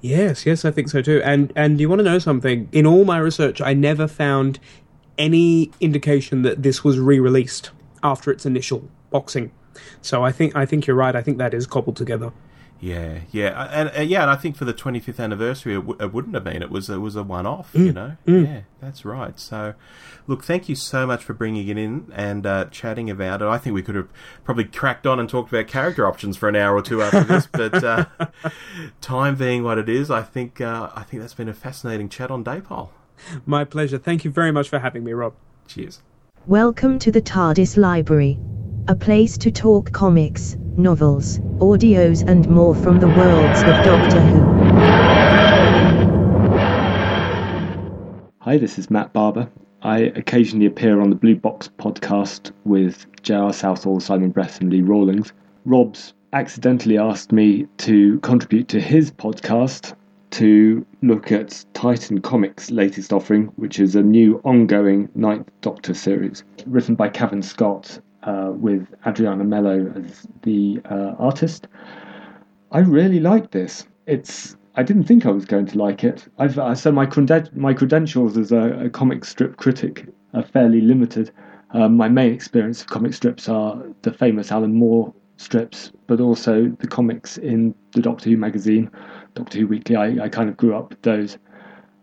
Yes, 0.00 0.44
yes, 0.44 0.64
I 0.64 0.70
think 0.70 0.88
so 0.88 1.02
too. 1.02 1.22
And 1.24 1.52
and 1.56 1.80
you 1.80 1.88
want 1.88 2.00
to 2.00 2.04
know 2.04 2.18
something? 2.18 2.68
In 2.72 2.86
all 2.86 3.04
my 3.04 3.18
research, 3.18 3.60
I 3.60 3.72
never 3.72 4.06
found 4.06 4.58
any 5.16 5.70
indication 5.80 6.42
that 6.42 6.62
this 6.62 6.84
was 6.84 6.98
re-released 6.98 7.70
after 8.02 8.30
its 8.30 8.44
initial 8.44 8.88
boxing. 9.10 9.50
So 10.02 10.24
I 10.24 10.32
think 10.32 10.54
I 10.54 10.66
think 10.66 10.86
you're 10.86 10.96
right. 10.96 11.16
I 11.16 11.22
think 11.22 11.38
that 11.38 11.54
is 11.54 11.66
cobbled 11.66 11.96
together. 11.96 12.32
Yeah, 12.84 13.20
yeah, 13.30 13.66
and, 13.72 13.88
and 13.88 14.10
yeah, 14.10 14.20
and 14.20 14.30
I 14.30 14.36
think 14.36 14.56
for 14.56 14.66
the 14.66 14.74
25th 14.74 15.18
anniversary, 15.18 15.72
it, 15.72 15.86
w- 15.86 15.96
it 15.98 16.12
wouldn't 16.12 16.34
have 16.34 16.44
been. 16.44 16.62
It 16.62 16.68
was 16.68 16.90
it 16.90 16.98
was 16.98 17.16
a 17.16 17.22
one-off, 17.22 17.70
you 17.72 17.94
know. 17.94 18.18
Yeah, 18.26 18.60
that's 18.78 19.06
right. 19.06 19.40
So, 19.40 19.72
look, 20.26 20.44
thank 20.44 20.68
you 20.68 20.74
so 20.74 21.06
much 21.06 21.24
for 21.24 21.32
bringing 21.32 21.66
it 21.66 21.78
in 21.78 22.12
and 22.14 22.44
uh, 22.44 22.66
chatting 22.66 23.08
about 23.08 23.40
it. 23.40 23.46
I 23.46 23.56
think 23.56 23.72
we 23.72 23.80
could 23.80 23.94
have 23.94 24.08
probably 24.44 24.64
cracked 24.64 25.06
on 25.06 25.18
and 25.18 25.30
talked 25.30 25.50
about 25.50 25.66
character 25.66 26.06
options 26.06 26.36
for 26.36 26.46
an 26.46 26.56
hour 26.56 26.76
or 26.76 26.82
two 26.82 27.00
after 27.00 27.24
this, 27.24 27.46
but 27.50 27.82
uh, 27.82 28.04
time 29.00 29.34
being 29.36 29.64
what 29.64 29.78
it 29.78 29.88
is, 29.88 30.10
I 30.10 30.20
think 30.20 30.60
uh, 30.60 30.90
I 30.94 31.04
think 31.04 31.22
that's 31.22 31.32
been 31.32 31.48
a 31.48 31.54
fascinating 31.54 32.10
chat 32.10 32.30
on 32.30 32.44
Dapol. 32.44 32.90
My 33.46 33.64
pleasure. 33.64 33.96
Thank 33.96 34.26
you 34.26 34.30
very 34.30 34.52
much 34.52 34.68
for 34.68 34.80
having 34.80 35.04
me, 35.04 35.14
Rob. 35.14 35.32
Cheers. 35.66 36.02
Welcome 36.46 36.98
to 36.98 37.10
the 37.10 37.22
TARDIS 37.22 37.78
Library, 37.78 38.38
a 38.88 38.94
place 38.94 39.38
to 39.38 39.50
talk 39.50 39.90
comics, 39.92 40.58
novels, 40.76 41.38
audios, 41.60 42.26
and 42.26 42.48
more 42.48 42.74
from 42.74 43.00
the 43.00 43.08
worlds 43.08 43.62
of 43.62 43.82
Doctor 43.84 44.20
Who. 44.20 44.64
Hi, 48.40 48.58
this 48.58 48.78
is 48.78 48.90
Matt 48.90 49.12
Barber. 49.12 49.48
I 49.82 49.98
occasionally 50.16 50.66
appear 50.66 51.00
on 51.00 51.10
the 51.10 51.16
Blue 51.16 51.36
Box 51.36 51.68
podcast 51.78 52.52
with 52.64 53.06
J.R. 53.22 53.52
Southall, 53.52 54.00
Simon 54.00 54.30
Brett, 54.30 54.60
and 54.60 54.70
Lee 54.70 54.82
Rawlings. 54.82 55.32
Rob's 55.64 56.14
accidentally 56.32 56.98
asked 56.98 57.32
me 57.32 57.66
to 57.78 58.18
contribute 58.20 58.68
to 58.68 58.80
his 58.80 59.10
podcast 59.10 59.94
to 60.30 60.84
look 61.02 61.30
at 61.30 61.64
Titan 61.74 62.20
Comics' 62.20 62.70
latest 62.70 63.12
offering, 63.12 63.46
which 63.56 63.78
is 63.78 63.94
a 63.94 64.02
new 64.02 64.40
ongoing 64.44 65.08
Ninth 65.14 65.48
Doctor 65.60 65.94
series 65.94 66.42
written 66.66 66.96
by 66.96 67.08
Cavan 67.08 67.42
Scott 67.42 68.00
uh, 68.24 68.52
with 68.52 68.86
Adriana 69.06 69.44
Melo 69.44 69.92
as 69.96 70.26
the 70.42 70.80
uh, 70.90 71.14
artist. 71.18 71.68
I 72.72 72.80
really 72.80 73.20
like 73.20 73.50
this. 73.50 73.86
It's 74.06 74.56
I 74.76 74.82
didn't 74.82 75.04
think 75.04 75.24
I 75.24 75.30
was 75.30 75.44
going 75.44 75.66
to 75.66 75.78
like 75.78 76.02
it. 76.02 76.26
I've 76.38 76.58
uh, 76.58 76.74
so 76.74 76.90
my 76.90 77.08
my 77.52 77.74
credentials 77.74 78.36
as 78.36 78.50
a, 78.52 78.86
a 78.86 78.90
comic 78.90 79.24
strip 79.24 79.56
critic 79.56 80.06
are 80.32 80.42
fairly 80.42 80.80
limited. 80.80 81.30
Um, 81.70 81.96
my 81.96 82.08
main 82.08 82.32
experience 82.32 82.82
of 82.82 82.88
comic 82.88 83.14
strips 83.14 83.48
are 83.48 83.82
the 84.02 84.12
famous 84.12 84.52
Alan 84.52 84.74
Moore 84.74 85.12
strips, 85.36 85.92
but 86.06 86.20
also 86.20 86.68
the 86.78 86.86
comics 86.86 87.36
in 87.38 87.74
the 87.92 88.00
Doctor 88.00 88.30
Who 88.30 88.36
magazine, 88.36 88.90
Doctor 89.34 89.58
Who 89.58 89.66
Weekly. 89.66 89.96
I, 89.96 90.24
I 90.24 90.28
kind 90.28 90.48
of 90.48 90.56
grew 90.56 90.74
up 90.76 90.90
with 90.90 91.02
those. 91.02 91.38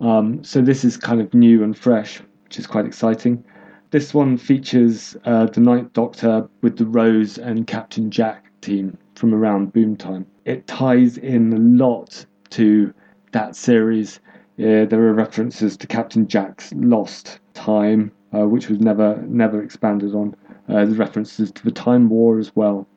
Um, 0.01 0.43
so 0.43 0.61
this 0.61 0.83
is 0.83 0.97
kind 0.97 1.21
of 1.21 1.33
new 1.33 1.63
and 1.63 1.77
fresh, 1.77 2.21
which 2.43 2.59
is 2.59 2.67
quite 2.67 2.85
exciting. 2.85 3.43
This 3.91 4.13
one 4.13 4.37
features 4.37 5.17
uh, 5.25 5.47
the 5.47 5.59
Ninth 5.59 5.91
Doctor 5.91 6.47
with 6.61 6.77
the 6.77 6.85
Rose 6.85 7.37
and 7.37 7.67
Captain 7.67 8.09
Jack 8.09 8.45
team 8.61 8.97
from 9.15 9.33
around 9.33 9.73
Boom 9.73 9.97
Town. 9.97 10.25
It 10.45 10.65
ties 10.65 11.17
in 11.17 11.51
a 11.51 11.57
lot 11.57 12.25
to 12.51 12.93
that 13.33 13.53
series. 13.53 14.21
There 14.55 14.93
are 14.93 15.13
references 15.13 15.75
to 15.75 15.87
Captain 15.87 16.25
Jack's 16.25 16.71
lost 16.73 17.41
time, 17.53 18.13
uh, 18.33 18.47
which 18.47 18.69
was 18.69 18.79
never 18.79 19.21
never 19.27 19.61
expanded 19.61 20.15
on. 20.15 20.37
Uh, 20.69 20.85
there's 20.85 20.97
references 20.97 21.51
to 21.51 21.63
the 21.65 21.71
Time 21.71 22.07
War 22.07 22.39
as 22.39 22.55
well. 22.55 22.87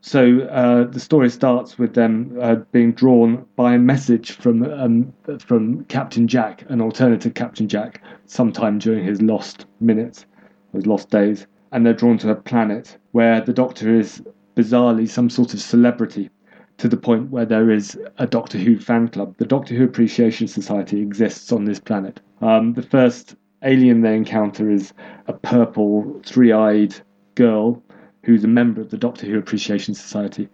So 0.00 0.40
uh, 0.42 0.84
the 0.84 1.00
story 1.00 1.30
starts 1.30 1.78
with 1.78 1.94
them 1.94 2.36
uh, 2.40 2.56
being 2.70 2.92
drawn 2.92 3.44
by 3.56 3.74
a 3.74 3.78
message 3.78 4.32
from 4.32 4.62
um, 4.64 5.12
from 5.40 5.84
Captain 5.86 6.28
Jack, 6.28 6.64
an 6.68 6.80
alternative 6.80 7.34
Captain 7.34 7.68
Jack, 7.68 8.02
sometime 8.26 8.78
during 8.78 9.04
his 9.04 9.20
lost 9.20 9.66
minutes, 9.80 10.26
his 10.72 10.86
lost 10.86 11.10
days, 11.10 11.46
and 11.72 11.84
they're 11.84 11.92
drawn 11.92 12.18
to 12.18 12.30
a 12.30 12.36
planet 12.36 12.96
where 13.12 13.40
the 13.40 13.52
Doctor 13.52 13.98
is 13.98 14.22
bizarrely 14.54 15.08
some 15.08 15.28
sort 15.28 15.54
of 15.54 15.60
celebrity, 15.60 16.30
to 16.78 16.88
the 16.88 16.96
point 16.96 17.30
where 17.30 17.46
there 17.46 17.70
is 17.70 17.98
a 18.18 18.26
Doctor 18.26 18.58
Who 18.58 18.78
fan 18.78 19.08
club. 19.08 19.34
The 19.38 19.46
Doctor 19.46 19.74
Who 19.74 19.84
Appreciation 19.84 20.46
Society 20.46 21.00
exists 21.00 21.52
on 21.52 21.64
this 21.64 21.80
planet. 21.80 22.20
Um, 22.40 22.74
the 22.74 22.82
first 22.82 23.34
alien 23.62 24.02
they 24.02 24.14
encounter 24.14 24.70
is 24.70 24.92
a 25.26 25.32
purple, 25.32 26.20
three-eyed 26.24 26.94
girl 27.34 27.82
who's 28.26 28.44
a 28.44 28.48
member 28.48 28.80
of 28.80 28.90
the 28.90 28.98
Doctor 28.98 29.24
Who 29.26 29.38
Appreciation 29.38 29.94
Society. 29.94 30.48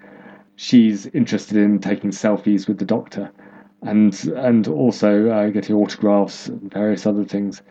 She's 0.56 1.06
interested 1.06 1.56
in 1.56 1.80
taking 1.80 2.10
selfies 2.10 2.68
with 2.68 2.78
the 2.78 2.84
Doctor, 2.84 3.32
and 3.80 4.14
and 4.36 4.68
also 4.68 5.30
uh, 5.30 5.48
getting 5.48 5.74
autographs 5.74 6.48
and 6.48 6.70
various 6.70 7.06
other 7.06 7.24
things. 7.24 7.62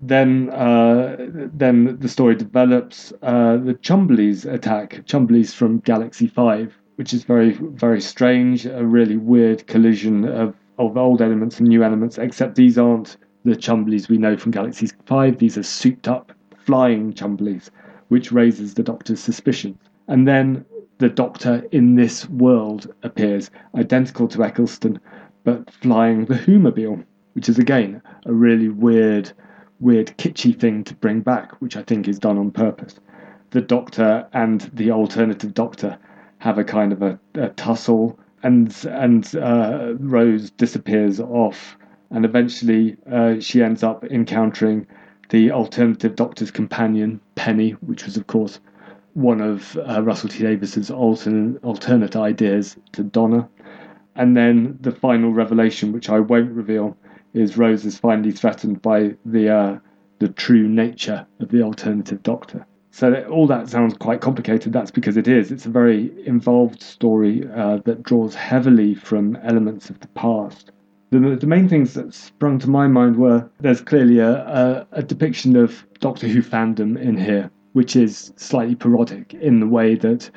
Then 0.00 0.48
uh, 0.50 1.16
then 1.54 1.98
the 2.00 2.08
story 2.08 2.34
develops. 2.34 3.12
Uh, 3.22 3.58
the 3.58 3.74
Chumblies 3.74 4.50
attack. 4.50 5.04
Chumblies 5.06 5.54
from 5.54 5.78
Galaxy 5.80 6.26
Five, 6.26 6.74
which 6.96 7.12
is 7.12 7.24
very 7.24 7.52
very 7.52 8.00
strange. 8.00 8.64
A 8.64 8.84
really 8.84 9.18
weird 9.18 9.66
collision 9.66 10.24
of 10.24 10.56
of 10.78 10.96
old 10.96 11.20
elements 11.20 11.60
and 11.60 11.68
new 11.68 11.84
elements. 11.84 12.16
Except 12.16 12.54
these 12.56 12.78
aren't 12.78 13.18
the 13.44 13.52
Chumblies 13.52 14.08
we 14.08 14.16
know 14.16 14.36
from 14.38 14.52
Galaxy 14.52 14.88
5. 15.04 15.38
These 15.38 15.58
are 15.58 15.62
souped 15.62 16.08
up, 16.08 16.32
flying 16.56 17.12
Chumblies, 17.12 17.70
which 18.08 18.32
raises 18.32 18.74
the 18.74 18.82
Doctor's 18.82 19.20
suspicion. 19.20 19.78
And 20.08 20.26
then 20.28 20.64
the 20.98 21.08
Doctor 21.08 21.64
in 21.72 21.96
this 21.96 22.28
world 22.28 22.92
appears, 23.02 23.50
identical 23.74 24.28
to 24.28 24.44
Eccleston, 24.44 25.00
but 25.44 25.70
flying 25.70 26.26
the 26.26 26.36
Whomobile, 26.36 27.02
which 27.34 27.48
is 27.48 27.58
again 27.58 28.00
a 28.26 28.32
really 28.32 28.68
weird, 28.68 29.32
weird, 29.80 30.08
kitschy 30.18 30.58
thing 30.58 30.84
to 30.84 30.94
bring 30.94 31.20
back, 31.20 31.60
which 31.60 31.76
I 31.76 31.82
think 31.82 32.08
is 32.08 32.18
done 32.18 32.38
on 32.38 32.50
purpose. 32.50 33.00
The 33.50 33.60
Doctor 33.60 34.26
and 34.32 34.62
the 34.72 34.90
alternative 34.90 35.54
Doctor 35.54 35.98
have 36.38 36.58
a 36.58 36.64
kind 36.64 36.92
of 36.92 37.02
a, 37.02 37.18
a 37.34 37.48
tussle, 37.50 38.18
and 38.42 38.74
and 38.90 39.34
uh, 39.36 39.94
Rose 39.98 40.50
disappears 40.50 41.20
off, 41.20 41.76
and 42.10 42.24
eventually 42.24 42.96
uh, 43.10 43.40
she 43.40 43.62
ends 43.62 43.82
up 43.82 44.04
encountering 44.04 44.86
the 45.30 45.50
alternative 45.50 46.16
Doctor's 46.16 46.50
companion, 46.50 47.20
Penny, 47.34 47.70
which 47.70 48.04
was 48.04 48.16
of 48.16 48.26
course 48.26 48.60
one 49.14 49.40
of 49.40 49.76
uh, 49.88 50.02
Russell 50.02 50.28
T 50.28 50.42
Davies's 50.42 50.90
alternate, 50.90 51.62
alternate 51.62 52.16
ideas 52.16 52.76
to 52.92 53.04
Donna. 53.04 53.48
And 54.16 54.36
then 54.36 54.78
the 54.80 54.92
final 54.92 55.32
revelation, 55.32 55.92
which 55.92 56.08
I 56.08 56.20
won't 56.20 56.52
reveal, 56.52 56.96
is 57.32 57.56
Rose 57.56 57.84
is 57.84 57.98
finally 57.98 58.32
threatened 58.32 58.82
by 58.82 59.16
the 59.24 59.48
uh, 59.48 59.78
the 60.18 60.28
true 60.28 60.68
nature 60.68 61.26
of 61.40 61.48
the 61.48 61.62
alternative 61.62 62.22
Doctor. 62.22 62.66
So 62.92 63.10
that, 63.10 63.26
all 63.26 63.48
that 63.48 63.68
sounds 63.68 63.96
quite 63.96 64.20
complicated. 64.20 64.72
That's 64.72 64.92
because 64.92 65.16
it 65.16 65.26
is. 65.26 65.50
It's 65.50 65.66
a 65.66 65.70
very 65.70 66.12
involved 66.26 66.80
story 66.80 67.42
uh, 67.52 67.78
that 67.84 68.04
draws 68.04 68.36
heavily 68.36 68.94
from 68.94 69.34
elements 69.36 69.90
of 69.90 69.98
the 69.98 70.06
past. 70.08 70.70
The, 71.14 71.36
the 71.36 71.46
main 71.46 71.68
things 71.68 71.94
that 71.94 72.12
sprung 72.12 72.58
to 72.58 72.68
my 72.68 72.88
mind 72.88 73.14
were 73.18 73.48
there's 73.60 73.80
clearly 73.80 74.18
a, 74.18 74.32
a, 74.32 74.86
a 74.90 75.02
depiction 75.04 75.54
of 75.54 75.86
Doctor 76.00 76.26
Who 76.26 76.42
fandom 76.42 77.00
in 77.00 77.16
here, 77.16 77.52
which 77.72 77.94
is 77.94 78.32
slightly 78.34 78.74
parodic 78.74 79.32
in 79.32 79.60
the 79.60 79.68
way 79.68 79.94
that 79.94 80.28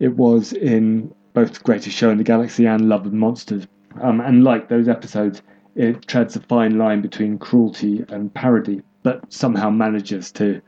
it 0.00 0.16
was 0.16 0.54
in 0.54 1.14
both 1.34 1.62
Greatest 1.62 1.94
Show 1.94 2.08
in 2.08 2.16
the 2.16 2.24
Galaxy 2.24 2.64
and 2.64 2.88
Love 2.88 3.04
and 3.04 3.20
Monsters. 3.20 3.66
Um, 4.00 4.22
and 4.22 4.42
like 4.42 4.70
those 4.70 4.88
episodes, 4.88 5.42
it 5.74 6.08
treads 6.08 6.34
a 6.34 6.40
fine 6.40 6.78
line 6.78 7.02
between 7.02 7.38
cruelty 7.38 8.02
and 8.08 8.32
parody, 8.32 8.80
but 9.02 9.30
somehow 9.30 9.68
manages 9.68 10.32
to 10.32 10.62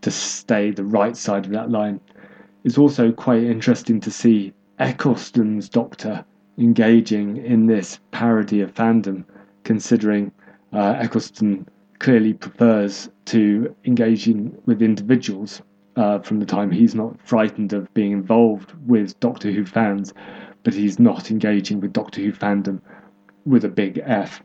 to 0.00 0.10
stay 0.10 0.70
the 0.70 0.82
right 0.82 1.14
side 1.14 1.44
of 1.44 1.52
that 1.52 1.70
line. 1.70 2.00
It's 2.64 2.78
also 2.78 3.12
quite 3.12 3.42
interesting 3.42 4.00
to 4.00 4.10
see 4.10 4.54
Eccleston's 4.78 5.68
Doctor 5.68 6.24
engaging 6.58 7.38
in 7.38 7.66
this 7.66 7.98
parody 8.10 8.60
of 8.60 8.74
fandom, 8.74 9.24
considering 9.64 10.30
uh, 10.72 10.96
Eccleston 10.98 11.66
clearly 11.98 12.34
prefers 12.34 13.08
to 13.26 13.74
engage 13.84 14.28
in, 14.28 14.56
with 14.66 14.82
individuals 14.82 15.62
uh, 15.96 16.18
from 16.18 16.40
the 16.40 16.46
time 16.46 16.70
he's 16.70 16.94
not 16.94 17.20
frightened 17.20 17.72
of 17.72 17.92
being 17.94 18.12
involved 18.12 18.72
with 18.86 19.18
Doctor 19.20 19.50
Who 19.50 19.64
fans, 19.64 20.12
but 20.62 20.74
he's 20.74 20.98
not 20.98 21.30
engaging 21.30 21.80
with 21.80 21.92
Doctor 21.92 22.20
Who 22.20 22.32
fandom 22.32 22.80
with 23.46 23.64
a 23.64 23.68
big 23.68 24.00
F. 24.04 24.42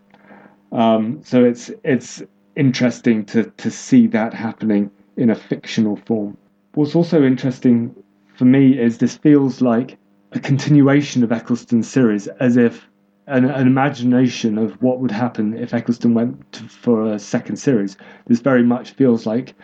Um, 0.71 1.21
so 1.23 1.43
it's 1.43 1.71
it's 1.83 2.21
interesting 2.55 3.25
to 3.25 3.45
to 3.45 3.71
see 3.71 4.07
that 4.07 4.33
happening 4.33 4.91
in 5.17 5.29
a 5.29 5.35
fictional 5.35 5.95
form. 6.05 6.37
What's 6.73 6.95
also 6.95 7.23
interesting 7.23 7.95
for 8.35 8.45
me 8.45 8.79
is 8.79 8.97
this 8.97 9.17
feels 9.17 9.61
like 9.61 9.97
a 10.31 10.39
continuation 10.39 11.23
of 11.23 11.31
Eccleston's 11.31 11.89
series, 11.89 12.27
as 12.27 12.55
if 12.55 12.87
an, 13.25 13.45
an, 13.45 13.65
imagination 13.65 14.59
of 14.59 14.79
what 14.81 14.99
would 14.99 15.11
happen 15.11 15.57
if 15.57 15.73
Eccleston 15.73 16.13
went 16.13 16.51
to, 16.51 16.63
for 16.63 17.11
a 17.11 17.17
second 17.17 17.55
series. 17.55 17.97
This 18.27 18.39
very 18.39 18.63
much 18.63 18.91
feels 18.91 19.25
like 19.25 19.55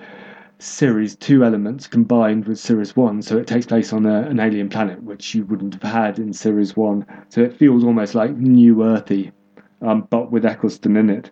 series 0.58 1.16
two 1.16 1.44
elements 1.44 1.86
combined 1.86 2.46
with 2.46 2.58
series 2.58 2.96
one. 2.96 3.22
So 3.22 3.38
it 3.38 3.46
takes 3.46 3.68
place 3.68 3.94
on 3.94 4.08
a, 4.08 4.22
an 4.24 4.40
alien 4.40 4.70
planet, 4.70 5.04
which 5.04 5.36
you 5.36 5.46
wouldn't 5.46 5.76
have 5.76 5.84
had 5.84 6.18
in 6.18 6.34
series 6.34 6.76
one. 6.76 7.06
So 7.30 7.42
it 7.42 7.58
feels 7.58 7.84
almost 7.84 8.16
like 8.16 8.36
new 8.36 8.84
earthy, 8.84 9.32
um, 9.82 10.08
but 10.10 10.32
with 10.32 10.46
Eccleston 10.46 10.98
in 10.98 11.12
it. 11.12 11.30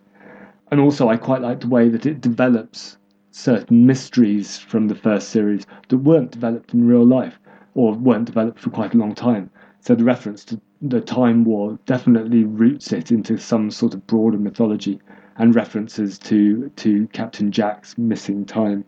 And 0.70 0.80
also, 0.80 1.08
I 1.08 1.16
quite 1.16 1.42
like 1.42 1.60
the 1.60 1.68
way 1.68 1.88
that 1.88 2.06
it 2.06 2.20
develops 2.20 2.98
certain 3.32 3.84
mysteries 3.84 4.58
from 4.58 4.86
the 4.86 4.94
first 4.94 5.30
series 5.30 5.66
that 5.88 5.98
weren't 5.98 6.30
developed 6.30 6.72
in 6.72 6.86
real 6.86 7.04
life 7.04 7.38
or 7.74 7.92
weren't 7.92 8.26
developed 8.26 8.60
for 8.60 8.70
quite 8.70 8.94
a 8.94 8.98
long 8.98 9.14
time. 9.14 9.50
So 9.80 9.94
the 9.94 10.04
reference 10.04 10.44
to 10.46 10.60
the 10.80 11.00
Time 11.00 11.44
War 11.44 11.78
definitely 11.86 12.44
roots 12.44 12.92
it 12.92 13.10
into 13.10 13.36
some 13.36 13.70
sort 13.70 13.94
of 13.94 14.06
broader 14.06 14.38
mythology 14.38 15.00
and 15.36 15.54
references 15.54 16.18
to 16.20 16.70
to 16.76 17.06
Captain 17.08 17.50
Jack's 17.50 17.98
missing 17.98 18.44
time. 18.44 18.84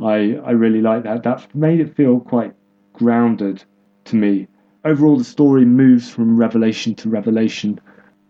I 0.00 0.38
I 0.44 0.50
really 0.50 0.82
like 0.82 1.04
that. 1.04 1.22
That 1.22 1.54
made 1.54 1.80
it 1.80 1.94
feel 1.94 2.20
quite 2.20 2.54
grounded 2.92 3.64
to 4.04 4.16
me. 4.16 4.48
Overall, 4.84 5.16
the 5.16 5.24
story 5.24 5.64
moves 5.64 6.10
from 6.10 6.36
revelation 6.36 6.94
to 6.96 7.08
revelation, 7.08 7.80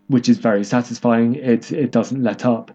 which 0.07 0.29
is 0.29 0.37
very 0.37 0.63
satisfying. 0.63 1.35
It 1.35 1.71
it 1.71 1.91
doesn't 1.91 2.23
let 2.23 2.45
up. 2.45 2.71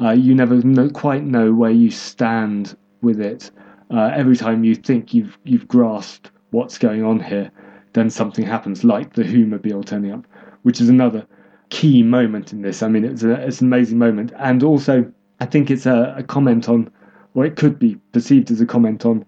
Uh, 0.00 0.10
you 0.10 0.34
never 0.34 0.56
know, 0.56 0.90
quite 0.90 1.24
know 1.24 1.54
where 1.54 1.70
you 1.70 1.90
stand 1.90 2.76
with 3.00 3.20
it. 3.20 3.50
Uh, 3.90 4.10
every 4.14 4.36
time 4.36 4.64
you 4.64 4.74
think 4.74 5.14
you've 5.14 5.38
you've 5.44 5.68
grasped 5.68 6.30
what's 6.54 6.78
going 6.78 7.04
on 7.04 7.20
here, 7.20 7.50
then 7.94 8.08
something 8.08 8.44
happens, 8.44 8.84
like 8.84 9.14
the 9.14 9.24
Whomobile 9.24 9.82
turning 9.82 10.12
up, 10.12 10.24
which 10.62 10.80
is 10.80 10.88
another 10.88 11.26
key 11.70 12.02
moment 12.02 12.52
in 12.52 12.62
this. 12.62 12.82
I 12.82 12.88
mean, 12.88 13.04
it's, 13.04 13.24
a, 13.24 13.32
it's 13.46 13.60
an 13.60 13.66
amazing 13.66 13.98
moment. 13.98 14.32
And 14.38 14.62
also, 14.62 15.10
I 15.40 15.46
think 15.46 15.70
it's 15.70 15.86
a, 15.86 16.14
a 16.16 16.22
comment 16.22 16.68
on, 16.68 16.90
or 17.34 17.44
it 17.44 17.56
could 17.56 17.78
be 17.78 17.96
perceived 18.12 18.50
as 18.50 18.60
a 18.60 18.66
comment 18.66 19.04
on, 19.04 19.24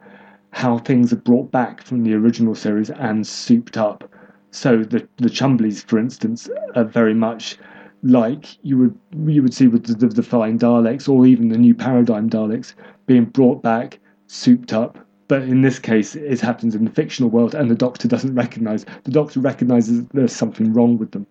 how 0.53 0.79
things 0.79 1.13
are 1.13 1.17
brought 1.17 1.51
back 1.51 1.83
from 1.83 2.03
the 2.03 2.15
original 2.15 2.55
series 2.55 2.91
and 2.91 3.27
souped 3.27 3.77
up. 3.77 4.11
So 4.53 4.79
the 4.79 5.07
the 5.19 5.29
Chumblies, 5.29 5.85
for 5.87 5.99
instance, 5.99 6.49
are 6.75 6.85
very 6.85 7.13
much 7.13 7.59
like 8.03 8.57
you 8.63 8.79
would 8.79 8.99
you 9.27 9.43
would 9.43 9.53
see 9.53 9.67
with 9.67 9.85
the, 9.85 9.95
the, 9.95 10.07
the 10.07 10.23
Flying 10.23 10.59
Daleks 10.59 11.11
or 11.11 11.27
even 11.27 11.51
the 11.51 11.59
New 11.59 11.75
Paradigm 11.75 12.31
Daleks 12.31 12.73
being 13.07 13.27
brought 13.27 13.63
back, 13.63 13.99
souped 14.29 14.73
up, 14.73 15.06
but 15.29 15.43
in 15.43 15.63
this 15.63 15.79
case, 15.79 16.15
it 16.15 16.41
happens 16.41 16.75
in 16.75 16.85
the 16.85 16.91
fictional 16.91 17.31
world, 17.31 17.55
and 17.55 17.71
the 17.71 17.75
Doctor 17.75 18.07
doesn't 18.07 18.35
recognize. 18.35 18.85
The 19.05 19.11
Doctor 19.11 19.41
recognizes 19.41 20.07
there's 20.15 20.33
something 20.33 20.73
wrong 20.73 20.99
with 20.99 21.11
them. 21.11 21.27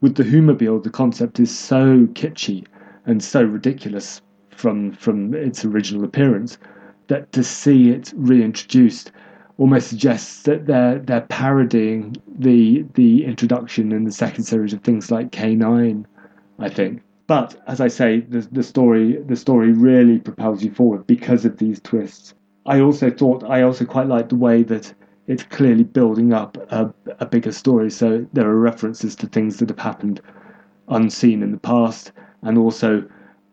With 0.00 0.16
the 0.16 0.24
Whomobile, 0.24 0.80
the 0.80 0.90
concept 0.90 1.40
is 1.40 1.56
so 1.56 2.06
kitschy 2.12 2.66
and 3.06 3.22
so 3.22 3.42
ridiculous 3.42 4.20
from 4.50 4.92
from 4.92 5.34
its 5.34 5.64
original 5.64 6.04
appearance 6.04 6.58
that 7.08 7.32
to 7.32 7.42
see 7.42 7.90
it 7.90 8.12
reintroduced 8.16 9.10
almost 9.58 9.88
suggests 9.88 10.42
that 10.42 10.66
they're 10.66 10.98
they're 10.98 11.22
parodying 11.22 12.16
the 12.38 12.84
the 12.94 13.24
introduction 13.24 13.92
in 13.92 14.04
the 14.04 14.12
second 14.12 14.44
series 14.44 14.72
of 14.72 14.80
things 14.82 15.10
like 15.10 15.30
K9, 15.30 16.04
I 16.58 16.68
think. 16.68 17.02
But 17.26 17.60
as 17.66 17.80
I 17.80 17.88
say, 17.88 18.20
the 18.20 18.40
the 18.52 18.62
story 18.62 19.16
the 19.26 19.36
story 19.36 19.72
really 19.72 20.18
propels 20.18 20.62
you 20.62 20.70
forward 20.70 21.06
because 21.06 21.44
of 21.44 21.58
these 21.58 21.80
twists. 21.80 22.34
I 22.66 22.80
also 22.80 23.10
thought 23.10 23.44
I 23.44 23.62
also 23.62 23.84
quite 23.84 24.06
liked 24.06 24.30
the 24.30 24.36
way 24.36 24.62
that 24.62 24.92
it's 25.26 25.42
clearly 25.42 25.84
building 25.84 26.32
up 26.32 26.56
a, 26.70 26.92
a 27.20 27.26
bigger 27.26 27.52
story. 27.52 27.90
So 27.90 28.26
there 28.32 28.48
are 28.48 28.58
references 28.58 29.14
to 29.16 29.26
things 29.26 29.58
that 29.58 29.68
have 29.68 29.78
happened 29.78 30.20
unseen 30.88 31.42
in 31.42 31.52
the 31.52 31.58
past, 31.58 32.12
and 32.42 32.58
also 32.58 33.04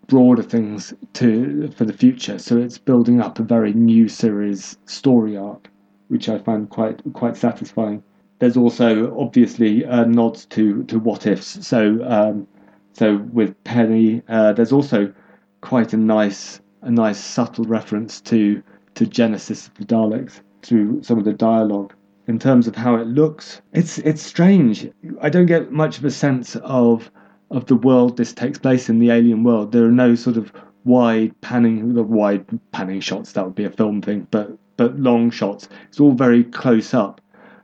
broader 0.08 0.44
things 0.44 0.94
to 1.14 1.70
for 1.78 1.86
the 1.86 1.94
future. 1.94 2.38
So 2.38 2.58
it's 2.58 2.78
building 2.78 3.22
up 3.22 3.40
a 3.40 3.44
very 3.44 3.74
new 3.74 4.08
series 4.08 4.78
story 4.86 5.38
arc, 5.38 5.70
which 6.10 6.30
I 6.30 6.38
find 6.38 6.70
quite 6.70 7.02
quite 7.14 7.38
satisfying. 7.38 8.04
There's 8.40 8.58
also 8.58 9.18
obviously 9.20 9.86
uh, 9.86 10.06
nods 10.06 10.46
to 10.48 10.84
to 10.86 11.00
what 11.00 11.28
ifs. 11.28 11.66
So 11.66 12.00
um, 12.06 12.48
so 12.94 13.18
with 13.34 13.62
Penny, 13.64 14.22
uh, 14.28 14.54
there's 14.54 14.72
also 14.72 15.14
quite 15.62 15.94
a 15.94 15.98
nice 15.98 16.60
a 16.82 16.92
nice 16.92 17.20
subtle 17.20 17.66
reference 17.66 18.20
to 18.22 18.62
to 19.02 19.08
Genesis 19.08 19.66
of 19.66 19.74
the 19.74 19.86
Daleks 19.86 20.42
through 20.62 21.02
some 21.02 21.18
of 21.18 21.26
the 21.26 21.34
dialogue. 21.34 21.92
In 22.28 22.38
terms 22.38 22.68
of 22.68 22.76
how 22.76 22.94
it 22.98 23.08
looks, 23.08 23.60
it's 23.74 23.98
it's 23.98 24.22
strange. 24.22 24.88
I 25.20 25.28
don't 25.28 25.48
get 25.48 25.72
much 25.72 25.98
of 25.98 26.06
a 26.06 26.12
sense 26.12 26.56
of 26.58 27.10
of 27.50 27.66
the 27.66 27.76
world 27.76 28.16
this 28.16 28.32
takes 28.32 28.60
place 28.60 28.90
in 28.90 29.00
the 29.00 29.10
alien 29.10 29.44
world. 29.44 29.72
There 29.72 29.86
are 29.86 29.92
no 29.92 30.14
sort 30.14 30.38
of 30.38 30.54
wide 30.84 31.34
panning, 31.42 31.96
the 31.96 32.04
wide 32.04 32.46
panning 32.72 33.00
shots. 33.00 33.32
That 33.32 33.44
would 33.44 33.56
be 33.56 33.64
a 33.64 33.72
film 33.72 34.04
thing, 34.04 34.28
but 34.30 34.56
but 34.78 35.00
long 35.00 35.32
shots. 35.32 35.68
It's 35.90 36.00
all 36.00 36.12
very 36.12 36.44
close 36.44 36.94
up. 36.94 37.20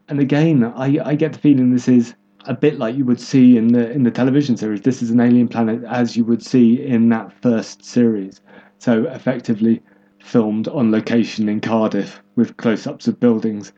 And 0.08 0.20
again, 0.20 0.64
I, 0.64 0.98
I 1.06 1.14
get 1.14 1.34
the 1.34 1.40
feeling 1.40 1.72
this 1.72 1.88
is 1.88 2.16
a 2.46 2.56
bit 2.56 2.80
like 2.80 2.96
you 2.96 3.06
would 3.06 3.22
see 3.22 3.58
in 3.58 3.68
the 3.74 3.92
in 3.92 4.02
the 4.02 4.12
television 4.12 4.58
series. 4.58 4.82
This 4.82 5.04
is 5.04 5.12
an 5.12 5.20
alien 5.20 5.50
planet 5.50 5.84
as 5.84 6.18
you 6.18 6.26
would 6.26 6.44
see 6.44 6.82
in 6.82 7.10
that 7.10 7.32
first 7.44 7.86
series. 7.86 8.42
So 8.80 9.04
effectively, 9.06 9.84
filmed 10.20 10.68
on 10.68 10.92
location 10.92 11.50
in 11.50 11.62
Cardiff 11.62 12.22
with 12.36 12.58
close 12.58 12.88
ups 12.88 13.08
of 13.08 13.20
buildings 13.20 13.74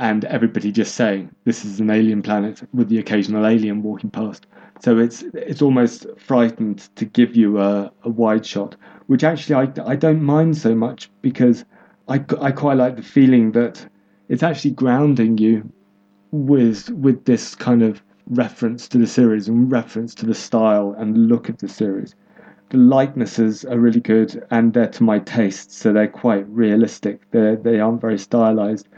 and 0.00 0.24
everybody 0.24 0.72
just 0.72 0.94
saying 0.94 1.30
this 1.44 1.64
is 1.64 1.78
an 1.78 1.90
alien 1.90 2.22
planet 2.22 2.62
with 2.72 2.88
the 2.88 2.98
occasional 2.98 3.46
alien 3.46 3.82
walking 3.82 4.10
past. 4.10 4.46
So 4.80 4.98
it's 4.98 5.22
it's 5.34 5.60
almost 5.60 6.06
frightened 6.16 6.88
to 6.96 7.04
give 7.04 7.36
you 7.36 7.60
a, 7.60 7.92
a 8.02 8.08
wide 8.08 8.46
shot, 8.46 8.76
which 9.08 9.22
actually 9.22 9.56
I, 9.56 9.72
I 9.84 9.96
don't 9.96 10.22
mind 10.22 10.56
so 10.56 10.74
much 10.74 11.10
because 11.20 11.66
I, 12.08 12.24
I 12.40 12.50
quite 12.50 12.78
like 12.78 12.96
the 12.96 13.02
feeling 13.02 13.52
that 13.52 13.86
it's 14.30 14.42
actually 14.42 14.70
grounding 14.70 15.36
you 15.36 15.70
with 16.30 16.88
with 16.90 17.26
this 17.26 17.54
kind 17.54 17.82
of 17.82 18.02
reference 18.26 18.88
to 18.88 18.98
the 18.98 19.06
series 19.06 19.48
and 19.48 19.70
reference 19.70 20.14
to 20.14 20.24
the 20.24 20.34
style 20.34 20.94
and 20.96 21.28
look 21.28 21.50
of 21.50 21.58
the 21.58 21.68
series. 21.68 22.14
The 22.70 22.78
likenesses 22.78 23.64
are 23.64 23.78
really 23.78 24.00
good 24.00 24.46
and 24.50 24.72
they're 24.72 24.86
to 24.86 25.02
my 25.02 25.18
taste, 25.18 25.72
so 25.72 25.92
they're 25.92 26.06
quite 26.06 26.48
realistic. 26.48 27.28
They 27.32 27.56
they 27.56 27.80
aren't 27.80 28.00
very 28.00 28.18
stylized. 28.18 28.88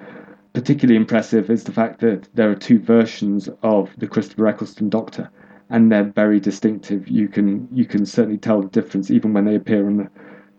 Particularly 0.52 0.96
impressive 0.96 1.48
is 1.48 1.64
the 1.64 1.72
fact 1.72 2.00
that 2.00 2.28
there 2.34 2.50
are 2.50 2.54
two 2.54 2.78
versions 2.78 3.48
of 3.62 3.90
the 3.96 4.06
Christopher 4.06 4.46
Eccleston 4.46 4.90
Doctor, 4.90 5.30
and 5.70 5.90
they're 5.90 6.04
very 6.04 6.38
distinctive. 6.38 7.08
You 7.08 7.28
can 7.28 7.66
you 7.72 7.86
can 7.86 8.04
certainly 8.04 8.36
tell 8.36 8.60
the 8.60 8.68
difference 8.68 9.10
even 9.10 9.32
when 9.32 9.46
they 9.46 9.54
appear 9.54 9.86
on 9.86 9.96
the, 9.96 10.10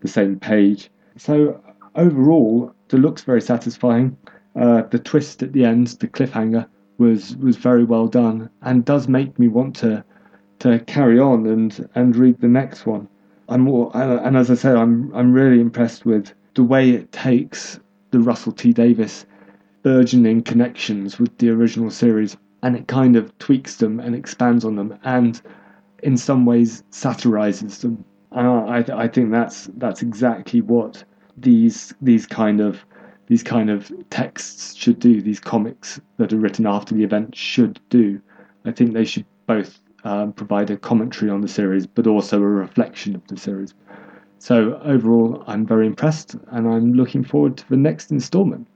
the 0.01 0.07
same 0.07 0.39
page. 0.39 0.89
So 1.15 1.61
overall, 1.95 2.73
the 2.87 2.97
look's 2.97 3.23
very 3.23 3.41
satisfying. 3.41 4.17
Uh, 4.55 4.81
the 4.89 4.97
twist 4.97 5.43
at 5.43 5.53
the 5.53 5.65
end, 5.65 5.87
the 5.99 6.07
cliffhanger, 6.07 6.65
was 6.97 7.35
was 7.37 7.57
very 7.57 7.83
well 7.83 8.07
done 8.07 8.49
and 8.63 8.85
does 8.85 9.07
make 9.07 9.37
me 9.37 9.47
want 9.47 9.75
to 9.75 10.03
to 10.63 10.79
carry 10.79 11.19
on 11.19 11.45
and 11.45 11.89
and 11.93 12.15
read 12.15 12.39
the 12.39 12.47
next 12.47 12.85
one. 12.85 13.07
I'm 13.49 13.67
and 13.67 14.37
as 14.37 14.49
I 14.49 14.55
said, 14.55 14.77
I'm 14.77 15.13
I'm 15.13 15.33
really 15.33 15.59
impressed 15.59 16.05
with 16.05 16.33
the 16.55 16.63
way 16.63 16.91
it 16.91 17.11
takes 17.11 17.79
the 18.11 18.19
Russell 18.19 18.53
T 18.53 18.71
Davies 18.71 19.25
burgeoning 19.81 20.41
connections 20.41 21.19
with 21.19 21.37
the 21.37 21.49
original 21.49 21.91
series, 21.91 22.37
and 22.61 22.77
it 22.77 22.87
kind 22.87 23.17
of 23.17 23.37
tweaks 23.39 23.75
them 23.75 23.99
and 23.99 24.15
expands 24.15 24.63
on 24.63 24.77
them, 24.77 24.97
and 25.03 25.41
in 26.01 26.15
some 26.15 26.45
ways 26.45 26.83
satirizes 26.91 27.79
them. 27.79 28.05
And 28.31 28.47
I 28.47 28.85
I 29.03 29.07
think 29.09 29.31
that's 29.31 29.69
that's 29.75 30.01
exactly 30.01 30.61
what 30.61 31.03
these 31.35 31.93
these 32.01 32.25
kind 32.25 32.61
of 32.61 32.85
these 33.27 33.43
kind 33.43 33.69
of 33.69 33.91
texts 34.09 34.75
should 34.75 34.99
do, 34.99 35.21
these 35.21 35.41
comics 35.41 35.99
that 36.17 36.31
are 36.31 36.37
written 36.37 36.65
after 36.65 36.95
the 36.95 37.03
event 37.03 37.35
should 37.35 37.81
do. 37.89 38.21
I 38.63 38.71
think 38.71 38.93
they 38.93 39.03
should 39.03 39.25
both 39.45 39.82
um, 40.03 40.33
provide 40.33 40.69
a 40.69 40.77
commentary 40.77 41.31
on 41.31 41.41
the 41.41 41.47
series, 41.47 41.87
but 41.87 42.07
also 42.07 42.37
a 42.37 42.45
reflection 42.45 43.15
of 43.15 43.25
the 43.27 43.37
series. 43.37 43.73
So 44.39 44.79
overall, 44.83 45.43
I'm 45.47 45.65
very 45.65 45.87
impressed, 45.87 46.35
and 46.51 46.67
I'm 46.67 46.93
looking 46.93 47.23
forward 47.23 47.57
to 47.57 47.69
the 47.69 47.77
next 47.77 48.11
instalment. 48.11 48.67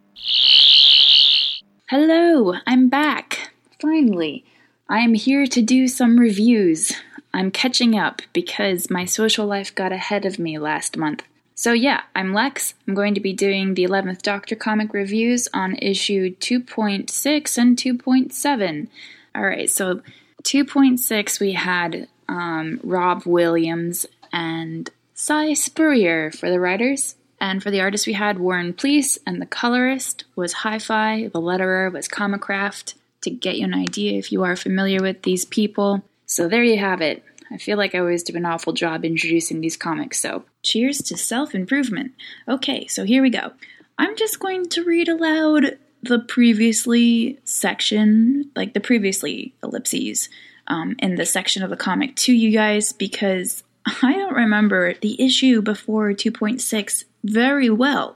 Hello, 1.90 2.54
I'm 2.66 2.90
back. 2.90 3.52
Finally, 3.82 4.46
I 4.90 5.00
am 5.00 5.14
here 5.14 5.46
to 5.48 5.62
do 5.62 5.88
some 5.88 6.20
reviews. 6.20 6.94
I'm 7.34 7.52
catching 7.52 7.98
up 7.98 8.22
because 8.34 8.90
my 8.90 9.06
social 9.06 9.46
life 9.46 9.76
got 9.76 9.92
ahead 9.92 10.26
of 10.26 10.40
me 10.40 10.58
last 10.58 10.98
month. 10.98 11.24
So, 11.54 11.74
yeah, 11.74 12.04
I'm 12.16 12.34
Lex. 12.34 12.74
I'm 12.88 12.94
going 12.94 13.14
to 13.16 13.20
be 13.20 13.34
doing 13.34 13.74
the 13.74 13.84
11th 13.84 14.22
Doctor 14.22 14.56
comic 14.56 14.94
reviews 14.94 15.48
on 15.54 15.76
issue 15.78 16.36
2.6 16.36 17.58
and 17.58 17.78
2.7. 17.78 18.88
Alright, 19.36 19.70
so 19.70 20.02
2.6 20.48 21.42
we 21.42 21.52
had 21.52 22.08
um, 22.30 22.80
Rob 22.82 23.24
Williams 23.26 24.06
and 24.32 24.90
Si 25.14 25.56
Spurrier 25.56 26.32
for 26.32 26.50
the 26.50 26.60
writers. 26.60 27.16
And 27.42 27.62
for 27.62 27.70
the 27.70 27.82
artists, 27.82 28.08
we 28.08 28.14
had 28.14 28.40
Warren 28.40 28.74
Pleece, 28.74 29.18
and 29.28 29.42
the 29.42 29.46
colorist 29.46 30.24
was 30.38 30.54
Hi 30.54 30.80
Fi, 30.80 31.28
the 31.28 31.42
letterer 31.42 31.92
was 31.92 32.08
Comicraft, 32.08 32.94
to 33.22 33.30
get 33.30 33.58
you 33.58 33.66
an 33.66 33.74
idea 33.74 34.18
if 34.18 34.32
you 34.32 34.44
are 34.44 34.56
familiar 34.56 35.02
with 35.02 35.24
these 35.24 35.44
people. 35.44 36.02
So 36.26 36.48
there 36.48 36.64
you 36.64 36.80
have 36.80 37.02
it. 37.02 37.24
I 37.52 37.58
feel 37.58 37.78
like 37.78 37.94
I 37.94 38.00
always 38.00 38.24
do 38.24 38.38
an 38.38 38.46
awful 38.46 38.72
job 38.72 39.04
introducing 39.04 39.60
these 39.60 39.76
comics, 39.76 40.20
so 40.20 40.46
cheers 40.64 41.00
to 41.00 41.18
self 41.18 41.54
improvement. 41.54 42.14
Okay, 42.48 42.88
so 42.88 43.04
here 43.04 43.22
we 43.22 43.30
go. 43.30 43.52
I'm 43.98 44.16
just 44.16 44.40
going 44.40 44.70
to 44.70 44.84
read 44.86 45.10
aloud 45.10 45.78
the 46.04 46.20
previously 46.20 47.40
section, 47.44 48.52
like 48.56 48.74
the 48.74 48.80
previously 48.80 49.54
ellipses, 49.64 50.30
um, 50.68 50.96
in 51.00 51.16
the 51.16 51.26
section 51.26 51.64
of 51.64 51.70
the 51.70 51.78
comic 51.78 52.16
to 52.16 52.34
you 52.34 52.52
guys 52.52 52.94
because 52.94 53.64
I 54.02 54.14
don't 54.14 54.34
remember 54.34 54.94
the 54.96 55.22
issue 55.22 55.62
before 55.62 56.12
2.6 56.12 57.04
very 57.24 57.70
well. 57.70 58.16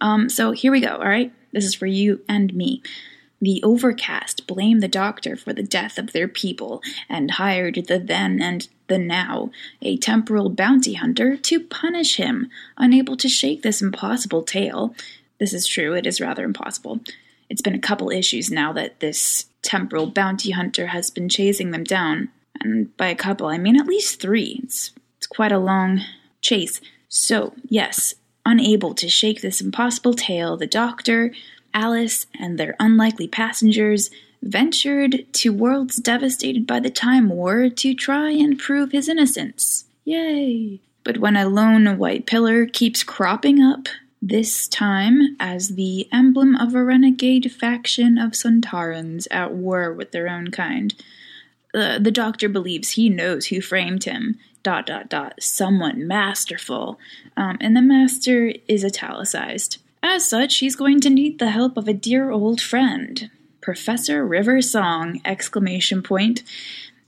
Um, 0.00 0.28
so 0.28 0.52
here 0.52 0.72
we 0.72 0.80
go, 0.80 0.94
alright? 0.96 1.32
This 1.52 1.64
is 1.64 1.74
for 1.74 1.86
you 1.86 2.20
and 2.28 2.52
me. 2.54 2.82
The 3.40 3.62
overcast 3.62 4.46
blame 4.46 4.80
the 4.80 4.88
doctor 4.88 5.36
for 5.36 5.52
the 5.52 5.62
death 5.62 5.98
of 5.98 6.12
their 6.12 6.28
people 6.28 6.82
and 7.08 7.32
hired 7.32 7.74
the 7.86 7.98
then 7.98 8.40
and 8.40 8.66
the 8.88 8.98
now, 8.98 9.50
a 9.82 9.96
temporal 9.96 10.50
bounty 10.50 10.94
hunter, 10.94 11.36
to 11.36 11.60
punish 11.60 12.16
him, 12.16 12.48
unable 12.76 13.16
to 13.18 13.28
shake 13.28 13.62
this 13.62 13.82
impossible 13.82 14.42
tail. 14.42 14.94
This 15.38 15.52
is 15.52 15.66
true, 15.66 15.94
it 15.94 16.06
is 16.06 16.20
rather 16.20 16.44
impossible. 16.44 17.00
It's 17.48 17.62
been 17.62 17.74
a 17.74 17.80
couple 17.80 18.10
issues 18.10 18.50
now 18.50 18.72
that 18.72 19.00
this 19.00 19.46
temporal 19.62 20.06
bounty 20.06 20.52
hunter 20.52 20.88
has 20.88 21.10
been 21.10 21.28
chasing 21.28 21.70
them 21.70 21.84
down. 21.84 22.28
And 22.60 22.96
by 22.96 23.08
a 23.08 23.14
couple, 23.14 23.46
I 23.46 23.58
mean 23.58 23.78
at 23.78 23.86
least 23.86 24.20
three. 24.20 24.60
It's, 24.62 24.92
it's 25.18 25.26
quite 25.26 25.52
a 25.52 25.58
long 25.58 26.02
chase. 26.40 26.80
So, 27.08 27.54
yes, 27.68 28.14
unable 28.46 28.94
to 28.94 29.08
shake 29.08 29.40
this 29.40 29.60
impossible 29.60 30.14
tail, 30.14 30.56
the 30.56 30.66
doctor, 30.66 31.32
Alice 31.72 32.26
and 32.38 32.58
their 32.58 32.76
unlikely 32.78 33.26
passengers 33.26 34.10
ventured 34.42 35.26
to 35.32 35.52
worlds 35.52 35.96
devastated 35.96 36.66
by 36.66 36.78
the 36.78 36.90
Time 36.90 37.28
War 37.28 37.68
to 37.68 37.94
try 37.94 38.30
and 38.30 38.58
prove 38.58 38.92
his 38.92 39.08
innocence. 39.08 39.84
Yay! 40.04 40.80
But 41.02 41.18
when 41.18 41.36
a 41.36 41.48
lone 41.48 41.98
white 41.98 42.26
pillar 42.26 42.66
keeps 42.66 43.02
cropping 43.02 43.60
up, 43.60 43.88
this 44.26 44.66
time 44.68 45.36
as 45.38 45.70
the 45.70 46.08
emblem 46.10 46.56
of 46.56 46.74
a 46.74 46.82
renegade 46.82 47.52
faction 47.52 48.16
of 48.16 48.32
Sontarans 48.32 49.26
at 49.30 49.52
war 49.52 49.92
with 49.92 50.12
their 50.12 50.28
own 50.28 50.50
kind, 50.50 50.94
uh, 51.74 51.98
the 51.98 52.10
doctor 52.10 52.48
believes 52.48 52.90
he 52.90 53.10
knows 53.10 53.46
who 53.46 53.60
framed 53.60 54.04
him. 54.04 54.38
Dot 54.62 54.86
dot 54.86 55.10
dot. 55.10 55.42
Someone 55.42 56.08
masterful. 56.08 56.98
Um, 57.36 57.58
and 57.60 57.76
the 57.76 57.82
master 57.82 58.54
is 58.66 58.82
italicized. 58.82 59.76
As 60.02 60.26
such, 60.26 60.58
he's 60.58 60.74
going 60.74 61.00
to 61.00 61.10
need 61.10 61.38
the 61.38 61.50
help 61.50 61.76
of 61.76 61.86
a 61.86 61.92
dear 61.92 62.30
old 62.30 62.62
friend, 62.62 63.30
Professor 63.60 64.26
River 64.26 64.62
Song! 64.62 65.20
Exclamation 65.22 66.02
point. 66.02 66.42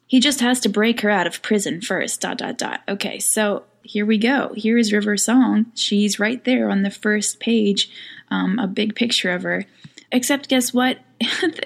He 0.07 0.21
just 0.21 0.41
has 0.41 0.61
to 0.61 0.69
break 0.69 1.01
her 1.01 1.09
out 1.09 1.27
of 1.27 1.41
prison 1.41 1.81
first. 1.81 2.21
Dot 2.21 2.37
dot 2.37 2.59
dot. 2.59 2.83
Okay, 2.87 3.19
so 3.19 3.65
here 3.87 4.07
we 4.07 4.19
go. 4.19 4.53
Here 4.57 4.77
is 4.77 4.93
River 4.93 5.17
Song. 5.17 5.67
She's 5.75 6.19
right 6.19 6.45
there 6.45 6.71
on 6.71 6.83
the 6.83 6.91
first 6.91 7.41
page, 7.41 7.91
um, 8.31 8.59
a 8.59 8.67
big 8.67 8.95
picture 8.95 9.31
of 9.31 9.43
her. 9.43 9.65
Except, 10.13 10.49
guess 10.49 10.73
what? 10.73 10.99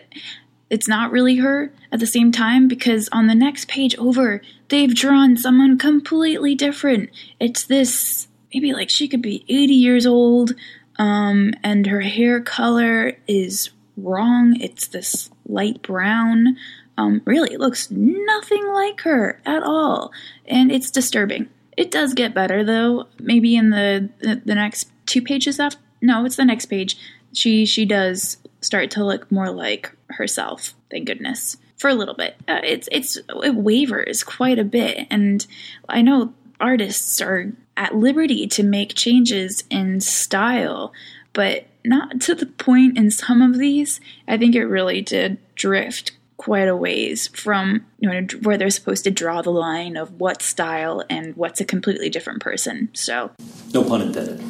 it's 0.70 0.88
not 0.88 1.10
really 1.10 1.36
her 1.36 1.72
at 1.92 2.00
the 2.00 2.06
same 2.06 2.32
time 2.32 2.68
because 2.68 3.08
on 3.12 3.26
the 3.26 3.34
next 3.34 3.68
page 3.68 3.96
over, 3.96 4.40
they've 4.68 4.94
drawn 4.94 5.36
someone 5.36 5.78
completely 5.78 6.54
different. 6.54 7.10
It's 7.38 7.64
this 7.64 8.28
maybe 8.54 8.72
like 8.72 8.90
she 8.90 9.08
could 9.08 9.22
be 9.22 9.44
80 9.48 9.74
years 9.74 10.06
old 10.06 10.52
um, 11.00 11.54
and 11.62 11.86
her 11.86 12.02
hair 12.02 12.40
color 12.40 13.16
is 13.26 13.70
wrong. 13.96 14.60
It's 14.60 14.88
this 14.88 15.30
light 15.46 15.82
brown. 15.82 16.56
Um, 16.98 17.22
really, 17.24 17.54
it 17.54 17.60
looks 17.60 17.90
nothing 17.90 18.66
like 18.68 19.00
her 19.02 19.40
at 19.46 19.62
all, 19.62 20.12
and 20.46 20.70
it's 20.70 20.90
disturbing. 20.90 21.48
It 21.80 21.90
does 21.90 22.12
get 22.12 22.34
better 22.34 22.62
though. 22.62 23.06
Maybe 23.18 23.56
in 23.56 23.70
the 23.70 24.10
the, 24.18 24.42
the 24.44 24.54
next 24.54 24.90
two 25.06 25.22
pages 25.22 25.58
after. 25.58 25.80
No, 26.02 26.26
it's 26.26 26.36
the 26.36 26.44
next 26.44 26.66
page. 26.66 26.98
She 27.32 27.64
she 27.64 27.86
does 27.86 28.36
start 28.60 28.90
to 28.90 29.04
look 29.04 29.32
more 29.32 29.50
like 29.50 29.90
herself. 30.10 30.74
Thank 30.90 31.06
goodness 31.06 31.56
for 31.78 31.88
a 31.88 31.94
little 31.94 32.14
bit. 32.14 32.36
Uh, 32.46 32.60
it's 32.62 32.86
it's 32.92 33.16
it 33.16 33.54
wavers 33.54 34.22
quite 34.22 34.58
a 34.58 34.64
bit, 34.64 35.06
and 35.10 35.46
I 35.88 36.02
know 36.02 36.34
artists 36.60 37.18
are 37.22 37.50
at 37.78 37.94
liberty 37.94 38.46
to 38.48 38.62
make 38.62 38.94
changes 38.94 39.64
in 39.70 40.00
style, 40.00 40.92
but 41.32 41.64
not 41.82 42.20
to 42.20 42.34
the 42.34 42.44
point 42.44 42.98
in 42.98 43.10
some 43.10 43.40
of 43.40 43.56
these. 43.56 44.02
I 44.28 44.36
think 44.36 44.54
it 44.54 44.66
really 44.66 45.00
did 45.00 45.38
drift 45.54 46.12
quite 46.40 46.68
a 46.68 46.74
ways 46.74 47.28
from 47.28 47.84
you 47.98 48.08
know 48.08 48.26
where 48.40 48.56
they're 48.56 48.70
supposed 48.70 49.04
to 49.04 49.10
draw 49.10 49.42
the 49.42 49.50
line 49.50 49.94
of 49.98 50.18
what 50.18 50.40
style 50.40 51.04
and 51.10 51.36
what's 51.36 51.60
a 51.60 51.66
completely 51.66 52.08
different 52.08 52.40
person. 52.40 52.88
So, 52.94 53.30
no 53.74 53.84
pun 53.84 54.00
intended. 54.00 54.40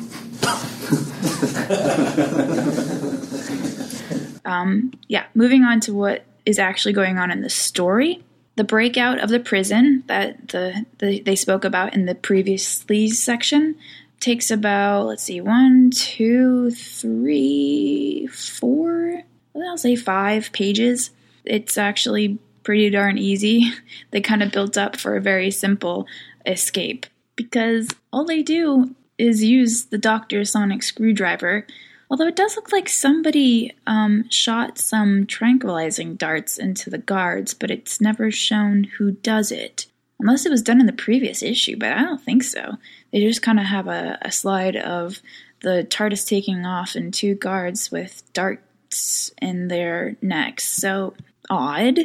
um, 4.44 4.92
yeah, 5.08 5.26
moving 5.34 5.64
on 5.64 5.80
to 5.80 5.92
what 5.92 6.24
is 6.46 6.60
actually 6.60 6.92
going 6.92 7.18
on 7.18 7.32
in 7.32 7.42
the 7.42 7.50
story 7.50 8.22
the 8.54 8.62
breakout 8.62 9.18
of 9.18 9.30
the 9.30 9.40
prison 9.40 10.04
that 10.06 10.48
the, 10.48 10.86
the 10.98 11.20
they 11.22 11.34
spoke 11.34 11.64
about 11.64 11.92
in 11.94 12.06
the 12.06 12.14
previously 12.14 13.08
section 13.08 13.74
takes 14.20 14.50
about 14.50 15.06
let's 15.06 15.22
see 15.22 15.40
one 15.40 15.90
two 15.90 16.70
three 16.70 18.28
four 18.28 19.22
i'll 19.56 19.78
say 19.78 19.96
five 19.96 20.52
pages 20.52 21.10
it's 21.44 21.78
actually 21.78 22.38
pretty 22.62 22.90
darn 22.90 23.18
easy. 23.18 23.72
They 24.10 24.20
kind 24.20 24.42
of 24.42 24.50
built 24.50 24.76
up 24.76 24.96
for 24.96 25.16
a 25.16 25.20
very 25.20 25.52
simple 25.52 26.06
escape 26.44 27.06
because 27.36 27.88
all 28.12 28.24
they 28.24 28.42
do 28.42 28.94
is 29.18 29.44
use 29.44 29.84
the 29.84 29.98
doctor's 29.98 30.50
sonic 30.50 30.82
screwdriver. 30.82 31.66
Although 32.10 32.26
it 32.26 32.34
does 32.34 32.56
look 32.56 32.72
like 32.72 32.88
somebody 32.88 33.72
um, 33.86 34.28
shot 34.30 34.78
some 34.78 35.26
tranquilizing 35.26 36.16
darts 36.16 36.58
into 36.58 36.90
the 36.90 36.98
guards, 36.98 37.54
but 37.54 37.70
it's 37.70 38.00
never 38.00 38.32
shown 38.32 38.84
who 38.84 39.12
does 39.12 39.52
it. 39.52 39.86
Unless 40.18 40.44
it 40.44 40.50
was 40.50 40.62
done 40.62 40.80
in 40.80 40.86
the 40.86 40.92
previous 40.92 41.42
issue, 41.42 41.76
but 41.78 41.92
I 41.92 42.02
don't 42.02 42.20
think 42.20 42.42
so. 42.42 42.76
They 43.12 43.20
just 43.20 43.42
kind 43.42 43.60
of 43.60 43.66
have 43.66 43.86
a, 43.86 44.18
a 44.22 44.32
slide 44.32 44.76
of 44.76 45.22
the 45.62 45.86
TARDIS 45.88 46.26
taking 46.26 46.66
off 46.66 46.94
and 46.94 47.14
two 47.14 47.34
guards 47.36 47.92
with 47.92 48.22
darts 48.32 49.32
in 49.40 49.68
their 49.68 50.16
necks. 50.20 50.66
So 50.66 51.14
odd. 51.50 51.98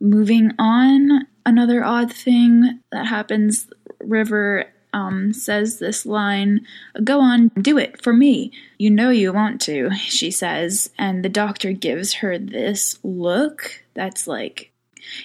Moving 0.00 0.50
on, 0.58 1.26
another 1.46 1.84
odd 1.84 2.12
thing 2.12 2.80
that 2.90 3.06
happens 3.06 3.68
River 4.00 4.66
um, 4.92 5.32
says 5.32 5.78
this 5.78 6.04
line 6.04 6.66
Go 7.02 7.20
on, 7.20 7.48
do 7.60 7.78
it 7.78 8.02
for 8.02 8.12
me. 8.12 8.52
You 8.78 8.90
know 8.90 9.10
you 9.10 9.32
want 9.32 9.60
to, 9.62 9.90
she 9.96 10.30
says. 10.30 10.90
And 10.98 11.24
the 11.24 11.28
doctor 11.28 11.72
gives 11.72 12.14
her 12.14 12.38
this 12.38 12.98
look 13.02 13.84
that's 13.94 14.26
like, 14.26 14.72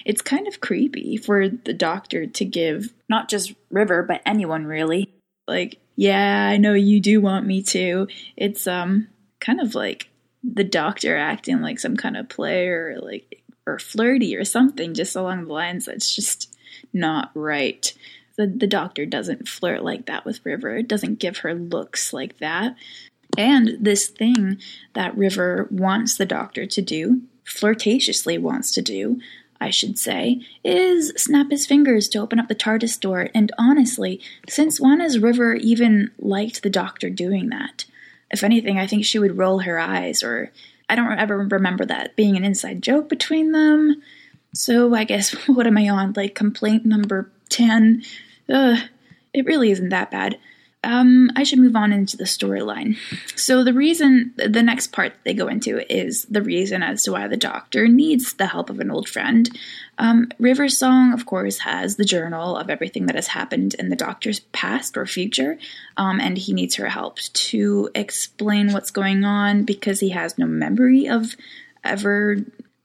it's 0.04 0.22
kind 0.22 0.48
of 0.48 0.60
creepy 0.60 1.16
for 1.16 1.48
the 1.48 1.74
doctor 1.74 2.26
to 2.26 2.44
give 2.44 2.92
not 3.08 3.28
just 3.28 3.54
River, 3.70 4.02
but 4.02 4.22
anyone 4.26 4.66
really. 4.66 5.12
Like, 5.46 5.78
yeah, 5.96 6.48
I 6.48 6.56
know 6.58 6.74
you 6.74 7.00
do 7.00 7.20
want 7.20 7.46
me 7.46 7.62
to. 7.64 8.08
It's 8.36 8.66
um 8.66 9.08
kind 9.40 9.60
of 9.60 9.74
like 9.74 10.08
the 10.42 10.64
doctor 10.64 11.16
acting 11.16 11.60
like 11.60 11.78
some 11.78 11.96
kind 11.96 12.16
of 12.16 12.28
player, 12.28 12.98
like 13.00 13.37
or 13.68 13.78
flirty 13.78 14.36
or 14.36 14.44
something, 14.44 14.94
just 14.94 15.16
along 15.16 15.44
the 15.44 15.52
lines 15.52 15.86
that's 15.86 16.14
just 16.14 16.54
not 16.92 17.30
right. 17.34 17.92
The 18.36 18.46
the 18.46 18.66
doctor 18.66 19.04
doesn't 19.04 19.48
flirt 19.48 19.82
like 19.82 20.06
that 20.06 20.24
with 20.24 20.44
River. 20.44 20.82
Doesn't 20.82 21.18
give 21.18 21.38
her 21.38 21.54
looks 21.54 22.12
like 22.12 22.38
that. 22.38 22.76
And 23.36 23.76
this 23.80 24.08
thing 24.08 24.58
that 24.94 25.16
River 25.16 25.68
wants 25.70 26.16
the 26.16 26.26
doctor 26.26 26.66
to 26.66 26.82
do, 26.82 27.22
flirtatiously 27.44 28.38
wants 28.38 28.72
to 28.74 28.82
do, 28.82 29.20
I 29.60 29.70
should 29.70 29.98
say, 29.98 30.40
is 30.64 31.12
snap 31.16 31.50
his 31.50 31.66
fingers 31.66 32.08
to 32.08 32.18
open 32.18 32.38
up 32.38 32.48
the 32.48 32.54
TARDIS 32.54 32.98
door. 33.00 33.28
And 33.34 33.52
honestly, 33.58 34.20
since 34.48 34.80
when 34.80 35.00
has 35.00 35.18
River 35.18 35.54
even 35.54 36.10
liked 36.18 36.62
the 36.62 36.70
Doctor 36.70 37.10
doing 37.10 37.48
that? 37.50 37.84
If 38.30 38.44
anything, 38.44 38.78
I 38.78 38.86
think 38.86 39.04
she 39.04 39.18
would 39.18 39.38
roll 39.38 39.60
her 39.60 39.78
eyes, 39.78 40.22
or 40.22 40.52
I 40.88 40.94
don't 40.94 41.18
ever 41.18 41.38
remember 41.38 41.84
that 41.86 42.16
being 42.16 42.36
an 42.36 42.44
inside 42.44 42.82
joke 42.82 43.08
between 43.08 43.52
them. 43.52 44.02
So 44.54 44.94
I 44.94 45.04
guess, 45.04 45.32
what 45.48 45.66
am 45.66 45.78
I 45.78 45.88
on? 45.88 46.14
Like, 46.16 46.34
complaint 46.34 46.84
number 46.84 47.30
10? 47.50 48.02
Ugh, 48.48 48.78
it 49.34 49.46
really 49.46 49.70
isn't 49.70 49.90
that 49.90 50.10
bad 50.10 50.38
um, 50.88 51.30
I 51.36 51.42
should 51.42 51.58
move 51.58 51.76
on 51.76 51.92
into 51.92 52.16
the 52.16 52.24
storyline. 52.24 52.96
So, 53.36 53.62
the 53.62 53.74
reason, 53.74 54.32
the 54.36 54.62
next 54.62 54.86
part 54.86 55.12
they 55.22 55.34
go 55.34 55.46
into 55.46 55.80
is 55.94 56.24
the 56.24 56.40
reason 56.40 56.82
as 56.82 57.02
to 57.02 57.12
why 57.12 57.28
the 57.28 57.36
doctor 57.36 57.86
needs 57.88 58.32
the 58.32 58.46
help 58.46 58.70
of 58.70 58.80
an 58.80 58.90
old 58.90 59.06
friend. 59.06 59.50
Um, 59.98 60.30
River's 60.38 60.78
Song, 60.78 61.12
of 61.12 61.26
course, 61.26 61.58
has 61.58 61.96
the 61.96 62.06
journal 62.06 62.56
of 62.56 62.70
everything 62.70 63.04
that 63.06 63.16
has 63.16 63.26
happened 63.26 63.74
in 63.74 63.90
the 63.90 63.96
doctor's 63.96 64.40
past 64.40 64.96
or 64.96 65.04
future, 65.04 65.58
um, 65.98 66.20
and 66.20 66.38
he 66.38 66.54
needs 66.54 66.76
her 66.76 66.88
help 66.88 67.18
to 67.18 67.90
explain 67.94 68.72
what's 68.72 68.90
going 68.90 69.24
on 69.24 69.64
because 69.64 70.00
he 70.00 70.08
has 70.10 70.38
no 70.38 70.46
memory 70.46 71.06
of 71.06 71.36
ever 71.84 72.36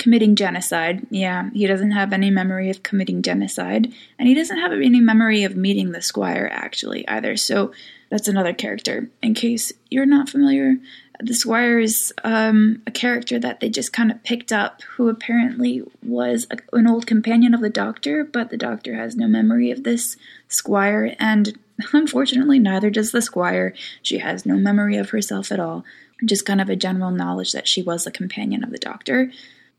committing 0.04 0.36
genocide. 0.36 1.08
Yeah, 1.10 1.50
he 1.54 1.66
doesn't 1.66 1.92
have 1.92 2.12
any 2.12 2.30
memory 2.30 2.70
of 2.70 2.84
committing 2.84 3.22
genocide, 3.22 3.94
and 4.20 4.28
he 4.28 4.36
doesn't 4.36 4.60
have 4.60 4.74
any 4.74 5.00
memory 5.00 5.46
of 5.46 5.56
meeting 5.56 5.94
the 5.94 6.02
squire 6.02 6.50
actually 6.52 7.08
either. 7.08 7.38
So 7.38 7.72
that's 8.10 8.28
another 8.28 8.52
character. 8.52 9.10
In 9.22 9.34
case 9.34 9.72
you're 9.90 10.06
not 10.06 10.28
familiar, 10.28 10.76
the 11.22 11.34
squire 11.34 11.80
is 11.80 12.14
um, 12.26 12.82
a 12.86 12.92
character 12.92 13.40
that 13.40 13.62
they 13.62 13.70
just 13.70 13.94
kind 13.94 14.12
of 14.12 14.22
picked 14.26 14.52
up, 14.52 14.82
who 14.98 15.08
apparently 15.08 15.84
was 16.06 16.48
a, 16.52 16.58
an 16.76 16.86
old 16.86 17.08
companion 17.08 17.54
of 17.54 17.62
the 17.62 17.70
doctor, 17.70 18.26
but 18.26 18.50
the 18.50 18.58
doctor 18.58 18.96
has 18.96 19.16
no 19.16 19.30
memory 19.30 19.72
of 19.72 19.86
this 19.86 20.18
squire, 20.50 21.16
and 21.18 21.58
unfortunately, 21.94 22.60
neither 22.60 22.90
does 22.90 23.14
the 23.14 23.22
squire. 23.22 23.74
She 24.02 24.18
has 24.18 24.46
no 24.46 24.58
memory 24.58 24.98
of 24.98 25.12
herself 25.12 25.50
at 25.50 25.62
all 25.62 25.86
just 26.26 26.46
kind 26.46 26.62
of 26.62 26.70
a 26.70 26.76
general 26.76 27.12
knowledge 27.12 27.52
that 27.52 27.68
she 27.68 27.82
was 27.82 28.08
a 28.08 28.12
companion 28.12 28.64
of 28.64 28.72
the 28.72 28.78
doctor. 28.78 29.32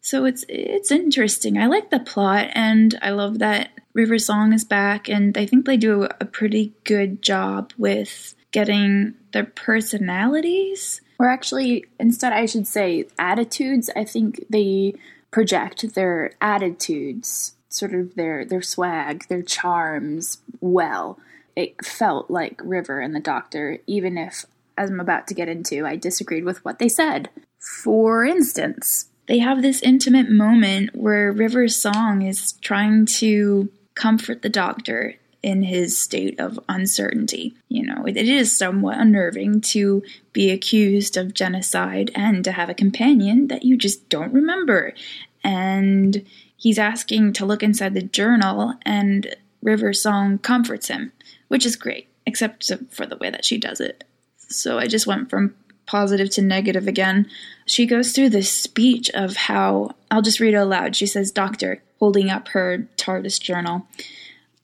So 0.04 0.26
it's 0.26 0.44
it's 0.50 0.90
interesting. 0.90 1.56
I 1.56 1.66
like 1.66 1.88
the 1.88 1.98
plot, 1.98 2.50
and 2.52 2.96
I 3.00 3.10
love 3.10 3.38
that 3.38 3.70
River 3.94 4.18
Song 4.18 4.52
is 4.52 4.62
back, 4.62 5.08
and 5.08 5.36
I 5.38 5.46
think 5.46 5.64
they 5.64 5.78
do 5.78 6.06
a 6.20 6.26
pretty 6.26 6.74
good 6.84 7.22
job 7.22 7.72
with 7.78 8.34
getting 8.50 9.14
their 9.32 9.44
personalities, 9.44 11.00
or 11.18 11.26
actually, 11.26 11.86
instead, 11.98 12.34
I 12.34 12.44
should 12.44 12.66
say 12.66 13.06
attitudes. 13.18 13.88
I 13.96 14.04
think 14.04 14.44
they 14.50 14.92
project 15.30 15.94
their 15.94 16.32
attitudes, 16.38 17.54
sort 17.70 17.94
of 17.94 18.14
their 18.14 18.44
their 18.44 18.60
swag, 18.60 19.26
their 19.28 19.42
charms 19.42 20.42
well. 20.60 21.18
It 21.56 21.82
felt 21.82 22.30
like 22.30 22.60
River 22.62 23.00
and 23.00 23.14
the 23.14 23.20
Doctor, 23.20 23.78
even 23.86 24.18
if, 24.18 24.44
as 24.76 24.90
I'm 24.90 25.00
about 25.00 25.26
to 25.28 25.34
get 25.34 25.48
into, 25.48 25.86
I 25.86 25.96
disagreed 25.96 26.44
with 26.44 26.62
what 26.62 26.78
they 26.78 26.90
said. 26.90 27.30
For 27.58 28.26
instance, 28.26 29.08
they 29.26 29.38
have 29.38 29.62
this 29.62 29.82
intimate 29.82 30.30
moment 30.30 30.94
where 30.94 31.32
River's 31.32 31.80
song 31.80 32.22
is 32.22 32.52
trying 32.60 33.06
to 33.18 33.70
comfort 33.94 34.42
the 34.42 34.48
doctor 34.48 35.16
in 35.42 35.62
his 35.62 35.98
state 35.98 36.40
of 36.40 36.58
uncertainty. 36.68 37.54
You 37.68 37.84
know, 37.84 38.06
it, 38.06 38.16
is 38.16 38.56
somewhat 38.56 38.98
unnerving 38.98 39.60
to 39.60 40.02
be 40.32 40.50
accused 40.50 41.16
of 41.16 41.34
genocide 41.34 42.10
and 42.14 42.42
to 42.44 42.52
have 42.52 42.70
a 42.70 42.74
companion 42.74 43.48
that 43.48 43.62
you 43.62 43.76
just 43.76 44.08
don't 44.08 44.32
remember. 44.32 44.94
And 45.42 46.24
he's 46.56 46.78
asking 46.78 47.34
to 47.34 47.46
look 47.46 47.62
inside 47.62 47.92
the 47.92 48.02
journal, 48.02 48.74
and 48.82 49.36
River's 49.62 50.00
song 50.00 50.38
comforts 50.38 50.88
him, 50.88 51.12
which 51.48 51.66
is 51.66 51.76
great, 51.76 52.08
except 52.26 52.70
for 52.90 53.04
the 53.04 53.18
way 53.18 53.28
that 53.28 53.44
she 53.44 53.58
does 53.58 53.80
it. 53.80 54.04
So 54.36 54.78
I 54.78 54.86
just 54.86 55.06
went 55.06 55.28
from 55.28 55.54
positive 55.86 56.30
to 56.30 56.42
negative 56.42 56.88
again. 56.88 57.28
She 57.66 57.86
goes 57.86 58.12
through 58.12 58.30
this 58.30 58.50
speech 58.50 59.10
of 59.10 59.36
how, 59.36 59.94
I'll 60.10 60.22
just 60.22 60.40
read 60.40 60.54
it 60.54 60.58
aloud. 60.58 60.96
She 60.96 61.06
says, 61.06 61.30
Doctor, 61.30 61.82
holding 61.98 62.30
up 62.30 62.48
her 62.48 62.88
TARDIS 62.96 63.40
journal, 63.40 63.86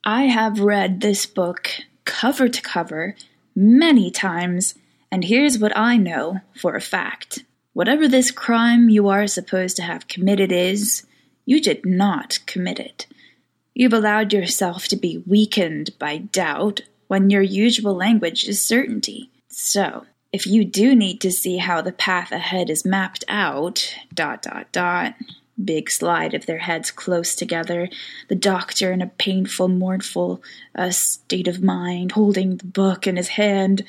I 0.03 0.23
have 0.23 0.59
read 0.59 1.01
this 1.01 1.25
book 1.25 1.69
cover 2.05 2.49
to 2.49 2.61
cover 2.61 3.15
many 3.55 4.09
times, 4.11 4.75
and 5.11 5.23
here's 5.23 5.59
what 5.59 5.75
I 5.77 5.97
know 5.97 6.41
for 6.55 6.75
a 6.75 6.81
fact. 6.81 7.43
Whatever 7.73 8.07
this 8.07 8.31
crime 8.31 8.89
you 8.89 9.07
are 9.07 9.27
supposed 9.27 9.75
to 9.77 9.83
have 9.83 10.07
committed 10.07 10.51
is, 10.51 11.05
you 11.45 11.61
did 11.61 11.85
not 11.85 12.39
commit 12.45 12.79
it. 12.79 13.07
You've 13.73 13.93
allowed 13.93 14.33
yourself 14.33 14.87
to 14.89 14.95
be 14.95 15.23
weakened 15.25 15.97
by 15.97 16.17
doubt 16.17 16.81
when 17.07 17.29
your 17.29 17.41
usual 17.41 17.93
language 17.93 18.47
is 18.47 18.61
certainty. 18.61 19.29
So, 19.47 20.05
if 20.33 20.47
you 20.47 20.63
do 20.63 20.95
need 20.95 21.19
to 21.21 21.31
see 21.31 21.57
how 21.57 21.81
the 21.81 21.91
path 21.91 22.31
ahead 22.31 22.69
is 22.69 22.85
mapped 22.85 23.25
out, 23.27 23.95
dot 24.13 24.41
dot 24.41 24.71
dot, 24.71 25.15
big 25.63 25.89
slide 25.89 26.33
of 26.33 26.45
their 26.45 26.59
heads 26.59 26.89
close 26.89 27.35
together, 27.35 27.89
the 28.29 28.35
doctor 28.35 28.91
in 28.91 29.01
a 29.01 29.07
painful, 29.07 29.67
mournful 29.67 30.41
uh, 30.75 30.89
state 30.89 31.47
of 31.47 31.61
mind, 31.61 32.13
holding 32.13 32.57
the 32.57 32.65
book 32.65 33.05
in 33.07 33.17
his 33.17 33.29
hand. 33.29 33.83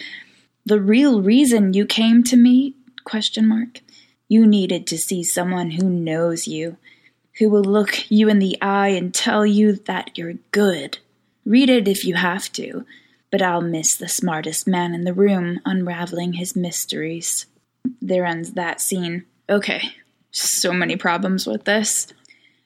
The 0.66 0.80
real 0.80 1.22
reason 1.22 1.74
you 1.74 1.86
came 1.86 2.22
to 2.24 2.36
me? 2.36 2.74
Question 3.04 3.46
mark. 3.46 3.80
You 4.28 4.46
needed 4.46 4.86
to 4.88 4.98
see 4.98 5.22
someone 5.22 5.72
who 5.72 5.88
knows 5.88 6.48
you, 6.48 6.76
who 7.38 7.50
will 7.50 7.64
look 7.64 8.10
you 8.10 8.28
in 8.28 8.38
the 8.38 8.60
eye 8.60 8.88
and 8.88 9.14
tell 9.14 9.46
you 9.46 9.74
that 9.86 10.16
you're 10.18 10.34
good. 10.50 10.98
Read 11.44 11.70
it 11.70 11.88
if 11.88 12.04
you 12.04 12.14
have 12.14 12.50
to 12.52 12.84
but 13.32 13.42
I'll 13.42 13.62
miss 13.62 13.96
the 13.96 14.08
smartest 14.08 14.68
man 14.68 14.94
in 14.94 15.04
the 15.04 15.14
room 15.14 15.58
unraveling 15.64 16.34
his 16.34 16.54
mysteries. 16.54 17.46
There 18.00 18.26
ends 18.26 18.52
that 18.52 18.80
scene. 18.80 19.24
Okay, 19.48 19.96
so 20.30 20.72
many 20.72 20.96
problems 20.96 21.46
with 21.46 21.64
this. 21.64 22.06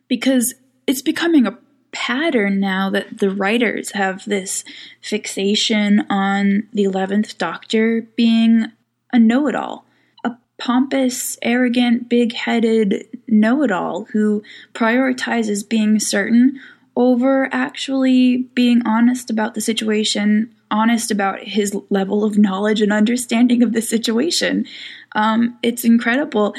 Because 0.09 0.55
it's 0.87 1.03
becoming 1.03 1.47
a 1.47 1.57
pattern 1.93 2.59
now 2.61 2.91
that 2.91 3.19
the 3.19 3.31
writers 3.31 3.93
have 3.93 4.25
this 4.25 4.65
fixation 5.01 6.05
on 6.11 6.69
the 6.73 6.85
11th 6.85 7.39
Doctor 7.39 8.03
being 8.17 8.67
a 9.13 9.19
know 9.21 9.47
it 9.47 9.55
all. 9.55 9.87
A 10.25 10.37
pompous, 10.59 11.39
arrogant, 11.43 12.09
big 12.09 12.35
headed 12.35 13.07
know 13.29 13.63
it 13.63 13.71
all 13.71 14.07
who 14.07 14.43
prioritizes 14.75 15.67
being 15.67 16.01
certain 16.01 16.61
over 16.97 17.49
actually 17.53 18.39
being 18.55 18.83
honest 18.85 19.31
about 19.31 19.55
the 19.55 19.61
situation 19.61 20.53
honest 20.71 21.11
about 21.11 21.41
his 21.41 21.77
level 21.91 22.25
of 22.25 22.39
knowledge 22.39 22.81
and 22.81 22.93
understanding 22.93 23.63
of 23.63 23.73
the 23.73 23.83
situation. 23.83 24.67
Um, 25.15 25.59
it's 25.63 25.85
incredible. 25.85 26.55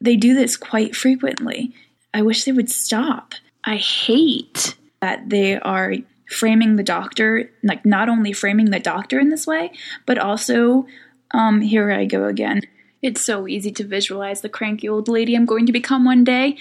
They 0.00 0.16
do 0.16 0.34
this 0.34 0.56
quite 0.56 0.94
frequently. 0.94 1.74
I 2.12 2.22
wish 2.22 2.44
they 2.44 2.52
would 2.52 2.70
stop. 2.70 3.34
I 3.64 3.76
hate 3.76 4.76
that 5.00 5.28
they 5.28 5.58
are 5.58 5.94
framing 6.28 6.76
the 6.76 6.82
doctor, 6.82 7.50
like 7.62 7.84
not 7.84 8.08
only 8.08 8.32
framing 8.32 8.70
the 8.70 8.80
doctor 8.80 9.18
in 9.18 9.28
this 9.28 9.46
way, 9.46 9.72
but 10.06 10.18
also, 10.18 10.86
um, 11.32 11.60
here 11.60 11.90
I 11.90 12.04
go 12.04 12.26
again. 12.26 12.62
It's 13.02 13.20
so 13.20 13.46
easy 13.46 13.70
to 13.72 13.84
visualize 13.84 14.40
the 14.40 14.48
cranky 14.48 14.88
old 14.88 15.08
lady 15.08 15.34
I'm 15.34 15.44
going 15.44 15.66
to 15.66 15.72
become 15.72 16.04
one 16.04 16.24
day. 16.24 16.56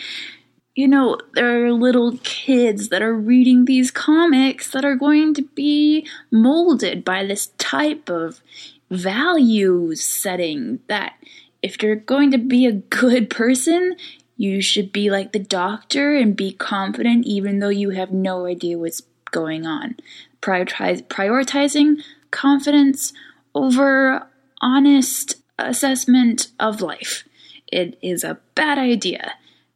You 0.76 0.88
know, 0.88 1.20
there 1.36 1.66
are 1.66 1.72
little 1.72 2.18
kids 2.24 2.90
that 2.90 3.04
are 3.04 3.14
reading 3.14 3.66
these 3.66 3.92
comics 3.92 4.72
that 4.72 4.84
are 4.84 4.96
going 4.96 5.36
to 5.36 5.44
be 5.44 6.08
molded 6.32 7.06
by 7.06 7.24
this 7.24 7.48
type 7.60 8.10
of 8.10 8.42
values 8.90 10.04
setting 10.04 10.80
that 10.88 11.14
if 11.62 11.82
you're 11.82 11.96
going 11.96 12.32
to 12.32 12.40
be 12.40 12.66
a 12.66 12.72
good 12.72 13.30
person, 13.30 13.96
you 14.36 14.62
should 14.62 14.92
be 14.92 15.12
like 15.12 15.32
the 15.32 15.40
doctor 15.40 16.16
and 16.16 16.36
be 16.36 16.52
confident 16.52 17.26
even 17.28 17.60
though 17.60 17.70
you 17.70 17.92
have 17.92 18.12
no 18.12 18.48
idea 18.48 18.78
what's 18.78 19.04
going 19.32 19.68
on. 19.68 19.96
Prioritize, 20.42 21.04
prioritizing 21.04 22.02
confidence 22.32 23.14
over 23.54 24.28
honest 24.60 25.36
assessment 25.60 26.48
of 26.60 26.82
life. 26.82 27.26
It 27.72 27.98
is 28.02 28.24
a 28.24 28.40
bad 28.56 28.80
idea. 28.80 29.36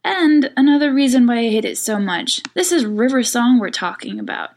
And 0.10 0.50
another 0.56 0.94
reason 0.94 1.28
why 1.28 1.40
I 1.40 1.50
hate 1.50 1.66
it 1.66 1.78
so 1.78 2.00
much 2.00 2.42
this 2.54 2.72
is 2.72 2.86
River 2.86 3.24
Song 3.24 3.60
we're 3.60 3.70
talking 3.70 4.20
about, 4.20 4.52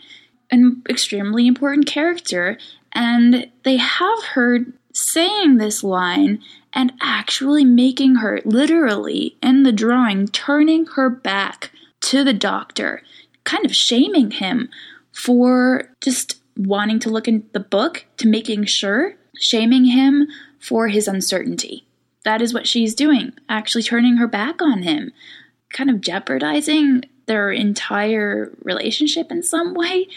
an 0.48 0.80
extremely 0.88 1.48
important 1.48 1.86
character, 1.86 2.56
and 2.92 3.50
they 3.64 3.76
have 3.76 4.22
her 4.34 4.60
saying 4.92 5.56
this 5.56 5.82
line 5.82 6.40
and 6.72 6.92
actually 7.00 7.64
making 7.64 8.14
her 8.16 8.38
literally 8.44 9.36
in 9.42 9.64
the 9.64 9.72
drawing 9.72 10.28
turning 10.28 10.86
her 10.94 11.10
back 11.10 11.72
to 12.02 12.22
the 12.22 12.32
doctor, 12.32 13.02
kind 13.42 13.66
of 13.66 13.74
shaming 13.74 14.30
him 14.30 14.68
for 15.10 15.90
just 16.00 16.40
wanting 16.56 17.00
to 17.00 17.10
look 17.10 17.26
in 17.26 17.44
the 17.54 17.58
book 17.58 18.06
to 18.18 18.28
making 18.28 18.66
sure, 18.66 19.16
shaming 19.36 19.86
him 19.86 20.28
for 20.60 20.86
his 20.86 21.08
uncertainty. 21.08 21.84
That 22.24 22.40
is 22.40 22.54
what 22.54 22.68
she's 22.68 22.94
doing, 22.94 23.32
actually 23.48 23.82
turning 23.82 24.18
her 24.18 24.28
back 24.28 24.62
on 24.62 24.82
him, 24.82 25.10
kind 25.70 25.90
of 25.90 26.00
jeopardizing 26.00 27.04
their 27.26 27.50
entire 27.50 28.52
relationship 28.62 29.30
in 29.30 29.42
some 29.42 29.74
way. 29.74 30.08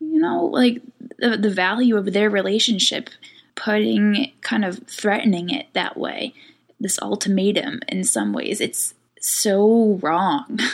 You 0.00 0.20
know, 0.20 0.46
like 0.46 0.80
the, 1.18 1.36
the 1.36 1.50
value 1.50 1.96
of 1.96 2.12
their 2.12 2.30
relationship 2.30 3.10
putting 3.54 4.32
kind 4.40 4.64
of 4.64 4.78
threatening 4.86 5.50
it 5.50 5.66
that 5.74 5.96
way 5.96 6.32
this 6.80 6.98
ultimatum 7.02 7.80
in 7.88 8.02
some 8.04 8.32
ways. 8.32 8.60
It's 8.60 8.94
so 9.20 9.98
wrong. 10.02 10.58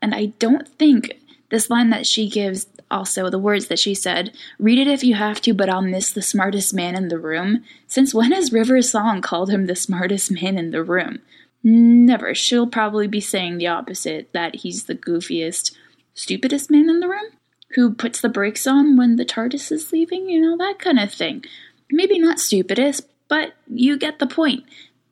And 0.00 0.14
i 0.14 0.26
don't 0.38 0.68
think 0.68 1.18
this 1.50 1.70
line 1.70 1.90
that 1.90 2.06
she 2.06 2.28
gives 2.28 2.68
also 2.88 3.28
the 3.28 3.38
words 3.38 3.66
that 3.66 3.80
she 3.80 3.94
said 3.94 4.32
read 4.58 4.78
it 4.78 4.86
if 4.86 5.02
you 5.02 5.14
have 5.16 5.40
to 5.40 5.52
but 5.52 5.68
i'll 5.68 5.82
miss 5.82 6.12
the 6.12 6.22
smartest 6.22 6.72
man 6.72 6.94
in 6.94 7.08
the 7.08 7.18
room. 7.18 7.64
Since 7.88 8.14
when 8.14 8.30
has 8.30 8.52
river 8.52 8.80
song 8.80 9.20
called 9.20 9.50
him 9.50 9.66
the 9.66 9.74
smartest 9.74 10.30
man 10.30 10.56
in 10.56 10.70
the 10.70 10.84
room 10.84 11.18
never 11.62 12.34
she'll 12.34 12.66
probably 12.66 13.06
be 13.06 13.20
saying 13.20 13.58
the 13.58 13.66
opposite 13.66 14.32
that 14.32 14.56
he's 14.56 14.84
the 14.84 14.94
goofiest 14.94 15.74
stupidest 16.14 16.70
man 16.70 16.88
in 16.88 17.00
the 17.00 17.08
room 17.08 17.30
who 17.74 17.92
puts 17.92 18.20
the 18.20 18.28
brakes 18.28 18.66
on 18.66 18.96
when 18.96 19.16
the 19.16 19.24
tardis 19.24 19.70
is 19.70 19.92
leaving 19.92 20.28
you 20.28 20.40
know 20.40 20.56
that 20.56 20.78
kind 20.78 20.98
of 20.98 21.12
thing 21.12 21.44
Maybe 21.90 22.18
not 22.18 22.38
stupidest, 22.38 23.06
but 23.28 23.54
you 23.66 23.96
get 23.96 24.18
the 24.18 24.26
point. 24.26 24.64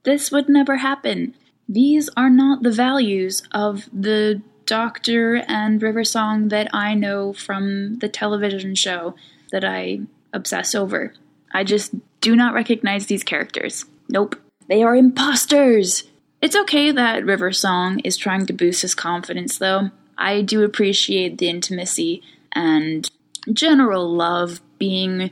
This 0.02 0.30
would 0.30 0.48
never 0.48 0.76
happen. 0.76 1.34
These 1.68 2.08
are 2.16 2.30
not 2.30 2.62
the 2.62 2.70
values 2.70 3.42
of 3.52 3.88
the 3.92 4.42
Doctor 4.66 5.36
and 5.48 5.82
River 5.82 6.04
Song 6.04 6.48
that 6.48 6.68
I 6.74 6.94
know 6.94 7.32
from 7.32 7.98
the 7.98 8.08
television 8.08 8.74
show 8.74 9.14
that 9.52 9.64
I 9.64 10.00
obsess 10.32 10.74
over. 10.74 11.14
I 11.52 11.64
just 11.64 11.94
do 12.20 12.36
not 12.36 12.54
recognize 12.54 13.06
these 13.06 13.22
characters. 13.22 13.84
Nope. 14.08 14.36
They 14.68 14.82
are 14.82 14.96
imposters! 14.96 16.04
It's 16.40 16.56
okay 16.56 16.90
that 16.90 17.24
River 17.24 17.52
Song 17.52 18.00
is 18.00 18.16
trying 18.16 18.46
to 18.46 18.52
boost 18.52 18.82
his 18.82 18.94
confidence, 18.94 19.58
though. 19.58 19.90
I 20.18 20.42
do 20.42 20.62
appreciate 20.62 21.38
the 21.38 21.48
intimacy 21.48 22.22
and 22.52 23.10
general 23.52 24.12
love 24.12 24.60
being 24.78 25.30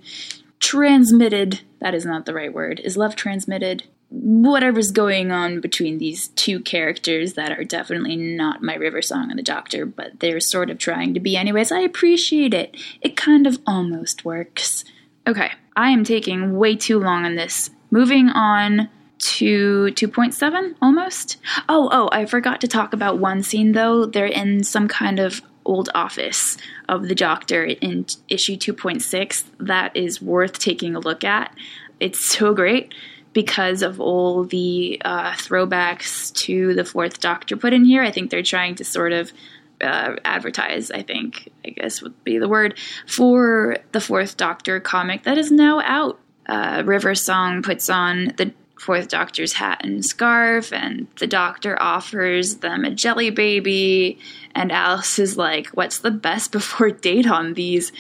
transmitted. 0.61 1.61
That 1.81 1.95
is 1.95 2.05
not 2.05 2.27
the 2.27 2.35
right 2.35 2.53
word. 2.53 2.81
Is 2.81 2.97
love 2.97 3.17
transmitted? 3.17 3.85
Whatever's 4.11 4.93
going 4.93 5.33
on 5.33 5.61
between 5.61 5.99
these 5.99 6.29
two 6.29 6.61
characters 6.61 7.35
that 7.35 7.53
are 7.53 7.65
definitely 7.65 8.17
not 8.17 8.63
my 8.63 8.75
river 8.75 9.03
song 9.03 9.31
and 9.31 9.39
the 9.39 9.43
doctor 9.43 9.85
but 9.87 10.21
they're 10.21 10.41
sort 10.41 10.71
of 10.71 10.79
trying 10.79 11.15
to 11.15 11.21
be 11.21 11.37
anyways. 11.37 11.73
I 11.73 11.81
appreciate 11.81 12.55
it. 12.55 12.77
It 13.01 13.17
kind 13.17 13.47
of 13.47 13.59
almost 13.67 14.25
works. 14.25 14.85
Okay 15.27 15.51
i 15.77 15.91
am 15.91 16.05
taking 16.05 16.57
way 16.57 16.77
too 16.77 16.99
long 16.99 17.25
on 17.25 17.35
this. 17.35 17.71
Moving 17.91 18.29
on 18.29 18.89
to 19.25 19.87
2.7 19.93 20.75
almost 20.83 21.39
oh 21.69 21.89
oh 21.91 22.09
i 22.13 22.27
forgot 22.27 22.61
to 22.61 22.69
talk 22.69 22.93
about 22.93 23.19
one 23.19 23.43
scene 23.43 23.73
though 23.73 24.05
they're 24.05 24.27
in 24.27 24.63
some 24.63 24.87
kind 24.87 25.19
of 25.19 25.41
old 25.65 25.89
office 25.95 26.57
of 26.89 27.09
the 27.09 27.15
Doctor 27.15 27.65
in 27.65 28.07
issue 28.29 28.57
2.6 28.57 29.45
that 29.61 29.97
is 29.97 30.21
worth 30.21 30.59
taking 30.59 30.95
a 30.95 31.01
look 31.01 31.25
at. 31.25 31.55
It's 32.01 32.25
so 32.25 32.55
great 32.55 32.95
because 33.33 33.83
of 33.83 34.01
all 34.01 34.45
the 34.45 35.01
uh, 35.05 35.33
throwbacks 35.33 36.33
to 36.35 36.75
the 36.75 36.85
fourth 36.85 37.21
Doctor 37.21 37.57
put 37.57 37.73
in 37.73 37.85
here. 37.85 38.03
I 38.03 38.11
think 38.11 38.31
they're 38.31 38.43
trying 38.43 38.77
to 38.77 38.85
sort 38.85 39.13
of 39.13 39.33
uh, 39.81 40.17
advertise, 40.25 40.91
I 40.91 41.03
think, 41.03 41.51
I 41.65 41.71
guess 41.71 42.01
would 42.01 42.23
be 42.25 42.39
the 42.39 42.49
word, 42.49 42.79
for 43.07 43.79
the 43.93 44.01
fourth 44.01 44.37
Doctor 44.37 44.81
comic 44.81 45.25
that 45.25 45.39
is 45.39 45.51
now 45.51 45.81
out. 45.81 46.21
Uh, 46.47 46.83
River 46.85 47.15
Song 47.15 47.63
puts 47.63 47.89
on 47.89 48.35
the 48.37 48.53
Fourth 48.85 49.09
Doctor's 49.09 49.55
hat 49.55 49.81
and 49.83 50.05
scarf, 50.05 50.73
and 50.73 51.07
the 51.19 51.27
Doctor 51.27 51.81
offers 51.83 52.57
them 52.57 52.85
a 52.85 52.91
jelly 52.91 53.31
baby, 53.31 54.19
and 54.55 54.71
Alice 54.71 55.19
is 55.19 55.37
like, 55.37 55.69
What's 55.69 55.99
the 55.99 56.11
best 56.11 56.53
before 56.53 56.91
date 56.91 57.27
on 57.27 57.55
these? 57.55 57.93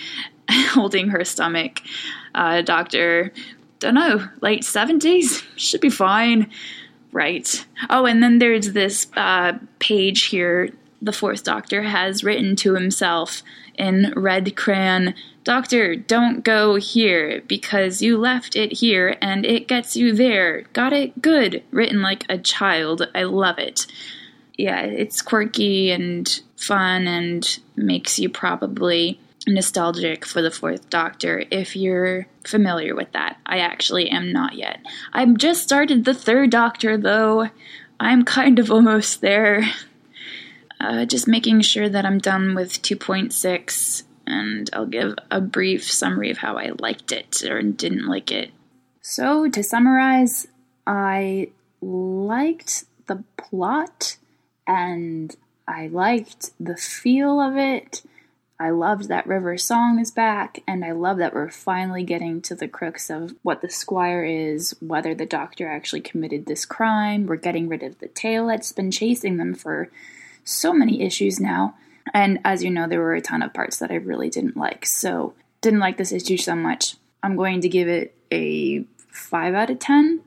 holding 0.51 1.09
her 1.09 1.24
stomach. 1.24 1.81
Uh, 2.35 2.62
doctor, 2.62 3.32
don't 3.78 3.94
know, 3.94 4.27
late 4.40 4.62
70s? 4.62 5.44
Should 5.56 5.81
be 5.81 5.90
fine. 5.90 6.51
Right. 7.12 7.65
Oh, 7.90 8.06
and 8.06 8.23
then 8.23 8.39
there's 8.39 8.73
this 8.73 9.06
uh, 9.16 9.59
page 9.78 10.24
here 10.24 10.70
the 11.01 11.12
fourth 11.12 11.44
doctor 11.44 11.82
has 11.82 12.24
written 12.24 12.56
to 12.56 12.74
himself 12.74 13.43
in 13.74 14.12
red 14.16 14.56
crayon 14.56 15.15
Doctor, 15.44 15.94
don't 15.94 16.42
go 16.42 16.76
here 16.76 17.42
because 17.46 18.00
you 18.00 18.16
left 18.16 18.56
it 18.56 18.72
here 18.72 19.16
and 19.20 19.44
it 19.44 19.68
gets 19.68 19.94
you 19.94 20.14
there. 20.14 20.62
Got 20.72 20.94
it? 20.94 21.20
Good. 21.20 21.62
Written 21.70 22.00
like 22.00 22.24
a 22.30 22.38
child. 22.38 23.06
I 23.14 23.24
love 23.24 23.58
it. 23.58 23.86
Yeah, 24.56 24.80
it's 24.80 25.20
quirky 25.20 25.90
and 25.90 26.40
fun 26.56 27.06
and 27.06 27.58
makes 27.76 28.18
you 28.18 28.30
probably 28.30 29.20
nostalgic 29.46 30.24
for 30.24 30.40
the 30.40 30.50
fourth 30.50 30.88
doctor 30.88 31.44
if 31.50 31.76
you're 31.76 32.26
familiar 32.46 32.94
with 32.94 33.12
that. 33.12 33.36
I 33.44 33.58
actually 33.58 34.08
am 34.08 34.32
not 34.32 34.54
yet. 34.54 34.80
I've 35.12 35.36
just 35.36 35.62
started 35.62 36.06
the 36.06 36.14
third 36.14 36.48
doctor 36.48 36.96
though. 36.96 37.50
I'm 38.00 38.24
kind 38.24 38.58
of 38.58 38.70
almost 38.70 39.20
there. 39.20 39.62
Uh, 40.80 41.06
just 41.06 41.26
making 41.26 41.60
sure 41.62 41.88
that 41.88 42.04
I'm 42.04 42.18
done 42.18 42.54
with 42.54 42.82
2.6 42.82 44.02
and 44.26 44.68
I'll 44.72 44.86
give 44.86 45.14
a 45.30 45.40
brief 45.40 45.90
summary 45.90 46.30
of 46.30 46.38
how 46.38 46.56
I 46.56 46.72
liked 46.78 47.12
it 47.12 47.42
or 47.44 47.62
didn't 47.62 48.06
like 48.06 48.30
it. 48.30 48.51
So, 49.01 49.48
to 49.51 49.62
summarize, 49.62 50.46
I 50.86 51.51
liked 51.80 52.84
the 53.06 53.22
plot 53.36 54.16
and 54.66 55.34
I 55.68 55.88
liked 55.88 56.51
the 56.59 56.76
feel 56.76 57.40
of 57.40 57.56
it. 57.56 58.02
I 58.59 58.70
loved 58.70 59.09
that 59.09 59.26
River 59.26 59.59
Song 59.59 59.98
is 59.98 60.12
back, 60.12 60.62
and 60.66 60.84
I 60.84 60.92
love 60.92 61.18
that 61.18 61.34
we're 61.34 61.51
finally 61.51 62.05
getting 62.05 62.40
to 62.42 62.55
the 62.55 62.68
crux 62.68 63.10
of 63.10 63.34
what 63.42 63.62
the 63.62 63.68
Squire 63.68 64.22
is, 64.22 64.76
whether 64.80 65.12
the 65.12 65.26
doctor 65.26 65.68
actually 65.68 66.02
committed 66.02 66.46
this 66.46 66.64
crime. 66.64 67.26
We're 67.26 67.36
getting 67.36 67.68
rid 67.68 67.82
of 67.82 67.98
the 67.98 68.09
tail 68.09 68.46
that's 68.46 68.70
been 68.70 68.92
chasing 68.92 69.38
them 69.38 69.55
for 69.55 69.90
so 70.44 70.72
many 70.72 71.02
issues 71.02 71.40
now. 71.40 71.74
And 72.12 72.39
as 72.44 72.62
you 72.62 72.70
know, 72.70 72.86
there 72.86 73.01
were 73.01 73.14
a 73.14 73.20
ton 73.20 73.43
of 73.43 73.55
parts 73.55 73.78
that 73.78 73.90
I 73.90 73.97
really 73.97 74.28
didn't 74.28 74.56
like. 74.56 74.86
So, 74.86 75.35
didn't 75.60 75.81
like 75.81 75.97
this 75.97 76.12
issue 76.12 76.36
so 76.36 76.55
much. 76.55 76.97
I'm 77.22 77.36
going 77.36 77.62
to 77.62 77.68
give 77.68 77.89
it 77.89 78.14
a 78.31 78.85
5 79.09 79.55
out 79.55 79.70
of 79.70 79.78
10. 79.78 80.20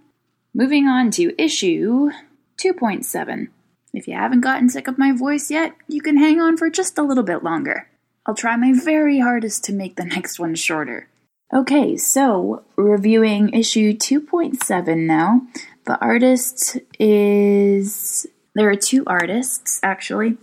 Moving 0.54 0.88
on 0.88 1.12
to 1.12 1.40
issue 1.40 2.10
2.7. 2.58 3.50
If 3.94 4.08
you 4.08 4.16
haven't 4.16 4.42
gotten 4.42 4.70
sick 4.70 4.88
of 4.88 4.98
my 4.98 5.12
voice 5.12 5.52
yet, 5.52 5.76
you 5.88 6.02
can 6.02 6.18
hang 6.18 6.42
on 6.42 6.58
for 6.58 6.70
just 6.70 6.98
a 6.98 7.04
little 7.04 7.24
bit 7.24 7.44
longer. 7.44 7.88
I'll 8.26 8.36
try 8.36 8.56
my 8.56 8.74
very 8.74 9.20
hardest 9.20 9.64
to 9.66 9.74
make 9.74 9.96
the 9.96 10.06
next 10.06 10.40
one 10.40 10.56
shorter. 10.56 11.08
Okay, 11.54 11.96
so 11.96 12.64
reviewing 12.76 13.54
issue 13.54 13.94
2.7 13.94 15.06
now. 15.06 15.48
The 15.86 15.98
artist 16.00 16.78
is. 17.00 18.28
There 18.54 18.70
are 18.70 18.76
two 18.76 19.04
artists, 19.08 19.80
actually. 19.82 20.38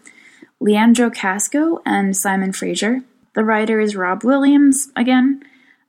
Leandro 0.65 1.11
Casco 1.11 1.83
and 1.85 2.17
Simon 2.17 2.51
Fraser. 2.51 3.03
The 3.35 3.45
writer 3.45 3.81
is 3.81 3.97
Rob 3.97 4.25
Williams 4.25 4.89
again, 4.97 5.43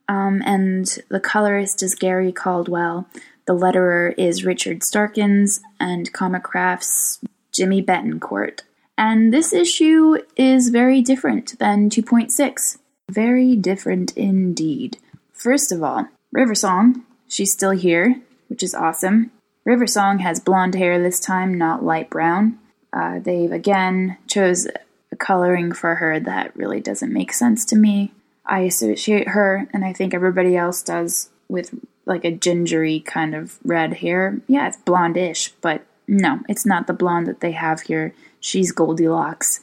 um, 0.10 0.41
and 0.45 0.99
the 1.07 1.22
colorist 1.22 1.81
is 1.81 1.95
Gary 1.95 2.34
Caldwell. 2.34 3.07
The 3.45 3.56
letterer 3.56 4.14
is 4.18 4.43
Richard 4.43 4.84
Starkings, 4.84 5.61
and 5.80 6.11
Comicraft's 6.11 7.22
Jimmy 7.53 7.81
Betancourt. 7.81 8.64
And 8.97 9.34
this 9.34 9.53
issue 9.53 10.18
is 10.35 10.68
very 10.68 11.02
different 11.02 11.57
than 11.57 11.89
2.6. 11.89 12.77
Very 13.10 13.56
different 13.56 14.11
indeed. 14.18 14.97
First 15.31 15.72
of 15.72 15.84
all, 15.84 16.10
River 16.34 16.53
Song, 16.53 17.06
she's 17.30 17.53
still 17.53 17.72
here, 17.72 18.19
which 18.49 18.61
is 18.61 18.76
awesome. 18.76 19.31
River 19.64 19.88
Song 19.88 20.19
has 20.19 20.41
blonde 20.41 20.76
hair 20.76 21.02
this 21.02 21.22
time, 21.22 21.57
not 21.57 21.81
light 21.81 22.10
brown. 22.10 22.60
Uh, 22.95 23.19
they've 23.19 23.51
again 23.51 24.17
chose 24.26 24.67
a 25.11 25.15
coloring 25.17 25.73
for 25.73 25.95
her 25.95 26.19
that 26.19 26.55
really 26.55 26.80
doesn't 26.80 27.13
make 27.13 27.34
sense 27.34 27.65
to 27.65 27.76
me. 27.76 28.13
I 28.45 28.61
associate 28.61 29.30
her, 29.30 29.67
and 29.73 29.84
I 29.84 29.91
think 29.91 30.13
everybody 30.13 30.55
else 30.55 30.81
does, 30.81 31.30
with 31.49 31.77
like 32.05 32.23
a 32.23 32.31
gingery 32.31 33.01
kind 33.01 33.35
of 33.35 33.59
red 33.63 33.95
hair. 33.95 34.39
Yeah, 34.47 34.67
it's 34.67 34.77
blondish, 34.77 35.51
but 35.61 35.84
no, 36.07 36.39
it's 36.47 36.65
not 36.65 36.88
the 36.88 36.93
blonde 36.93 37.27
that 37.27 37.41
they 37.41 37.51
have 37.51 37.81
here. 37.81 38.13
She's 38.39 38.72
Goldilocks. 38.72 39.59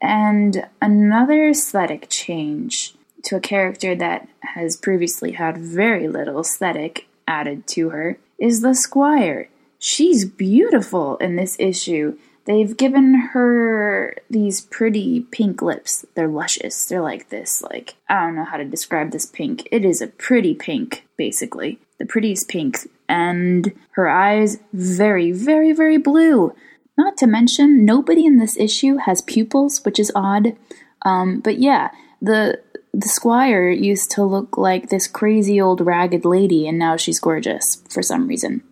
And 0.00 0.66
another 0.80 1.48
aesthetic 1.48 2.08
change 2.08 2.94
to 3.24 3.36
a 3.36 3.40
character 3.40 3.94
that 3.94 4.28
has 4.40 4.76
previously 4.76 5.32
had 5.32 5.56
very 5.58 6.08
little 6.08 6.40
aesthetic 6.40 7.06
added 7.28 7.66
to 7.68 7.90
her 7.90 8.18
is 8.38 8.62
the 8.62 8.74
Squire. 8.74 9.48
She's 9.78 10.24
beautiful 10.24 11.16
in 11.18 11.36
this 11.36 11.56
issue. 11.60 12.18
They've 12.44 12.76
given 12.76 13.14
her 13.32 14.16
these 14.28 14.60
pretty 14.60 15.20
pink 15.30 15.62
lips. 15.62 16.04
They're 16.14 16.28
luscious. 16.28 16.84
They're 16.86 17.00
like 17.00 17.28
this, 17.28 17.62
like, 17.62 17.94
I 18.08 18.24
don't 18.24 18.34
know 18.34 18.44
how 18.44 18.56
to 18.56 18.64
describe 18.64 19.12
this 19.12 19.26
pink. 19.26 19.68
It 19.70 19.84
is 19.84 20.02
a 20.02 20.08
pretty 20.08 20.54
pink, 20.54 21.06
basically. 21.16 21.78
The 21.98 22.06
prettiest 22.06 22.48
pink. 22.48 22.88
And 23.08 23.72
her 23.92 24.08
eyes, 24.08 24.58
very, 24.72 25.30
very, 25.30 25.72
very 25.72 25.98
blue. 25.98 26.54
Not 26.98 27.16
to 27.18 27.26
mention, 27.26 27.84
nobody 27.84 28.26
in 28.26 28.38
this 28.38 28.56
issue 28.56 28.96
has 28.96 29.22
pupils, 29.22 29.84
which 29.84 30.00
is 30.00 30.12
odd. 30.14 30.56
Um, 31.04 31.40
but 31.40 31.58
yeah, 31.58 31.90
the 32.20 32.60
the 32.94 33.08
squire 33.08 33.70
used 33.70 34.10
to 34.12 34.22
look 34.22 34.58
like 34.58 34.90
this 34.90 35.06
crazy 35.06 35.60
old 35.60 35.80
ragged 35.80 36.24
lady, 36.26 36.68
and 36.68 36.78
now 36.78 36.96
she's 36.96 37.18
gorgeous 37.18 37.82
for 37.88 38.02
some 38.02 38.26
reason. 38.26 38.62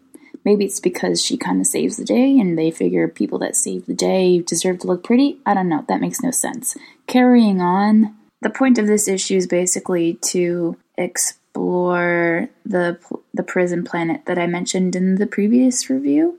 Maybe 0.45 0.65
it's 0.65 0.81
because 0.81 1.25
she 1.25 1.37
kind 1.37 1.61
of 1.61 1.67
saves 1.67 1.97
the 1.97 2.05
day, 2.05 2.39
and 2.39 2.59
they 2.59 2.71
figure 2.71 3.09
people 3.09 3.39
that 3.41 3.57
save 3.57 3.87
the 3.87 3.95
day 3.95 4.41
deserve 4.41 4.81
to 4.81 4.87
look 4.87 5.05
pretty. 5.05 5.39
I 5.45 5.55
don't 5.55 5.69
know. 5.69 5.85
That 5.89 6.01
makes 6.01 6.23
no 6.23 6.31
sense. 6.31 6.77
Carrying 7.07 7.61
on, 7.61 8.17
the 8.41 8.51
point 8.51 8.79
of 8.79 8.87
this 8.87 9.09
issue 9.09 9.37
is 9.37 9.47
basically 9.47 10.15
to 10.29 10.77
explore 10.97 12.49
the 12.65 12.99
the 13.35 13.43
prison 13.43 13.85
planet 13.85 14.23
that 14.27 14.39
I 14.39 14.47
mentioned 14.47 14.97
in 14.97 15.17
the 15.17 15.27
previous 15.27 15.91
review 15.91 16.39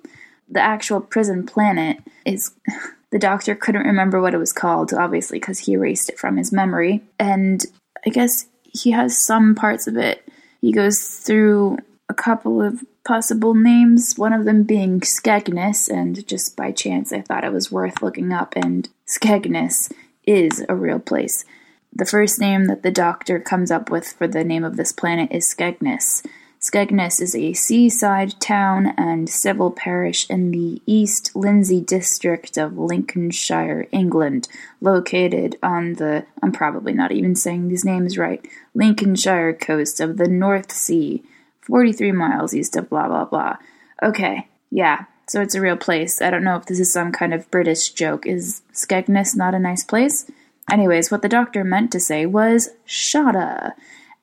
the 0.52 0.62
actual 0.62 1.00
prison 1.00 1.46
planet 1.46 1.98
is 2.26 2.52
the 3.12 3.20
doctor 3.20 3.56
couldn't 3.56 3.88
remember 3.88 4.22
what 4.22 4.34
it 4.34 4.38
was 4.38 4.54
called 4.54 4.94
obviously 4.94 5.40
because 5.40 5.60
he 5.60 5.74
erased 5.74 6.10
it 6.10 6.20
from 6.20 6.38
his 6.38 6.52
memory 6.52 7.02
and 7.18 7.66
i 8.06 8.10
guess 8.10 8.46
he 8.64 8.92
has 8.92 9.26
some 9.26 9.56
parts 9.56 9.88
of 9.88 9.98
it 9.98 10.28
he 10.62 10.72
goes 10.72 11.02
through 11.02 11.78
a 12.10 12.14
couple 12.14 12.62
of 12.62 12.84
possible 13.04 13.56
names 13.56 14.14
one 14.16 14.34
of 14.34 14.46
them 14.46 14.64
being 14.64 15.00
skegness 15.00 15.90
and 15.90 16.28
just 16.28 16.56
by 16.56 16.72
chance 16.72 17.12
i 17.12 17.20
thought 17.20 17.44
it 17.44 17.52
was 17.52 17.72
worth 17.72 18.02
looking 18.02 18.32
up 18.32 18.54
and 18.56 18.90
skegness 19.08 19.92
is 20.26 20.64
a 20.70 20.76
real 20.76 21.00
place. 21.00 21.46
The 21.94 22.06
first 22.06 22.40
name 22.40 22.66
that 22.66 22.84
the 22.84 22.92
doctor 22.92 23.40
comes 23.40 23.72
up 23.72 23.90
with 23.90 24.14
for 24.14 24.28
the 24.28 24.44
name 24.44 24.64
of 24.64 24.78
this 24.78 24.92
planet 24.92 25.32
is 25.32 25.54
skegness. 25.54 26.26
Skegness 26.62 27.20
is 27.20 27.36
a 27.36 27.54
seaside 27.54 28.40
town 28.40 28.94
and 28.96 29.28
civil 29.28 29.72
parish 29.72 30.30
in 30.30 30.52
the 30.52 30.80
East 30.86 31.36
Lindsey 31.36 31.82
district 31.82 32.56
of 32.56 32.78
Lincolnshire, 32.78 33.88
England, 33.92 34.48
located 34.80 35.58
on 35.64 35.94
the, 35.94 36.26
I'm 36.44 36.52
probably 36.52 36.94
not 36.94 37.12
even 37.12 37.36
saying 37.36 37.68
these 37.68 37.84
names 37.84 38.16
right, 38.16 38.48
Lincolnshire 38.76 39.54
coast 39.54 40.00
of 40.00 40.18
the 40.18 40.28
North 40.28 40.72
Sea, 40.72 41.24
43 41.62 42.12
miles 42.12 42.54
east 42.54 42.76
of 42.76 42.90
blah 42.90 43.08
blah 43.08 43.26
blah. 43.26 43.58
Okay, 44.04 44.48
yeah, 44.70 45.06
so 45.32 45.42
it's 45.42 45.56
a 45.56 45.62
real 45.62 45.78
place. 45.78 46.22
I 46.22 46.30
don't 46.30 46.44
know 46.44 46.58
if 46.58 46.66
this 46.66 46.80
is 46.80 46.92
some 46.92 47.12
kind 47.12 47.34
of 47.34 47.50
British 47.52 47.92
joke. 47.92 48.26
Is 48.26 48.62
Skegness 48.74 49.36
not 49.36 49.56
a 49.56 49.60
nice 49.60 49.84
place? 49.84 50.30
Anyways, 50.70 51.10
what 51.10 51.22
the 51.22 51.30
doctor 51.30 51.64
meant 51.64 51.92
to 51.94 52.00
say 52.00 52.26
was 52.26 52.70
Shada. 52.88 53.74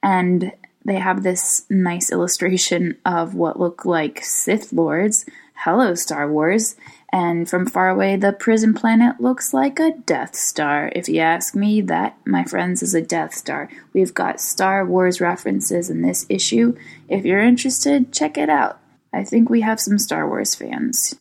And 0.03 0.53
they 0.85 0.97
have 0.97 1.23
this 1.23 1.65
nice 1.71 2.13
illustration 2.13 2.99
of 3.07 3.35
what 3.35 3.59
look 3.59 3.85
like 3.85 4.23
Sith 4.23 4.73
Lords. 4.73 5.25
Hello, 5.55 5.95
Star 5.95 6.31
Wars. 6.31 6.77
And 7.11 7.49
from 7.49 7.67
far 7.67 7.89
away, 7.89 8.17
the 8.17 8.33
prison 8.33 8.75
planet 8.75 9.21
looks 9.21 9.55
like 9.55 9.79
a 9.79 9.93
Death 9.93 10.35
Star. 10.35 10.93
If 10.95 11.09
you 11.09 11.21
ask 11.21 11.55
me, 11.55 11.81
that, 11.83 12.19
my 12.27 12.45
friends, 12.45 12.83
is 12.83 12.95
a 12.95 13.01
Death 13.01 13.35
Star. 13.35 13.71
We've 13.95 14.13
got 14.13 14.43
Star 14.43 14.85
Wars 14.85 15.21
references 15.21 15.89
in 15.89 16.03
this 16.03 16.27
issue. 16.29 16.77
If 17.09 17.25
you're 17.25 17.41
interested, 17.41 18.13
check 18.13 18.37
it 18.37 18.51
out. 18.51 18.79
I 19.13 19.25
think 19.25 19.49
we 19.49 19.63
have 19.63 19.81
some 19.81 19.99
Star 19.99 20.29
Wars 20.29 20.55
fans. 20.55 21.15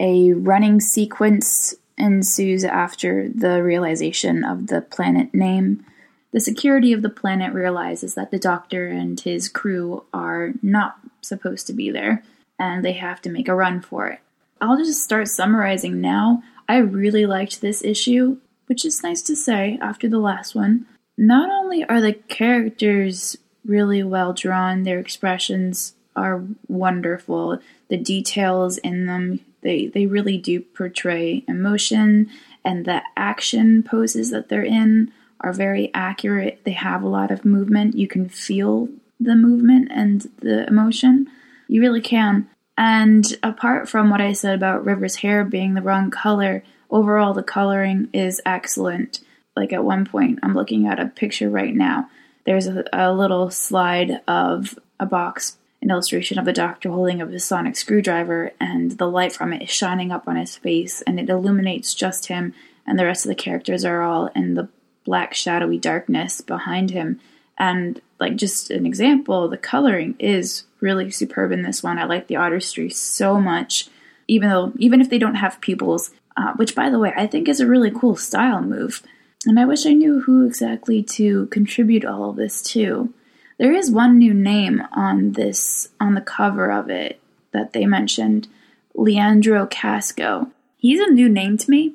A 0.00 0.32
running 0.32 0.80
sequence 0.80 1.74
ensues 1.98 2.64
after 2.64 3.28
the 3.28 3.62
realization 3.62 4.44
of 4.44 4.68
the 4.68 4.80
planet 4.80 5.34
name. 5.34 5.84
The 6.32 6.40
security 6.40 6.92
of 6.92 7.02
the 7.02 7.10
planet 7.10 7.52
realizes 7.52 8.14
that 8.14 8.30
the 8.30 8.38
Doctor 8.38 8.88
and 8.88 9.20
his 9.20 9.48
crew 9.48 10.04
are 10.12 10.54
not 10.62 10.96
supposed 11.20 11.66
to 11.66 11.74
be 11.74 11.90
there, 11.90 12.24
and 12.58 12.84
they 12.84 12.94
have 12.94 13.20
to 13.22 13.30
make 13.30 13.46
a 13.46 13.54
run 13.54 13.82
for 13.82 14.08
it. 14.08 14.20
I'll 14.60 14.78
just 14.78 15.02
start 15.02 15.28
summarizing 15.28 16.00
now. 16.00 16.42
I 16.68 16.78
really 16.78 17.26
liked 17.26 17.60
this 17.60 17.84
issue, 17.84 18.38
which 18.66 18.84
is 18.84 19.02
nice 19.02 19.22
to 19.22 19.36
say 19.36 19.78
after 19.80 20.08
the 20.08 20.18
last 20.18 20.54
one. 20.54 20.86
Not 21.16 21.50
only 21.50 21.84
are 21.84 22.00
the 22.00 22.14
characters 22.14 23.36
really 23.64 24.02
well 24.02 24.32
drawn, 24.32 24.82
their 24.82 24.98
expressions 24.98 25.94
are 26.16 26.44
wonderful. 26.68 27.58
The 27.88 27.96
details 27.96 28.78
in 28.78 29.06
them, 29.06 29.40
they, 29.62 29.86
they 29.86 30.06
really 30.06 30.38
do 30.38 30.60
portray 30.60 31.44
emotion, 31.46 32.30
and 32.64 32.84
the 32.84 33.02
action 33.16 33.82
poses 33.82 34.30
that 34.30 34.48
they're 34.48 34.64
in 34.64 35.12
are 35.40 35.52
very 35.52 35.90
accurate. 35.92 36.60
They 36.64 36.72
have 36.72 37.02
a 37.02 37.08
lot 37.08 37.30
of 37.30 37.44
movement. 37.44 37.96
You 37.96 38.08
can 38.08 38.28
feel 38.28 38.88
the 39.20 39.34
movement 39.34 39.90
and 39.92 40.22
the 40.40 40.66
emotion. 40.66 41.28
You 41.68 41.80
really 41.80 42.00
can. 42.00 42.48
And 42.76 43.24
apart 43.42 43.88
from 43.88 44.10
what 44.10 44.20
I 44.20 44.32
said 44.32 44.54
about 44.54 44.84
River's 44.84 45.16
hair 45.16 45.44
being 45.44 45.74
the 45.74 45.82
wrong 45.82 46.10
color, 46.10 46.64
overall 46.90 47.32
the 47.34 47.42
coloring 47.42 48.08
is 48.12 48.40
excellent. 48.44 49.20
Like 49.56 49.72
at 49.72 49.84
one 49.84 50.04
point, 50.04 50.40
I'm 50.42 50.54
looking 50.54 50.86
at 50.86 50.98
a 50.98 51.06
picture 51.06 51.48
right 51.48 51.74
now. 51.74 52.08
There's 52.44 52.66
a, 52.66 52.84
a 52.92 53.12
little 53.12 53.50
slide 53.50 54.20
of 54.26 54.78
a 54.98 55.06
box, 55.06 55.56
an 55.80 55.90
illustration 55.90 56.38
of 56.38 56.44
the 56.44 56.52
doctor 56.52 56.90
holding 56.90 57.22
up 57.22 57.30
a 57.30 57.38
sonic 57.38 57.76
screwdriver, 57.76 58.52
and 58.60 58.92
the 58.92 59.06
light 59.06 59.32
from 59.32 59.52
it 59.52 59.62
is 59.62 59.70
shining 59.70 60.10
up 60.10 60.26
on 60.26 60.36
his 60.36 60.56
face, 60.56 61.02
and 61.02 61.20
it 61.20 61.30
illuminates 61.30 61.94
just 61.94 62.26
him, 62.26 62.54
and 62.86 62.98
the 62.98 63.04
rest 63.04 63.24
of 63.24 63.28
the 63.28 63.34
characters 63.34 63.84
are 63.84 64.02
all 64.02 64.26
in 64.34 64.54
the 64.54 64.68
black 65.04 65.34
shadowy 65.34 65.78
darkness 65.78 66.40
behind 66.40 66.90
him. 66.90 67.20
And 67.56 68.00
like 68.18 68.36
just 68.36 68.70
an 68.70 68.84
example, 68.86 69.48
the 69.48 69.56
coloring 69.56 70.16
is 70.18 70.64
really 70.84 71.10
superb 71.10 71.50
in 71.50 71.62
this 71.62 71.82
one. 71.82 71.98
I 71.98 72.04
like 72.04 72.28
the 72.28 72.36
artistry 72.36 72.90
so 72.90 73.40
much, 73.40 73.88
even 74.28 74.50
though 74.50 74.72
even 74.78 75.00
if 75.00 75.10
they 75.10 75.18
don't 75.18 75.34
have 75.34 75.60
pupils, 75.60 76.12
uh, 76.36 76.52
which 76.54 76.76
by 76.76 76.90
the 76.90 77.00
way 77.00 77.12
I 77.16 77.26
think 77.26 77.48
is 77.48 77.58
a 77.58 77.66
really 77.66 77.90
cool 77.90 78.14
style 78.14 78.62
move. 78.62 79.02
And 79.46 79.58
I 79.58 79.64
wish 79.64 79.84
I 79.84 79.92
knew 79.92 80.20
who 80.20 80.46
exactly 80.46 81.02
to 81.02 81.46
contribute 81.46 82.04
all 82.04 82.30
of 82.30 82.36
this 82.36 82.62
to. 82.72 83.12
There 83.58 83.72
is 83.72 83.90
one 83.90 84.18
new 84.18 84.34
name 84.34 84.82
on 84.92 85.32
this 85.32 85.88
on 86.00 86.14
the 86.14 86.20
cover 86.20 86.70
of 86.70 86.90
it 86.90 87.20
that 87.52 87.72
they 87.72 87.86
mentioned, 87.86 88.48
Leandro 88.94 89.66
Casco. 89.66 90.50
He's 90.76 91.00
a 91.00 91.10
new 91.10 91.28
name 91.28 91.56
to 91.58 91.70
me. 91.70 91.94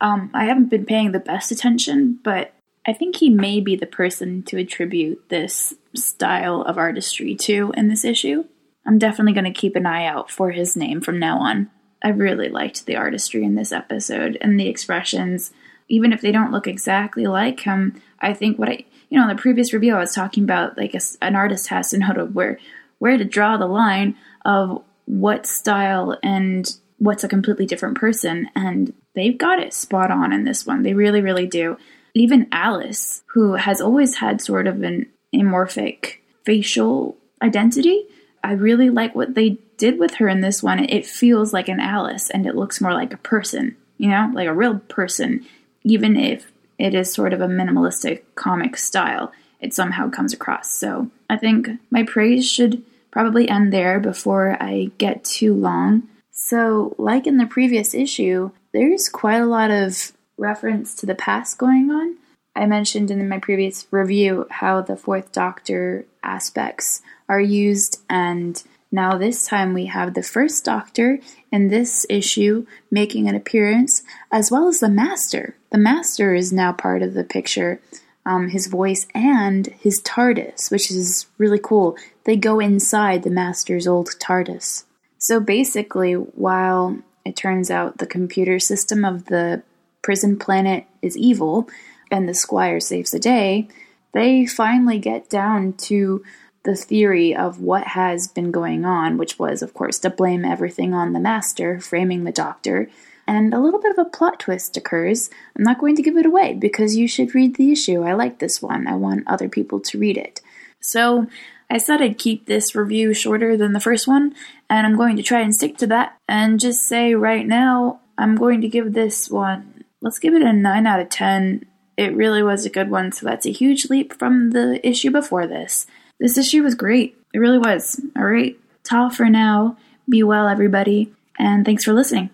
Um, 0.00 0.30
I 0.34 0.44
haven't 0.44 0.68
been 0.68 0.84
paying 0.84 1.12
the 1.12 1.20
best 1.20 1.50
attention, 1.50 2.18
but 2.22 2.52
I 2.86 2.92
think 2.92 3.16
he 3.16 3.30
may 3.30 3.60
be 3.60 3.76
the 3.76 3.86
person 3.86 4.42
to 4.44 4.58
attribute 4.58 5.28
this 5.28 5.74
style 5.96 6.62
of 6.62 6.78
artistry 6.78 7.34
too 7.34 7.72
in 7.76 7.88
this 7.88 8.04
issue. 8.04 8.44
I'm 8.86 8.98
definitely 8.98 9.32
going 9.32 9.52
to 9.52 9.60
keep 9.60 9.76
an 9.76 9.86
eye 9.86 10.06
out 10.06 10.30
for 10.30 10.50
his 10.50 10.76
name 10.76 11.00
from 11.00 11.18
now 11.18 11.38
on. 11.38 11.70
I 12.02 12.10
really 12.10 12.48
liked 12.48 12.86
the 12.86 12.96
artistry 12.96 13.42
in 13.42 13.54
this 13.56 13.72
episode 13.72 14.38
and 14.40 14.58
the 14.58 14.68
expressions. 14.68 15.52
Even 15.88 16.12
if 16.12 16.20
they 16.20 16.32
don't 16.32 16.52
look 16.52 16.66
exactly 16.66 17.26
like 17.26 17.60
him, 17.60 18.00
I 18.20 18.32
think 18.32 18.58
what 18.58 18.68
I, 18.68 18.84
you 19.08 19.18
know, 19.18 19.28
in 19.28 19.36
the 19.36 19.40
previous 19.40 19.72
review, 19.72 19.94
I 19.94 20.00
was 20.00 20.14
talking 20.14 20.44
about 20.44 20.76
like 20.76 20.94
a, 20.94 21.00
an 21.20 21.36
artist 21.36 21.68
has 21.68 21.90
to 21.90 21.98
know 21.98 22.12
to 22.12 22.24
where 22.26 22.58
where 22.98 23.18
to 23.18 23.24
draw 23.24 23.56
the 23.56 23.66
line 23.66 24.16
of 24.44 24.82
what 25.04 25.46
style 25.46 26.18
and 26.22 26.78
what's 26.98 27.24
a 27.24 27.28
completely 27.28 27.66
different 27.66 27.96
person. 27.96 28.48
And 28.54 28.92
they've 29.14 29.36
got 29.36 29.58
it 29.58 29.74
spot 29.74 30.10
on 30.10 30.32
in 30.32 30.44
this 30.44 30.66
one. 30.66 30.82
They 30.82 30.94
really, 30.94 31.20
really 31.20 31.46
do. 31.46 31.76
Even 32.14 32.48
Alice, 32.52 33.22
who 33.34 33.54
has 33.54 33.80
always 33.80 34.16
had 34.16 34.40
sort 34.40 34.66
of 34.66 34.82
an 34.82 35.06
amorphic 35.36 36.16
facial 36.44 37.16
identity, 37.42 38.06
I 38.42 38.52
really 38.52 38.90
like 38.90 39.14
what 39.14 39.34
they 39.34 39.58
did 39.76 39.98
with 39.98 40.14
her 40.14 40.28
in 40.28 40.40
this 40.40 40.62
one. 40.62 40.84
It 40.84 41.06
feels 41.06 41.52
like 41.52 41.68
an 41.68 41.80
Alice 41.80 42.30
and 42.30 42.46
it 42.46 42.54
looks 42.54 42.80
more 42.80 42.94
like 42.94 43.12
a 43.12 43.18
person, 43.18 43.76
you 43.98 44.08
know, 44.08 44.30
like 44.32 44.48
a 44.48 44.54
real 44.54 44.78
person, 44.78 45.44
even 45.82 46.16
if 46.16 46.50
it 46.78 46.94
is 46.94 47.12
sort 47.12 47.32
of 47.32 47.40
a 47.40 47.48
minimalistic 47.48 48.22
comic 48.34 48.76
style. 48.76 49.32
It 49.60 49.74
somehow 49.74 50.10
comes 50.10 50.32
across. 50.32 50.72
So 50.74 51.10
I 51.30 51.36
think 51.36 51.68
my 51.90 52.02
praise 52.02 52.48
should 52.48 52.84
probably 53.10 53.48
end 53.48 53.72
there 53.72 53.98
before 53.98 54.62
I 54.62 54.90
get 54.98 55.24
too 55.24 55.54
long. 55.54 56.02
So, 56.30 56.94
like 56.98 57.26
in 57.26 57.38
the 57.38 57.46
previous 57.46 57.94
issue, 57.94 58.50
there's 58.72 59.08
quite 59.08 59.38
a 59.38 59.46
lot 59.46 59.70
of 59.70 60.12
reference 60.36 60.94
to 60.96 61.06
the 61.06 61.14
past 61.14 61.56
going 61.56 61.90
on. 61.90 62.16
I 62.56 62.64
mentioned 62.64 63.10
in 63.10 63.28
my 63.28 63.38
previous 63.38 63.86
review 63.90 64.46
how 64.50 64.80
the 64.80 64.96
Fourth 64.96 65.30
Doctor 65.30 66.06
aspects 66.22 67.02
are 67.28 67.40
used, 67.40 68.00
and 68.08 68.62
now 68.90 69.18
this 69.18 69.46
time 69.46 69.74
we 69.74 69.86
have 69.86 70.14
the 70.14 70.22
First 70.22 70.64
Doctor 70.64 71.18
in 71.52 71.68
this 71.68 72.06
issue 72.08 72.66
making 72.90 73.28
an 73.28 73.34
appearance, 73.34 74.02
as 74.32 74.50
well 74.50 74.68
as 74.68 74.80
the 74.80 74.88
Master. 74.88 75.54
The 75.70 75.76
Master 75.76 76.34
is 76.34 76.50
now 76.50 76.72
part 76.72 77.02
of 77.02 77.12
the 77.12 77.24
picture, 77.24 77.78
um, 78.24 78.48
his 78.48 78.68
voice 78.68 79.06
and 79.14 79.66
his 79.66 80.00
TARDIS, 80.00 80.70
which 80.70 80.90
is 80.90 81.26
really 81.36 81.60
cool. 81.62 81.94
They 82.24 82.36
go 82.36 82.58
inside 82.58 83.22
the 83.22 83.30
Master's 83.30 83.86
old 83.86 84.08
TARDIS. 84.18 84.84
So 85.18 85.40
basically, 85.40 86.14
while 86.14 86.98
it 87.26 87.36
turns 87.36 87.70
out 87.70 87.98
the 87.98 88.06
computer 88.06 88.58
system 88.58 89.04
of 89.04 89.26
the 89.26 89.62
prison 90.00 90.38
planet 90.38 90.86
is 91.02 91.18
evil 91.18 91.68
and 92.10 92.28
the 92.28 92.34
Squire 92.34 92.80
saves 92.80 93.10
the 93.10 93.18
day, 93.18 93.68
they 94.12 94.46
finally 94.46 94.98
get 94.98 95.28
down 95.28 95.74
to 95.74 96.24
the 96.64 96.74
theory 96.74 97.34
of 97.34 97.60
what 97.60 97.88
has 97.88 98.26
been 98.26 98.50
going 98.50 98.84
on, 98.84 99.16
which 99.16 99.38
was, 99.38 99.62
of 99.62 99.72
course, 99.72 99.98
to 100.00 100.10
blame 100.10 100.44
everything 100.44 100.92
on 100.92 101.12
the 101.12 101.20
Master, 101.20 101.80
framing 101.80 102.24
the 102.24 102.32
Doctor, 102.32 102.90
and 103.26 103.52
a 103.52 103.60
little 103.60 103.80
bit 103.80 103.96
of 103.96 103.98
a 103.98 104.10
plot 104.10 104.40
twist 104.40 104.76
occurs. 104.76 105.30
I'm 105.56 105.64
not 105.64 105.78
going 105.78 105.96
to 105.96 106.02
give 106.02 106.16
it 106.16 106.26
away 106.26 106.54
because 106.54 106.96
you 106.96 107.08
should 107.08 107.34
read 107.34 107.56
the 107.56 107.72
issue. 107.72 108.02
I 108.02 108.14
like 108.14 108.38
this 108.38 108.62
one. 108.62 108.86
I 108.86 108.94
want 108.94 109.26
other 109.26 109.48
people 109.48 109.80
to 109.80 109.98
read 109.98 110.16
it. 110.16 110.40
So 110.80 111.26
I 111.68 111.78
said 111.78 112.00
I'd 112.00 112.18
keep 112.18 112.46
this 112.46 112.74
review 112.74 113.12
shorter 113.14 113.56
than 113.56 113.72
the 113.72 113.80
first 113.80 114.06
one, 114.06 114.34
and 114.70 114.86
I'm 114.86 114.96
going 114.96 115.16
to 115.16 115.22
try 115.22 115.40
and 115.40 115.54
stick 115.54 115.76
to 115.78 115.86
that 115.88 116.16
and 116.28 116.60
just 116.60 116.86
say 116.86 117.14
right 117.14 117.46
now 117.46 118.00
I'm 118.18 118.36
going 118.36 118.60
to 118.60 118.68
give 118.68 118.92
this 118.92 119.28
one, 119.28 119.84
let's 120.00 120.18
give 120.18 120.34
it 120.34 120.42
a 120.42 120.52
9 120.52 120.86
out 120.86 121.00
of 121.00 121.08
10. 121.08 121.66
It 121.96 122.14
really 122.14 122.42
was 122.42 122.66
a 122.66 122.70
good 122.70 122.90
one, 122.90 123.12
so 123.12 123.24
that's 123.24 123.46
a 123.46 123.52
huge 123.52 123.88
leap 123.88 124.18
from 124.18 124.50
the 124.50 124.86
issue 124.86 125.10
before 125.10 125.46
this. 125.46 125.86
This 126.20 126.36
issue 126.36 126.62
was 126.62 126.74
great. 126.74 127.16
It 127.32 127.38
really 127.38 127.58
was. 127.58 128.00
All 128.16 128.24
right. 128.24 128.58
Ta 128.84 129.08
for 129.08 129.30
now. 129.30 129.76
Be 130.08 130.22
well, 130.22 130.46
everybody, 130.46 131.12
and 131.38 131.64
thanks 131.64 131.84
for 131.84 131.92
listening. 131.92 132.30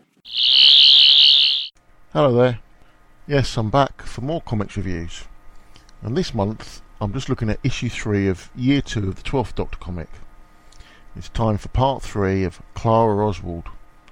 Hello 2.12 2.34
there. 2.34 2.58
Yes, 3.26 3.56
I'm 3.56 3.70
back 3.70 4.02
for 4.02 4.20
more 4.20 4.42
comics 4.42 4.76
reviews. 4.76 5.24
And 6.02 6.16
this 6.16 6.34
month, 6.34 6.82
I'm 7.00 7.12
just 7.12 7.28
looking 7.28 7.48
at 7.48 7.60
issue 7.64 7.88
3 7.88 8.28
of 8.28 8.50
year 8.54 8.82
2 8.82 9.08
of 9.08 9.14
the 9.14 9.22
12th 9.22 9.54
Doctor 9.54 9.78
comic. 9.78 10.08
It's 11.16 11.28
time 11.28 11.56
for 11.56 11.68
part 11.68 12.02
3 12.02 12.44
of 12.44 12.60
Clara 12.74 13.26
Oswald 13.26 13.68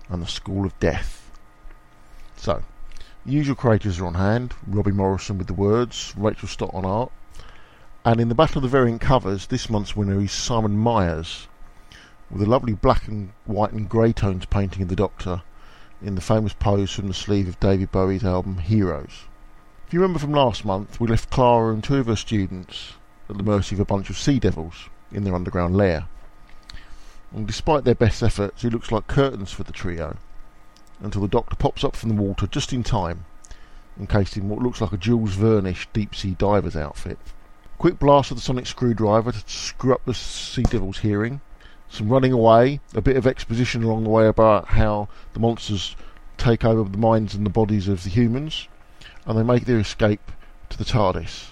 and 0.08 0.22
the 0.22 0.26
School 0.26 0.64
of 0.64 0.78
Death. 0.78 1.30
So, 2.36 2.62
usual 3.30 3.54
creators 3.54 4.00
are 4.00 4.06
on 4.06 4.14
hand 4.14 4.54
Robbie 4.66 4.90
Morrison 4.90 5.38
with 5.38 5.46
the 5.46 5.54
words, 5.54 6.12
Rachel 6.16 6.48
Stott 6.48 6.74
on 6.74 6.84
art. 6.84 7.12
And 8.04 8.20
in 8.20 8.28
the 8.28 8.34
Battle 8.34 8.58
of 8.58 8.62
the 8.62 8.68
Variant 8.68 9.00
covers, 9.00 9.46
this 9.46 9.70
month's 9.70 9.94
winner 9.94 10.20
is 10.20 10.32
Simon 10.32 10.76
Myers, 10.76 11.46
with 12.30 12.42
a 12.42 12.46
lovely 12.46 12.72
black 12.72 13.06
and 13.06 13.32
white 13.44 13.72
and 13.72 13.88
grey 13.88 14.12
tones 14.12 14.46
painting 14.46 14.82
of 14.82 14.88
the 14.88 14.96
Doctor 14.96 15.42
in 16.02 16.14
the 16.14 16.20
famous 16.20 16.54
pose 16.54 16.90
from 16.90 17.08
the 17.08 17.14
sleeve 17.14 17.46
of 17.46 17.60
David 17.60 17.92
Bowie's 17.92 18.24
album 18.24 18.58
Heroes. 18.58 19.24
If 19.86 19.94
you 19.94 20.00
remember 20.00 20.18
from 20.18 20.32
last 20.32 20.64
month, 20.64 20.98
we 20.98 21.06
left 21.06 21.30
Clara 21.30 21.72
and 21.72 21.84
two 21.84 21.96
of 21.96 22.06
her 22.06 22.16
students 22.16 22.94
at 23.28 23.36
the 23.36 23.42
mercy 23.42 23.76
of 23.76 23.80
a 23.80 23.84
bunch 23.84 24.10
of 24.10 24.18
sea 24.18 24.38
devils 24.38 24.88
in 25.12 25.24
their 25.24 25.34
underground 25.34 25.76
lair. 25.76 26.08
And 27.32 27.46
despite 27.46 27.84
their 27.84 27.94
best 27.94 28.22
efforts, 28.22 28.64
it 28.64 28.72
looks 28.72 28.90
like 28.90 29.06
curtains 29.06 29.52
for 29.52 29.62
the 29.62 29.72
trio 29.72 30.16
until 31.00 31.22
the 31.22 31.28
Doctor 31.28 31.56
pops 31.56 31.84
up 31.84 31.96
from 31.96 32.10
the 32.10 32.22
water 32.22 32.46
just 32.46 32.72
in 32.72 32.82
time, 32.82 33.24
encased 33.98 34.36
in 34.36 34.48
what 34.48 34.60
looks 34.60 34.80
like 34.80 34.92
a 34.92 34.96
Jules 34.96 35.34
Verne-ish 35.34 35.88
deep 35.92 36.14
sea 36.14 36.34
diver's 36.38 36.76
outfit. 36.76 37.18
Quick 37.78 37.98
blast 37.98 38.30
of 38.30 38.36
the 38.36 38.42
sonic 38.42 38.66
screwdriver 38.66 39.32
to 39.32 39.42
screw 39.46 39.94
up 39.94 40.04
the 40.04 40.14
sea 40.14 40.62
devil's 40.62 40.98
hearing, 40.98 41.40
some 41.88 42.08
running 42.08 42.32
away, 42.32 42.80
a 42.94 43.00
bit 43.00 43.16
of 43.16 43.26
exposition 43.26 43.82
along 43.82 44.04
the 44.04 44.10
way 44.10 44.26
about 44.26 44.68
how 44.68 45.08
the 45.32 45.40
monsters 45.40 45.96
take 46.36 46.64
over 46.64 46.88
the 46.88 46.98
minds 46.98 47.34
and 47.34 47.44
the 47.44 47.50
bodies 47.50 47.88
of 47.88 48.04
the 48.04 48.10
humans, 48.10 48.68
and 49.26 49.38
they 49.38 49.42
make 49.42 49.64
their 49.64 49.78
escape 49.78 50.32
to 50.68 50.78
the 50.78 50.84
TARDIS, 50.84 51.50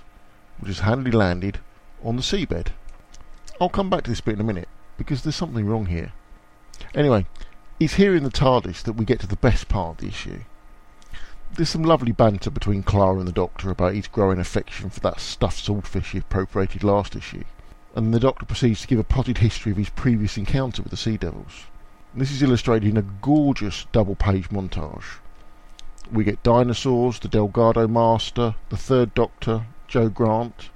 which 0.61 0.71
is 0.71 0.81
handily 0.81 1.11
landed 1.11 1.59
on 2.05 2.17
the 2.17 2.23
seabed. 2.23 2.69
I'll 3.61 3.69
come 3.69 3.91
back 3.91 4.05
to 4.05 4.11
this 4.11 4.21
bit 4.21 4.35
in 4.35 4.41
a 4.41 4.45
minute, 4.45 4.69
because 4.97 5.23
there's 5.23 5.35
something 5.37 5.67
wrong 5.67 5.87
here. 5.87 6.13
Anyway, 6.95 7.27
it's 7.81 7.95
here 7.95 8.15
in 8.15 8.25
the 8.25 8.31
TARDIS 8.31 8.83
that 8.83 8.95
we 8.95 9.05
get 9.05 9.21
to 9.21 9.27
the 9.27 9.37
best 9.37 9.69
part 9.69 9.97
of 9.97 9.97
the 9.99 10.09
issue. 10.09 10.41
There's 11.55 11.71
some 11.71 11.83
lovely 11.83 12.13
banter 12.13 12.51
between 12.51 12.83
Clara 12.83 13.19
and 13.19 13.29
the 13.29 13.33
Doctor 13.33 13.71
about 13.71 13.95
his 13.95 14.09
growing 14.09 14.39
affection 14.39 14.91
for 14.91 15.01
that 15.01 15.21
stuffed 15.21 15.65
swordfish 15.65 16.13
he 16.13 16.19
appropriated 16.19 16.85
last 16.85 17.17
issue 17.17 17.45
and 17.99 18.15
the 18.15 18.21
Doctor 18.21 18.47
proceeds 18.47 18.83
to 18.83 18.87
give 18.87 18.99
a 19.01 19.05
potted 19.05 19.39
history 19.39 19.73
of 19.73 19.79
his 19.79 19.91
previous 19.91 20.37
encounter 20.37 20.83
with 20.83 20.91
the 20.91 20.97
Sea 20.97 21.17
Devils. 21.17 21.65
This 22.15 22.31
is 22.31 22.43
illustrated 22.43 22.89
in 22.89 22.97
a 22.97 23.03
gorgeous 23.03 23.87
double 23.91 24.15
page 24.15 24.51
montage. 24.51 25.19
We 26.13 26.23
get 26.23 26.43
dinosaurs, 26.45 27.19
the 27.19 27.27
Delgado 27.27 27.89
Master, 27.89 28.55
the 28.69 28.77
Third 28.77 29.15
Doctor, 29.15 29.67
Jo 29.89 30.09
Grant, 30.09 30.71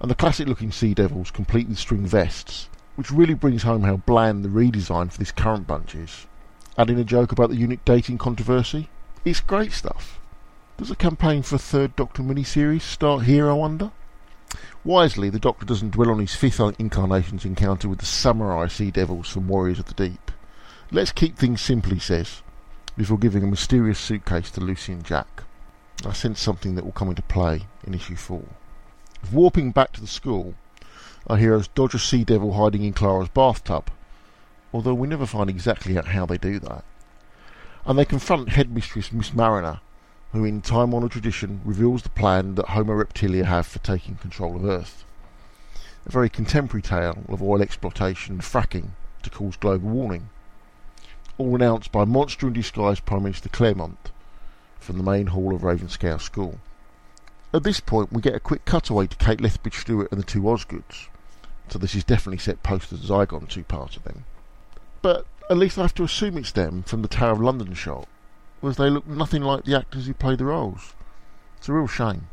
and 0.00 0.08
the 0.08 0.14
classic 0.14 0.46
looking 0.46 0.70
Sea 0.70 0.94
Devils 0.94 1.32
complete 1.32 1.68
with 1.68 1.78
string 1.78 2.06
vests, 2.06 2.68
which 2.94 3.10
really 3.10 3.34
brings 3.34 3.64
home 3.64 3.82
how 3.82 3.96
bland 3.96 4.44
the 4.44 4.48
redesign 4.48 5.10
for 5.10 5.18
this 5.18 5.32
current 5.32 5.66
bunch 5.66 5.96
is. 5.96 6.28
Adding 6.80 6.98
a 6.98 7.04
joke 7.04 7.30
about 7.30 7.50
the 7.50 7.56
unit 7.56 7.84
dating 7.84 8.16
controversy, 8.16 8.88
it's 9.22 9.40
great 9.40 9.70
stuff. 9.70 10.18
Does 10.78 10.90
a 10.90 10.96
campaign 10.96 11.42
for 11.42 11.56
a 11.56 11.58
Third 11.58 11.94
Doctor 11.94 12.22
miniseries 12.22 12.80
start 12.80 13.24
here, 13.24 13.50
I 13.50 13.52
wonder? 13.52 13.90
Wisely, 14.82 15.28
the 15.28 15.38
Doctor 15.38 15.66
doesn't 15.66 15.90
dwell 15.90 16.10
on 16.10 16.20
his 16.20 16.34
fifth 16.34 16.58
incarnation's 16.78 17.44
encounter 17.44 17.86
with 17.86 17.98
the 17.98 18.06
samurai 18.06 18.66
sea 18.66 18.90
devils 18.90 19.28
from 19.28 19.46
Warriors 19.46 19.78
of 19.78 19.94
the 19.94 20.08
Deep. 20.08 20.30
Let's 20.90 21.12
keep 21.12 21.36
things 21.36 21.60
simple, 21.60 21.92
he 21.92 22.00
says, 22.00 22.40
before 22.96 23.18
giving 23.18 23.44
a 23.44 23.46
mysterious 23.46 23.98
suitcase 23.98 24.50
to 24.52 24.62
Lucy 24.62 24.94
and 24.94 25.04
Jack. 25.04 25.42
I 26.06 26.14
sense 26.14 26.40
something 26.40 26.76
that 26.76 26.84
will 26.86 26.92
come 26.92 27.10
into 27.10 27.20
play 27.20 27.66
in 27.84 27.92
issue 27.92 28.16
4. 28.16 28.42
Warping 29.30 29.72
back 29.72 29.92
to 29.92 30.00
the 30.00 30.06
school, 30.06 30.54
our 31.26 31.36
heroes 31.36 31.68
dodge 31.68 31.92
a 31.92 31.98
sea 31.98 32.24
devil 32.24 32.54
hiding 32.54 32.84
in 32.84 32.94
Clara's 32.94 33.28
bathtub, 33.28 33.90
although 34.72 34.94
we 34.94 35.08
never 35.08 35.26
find 35.26 35.50
exactly 35.50 35.94
how 35.94 36.26
they 36.26 36.38
do 36.38 36.58
that. 36.60 36.84
And 37.84 37.98
they 37.98 38.04
confront 38.04 38.50
headmistress 38.50 39.12
Miss 39.12 39.32
Mariner, 39.32 39.80
who 40.32 40.44
in 40.44 40.60
time-honoured 40.60 41.10
tradition 41.10 41.60
reveals 41.64 42.02
the 42.02 42.08
plan 42.10 42.54
that 42.54 42.68
Homo 42.68 42.92
Reptilia 42.92 43.44
have 43.44 43.66
for 43.66 43.80
taking 43.80 44.14
control 44.16 44.56
of 44.56 44.64
Earth. 44.64 45.04
A 46.06 46.10
very 46.10 46.28
contemporary 46.28 46.82
tale 46.82 47.24
of 47.28 47.42
oil 47.42 47.60
exploitation 47.60 48.34
and 48.34 48.42
fracking 48.42 48.90
to 49.22 49.30
cause 49.30 49.56
global 49.56 49.88
warming. 49.88 50.30
All 51.36 51.54
announced 51.54 51.90
by 51.90 52.04
monster 52.04 52.46
in 52.46 52.52
disguise 52.52 53.00
Prime 53.00 53.24
Minister 53.24 53.48
Claremont 53.48 54.10
from 54.78 54.96
the 54.96 55.02
main 55.02 55.28
hall 55.28 55.54
of 55.54 55.62
Ravenscow 55.62 56.20
School. 56.20 56.60
At 57.52 57.64
this 57.64 57.80
point, 57.80 58.12
we 58.12 58.22
get 58.22 58.34
a 58.34 58.40
quick 58.40 58.64
cutaway 58.64 59.08
to 59.08 59.16
Kate 59.16 59.40
Lethbridge 59.40 59.78
Stewart 59.78 60.08
and 60.12 60.20
the 60.20 60.24
two 60.24 60.42
Osgoods, 60.42 61.08
so 61.68 61.78
this 61.78 61.94
is 61.94 62.04
definitely 62.04 62.38
set 62.38 62.62
post 62.62 62.90
the 62.90 62.96
Zygon 62.96 63.48
two-parter 63.48 64.02
then. 64.04 64.24
But 65.02 65.26
at 65.48 65.56
least 65.56 65.78
I 65.78 65.82
have 65.82 65.94
to 65.94 66.04
assume 66.04 66.36
it's 66.36 66.52
them 66.52 66.82
from 66.82 67.00
the 67.00 67.08
Tower 67.08 67.32
of 67.32 67.40
London 67.40 67.72
shot, 67.72 68.06
was 68.60 68.76
they 68.76 68.90
look 68.90 69.06
nothing 69.06 69.42
like 69.42 69.64
the 69.64 69.74
actors 69.74 70.06
who 70.06 70.12
played 70.12 70.38
the 70.38 70.44
roles. 70.44 70.92
It's 71.56 71.70
a 71.70 71.72
real 71.72 71.86
shame. 71.86 72.28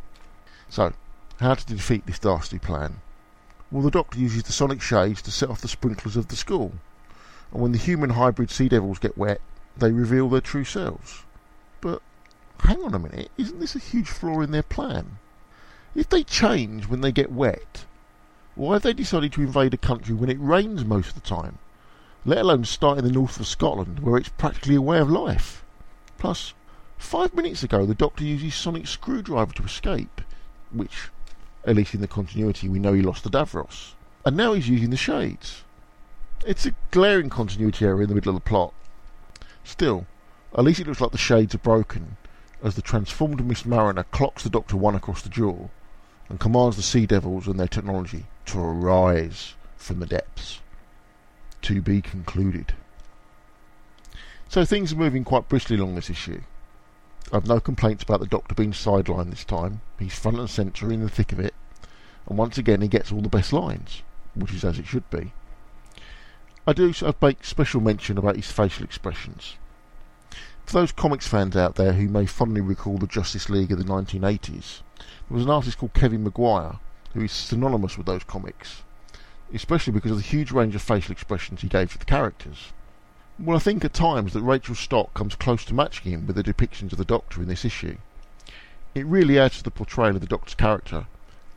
So, 0.67 0.91
how 1.39 1.53
to 1.53 1.65
defeat 1.65 2.05
this 2.05 2.19
dastardly 2.19 2.59
plan? 2.59 2.99
Well, 3.71 3.83
the 3.83 3.91
Doctor 3.91 4.19
uses 4.19 4.43
the 4.43 4.51
sonic 4.51 4.81
shades 4.81 5.21
to 5.21 5.31
set 5.31 5.49
off 5.49 5.61
the 5.61 5.69
sprinklers 5.69 6.17
of 6.17 6.27
the 6.27 6.35
school, 6.35 6.73
and 7.53 7.61
when 7.61 7.71
the 7.71 7.77
human 7.77 8.09
hybrid 8.09 8.51
sea 8.51 8.67
devils 8.67 8.99
get 8.99 9.17
wet, 9.17 9.39
they 9.77 9.91
reveal 9.91 10.27
their 10.27 10.41
true 10.41 10.65
selves. 10.65 11.23
But, 11.79 12.01
hang 12.59 12.83
on 12.83 12.93
a 12.93 12.99
minute, 12.99 13.31
isn't 13.37 13.61
this 13.61 13.75
a 13.75 13.79
huge 13.79 14.09
flaw 14.09 14.41
in 14.41 14.51
their 14.51 14.61
plan? 14.61 15.19
If 15.95 16.09
they 16.09 16.23
change 16.23 16.87
when 16.87 16.99
they 16.99 17.13
get 17.13 17.31
wet, 17.31 17.85
why 18.55 18.73
have 18.73 18.81
they 18.81 18.93
decided 18.93 19.31
to 19.33 19.41
invade 19.41 19.73
a 19.73 19.77
country 19.77 20.13
when 20.13 20.29
it 20.29 20.39
rains 20.41 20.83
most 20.83 21.09
of 21.09 21.15
the 21.15 21.21
time? 21.21 21.59
Let 22.27 22.39
alone 22.39 22.65
start 22.65 22.97
in 22.97 23.05
the 23.05 23.11
north 23.11 23.39
of 23.39 23.47
Scotland 23.47 24.01
where 24.01 24.17
it's 24.17 24.27
practically 24.27 24.75
a 24.75 24.81
way 24.81 24.99
of 24.99 25.09
life. 25.09 25.63
Plus, 26.17 26.53
five 26.97 27.33
minutes 27.33 27.63
ago 27.63 27.85
the 27.85 27.95
Doctor 27.95 28.25
used 28.25 28.43
his 28.43 28.53
sonic 28.53 28.85
screwdriver 28.85 29.53
to 29.53 29.63
escape, 29.63 30.19
which, 30.73 31.07
at 31.65 31.77
least 31.77 31.93
in 31.93 32.01
the 32.01 32.07
continuity, 32.07 32.67
we 32.67 32.79
know 32.79 32.91
he 32.91 33.01
lost 33.01 33.23
to 33.23 33.29
Davros. 33.29 33.93
And 34.25 34.35
now 34.35 34.51
he's 34.51 34.67
using 34.67 34.89
the 34.89 34.97
shades. 34.97 35.63
It's 36.45 36.65
a 36.65 36.75
glaring 36.91 37.29
continuity 37.29 37.85
error 37.85 38.01
in 38.01 38.09
the 38.09 38.15
middle 38.15 38.35
of 38.35 38.43
the 38.43 38.49
plot. 38.49 38.73
Still, 39.63 40.05
at 40.53 40.65
least 40.65 40.81
it 40.81 40.87
looks 40.87 40.99
like 40.99 41.11
the 41.11 41.17
shades 41.17 41.55
are 41.55 41.59
broken, 41.59 42.17
as 42.61 42.75
the 42.75 42.81
transformed 42.81 43.45
Miss 43.45 43.65
Mariner 43.65 44.03
clocks 44.03 44.43
the 44.43 44.49
Doctor 44.49 44.75
one 44.75 44.95
across 44.95 45.21
the 45.21 45.29
jaw 45.29 45.69
and 46.27 46.41
commands 46.41 46.75
the 46.75 46.83
Sea 46.83 47.05
Devils 47.05 47.47
and 47.47 47.57
their 47.57 47.69
technology 47.69 48.25
to 48.47 48.59
arise 48.59 49.53
from 49.77 50.01
the 50.01 50.05
depths. 50.05 50.59
To 51.63 51.81
be 51.81 52.01
concluded. 52.01 52.73
So 54.49 54.63
things 54.63 54.93
are 54.93 54.97
moving 54.97 55.23
quite 55.23 55.49
briskly 55.49 55.75
along 55.75 55.95
this 55.95 56.09
issue. 56.09 56.41
I've 57.33 57.47
no 57.47 57.59
complaints 57.59 58.03
about 58.03 58.21
the 58.21 58.25
Doctor 58.25 58.55
being 58.55 58.71
sidelined 58.71 59.31
this 59.31 59.43
time. 59.43 59.81
He's 59.99 60.17
front 60.17 60.39
and 60.39 60.49
centre 60.49 60.91
in 60.91 61.01
the 61.01 61.09
thick 61.09 61.33
of 61.33 61.39
it, 61.39 61.53
and 62.27 62.37
once 62.37 62.57
again 62.57 62.81
he 62.81 62.87
gets 62.87 63.11
all 63.11 63.21
the 63.21 63.27
best 63.27 63.51
lines, 63.51 64.01
which 64.33 64.53
is 64.53 64.63
as 64.63 64.79
it 64.79 64.87
should 64.87 65.09
be. 65.09 65.33
I 66.65 66.73
do 66.73 66.93
make 67.21 67.43
special 67.43 67.81
mention 67.81 68.17
about 68.17 68.37
his 68.37 68.51
facial 68.51 68.85
expressions. 68.85 69.55
For 70.65 70.73
those 70.73 70.91
comics 70.91 71.27
fans 71.27 71.55
out 71.55 71.75
there 71.75 71.93
who 71.93 72.07
may 72.07 72.25
fondly 72.25 72.61
recall 72.61 72.97
the 72.97 73.07
Justice 73.07 73.49
League 73.49 73.71
of 73.71 73.77
the 73.77 73.85
1980s, 73.85 74.81
there 74.97 75.35
was 75.35 75.43
an 75.43 75.49
artist 75.49 75.77
called 75.77 75.93
Kevin 75.93 76.23
Maguire 76.23 76.79
who 77.13 77.23
is 77.23 77.31
synonymous 77.31 77.97
with 77.97 78.05
those 78.05 78.23
comics, 78.23 78.83
especially 79.53 79.93
because 79.93 80.11
of 80.11 80.17
the 80.17 80.23
huge 80.23 80.51
range 80.51 80.75
of 80.75 80.81
facial 80.81 81.11
expressions 81.11 81.61
he 81.61 81.67
gave 81.67 81.91
to 81.91 81.97
the 81.97 82.05
characters. 82.05 82.73
Well, 83.39 83.57
I 83.57 83.59
think 83.59 83.85
at 83.85 83.93
times 83.93 84.33
that 84.33 84.41
Rachel 84.41 84.75
Stott 84.75 85.13
comes 85.13 85.35
close 85.35 85.63
to 85.65 85.73
matching 85.73 86.11
him 86.11 86.25
with 86.25 86.35
the 86.35 86.43
depictions 86.43 86.91
of 86.91 86.97
the 86.97 87.05
Doctor 87.05 87.41
in 87.41 87.47
this 87.47 87.65
issue. 87.65 87.97
It 88.95 89.05
really 89.05 89.37
adds 89.37 89.57
to 89.57 89.63
the 89.63 89.71
portrayal 89.71 90.15
of 90.15 90.21
the 90.21 90.27
Doctor's 90.27 90.55
character, 90.55 91.05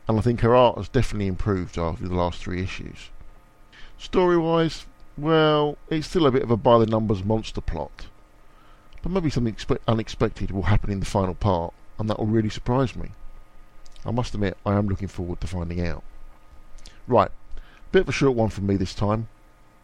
and 0.07 0.17
I 0.17 0.21
think 0.21 0.41
her 0.41 0.55
art 0.55 0.77
has 0.77 0.89
definitely 0.89 1.27
improved 1.27 1.77
after 1.77 2.07
the 2.07 2.13
last 2.13 2.39
three 2.39 2.61
issues. 2.61 3.09
Story 3.97 4.37
wise, 4.37 4.85
well, 5.17 5.77
it's 5.89 6.07
still 6.07 6.27
a 6.27 6.31
bit 6.31 6.43
of 6.43 6.51
a 6.51 6.57
by 6.57 6.77
the 6.79 6.85
numbers 6.85 7.23
monster 7.23 7.61
plot, 7.61 8.07
but 9.01 9.11
maybe 9.11 9.29
something 9.29 9.55
unexpected 9.87 10.51
will 10.51 10.63
happen 10.63 10.91
in 10.91 10.99
the 10.99 11.05
final 11.05 11.33
part, 11.33 11.73
and 11.97 12.09
that 12.09 12.19
will 12.19 12.27
really 12.27 12.49
surprise 12.49 12.95
me. 12.95 13.09
I 14.05 14.11
must 14.11 14.33
admit, 14.33 14.57
I 14.65 14.73
am 14.73 14.87
looking 14.87 15.07
forward 15.07 15.41
to 15.41 15.47
finding 15.47 15.85
out. 15.85 16.03
Right, 17.07 17.31
bit 17.91 18.03
of 18.03 18.09
a 18.09 18.13
short 18.13 18.35
one 18.35 18.49
from 18.49 18.67
me 18.67 18.77
this 18.77 18.93
time. 18.93 19.27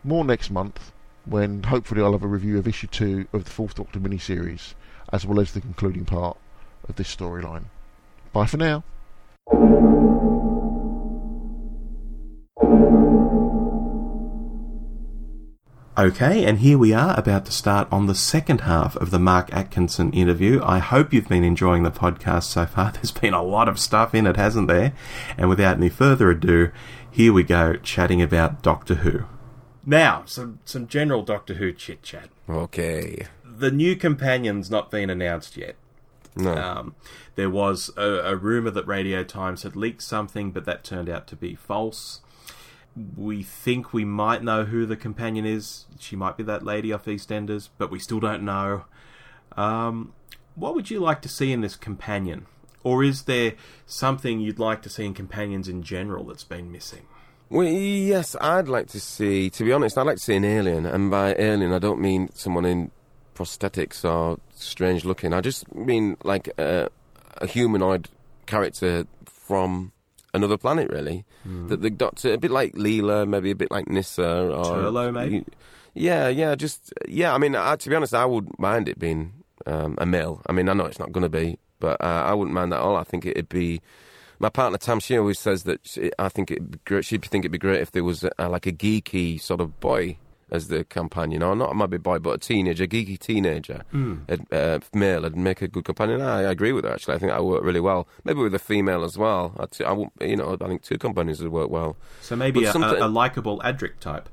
More 0.03 0.23
next 0.23 0.49
month, 0.49 0.91
when 1.25 1.63
hopefully 1.63 2.01
I'll 2.01 2.13
have 2.13 2.23
a 2.23 2.27
review 2.27 2.57
of 2.57 2.67
issue 2.67 2.87
2 2.87 3.27
of 3.33 3.43
the 3.43 3.51
Fourth 3.51 3.75
Doctor 3.75 3.99
miniseries, 3.99 4.73
as 5.11 5.25
well 5.25 5.39
as 5.39 5.51
the 5.51 5.61
concluding 5.61 6.05
part 6.05 6.37
of 6.87 6.95
this 6.95 7.13
storyline. 7.13 7.65
Bye 8.31 8.45
for 8.45 8.57
now. 8.57 8.83
Okay, 15.99 16.45
and 16.45 16.59
here 16.59 16.77
we 16.77 16.93
are 16.93 17.17
about 17.17 17.47
to 17.47 17.51
start 17.51 17.87
on 17.91 18.05
the 18.05 18.13
second 18.13 18.61
half 18.61 18.95
of 18.97 19.09
the 19.09 19.17
Mark 19.17 19.51
Atkinson 19.51 20.11
interview. 20.13 20.61
I 20.63 20.77
hope 20.77 21.11
you've 21.11 21.27
been 21.27 21.43
enjoying 21.43 21.81
the 21.81 21.89
podcast 21.89 22.43
so 22.43 22.67
far. 22.67 22.91
There's 22.93 23.09
been 23.09 23.33
a 23.33 23.41
lot 23.41 23.67
of 23.67 23.79
stuff 23.79 24.13
in 24.13 24.27
it, 24.27 24.37
hasn't 24.37 24.67
there? 24.67 24.93
And 25.39 25.49
without 25.49 25.77
any 25.77 25.89
further 25.89 26.29
ado, 26.29 26.69
here 27.17 27.33
we 27.33 27.41
go 27.41 27.75
chatting 27.77 28.21
about 28.21 28.61
Doctor 28.61 28.93
Who. 28.93 29.23
Now, 29.83 30.21
some 30.25 30.59
some 30.65 30.85
general 30.87 31.23
Doctor 31.23 31.55
Who 31.55 31.73
chit 31.73 32.03
chat. 32.03 32.29
Okay. 32.47 33.25
The 33.43 33.71
new 33.71 33.95
companion's 33.95 34.69
not 34.69 34.91
been 34.91 35.09
announced 35.09 35.57
yet. 35.57 35.77
No. 36.35 36.53
Um, 36.53 36.95
there 37.33 37.49
was 37.49 37.89
a, 37.97 38.03
a 38.03 38.35
rumor 38.35 38.69
that 38.69 38.85
Radio 38.85 39.23
Times 39.23 39.63
had 39.63 39.75
leaked 39.75 40.03
something, 40.03 40.51
but 40.51 40.65
that 40.65 40.83
turned 40.83 41.09
out 41.09 41.25
to 41.29 41.35
be 41.35 41.55
false. 41.55 42.21
We 43.15 43.41
think 43.41 43.93
we 43.93 44.05
might 44.05 44.43
know 44.43 44.65
who 44.65 44.85
the 44.85 44.95
companion 44.95 45.43
is. 45.43 45.87
She 45.97 46.15
might 46.15 46.37
be 46.37 46.43
that 46.43 46.63
lady 46.63 46.93
off 46.93 47.05
EastEnders, 47.05 47.69
but 47.79 47.89
we 47.89 47.97
still 47.97 48.19
don't 48.19 48.43
know. 48.43 48.85
Um, 49.53 50.13
what 50.53 50.75
would 50.75 50.91
you 50.91 50.99
like 50.99 51.23
to 51.23 51.29
see 51.29 51.51
in 51.51 51.61
this 51.61 51.75
companion? 51.75 52.45
Or 52.87 53.03
is 53.03 53.23
there 53.23 53.55
something 53.85 54.39
you'd 54.39 54.59
like 54.59 54.81
to 54.83 54.89
see 54.89 55.05
in 55.05 55.13
companions 55.13 55.67
in 55.67 55.83
general 55.83 56.23
that's 56.23 56.45
been 56.45 56.71
missing? 56.71 57.05
Well, 57.49 57.67
yes, 57.67 58.33
I'd 58.39 58.69
like 58.69 58.87
to 58.87 58.99
see, 59.01 59.49
to 59.49 59.63
be 59.65 59.73
honest, 59.73 59.97
I'd 59.97 60.07
like 60.07 60.15
to 60.15 60.23
see 60.23 60.37
an 60.37 60.45
alien. 60.45 60.85
And 60.85 61.11
by 61.11 61.35
alien, 61.37 61.73
I 61.73 61.79
don't 61.79 61.99
mean 61.99 62.29
someone 62.33 62.63
in 62.63 62.91
prosthetics 63.35 64.05
or 64.05 64.39
strange 64.55 65.03
looking. 65.03 65.33
I 65.33 65.41
just 65.41 65.73
mean 65.75 66.15
like 66.23 66.47
a, 66.57 66.89
a 67.35 67.47
humanoid 67.47 68.07
character 68.45 69.05
from 69.25 69.91
another 70.33 70.57
planet, 70.57 70.89
really. 70.89 71.25
Hmm. 71.43 71.67
That 71.67 71.81
the 71.81 71.89
Doctor, 71.89 72.33
a 72.33 72.37
bit 72.37 72.51
like 72.51 72.73
Leela, 72.75 73.27
maybe 73.27 73.51
a 73.51 73.55
bit 73.55 73.69
like 73.69 73.89
Nyssa, 73.89 74.25
or 74.25 74.63
Turlough, 74.63 75.13
maybe? 75.13 75.43
Yeah, 75.93 76.29
yeah, 76.29 76.55
just 76.55 76.93
yeah. 77.05 77.33
I 77.33 77.37
mean, 77.37 77.53
I, 77.53 77.75
to 77.75 77.89
be 77.89 77.95
honest, 77.95 78.13
I 78.13 78.25
would 78.25 78.47
mind 78.57 78.87
it 78.87 78.97
being 78.97 79.33
um, 79.65 79.97
a 79.97 80.05
male. 80.05 80.41
I 80.47 80.53
mean, 80.53 80.69
I 80.69 80.73
know 80.73 80.85
it's 80.85 80.99
not 80.99 81.11
going 81.11 81.23
to 81.23 81.29
be, 81.29 81.59
but 81.79 82.01
uh, 82.01 82.23
I 82.25 82.33
wouldn't 82.33 82.53
mind 82.55 82.71
that 82.71 82.77
at 82.77 82.81
all. 82.83 82.95
I 82.97 83.03
think 83.03 83.25
it'd 83.25 83.49
be. 83.49 83.81
My 84.39 84.49
partner 84.49 84.77
Tam, 84.77 84.99
she 84.99 85.17
always 85.17 85.39
says 85.39 85.63
that 85.63 85.79
she, 85.83 86.11
I 86.19 86.29
think 86.29 86.51
it'd 86.51 86.71
be 86.71 86.79
great. 86.85 87.05
She'd 87.05 87.23
think 87.25 87.43
it'd 87.43 87.51
be 87.51 87.57
great 87.57 87.81
if 87.81 87.91
there 87.91 88.03
was 88.03 88.23
a, 88.37 88.49
like 88.49 88.67
a 88.67 88.71
geeky 88.71 89.41
sort 89.41 89.61
of 89.61 89.79
boy 89.79 90.17
as 90.49 90.67
the 90.69 90.83
companion, 90.85 91.43
or 91.43 91.55
not 91.55 91.75
maybe 91.75 91.97
boy, 91.97 92.19
but 92.19 92.35
a 92.35 92.37
teenager, 92.37 92.85
a 92.85 92.87
geeky 92.87 93.19
teenager, 93.19 93.81
Mm. 93.93 94.21
uh, 94.51 94.79
male, 94.93 95.23
would 95.23 95.35
make 95.35 95.61
a 95.61 95.67
good 95.67 95.83
companion. 95.83 96.21
I, 96.21 96.41
I 96.43 96.51
agree 96.51 96.71
with 96.71 96.85
her. 96.85 96.91
Actually, 96.93 97.15
I 97.15 97.17
think 97.17 97.31
that 97.31 97.43
would 97.43 97.51
work 97.51 97.63
really 97.63 97.79
well. 97.81 98.07
Maybe 98.23 98.39
with 98.39 98.53
a 98.55 98.59
female 98.59 99.03
as 99.03 99.17
well. 99.17 99.53
I'd, 99.59 99.81
I 99.81 99.91
won't- 99.91 100.13
you 100.21 100.37
know, 100.37 100.55
I 100.61 100.67
think 100.67 100.83
two 100.83 100.97
companions 100.97 101.41
would 101.43 101.51
work 101.51 101.69
well. 101.69 101.97
So 102.21 102.35
maybe 102.37 102.63
But 102.63 102.75
a, 102.75 103.03
a, 103.03 103.07
a 103.07 103.09
likable 103.09 103.59
Adric 103.65 103.99
type. 103.99 104.29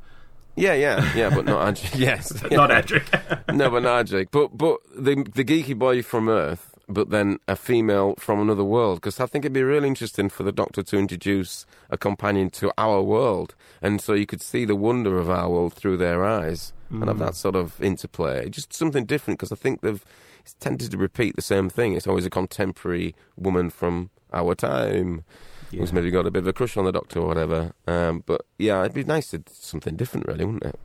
Yeah, 0.55 0.75
yeah, 0.75 1.13
yeah, 1.17 1.31
but 1.35 1.47
not 1.47 1.67
Adric. 1.75 1.99
yes, 1.99 2.33
Not 2.49 2.71
Adric. 2.71 3.53
no, 3.55 3.71
but 3.71 3.83
not 3.83 4.07
Adric. 4.07 4.29
But 4.31 4.57
but 4.57 4.81
the 4.97 5.17
the 5.35 5.45
geeky 5.45 5.77
boy 5.77 6.03
from 6.03 6.29
Earth, 6.29 6.74
but 6.95 7.11
then 7.11 7.39
a 7.47 7.57
female 7.57 8.15
from 8.19 8.41
another 8.41 8.65
world. 8.65 8.97
Because 8.99 9.21
I 9.21 9.27
think 9.27 9.45
it'd 9.45 9.53
be 9.53 9.63
really 9.63 9.89
interesting 9.89 10.29
for 10.29 10.43
the 10.45 10.53
Doctor 10.53 10.83
to 10.83 10.97
introduce 10.97 11.67
a 11.91 11.99
companion 11.99 12.49
to 12.51 12.73
our 12.79 13.03
world, 13.03 13.55
and 13.83 14.01
so 14.01 14.15
you 14.15 14.27
could 14.27 14.41
see 14.43 14.65
the 14.65 14.77
wonder 14.77 15.19
of 15.19 15.29
our 15.29 15.51
world 15.51 15.75
through 15.75 15.97
their 15.99 16.25
eyes, 16.25 16.73
and 16.91 17.05
have 17.09 17.17
Mm. 17.17 17.27
that 17.27 17.35
sort 17.35 17.57
of 17.57 17.83
interplay. 17.83 18.49
Just 18.49 18.73
something 18.73 19.05
different. 19.05 19.39
Because 19.39 19.53
I 19.53 19.57
think 19.57 19.81
they've 19.81 20.05
it's 20.41 20.55
tended 20.61 20.91
to 20.91 20.99
repeat 20.99 21.37
the 21.37 21.43
same 21.43 21.71
thing. 21.71 21.95
It's 21.95 22.07
always 22.07 22.27
a 22.27 22.31
contemporary 22.31 23.15
woman 23.37 23.71
from 23.71 24.11
our 24.33 24.55
time. 24.55 25.25
Who's 25.71 25.93
maybe 25.93 26.11
got 26.11 26.27
a 26.27 26.31
bit 26.31 26.41
of 26.43 26.47
a 26.47 26.53
crush 26.53 26.77
on 26.77 26.85
the 26.85 26.93
doctor 26.93 27.19
or 27.19 27.27
whatever. 27.27 27.73
Um, 27.89 28.23
but 28.27 28.43
yeah, 28.59 28.81
it'd 28.83 28.95
be 28.95 29.03
nice 29.05 29.31
to 29.31 29.43
something 29.51 29.97
different, 29.97 30.29
really, 30.29 30.45
wouldn't 30.45 30.63
it? 30.65 30.79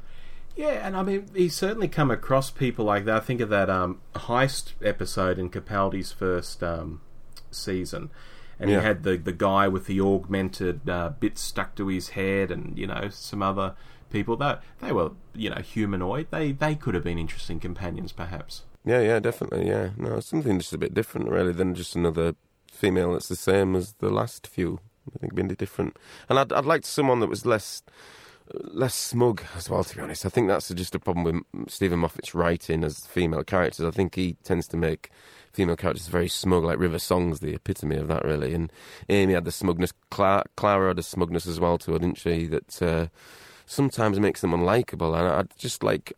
Yeah, 0.60 0.86
and 0.86 0.98
I 0.98 1.04
mean, 1.04 1.28
he's 1.34 1.56
certainly 1.56 1.88
come 1.88 2.12
across 2.12 2.52
people 2.52 2.84
like 2.84 3.06
that. 3.06 3.16
I 3.16 3.20
think 3.22 3.40
of 3.40 3.48
that 3.48 3.70
um, 3.70 4.02
heist 4.14 4.74
episode 4.84 5.40
in 5.40 5.50
Capaldi's 5.50 6.12
first 6.12 6.62
um, 6.62 7.00
season, 7.50 8.10
and 8.60 8.70
Yeah. 8.70 8.80
he 8.82 8.86
had 8.86 9.04
the 9.04 9.16
the 9.16 9.32
guy 9.32 9.70
with 9.70 9.86
the 9.86 10.02
augmented 10.02 10.90
uh, 10.90 11.12
bits 11.18 11.40
stuck 11.42 11.76
to 11.76 11.88
his 11.88 12.10
head, 12.10 12.52
and 12.52 12.78
you 12.78 12.88
know 12.88 13.08
some 13.10 13.42
other 13.42 13.76
people 14.12 14.36
that 14.36 14.62
they 14.82 14.92
were 14.92 15.12
you 15.34 15.50
know 15.50 15.62
humanoid. 15.62 16.28
They 16.30 16.52
they 16.52 16.76
could 16.76 16.94
have 16.94 17.06
been 17.06 17.18
interesting 17.18 17.62
companions, 17.62 18.12
perhaps. 18.12 18.64
Yeah, 18.84 19.00
yeah, 19.00 19.20
definitely. 19.20 19.66
Yeah, 19.66 19.92
no, 19.96 20.20
something 20.20 20.60
just 20.60 20.74
a 20.74 20.78
bit 20.78 20.94
different, 20.94 21.30
really, 21.30 21.54
than 21.54 21.74
just 21.74 21.96
another 21.96 22.36
female 22.70 23.14
that's 23.14 23.30
the 23.30 23.38
same 23.38 23.78
as 23.78 23.94
the 24.00 24.10
last 24.10 24.46
few. 24.46 24.80
I 25.16 25.20
think 25.20 25.34
it'd 25.34 25.48
be 25.48 25.56
different, 25.56 25.96
and 26.28 26.38
I'd 26.38 26.52
I'd 26.52 26.66
like 26.66 26.86
someone 26.86 27.22
that 27.22 27.30
was 27.30 27.46
less 27.46 27.82
less 28.54 28.96
smug 28.96 29.44
as 29.56 29.70
well. 29.70 29.84
To 29.84 29.96
be 29.96 30.02
honest, 30.02 30.26
I 30.26 30.30
think 30.30 30.48
that's 30.48 30.70
just 30.70 30.96
a 30.96 31.00
problem 31.00 31.44
with 31.54 31.72
Steven 31.72 32.00
Moffat's 32.00 32.34
writing 32.36 32.84
as 32.84 33.06
female 33.08 33.44
characters. 33.44 33.86
I 33.86 33.92
think 33.92 34.16
he 34.16 34.34
tends 34.44 34.68
to 34.70 34.78
make 34.78 35.12
female 35.54 35.76
characters 35.76 36.08
very 36.08 36.28
smug, 36.28 36.64
like 36.64 36.80
River 36.80 37.00
Song's 37.00 37.40
the 37.40 37.54
epitome 37.54 37.98
of 37.98 38.08
that, 38.08 38.24
really. 38.26 38.54
And 38.54 38.72
Amy 39.10 39.34
had 39.34 39.46
the 39.46 39.52
smugness. 39.52 39.94
Cla- 40.12 40.46
Clara 40.58 40.90
had 40.90 41.00
a 41.00 41.04
smugness 41.04 41.48
as 41.48 41.60
well 41.60 41.78
to 41.80 41.94
her, 41.94 42.00
didn't 42.00 42.18
she? 42.18 42.48
That 42.48 42.82
uh, 42.82 43.08
sometimes 43.66 44.20
makes 44.20 44.42
them 44.42 44.52
unlikable. 44.52 45.18
And 45.18 45.28
I'd 45.28 45.58
just 45.58 45.84
like. 45.84 46.14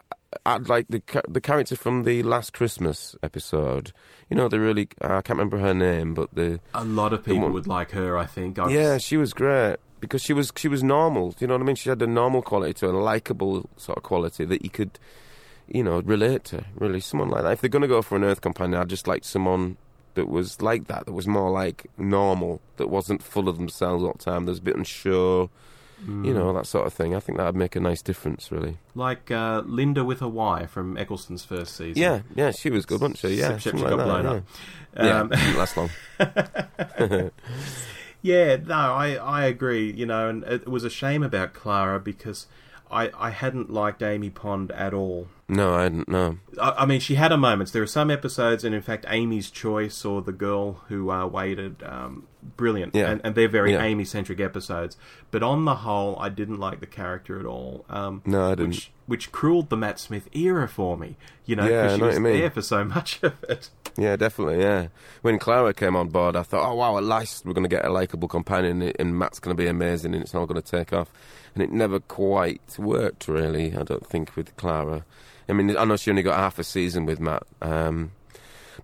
I'd 0.45 0.69
like 0.69 0.85
the 0.87 1.01
the 1.27 1.41
character 1.41 1.75
from 1.75 2.03
the 2.03 2.23
last 2.23 2.53
Christmas 2.53 3.17
episode. 3.21 3.91
You 4.29 4.37
know, 4.37 4.47
the 4.47 4.61
really 4.61 4.87
I 5.01 5.19
can't 5.21 5.31
remember 5.31 5.57
her 5.57 5.73
name, 5.73 6.13
but 6.13 6.33
the 6.33 6.61
A 6.73 6.85
lot 6.85 7.11
of 7.11 7.25
people 7.25 7.49
would 7.49 7.67
like 7.67 7.91
her. 7.91 8.17
I 8.17 8.25
think. 8.27 8.57
I've- 8.57 8.73
yeah, 8.73 8.97
she 8.97 9.17
was 9.17 9.33
great 9.33 9.75
because 10.01 10.21
she 10.21 10.33
was 10.33 10.51
she 10.57 10.67
was 10.67 10.83
normal. 10.83 11.33
You 11.39 11.47
know 11.47 11.53
what 11.53 11.61
I 11.61 11.65
mean? 11.65 11.75
She 11.77 11.87
had 11.89 12.01
a 12.01 12.07
normal 12.07 12.41
quality 12.41 12.73
to 12.73 12.87
her, 12.87 12.91
a 12.93 13.01
likable 13.01 13.69
sort 13.77 13.97
of 13.97 14.03
quality 14.03 14.43
that 14.43 14.63
you 14.63 14.69
could, 14.69 14.99
you 15.67 15.83
know, 15.83 16.01
relate 16.01 16.43
to. 16.45 16.65
Really, 16.75 16.99
someone 16.99 17.29
like 17.29 17.43
that. 17.43 17.53
If 17.53 17.61
they're 17.61 17.69
going 17.69 17.83
to 17.83 17.87
go 17.87 18.01
for 18.01 18.17
an 18.17 18.25
Earth 18.25 18.41
companion, 18.41 18.81
I'd 18.81 18.89
just 18.89 19.07
like 19.07 19.23
someone 19.23 19.77
that 20.15 20.27
was 20.27 20.61
like 20.61 20.87
that, 20.87 21.05
that 21.05 21.13
was 21.13 21.25
more 21.27 21.49
like 21.51 21.87
normal, 21.97 22.59
that 22.75 22.89
wasn't 22.89 23.23
full 23.23 23.47
of 23.47 23.55
themselves 23.57 24.03
all 24.03 24.11
the 24.11 24.17
time. 24.19 24.43
That 24.45 24.51
was 24.51 24.59
a 24.59 24.63
bit 24.63 24.75
unsure. 24.75 25.49
you 26.05 26.33
know 26.33 26.51
that 26.51 26.65
sort 26.65 26.87
of 26.87 26.93
thing. 26.93 27.15
I 27.15 27.19
think 27.19 27.37
that'd 27.37 27.55
make 27.55 27.75
a 27.75 27.79
nice 27.79 28.01
difference, 28.01 28.51
really. 28.51 28.79
Like 28.95 29.29
uh, 29.29 29.61
Linda 29.65 30.03
with 30.03 30.21
a 30.23 30.27
Y 30.27 30.65
from 30.65 30.97
Eccleston's 30.97 31.45
first 31.45 31.75
season. 31.77 32.01
Yeah, 32.01 32.21
yeah, 32.35 32.49
she 32.51 32.71
was 32.71 32.87
good, 32.87 33.01
wasn't 33.01 33.19
she? 33.19 33.35
Yeah, 33.35 33.57
she 33.59 33.71
got 33.71 33.97
blown 33.97 34.25
up. 34.25 34.43
Yeah, 34.97 35.19
Um, 35.21 35.29
yeah 35.31 35.37
didn't 35.45 35.57
last 35.59 35.77
long. 35.77 35.89
Yeah, 38.21 38.57
no, 38.57 38.75
I, 38.75 39.15
I 39.15 39.45
agree. 39.45 39.91
You 39.91 40.05
know, 40.05 40.29
and 40.29 40.43
it 40.43 40.67
was 40.67 40.83
a 40.83 40.89
shame 40.89 41.23
about 41.23 41.53
Clara 41.53 41.99
because 41.99 42.47
I, 42.91 43.09
I 43.17 43.29
hadn't 43.29 43.71
liked 43.71 44.03
Amy 44.03 44.29
Pond 44.29 44.71
at 44.71 44.93
all. 44.93 45.27
No, 45.47 45.73
I 45.73 45.89
didn't 45.89 46.09
know. 46.09 46.37
I, 46.61 46.71
I 46.79 46.85
mean, 46.85 46.99
she 46.99 47.15
had 47.15 47.31
her 47.31 47.37
moments. 47.37 47.71
There 47.71 47.81
were 47.81 47.87
some 47.87 48.11
episodes, 48.11 48.63
and 48.63 48.75
in 48.75 48.81
fact, 48.81 49.05
Amy's 49.07 49.49
Choice 49.49 50.05
or 50.05 50.21
the 50.21 50.31
girl 50.31 50.83
who 50.87 51.09
uh, 51.09 51.25
waited, 51.25 51.83
um, 51.83 52.27
brilliant. 52.57 52.95
Yeah. 52.95 53.09
And, 53.11 53.21
and 53.23 53.35
they're 53.35 53.47
very 53.47 53.73
Yeah. 53.73 53.83
Amy 53.83 54.05
centric 54.05 54.39
episodes. 54.39 54.97
But 55.31 55.43
on 55.43 55.65
the 55.65 55.75
whole, 55.75 56.17
I 56.19 56.29
didn't 56.29 56.59
like 56.59 56.79
the 56.79 56.85
character 56.87 57.39
at 57.39 57.45
all. 57.45 57.85
Um, 57.89 58.21
No, 58.25 58.47
I 58.51 58.55
didn't. 58.55 58.69
Which, 58.69 58.91
which 59.05 59.31
cruelled 59.31 59.69
the 59.69 59.77
Matt 59.77 59.99
Smith 59.99 60.27
era 60.33 60.67
for 60.67 60.97
me. 60.97 61.17
You 61.45 61.55
know, 61.55 61.63
Yeah, 61.67 61.81
because 61.83 61.91
she 61.93 61.97
know 61.99 62.05
what 62.05 62.09
was 62.11 62.19
mean. 62.19 62.39
there 62.39 62.51
for 62.51 62.61
so 62.61 62.83
much 62.95 63.21
of 63.23 63.33
it. 63.49 63.69
Yeah, 63.97 64.15
definitely. 64.15 64.61
Yeah, 64.61 64.87
when 65.21 65.37
Clara 65.37 65.73
came 65.73 65.95
on 65.97 66.07
board, 66.07 66.35
I 66.37 66.43
thought, 66.43 66.65
oh 66.69 66.75
wow, 66.75 66.97
at 66.97 67.03
last 67.03 67.45
we're 67.45 67.51
going 67.53 67.65
to 67.65 67.75
get 67.75 67.83
a 67.85 67.89
likable 67.89 68.29
companion, 68.29 68.81
and 68.97 69.19
Matt's 69.19 69.39
going 69.39 69.55
to 69.55 69.61
be 69.61 69.67
amazing, 69.67 70.13
and 70.13 70.23
it's 70.23 70.33
all 70.33 70.45
going 70.45 70.61
to 70.61 70.71
take 70.77 70.93
off. 70.93 71.11
And 71.53 71.61
it 71.61 71.71
never 71.71 71.99
quite 71.99 72.61
worked, 72.79 73.27
really. 73.27 73.75
I 73.75 73.83
don't 73.83 74.07
think 74.07 74.37
with 74.37 74.55
Clara. 74.55 75.03
I 75.49 75.53
mean, 75.53 75.75
I 75.75 75.83
know 75.83 75.97
she 75.97 76.09
only 76.09 76.23
got 76.23 76.37
half 76.39 76.57
a 76.57 76.63
season 76.63 77.05
with 77.05 77.19
Matt, 77.19 77.43
um, 77.61 78.11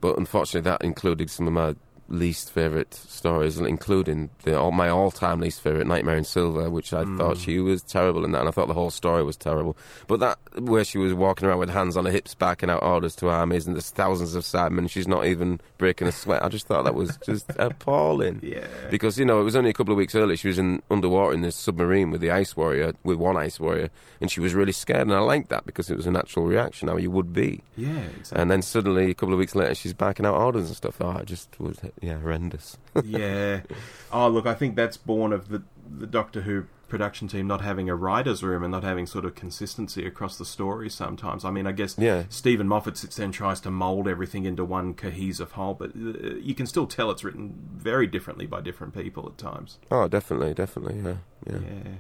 but 0.02 0.18
unfortunately, 0.18 0.69
that 0.69 0.84
included 0.84 1.30
some 1.30 1.48
of 1.48 1.53
my 1.53 1.76
least 2.10 2.52
favourite 2.52 2.94
stories, 2.94 3.58
including 3.60 4.30
the 4.44 4.58
all, 4.58 4.72
my 4.72 4.90
all-time 4.90 5.40
least 5.40 5.61
favourite, 5.61 5.88
Nightmare 5.88 6.18
in 6.18 6.24
Silver, 6.24 6.69
which 6.69 6.94
I 6.94 7.03
thought 7.03 7.38
mm. 7.38 7.44
she 7.44 7.60
was 7.60 7.82
terrible 7.84 8.26
in 8.26 8.32
that, 8.32 8.40
and 8.40 8.50
I 8.50 8.52
thought 8.52 8.68
the 8.68 8.74
whole 8.74 8.92
story 8.92 9.24
was 9.24 9.38
terrible. 9.38 9.77
But 10.08 10.19
that 10.19 10.40
where 10.60 10.84
she 10.84 10.98
was 10.98 11.14
walking 11.14 11.48
around 11.48 11.60
with 11.60 11.69
hands 11.69 11.98
on 11.98 12.06
her 12.06 12.11
hips, 12.11 12.34
backing 12.34 12.69
out 12.69 12.84
orders 12.84 13.16
to 13.18 13.30
armies, 13.30 13.68
and 13.68 13.76
there's 13.76 13.90
thousands 13.90 14.36
of 14.36 14.44
Cybermen, 14.44 14.80
and 14.80 14.92
she's 14.92 15.08
not 15.08 15.26
even 15.26 15.60
breaking 15.77 16.08
a 16.08 16.11
sweat. 16.11 16.44
I 16.44 16.50
just 16.50 16.68
thought 16.68 16.84
that 16.84 16.95
was 16.95 17.18
just 17.26 17.50
appalling. 17.58 18.40
Yeah. 18.42 18.68
Because 18.90 19.18
you 19.18 19.26
know 19.26 19.40
it 19.40 19.44
was 19.44 19.56
only 19.56 19.69
a 19.69 19.74
couple 19.74 19.94
of 19.94 19.98
weeks 19.98 20.16
earlier. 20.16 20.38
She 20.38 20.48
was 20.48 20.60
in 20.60 20.82
underwater 20.90 21.34
in 21.34 21.42
this 21.42 21.56
submarine 21.56 22.11
with 22.11 22.22
the 22.22 22.32
Ice 22.32 22.56
Warrior, 22.56 22.94
with 23.03 23.18
one 23.18 23.38
Ice 23.38 23.60
Warrior, 23.60 23.90
and 24.22 24.32
she 24.32 24.40
was 24.40 24.53
really 24.53 24.72
scared. 24.72 25.02
And 25.02 25.14
I 25.14 25.19
liked 25.19 25.50
that 25.50 25.66
because 25.66 25.90
it 25.90 25.98
was 25.98 26.08
a 26.08 26.11
natural 26.11 26.45
reaction, 26.45 26.88
how 26.88 26.98
you 26.98 27.11
would 27.11 27.34
be. 27.34 27.61
Yeah, 27.76 28.00
exactly. 28.19 28.42
And 28.42 28.52
then 28.52 28.61
suddenly, 28.61 29.11
a 29.11 29.14
couple 29.14 29.34
of 29.34 29.40
weeks 29.40 29.56
later, 29.56 29.76
she's 29.76 29.94
backing 29.94 30.26
out 30.26 30.36
orders 30.36 30.68
and 30.68 30.76
stuff. 30.76 31.02
Oh, 31.02 31.18
it 31.18 31.26
just 31.26 31.60
was, 31.60 31.80
yeah, 32.01 32.19
horrendous. 32.19 32.77
yeah. 33.03 33.61
Oh, 34.11 34.30
look, 34.30 34.45
I 34.45 34.53
think 34.53 34.76
that's 34.77 34.95
born 34.98 35.34
of 35.34 35.50
the 35.50 35.64
the 35.90 36.08
Doctor 36.08 36.42
Who 36.42 36.66
production 36.88 37.27
team 37.27 37.48
not 37.48 37.59
having 37.59 37.90
a 37.90 37.95
writer's 37.95 38.42
room 38.42 38.64
and 38.64 38.72
not 38.72 38.84
having 38.84 39.06
sort 39.06 39.26
of 39.26 39.35
consistency 39.35 40.06
across 40.06 40.38
the 40.38 40.45
story 40.45 40.90
sometimes. 40.90 41.43
I 41.43 41.51
mean, 41.51 41.67
I 41.67 41.74
guess 41.74 41.98
Yeah. 41.98 42.24
Steven 42.30 42.66
Moffat 42.67 42.95
sits 42.95 43.17
there 43.17 43.26
and 43.26 43.34
tries 43.34 43.59
to 43.61 43.69
mould 43.72 44.08
everything 44.08 44.45
into 44.45 44.64
one 44.64 44.93
cohesive 44.93 45.51
whole, 45.51 45.74
but 45.74 45.90
uh, 45.90 46.35
you 46.40 46.56
can 46.56 46.66
still 46.66 46.88
tell 46.88 47.11
it's 47.11 47.26
written 47.26 47.56
very 47.76 48.08
differently 48.08 48.45
by 48.45 48.61
different 48.61 48.93
people 48.95 49.27
at 49.27 49.38
times. 49.38 49.80
oh, 49.92 50.08
definitely, 50.08 50.53
definitely, 50.53 51.01
yeah, 51.01 51.16
yeah. 51.45 51.59
Yeah. 51.59 51.92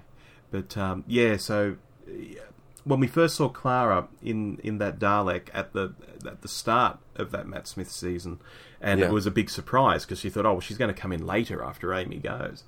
But, 0.51 0.77
um, 0.77 1.03
yeah, 1.07 1.35
so... 1.35 1.75
yeah, 2.09 2.39
When 2.85 3.01
we 3.01 3.07
first 3.07 3.35
saw 3.35 3.49
Clara 3.49 4.07
in, 4.23 4.59
in 4.63 4.77
that 4.77 4.99
Dalek 4.99 5.49
at 5.53 5.73
the 5.73 5.93
at 6.25 6.41
the 6.41 6.47
start 6.47 6.99
of 7.17 7.31
that 7.31 7.45
Matt 7.47 7.67
Smith 7.67 7.91
season, 7.91 8.39
and 8.81 8.99
Yeah. 8.99 9.07
it 9.07 9.11
was 9.11 9.25
a 9.25 9.31
big 9.31 9.49
surprise 9.49 10.05
because 10.05 10.19
she 10.19 10.29
thought, 10.29 10.45
oh, 10.45 10.53
well, 10.53 10.61
she's 10.61 10.77
going 10.77 10.93
to 10.93 10.99
come 10.99 11.11
in 11.11 11.25
later 11.25 11.63
after 11.63 11.93
Amy 11.93 12.17
goes. 12.17 12.63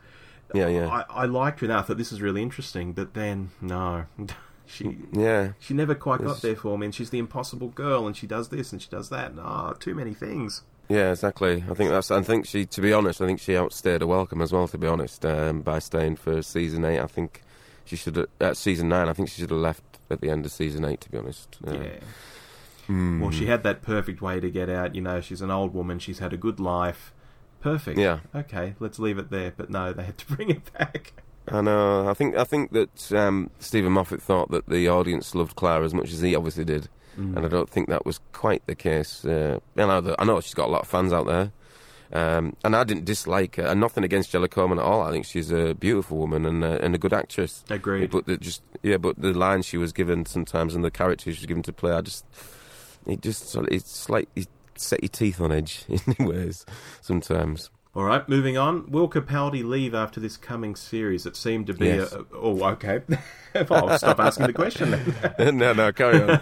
Yeah, 0.53 0.67
yeah. 0.67 0.87
I, 0.87 1.23
I 1.23 1.25
liked 1.25 1.59
her 1.59 1.65
and 1.67 1.73
I 1.73 1.81
thought 1.81 1.97
this 1.97 2.11
is 2.11 2.21
really 2.21 2.41
interesting, 2.41 2.93
but 2.93 3.13
then 3.13 3.51
no, 3.61 4.05
she 4.65 4.97
Yeah, 5.11 5.51
she 5.59 5.73
never 5.73 5.93
quite 5.95 6.23
got 6.23 6.41
there 6.41 6.55
for 6.55 6.77
me. 6.77 6.85
And 6.87 6.95
she's 6.95 7.11
the 7.11 7.19
impossible 7.19 7.67
girl, 7.69 8.07
and 8.07 8.17
she 8.17 8.25
does 8.27 8.49
this 8.49 8.71
and 8.71 8.81
she 8.81 8.89
does 8.89 9.09
that. 9.09 9.31
And, 9.31 9.39
oh, 9.39 9.75
too 9.79 9.93
many 9.93 10.13
things. 10.15 10.63
yeah, 10.87 11.11
exactly. 11.11 11.63
I 11.69 11.73
think 11.75 11.91
that's. 11.91 12.09
I 12.09 12.21
think 12.23 12.47
she, 12.47 12.65
to 12.65 12.81
be 12.81 12.91
honest, 12.91 13.21
I 13.21 13.27
think 13.27 13.39
she 13.39 13.55
outstayed 13.55 14.01
her 14.01 14.07
welcome 14.07 14.41
as 14.41 14.51
well. 14.51 14.67
To 14.67 14.77
be 14.79 14.87
honest, 14.87 15.23
um, 15.25 15.61
by 15.61 15.77
staying 15.77 16.15
for 16.15 16.41
season 16.41 16.83
eight, 16.83 16.99
I 16.99 17.05
think 17.05 17.43
she 17.85 17.95
should 17.95 18.15
have 18.15 18.27
at 18.41 18.57
season 18.57 18.89
nine. 18.89 19.07
I 19.07 19.13
think 19.13 19.29
she 19.29 19.41
should 19.41 19.51
have 19.51 19.59
left 19.59 19.83
at 20.09 20.19
the 20.21 20.31
end 20.31 20.45
of 20.47 20.51
season 20.51 20.83
eight. 20.83 21.01
To 21.01 21.11
be 21.11 21.19
honest, 21.19 21.57
Uh, 21.67 21.73
Yeah. 21.73 21.89
Mm. 22.89 23.21
Well, 23.21 23.31
she 23.31 23.45
had 23.45 23.63
that 23.63 23.81
perfect 23.81 24.21
way 24.21 24.39
to 24.39 24.49
get 24.49 24.69
out. 24.69 24.95
You 24.95 25.01
know, 25.01 25.21
she's 25.21 25.41
an 25.41 25.51
old 25.51 25.73
woman. 25.73 25.99
She's 25.99 26.19
had 26.19 26.33
a 26.33 26.37
good 26.37 26.59
life. 26.59 27.13
Perfect. 27.61 27.99
Yeah. 27.99 28.19
Okay, 28.33 28.73
let's 28.79 28.99
leave 28.99 29.17
it 29.17 29.29
there. 29.29 29.53
But 29.55 29.69
no, 29.69 29.93
they 29.93 30.03
had 30.03 30.17
to 30.17 30.27
bring 30.35 30.49
it 30.49 30.73
back. 30.73 31.13
I 31.51 31.61
know. 31.61 32.07
I 32.07 32.13
think 32.13 32.35
I 32.35 32.43
think 32.43 32.71
that 32.73 33.11
um, 33.13 33.49
Steven 33.59 33.91
Moffat 33.91 34.21
thought 34.21 34.51
that 34.51 34.67
the 34.69 34.87
audience 34.89 35.33
loved 35.35 35.55
Clara 35.55 35.85
as 35.85 35.93
much 35.93 36.11
as 36.11 36.21
he 36.21 36.35
obviously 36.35 36.65
did, 36.65 36.89
Mm. 37.17 37.35
and 37.35 37.45
I 37.45 37.49
don't 37.49 37.69
think 37.69 37.89
that 37.89 38.05
was 38.05 38.19
quite 38.33 38.65
the 38.67 38.75
case. 38.75 39.25
Uh, 39.25 39.59
I 39.75 39.85
know 39.85 39.99
that, 39.99 40.15
I 40.19 40.25
know 40.25 40.39
she's 40.41 40.53
got 40.53 40.67
a 40.69 40.71
lot 40.71 40.83
of 40.83 40.87
fans 40.87 41.11
out 41.11 41.25
there, 41.25 41.51
um, 42.13 42.55
and 42.63 42.75
I 42.75 42.83
didn't 42.83 43.05
dislike 43.05 43.55
her. 43.57 43.63
And 43.63 43.79
nothing 43.81 44.03
against 44.03 44.31
Jenna 44.31 44.47
Coleman 44.47 44.77
at 44.79 44.85
all. 44.85 45.01
I 45.01 45.11
think 45.11 45.25
she's 45.25 45.51
a 45.51 45.73
beautiful 45.73 46.17
woman 46.17 46.45
and 46.45 46.63
uh, 46.63 46.77
and 46.81 46.95
a 46.95 46.97
good 46.97 47.11
actress. 47.13 47.63
Agreed. 47.69 48.11
But 48.11 48.25
the, 48.25 48.37
just 48.37 48.61
yeah, 48.83 48.97
but 48.97 49.19
the 49.19 49.33
lines 49.33 49.65
she 49.65 49.77
was 49.77 49.91
given 49.91 50.25
sometimes 50.25 50.75
and 50.75 50.83
the 50.83 50.91
characters 50.91 51.35
she 51.35 51.41
was 51.41 51.45
given 51.47 51.63
to 51.63 51.73
play, 51.73 51.91
I 51.93 52.01
just 52.01 52.25
it 53.09 53.21
just 53.21 53.55
it's 53.71 54.09
like 54.09 54.29
you 54.35 54.45
set 54.75 55.01
your 55.03 55.09
teeth 55.09 55.41
on 55.41 55.51
edge 55.51 55.83
in 55.89 56.25
ways 56.25 56.65
sometimes. 57.01 57.69
All 57.95 58.03
right, 58.03 58.27
moving 58.29 58.55
on. 58.55 58.89
Will 58.91 59.09
Capaldi 59.09 59.63
leave 59.67 59.95
after 59.95 60.19
this 60.19 60.37
coming 60.37 60.75
series? 60.75 61.25
It 61.25 61.35
seemed 61.35 61.67
to 61.67 61.73
be 61.73 61.87
Yes. 61.87 62.13
a. 62.13 62.23
Oh, 62.33 62.63
okay. 62.63 63.01
well, 63.67 63.89
I'll 63.89 63.97
stop 63.97 64.19
asking 64.19 64.45
the 64.45 64.53
question 64.53 64.91
then. 64.91 65.57
no, 65.57 65.73
no, 65.73 65.91
carry 65.91 66.21
on. 66.21 66.39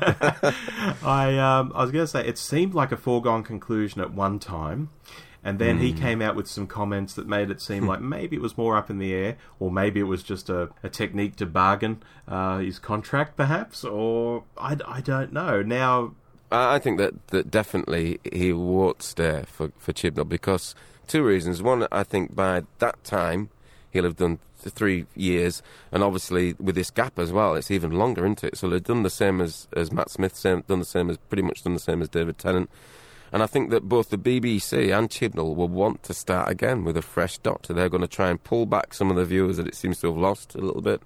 I 1.04 1.38
um, 1.38 1.72
I 1.74 1.82
was 1.82 1.92
going 1.92 2.04
to 2.04 2.08
say 2.08 2.28
it 2.28 2.38
seemed 2.38 2.74
like 2.74 2.92
a 2.92 2.98
foregone 2.98 3.44
conclusion 3.44 4.02
at 4.02 4.12
one 4.14 4.40
time, 4.40 4.90
and 5.44 5.58
then 5.58 5.78
Hmm. 5.78 5.84
he 5.84 5.94
came 5.94 6.22
out 6.22 6.36
with 6.36 6.48
some 6.48 6.68
comments 6.68 7.14
that 7.14 7.28
made 7.28 7.50
it 7.50 7.62
seem 7.62 7.88
like 7.88 8.02
maybe 8.02 8.36
it 8.36 8.42
was 8.42 8.58
more 8.58 8.76
up 8.76 8.90
in 8.90 8.98
the 9.00 9.14
air, 9.14 9.38
or 9.58 9.72
maybe 9.72 10.02
it 10.02 10.04
was 10.04 10.24
just 10.24 10.50
a, 10.50 10.70
a 10.84 10.90
technique 10.90 11.38
to 11.38 11.46
bargain 11.46 12.04
uh, 12.28 12.58
his 12.58 12.78
contract, 12.78 13.38
perhaps, 13.38 13.86
or 13.86 14.44
I, 14.58 14.76
I 14.86 15.00
don't 15.02 15.32
know. 15.32 15.62
Now, 15.64 16.14
I 16.52 16.80
think 16.80 16.98
that, 16.98 17.28
that 17.28 17.52
definitely 17.52 18.20
he 18.32 18.54
won't 18.54 19.04
stay 19.04 19.44
for, 19.48 19.72
for 19.78 19.92
Chibnall 19.92 20.30
because 20.30 20.76
two 21.08 21.24
reasons. 21.24 21.62
One, 21.62 21.88
I 21.92 22.04
think 22.04 22.36
by 22.36 22.64
that 22.80 23.04
time 23.04 23.50
he'll 23.92 24.06
have 24.06 24.16
done 24.18 24.40
th- 24.62 24.74
three 24.74 25.06
years, 25.16 25.62
and 25.92 26.04
obviously 26.04 26.54
with 26.60 26.76
this 26.76 26.92
gap 26.92 27.20
as 27.20 27.32
well, 27.32 27.56
it's 27.56 27.72
even 27.72 27.92
longer, 27.92 28.26
isn't 28.26 28.44
it? 28.44 28.58
So 28.58 28.70
they've 28.70 28.84
done 28.84 29.04
the 29.04 29.10
same 29.10 29.42
as, 29.42 29.68
as 29.76 29.92
Matt 29.92 30.10
Smith, 30.10 30.36
same, 30.36 30.64
done 30.68 30.80
the 30.80 30.86
same 30.86 31.10
as 31.10 31.18
pretty 31.18 31.44
much 31.44 31.64
done 31.64 31.74
the 31.74 31.80
same 31.80 32.02
as 32.02 32.10
David 32.10 32.38
Tennant. 32.38 32.70
And 33.32 33.44
I 33.44 33.46
think 33.46 33.72
that 33.72 33.90
both 33.90 34.10
the 34.10 34.18
BBC 34.18 34.98
and 34.98 35.10
Chibnall 35.10 35.56
will 35.56 35.68
want 35.68 36.04
to 36.04 36.14
start 36.14 36.50
again 36.50 36.86
with 36.86 36.96
a 36.96 37.02
fresh 37.02 37.38
Doctor. 37.40 37.74
They're 37.74 37.90
going 37.90 38.02
to 38.02 38.08
try 38.08 38.30
and 38.30 38.42
pull 38.42 38.66
back 38.66 38.94
some 38.94 39.10
of 39.10 39.18
the 39.18 39.26
viewers 39.26 39.58
that 39.58 39.68
it 39.68 39.76
seems 39.76 40.00
to 40.00 40.08
have 40.08 40.18
lost 40.18 40.56
a 40.56 40.60
little 40.60 40.82
bit. 40.82 41.02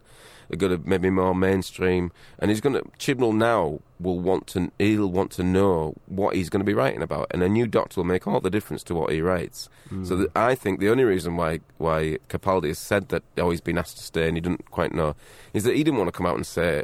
They're 0.52 0.58
going 0.58 0.84
to 0.84 0.90
maybe 0.90 1.10
more 1.10 1.34
mainstream, 1.34 2.12
and 2.38 2.52
he's 2.52 2.60
going 2.60 2.76
to 2.76 2.82
Chibnall 3.00 3.34
now 3.34 3.80
will 4.02 4.20
want 4.20 4.48
to 4.48 4.70
he'll 4.80 5.10
want 5.10 5.32
to 5.32 5.44
know 5.44 5.94
what 6.08 6.36
he's 6.36 6.50
going 6.50 6.60
to 6.60 6.66
be 6.66 6.74
writing 6.74 7.02
about, 7.02 7.28
and 7.32 7.42
a 7.42 7.48
new 7.48 7.66
Doctor 7.66 8.02
will 8.02 8.06
make 8.06 8.28
all 8.28 8.42
the 8.42 8.50
difference 8.50 8.84
to 8.84 8.94
what 8.94 9.14
he 9.14 9.22
writes. 9.22 9.70
Hmm. 9.88 10.04
So 10.04 10.18
that 10.18 10.36
I 10.36 10.56
think 10.56 10.82
the 10.82 10.90
only 10.90 11.06
reason 11.06 11.38
why 11.38 11.62
why 11.78 12.18
Capaldi 12.28 12.68
has 12.68 12.80
said 12.80 13.08
that 13.10 13.24
oh 13.38 13.52
he's 13.52 13.62
been 13.62 13.78
asked 13.78 13.96
to 13.96 14.04
stay 14.04 14.28
and 14.28 14.36
he 14.36 14.42
didn't 14.42 14.70
quite 14.72 14.94
know 14.94 15.16
is 15.54 15.64
that 15.64 15.74
he 15.78 15.86
didn't 15.86 16.00
want 16.00 16.10
to 16.10 16.18
come 16.18 16.26
out 16.26 16.36
and 16.36 16.46
say 16.46 16.84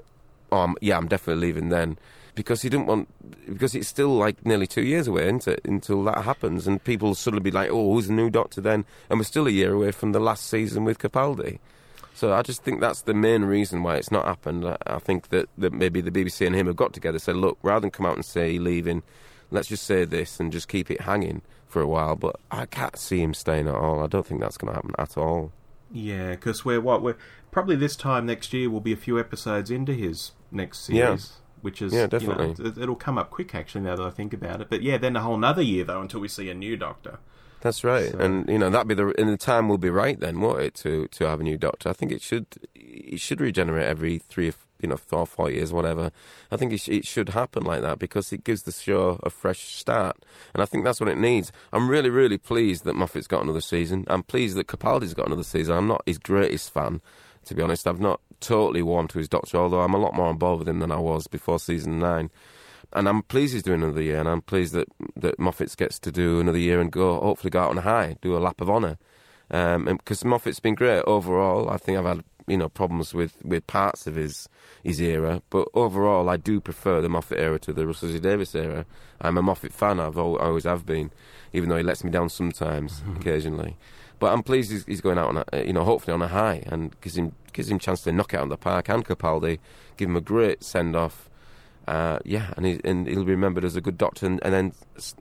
oh 0.50 0.60
I'm, 0.60 0.76
yeah 0.80 0.96
I'm 0.96 1.10
definitely 1.10 1.46
leaving 1.46 1.68
then. 1.68 1.98
Because 2.36 2.62
he 2.62 2.70
didn't 2.70 2.86
want 2.86 3.10
because 3.52 3.76
it's 3.76 3.90
still 3.90 4.16
like 4.16 4.46
nearly 4.46 4.68
two 4.68 4.84
years 4.84 5.08
away 5.08 5.24
isn't 5.24 5.48
it, 5.50 5.62
until 5.66 6.06
that 6.06 6.24
happens. 6.24 6.68
And 6.68 6.82
people 6.82 7.16
suddenly 7.16 7.44
be 7.44 7.52
like 7.52 7.70
oh 7.70 7.94
who's 7.94 8.08
the 8.08 8.14
new 8.14 8.30
doctor 8.30 8.62
then? 8.62 8.86
And 9.10 9.20
we're 9.20 9.26
still 9.26 9.48
a 9.48 9.52
year 9.52 9.74
away 9.74 9.92
from 9.92 10.14
the 10.14 10.22
last 10.22 10.48
season 10.48 10.86
with 10.86 11.00
Capaldi 11.00 11.60
so 12.18 12.34
I 12.34 12.42
just 12.42 12.64
think 12.64 12.82
that's 12.82 13.04
the 13.04 13.14
main 13.14 13.44
reason 13.46 13.84
why 13.84 13.96
it's 13.98 14.12
not 14.12 14.26
happened 14.26 14.66
I, 14.88 14.98
think 15.00 15.30
that, 15.30 15.50
that 15.58 15.72
maybe 15.72 16.02
the 16.02 16.12
BBC 16.12 16.46
and 16.48 16.56
him 16.56 16.66
have 16.68 16.76
got 16.76 16.92
together 16.94 17.20
said 17.20 17.36
look 17.36 17.58
rather 17.62 17.82
than 17.82 17.92
come 17.92 18.06
out 18.06 18.16
and 18.16 18.26
say 18.26 18.58
leaving 18.58 19.04
let's 19.52 19.68
just 19.68 19.84
say 19.84 20.04
this 20.04 20.40
and 20.40 20.52
just 20.52 20.68
keep 20.68 20.90
it 20.90 21.02
hanging 21.02 21.42
for 21.68 21.82
a 21.82 21.88
while 21.88 22.16
but 22.16 22.36
I 22.50 22.66
can't 22.66 22.98
see 22.98 23.22
him 23.22 23.34
staying 23.34 23.68
at 23.68 23.76
all 23.76 24.04
I 24.04 24.08
don't 24.08 24.26
think 24.26 24.42
that's 24.42 24.58
going 24.58 24.72
to 24.72 24.76
happen 24.76 24.94
at 24.98 25.18
all 25.18 25.52
yeah, 25.92 26.32
because 26.32 26.66
we're 26.66 26.82
what 26.82 27.02
we're 27.02 27.18
probably 27.52 27.76
this 27.76 27.96
time 27.96 28.26
next 28.26 28.52
year 28.54 28.70
we'll 28.70 28.82
be 28.82 28.92
a 28.94 28.98
few 28.98 29.20
episodes 29.20 29.72
into 29.72 29.94
his 29.94 30.32
next 30.52 30.80
series. 30.80 31.00
Yeah. 31.00 31.44
Which 31.62 31.82
is, 31.82 31.92
Yeah, 31.94 32.00
you 32.00 32.04
know, 32.04 32.08
definitely. 32.08 32.66
it- 32.66 32.78
it'll 32.78 32.96
come 32.96 33.18
up 33.18 33.30
quick 33.32 33.56
actually 33.56 33.82
now 33.82 33.96
that 33.96 34.06
I 34.06 34.10
think 34.12 34.34
about 34.34 34.62
it. 34.62 34.70
But 34.70 34.82
yeah, 34.84 34.98
then 34.98 35.16
a 35.16 35.22
whole 35.22 35.36
another 35.36 35.62
year 35.62 35.84
though 35.84 36.02
until 36.02 36.20
we 36.20 36.28
see 36.28 36.50
a 36.50 36.54
new 36.54 36.78
Doctor. 36.78 37.20
That's 37.62 37.84
right, 37.84 38.12
So- 38.12 38.20
and 38.20 38.48
you 38.48 38.58
know 38.60 38.70
that'd 38.70 38.88
be 38.88 38.94
the 38.94 39.14
and 39.20 39.30
the 39.30 39.38
time 39.38 39.68
will 39.68 39.78
be 39.80 39.90
right 39.90 40.20
then, 40.20 40.40
won't 40.40 40.62
it? 40.62 40.74
To 40.76 41.08
to 41.08 41.28
have 41.28 41.40
a 41.40 41.44
new 41.44 41.58
doctor, 41.58 41.90
I 41.90 41.94
think 41.94 42.12
it 42.12 42.22
should 42.22 42.46
it 42.76 43.20
should 43.20 43.42
regenerate 43.42 43.88
every 43.88 44.20
three, 44.20 44.54
you 44.82 44.90
know, 44.90 44.98
four, 44.98 45.26
four 45.26 45.50
years, 45.50 45.74
whatever. 45.74 46.12
I 46.52 46.58
think 46.58 46.72
it, 46.74 46.80
sh- 46.80 46.90
it 46.90 47.06
should 47.08 47.30
happen 47.30 47.64
like 47.64 47.82
that 47.82 47.98
because 48.00 48.32
it 48.32 48.44
gives 48.44 48.64
the 48.64 48.72
show 48.72 49.20
a 49.24 49.30
fresh 49.30 49.76
start, 49.76 50.18
and 50.54 50.62
I 50.62 50.66
think 50.66 50.84
that's 50.84 51.00
what 51.00 51.10
it 51.10 51.18
needs. 51.18 51.52
I'm 51.74 51.90
really, 51.90 52.10
really 52.12 52.38
pleased 52.38 52.84
that 52.86 52.96
Moffat's 52.96 53.28
got 53.28 53.44
another 53.44 53.62
season. 53.62 54.06
I'm 54.08 54.24
pleased 54.24 54.56
that 54.58 54.68
Capaldi's 54.68 55.14
got 55.16 55.26
another 55.28 55.44
season. 55.44 55.76
I'm 55.76 55.88
not 55.88 56.04
his 56.06 56.18
greatest 56.20 56.72
fan. 56.74 57.02
To 57.46 57.56
be 57.56 57.62
honest, 57.64 57.88
I've 57.88 58.00
not 58.02 58.20
totally 58.42 58.82
warmed 58.84 59.10
to 59.12 59.20
his 59.20 59.30
Doctor, 59.30 59.58
although 59.58 59.80
I'm 59.82 59.94
a 59.94 59.98
lot 60.00 60.14
more 60.14 60.28
on 60.28 60.38
board 60.38 60.60
with 60.60 60.68
him 60.70 60.80
than 60.80 60.92
I 60.92 61.00
was 61.00 61.28
before 61.28 61.60
season 61.60 61.98
nine. 61.98 62.30
And 62.94 63.08
I'm 63.08 63.22
pleased 63.24 63.54
he's 63.54 63.64
doing 63.64 63.84
another 63.84 64.02
year, 64.02 64.20
and 64.20 64.30
I'm 64.30 64.42
pleased 64.42 64.74
that 64.74 64.88
that 65.16 65.40
Moffat's 65.40 65.76
gets 65.76 66.00
to 66.00 66.12
do 66.12 66.40
another 66.40 66.58
year 66.58 66.80
and 66.80 66.92
go, 66.92 67.20
hopefully, 67.20 67.52
go 67.52 67.62
out 67.62 67.72
on 67.72 67.78
a 67.78 67.82
high, 67.82 68.18
do 68.22 68.36
a 68.36 68.40
lap 68.40 68.62
of 68.62 68.70
honour. 68.70 68.98
Because 69.50 70.24
um, 70.24 70.30
Moffat's 70.30 70.60
been 70.60 70.76
great 70.76 71.04
overall. 71.06 71.70
I 71.70 71.78
think 71.78 71.98
I've 71.98 72.06
had 72.06 72.24
you 72.48 72.58
know 72.58 72.70
problems 72.70 73.14
with, 73.14 73.38
with 73.44 73.68
parts 73.68 74.08
of 74.08 74.16
his 74.16 74.48
his 74.84 75.02
era, 75.02 75.42
but 75.50 75.68
overall, 75.74 76.30
I 76.30 76.38
do 76.38 76.62
prefer 76.62 77.02
the 77.02 77.10
Moffat 77.10 77.38
era 77.38 77.60
to 77.60 77.74
the 77.74 77.86
Russell 77.86 78.10
T 78.10 78.20
Davies 78.20 78.56
era. 78.56 78.86
I'm 79.20 79.38
a 79.38 79.42
Moffat 79.42 79.74
fan. 79.74 80.00
I've 80.00 80.18
always 80.18 80.64
have 80.64 80.86
been, 80.86 81.12
even 81.52 81.70
though 81.70 81.78
he 81.78 81.84
lets 81.84 82.04
me 82.04 82.10
down 82.10 82.30
sometimes, 82.30 83.04
occasionally. 83.18 83.76
But 84.20 84.34
I'm 84.34 84.44
pleased 84.44 84.72
he's, 84.72 84.86
he's, 84.86 85.02
going 85.02 85.18
out 85.18 85.30
on 85.30 85.44
a, 85.52 85.66
you 85.66 85.74
know 85.74 85.84
hopefully 85.84 86.14
on 86.14 86.22
a 86.22 86.28
high 86.28 86.64
and 86.68 87.00
gives 87.02 87.18
him 87.18 87.34
gives 87.54 87.70
him 87.70 87.78
a 87.78 87.80
chance 87.80 88.02
to 88.04 88.12
knock 88.12 88.34
it 88.34 88.38
out 88.38 88.44
in 88.44 88.50
the 88.50 88.58
park 88.58 88.90
and 88.90 89.06
Capaldi, 89.06 89.60
give 89.98 90.10
him 90.10 90.16
a 90.16 90.22
great 90.22 90.64
send 90.64 90.96
off. 90.96 91.30
Uh, 91.88 92.20
yeah, 92.26 92.54
and, 92.58 92.66
he, 92.66 92.82
and 92.84 93.08
he'll 93.08 93.24
be 93.24 93.32
remembered 93.32 93.64
as 93.64 93.78
a 93.78 93.82
good 93.82 93.98
doctor, 93.98 94.26
and, 94.26 94.42
and, 94.44 94.54
then 94.54 94.74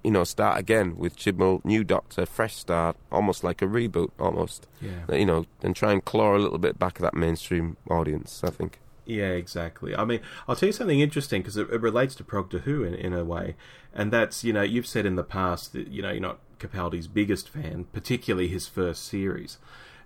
you 0.03 0.11
know 0.11 0.25
start 0.25 0.59
again 0.59 0.97
with 0.97 1.17
Chibnall, 1.17 1.65
new 1.65 1.85
doctor, 1.85 2.27
fresh 2.27 2.57
start, 2.57 2.97
almost 3.13 3.45
like 3.45 3.63
a 3.63 3.67
reboot, 3.67 4.11
almost. 4.19 4.67
Yeah. 4.81 5.15
You 5.15 5.27
know, 5.27 5.47
and 5.63 5.77
try 5.77 5.93
and 5.93 6.05
claw 6.05 6.37
a 6.37 6.39
little 6.39 6.59
bit 6.59 6.77
back 6.77 6.99
of 6.99 7.03
that 7.03 7.15
mainstream 7.15 7.77
audience. 7.89 8.43
I 8.43 8.51
think. 8.51 8.81
Yeah, 9.05 9.31
exactly. 9.31 9.95
I 9.95 10.05
mean, 10.05 10.21
I'll 10.49 10.57
tell 10.57 10.67
you 10.69 10.73
something 10.73 10.99
interesting 10.99 11.41
because 11.41 11.57
it, 11.57 11.71
it, 11.71 11.81
relates 11.81 12.17
to 12.17 12.25
Progtor 12.25 12.63
Who 12.63 12.83
in, 12.83 12.95
in 12.95 13.13
a 13.13 13.25
way, 13.25 13.55
and 13.95 14.13
that's 14.13 14.43
you 14.43 14.53
know 14.53 14.63
you've 14.63 14.89
said 14.89 15.07
in 15.07 15.15
the 15.15 15.23
past 15.23 15.73
that 15.73 15.87
you 15.87 16.03
know 16.03 16.11
you're 16.11 16.21
not 16.21 16.41
Capaldi's 16.59 17.07
biggest 17.07 17.49
fan, 17.49 17.87
particularly 17.93 18.49
his 18.49 18.67
first 18.67 19.05
series, 19.05 19.59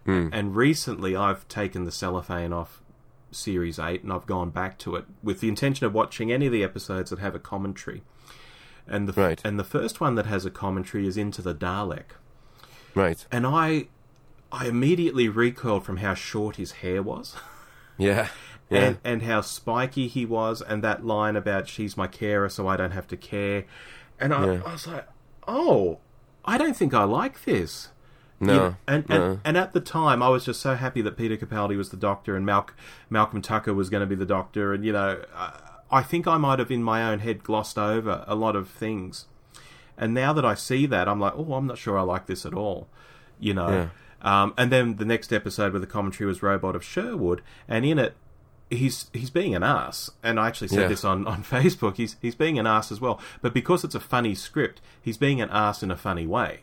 mm. 0.06 0.28
and 0.30 0.54
recently 0.54 1.16
I've 1.16 1.48
taken 1.48 1.86
the 1.86 1.92
cellophane 1.92 2.52
off 2.52 2.79
Series 3.30 3.78
8 3.78 4.02
and 4.02 4.12
I've 4.12 4.26
gone 4.26 4.50
back 4.50 4.78
to 4.80 4.96
it 4.96 5.04
with 5.22 5.40
the 5.40 5.48
intention 5.48 5.86
of 5.86 5.94
watching 5.94 6.32
any 6.32 6.46
of 6.46 6.52
the 6.52 6.64
episodes 6.64 7.10
that 7.10 7.18
have 7.18 7.34
a 7.34 7.38
commentary. 7.38 8.02
And 8.86 9.08
the 9.08 9.12
right. 9.20 9.40
and 9.44 9.58
the 9.58 9.64
first 9.64 10.00
one 10.00 10.14
that 10.16 10.26
has 10.26 10.44
a 10.44 10.50
commentary 10.50 11.06
is 11.06 11.16
Into 11.16 11.42
the 11.42 11.54
Dalek. 11.54 12.16
Right. 12.94 13.24
And 13.30 13.46
I 13.46 13.88
I 14.50 14.66
immediately 14.66 15.28
recoiled 15.28 15.84
from 15.84 15.98
how 15.98 16.14
short 16.14 16.56
his 16.56 16.72
hair 16.72 17.02
was. 17.02 17.36
Yeah. 17.98 18.28
Yeah. 18.70 18.78
And 18.84 18.98
and 19.02 19.22
how 19.24 19.40
spiky 19.40 20.06
he 20.06 20.24
was 20.24 20.62
and 20.62 20.84
that 20.84 21.04
line 21.04 21.34
about 21.34 21.66
she's 21.66 21.96
my 21.96 22.06
carer 22.06 22.48
so 22.48 22.68
I 22.68 22.76
don't 22.76 22.92
have 22.92 23.08
to 23.08 23.16
care. 23.16 23.64
And 24.20 24.32
I, 24.32 24.46
Yeah. 24.46 24.62
I 24.64 24.72
was 24.74 24.86
like, 24.86 25.08
"Oh, 25.48 25.98
I 26.44 26.56
don't 26.56 26.76
think 26.76 26.94
I 26.94 27.02
like 27.02 27.44
this." 27.44 27.88
No. 28.40 28.52
You 28.52 28.58
know, 28.60 28.76
and, 28.88 29.08
no. 29.08 29.22
and 29.30 29.40
and 29.44 29.56
at 29.58 29.72
the 29.72 29.80
time, 29.80 30.22
I 30.22 30.28
was 30.30 30.44
just 30.46 30.60
so 30.60 30.74
happy 30.74 31.02
that 31.02 31.16
Peter 31.16 31.36
Capaldi 31.36 31.76
was 31.76 31.90
the 31.90 31.96
Doctor 31.96 32.36
and 32.36 32.46
Mal- 32.46 32.70
Malcolm 33.10 33.42
Tucker 33.42 33.74
was 33.74 33.90
going 33.90 34.00
to 34.00 34.06
be 34.06 34.14
the 34.14 34.24
Doctor, 34.26 34.72
and 34.72 34.84
you 34.84 34.92
know, 34.92 35.22
I 35.90 36.02
think 36.02 36.26
I 36.26 36.36
might 36.38 36.58
have 36.58 36.70
in 36.70 36.82
my 36.82 37.02
own 37.04 37.18
head 37.18 37.42
glossed 37.44 37.76
over 37.78 38.24
a 38.26 38.34
lot 38.34 38.56
of 38.56 38.68
things. 38.68 39.26
And 39.98 40.14
now 40.14 40.32
that 40.32 40.44
I 40.46 40.54
see 40.54 40.86
that, 40.86 41.06
I'm 41.08 41.20
like, 41.20 41.34
oh, 41.36 41.52
I'm 41.52 41.66
not 41.66 41.76
sure 41.76 41.98
I 41.98 42.02
like 42.02 42.26
this 42.26 42.46
at 42.46 42.54
all. 42.54 42.88
You 43.38 43.52
know. 43.54 43.68
Yeah. 43.68 43.88
Um, 44.42 44.54
and 44.56 44.70
then 44.72 44.96
the 44.96 45.04
next 45.04 45.32
episode 45.32 45.72
where 45.72 45.80
the 45.80 45.86
commentary 45.86 46.26
was 46.26 46.42
Robot 46.42 46.74
of 46.76 46.82
Sherwood, 46.84 47.42
and 47.68 47.84
in 47.84 47.98
it, 47.98 48.14
he's 48.70 49.10
he's 49.12 49.28
being 49.30 49.54
an 49.54 49.62
ass. 49.62 50.10
And 50.22 50.40
I 50.40 50.46
actually 50.48 50.68
said 50.68 50.80
Yeah. 50.82 50.88
this 50.88 51.04
on, 51.04 51.26
on 51.26 51.42
Facebook. 51.44 51.96
He's 51.96 52.16
he's 52.22 52.34
being 52.34 52.58
an 52.58 52.66
ass 52.66 52.90
as 52.90 53.00
well. 53.02 53.20
But 53.42 53.52
because 53.52 53.84
it's 53.84 53.94
a 53.94 54.00
funny 54.00 54.34
script, 54.34 54.80
he's 55.02 55.18
being 55.18 55.42
an 55.42 55.50
ass 55.50 55.82
in 55.82 55.90
a 55.90 55.96
funny 55.96 56.26
way 56.26 56.60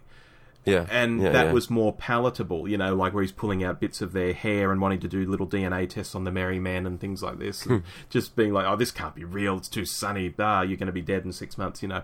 yeah. 0.68 0.86
and 0.90 1.22
yeah, 1.22 1.30
that 1.30 1.46
yeah. 1.48 1.52
was 1.52 1.70
more 1.70 1.94
palatable, 1.94 2.68
you 2.68 2.78
know, 2.78 2.94
like 2.96 3.14
where 3.14 3.24
he's 3.24 3.32
pulling 3.32 3.64
out 3.64 3.80
bits 3.80 4.02
of 4.02 4.14
their 4.14 4.34
hair 4.34 4.72
and 4.72 4.80
wanting 4.82 5.00
to 5.00 5.08
do 5.08 5.26
little 5.30 5.48
DNA 5.48 5.90
tests 5.90 6.14
on 6.14 6.24
the 6.24 6.32
Merry 6.32 6.60
Man 6.60 6.86
and 6.86 7.00
things 7.00 7.24
like 7.24 7.40
this, 7.40 7.66
and 7.66 7.84
just 8.10 8.36
being 8.36 8.54
like, 8.54 8.66
"Oh, 8.68 8.76
this 8.76 8.92
can't 8.92 9.16
be 9.16 9.24
real. 9.24 9.58
It's 9.58 9.70
too 9.70 9.86
sunny. 9.86 10.34
Ah, 10.38 10.62
you're 10.62 10.78
going 10.78 10.88
to 10.88 10.94
be 10.94 11.02
dead 11.02 11.26
in 11.26 11.32
six 11.32 11.58
months." 11.58 11.82
You 11.82 11.88
know, 11.90 12.04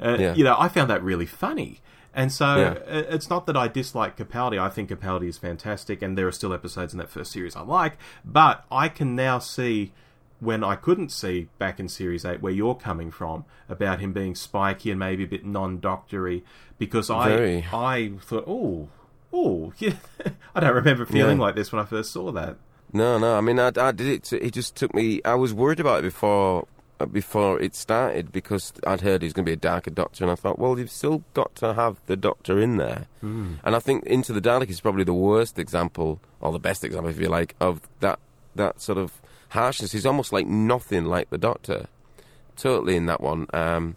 uh, 0.00 0.16
Yeah. 0.18 0.34
you 0.34 0.44
know, 0.44 0.56
I 0.58 0.68
found 0.68 0.90
that 0.90 1.02
really 1.02 1.26
funny. 1.26 1.80
And 2.14 2.32
so 2.32 2.56
Yeah. 2.56 2.70
uh, 2.98 3.02
it's 3.14 3.30
not 3.30 3.46
that 3.46 3.56
I 3.56 3.68
dislike 3.68 4.16
Capaldi. 4.16 4.58
I 4.58 4.70
think 4.70 4.88
Capaldi 4.90 5.28
is 5.28 5.38
fantastic, 5.38 6.02
and 6.02 6.16
there 6.18 6.26
are 6.26 6.32
still 6.32 6.52
episodes 6.52 6.92
in 6.92 6.98
that 6.98 7.10
first 7.10 7.30
series 7.32 7.54
I 7.54 7.60
like. 7.60 7.98
But 8.24 8.64
I 8.70 8.88
can 8.88 9.14
now 9.14 9.38
see 9.38 9.92
when 10.40 10.62
I 10.62 10.76
couldn't 10.76 11.10
see 11.10 11.48
back 11.58 11.80
in 11.80 11.88
Series 11.88 12.24
8 12.24 12.40
where 12.40 12.52
you're 12.52 12.74
coming 12.74 13.10
from 13.10 13.44
about 13.68 14.00
him 14.00 14.12
being 14.12 14.34
spiky 14.34 14.90
and 14.90 14.98
maybe 14.98 15.24
a 15.24 15.26
bit 15.26 15.44
non-doctory 15.44 16.44
because 16.78 17.10
I 17.10 17.28
Very. 17.28 17.66
I 17.72 18.12
thought, 18.22 18.44
oh, 18.46 18.88
oh, 19.32 19.72
yeah. 19.78 19.94
I 20.54 20.60
don't 20.60 20.74
remember 20.74 21.04
feeling 21.06 21.38
Yeah. 21.38 21.44
like 21.44 21.54
this 21.56 21.72
when 21.72 21.82
I 21.82 21.84
first 21.86 22.12
saw 22.12 22.30
that. 22.32 22.56
No, 22.92 23.18
no. 23.18 23.36
I 23.36 23.40
mean, 23.40 23.58
I, 23.58 23.72
I 23.76 23.92
did 23.92 24.06
it. 24.06 24.32
It 24.32 24.52
just 24.52 24.74
took 24.76 24.94
me. 24.94 25.20
I 25.24 25.34
was 25.34 25.52
worried 25.52 25.80
about 25.80 25.98
it 25.98 26.02
before 26.02 26.66
uh, 27.00 27.04
before 27.06 27.60
it 27.60 27.74
started 27.74 28.32
because 28.32 28.72
I'd 28.86 29.02
heard 29.02 29.20
he 29.22 29.26
was 29.26 29.32
going 29.34 29.44
to 29.44 29.50
be 29.50 29.54
a 29.54 29.56
darker 29.56 29.90
Doctor, 29.90 30.24
and 30.24 30.30
I 30.30 30.34
thought, 30.36 30.58
well, 30.58 30.78
you've 30.78 30.90
still 30.90 31.22
got 31.34 31.54
to 31.56 31.74
have 31.74 32.00
the 32.06 32.16
Doctor 32.16 32.58
in 32.58 32.76
there. 32.78 33.06
And 33.20 33.58
I 33.64 33.78
think 33.78 34.04
Into 34.04 34.32
the 34.32 34.40
Dalek 34.40 34.70
is 34.70 34.80
probably 34.80 35.04
the 35.04 35.12
worst 35.12 35.58
example, 35.58 36.20
or 36.40 36.50
the 36.50 36.58
best 36.58 36.82
example, 36.82 37.10
if 37.10 37.20
you 37.20 37.28
like, 37.28 37.54
of 37.60 37.82
that 38.00 38.18
that 38.54 38.80
sort 38.80 38.96
of 38.98 39.20
harshness. 39.48 39.92
He's 39.92 40.06
almost 40.06 40.32
like 40.32 40.46
nothing 40.46 41.04
like 41.04 41.30
the 41.30 41.38
Doctor, 41.38 41.86
totally 42.56 42.96
in 42.96 43.06
that 43.06 43.20
one. 43.20 43.46
Um, 43.52 43.96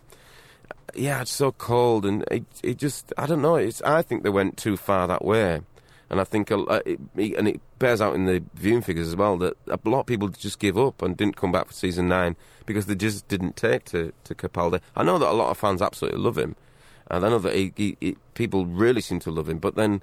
yeah, 0.96 1.22
it's 1.22 1.32
so 1.32 1.52
cold, 1.54 2.06
and 2.06 2.24
it, 2.30 2.44
it 2.64 2.78
just, 2.78 3.14
I 3.18 3.26
don't 3.26 3.42
know. 3.42 3.56
It's, 3.56 3.82
I 3.84 4.02
think 4.02 4.24
they 4.24 4.30
went 4.30 4.58
too 4.58 4.76
far 4.76 5.08
that 5.08 5.24
way, 5.24 5.62
and 6.10 6.20
I 6.20 6.24
think, 6.26 6.52
a, 6.52 6.82
it- 6.86 7.00
and 7.38 7.48
it 7.48 7.62
bears 7.80 8.02
out 8.02 8.14
in 8.16 8.26
the 8.26 8.44
viewing 8.56 8.82
figures 8.82 9.08
as 9.08 9.16
well 9.16 9.38
that 9.38 9.56
a 9.70 9.80
lot 9.90 10.02
of 10.02 10.06
people 10.06 10.28
just 10.28 10.60
give 10.60 10.78
up 10.78 11.02
and 11.02 11.16
didn't 11.16 11.38
come 11.38 11.52
back 11.52 11.68
for 11.68 11.74
season 11.74 12.08
nine 12.10 12.36
because 12.66 12.86
they 12.88 12.96
just 12.96 13.28
didn't 13.28 13.56
take 13.56 13.86
to 13.86 14.12
to 14.26 14.36
Capaldi. 14.36 14.82
I 14.96 15.04
know 15.04 15.18
that 15.18 15.30
a 15.30 15.34
lot 15.34 15.50
of 15.50 15.58
fans 15.58 15.82
absolutely 15.82 16.20
love 16.20 16.38
him, 16.38 16.56
and 17.10 17.26
I 17.26 17.30
know 17.30 17.40
that 17.40 17.56
he, 17.56 17.72
he, 17.78 17.98
he, 18.02 18.18
people 18.34 18.66
really 18.66 19.02
seem 19.02 19.20
to 19.22 19.32
love 19.32 19.48
him, 19.48 19.60
but 19.60 19.76
then 19.76 20.02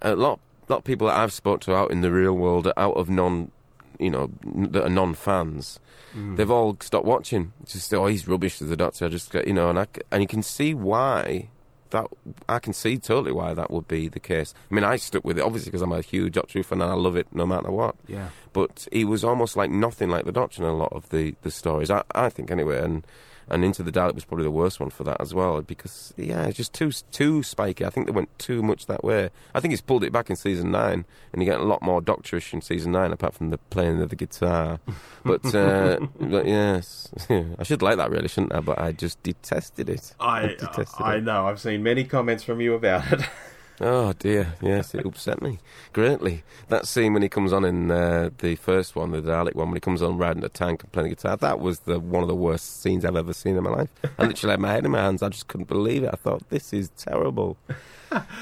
a 0.00 0.14
lot, 0.16 0.40
lot 0.68 0.78
of 0.78 0.84
people 0.84 1.08
that 1.08 1.16
I've 1.16 1.32
spoke 1.32 1.60
to 1.62 1.74
out 1.76 1.90
in 1.90 2.00
the 2.00 2.10
real 2.10 2.32
world, 2.34 2.72
out 2.76 2.94
of 2.96 3.10
non, 3.10 3.50
you 3.98 4.10
know, 4.10 4.30
that 4.44 4.84
are 4.84 4.90
non-fans, 4.90 5.80
mm. 6.14 6.36
they've 6.36 6.50
all 6.50 6.76
stopped 6.80 7.06
watching. 7.06 7.52
Just 7.64 7.92
oh, 7.94 8.06
he's 8.06 8.28
rubbish 8.28 8.60
as 8.62 8.68
the 8.68 8.76
Doctor. 8.76 9.06
I 9.06 9.08
just 9.08 9.32
you 9.34 9.52
know, 9.52 9.70
and 9.70 9.78
I 9.78 9.86
and 10.10 10.22
you 10.22 10.28
can 10.28 10.42
see 10.42 10.74
why 10.74 11.48
that. 11.90 12.06
I 12.48 12.58
can 12.58 12.72
see 12.72 12.98
totally 12.98 13.32
why 13.32 13.54
that 13.54 13.70
would 13.70 13.88
be 13.88 14.08
the 14.08 14.20
case. 14.20 14.54
I 14.70 14.74
mean, 14.74 14.84
I 14.84 14.96
stuck 14.96 15.24
with 15.24 15.38
it 15.38 15.44
obviously 15.44 15.70
because 15.70 15.82
I'm 15.82 15.92
a 15.92 16.00
huge 16.00 16.34
Doctor 16.34 16.58
Who 16.58 16.62
fan 16.62 16.80
and 16.80 16.90
I 16.90 16.94
love 16.94 17.16
it 17.16 17.28
no 17.32 17.46
matter 17.46 17.70
what. 17.70 17.96
Yeah. 18.06 18.28
But 18.52 18.88
he 18.92 19.04
was 19.04 19.24
almost 19.24 19.56
like 19.56 19.70
nothing 19.70 20.08
like 20.08 20.24
the 20.24 20.32
Doctor 20.32 20.62
in 20.62 20.68
a 20.68 20.76
lot 20.76 20.92
of 20.92 21.08
the, 21.10 21.34
the 21.42 21.50
stories. 21.50 21.90
I, 21.90 22.02
I 22.14 22.28
think 22.28 22.50
anyway, 22.50 22.82
and. 22.82 23.06
And 23.48 23.64
Into 23.64 23.82
the 23.82 23.92
Dalek 23.92 24.14
was 24.14 24.24
probably 24.24 24.44
the 24.44 24.50
worst 24.50 24.80
one 24.80 24.90
for 24.90 25.04
that 25.04 25.20
as 25.20 25.32
well, 25.32 25.62
because 25.62 26.12
yeah, 26.16 26.46
it's 26.46 26.56
just 26.56 26.72
too 26.72 26.90
too 27.12 27.42
spiky. 27.42 27.84
I 27.84 27.90
think 27.90 28.06
they 28.06 28.12
went 28.12 28.36
too 28.38 28.62
much 28.62 28.86
that 28.86 29.04
way. 29.04 29.30
I 29.54 29.60
think 29.60 29.70
he's 29.70 29.80
pulled 29.80 30.02
it 30.02 30.12
back 30.12 30.30
in 30.30 30.36
season 30.36 30.72
nine, 30.72 31.04
and 31.32 31.42
you 31.42 31.46
get 31.48 31.60
a 31.60 31.64
lot 31.64 31.80
more 31.80 32.02
Doctorish 32.02 32.52
in 32.52 32.60
season 32.60 32.92
nine, 32.92 33.12
apart 33.12 33.34
from 33.34 33.50
the 33.50 33.58
playing 33.58 34.00
of 34.02 34.10
the 34.10 34.16
guitar. 34.16 34.80
But, 35.24 35.52
uh, 35.56 35.98
but 36.20 36.46
yes, 36.46 37.08
I 37.58 37.64
should 37.64 37.82
like 37.82 37.96
that 37.96 38.10
really, 38.12 38.28
shouldn't 38.28 38.54
I? 38.54 38.60
But 38.60 38.78
I 38.78 38.92
just 38.92 39.20
detested 39.24 39.88
it. 39.88 40.14
I 40.20 40.46
detested 40.46 41.00
I 41.00 41.16
it. 41.16 41.24
know. 41.24 41.48
I've 41.48 41.58
seen 41.58 41.82
many 41.82 42.04
comments 42.04 42.44
from 42.44 42.60
you 42.60 42.74
about 42.74 43.12
it. 43.12 43.22
Oh 43.80 44.14
dear, 44.14 44.54
yes, 44.62 44.94
it 44.94 45.04
upset 45.04 45.42
me 45.42 45.58
greatly. 45.92 46.44
That 46.68 46.86
scene 46.86 47.12
when 47.12 47.22
he 47.22 47.28
comes 47.28 47.52
on 47.52 47.64
in 47.64 47.90
uh, 47.90 48.30
the 48.38 48.56
first 48.56 48.96
one, 48.96 49.10
the 49.10 49.20
Dalek 49.20 49.54
one, 49.54 49.68
when 49.68 49.76
he 49.76 49.80
comes 49.80 50.00
on 50.00 50.16
riding 50.16 50.42
a 50.44 50.48
tank 50.48 50.82
and 50.82 50.92
playing 50.92 51.10
guitar, 51.10 51.36
that 51.36 51.60
was 51.60 51.80
the 51.80 52.00
one 52.00 52.22
of 52.22 52.28
the 52.28 52.34
worst 52.34 52.80
scenes 52.80 53.04
I've 53.04 53.16
ever 53.16 53.34
seen 53.34 53.56
in 53.56 53.62
my 53.62 53.70
life. 53.70 53.90
I 54.18 54.24
literally 54.24 54.52
had 54.52 54.60
my 54.60 54.72
head 54.72 54.86
in 54.86 54.92
my 54.92 55.02
hands. 55.02 55.22
I 55.22 55.28
just 55.28 55.48
couldn't 55.48 55.68
believe 55.68 56.04
it. 56.04 56.10
I 56.12 56.16
thought 56.16 56.48
this 56.48 56.72
is 56.72 56.90
terrible. 56.96 57.56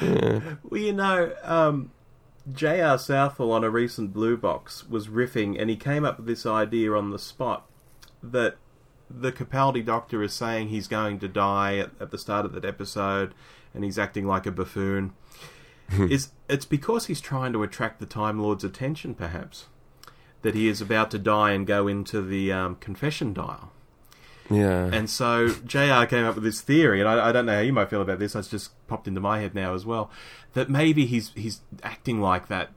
Yeah. 0.00 0.40
Well, 0.62 0.80
you 0.80 0.92
know, 0.92 1.32
um, 1.42 1.90
J.R. 2.52 2.98
Southall 2.98 3.52
on 3.52 3.64
a 3.64 3.70
recent 3.70 4.12
Blue 4.12 4.36
Box 4.36 4.88
was 4.88 5.08
riffing, 5.08 5.60
and 5.60 5.70
he 5.70 5.76
came 5.76 6.04
up 6.04 6.18
with 6.18 6.26
this 6.26 6.44
idea 6.44 6.92
on 6.92 7.10
the 7.10 7.18
spot 7.18 7.66
that 8.22 8.56
the 9.10 9.32
Capaldi 9.32 9.84
Doctor 9.84 10.22
is 10.22 10.34
saying 10.34 10.68
he's 10.68 10.88
going 10.88 11.18
to 11.20 11.28
die 11.28 11.78
at, 11.78 11.90
at 12.00 12.10
the 12.10 12.18
start 12.18 12.44
of 12.44 12.52
that 12.52 12.64
episode, 12.64 13.34
and 13.74 13.84
he's 13.84 13.98
acting 13.98 14.26
like 14.26 14.46
a 14.46 14.52
buffoon. 14.52 15.12
is 16.10 16.30
it's 16.48 16.64
because 16.64 17.06
he's 17.06 17.20
trying 17.20 17.52
to 17.52 17.62
attract 17.62 18.00
the 18.00 18.06
Time 18.06 18.40
Lord's 18.40 18.64
attention, 18.64 19.14
perhaps, 19.14 19.66
that 20.42 20.54
he 20.54 20.68
is 20.68 20.80
about 20.80 21.10
to 21.10 21.18
die 21.18 21.52
and 21.52 21.66
go 21.66 21.86
into 21.88 22.22
the 22.22 22.52
um, 22.52 22.76
confession 22.76 23.34
dial. 23.34 23.70
Yeah. 24.50 24.90
And 24.92 25.08
so 25.08 25.48
JR 25.48 26.04
came 26.04 26.24
up 26.24 26.34
with 26.34 26.44
this 26.44 26.60
theory, 26.60 27.00
and 27.00 27.08
I, 27.08 27.28
I 27.28 27.32
don't 27.32 27.46
know 27.46 27.54
how 27.54 27.60
you 27.60 27.72
might 27.72 27.88
feel 27.88 28.02
about 28.02 28.18
this. 28.18 28.34
It's 28.34 28.48
just 28.48 28.70
popped 28.86 29.08
into 29.08 29.20
my 29.20 29.40
head 29.40 29.54
now 29.54 29.74
as 29.74 29.86
well. 29.86 30.10
That 30.52 30.68
maybe 30.68 31.06
he's 31.06 31.32
he's 31.34 31.60
acting 31.82 32.20
like 32.20 32.48
that 32.48 32.70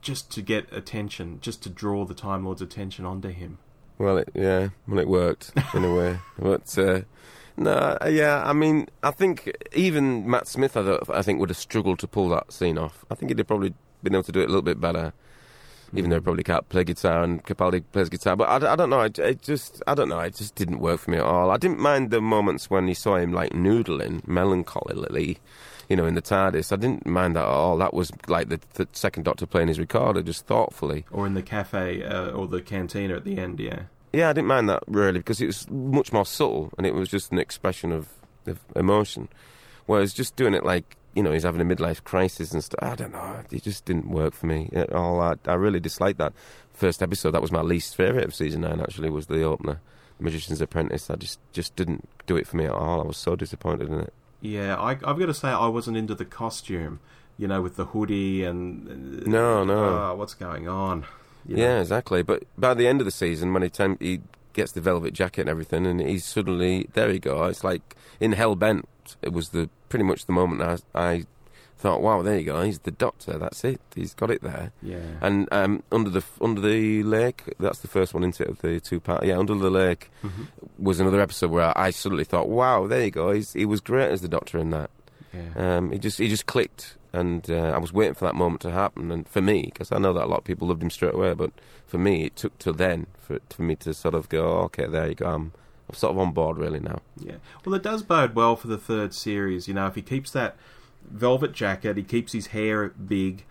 just 0.00 0.30
to 0.32 0.42
get 0.42 0.72
attention, 0.72 1.38
just 1.40 1.62
to 1.64 1.68
draw 1.68 2.04
the 2.04 2.14
Time 2.14 2.44
Lord's 2.44 2.62
attention 2.62 3.04
onto 3.04 3.30
him. 3.30 3.58
Well, 3.98 4.18
it, 4.18 4.30
yeah, 4.32 4.68
well, 4.86 5.00
it 5.00 5.08
worked 5.08 5.52
in 5.74 5.84
a 5.84 5.92
way, 5.94 6.18
but 6.38 6.78
uh, 6.78 7.02
no, 7.58 7.98
yeah. 8.08 8.42
I 8.44 8.52
mean, 8.52 8.88
I 9.02 9.10
think 9.10 9.52
even 9.74 10.28
Matt 10.30 10.46
Smith, 10.48 10.76
I, 10.76 10.98
I 11.10 11.22
think, 11.22 11.40
would 11.40 11.50
have 11.50 11.58
struggled 11.58 11.98
to 12.00 12.06
pull 12.08 12.28
that 12.30 12.52
scene 12.52 12.78
off. 12.78 13.04
I 13.10 13.14
think 13.14 13.30
he'd 13.30 13.38
have 13.38 13.46
probably 13.46 13.74
been 14.02 14.14
able 14.14 14.22
to 14.24 14.32
do 14.32 14.40
it 14.40 14.44
a 14.44 14.48
little 14.48 14.62
bit 14.62 14.80
better. 14.80 15.12
even 15.94 16.10
though 16.10 16.16
he 16.16 16.20
probably 16.20 16.44
can't 16.44 16.68
play 16.68 16.84
guitar 16.84 17.22
and 17.22 17.42
Capaldi 17.44 17.82
plays 17.92 18.08
guitar. 18.08 18.36
But 18.36 18.48
I, 18.62 18.72
I 18.72 18.76
don't 18.76 18.90
know. 18.90 19.00
I, 19.00 19.08
d- 19.08 19.22
it 19.22 19.42
just 19.42 19.82
I 19.86 19.94
don't 19.94 20.08
know. 20.08 20.20
It 20.20 20.36
just 20.36 20.54
didn't 20.54 20.80
work 20.80 21.00
for 21.00 21.10
me 21.10 21.16
at 21.18 21.24
all. 21.24 21.50
I 21.50 21.56
didn't 21.56 21.80
mind 21.80 22.10
the 22.10 22.20
moments 22.20 22.68
when 22.70 22.88
you 22.88 22.94
saw 22.94 23.16
him 23.16 23.32
like 23.32 23.52
noodling 23.52 24.20
melancholily, 24.26 25.38
you 25.88 25.96
know, 25.96 26.04
in 26.06 26.14
the 26.14 26.22
TARDIS. 26.22 26.72
I 26.72 26.76
didn't 26.76 27.06
mind 27.06 27.36
that 27.36 27.44
at 27.44 27.48
all. 27.48 27.78
That 27.78 27.94
was 27.94 28.12
like 28.26 28.50
the, 28.50 28.60
the 28.74 28.86
second 28.92 29.22
Doctor 29.24 29.46
playing 29.46 29.68
his 29.68 29.78
recorder 29.78 30.22
just 30.22 30.46
thoughtfully. 30.46 31.06
Or 31.10 31.26
in 31.26 31.34
the 31.34 31.42
cafe 31.42 32.02
uh, 32.04 32.30
or 32.30 32.46
the 32.46 32.60
cantina 32.60 33.16
at 33.16 33.24
the 33.24 33.38
end, 33.38 33.58
yeah. 33.58 33.84
Yeah, 34.12 34.30
I 34.30 34.32
didn't 34.32 34.48
mind 34.48 34.68
that 34.68 34.82
really 34.86 35.18
because 35.20 35.40
it 35.40 35.46
was 35.46 35.68
much 35.70 36.12
more 36.12 36.24
subtle 36.26 36.70
and 36.78 36.86
it 36.86 36.94
was 36.94 37.08
just 37.08 37.30
an 37.32 37.38
expression 37.38 37.92
of, 37.92 38.08
of 38.46 38.58
emotion. 38.74 39.28
Whereas 39.86 40.12
just 40.14 40.36
doing 40.36 40.54
it 40.54 40.64
like 40.64 40.96
you 41.14 41.22
know 41.22 41.32
he's 41.32 41.42
having 41.42 41.60
a 41.60 41.64
midlife 41.64 42.04
crisis 42.04 42.52
and 42.52 42.62
stuff, 42.62 42.80
I 42.82 42.94
don't 42.94 43.12
know. 43.12 43.40
It 43.50 43.62
just 43.62 43.84
didn't 43.84 44.08
work 44.08 44.34
for 44.34 44.46
me 44.46 44.70
at 44.72 44.92
all. 44.92 45.20
I, 45.20 45.34
I 45.46 45.54
really 45.54 45.80
disliked 45.80 46.18
that 46.18 46.32
first 46.72 47.02
episode. 47.02 47.32
That 47.32 47.42
was 47.42 47.52
my 47.52 47.62
least 47.62 47.96
favourite 47.96 48.24
of 48.26 48.34
season 48.34 48.60
nine. 48.62 48.80
Actually, 48.80 49.10
was 49.10 49.26
the 49.26 49.42
opener, 49.42 49.80
Magician's 50.20 50.60
Apprentice. 50.60 51.10
I 51.10 51.16
just 51.16 51.38
just 51.52 51.74
didn't 51.76 52.08
do 52.26 52.36
it 52.36 52.46
for 52.46 52.56
me 52.56 52.64
at 52.66 52.72
all. 52.72 53.00
I 53.02 53.04
was 53.06 53.16
so 53.16 53.36
disappointed 53.36 53.88
in 53.88 54.00
it. 54.00 54.12
Yeah, 54.40 54.76
I, 54.76 54.90
I've 54.90 55.18
got 55.18 55.26
to 55.26 55.34
say 55.34 55.48
I 55.48 55.66
wasn't 55.66 55.96
into 55.96 56.14
the 56.14 56.24
costume. 56.24 57.00
You 57.40 57.46
know, 57.46 57.62
with 57.62 57.76
the 57.76 57.84
hoodie 57.84 58.42
and 58.42 59.22
uh, 59.22 59.30
No, 59.30 59.62
no. 59.64 59.74
oh, 60.10 60.14
what's 60.16 60.34
going 60.34 60.68
on? 60.68 61.04
You 61.48 61.56
know? 61.56 61.62
Yeah, 61.62 61.80
exactly. 61.80 62.22
But 62.22 62.44
by 62.56 62.74
the 62.74 62.86
end 62.86 63.00
of 63.00 63.04
the 63.06 63.10
season, 63.10 63.52
when 63.52 63.62
he 63.64 63.68
tem- 63.70 63.98
he 64.00 64.20
gets 64.52 64.72
the 64.72 64.80
velvet 64.80 65.14
jacket 65.14 65.42
and 65.42 65.50
everything, 65.50 65.86
and 65.86 66.00
he's 66.00 66.24
suddenly 66.24 66.88
there. 66.92 67.10
You 67.10 67.18
go. 67.18 67.44
It's 67.44 67.64
like 67.64 67.96
in 68.20 68.32
Hell 68.32 68.54
Bent. 68.54 68.86
It 69.22 69.32
was 69.32 69.48
the 69.50 69.68
pretty 69.88 70.04
much 70.04 70.26
the 70.26 70.32
moment 70.32 70.82
I, 70.94 71.00
I 71.12 71.24
thought, 71.78 72.02
wow, 72.02 72.20
there 72.20 72.38
you 72.38 72.44
go. 72.44 72.60
He's 72.62 72.80
the 72.80 72.90
Doctor. 72.90 73.38
That's 73.38 73.64
it. 73.64 73.80
He's 73.94 74.12
got 74.12 74.30
it 74.30 74.42
there. 74.42 74.72
Yeah. 74.82 74.98
And 75.22 75.48
um, 75.50 75.82
under 75.90 76.10
the 76.10 76.22
under 76.42 76.60
the 76.60 77.02
lake, 77.04 77.44
that's 77.58 77.78
the 77.78 77.88
first 77.88 78.12
one 78.12 78.22
into 78.24 78.42
it 78.42 78.50
of 78.50 78.58
the 78.60 78.80
two 78.80 79.00
part. 79.00 79.24
Yeah, 79.24 79.38
under 79.38 79.54
the 79.54 79.70
lake 79.70 80.10
Mm-hmm. 80.22 80.42
was 80.78 81.00
another 81.00 81.20
episode 81.22 81.50
where 81.50 81.72
I 81.78 81.88
suddenly 81.90 82.24
thought, 82.24 82.48
wow, 82.50 82.86
there 82.86 83.04
you 83.04 83.10
go. 83.10 83.32
He's, 83.32 83.54
he 83.54 83.64
was 83.64 83.80
great 83.80 84.10
as 84.10 84.20
the 84.20 84.28
Doctor 84.28 84.58
in 84.58 84.68
that. 84.70 84.90
Yeah. 85.32 85.76
Um, 85.78 85.92
he 85.92 85.98
just 85.98 86.18
he 86.18 86.28
just 86.28 86.44
clicked, 86.46 86.96
and 87.12 87.50
uh, 87.50 87.72
I 87.74 87.78
was 87.78 87.92
waiting 87.92 88.14
for 88.14 88.24
that 88.26 88.34
moment 88.34 88.60
to 88.62 88.70
happen. 88.70 89.10
And 89.10 89.26
for 89.28 89.40
me, 89.40 89.62
because 89.72 89.90
I 89.92 89.98
know 89.98 90.12
that 90.12 90.24
a 90.24 90.26
lot 90.26 90.38
of 90.40 90.44
people 90.44 90.68
loved 90.68 90.82
him 90.82 90.90
straight 90.90 91.14
away, 91.14 91.34
but 91.34 91.52
for 91.86 91.98
me, 91.98 92.24
it 92.26 92.36
took 92.36 92.58
till 92.58 92.74
then 92.74 93.06
for 93.18 93.38
for 93.50 93.62
me 93.62 93.76
to 93.76 93.94
sort 93.94 94.14
of 94.14 94.28
go, 94.28 94.44
okay, 94.64 94.86
there 94.86 95.08
you 95.08 95.14
go. 95.14 95.26
I'm, 95.26 95.52
I'm 95.88 95.94
sort 95.94 96.12
of 96.12 96.18
on 96.18 96.32
board 96.32 96.58
really 96.58 96.80
now. 96.80 97.00
Yeah. 97.18 97.36
Well, 97.64 97.74
it 97.74 97.82
does 97.82 98.02
bode 98.02 98.34
well 98.34 98.56
for 98.56 98.66
the 98.68 98.76
third 98.78 99.14
series. 99.14 99.68
You 99.68 99.74
know, 99.74 99.86
if 99.86 99.94
he 99.94 100.02
keeps 100.02 100.30
that 100.32 100.56
velvet 101.10 101.52
jacket, 101.52 101.96
he 101.96 102.02
keeps 102.02 102.32
his 102.32 102.48
hair 102.48 102.88
big, 102.88 103.44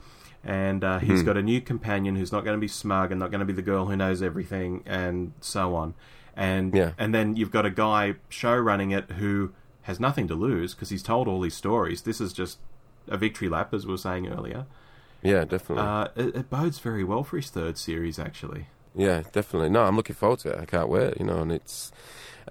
and 0.44 0.84
uh, 0.84 1.00
he's 1.00 1.22
Hmm. 1.22 1.26
got 1.26 1.38
a 1.38 1.42
new 1.42 1.60
companion 1.62 2.16
who's 2.16 2.32
not 2.32 2.44
going 2.46 2.56
to 2.56 2.62
be 2.62 2.68
smug 2.68 3.12
and 3.12 3.20
not 3.20 3.32
going 3.32 3.40
to 3.40 3.46
be 3.46 3.54
the 3.54 3.62
girl 3.64 3.88
who 3.88 3.96
knows 3.96 4.22
everything, 4.22 4.84
and 4.86 5.34
so 5.42 5.76
on. 5.76 5.96
And 6.36 6.76
Yeah. 6.76 6.92
and 7.00 7.16
then 7.16 7.36
you've 7.36 7.50
got 7.52 7.66
a 7.66 7.72
guy 7.72 8.16
show 8.30 8.56
running 8.56 8.92
it 8.92 9.10
who 9.14 9.52
has 9.84 10.00
nothing 10.00 10.28
to 10.28 10.36
lose 10.36 10.76
because 10.76 10.90
he's 10.90 11.02
told 11.02 11.28
all 11.28 11.42
these 11.42 11.56
stories. 11.56 12.04
This 12.04 12.22
is 12.22 12.34
just 12.34 12.60
a 13.08 13.18
victory 13.18 13.50
lap, 13.50 13.74
as 13.74 13.86
we 13.86 13.92
were 13.92 13.98
saying 13.98 14.28
earlier. 14.28 14.66
Yeah, 15.24 15.46
definitely. 15.46 15.84
Uh, 15.84 16.08
it, 16.16 16.36
it 16.36 16.50
bodes 16.50 16.80
very 16.80 17.04
well 17.04 17.24
for 17.24 17.38
his 17.38 17.50
third 17.50 17.78
series, 17.78 18.20
actually. 18.20 18.68
Yeah, 18.96 19.24
definitely. 19.32 19.70
No, 19.70 19.84
I'm 19.84 19.96
looking 19.96 20.16
forward 20.16 20.40
to 20.40 20.50
it. 20.50 20.60
I 20.60 20.66
can't 20.66 20.90
wait. 20.90 21.20
You 21.20 21.26
know, 21.26 21.40
and 21.40 21.52
it's 21.52 21.92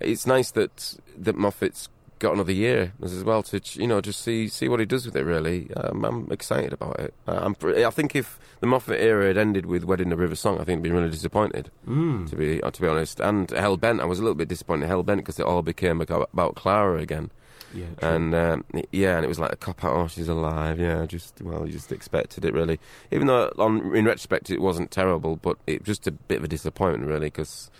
it's 0.00 0.26
nice 0.26 0.50
that 0.52 0.96
that 1.16 1.36
Moffat's 1.36 1.88
got 2.18 2.32
another 2.32 2.52
year 2.52 2.94
as 3.02 3.22
well 3.24 3.42
to 3.42 3.60
you 3.74 3.86
know 3.86 4.00
just 4.00 4.20
see 4.20 4.48
see 4.48 4.68
what 4.68 4.80
he 4.80 4.86
does 4.86 5.06
with 5.06 5.16
it. 5.16 5.24
Really, 5.24 5.72
um, 5.74 6.04
I'm 6.04 6.30
excited 6.30 6.72
about 6.72 6.98
it. 7.00 7.14
Uh, 7.26 7.40
I'm 7.42 7.56
I 7.64 7.90
think 7.90 8.14
if 8.14 8.38
the 8.60 8.66
Moffat 8.66 9.00
era 9.00 9.26
had 9.26 9.36
ended 9.36 9.66
with 9.66 9.84
Wedding 9.84 10.08
the 10.08 10.16
River 10.16 10.36
Song, 10.36 10.60
I 10.60 10.64
think 10.64 10.78
I'd 10.78 10.82
been 10.82 10.94
really 10.94 11.10
disappointed. 11.10 11.70
Mm. 11.86 12.28
To 12.30 12.36
be 12.36 12.62
uh, 12.62 12.70
to 12.70 12.80
be 12.80 12.88
honest, 12.88 13.20
and 13.20 13.50
Hell 13.50 13.76
Bent, 13.76 14.00
I 14.00 14.04
was 14.04 14.18
a 14.18 14.22
little 14.22 14.34
bit 14.36 14.48
disappointed. 14.48 14.86
Hell 14.86 15.02
Bent 15.02 15.20
because 15.20 15.38
it 15.38 15.46
all 15.46 15.62
became 15.62 16.00
about 16.00 16.54
Clara 16.54 17.00
again. 17.00 17.30
Yeah. 17.74 17.86
true. 17.98 18.08
And 18.08 18.34
um, 18.34 18.64
yeah, 18.92 19.16
and 19.16 19.24
it 19.24 19.28
was 19.28 19.38
like 19.38 19.52
a 19.52 19.56
cop 19.56 19.84
out. 19.84 19.94
Oh, 19.94 20.08
she's 20.08 20.28
alive. 20.28 20.78
Yeah, 20.78 21.06
just 21.06 21.40
well, 21.42 21.66
you 21.66 21.72
just 21.72 21.92
expected 21.92 22.44
it 22.44 22.54
really. 22.54 22.78
Even 23.10 23.26
though 23.26 23.52
on 23.58 23.94
in 23.94 24.04
retrospect 24.04 24.50
it 24.50 24.60
wasn't 24.60 24.90
terrible, 24.90 25.36
but 25.36 25.58
it 25.66 25.80
was 25.80 25.86
just 25.86 26.06
a 26.06 26.12
bit 26.12 26.38
of 26.38 26.44
a 26.44 26.48
disappointment 26.48 27.08
really 27.08 27.26
because 27.26 27.70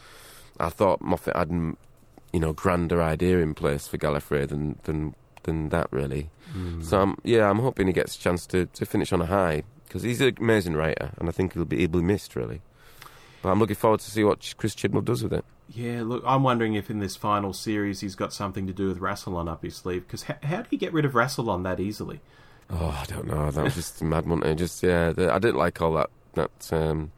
I 0.59 0.69
thought 0.69 1.01
Moffat 1.01 1.37
had 1.37 1.51
mm, 1.51 1.77
you 2.33 2.41
know 2.41 2.53
grander 2.53 3.03
idea 3.03 3.39
in 3.39 3.55
place 3.55 3.87
for 3.87 3.99
Gallifrey 3.99 4.49
than 4.49 4.79
than 4.85 5.15
than 5.45 5.69
that 5.71 5.89
really. 5.91 6.31
Mm. 6.57 6.85
So 6.85 7.01
um, 7.01 7.19
yeah, 7.25 7.49
I'm 7.49 7.61
hoping 7.61 7.87
he 7.87 7.93
gets 7.93 8.17
a 8.17 8.21
chance 8.21 8.47
to, 8.49 8.67
to 8.67 8.87
finish 8.87 9.13
on 9.13 9.23
a 9.23 9.27
high 9.27 9.63
because 9.87 10.03
he's 10.03 10.21
an 10.21 10.37
amazing 10.39 10.75
writer, 10.75 11.13
and 11.19 11.29
I 11.29 11.33
think 11.33 11.55
he'll 11.55 11.65
be 11.65 11.79
he'll 11.79 11.89
be 11.89 12.03
missed 12.03 12.37
really. 12.37 12.61
But 13.47 13.53
I'm 13.53 13.61
looking 13.61 13.77
forward 13.77 14.01
to 14.01 14.11
see 14.11 14.25
what 14.25 14.55
Chris 14.57 14.75
Chibnall 14.75 15.05
does 15.05 15.23
with 15.23 15.33
it. 15.33 15.45
Yeah, 15.69 16.03
look, 16.03 16.25
I'm 16.27 16.43
wondering 16.43 16.75
if 16.75 16.91
in 16.91 16.99
this 16.99 17.15
final 17.15 17.53
series 17.53 18.01
he's 18.01 18.17
got 18.17 18.33
something 18.33 18.67
to 18.67 18.73
do 18.73 18.89
with 18.89 18.99
Rassilon 18.99 19.49
up 19.49 19.63
his 19.63 19.77
sleeve. 19.77 20.05
Because 20.05 20.25
how, 20.25 20.35
how 20.43 20.63
do 20.63 20.69
you 20.73 20.79
get 20.79 20.93
rid 20.93 21.05
of 21.05 21.13
Rassilon 21.13 21.63
that 21.63 21.79
easily? 21.79 22.19
Oh, 22.71 22.89
I 22.89 23.05
don't 23.05 23.29
know. 23.29 23.53
That 23.53 23.63
was 23.63 23.77
just 23.77 24.03
mad, 24.03 24.27
wasn't 24.27 24.47
it? 24.47 24.55
Just 24.57 24.83
yeah, 24.83 25.13
the, 25.13 25.33
I 25.33 25.39
didn't 25.39 25.59
like 25.59 25.81
all 25.81 25.93
that. 25.93 26.11
That 26.35 26.73
um, 26.73 27.13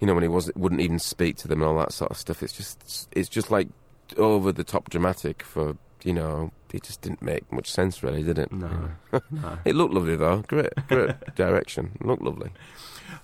you 0.00 0.06
know 0.06 0.14
when 0.14 0.22
he 0.22 0.28
was 0.30 0.50
wouldn't 0.56 0.80
even 0.80 0.98
speak 0.98 1.36
to 1.36 1.48
them 1.48 1.60
and 1.60 1.68
all 1.68 1.78
that 1.80 1.92
sort 1.92 2.12
of 2.12 2.16
stuff. 2.16 2.42
It's 2.42 2.54
just 2.54 3.10
it's 3.12 3.28
just 3.28 3.50
like 3.50 3.68
over 4.16 4.52
the 4.52 4.64
top 4.64 4.88
dramatic 4.88 5.42
for 5.42 5.76
you 6.02 6.14
know. 6.14 6.50
It 6.72 6.84
just 6.84 7.02
didn't 7.02 7.20
make 7.20 7.52
much 7.52 7.70
sense, 7.70 8.02
really, 8.02 8.22
did 8.22 8.38
it? 8.38 8.50
No, 8.50 8.92
no. 9.30 9.58
It 9.66 9.74
looked 9.74 9.92
lovely 9.92 10.16
though. 10.16 10.44
Great, 10.48 10.72
great 10.88 11.12
direction. 11.34 11.92
It 12.00 12.06
looked 12.06 12.22
lovely. 12.22 12.52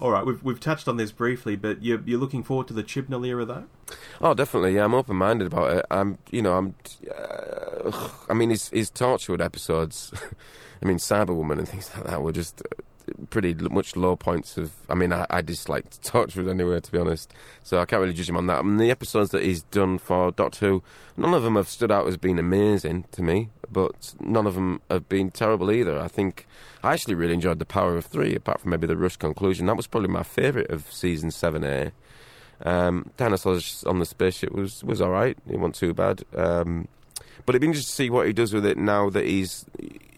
All 0.01 0.13
right, 0.13 0.25
we've 0.25 0.43
we've 0.45 0.61
touched 0.61 0.87
on 0.87 0.97
this 0.97 1.11
briefly, 1.11 1.57
but 1.57 1.83
you're 1.83 2.01
you're 2.05 2.21
looking 2.21 2.45
forward 2.45 2.69
to 2.69 2.75
the 2.75 2.85
Chibnall 2.85 3.27
era, 3.27 3.45
though. 3.45 3.65
Oh, 4.21 4.33
definitely. 4.33 4.77
Yeah, 4.77 4.85
I'm 4.85 4.95
open-minded 4.95 5.49
about 5.49 5.73
it. 5.73 5.87
I'm, 5.91 6.19
you 6.31 6.41
know, 6.41 6.55
I'm. 6.57 6.75
Uh, 7.11 8.09
I 8.29 8.35
mean, 8.35 8.51
his 8.51 8.69
his 8.69 8.91
Torchwood 8.91 9.45
episodes. 9.45 10.13
I 10.83 10.87
mean, 10.87 10.99
Cyberwoman 10.99 11.59
and 11.59 11.69
things 11.69 11.91
like 11.97 12.05
that 12.05 12.23
were 12.23 12.31
just 12.31 12.63
pretty 13.31 13.55
much 13.55 13.97
low 13.97 14.17
points 14.17 14.57
of. 14.57 14.73
I 14.89 14.95
mean, 14.95 15.13
I, 15.13 15.27
I 15.31 15.41
disliked 15.43 16.03
Torchwood 16.03 16.49
anyway, 16.49 16.81
to 16.81 16.93
be 16.93 16.99
honest. 16.99 17.33
So 17.63 17.79
I 17.79 17.85
can't 17.85 18.01
really 18.01 18.15
judge 18.15 18.29
him 18.29 18.37
on 18.37 18.47
that. 18.47 18.59
I 18.59 18.63
mean, 18.63 18.77
the 18.77 18.91
episodes 18.91 19.31
that 19.31 19.43
he's 19.43 19.63
done 19.65 19.99
for 19.99 20.31
Doctor 20.33 20.67
Who, 20.67 20.83
none 21.17 21.35
of 21.35 21.43
them 21.43 21.57
have 21.57 21.69
stood 21.69 21.91
out 21.91 22.07
as 22.07 22.17
being 22.17 22.39
amazing 22.39 23.05
to 23.13 23.23
me, 23.23 23.51
but 23.71 24.15
none 24.21 24.47
of 24.47 24.55
them 24.55 24.81
have 24.91 25.09
been 25.09 25.31
terrible 25.31 25.71
either. 25.71 25.99
I 25.99 26.09
think 26.09 26.47
I 26.83 26.93
actually 26.93 27.15
really 27.15 27.35
enjoyed 27.35 27.59
the 27.59 27.67
Power 27.67 27.97
of 27.97 28.07
Three, 28.07 28.35
apart 28.35 28.61
from 28.61 28.71
maybe 28.71 28.87
the 28.87 28.97
rush 28.97 29.17
conclusion. 29.17 29.67
That 29.67 29.77
was 29.77 29.87
probably 29.87 30.11
my 30.11 30.23
favourite 30.23 30.71
of 30.71 30.91
season 30.93 31.31
seven 31.31 31.65
A. 31.65 31.93
Um, 32.61 33.11
Dinosaurs 33.17 33.85
on 33.87 33.99
the 33.99 34.07
spaceship 34.07 34.53
was 34.53 34.83
was 34.83 35.01
all 35.01 35.11
right. 35.11 35.37
It 35.49 35.59
wasn't 35.59 35.77
too 35.77 35.95
bad. 35.95 36.25
Um, 36.37 36.89
but 37.47 37.55
it'd 37.55 37.63
be 37.63 37.69
interesting 37.69 37.91
to 37.91 37.95
see 37.95 38.11
what 38.11 38.27
he 38.27 38.33
does 38.33 38.53
with 38.53 38.67
it 38.67 38.77
now 38.77 39.11
that 39.11 39.25
he's 39.27 39.65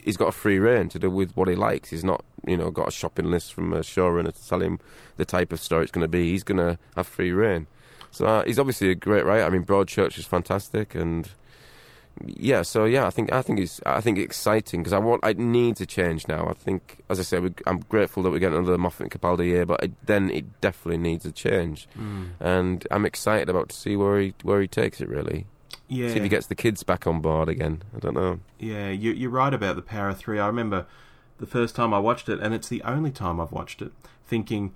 he's 0.04 0.16
got 0.16 0.28
a 0.28 0.32
free 0.32 0.58
reign 0.58 0.88
to 0.90 0.98
do 0.98 1.10
with 1.10 1.36
what 1.36 1.48
he 1.48 1.54
likes. 1.54 1.90
He's 1.90 2.04
not 2.04 2.24
you 2.46 2.56
know 2.56 2.70
got 2.70 2.88
a 2.88 2.92
shopping 2.92 3.30
list 3.30 3.52
from 3.52 3.72
a 3.72 3.80
showrunner 3.80 4.34
to 4.34 4.48
tell 4.48 4.62
him 4.62 4.78
the 5.16 5.24
type 5.24 5.52
of 5.52 5.60
story 5.60 5.82
it's 5.84 5.92
going 5.92 6.02
to 6.02 6.08
be. 6.08 6.30
He's 6.30 6.44
going 6.44 6.58
to 6.58 6.78
have 6.96 7.06
free 7.06 7.32
reign. 7.32 7.66
So 8.10 8.26
uh, 8.26 8.44
he's 8.44 8.58
obviously 8.58 8.90
a 8.90 8.94
great 8.94 9.24
writer. 9.24 9.44
I 9.44 9.50
mean, 9.50 9.64
Broadchurch 9.64 10.18
is 10.18 10.26
fantastic, 10.26 10.94
and 10.94 11.30
yeah. 12.26 12.62
So 12.62 12.84
yeah, 12.84 13.06
I 13.06 13.10
think 13.10 13.32
I 13.32 13.42
think 13.42 13.60
it's 13.60 13.80
I 13.86 14.00
think 14.00 14.18
it's 14.18 14.24
exciting 14.24 14.80
because 14.80 14.92
I 14.92 14.98
want 14.98 15.24
I 15.24 15.32
need 15.34 15.76
to 15.76 15.86
change 15.86 16.26
now. 16.26 16.48
I 16.48 16.54
think, 16.54 17.02
as 17.08 17.20
I 17.20 17.22
say, 17.22 17.38
we, 17.38 17.50
I'm 17.66 17.80
grateful 17.80 18.22
that 18.24 18.30
we're 18.30 18.40
getting 18.40 18.58
another 18.58 18.78
Moffat 18.78 19.12
and 19.12 19.20
Capaldi 19.20 19.46
year, 19.46 19.64
but 19.64 19.84
it, 19.84 20.06
then 20.06 20.30
it 20.30 20.60
definitely 20.60 20.98
needs 20.98 21.24
a 21.24 21.32
change, 21.32 21.88
and 22.40 22.86
I'm 22.90 23.06
excited 23.06 23.48
about 23.48 23.68
to 23.68 23.76
see 23.76 23.96
where 23.96 24.20
he 24.20 24.34
where 24.42 24.60
he 24.60 24.68
takes 24.68 25.00
it. 25.00 25.08
Really, 25.08 25.46
Yeah, 25.90 26.08
see 26.08 26.16
if 26.16 26.22
he 26.22 26.28
gets 26.28 26.46
the 26.46 26.54
kids 26.54 26.82
back 26.82 27.06
on 27.06 27.20
board 27.20 27.48
again. 27.48 27.82
I 27.94 27.98
don't 27.98 28.14
know. 28.14 28.40
yeah. 28.58 28.90
You, 28.90 29.10
you're 29.10 29.28
right 29.30 29.52
about 29.52 29.76
the 29.76 29.82
Power 29.82 30.08
of 30.08 30.18
Three. 30.18 30.38
I 30.38 30.46
remember 30.46 30.86
the 31.38 31.46
first 31.46 31.74
time 31.74 31.92
I 31.92 31.98
watched 31.98 32.28
it, 32.28 32.38
and 32.40 32.54
it's 32.54 32.68
the 32.68 32.82
only 32.82 33.10
time 33.10 33.40
I've 33.40 33.52
watched 33.52 33.82
it, 33.82 33.92
thinking. 34.26 34.72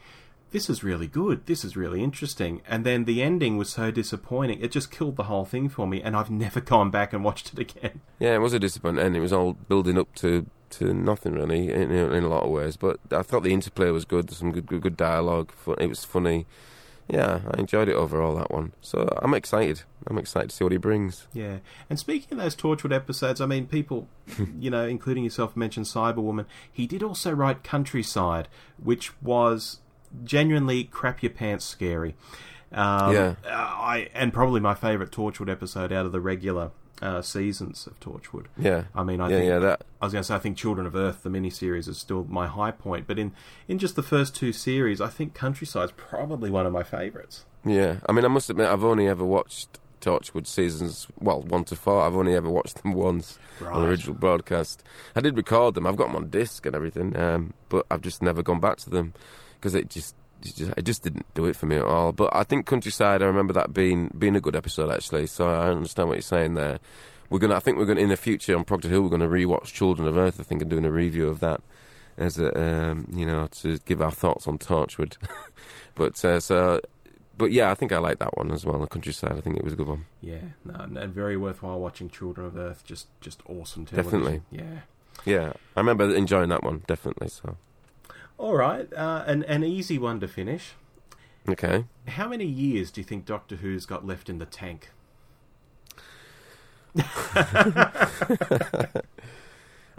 This 0.51 0.71
is 0.71 0.85
really 0.85 1.09
good. 1.09 1.47
This 1.47 1.65
is 1.65 1.77
really 1.77 2.01
interesting. 2.01 2.63
And 2.69 2.87
then 2.87 3.07
the 3.07 3.23
ending 3.23 3.57
was 3.57 3.71
so 3.71 3.91
disappointing. 3.91 4.61
It 4.61 4.71
just 4.71 4.89
killed 4.89 5.17
the 5.17 5.25
whole 5.25 5.45
thing 5.45 5.69
for 5.69 5.85
me, 5.85 6.01
and 6.01 6.15
I've 6.15 6.31
never 6.45 6.61
gone 6.61 6.91
back 6.93 7.13
and 7.13 7.25
watched 7.25 7.53
it 7.53 7.59
again. 7.59 8.01
Yeah, 8.21 8.35
it 8.37 8.39
was 8.39 8.53
a 8.53 8.61
disappointment, 8.61 9.05
and 9.05 9.17
it 9.17 9.21
was 9.21 9.33
all 9.33 9.55
building 9.55 9.99
up 9.99 10.15
to, 10.17 10.47
to 10.71 10.95
nothing 10.95 11.33
really 11.35 11.73
in, 11.73 11.91
in, 11.91 12.13
in 12.13 12.23
a 12.23 12.29
lot 12.29 12.45
of 12.45 12.51
ways. 12.51 12.77
But 12.77 13.01
I 13.11 13.23
thought 13.23 13.43
the 13.43 13.53
interplay 13.53 13.91
was 13.91 14.05
good. 14.05 14.31
Some 14.31 14.53
good 14.53 14.67
good, 14.67 14.83
good 14.83 14.97
dialogue. 14.97 15.51
It 15.79 15.89
was 15.89 16.05
funny. 16.05 16.47
Yeah, 17.09 17.41
I 17.51 17.61
enjoyed 17.61 17.89
it 17.89 17.95
overall 17.95 18.35
that 18.37 18.51
one. 18.51 18.73
So 18.81 19.07
I'm 19.21 19.35
excited. 19.35 19.83
I'm 20.07 20.17
excited 20.19 20.51
to 20.51 20.57
see 20.57 20.65
what 20.65 20.73
he 20.73 20.79
brings. 20.79 21.27
Yeah. 21.35 21.59
And 21.91 21.99
speaking 21.99 22.39
of 22.39 22.45
those 22.45 22.57
Torchwood 22.57 22.95
episodes, 22.95 23.41
I 23.41 23.47
mean, 23.47 23.67
people, 23.67 24.09
you 24.59 24.71
know, 24.71 24.87
including 24.87 25.25
yourself, 25.25 25.57
mentioned 25.57 25.87
Cyberwoman. 25.87 26.47
He 26.73 26.87
did 26.87 27.03
also 27.03 27.33
write 27.33 27.63
Countryside, 27.63 28.49
which 28.83 29.21
was 29.23 29.81
genuinely 30.25 30.85
crap 30.85 31.23
your 31.23 31.31
pants 31.31 31.65
scary. 31.65 32.15
Um, 32.73 33.15
Yeah. 33.15 33.35
I 33.47 34.09
and 34.15 34.33
probably 34.33 34.61
my 34.61 34.75
favourite 34.75 35.13
Torchwood 35.13 35.51
episode 35.51 35.93
out 35.93 36.07
of 36.07 36.13
the 36.13 36.21
regular 36.21 36.71
uh, 37.03 37.23
seasons 37.23 37.87
of 37.87 37.99
Torchwood. 38.01 38.47
Yeah. 38.57 38.85
I 38.95 39.03
mean, 39.03 39.21
I 39.21 39.29
yeah, 39.29 39.37
think 39.37 39.49
yeah, 39.49 39.59
that. 39.61 39.85
I 40.01 40.07
was 40.07 40.13
going 40.13 40.23
to 40.23 40.27
say 40.27 40.35
I 40.35 40.39
think 40.39 40.57
Children 40.57 40.87
of 40.87 40.95
Earth, 40.95 41.23
the 41.23 41.31
miniseries, 41.31 41.89
is 41.89 41.99
still 41.99 42.25
my 42.25 42.47
high 42.47 42.71
point. 42.71 43.07
But 43.07 43.19
in 43.19 43.33
in 43.69 43.79
just 43.79 43.97
the 43.97 44.03
first 44.03 44.35
two 44.35 44.53
series, 44.53 45.01
I 45.01 45.09
think 45.09 45.35
Countryside's 45.35 45.93
probably 45.93 46.51
one 46.51 46.67
of 46.67 46.73
my 46.73 46.83
favourites. 46.83 47.45
Yeah, 47.65 47.97
I 48.09 48.13
mean, 48.13 48.25
I 48.25 48.29
must 48.29 48.51
admit, 48.51 48.69
I've 48.69 48.85
only 48.85 49.09
ever 49.09 49.25
watched 49.25 49.81
Torchwood 50.01 50.47
seasons, 50.47 51.07
well, 51.19 51.41
one 51.41 51.65
to 51.65 51.77
four. 51.77 52.03
I've 52.03 52.17
only 52.17 52.35
ever 52.35 52.51
watched 52.51 52.83
them 52.83 52.93
once 52.95 53.39
on 53.65 53.83
the 53.83 53.89
original 53.89 54.15
broadcast. 54.15 54.83
I 55.17 55.21
did 55.21 55.37
record 55.37 55.75
them. 55.75 55.87
I've 55.87 55.97
got 55.97 56.09
them 56.09 56.17
on 56.17 56.31
disc 56.31 56.67
and 56.67 56.77
everything, 56.77 57.17
um, 57.17 57.55
but 57.69 57.87
I've 57.91 58.03
just 58.03 58.23
never 58.23 58.43
gone 58.43 58.61
back 58.61 58.77
to 58.79 58.91
them 58.91 59.15
because 59.55 59.75
it 59.75 59.89
just. 59.89 60.15
It 60.45 60.55
just, 60.55 60.73
it 60.77 60.83
just 60.83 61.03
didn't 61.03 61.27
do 61.35 61.47
it 61.47 61.57
for 61.57 61.67
me 61.67 61.77
at 61.77 61.85
all. 61.85 62.13
But 62.13 62.35
I 62.35 62.45
think 62.45 62.67
Countryside, 62.67 63.23
I 63.23 63.27
remember 63.27 63.53
that 63.55 63.73
being 63.73 64.11
being 64.19 64.37
a 64.37 64.41
good 64.41 64.57
episode 64.57 64.91
actually. 64.91 65.27
So 65.27 65.49
I 65.49 65.69
understand 65.69 66.09
what 66.09 66.17
you're 66.17 66.23
saying 66.23 66.55
there. 66.55 66.79
We're 67.31 67.39
gonna, 67.39 67.57
I 67.57 67.61
think 67.61 67.79
we're 67.79 67.87
gonna 67.87 68.01
in 68.01 68.11
the 68.11 68.17
future 68.17 68.57
on 68.57 68.65
Proctor 68.65 68.89
Hill, 68.89 69.03
we're 69.03 69.09
gonna 69.09 69.29
rewatch 69.29 69.73
Children 69.73 70.07
of 70.07 70.17
Earth. 70.17 70.39
I 70.39 70.43
think 70.43 70.63
and 70.63 70.71
doing 70.71 70.85
a 70.85 70.91
review 70.91 71.29
of 71.29 71.41
that 71.41 71.61
as 72.17 72.39
a, 72.39 72.57
um, 72.61 73.09
you 73.13 73.27
know 73.27 73.49
to 73.49 73.79
give 73.79 74.01
our 74.01 74.11
thoughts 74.13 74.47
on 74.47 74.59
Torchwood. 74.59 75.17
but 75.95 76.23
uh, 76.25 76.41
so 76.41 76.81
but 77.37 77.51
yeah, 77.51 77.71
I 77.71 77.75
think 77.75 77.93
I 77.93 77.99
like 77.99 78.19
that 78.19 78.37
one 78.37 78.53
as 78.53 78.65
well. 78.65 78.79
The 78.79 78.87
countryside, 78.87 79.33
I 79.33 79.41
think 79.41 79.57
it 79.57 79.65
was 79.65 79.73
a 79.73 79.77
good 79.77 79.89
one. 79.89 80.07
Yeah, 80.21 80.43
no, 80.65 80.75
and 80.75 80.97
and 80.97 81.13
very 81.13 81.37
worthwhile 81.37 81.81
watching 81.81 82.09
Children 82.09 82.47
of 82.47 82.57
Earth. 82.57 82.85
Just 82.85 83.09
just 83.21 83.43
awesome 83.49 83.87
television. 83.87 84.21
Definitely. 84.21 84.43
Yeah. 84.51 84.81
Yeah, 85.25 85.53
I 85.77 85.81
remember 85.81 86.15
enjoying 86.15 86.51
that 86.51 86.63
one 86.63 86.83
definitely. 86.87 87.29
So 87.29 87.57
All 88.39 88.57
right, 88.57 88.93
uh, 88.93 89.25
an 89.27 89.45
an 89.45 89.63
easy 89.65 89.99
one 89.99 90.21
to 90.21 90.29
finish. 90.29 90.73
okay, 91.49 91.85
How 92.09 92.29
many 92.29 92.45
years 92.47 92.91
do 92.91 93.01
you 93.01 93.05
think 93.05 93.25
Doctor 93.27 93.57
Who's 93.57 93.87
got 93.87 94.07
left 94.07 94.29
in 94.29 94.39
the 94.39 94.47
tank? 94.47 94.91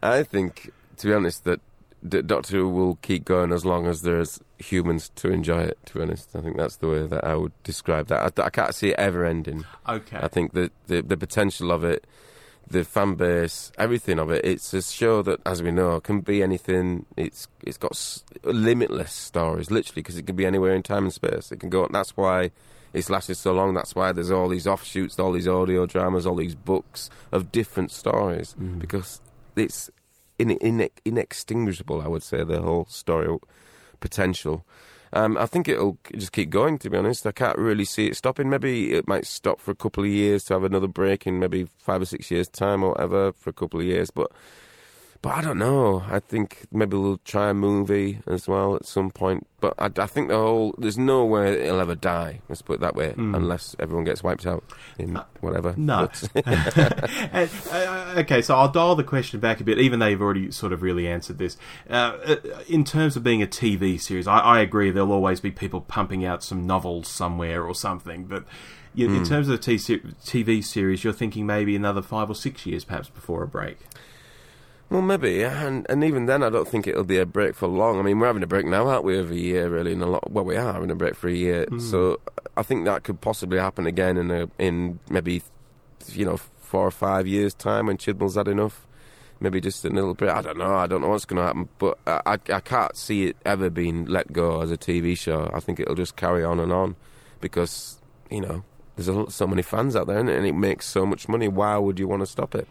I 0.02 0.24
think 0.24 0.72
to 0.98 1.08
be 1.08 1.14
honest 1.14 1.44
that 1.46 1.60
D- 2.08 2.22
Doctor 2.22 2.58
Who 2.58 2.70
will 2.70 2.96
keep 3.02 3.26
going 3.26 3.52
as 3.52 3.66
long 3.66 3.88
as 3.88 4.02
there's 4.04 4.40
humans 4.60 5.10
to 5.16 5.32
enjoy 5.32 5.64
it. 5.64 5.78
To 5.88 5.94
be 5.96 6.02
honest, 6.04 6.36
I 6.36 6.42
think 6.42 6.56
that's 6.58 6.76
the 6.78 6.88
way 6.88 7.08
that 7.08 7.24
I 7.24 7.36
would 7.36 7.52
describe 7.64 8.08
that. 8.08 8.40
I, 8.40 8.44
I 8.44 8.50
can't 8.50 8.76
see 8.76 8.90
it 8.90 9.00
ever 9.00 9.26
ending. 9.26 9.66
Okay. 9.90 10.18
I 10.22 10.28
think 10.28 10.54
that 10.54 10.72
the 10.88 11.02
the 11.02 11.18
potential 11.18 11.72
of 11.72 11.84
it, 11.84 12.06
the 12.68 12.84
fan 12.84 13.16
base, 13.16 13.72
everything 13.78 14.20
of 14.20 14.32
it. 14.32 14.44
It's 14.44 14.74
a 14.74 14.82
show 14.82 15.22
that, 15.24 15.40
as 15.46 15.62
we 15.62 15.72
know, 15.72 16.00
can 16.00 16.22
be 16.22 16.42
anything. 16.42 17.06
It's 17.16 17.48
it's 17.62 17.78
got 17.78 17.92
s- 17.92 18.24
limitless 18.44 19.12
stories, 19.12 19.70
literally, 19.70 20.02
because 20.02 20.18
it 20.18 20.26
can 20.26 20.36
be 20.36 20.46
anywhere 20.46 20.74
in 20.74 20.84
time 20.84 21.04
and 21.04 21.14
space. 21.14 21.52
It 21.52 21.60
can 21.60 21.70
go. 21.70 21.88
That's 21.92 22.18
why 22.18 22.52
it's 22.94 23.10
lasted 23.10 23.36
so 23.36 23.54
long. 23.54 23.74
That's 23.74 23.94
why 23.94 24.12
there's 24.12 24.32
all 24.32 24.48
these 24.48 24.68
offshoots, 24.68 25.20
all 25.20 25.32
these 25.32 25.48
audio 25.48 25.86
dramas, 25.86 26.26
all 26.26 26.36
these 26.36 26.56
books 26.56 27.10
of 27.32 27.52
different 27.52 27.92
stories, 27.92 28.56
mm. 28.60 28.80
because 28.80 29.22
it's 29.56 29.92
in, 30.40 30.52
in, 30.52 30.90
inextinguishable. 31.04 32.02
I 32.02 32.08
would 32.08 32.24
say 32.24 32.44
the 32.44 32.62
whole 32.62 32.86
story 32.86 33.38
potential. 34.00 34.66
Um, 35.16 35.38
I 35.38 35.46
think 35.46 35.70
it'll 35.70 35.98
just 36.14 36.34
keep 36.34 36.50
going. 36.50 36.78
To 36.80 36.90
be 36.90 36.98
honest, 36.98 37.26
I 37.26 37.32
can't 37.32 37.58
really 37.58 37.86
see 37.86 38.08
it 38.08 38.18
stopping. 38.18 38.50
Maybe 38.50 38.92
it 38.94 39.08
might 39.08 39.26
stop 39.26 39.62
for 39.62 39.72
a 39.72 39.76
couple 39.76 40.04
of 40.04 40.10
years 40.10 40.44
to 40.46 40.54
have 40.54 40.66
another 40.66 40.90
break 40.90 41.26
in 41.26 41.40
maybe 41.40 41.68
five 41.78 42.02
or 42.02 42.06
six 42.06 42.30
years' 42.30 42.50
time 42.50 42.84
or 42.84 42.90
whatever 42.90 43.32
for 43.32 43.50
a 43.50 43.54
couple 43.54 43.80
of 43.80 43.86
years. 43.86 44.12
But 44.12 44.30
but 45.26 45.34
I 45.34 45.42
don't 45.42 45.58
know. 45.58 46.04
I 46.08 46.20
think 46.20 46.68
maybe 46.72 46.96
we'll 46.96 47.18
try 47.18 47.50
a 47.50 47.54
movie 47.56 48.20
as 48.28 48.48
well 48.48 48.76
at 48.76 48.86
some 48.86 49.10
point. 49.10 49.48
But 49.60 49.74
I, 49.80 49.90
I 49.98 50.06
think 50.06 50.28
the 50.28 50.38
whole 50.38 50.76
there's 50.78 51.00
no 51.00 51.26
way 51.26 51.66
it'll 51.66 51.80
ever 51.80 51.96
die. 51.96 52.42
Let's 52.48 52.62
put 52.62 52.76
it 52.76 52.82
that 52.82 52.96
way, 52.96 53.16
unless 53.18 53.76
everyone 53.80 54.06
gets 54.06 54.22
wiped 54.22 54.46
out 54.46 54.64
in 55.00 55.20
whatever. 55.42 55.74
No. 55.78 56.10
And, 56.46 57.50
uh, 57.72 58.14
okay, 58.18 58.44
so 58.44 58.54
I'll 58.56 58.72
dial 58.72 58.96
the 58.96 59.04
question 59.04 59.40
back 59.40 59.60
a 59.60 59.64
bit, 59.64 59.80
even 59.80 59.98
though 59.98 60.06
you've 60.06 60.22
already 60.22 60.52
sort 60.52 60.74
of 60.74 60.84
really 60.84 61.08
answered 61.08 61.40
this. 61.40 61.58
Uh, 61.90 62.18
uh, 62.24 62.36
in 62.68 62.84
terms 62.84 63.18
of 63.18 63.24
being 63.24 63.42
a 63.42 63.48
TV 63.48 64.00
series, 64.00 64.28
I, 64.28 64.38
I 64.38 64.60
agree 64.60 64.92
there'll 64.92 65.12
always 65.12 65.40
be 65.40 65.50
people 65.50 65.82
pumping 65.82 66.24
out 66.24 66.44
some 66.44 66.68
novels 66.68 67.08
somewhere 67.08 67.64
or 67.64 67.74
something, 67.74 68.26
but 68.26 68.44
in 68.96 69.26
terms 69.26 69.50
of 69.50 69.60
the 69.60 69.74
TV 69.74 70.64
series, 70.64 71.04
you're 71.04 71.14
thinking 71.14 71.48
maybe 71.48 71.76
another 71.76 72.04
five 72.04 72.30
or 72.30 72.36
six 72.36 72.68
years 72.68 72.86
perhaps 72.86 73.10
before 73.10 73.42
a 73.42 73.48
break. 73.48 73.80
Well, 74.90 75.02
maybe, 75.02 75.44
and 75.44 75.86
and 75.90 76.04
even 76.04 76.28
then, 76.28 76.44
I 76.44 76.50
don't 76.50 76.68
think 76.68 76.86
it'll 76.86 77.04
be 77.04 77.18
a 77.18 77.26
break 77.26 77.56
for 77.56 77.68
long. 77.68 78.00
I 78.00 78.04
mean, 78.04 78.20
we're 78.20 78.28
having 78.28 78.44
a 78.44 78.48
break 78.48 78.68
now, 78.68 78.88
aren't 78.88 79.04
we? 79.04 79.18
Every 79.18 79.40
year, 79.40 79.68
really, 79.68 79.94
in 79.94 80.02
a 80.02 80.06
lot. 80.06 80.32
Well, 80.32 80.46
we 80.46 80.56
are 80.56 80.74
having 80.74 80.92
a 80.92 80.96
break 80.96 81.16
for 81.16 81.28
a 81.28 81.34
year, 81.34 81.66
hmm. 81.66 81.80
so 81.80 82.20
I 82.56 82.62
think 82.62 82.86
that 82.86 83.04
could 83.04 83.20
possibly 83.20 83.58
happen 83.58 83.88
again 83.88 84.18
in 84.18 84.30
a 84.30 84.48
in 84.60 85.00
maybe 85.10 85.42
you 86.10 86.26
know 86.26 86.38
four 86.38 86.86
or 86.86 86.92
five 86.92 87.26
years' 87.26 87.54
time 87.54 87.88
when 87.88 87.98
Chibnall's 87.98 88.36
had 88.36 88.48
enough. 88.48 88.86
Maybe 89.40 89.60
just 89.60 89.84
a 89.84 89.90
little 89.90 90.14
bit. 90.14 90.30
I 90.30 90.42
don't 90.42 90.58
know. 90.58 90.76
I 90.76 90.88
don't 90.88 91.02
know 91.02 91.10
what's 91.10 91.26
going 91.26 91.42
to 91.42 91.44
happen, 91.44 91.68
but 91.80 91.98
I, 92.06 92.22
I 92.26 92.34
I 92.54 92.60
can't 92.60 92.96
see 92.96 93.26
it 93.26 93.38
ever 93.44 93.70
being 93.70 94.06
let 94.06 94.32
go 94.32 94.62
as 94.62 94.72
a 94.72 94.78
TV 94.78 95.18
show. 95.18 95.50
I 95.54 95.60
think 95.60 95.80
it'll 95.80 95.96
just 95.96 96.16
carry 96.16 96.44
on 96.44 96.60
and 96.60 96.72
on 96.72 96.96
because 97.42 98.00
you 98.30 98.42
know 98.42 98.64
there's 98.96 99.10
a, 99.10 99.30
so 99.30 99.48
many 99.48 99.62
fans 99.62 99.96
out 99.96 100.08
there, 100.08 100.20
and 100.20 100.30
it 100.30 100.54
makes 100.54 100.86
so 100.86 101.06
much 101.06 101.28
money. 101.28 101.48
Why 101.48 101.78
would 101.78 102.00
you 102.00 102.08
want 102.08 102.22
to 102.22 102.28
stop 102.28 102.54
it? 102.54 102.68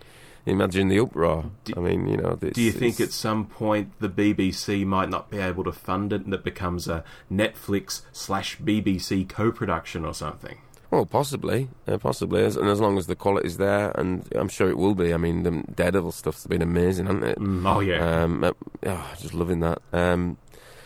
Imagine 0.46 0.88
the 0.88 1.00
uproar. 1.00 1.50
I 1.74 1.80
mean, 1.80 2.06
you 2.06 2.18
know. 2.18 2.36
Do 2.36 2.60
you 2.60 2.72
think 2.72 3.00
at 3.00 3.12
some 3.12 3.46
point 3.46 3.92
the 3.98 4.10
BBC 4.10 4.84
might 4.84 5.08
not 5.08 5.30
be 5.30 5.38
able 5.38 5.64
to 5.64 5.72
fund 5.72 6.12
it 6.12 6.24
and 6.24 6.34
it 6.34 6.44
becomes 6.44 6.86
a 6.86 7.02
Netflix 7.32 8.02
slash 8.12 8.58
BBC 8.58 9.28
co 9.28 9.50
production 9.50 10.04
or 10.04 10.12
something? 10.12 10.58
Well, 10.90 11.06
possibly, 11.06 11.70
uh, 11.88 11.98
possibly, 11.98 12.44
as, 12.44 12.56
and 12.56 12.68
as 12.68 12.80
long 12.80 12.98
as 12.98 13.06
the 13.06 13.16
quality's 13.16 13.56
there, 13.56 13.90
and 13.96 14.28
I'm 14.36 14.48
sure 14.48 14.68
it 14.68 14.76
will 14.76 14.94
be. 14.94 15.12
I 15.12 15.16
mean, 15.16 15.42
the 15.42 15.64
Daredevil 15.74 16.12
stuff's 16.12 16.46
been 16.46 16.62
amazing, 16.62 17.06
hasn't 17.06 17.24
it? 17.24 17.38
Oh, 17.40 17.80
yeah. 17.80 18.22
Um, 18.22 18.44
uh, 18.44 18.52
oh, 18.86 19.14
just 19.18 19.34
loving 19.34 19.60
that. 19.60 19.82
Um, 19.92 20.36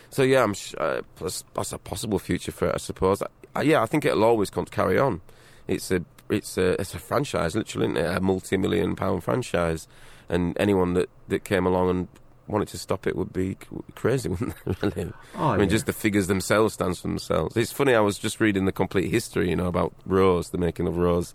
so 0.09 0.23
yeah, 0.23 0.41
I'm 0.41 0.53
sh- 0.53 0.73
uh, 0.77 1.01
that's, 1.19 1.43
that's 1.53 1.73
a 1.73 1.77
possible 1.77 2.17
future 2.17 2.51
for 2.51 2.69
it, 2.69 2.75
I 2.75 2.77
suppose. 2.77 3.21
Uh, 3.21 3.61
yeah, 3.61 3.83
I 3.83 3.85
think 3.85 4.05
it'll 4.05 4.23
always 4.23 4.49
come 4.49 4.65
to 4.65 4.71
carry 4.71 4.97
on. 4.97 5.21
It's 5.67 5.91
a 5.91 6.03
it's 6.29 6.57
a 6.57 6.79
it's 6.79 6.93
a 6.93 6.99
franchise, 6.99 7.55
literally, 7.55 7.87
isn't 7.87 7.97
it? 7.97 8.17
a 8.17 8.19
multi-million 8.19 8.95
pound 8.95 9.23
franchise, 9.23 9.87
and 10.27 10.55
anyone 10.59 10.93
that, 10.93 11.09
that 11.27 11.43
came 11.43 11.65
along 11.65 11.89
and 11.89 12.07
wanted 12.47 12.67
to 12.69 12.77
stop 12.77 13.05
it 13.05 13.15
would 13.15 13.31
be 13.31 13.57
crazy, 13.95 14.29
wouldn't 14.29 14.55
they? 14.65 14.87
Really? 14.87 15.13
Oh, 15.35 15.49
I 15.49 15.57
mean, 15.57 15.61
yeah. 15.61 15.71
just 15.71 15.85
the 15.85 15.93
figures 15.93 16.27
themselves 16.27 16.73
stands 16.73 17.01
for 17.01 17.07
themselves. 17.07 17.55
It's 17.55 17.71
funny. 17.71 17.93
I 17.93 17.99
was 17.99 18.17
just 18.17 18.39
reading 18.39 18.65
the 18.65 18.71
complete 18.71 19.11
history, 19.11 19.49
you 19.49 19.55
know, 19.55 19.67
about 19.67 19.93
Rose, 20.05 20.49
the 20.49 20.57
making 20.57 20.87
of 20.87 20.97
Rose, 20.97 21.33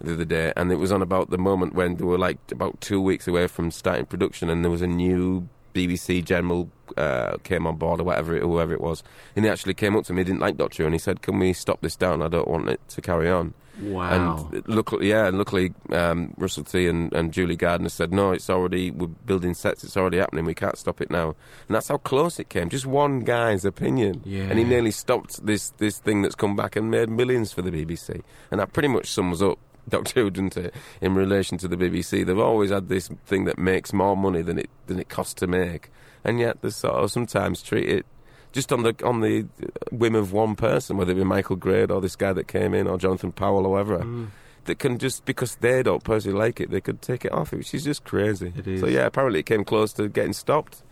the 0.00 0.14
other 0.14 0.24
day, 0.24 0.52
and 0.56 0.70
it 0.72 0.76
was 0.76 0.92
on 0.92 1.02
about 1.02 1.30
the 1.30 1.38
moment 1.38 1.74
when 1.74 1.96
they 1.96 2.04
were 2.04 2.18
like 2.18 2.38
about 2.50 2.80
two 2.80 3.00
weeks 3.00 3.26
away 3.26 3.46
from 3.46 3.70
starting 3.70 4.06
production, 4.06 4.48
and 4.50 4.64
there 4.64 4.70
was 4.70 4.82
a 4.82 4.86
new 4.86 5.48
BBC 5.74 6.24
general 6.24 6.70
uh, 6.96 7.36
came 7.44 7.66
on 7.66 7.76
board 7.76 8.00
or 8.00 8.04
whatever, 8.04 8.34
it, 8.34 8.42
whoever 8.42 8.72
it 8.72 8.80
was, 8.80 9.02
and 9.36 9.44
he 9.44 9.50
actually 9.50 9.74
came 9.74 9.96
up 9.96 10.04
to 10.04 10.12
me. 10.12 10.20
He 10.20 10.24
didn't 10.24 10.40
like 10.40 10.56
Doctor 10.56 10.82
Who, 10.82 10.86
and 10.86 10.94
he 10.94 10.98
said, 10.98 11.22
"Can 11.22 11.38
we 11.38 11.52
stop 11.52 11.80
this 11.80 11.96
down? 11.96 12.22
I 12.22 12.28
don't 12.28 12.48
want 12.48 12.68
it 12.68 12.80
to 12.88 13.00
carry 13.00 13.30
on." 13.30 13.54
Wow. 13.82 14.48
And 14.52 14.68
luckily, 14.68 15.08
yeah, 15.10 15.26
and 15.26 15.38
luckily, 15.38 15.72
um, 15.90 16.34
Russell 16.36 16.64
T 16.64 16.86
and, 16.86 17.12
and 17.12 17.32
Julie 17.32 17.56
Gardner 17.56 17.88
said, 17.88 18.12
"No, 18.12 18.32
it's 18.32 18.50
already 18.50 18.90
we're 18.90 19.06
building 19.06 19.54
sets. 19.54 19.84
It's 19.84 19.96
already 19.96 20.18
happening. 20.18 20.44
We 20.44 20.54
can't 20.54 20.76
stop 20.78 21.00
it 21.00 21.10
now." 21.10 21.34
And 21.68 21.74
that's 21.74 21.88
how 21.88 21.98
close 21.98 22.38
it 22.38 22.48
came. 22.48 22.68
Just 22.68 22.86
one 22.86 23.20
guy's 23.20 23.64
opinion, 23.64 24.22
Yeah. 24.24 24.42
and 24.44 24.58
he 24.58 24.64
nearly 24.64 24.90
stopped 24.90 25.44
this 25.46 25.70
this 25.78 25.98
thing 25.98 26.22
that's 26.22 26.34
come 26.34 26.56
back 26.56 26.76
and 26.76 26.90
made 26.90 27.08
millions 27.08 27.52
for 27.52 27.62
the 27.62 27.70
BBC. 27.70 28.22
And 28.50 28.60
that 28.60 28.72
pretty 28.72 28.88
much 28.88 29.06
sums 29.10 29.40
up 29.42 29.58
Doctor 29.88 30.20
Who, 30.22 30.30
doesn't 30.30 30.56
it? 30.56 30.74
In 31.00 31.14
relation 31.14 31.56
to 31.58 31.66
the 31.68 31.76
BBC, 31.76 32.24
they've 32.26 32.38
always 32.38 32.70
had 32.70 32.88
this 32.88 33.08
thing 33.26 33.44
that 33.46 33.58
makes 33.58 33.92
more 33.92 34.16
money 34.16 34.42
than 34.42 34.58
it 34.58 34.68
than 34.86 34.98
it 35.00 35.08
costs 35.08 35.34
to 35.34 35.46
make, 35.46 35.90
and 36.22 36.38
yet 36.38 36.60
they 36.62 36.70
sort 36.70 36.94
of 36.94 37.10
sometimes 37.10 37.62
treat 37.62 37.88
it 37.88 38.06
just 38.52 38.72
on 38.72 38.82
the 38.82 38.94
on 39.04 39.20
the 39.20 39.46
whim 39.92 40.14
of 40.14 40.32
one 40.32 40.56
person, 40.56 40.96
whether 40.96 41.12
it 41.12 41.16
be 41.16 41.24
Michael 41.24 41.56
Grade 41.56 41.90
or 41.90 42.00
this 42.00 42.16
guy 42.16 42.32
that 42.32 42.48
came 42.48 42.74
in 42.74 42.86
or 42.86 42.98
Jonathan 42.98 43.32
Powell 43.32 43.66
or 43.66 43.76
whoever, 43.76 43.98
Mm. 44.04 44.28
that 44.64 44.78
can 44.78 44.98
just 44.98 45.24
because 45.24 45.56
they 45.56 45.82
don't 45.82 46.02
personally 46.04 46.38
like 46.38 46.60
it, 46.60 46.70
they 46.70 46.80
could 46.80 47.00
take 47.02 47.24
it 47.24 47.32
off, 47.32 47.52
which 47.52 47.72
is 47.74 47.84
just 47.84 48.04
crazy. 48.04 48.52
It 48.56 48.66
is. 48.66 48.80
So 48.80 48.86
yeah, 48.86 49.06
apparently 49.06 49.40
it 49.40 49.46
came 49.46 49.64
close 49.64 49.92
to 49.94 50.08
getting 50.08 50.32
stopped, 50.32 50.82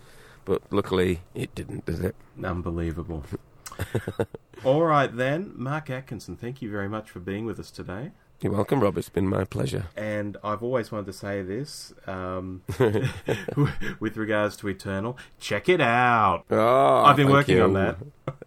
but 0.45 0.63
luckily 0.71 1.21
it 1.35 1.55
didn't, 1.55 1.87
did 1.87 2.05
it? 2.05 2.15
Unbelievable. 2.43 3.25
All 4.65 4.83
right, 4.83 5.15
then. 5.15 5.53
Mark 5.55 5.89
Atkinson, 5.91 6.37
thank 6.37 6.61
you 6.63 6.71
very 6.71 6.89
much 6.89 7.11
for 7.11 7.21
being 7.21 7.45
with 7.47 7.61
us 7.61 7.71
today. 7.71 8.11
You're 8.41 8.53
welcome, 8.53 8.79
Rob. 8.79 8.97
It's 8.97 9.09
been 9.09 9.27
my 9.27 9.45
pleasure. 9.45 9.87
And 9.97 10.37
I've 10.45 10.63
always 10.63 10.93
wanted 10.93 11.07
to 11.07 11.13
say 11.13 11.43
this 11.43 11.93
um, 12.07 12.63
with 13.99 14.17
regards 14.17 14.57
to 14.59 14.69
Eternal. 14.69 15.19
Check 15.41 15.69
it 15.69 15.81
out. 15.81 16.45
Oh, 16.49 17.03
I've 17.05 17.17
been 17.17 17.31
working 17.31 17.57
you. 17.57 17.65
on 17.65 17.73
that. 17.73 17.97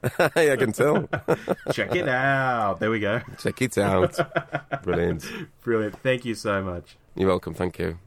yeah, 0.38 0.54
I 0.54 0.56
can 0.56 0.72
tell. 0.72 1.10
Check 1.74 1.94
it 1.94 2.08
out. 2.08 2.80
There 2.80 2.90
we 2.90 3.02
go. 3.02 3.20
Check 3.38 3.62
it 3.62 3.78
out. 3.78 4.18
Brilliant. 4.84 5.30
Brilliant. 5.62 6.00
Thank 6.00 6.24
you 6.24 6.36
so 6.36 6.64
much. 6.64 6.96
You're 7.16 7.28
welcome. 7.28 7.54
Thank 7.54 7.78
you. 7.78 8.00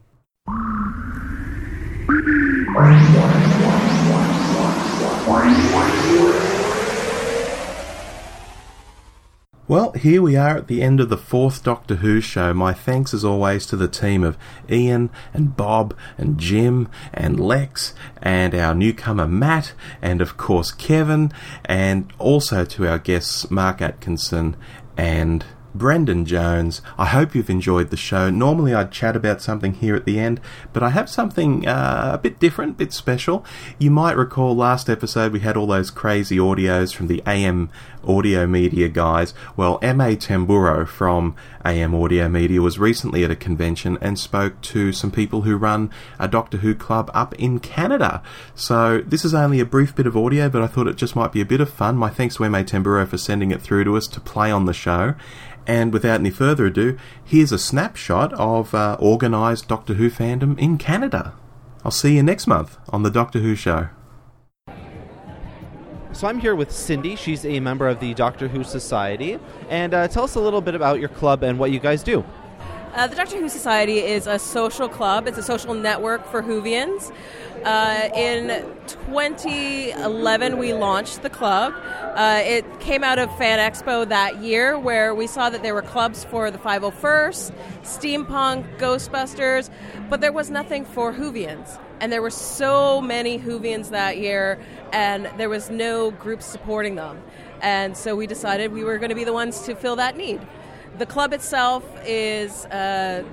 Well, 9.67 9.93
here 9.93 10.21
we 10.21 10.35
are 10.35 10.57
at 10.57 10.67
the 10.67 10.83
end 10.83 10.99
of 10.99 11.09
the 11.09 11.17
fourth 11.17 11.63
Doctor 11.63 11.95
Who 11.95 12.21
show. 12.21 12.53
My 12.53 12.71
thanks 12.71 13.15
as 13.15 13.25
always 13.25 13.65
to 13.65 13.75
the 13.75 13.87
team 13.87 14.23
of 14.23 14.37
Iain 14.69 15.09
and 15.33 15.57
Bob 15.57 15.97
and 16.19 16.37
Jim 16.37 16.87
and 17.11 17.39
Lex 17.39 17.95
and 18.21 18.53
our 18.53 18.75
newcomer 18.75 19.27
Matt 19.27 19.73
and 20.03 20.21
of 20.21 20.37
course 20.37 20.71
Kevin 20.71 21.31
and 21.65 22.13
also 22.19 22.63
to 22.63 22.87
our 22.87 22.99
guests 22.99 23.49
Mark 23.49 23.81
Atkinson 23.81 24.55
and 24.97 25.43
Brendan 25.77 26.25
Jones. 26.25 26.81
I 26.97 27.05
hope 27.05 27.35
you've 27.35 27.49
enjoyed 27.49 27.89
the 27.89 27.97
show. 27.97 28.29
Normally 28.29 28.73
I'd 28.73 28.91
chat 28.91 29.15
about 29.15 29.41
something 29.41 29.73
here 29.73 29.95
at 29.95 30.05
the 30.05 30.19
end, 30.19 30.39
but 30.73 30.83
I 30.83 30.89
have 30.89 31.09
something 31.09 31.67
uh, 31.67 32.11
a 32.13 32.17
bit 32.17 32.39
different, 32.39 32.71
a 32.71 32.75
bit 32.75 32.93
special. 32.93 33.45
You 33.77 33.91
might 33.91 34.17
recall 34.17 34.55
last 34.55 34.89
episode 34.89 35.33
we 35.33 35.41
had 35.41 35.57
all 35.57 35.67
those 35.67 35.91
crazy 35.91 36.37
audios 36.37 36.93
from 36.93 37.07
the 37.07 37.21
AM 37.27 37.69
Audio 38.07 38.45
Media 38.47 38.87
guys. 38.87 39.33
Well, 39.57 39.79
M.A. 39.81 40.15
Tamburro 40.15 40.87
from 40.87 41.35
AM 41.63 41.95
Audio 41.95 42.29
Media 42.29 42.61
was 42.61 42.77
recently 42.77 43.23
at 43.23 43.31
a 43.31 43.35
convention 43.35 43.97
and 44.01 44.19
spoke 44.19 44.61
to 44.61 44.91
some 44.91 45.11
people 45.11 45.41
who 45.41 45.57
run 45.57 45.89
a 46.19 46.27
Doctor 46.27 46.57
Who 46.57 46.75
club 46.75 47.09
up 47.13 47.33
in 47.35 47.59
Canada. 47.59 48.21
So 48.53 49.01
this 49.05 49.25
is 49.25 49.33
only 49.33 49.59
a 49.59 49.65
brief 49.65 49.95
bit 49.95 50.07
of 50.07 50.15
audio, 50.15 50.49
but 50.49 50.61
I 50.61 50.67
thought 50.67 50.87
it 50.87 50.95
just 50.95 51.15
might 51.15 51.31
be 51.31 51.41
a 51.41 51.45
bit 51.45 51.61
of 51.61 51.69
fun. 51.69 51.95
My 51.95 52.09
thanks 52.09 52.35
to 52.35 52.45
M.A. 52.45 52.63
Tamburro 52.63 53.07
for 53.07 53.17
sending 53.17 53.51
it 53.51 53.61
through 53.61 53.83
to 53.85 53.97
us 53.97 54.07
to 54.07 54.19
play 54.19 54.51
on 54.51 54.65
the 54.65 54.73
show. 54.73 55.15
And 55.67 55.91
without 55.91 56.19
any 56.19 56.29
further 56.29 56.65
ado, 56.67 56.97
here's 57.23 57.51
a 57.51 57.57
snapshot 57.57 58.33
of 58.33 58.73
uh, 58.75 58.97
organised 58.99 59.67
Doctor 59.67 59.95
Who 59.95 60.09
fandom 60.09 60.57
in 60.59 60.77
Canada. 60.77 61.33
I'll 61.83 61.91
see 61.91 62.15
you 62.15 62.23
next 62.23 62.47
month 62.47 62.77
on 62.89 63.03
The 63.03 63.11
Doctor 63.11 63.39
Who 63.39 63.55
Show. 63.55 63.89
So 66.13 66.27
I'm 66.27 66.39
here 66.39 66.55
with 66.55 66.71
Cindy. 66.71 67.15
She's 67.17 67.45
a 67.45 67.59
member 67.59 67.89
of 67.89 67.99
the 67.99 68.13
Doctor 68.13 68.47
Who 68.47 68.63
Society. 68.63 69.37
And 69.69 69.93
uh, 69.93 70.07
tell 70.07 70.23
us 70.23 70.35
a 70.35 70.39
little 70.39 70.61
bit 70.61 70.73
about 70.73 70.99
your 70.99 71.09
club 71.09 71.43
and 71.43 71.59
what 71.59 71.71
you 71.71 71.79
guys 71.79 72.03
do. 72.03 72.23
Uh, 72.95 73.07
the 73.07 73.15
Doctor 73.17 73.37
Who 73.37 73.49
Society 73.49 73.99
is 73.99 74.25
a 74.25 74.39
social 74.39 74.87
club. 74.87 75.27
It's 75.27 75.37
a 75.37 75.43
social 75.43 75.73
network 75.73 76.25
for 76.31 76.41
Whovians. 76.41 77.11
Uh, 77.65 78.07
in 78.15 78.63
2011, 78.87 80.57
we 80.57 80.71
launched 80.71 81.21
the 81.21 81.29
club. 81.29 81.73
Uh, 82.15 82.41
it 82.41 82.79
came 82.79 83.03
out 83.03 83.19
of 83.19 83.37
Fan 83.37 83.59
Expo 83.59 84.07
that 84.07 84.41
year, 84.41 84.79
where 84.79 85.13
we 85.13 85.27
saw 85.27 85.49
that 85.49 85.61
there 85.61 85.73
were 85.73 85.81
clubs 85.81 86.23
for 86.23 86.49
the 86.49 86.57
501st, 86.57 87.51
Steampunk, 87.83 88.77
Ghostbusters, 88.77 89.69
but 90.09 90.21
there 90.21 90.31
was 90.31 90.49
nothing 90.49 90.85
for 90.85 91.11
Whovians. 91.11 91.77
And 91.99 92.13
there 92.13 92.21
were 92.21 92.29
so 92.29 93.01
many 93.01 93.37
Whovians 93.37 93.89
that 93.89 94.19
year, 94.19 94.57
and 94.93 95.29
there 95.35 95.49
was 95.49 95.69
no 95.69 96.11
group 96.11 96.41
supporting 96.41 96.95
them. 96.95 97.21
And 97.61 97.97
so 97.97 98.15
we 98.15 98.25
decided 98.25 98.71
we 98.71 98.85
were 98.85 98.99
going 98.99 99.09
to 99.09 99.15
be 99.15 99.25
the 99.25 99.33
ones 99.33 99.63
to 99.63 99.75
fill 99.75 99.97
that 99.97 100.15
need. 100.15 100.39
The 100.97 101.05
club 101.05 101.33
itself 101.33 101.83
is, 102.05 102.65
uh, 102.67 103.23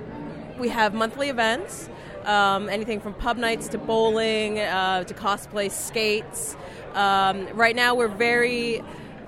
we 0.59 0.67
have 0.67 0.93
monthly 0.93 1.29
events, 1.29 1.89
um, 2.25 2.67
anything 2.67 2.99
from 2.99 3.13
pub 3.13 3.37
nights 3.37 3.69
to 3.69 3.77
bowling 3.77 4.59
uh, 4.59 5.05
to 5.05 5.13
cosplay 5.13 5.71
skates. 5.71 6.57
Um, 6.93 7.47
right 7.53 7.75
now, 7.75 7.95
we're 7.95 8.09
very 8.09 8.83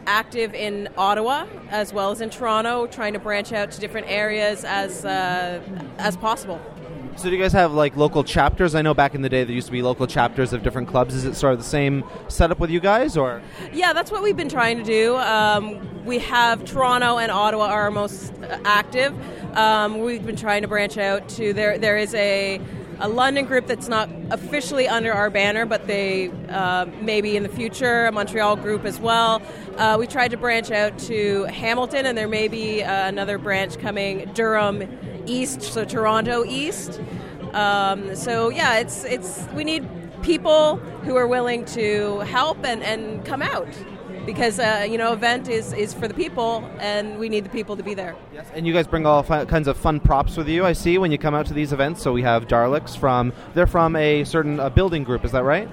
active 0.05 0.53
in 0.53 0.89
Ottawa 0.97 1.45
as 1.69 1.93
well 1.93 2.11
as 2.11 2.19
in 2.19 2.29
Toronto, 2.29 2.87
trying 2.87 3.13
to 3.13 3.19
branch 3.19 3.53
out 3.53 3.71
to 3.71 3.79
different 3.79 4.07
areas 4.09 4.65
as 4.65 5.05
uh, 5.05 5.61
as 5.97 6.17
possible. 6.17 6.59
So, 7.17 7.29
do 7.29 7.35
you 7.35 7.41
guys 7.41 7.53
have 7.53 7.71
like 7.71 7.95
local 7.95 8.25
chapters? 8.25 8.75
I 8.75 8.81
know 8.81 8.93
back 8.93 9.15
in 9.15 9.21
the 9.21 9.29
day 9.29 9.45
there 9.45 9.55
used 9.55 9.67
to 9.67 9.71
be 9.71 9.81
local 9.81 10.05
chapters 10.05 10.51
of 10.51 10.63
different 10.63 10.89
clubs. 10.89 11.15
Is 11.15 11.23
it 11.23 11.35
sort 11.35 11.53
of 11.53 11.59
the 11.59 11.65
same 11.65 12.03
setup 12.27 12.59
with 12.59 12.69
you 12.69 12.81
guys, 12.81 13.15
or? 13.15 13.41
Yeah, 13.71 13.93
that's 13.93 14.11
what 14.11 14.21
we've 14.21 14.35
been 14.35 14.49
trying 14.49 14.77
to 14.77 14.83
do. 14.83 15.15
Um, 15.15 16.03
we 16.03 16.19
have 16.19 16.65
Toronto 16.65 17.17
and 17.17 17.31
Ottawa 17.31 17.67
are 17.67 17.83
our 17.83 17.91
most 17.91 18.33
active. 18.65 19.15
Um, 19.55 19.99
we've 19.99 20.25
been 20.25 20.35
trying 20.35 20.63
to 20.63 20.67
branch 20.67 20.97
out 20.97 21.27
to 21.29 21.53
there. 21.53 21.77
There 21.77 21.97
is 21.97 22.13
a 22.15 22.59
a 22.99 23.09
London 23.09 23.45
group 23.45 23.67
that's 23.67 23.87
not 23.87 24.09
officially 24.31 24.87
under 24.87 25.11
our 25.11 25.29
banner, 25.29 25.65
but 25.65 25.87
they 25.87 26.31
uh, 26.49 26.85
maybe 27.01 27.35
in 27.35 27.43
the 27.43 27.49
future, 27.49 28.05
a 28.05 28.11
Montreal 28.11 28.55
group 28.57 28.85
as 28.85 28.99
well. 28.99 29.41
Uh, 29.77 29.97
we 29.99 30.07
tried 30.07 30.31
to 30.31 30.37
branch 30.37 30.71
out 30.71 30.97
to 30.99 31.43
Hamilton, 31.45 32.05
and 32.05 32.17
there 32.17 32.27
may 32.27 32.47
be 32.47 32.83
uh, 32.83 33.07
another 33.07 33.37
branch 33.37 33.77
coming 33.79 34.29
Durham 34.33 34.81
East, 35.25 35.61
so 35.61 35.85
Toronto 35.85 36.43
East. 36.45 36.99
Um, 37.53 38.15
so 38.15 38.49
yeah, 38.49 38.79
it's 38.79 39.03
it's 39.05 39.47
we 39.53 39.63
need 39.63 39.87
people 40.21 40.77
who 41.05 41.15
are 41.15 41.27
willing 41.27 41.63
to 41.65 42.19
help 42.21 42.65
and, 42.65 42.81
and 42.83 43.23
come 43.25 43.41
out 43.41 43.67
because 44.25 44.59
uh, 44.59 44.85
you 44.89 44.97
know 44.97 45.13
event 45.13 45.47
is, 45.47 45.71
is 45.73 45.93
for 45.93 46.07
the 46.07 46.13
people 46.13 46.67
and 46.79 47.19
we 47.19 47.29
need 47.29 47.45
the 47.45 47.49
people 47.49 47.77
to 47.77 47.83
be 47.83 47.93
there. 47.93 48.15
Yes 48.33 48.47
and 48.53 48.65
you 48.65 48.73
guys 48.73 48.87
bring 48.87 49.05
all 49.05 49.23
fi- 49.23 49.45
kinds 49.45 49.67
of 49.67 49.77
fun 49.77 49.99
props 49.99 50.35
with 50.35 50.47
you 50.47 50.65
i 50.65 50.73
see 50.73 50.97
when 50.97 51.11
you 51.11 51.17
come 51.17 51.35
out 51.35 51.45
to 51.47 51.53
these 51.53 51.71
events. 51.71 52.01
So 52.01 52.11
we 52.11 52.23
have 52.23 52.47
daleks 52.47 52.97
from 52.97 53.33
they're 53.53 53.67
from 53.67 53.95
a 53.95 54.23
certain 54.23 54.59
uh, 54.59 54.69
building 54.69 55.03
group 55.03 55.23
is 55.23 55.31
that 55.31 55.43
right? 55.43 55.69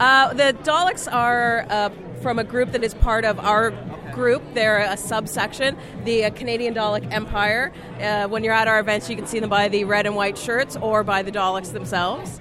Uh, 0.00 0.32
the 0.34 0.56
daleks 0.62 1.12
are 1.12 1.66
uh, 1.70 1.90
from 2.20 2.38
a 2.38 2.44
group 2.44 2.72
that 2.72 2.84
is 2.84 2.94
part 2.94 3.24
of 3.24 3.38
our 3.40 3.72
group. 4.12 4.42
They're 4.54 4.78
a 4.78 4.96
subsection, 4.96 5.76
the 6.04 6.26
uh, 6.26 6.30
Canadian 6.30 6.74
Dalek 6.74 7.12
Empire. 7.12 7.72
Uh, 8.00 8.28
when 8.28 8.44
you're 8.44 8.54
at 8.54 8.68
our 8.68 8.80
events, 8.80 9.08
you 9.08 9.16
can 9.16 9.26
see 9.26 9.38
them 9.38 9.50
by 9.50 9.68
the 9.68 9.84
red 9.84 10.06
and 10.06 10.16
white 10.16 10.38
shirts 10.38 10.76
or 10.76 11.04
by 11.04 11.22
the 11.22 11.32
Daleks 11.32 11.72
themselves. 11.72 12.40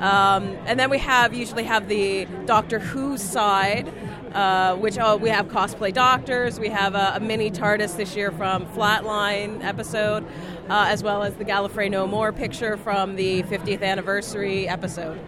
Um, 0.00 0.58
and 0.66 0.78
then 0.78 0.90
we 0.90 0.98
have 0.98 1.32
usually 1.32 1.64
have 1.64 1.88
the 1.88 2.26
Doctor 2.44 2.78
Who 2.78 3.16
side, 3.16 3.90
uh, 4.34 4.76
which 4.76 4.98
oh, 4.98 5.16
we 5.16 5.30
have 5.30 5.48
cosplay 5.48 5.92
doctors. 5.92 6.60
We 6.60 6.68
have 6.68 6.94
a, 6.94 7.14
a, 7.14 7.20
mini 7.20 7.50
TARDIS 7.50 7.96
this 7.96 8.14
year 8.14 8.30
from 8.30 8.66
Flatline 8.66 9.64
episode, 9.64 10.26
uh, 10.68 10.86
as 10.88 11.02
well 11.02 11.22
as 11.22 11.34
the 11.36 11.46
Gallifrey 11.46 11.90
No 11.90 12.06
More 12.06 12.30
picture 12.30 12.76
from 12.76 13.16
the 13.16 13.42
50th 13.44 13.82
anniversary 13.82 14.68
episode. 14.68 15.18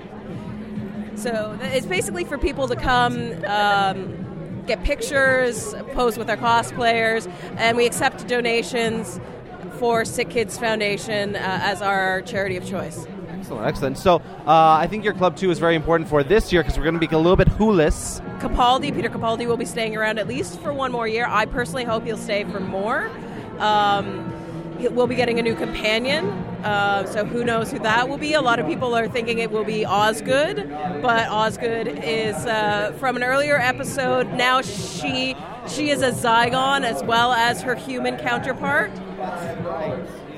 So 1.14 1.58
it's 1.62 1.86
basically 1.86 2.24
for 2.24 2.36
people 2.36 2.68
to 2.68 2.76
come. 2.76 3.42
Um, 3.46 4.27
get 4.68 4.84
pictures, 4.84 5.74
pose 5.94 6.16
with 6.16 6.30
our 6.30 6.36
cosplayers, 6.36 7.30
and 7.56 7.76
we 7.76 7.86
accept 7.86 8.28
donations 8.28 9.18
for 9.78 10.04
Sick 10.04 10.30
Kids 10.30 10.58
Foundation 10.58 11.34
uh, 11.34 11.38
as 11.62 11.82
our 11.82 12.22
charity 12.22 12.56
of 12.56 12.66
choice. 12.66 13.06
Excellent, 13.30 13.66
excellent. 13.66 13.98
So 13.98 14.16
uh, 14.46 14.76
I 14.78 14.86
think 14.88 15.04
your 15.04 15.14
club 15.14 15.36
too 15.36 15.50
is 15.50 15.58
very 15.58 15.74
important 15.74 16.08
for 16.08 16.22
this 16.22 16.52
year 16.52 16.62
because 16.62 16.76
we're 16.76 16.84
going 16.84 17.00
to 17.00 17.06
be 17.06 17.14
a 17.14 17.18
little 17.18 17.36
bit 17.36 17.48
wholess. 17.48 18.20
Capaldi, 18.40 18.94
Peter 18.94 19.08
Capaldi, 19.08 19.46
will 19.46 19.56
be 19.56 19.64
staying 19.64 19.96
around 19.96 20.18
at 20.18 20.28
least 20.28 20.60
for 20.60 20.72
one 20.72 20.92
more 20.92 21.08
year. 21.08 21.26
I 21.26 21.46
personally 21.46 21.84
hope 21.84 22.04
he'll 22.04 22.16
stay 22.16 22.44
for 22.44 22.60
more. 22.60 23.10
Um, 23.58 24.32
we'll 24.78 25.06
be 25.06 25.14
getting 25.14 25.38
a 25.38 25.42
new 25.42 25.54
companion, 25.54 26.26
uh, 26.64 27.04
so 27.06 27.24
who 27.24 27.44
knows 27.44 27.70
who 27.70 27.78
that 27.80 28.08
will 28.08 28.18
be. 28.18 28.34
A 28.34 28.40
lot 28.40 28.58
of 28.58 28.66
people 28.66 28.94
are 28.94 29.08
thinking 29.08 29.38
it 29.38 29.50
will 29.50 29.64
be 29.64 29.84
Osgood, 29.84 30.68
but 31.02 31.28
Osgood 31.28 31.88
is 32.02 32.36
uh, 32.46 32.94
from 32.98 33.16
an 33.16 33.24
earlier 33.24 33.58
episode. 33.58 34.32
Now 34.34 34.62
she 34.62 35.36
she 35.66 35.90
is 35.90 36.02
a 36.02 36.12
Zygon 36.12 36.84
as 36.84 37.02
well 37.02 37.32
as 37.32 37.62
her 37.62 37.74
human 37.74 38.16
counterpart. 38.16 38.90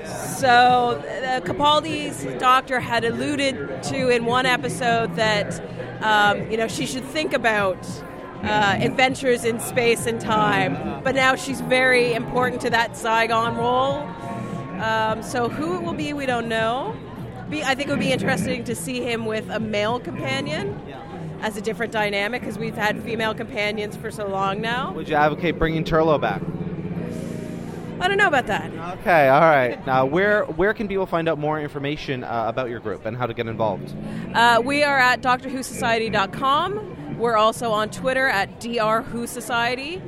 So 0.05 0.49
uh, 0.49 1.41
Capaldi's 1.41 2.25
doctor 2.41 2.81
had 2.81 3.05
alluded 3.05 3.83
to 3.85 4.09
in 4.09 4.25
one 4.25 4.47
episode 4.47 5.15
that 5.17 5.60
um, 6.02 6.51
you 6.51 6.57
know 6.57 6.69
she 6.69 6.86
should 6.86 7.05
think 7.05 7.35
about 7.35 7.86
uh, 8.43 8.78
adventures 8.81 9.44
in 9.44 9.60
space 9.60 10.07
and 10.07 10.20
time, 10.20 11.02
but 11.02 11.15
now 11.15 11.35
she's 11.35 11.60
very 11.62 12.15
important 12.15 12.60
to 12.62 12.70
that 12.70 12.93
Zygon 12.93 13.57
role. 13.57 14.07
Um, 14.83 15.23
so 15.23 15.49
who 15.49 15.77
it 15.77 15.83
will 15.83 15.93
be, 15.93 16.12
we 16.12 16.27
don't 16.27 16.49
know. 16.49 16.97
Be, 17.51 17.62
I 17.62 17.75
think 17.75 17.89
it 17.89 17.91
would 17.91 18.01
be 18.01 18.12
interesting 18.12 18.65
to 18.65 18.75
see 18.75 19.02
him 19.02 19.27
with 19.27 19.49
a 19.51 19.60
male 19.60 20.01
companion 20.01 20.81
as 21.43 21.57
a 21.57 21.60
different 21.60 21.93
dynamic 21.93 22.41
because 22.41 22.59
we've 22.59 22.77
had 22.77 23.02
female 23.02 23.35
companions 23.35 23.97
for 23.97 24.10
so 24.10 24.27
long 24.27 24.60
now. 24.60 24.93
Would 24.93 25.09
you 25.09 25.17
advocate 25.17 25.59
bringing 25.59 25.85
Turlough 25.85 26.20
back? 26.20 26.41
I 28.01 28.09
don't 28.09 28.17
know 28.17 28.28
about 28.28 28.47
that. 28.47 28.73
Okay, 29.01 29.28
all 29.28 29.43
right. 29.43 29.85
Now, 29.86 30.07
where 30.07 30.44
where 30.44 30.73
can 30.73 30.89
people 30.89 31.05
find 31.05 31.28
out 31.28 31.39
more 31.39 31.60
information 31.60 32.25
uh, 32.25 32.44
about 32.47 32.70
your 32.70 32.81
group 32.81 33.05
and 33.05 33.15
how 33.15 33.27
to 33.27 33.35
get 33.35 33.47
involved? 33.47 33.94
Uh, 34.33 34.62
we 34.65 34.83
are 34.83 34.99
at 34.99 35.20
DoctorWhoSociety.com. 35.20 36.97
We're 37.20 37.36
also 37.36 37.70
on 37.70 37.90
Twitter 37.90 38.26
at 38.26 38.60
DrWhoSociety. 38.60 40.00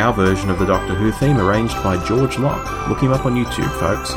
Our 0.00 0.12
version 0.12 0.50
of 0.50 0.58
the 0.58 0.66
Doctor 0.66 0.96
Who 0.96 1.12
theme 1.12 1.38
arranged 1.38 1.80
by 1.84 2.04
George 2.04 2.36
Locke. 2.36 2.88
Look 2.88 3.00
him 3.00 3.12
up 3.12 3.26
on 3.26 3.36
YouTube, 3.36 3.70
folks. 3.78 4.12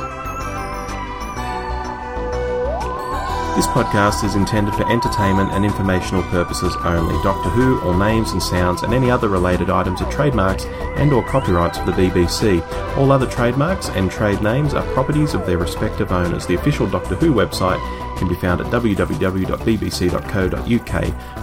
This 3.56 3.68
podcast 3.68 4.24
is 4.24 4.36
intended 4.36 4.74
for 4.76 4.90
entertainment 4.90 5.52
and 5.52 5.66
informational 5.66 6.24
purposes 6.24 6.74
only. 6.86 7.22
Doctor 7.22 7.50
Who, 7.50 7.82
all 7.82 7.94
names 7.94 8.32
and 8.32 8.42
sounds, 8.42 8.82
and 8.82 8.94
any 8.94 9.12
other 9.12 9.28
related 9.28 9.70
items 9.70 10.02
are 10.02 10.10
trademarks 10.10 10.64
and 10.96 11.12
or 11.12 11.22
copyrights 11.28 11.78
of 11.78 11.86
the 11.86 11.92
BBC. 11.92 12.62
All 12.98 13.12
other 13.12 13.28
trademarks 13.28 13.90
and 13.90 14.10
trade 14.10 14.42
names 14.42 14.74
are 14.74 14.94
properties 14.94 15.34
of 15.34 15.46
their 15.46 15.58
respective 15.58 16.14
owners. 16.14 16.48
The 16.48 16.56
official 16.56 16.88
Doctor 16.88 17.16
Who 17.16 17.34
website 17.34 17.80
can 18.18 18.30
be 18.30 18.36
found 18.36 18.62
at 18.62 18.68
www.bbc.co.uk 18.68 19.02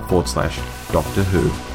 forward 0.09 0.29
slash 0.29 0.59
Doctor 0.91 1.23
Who. 1.25 1.68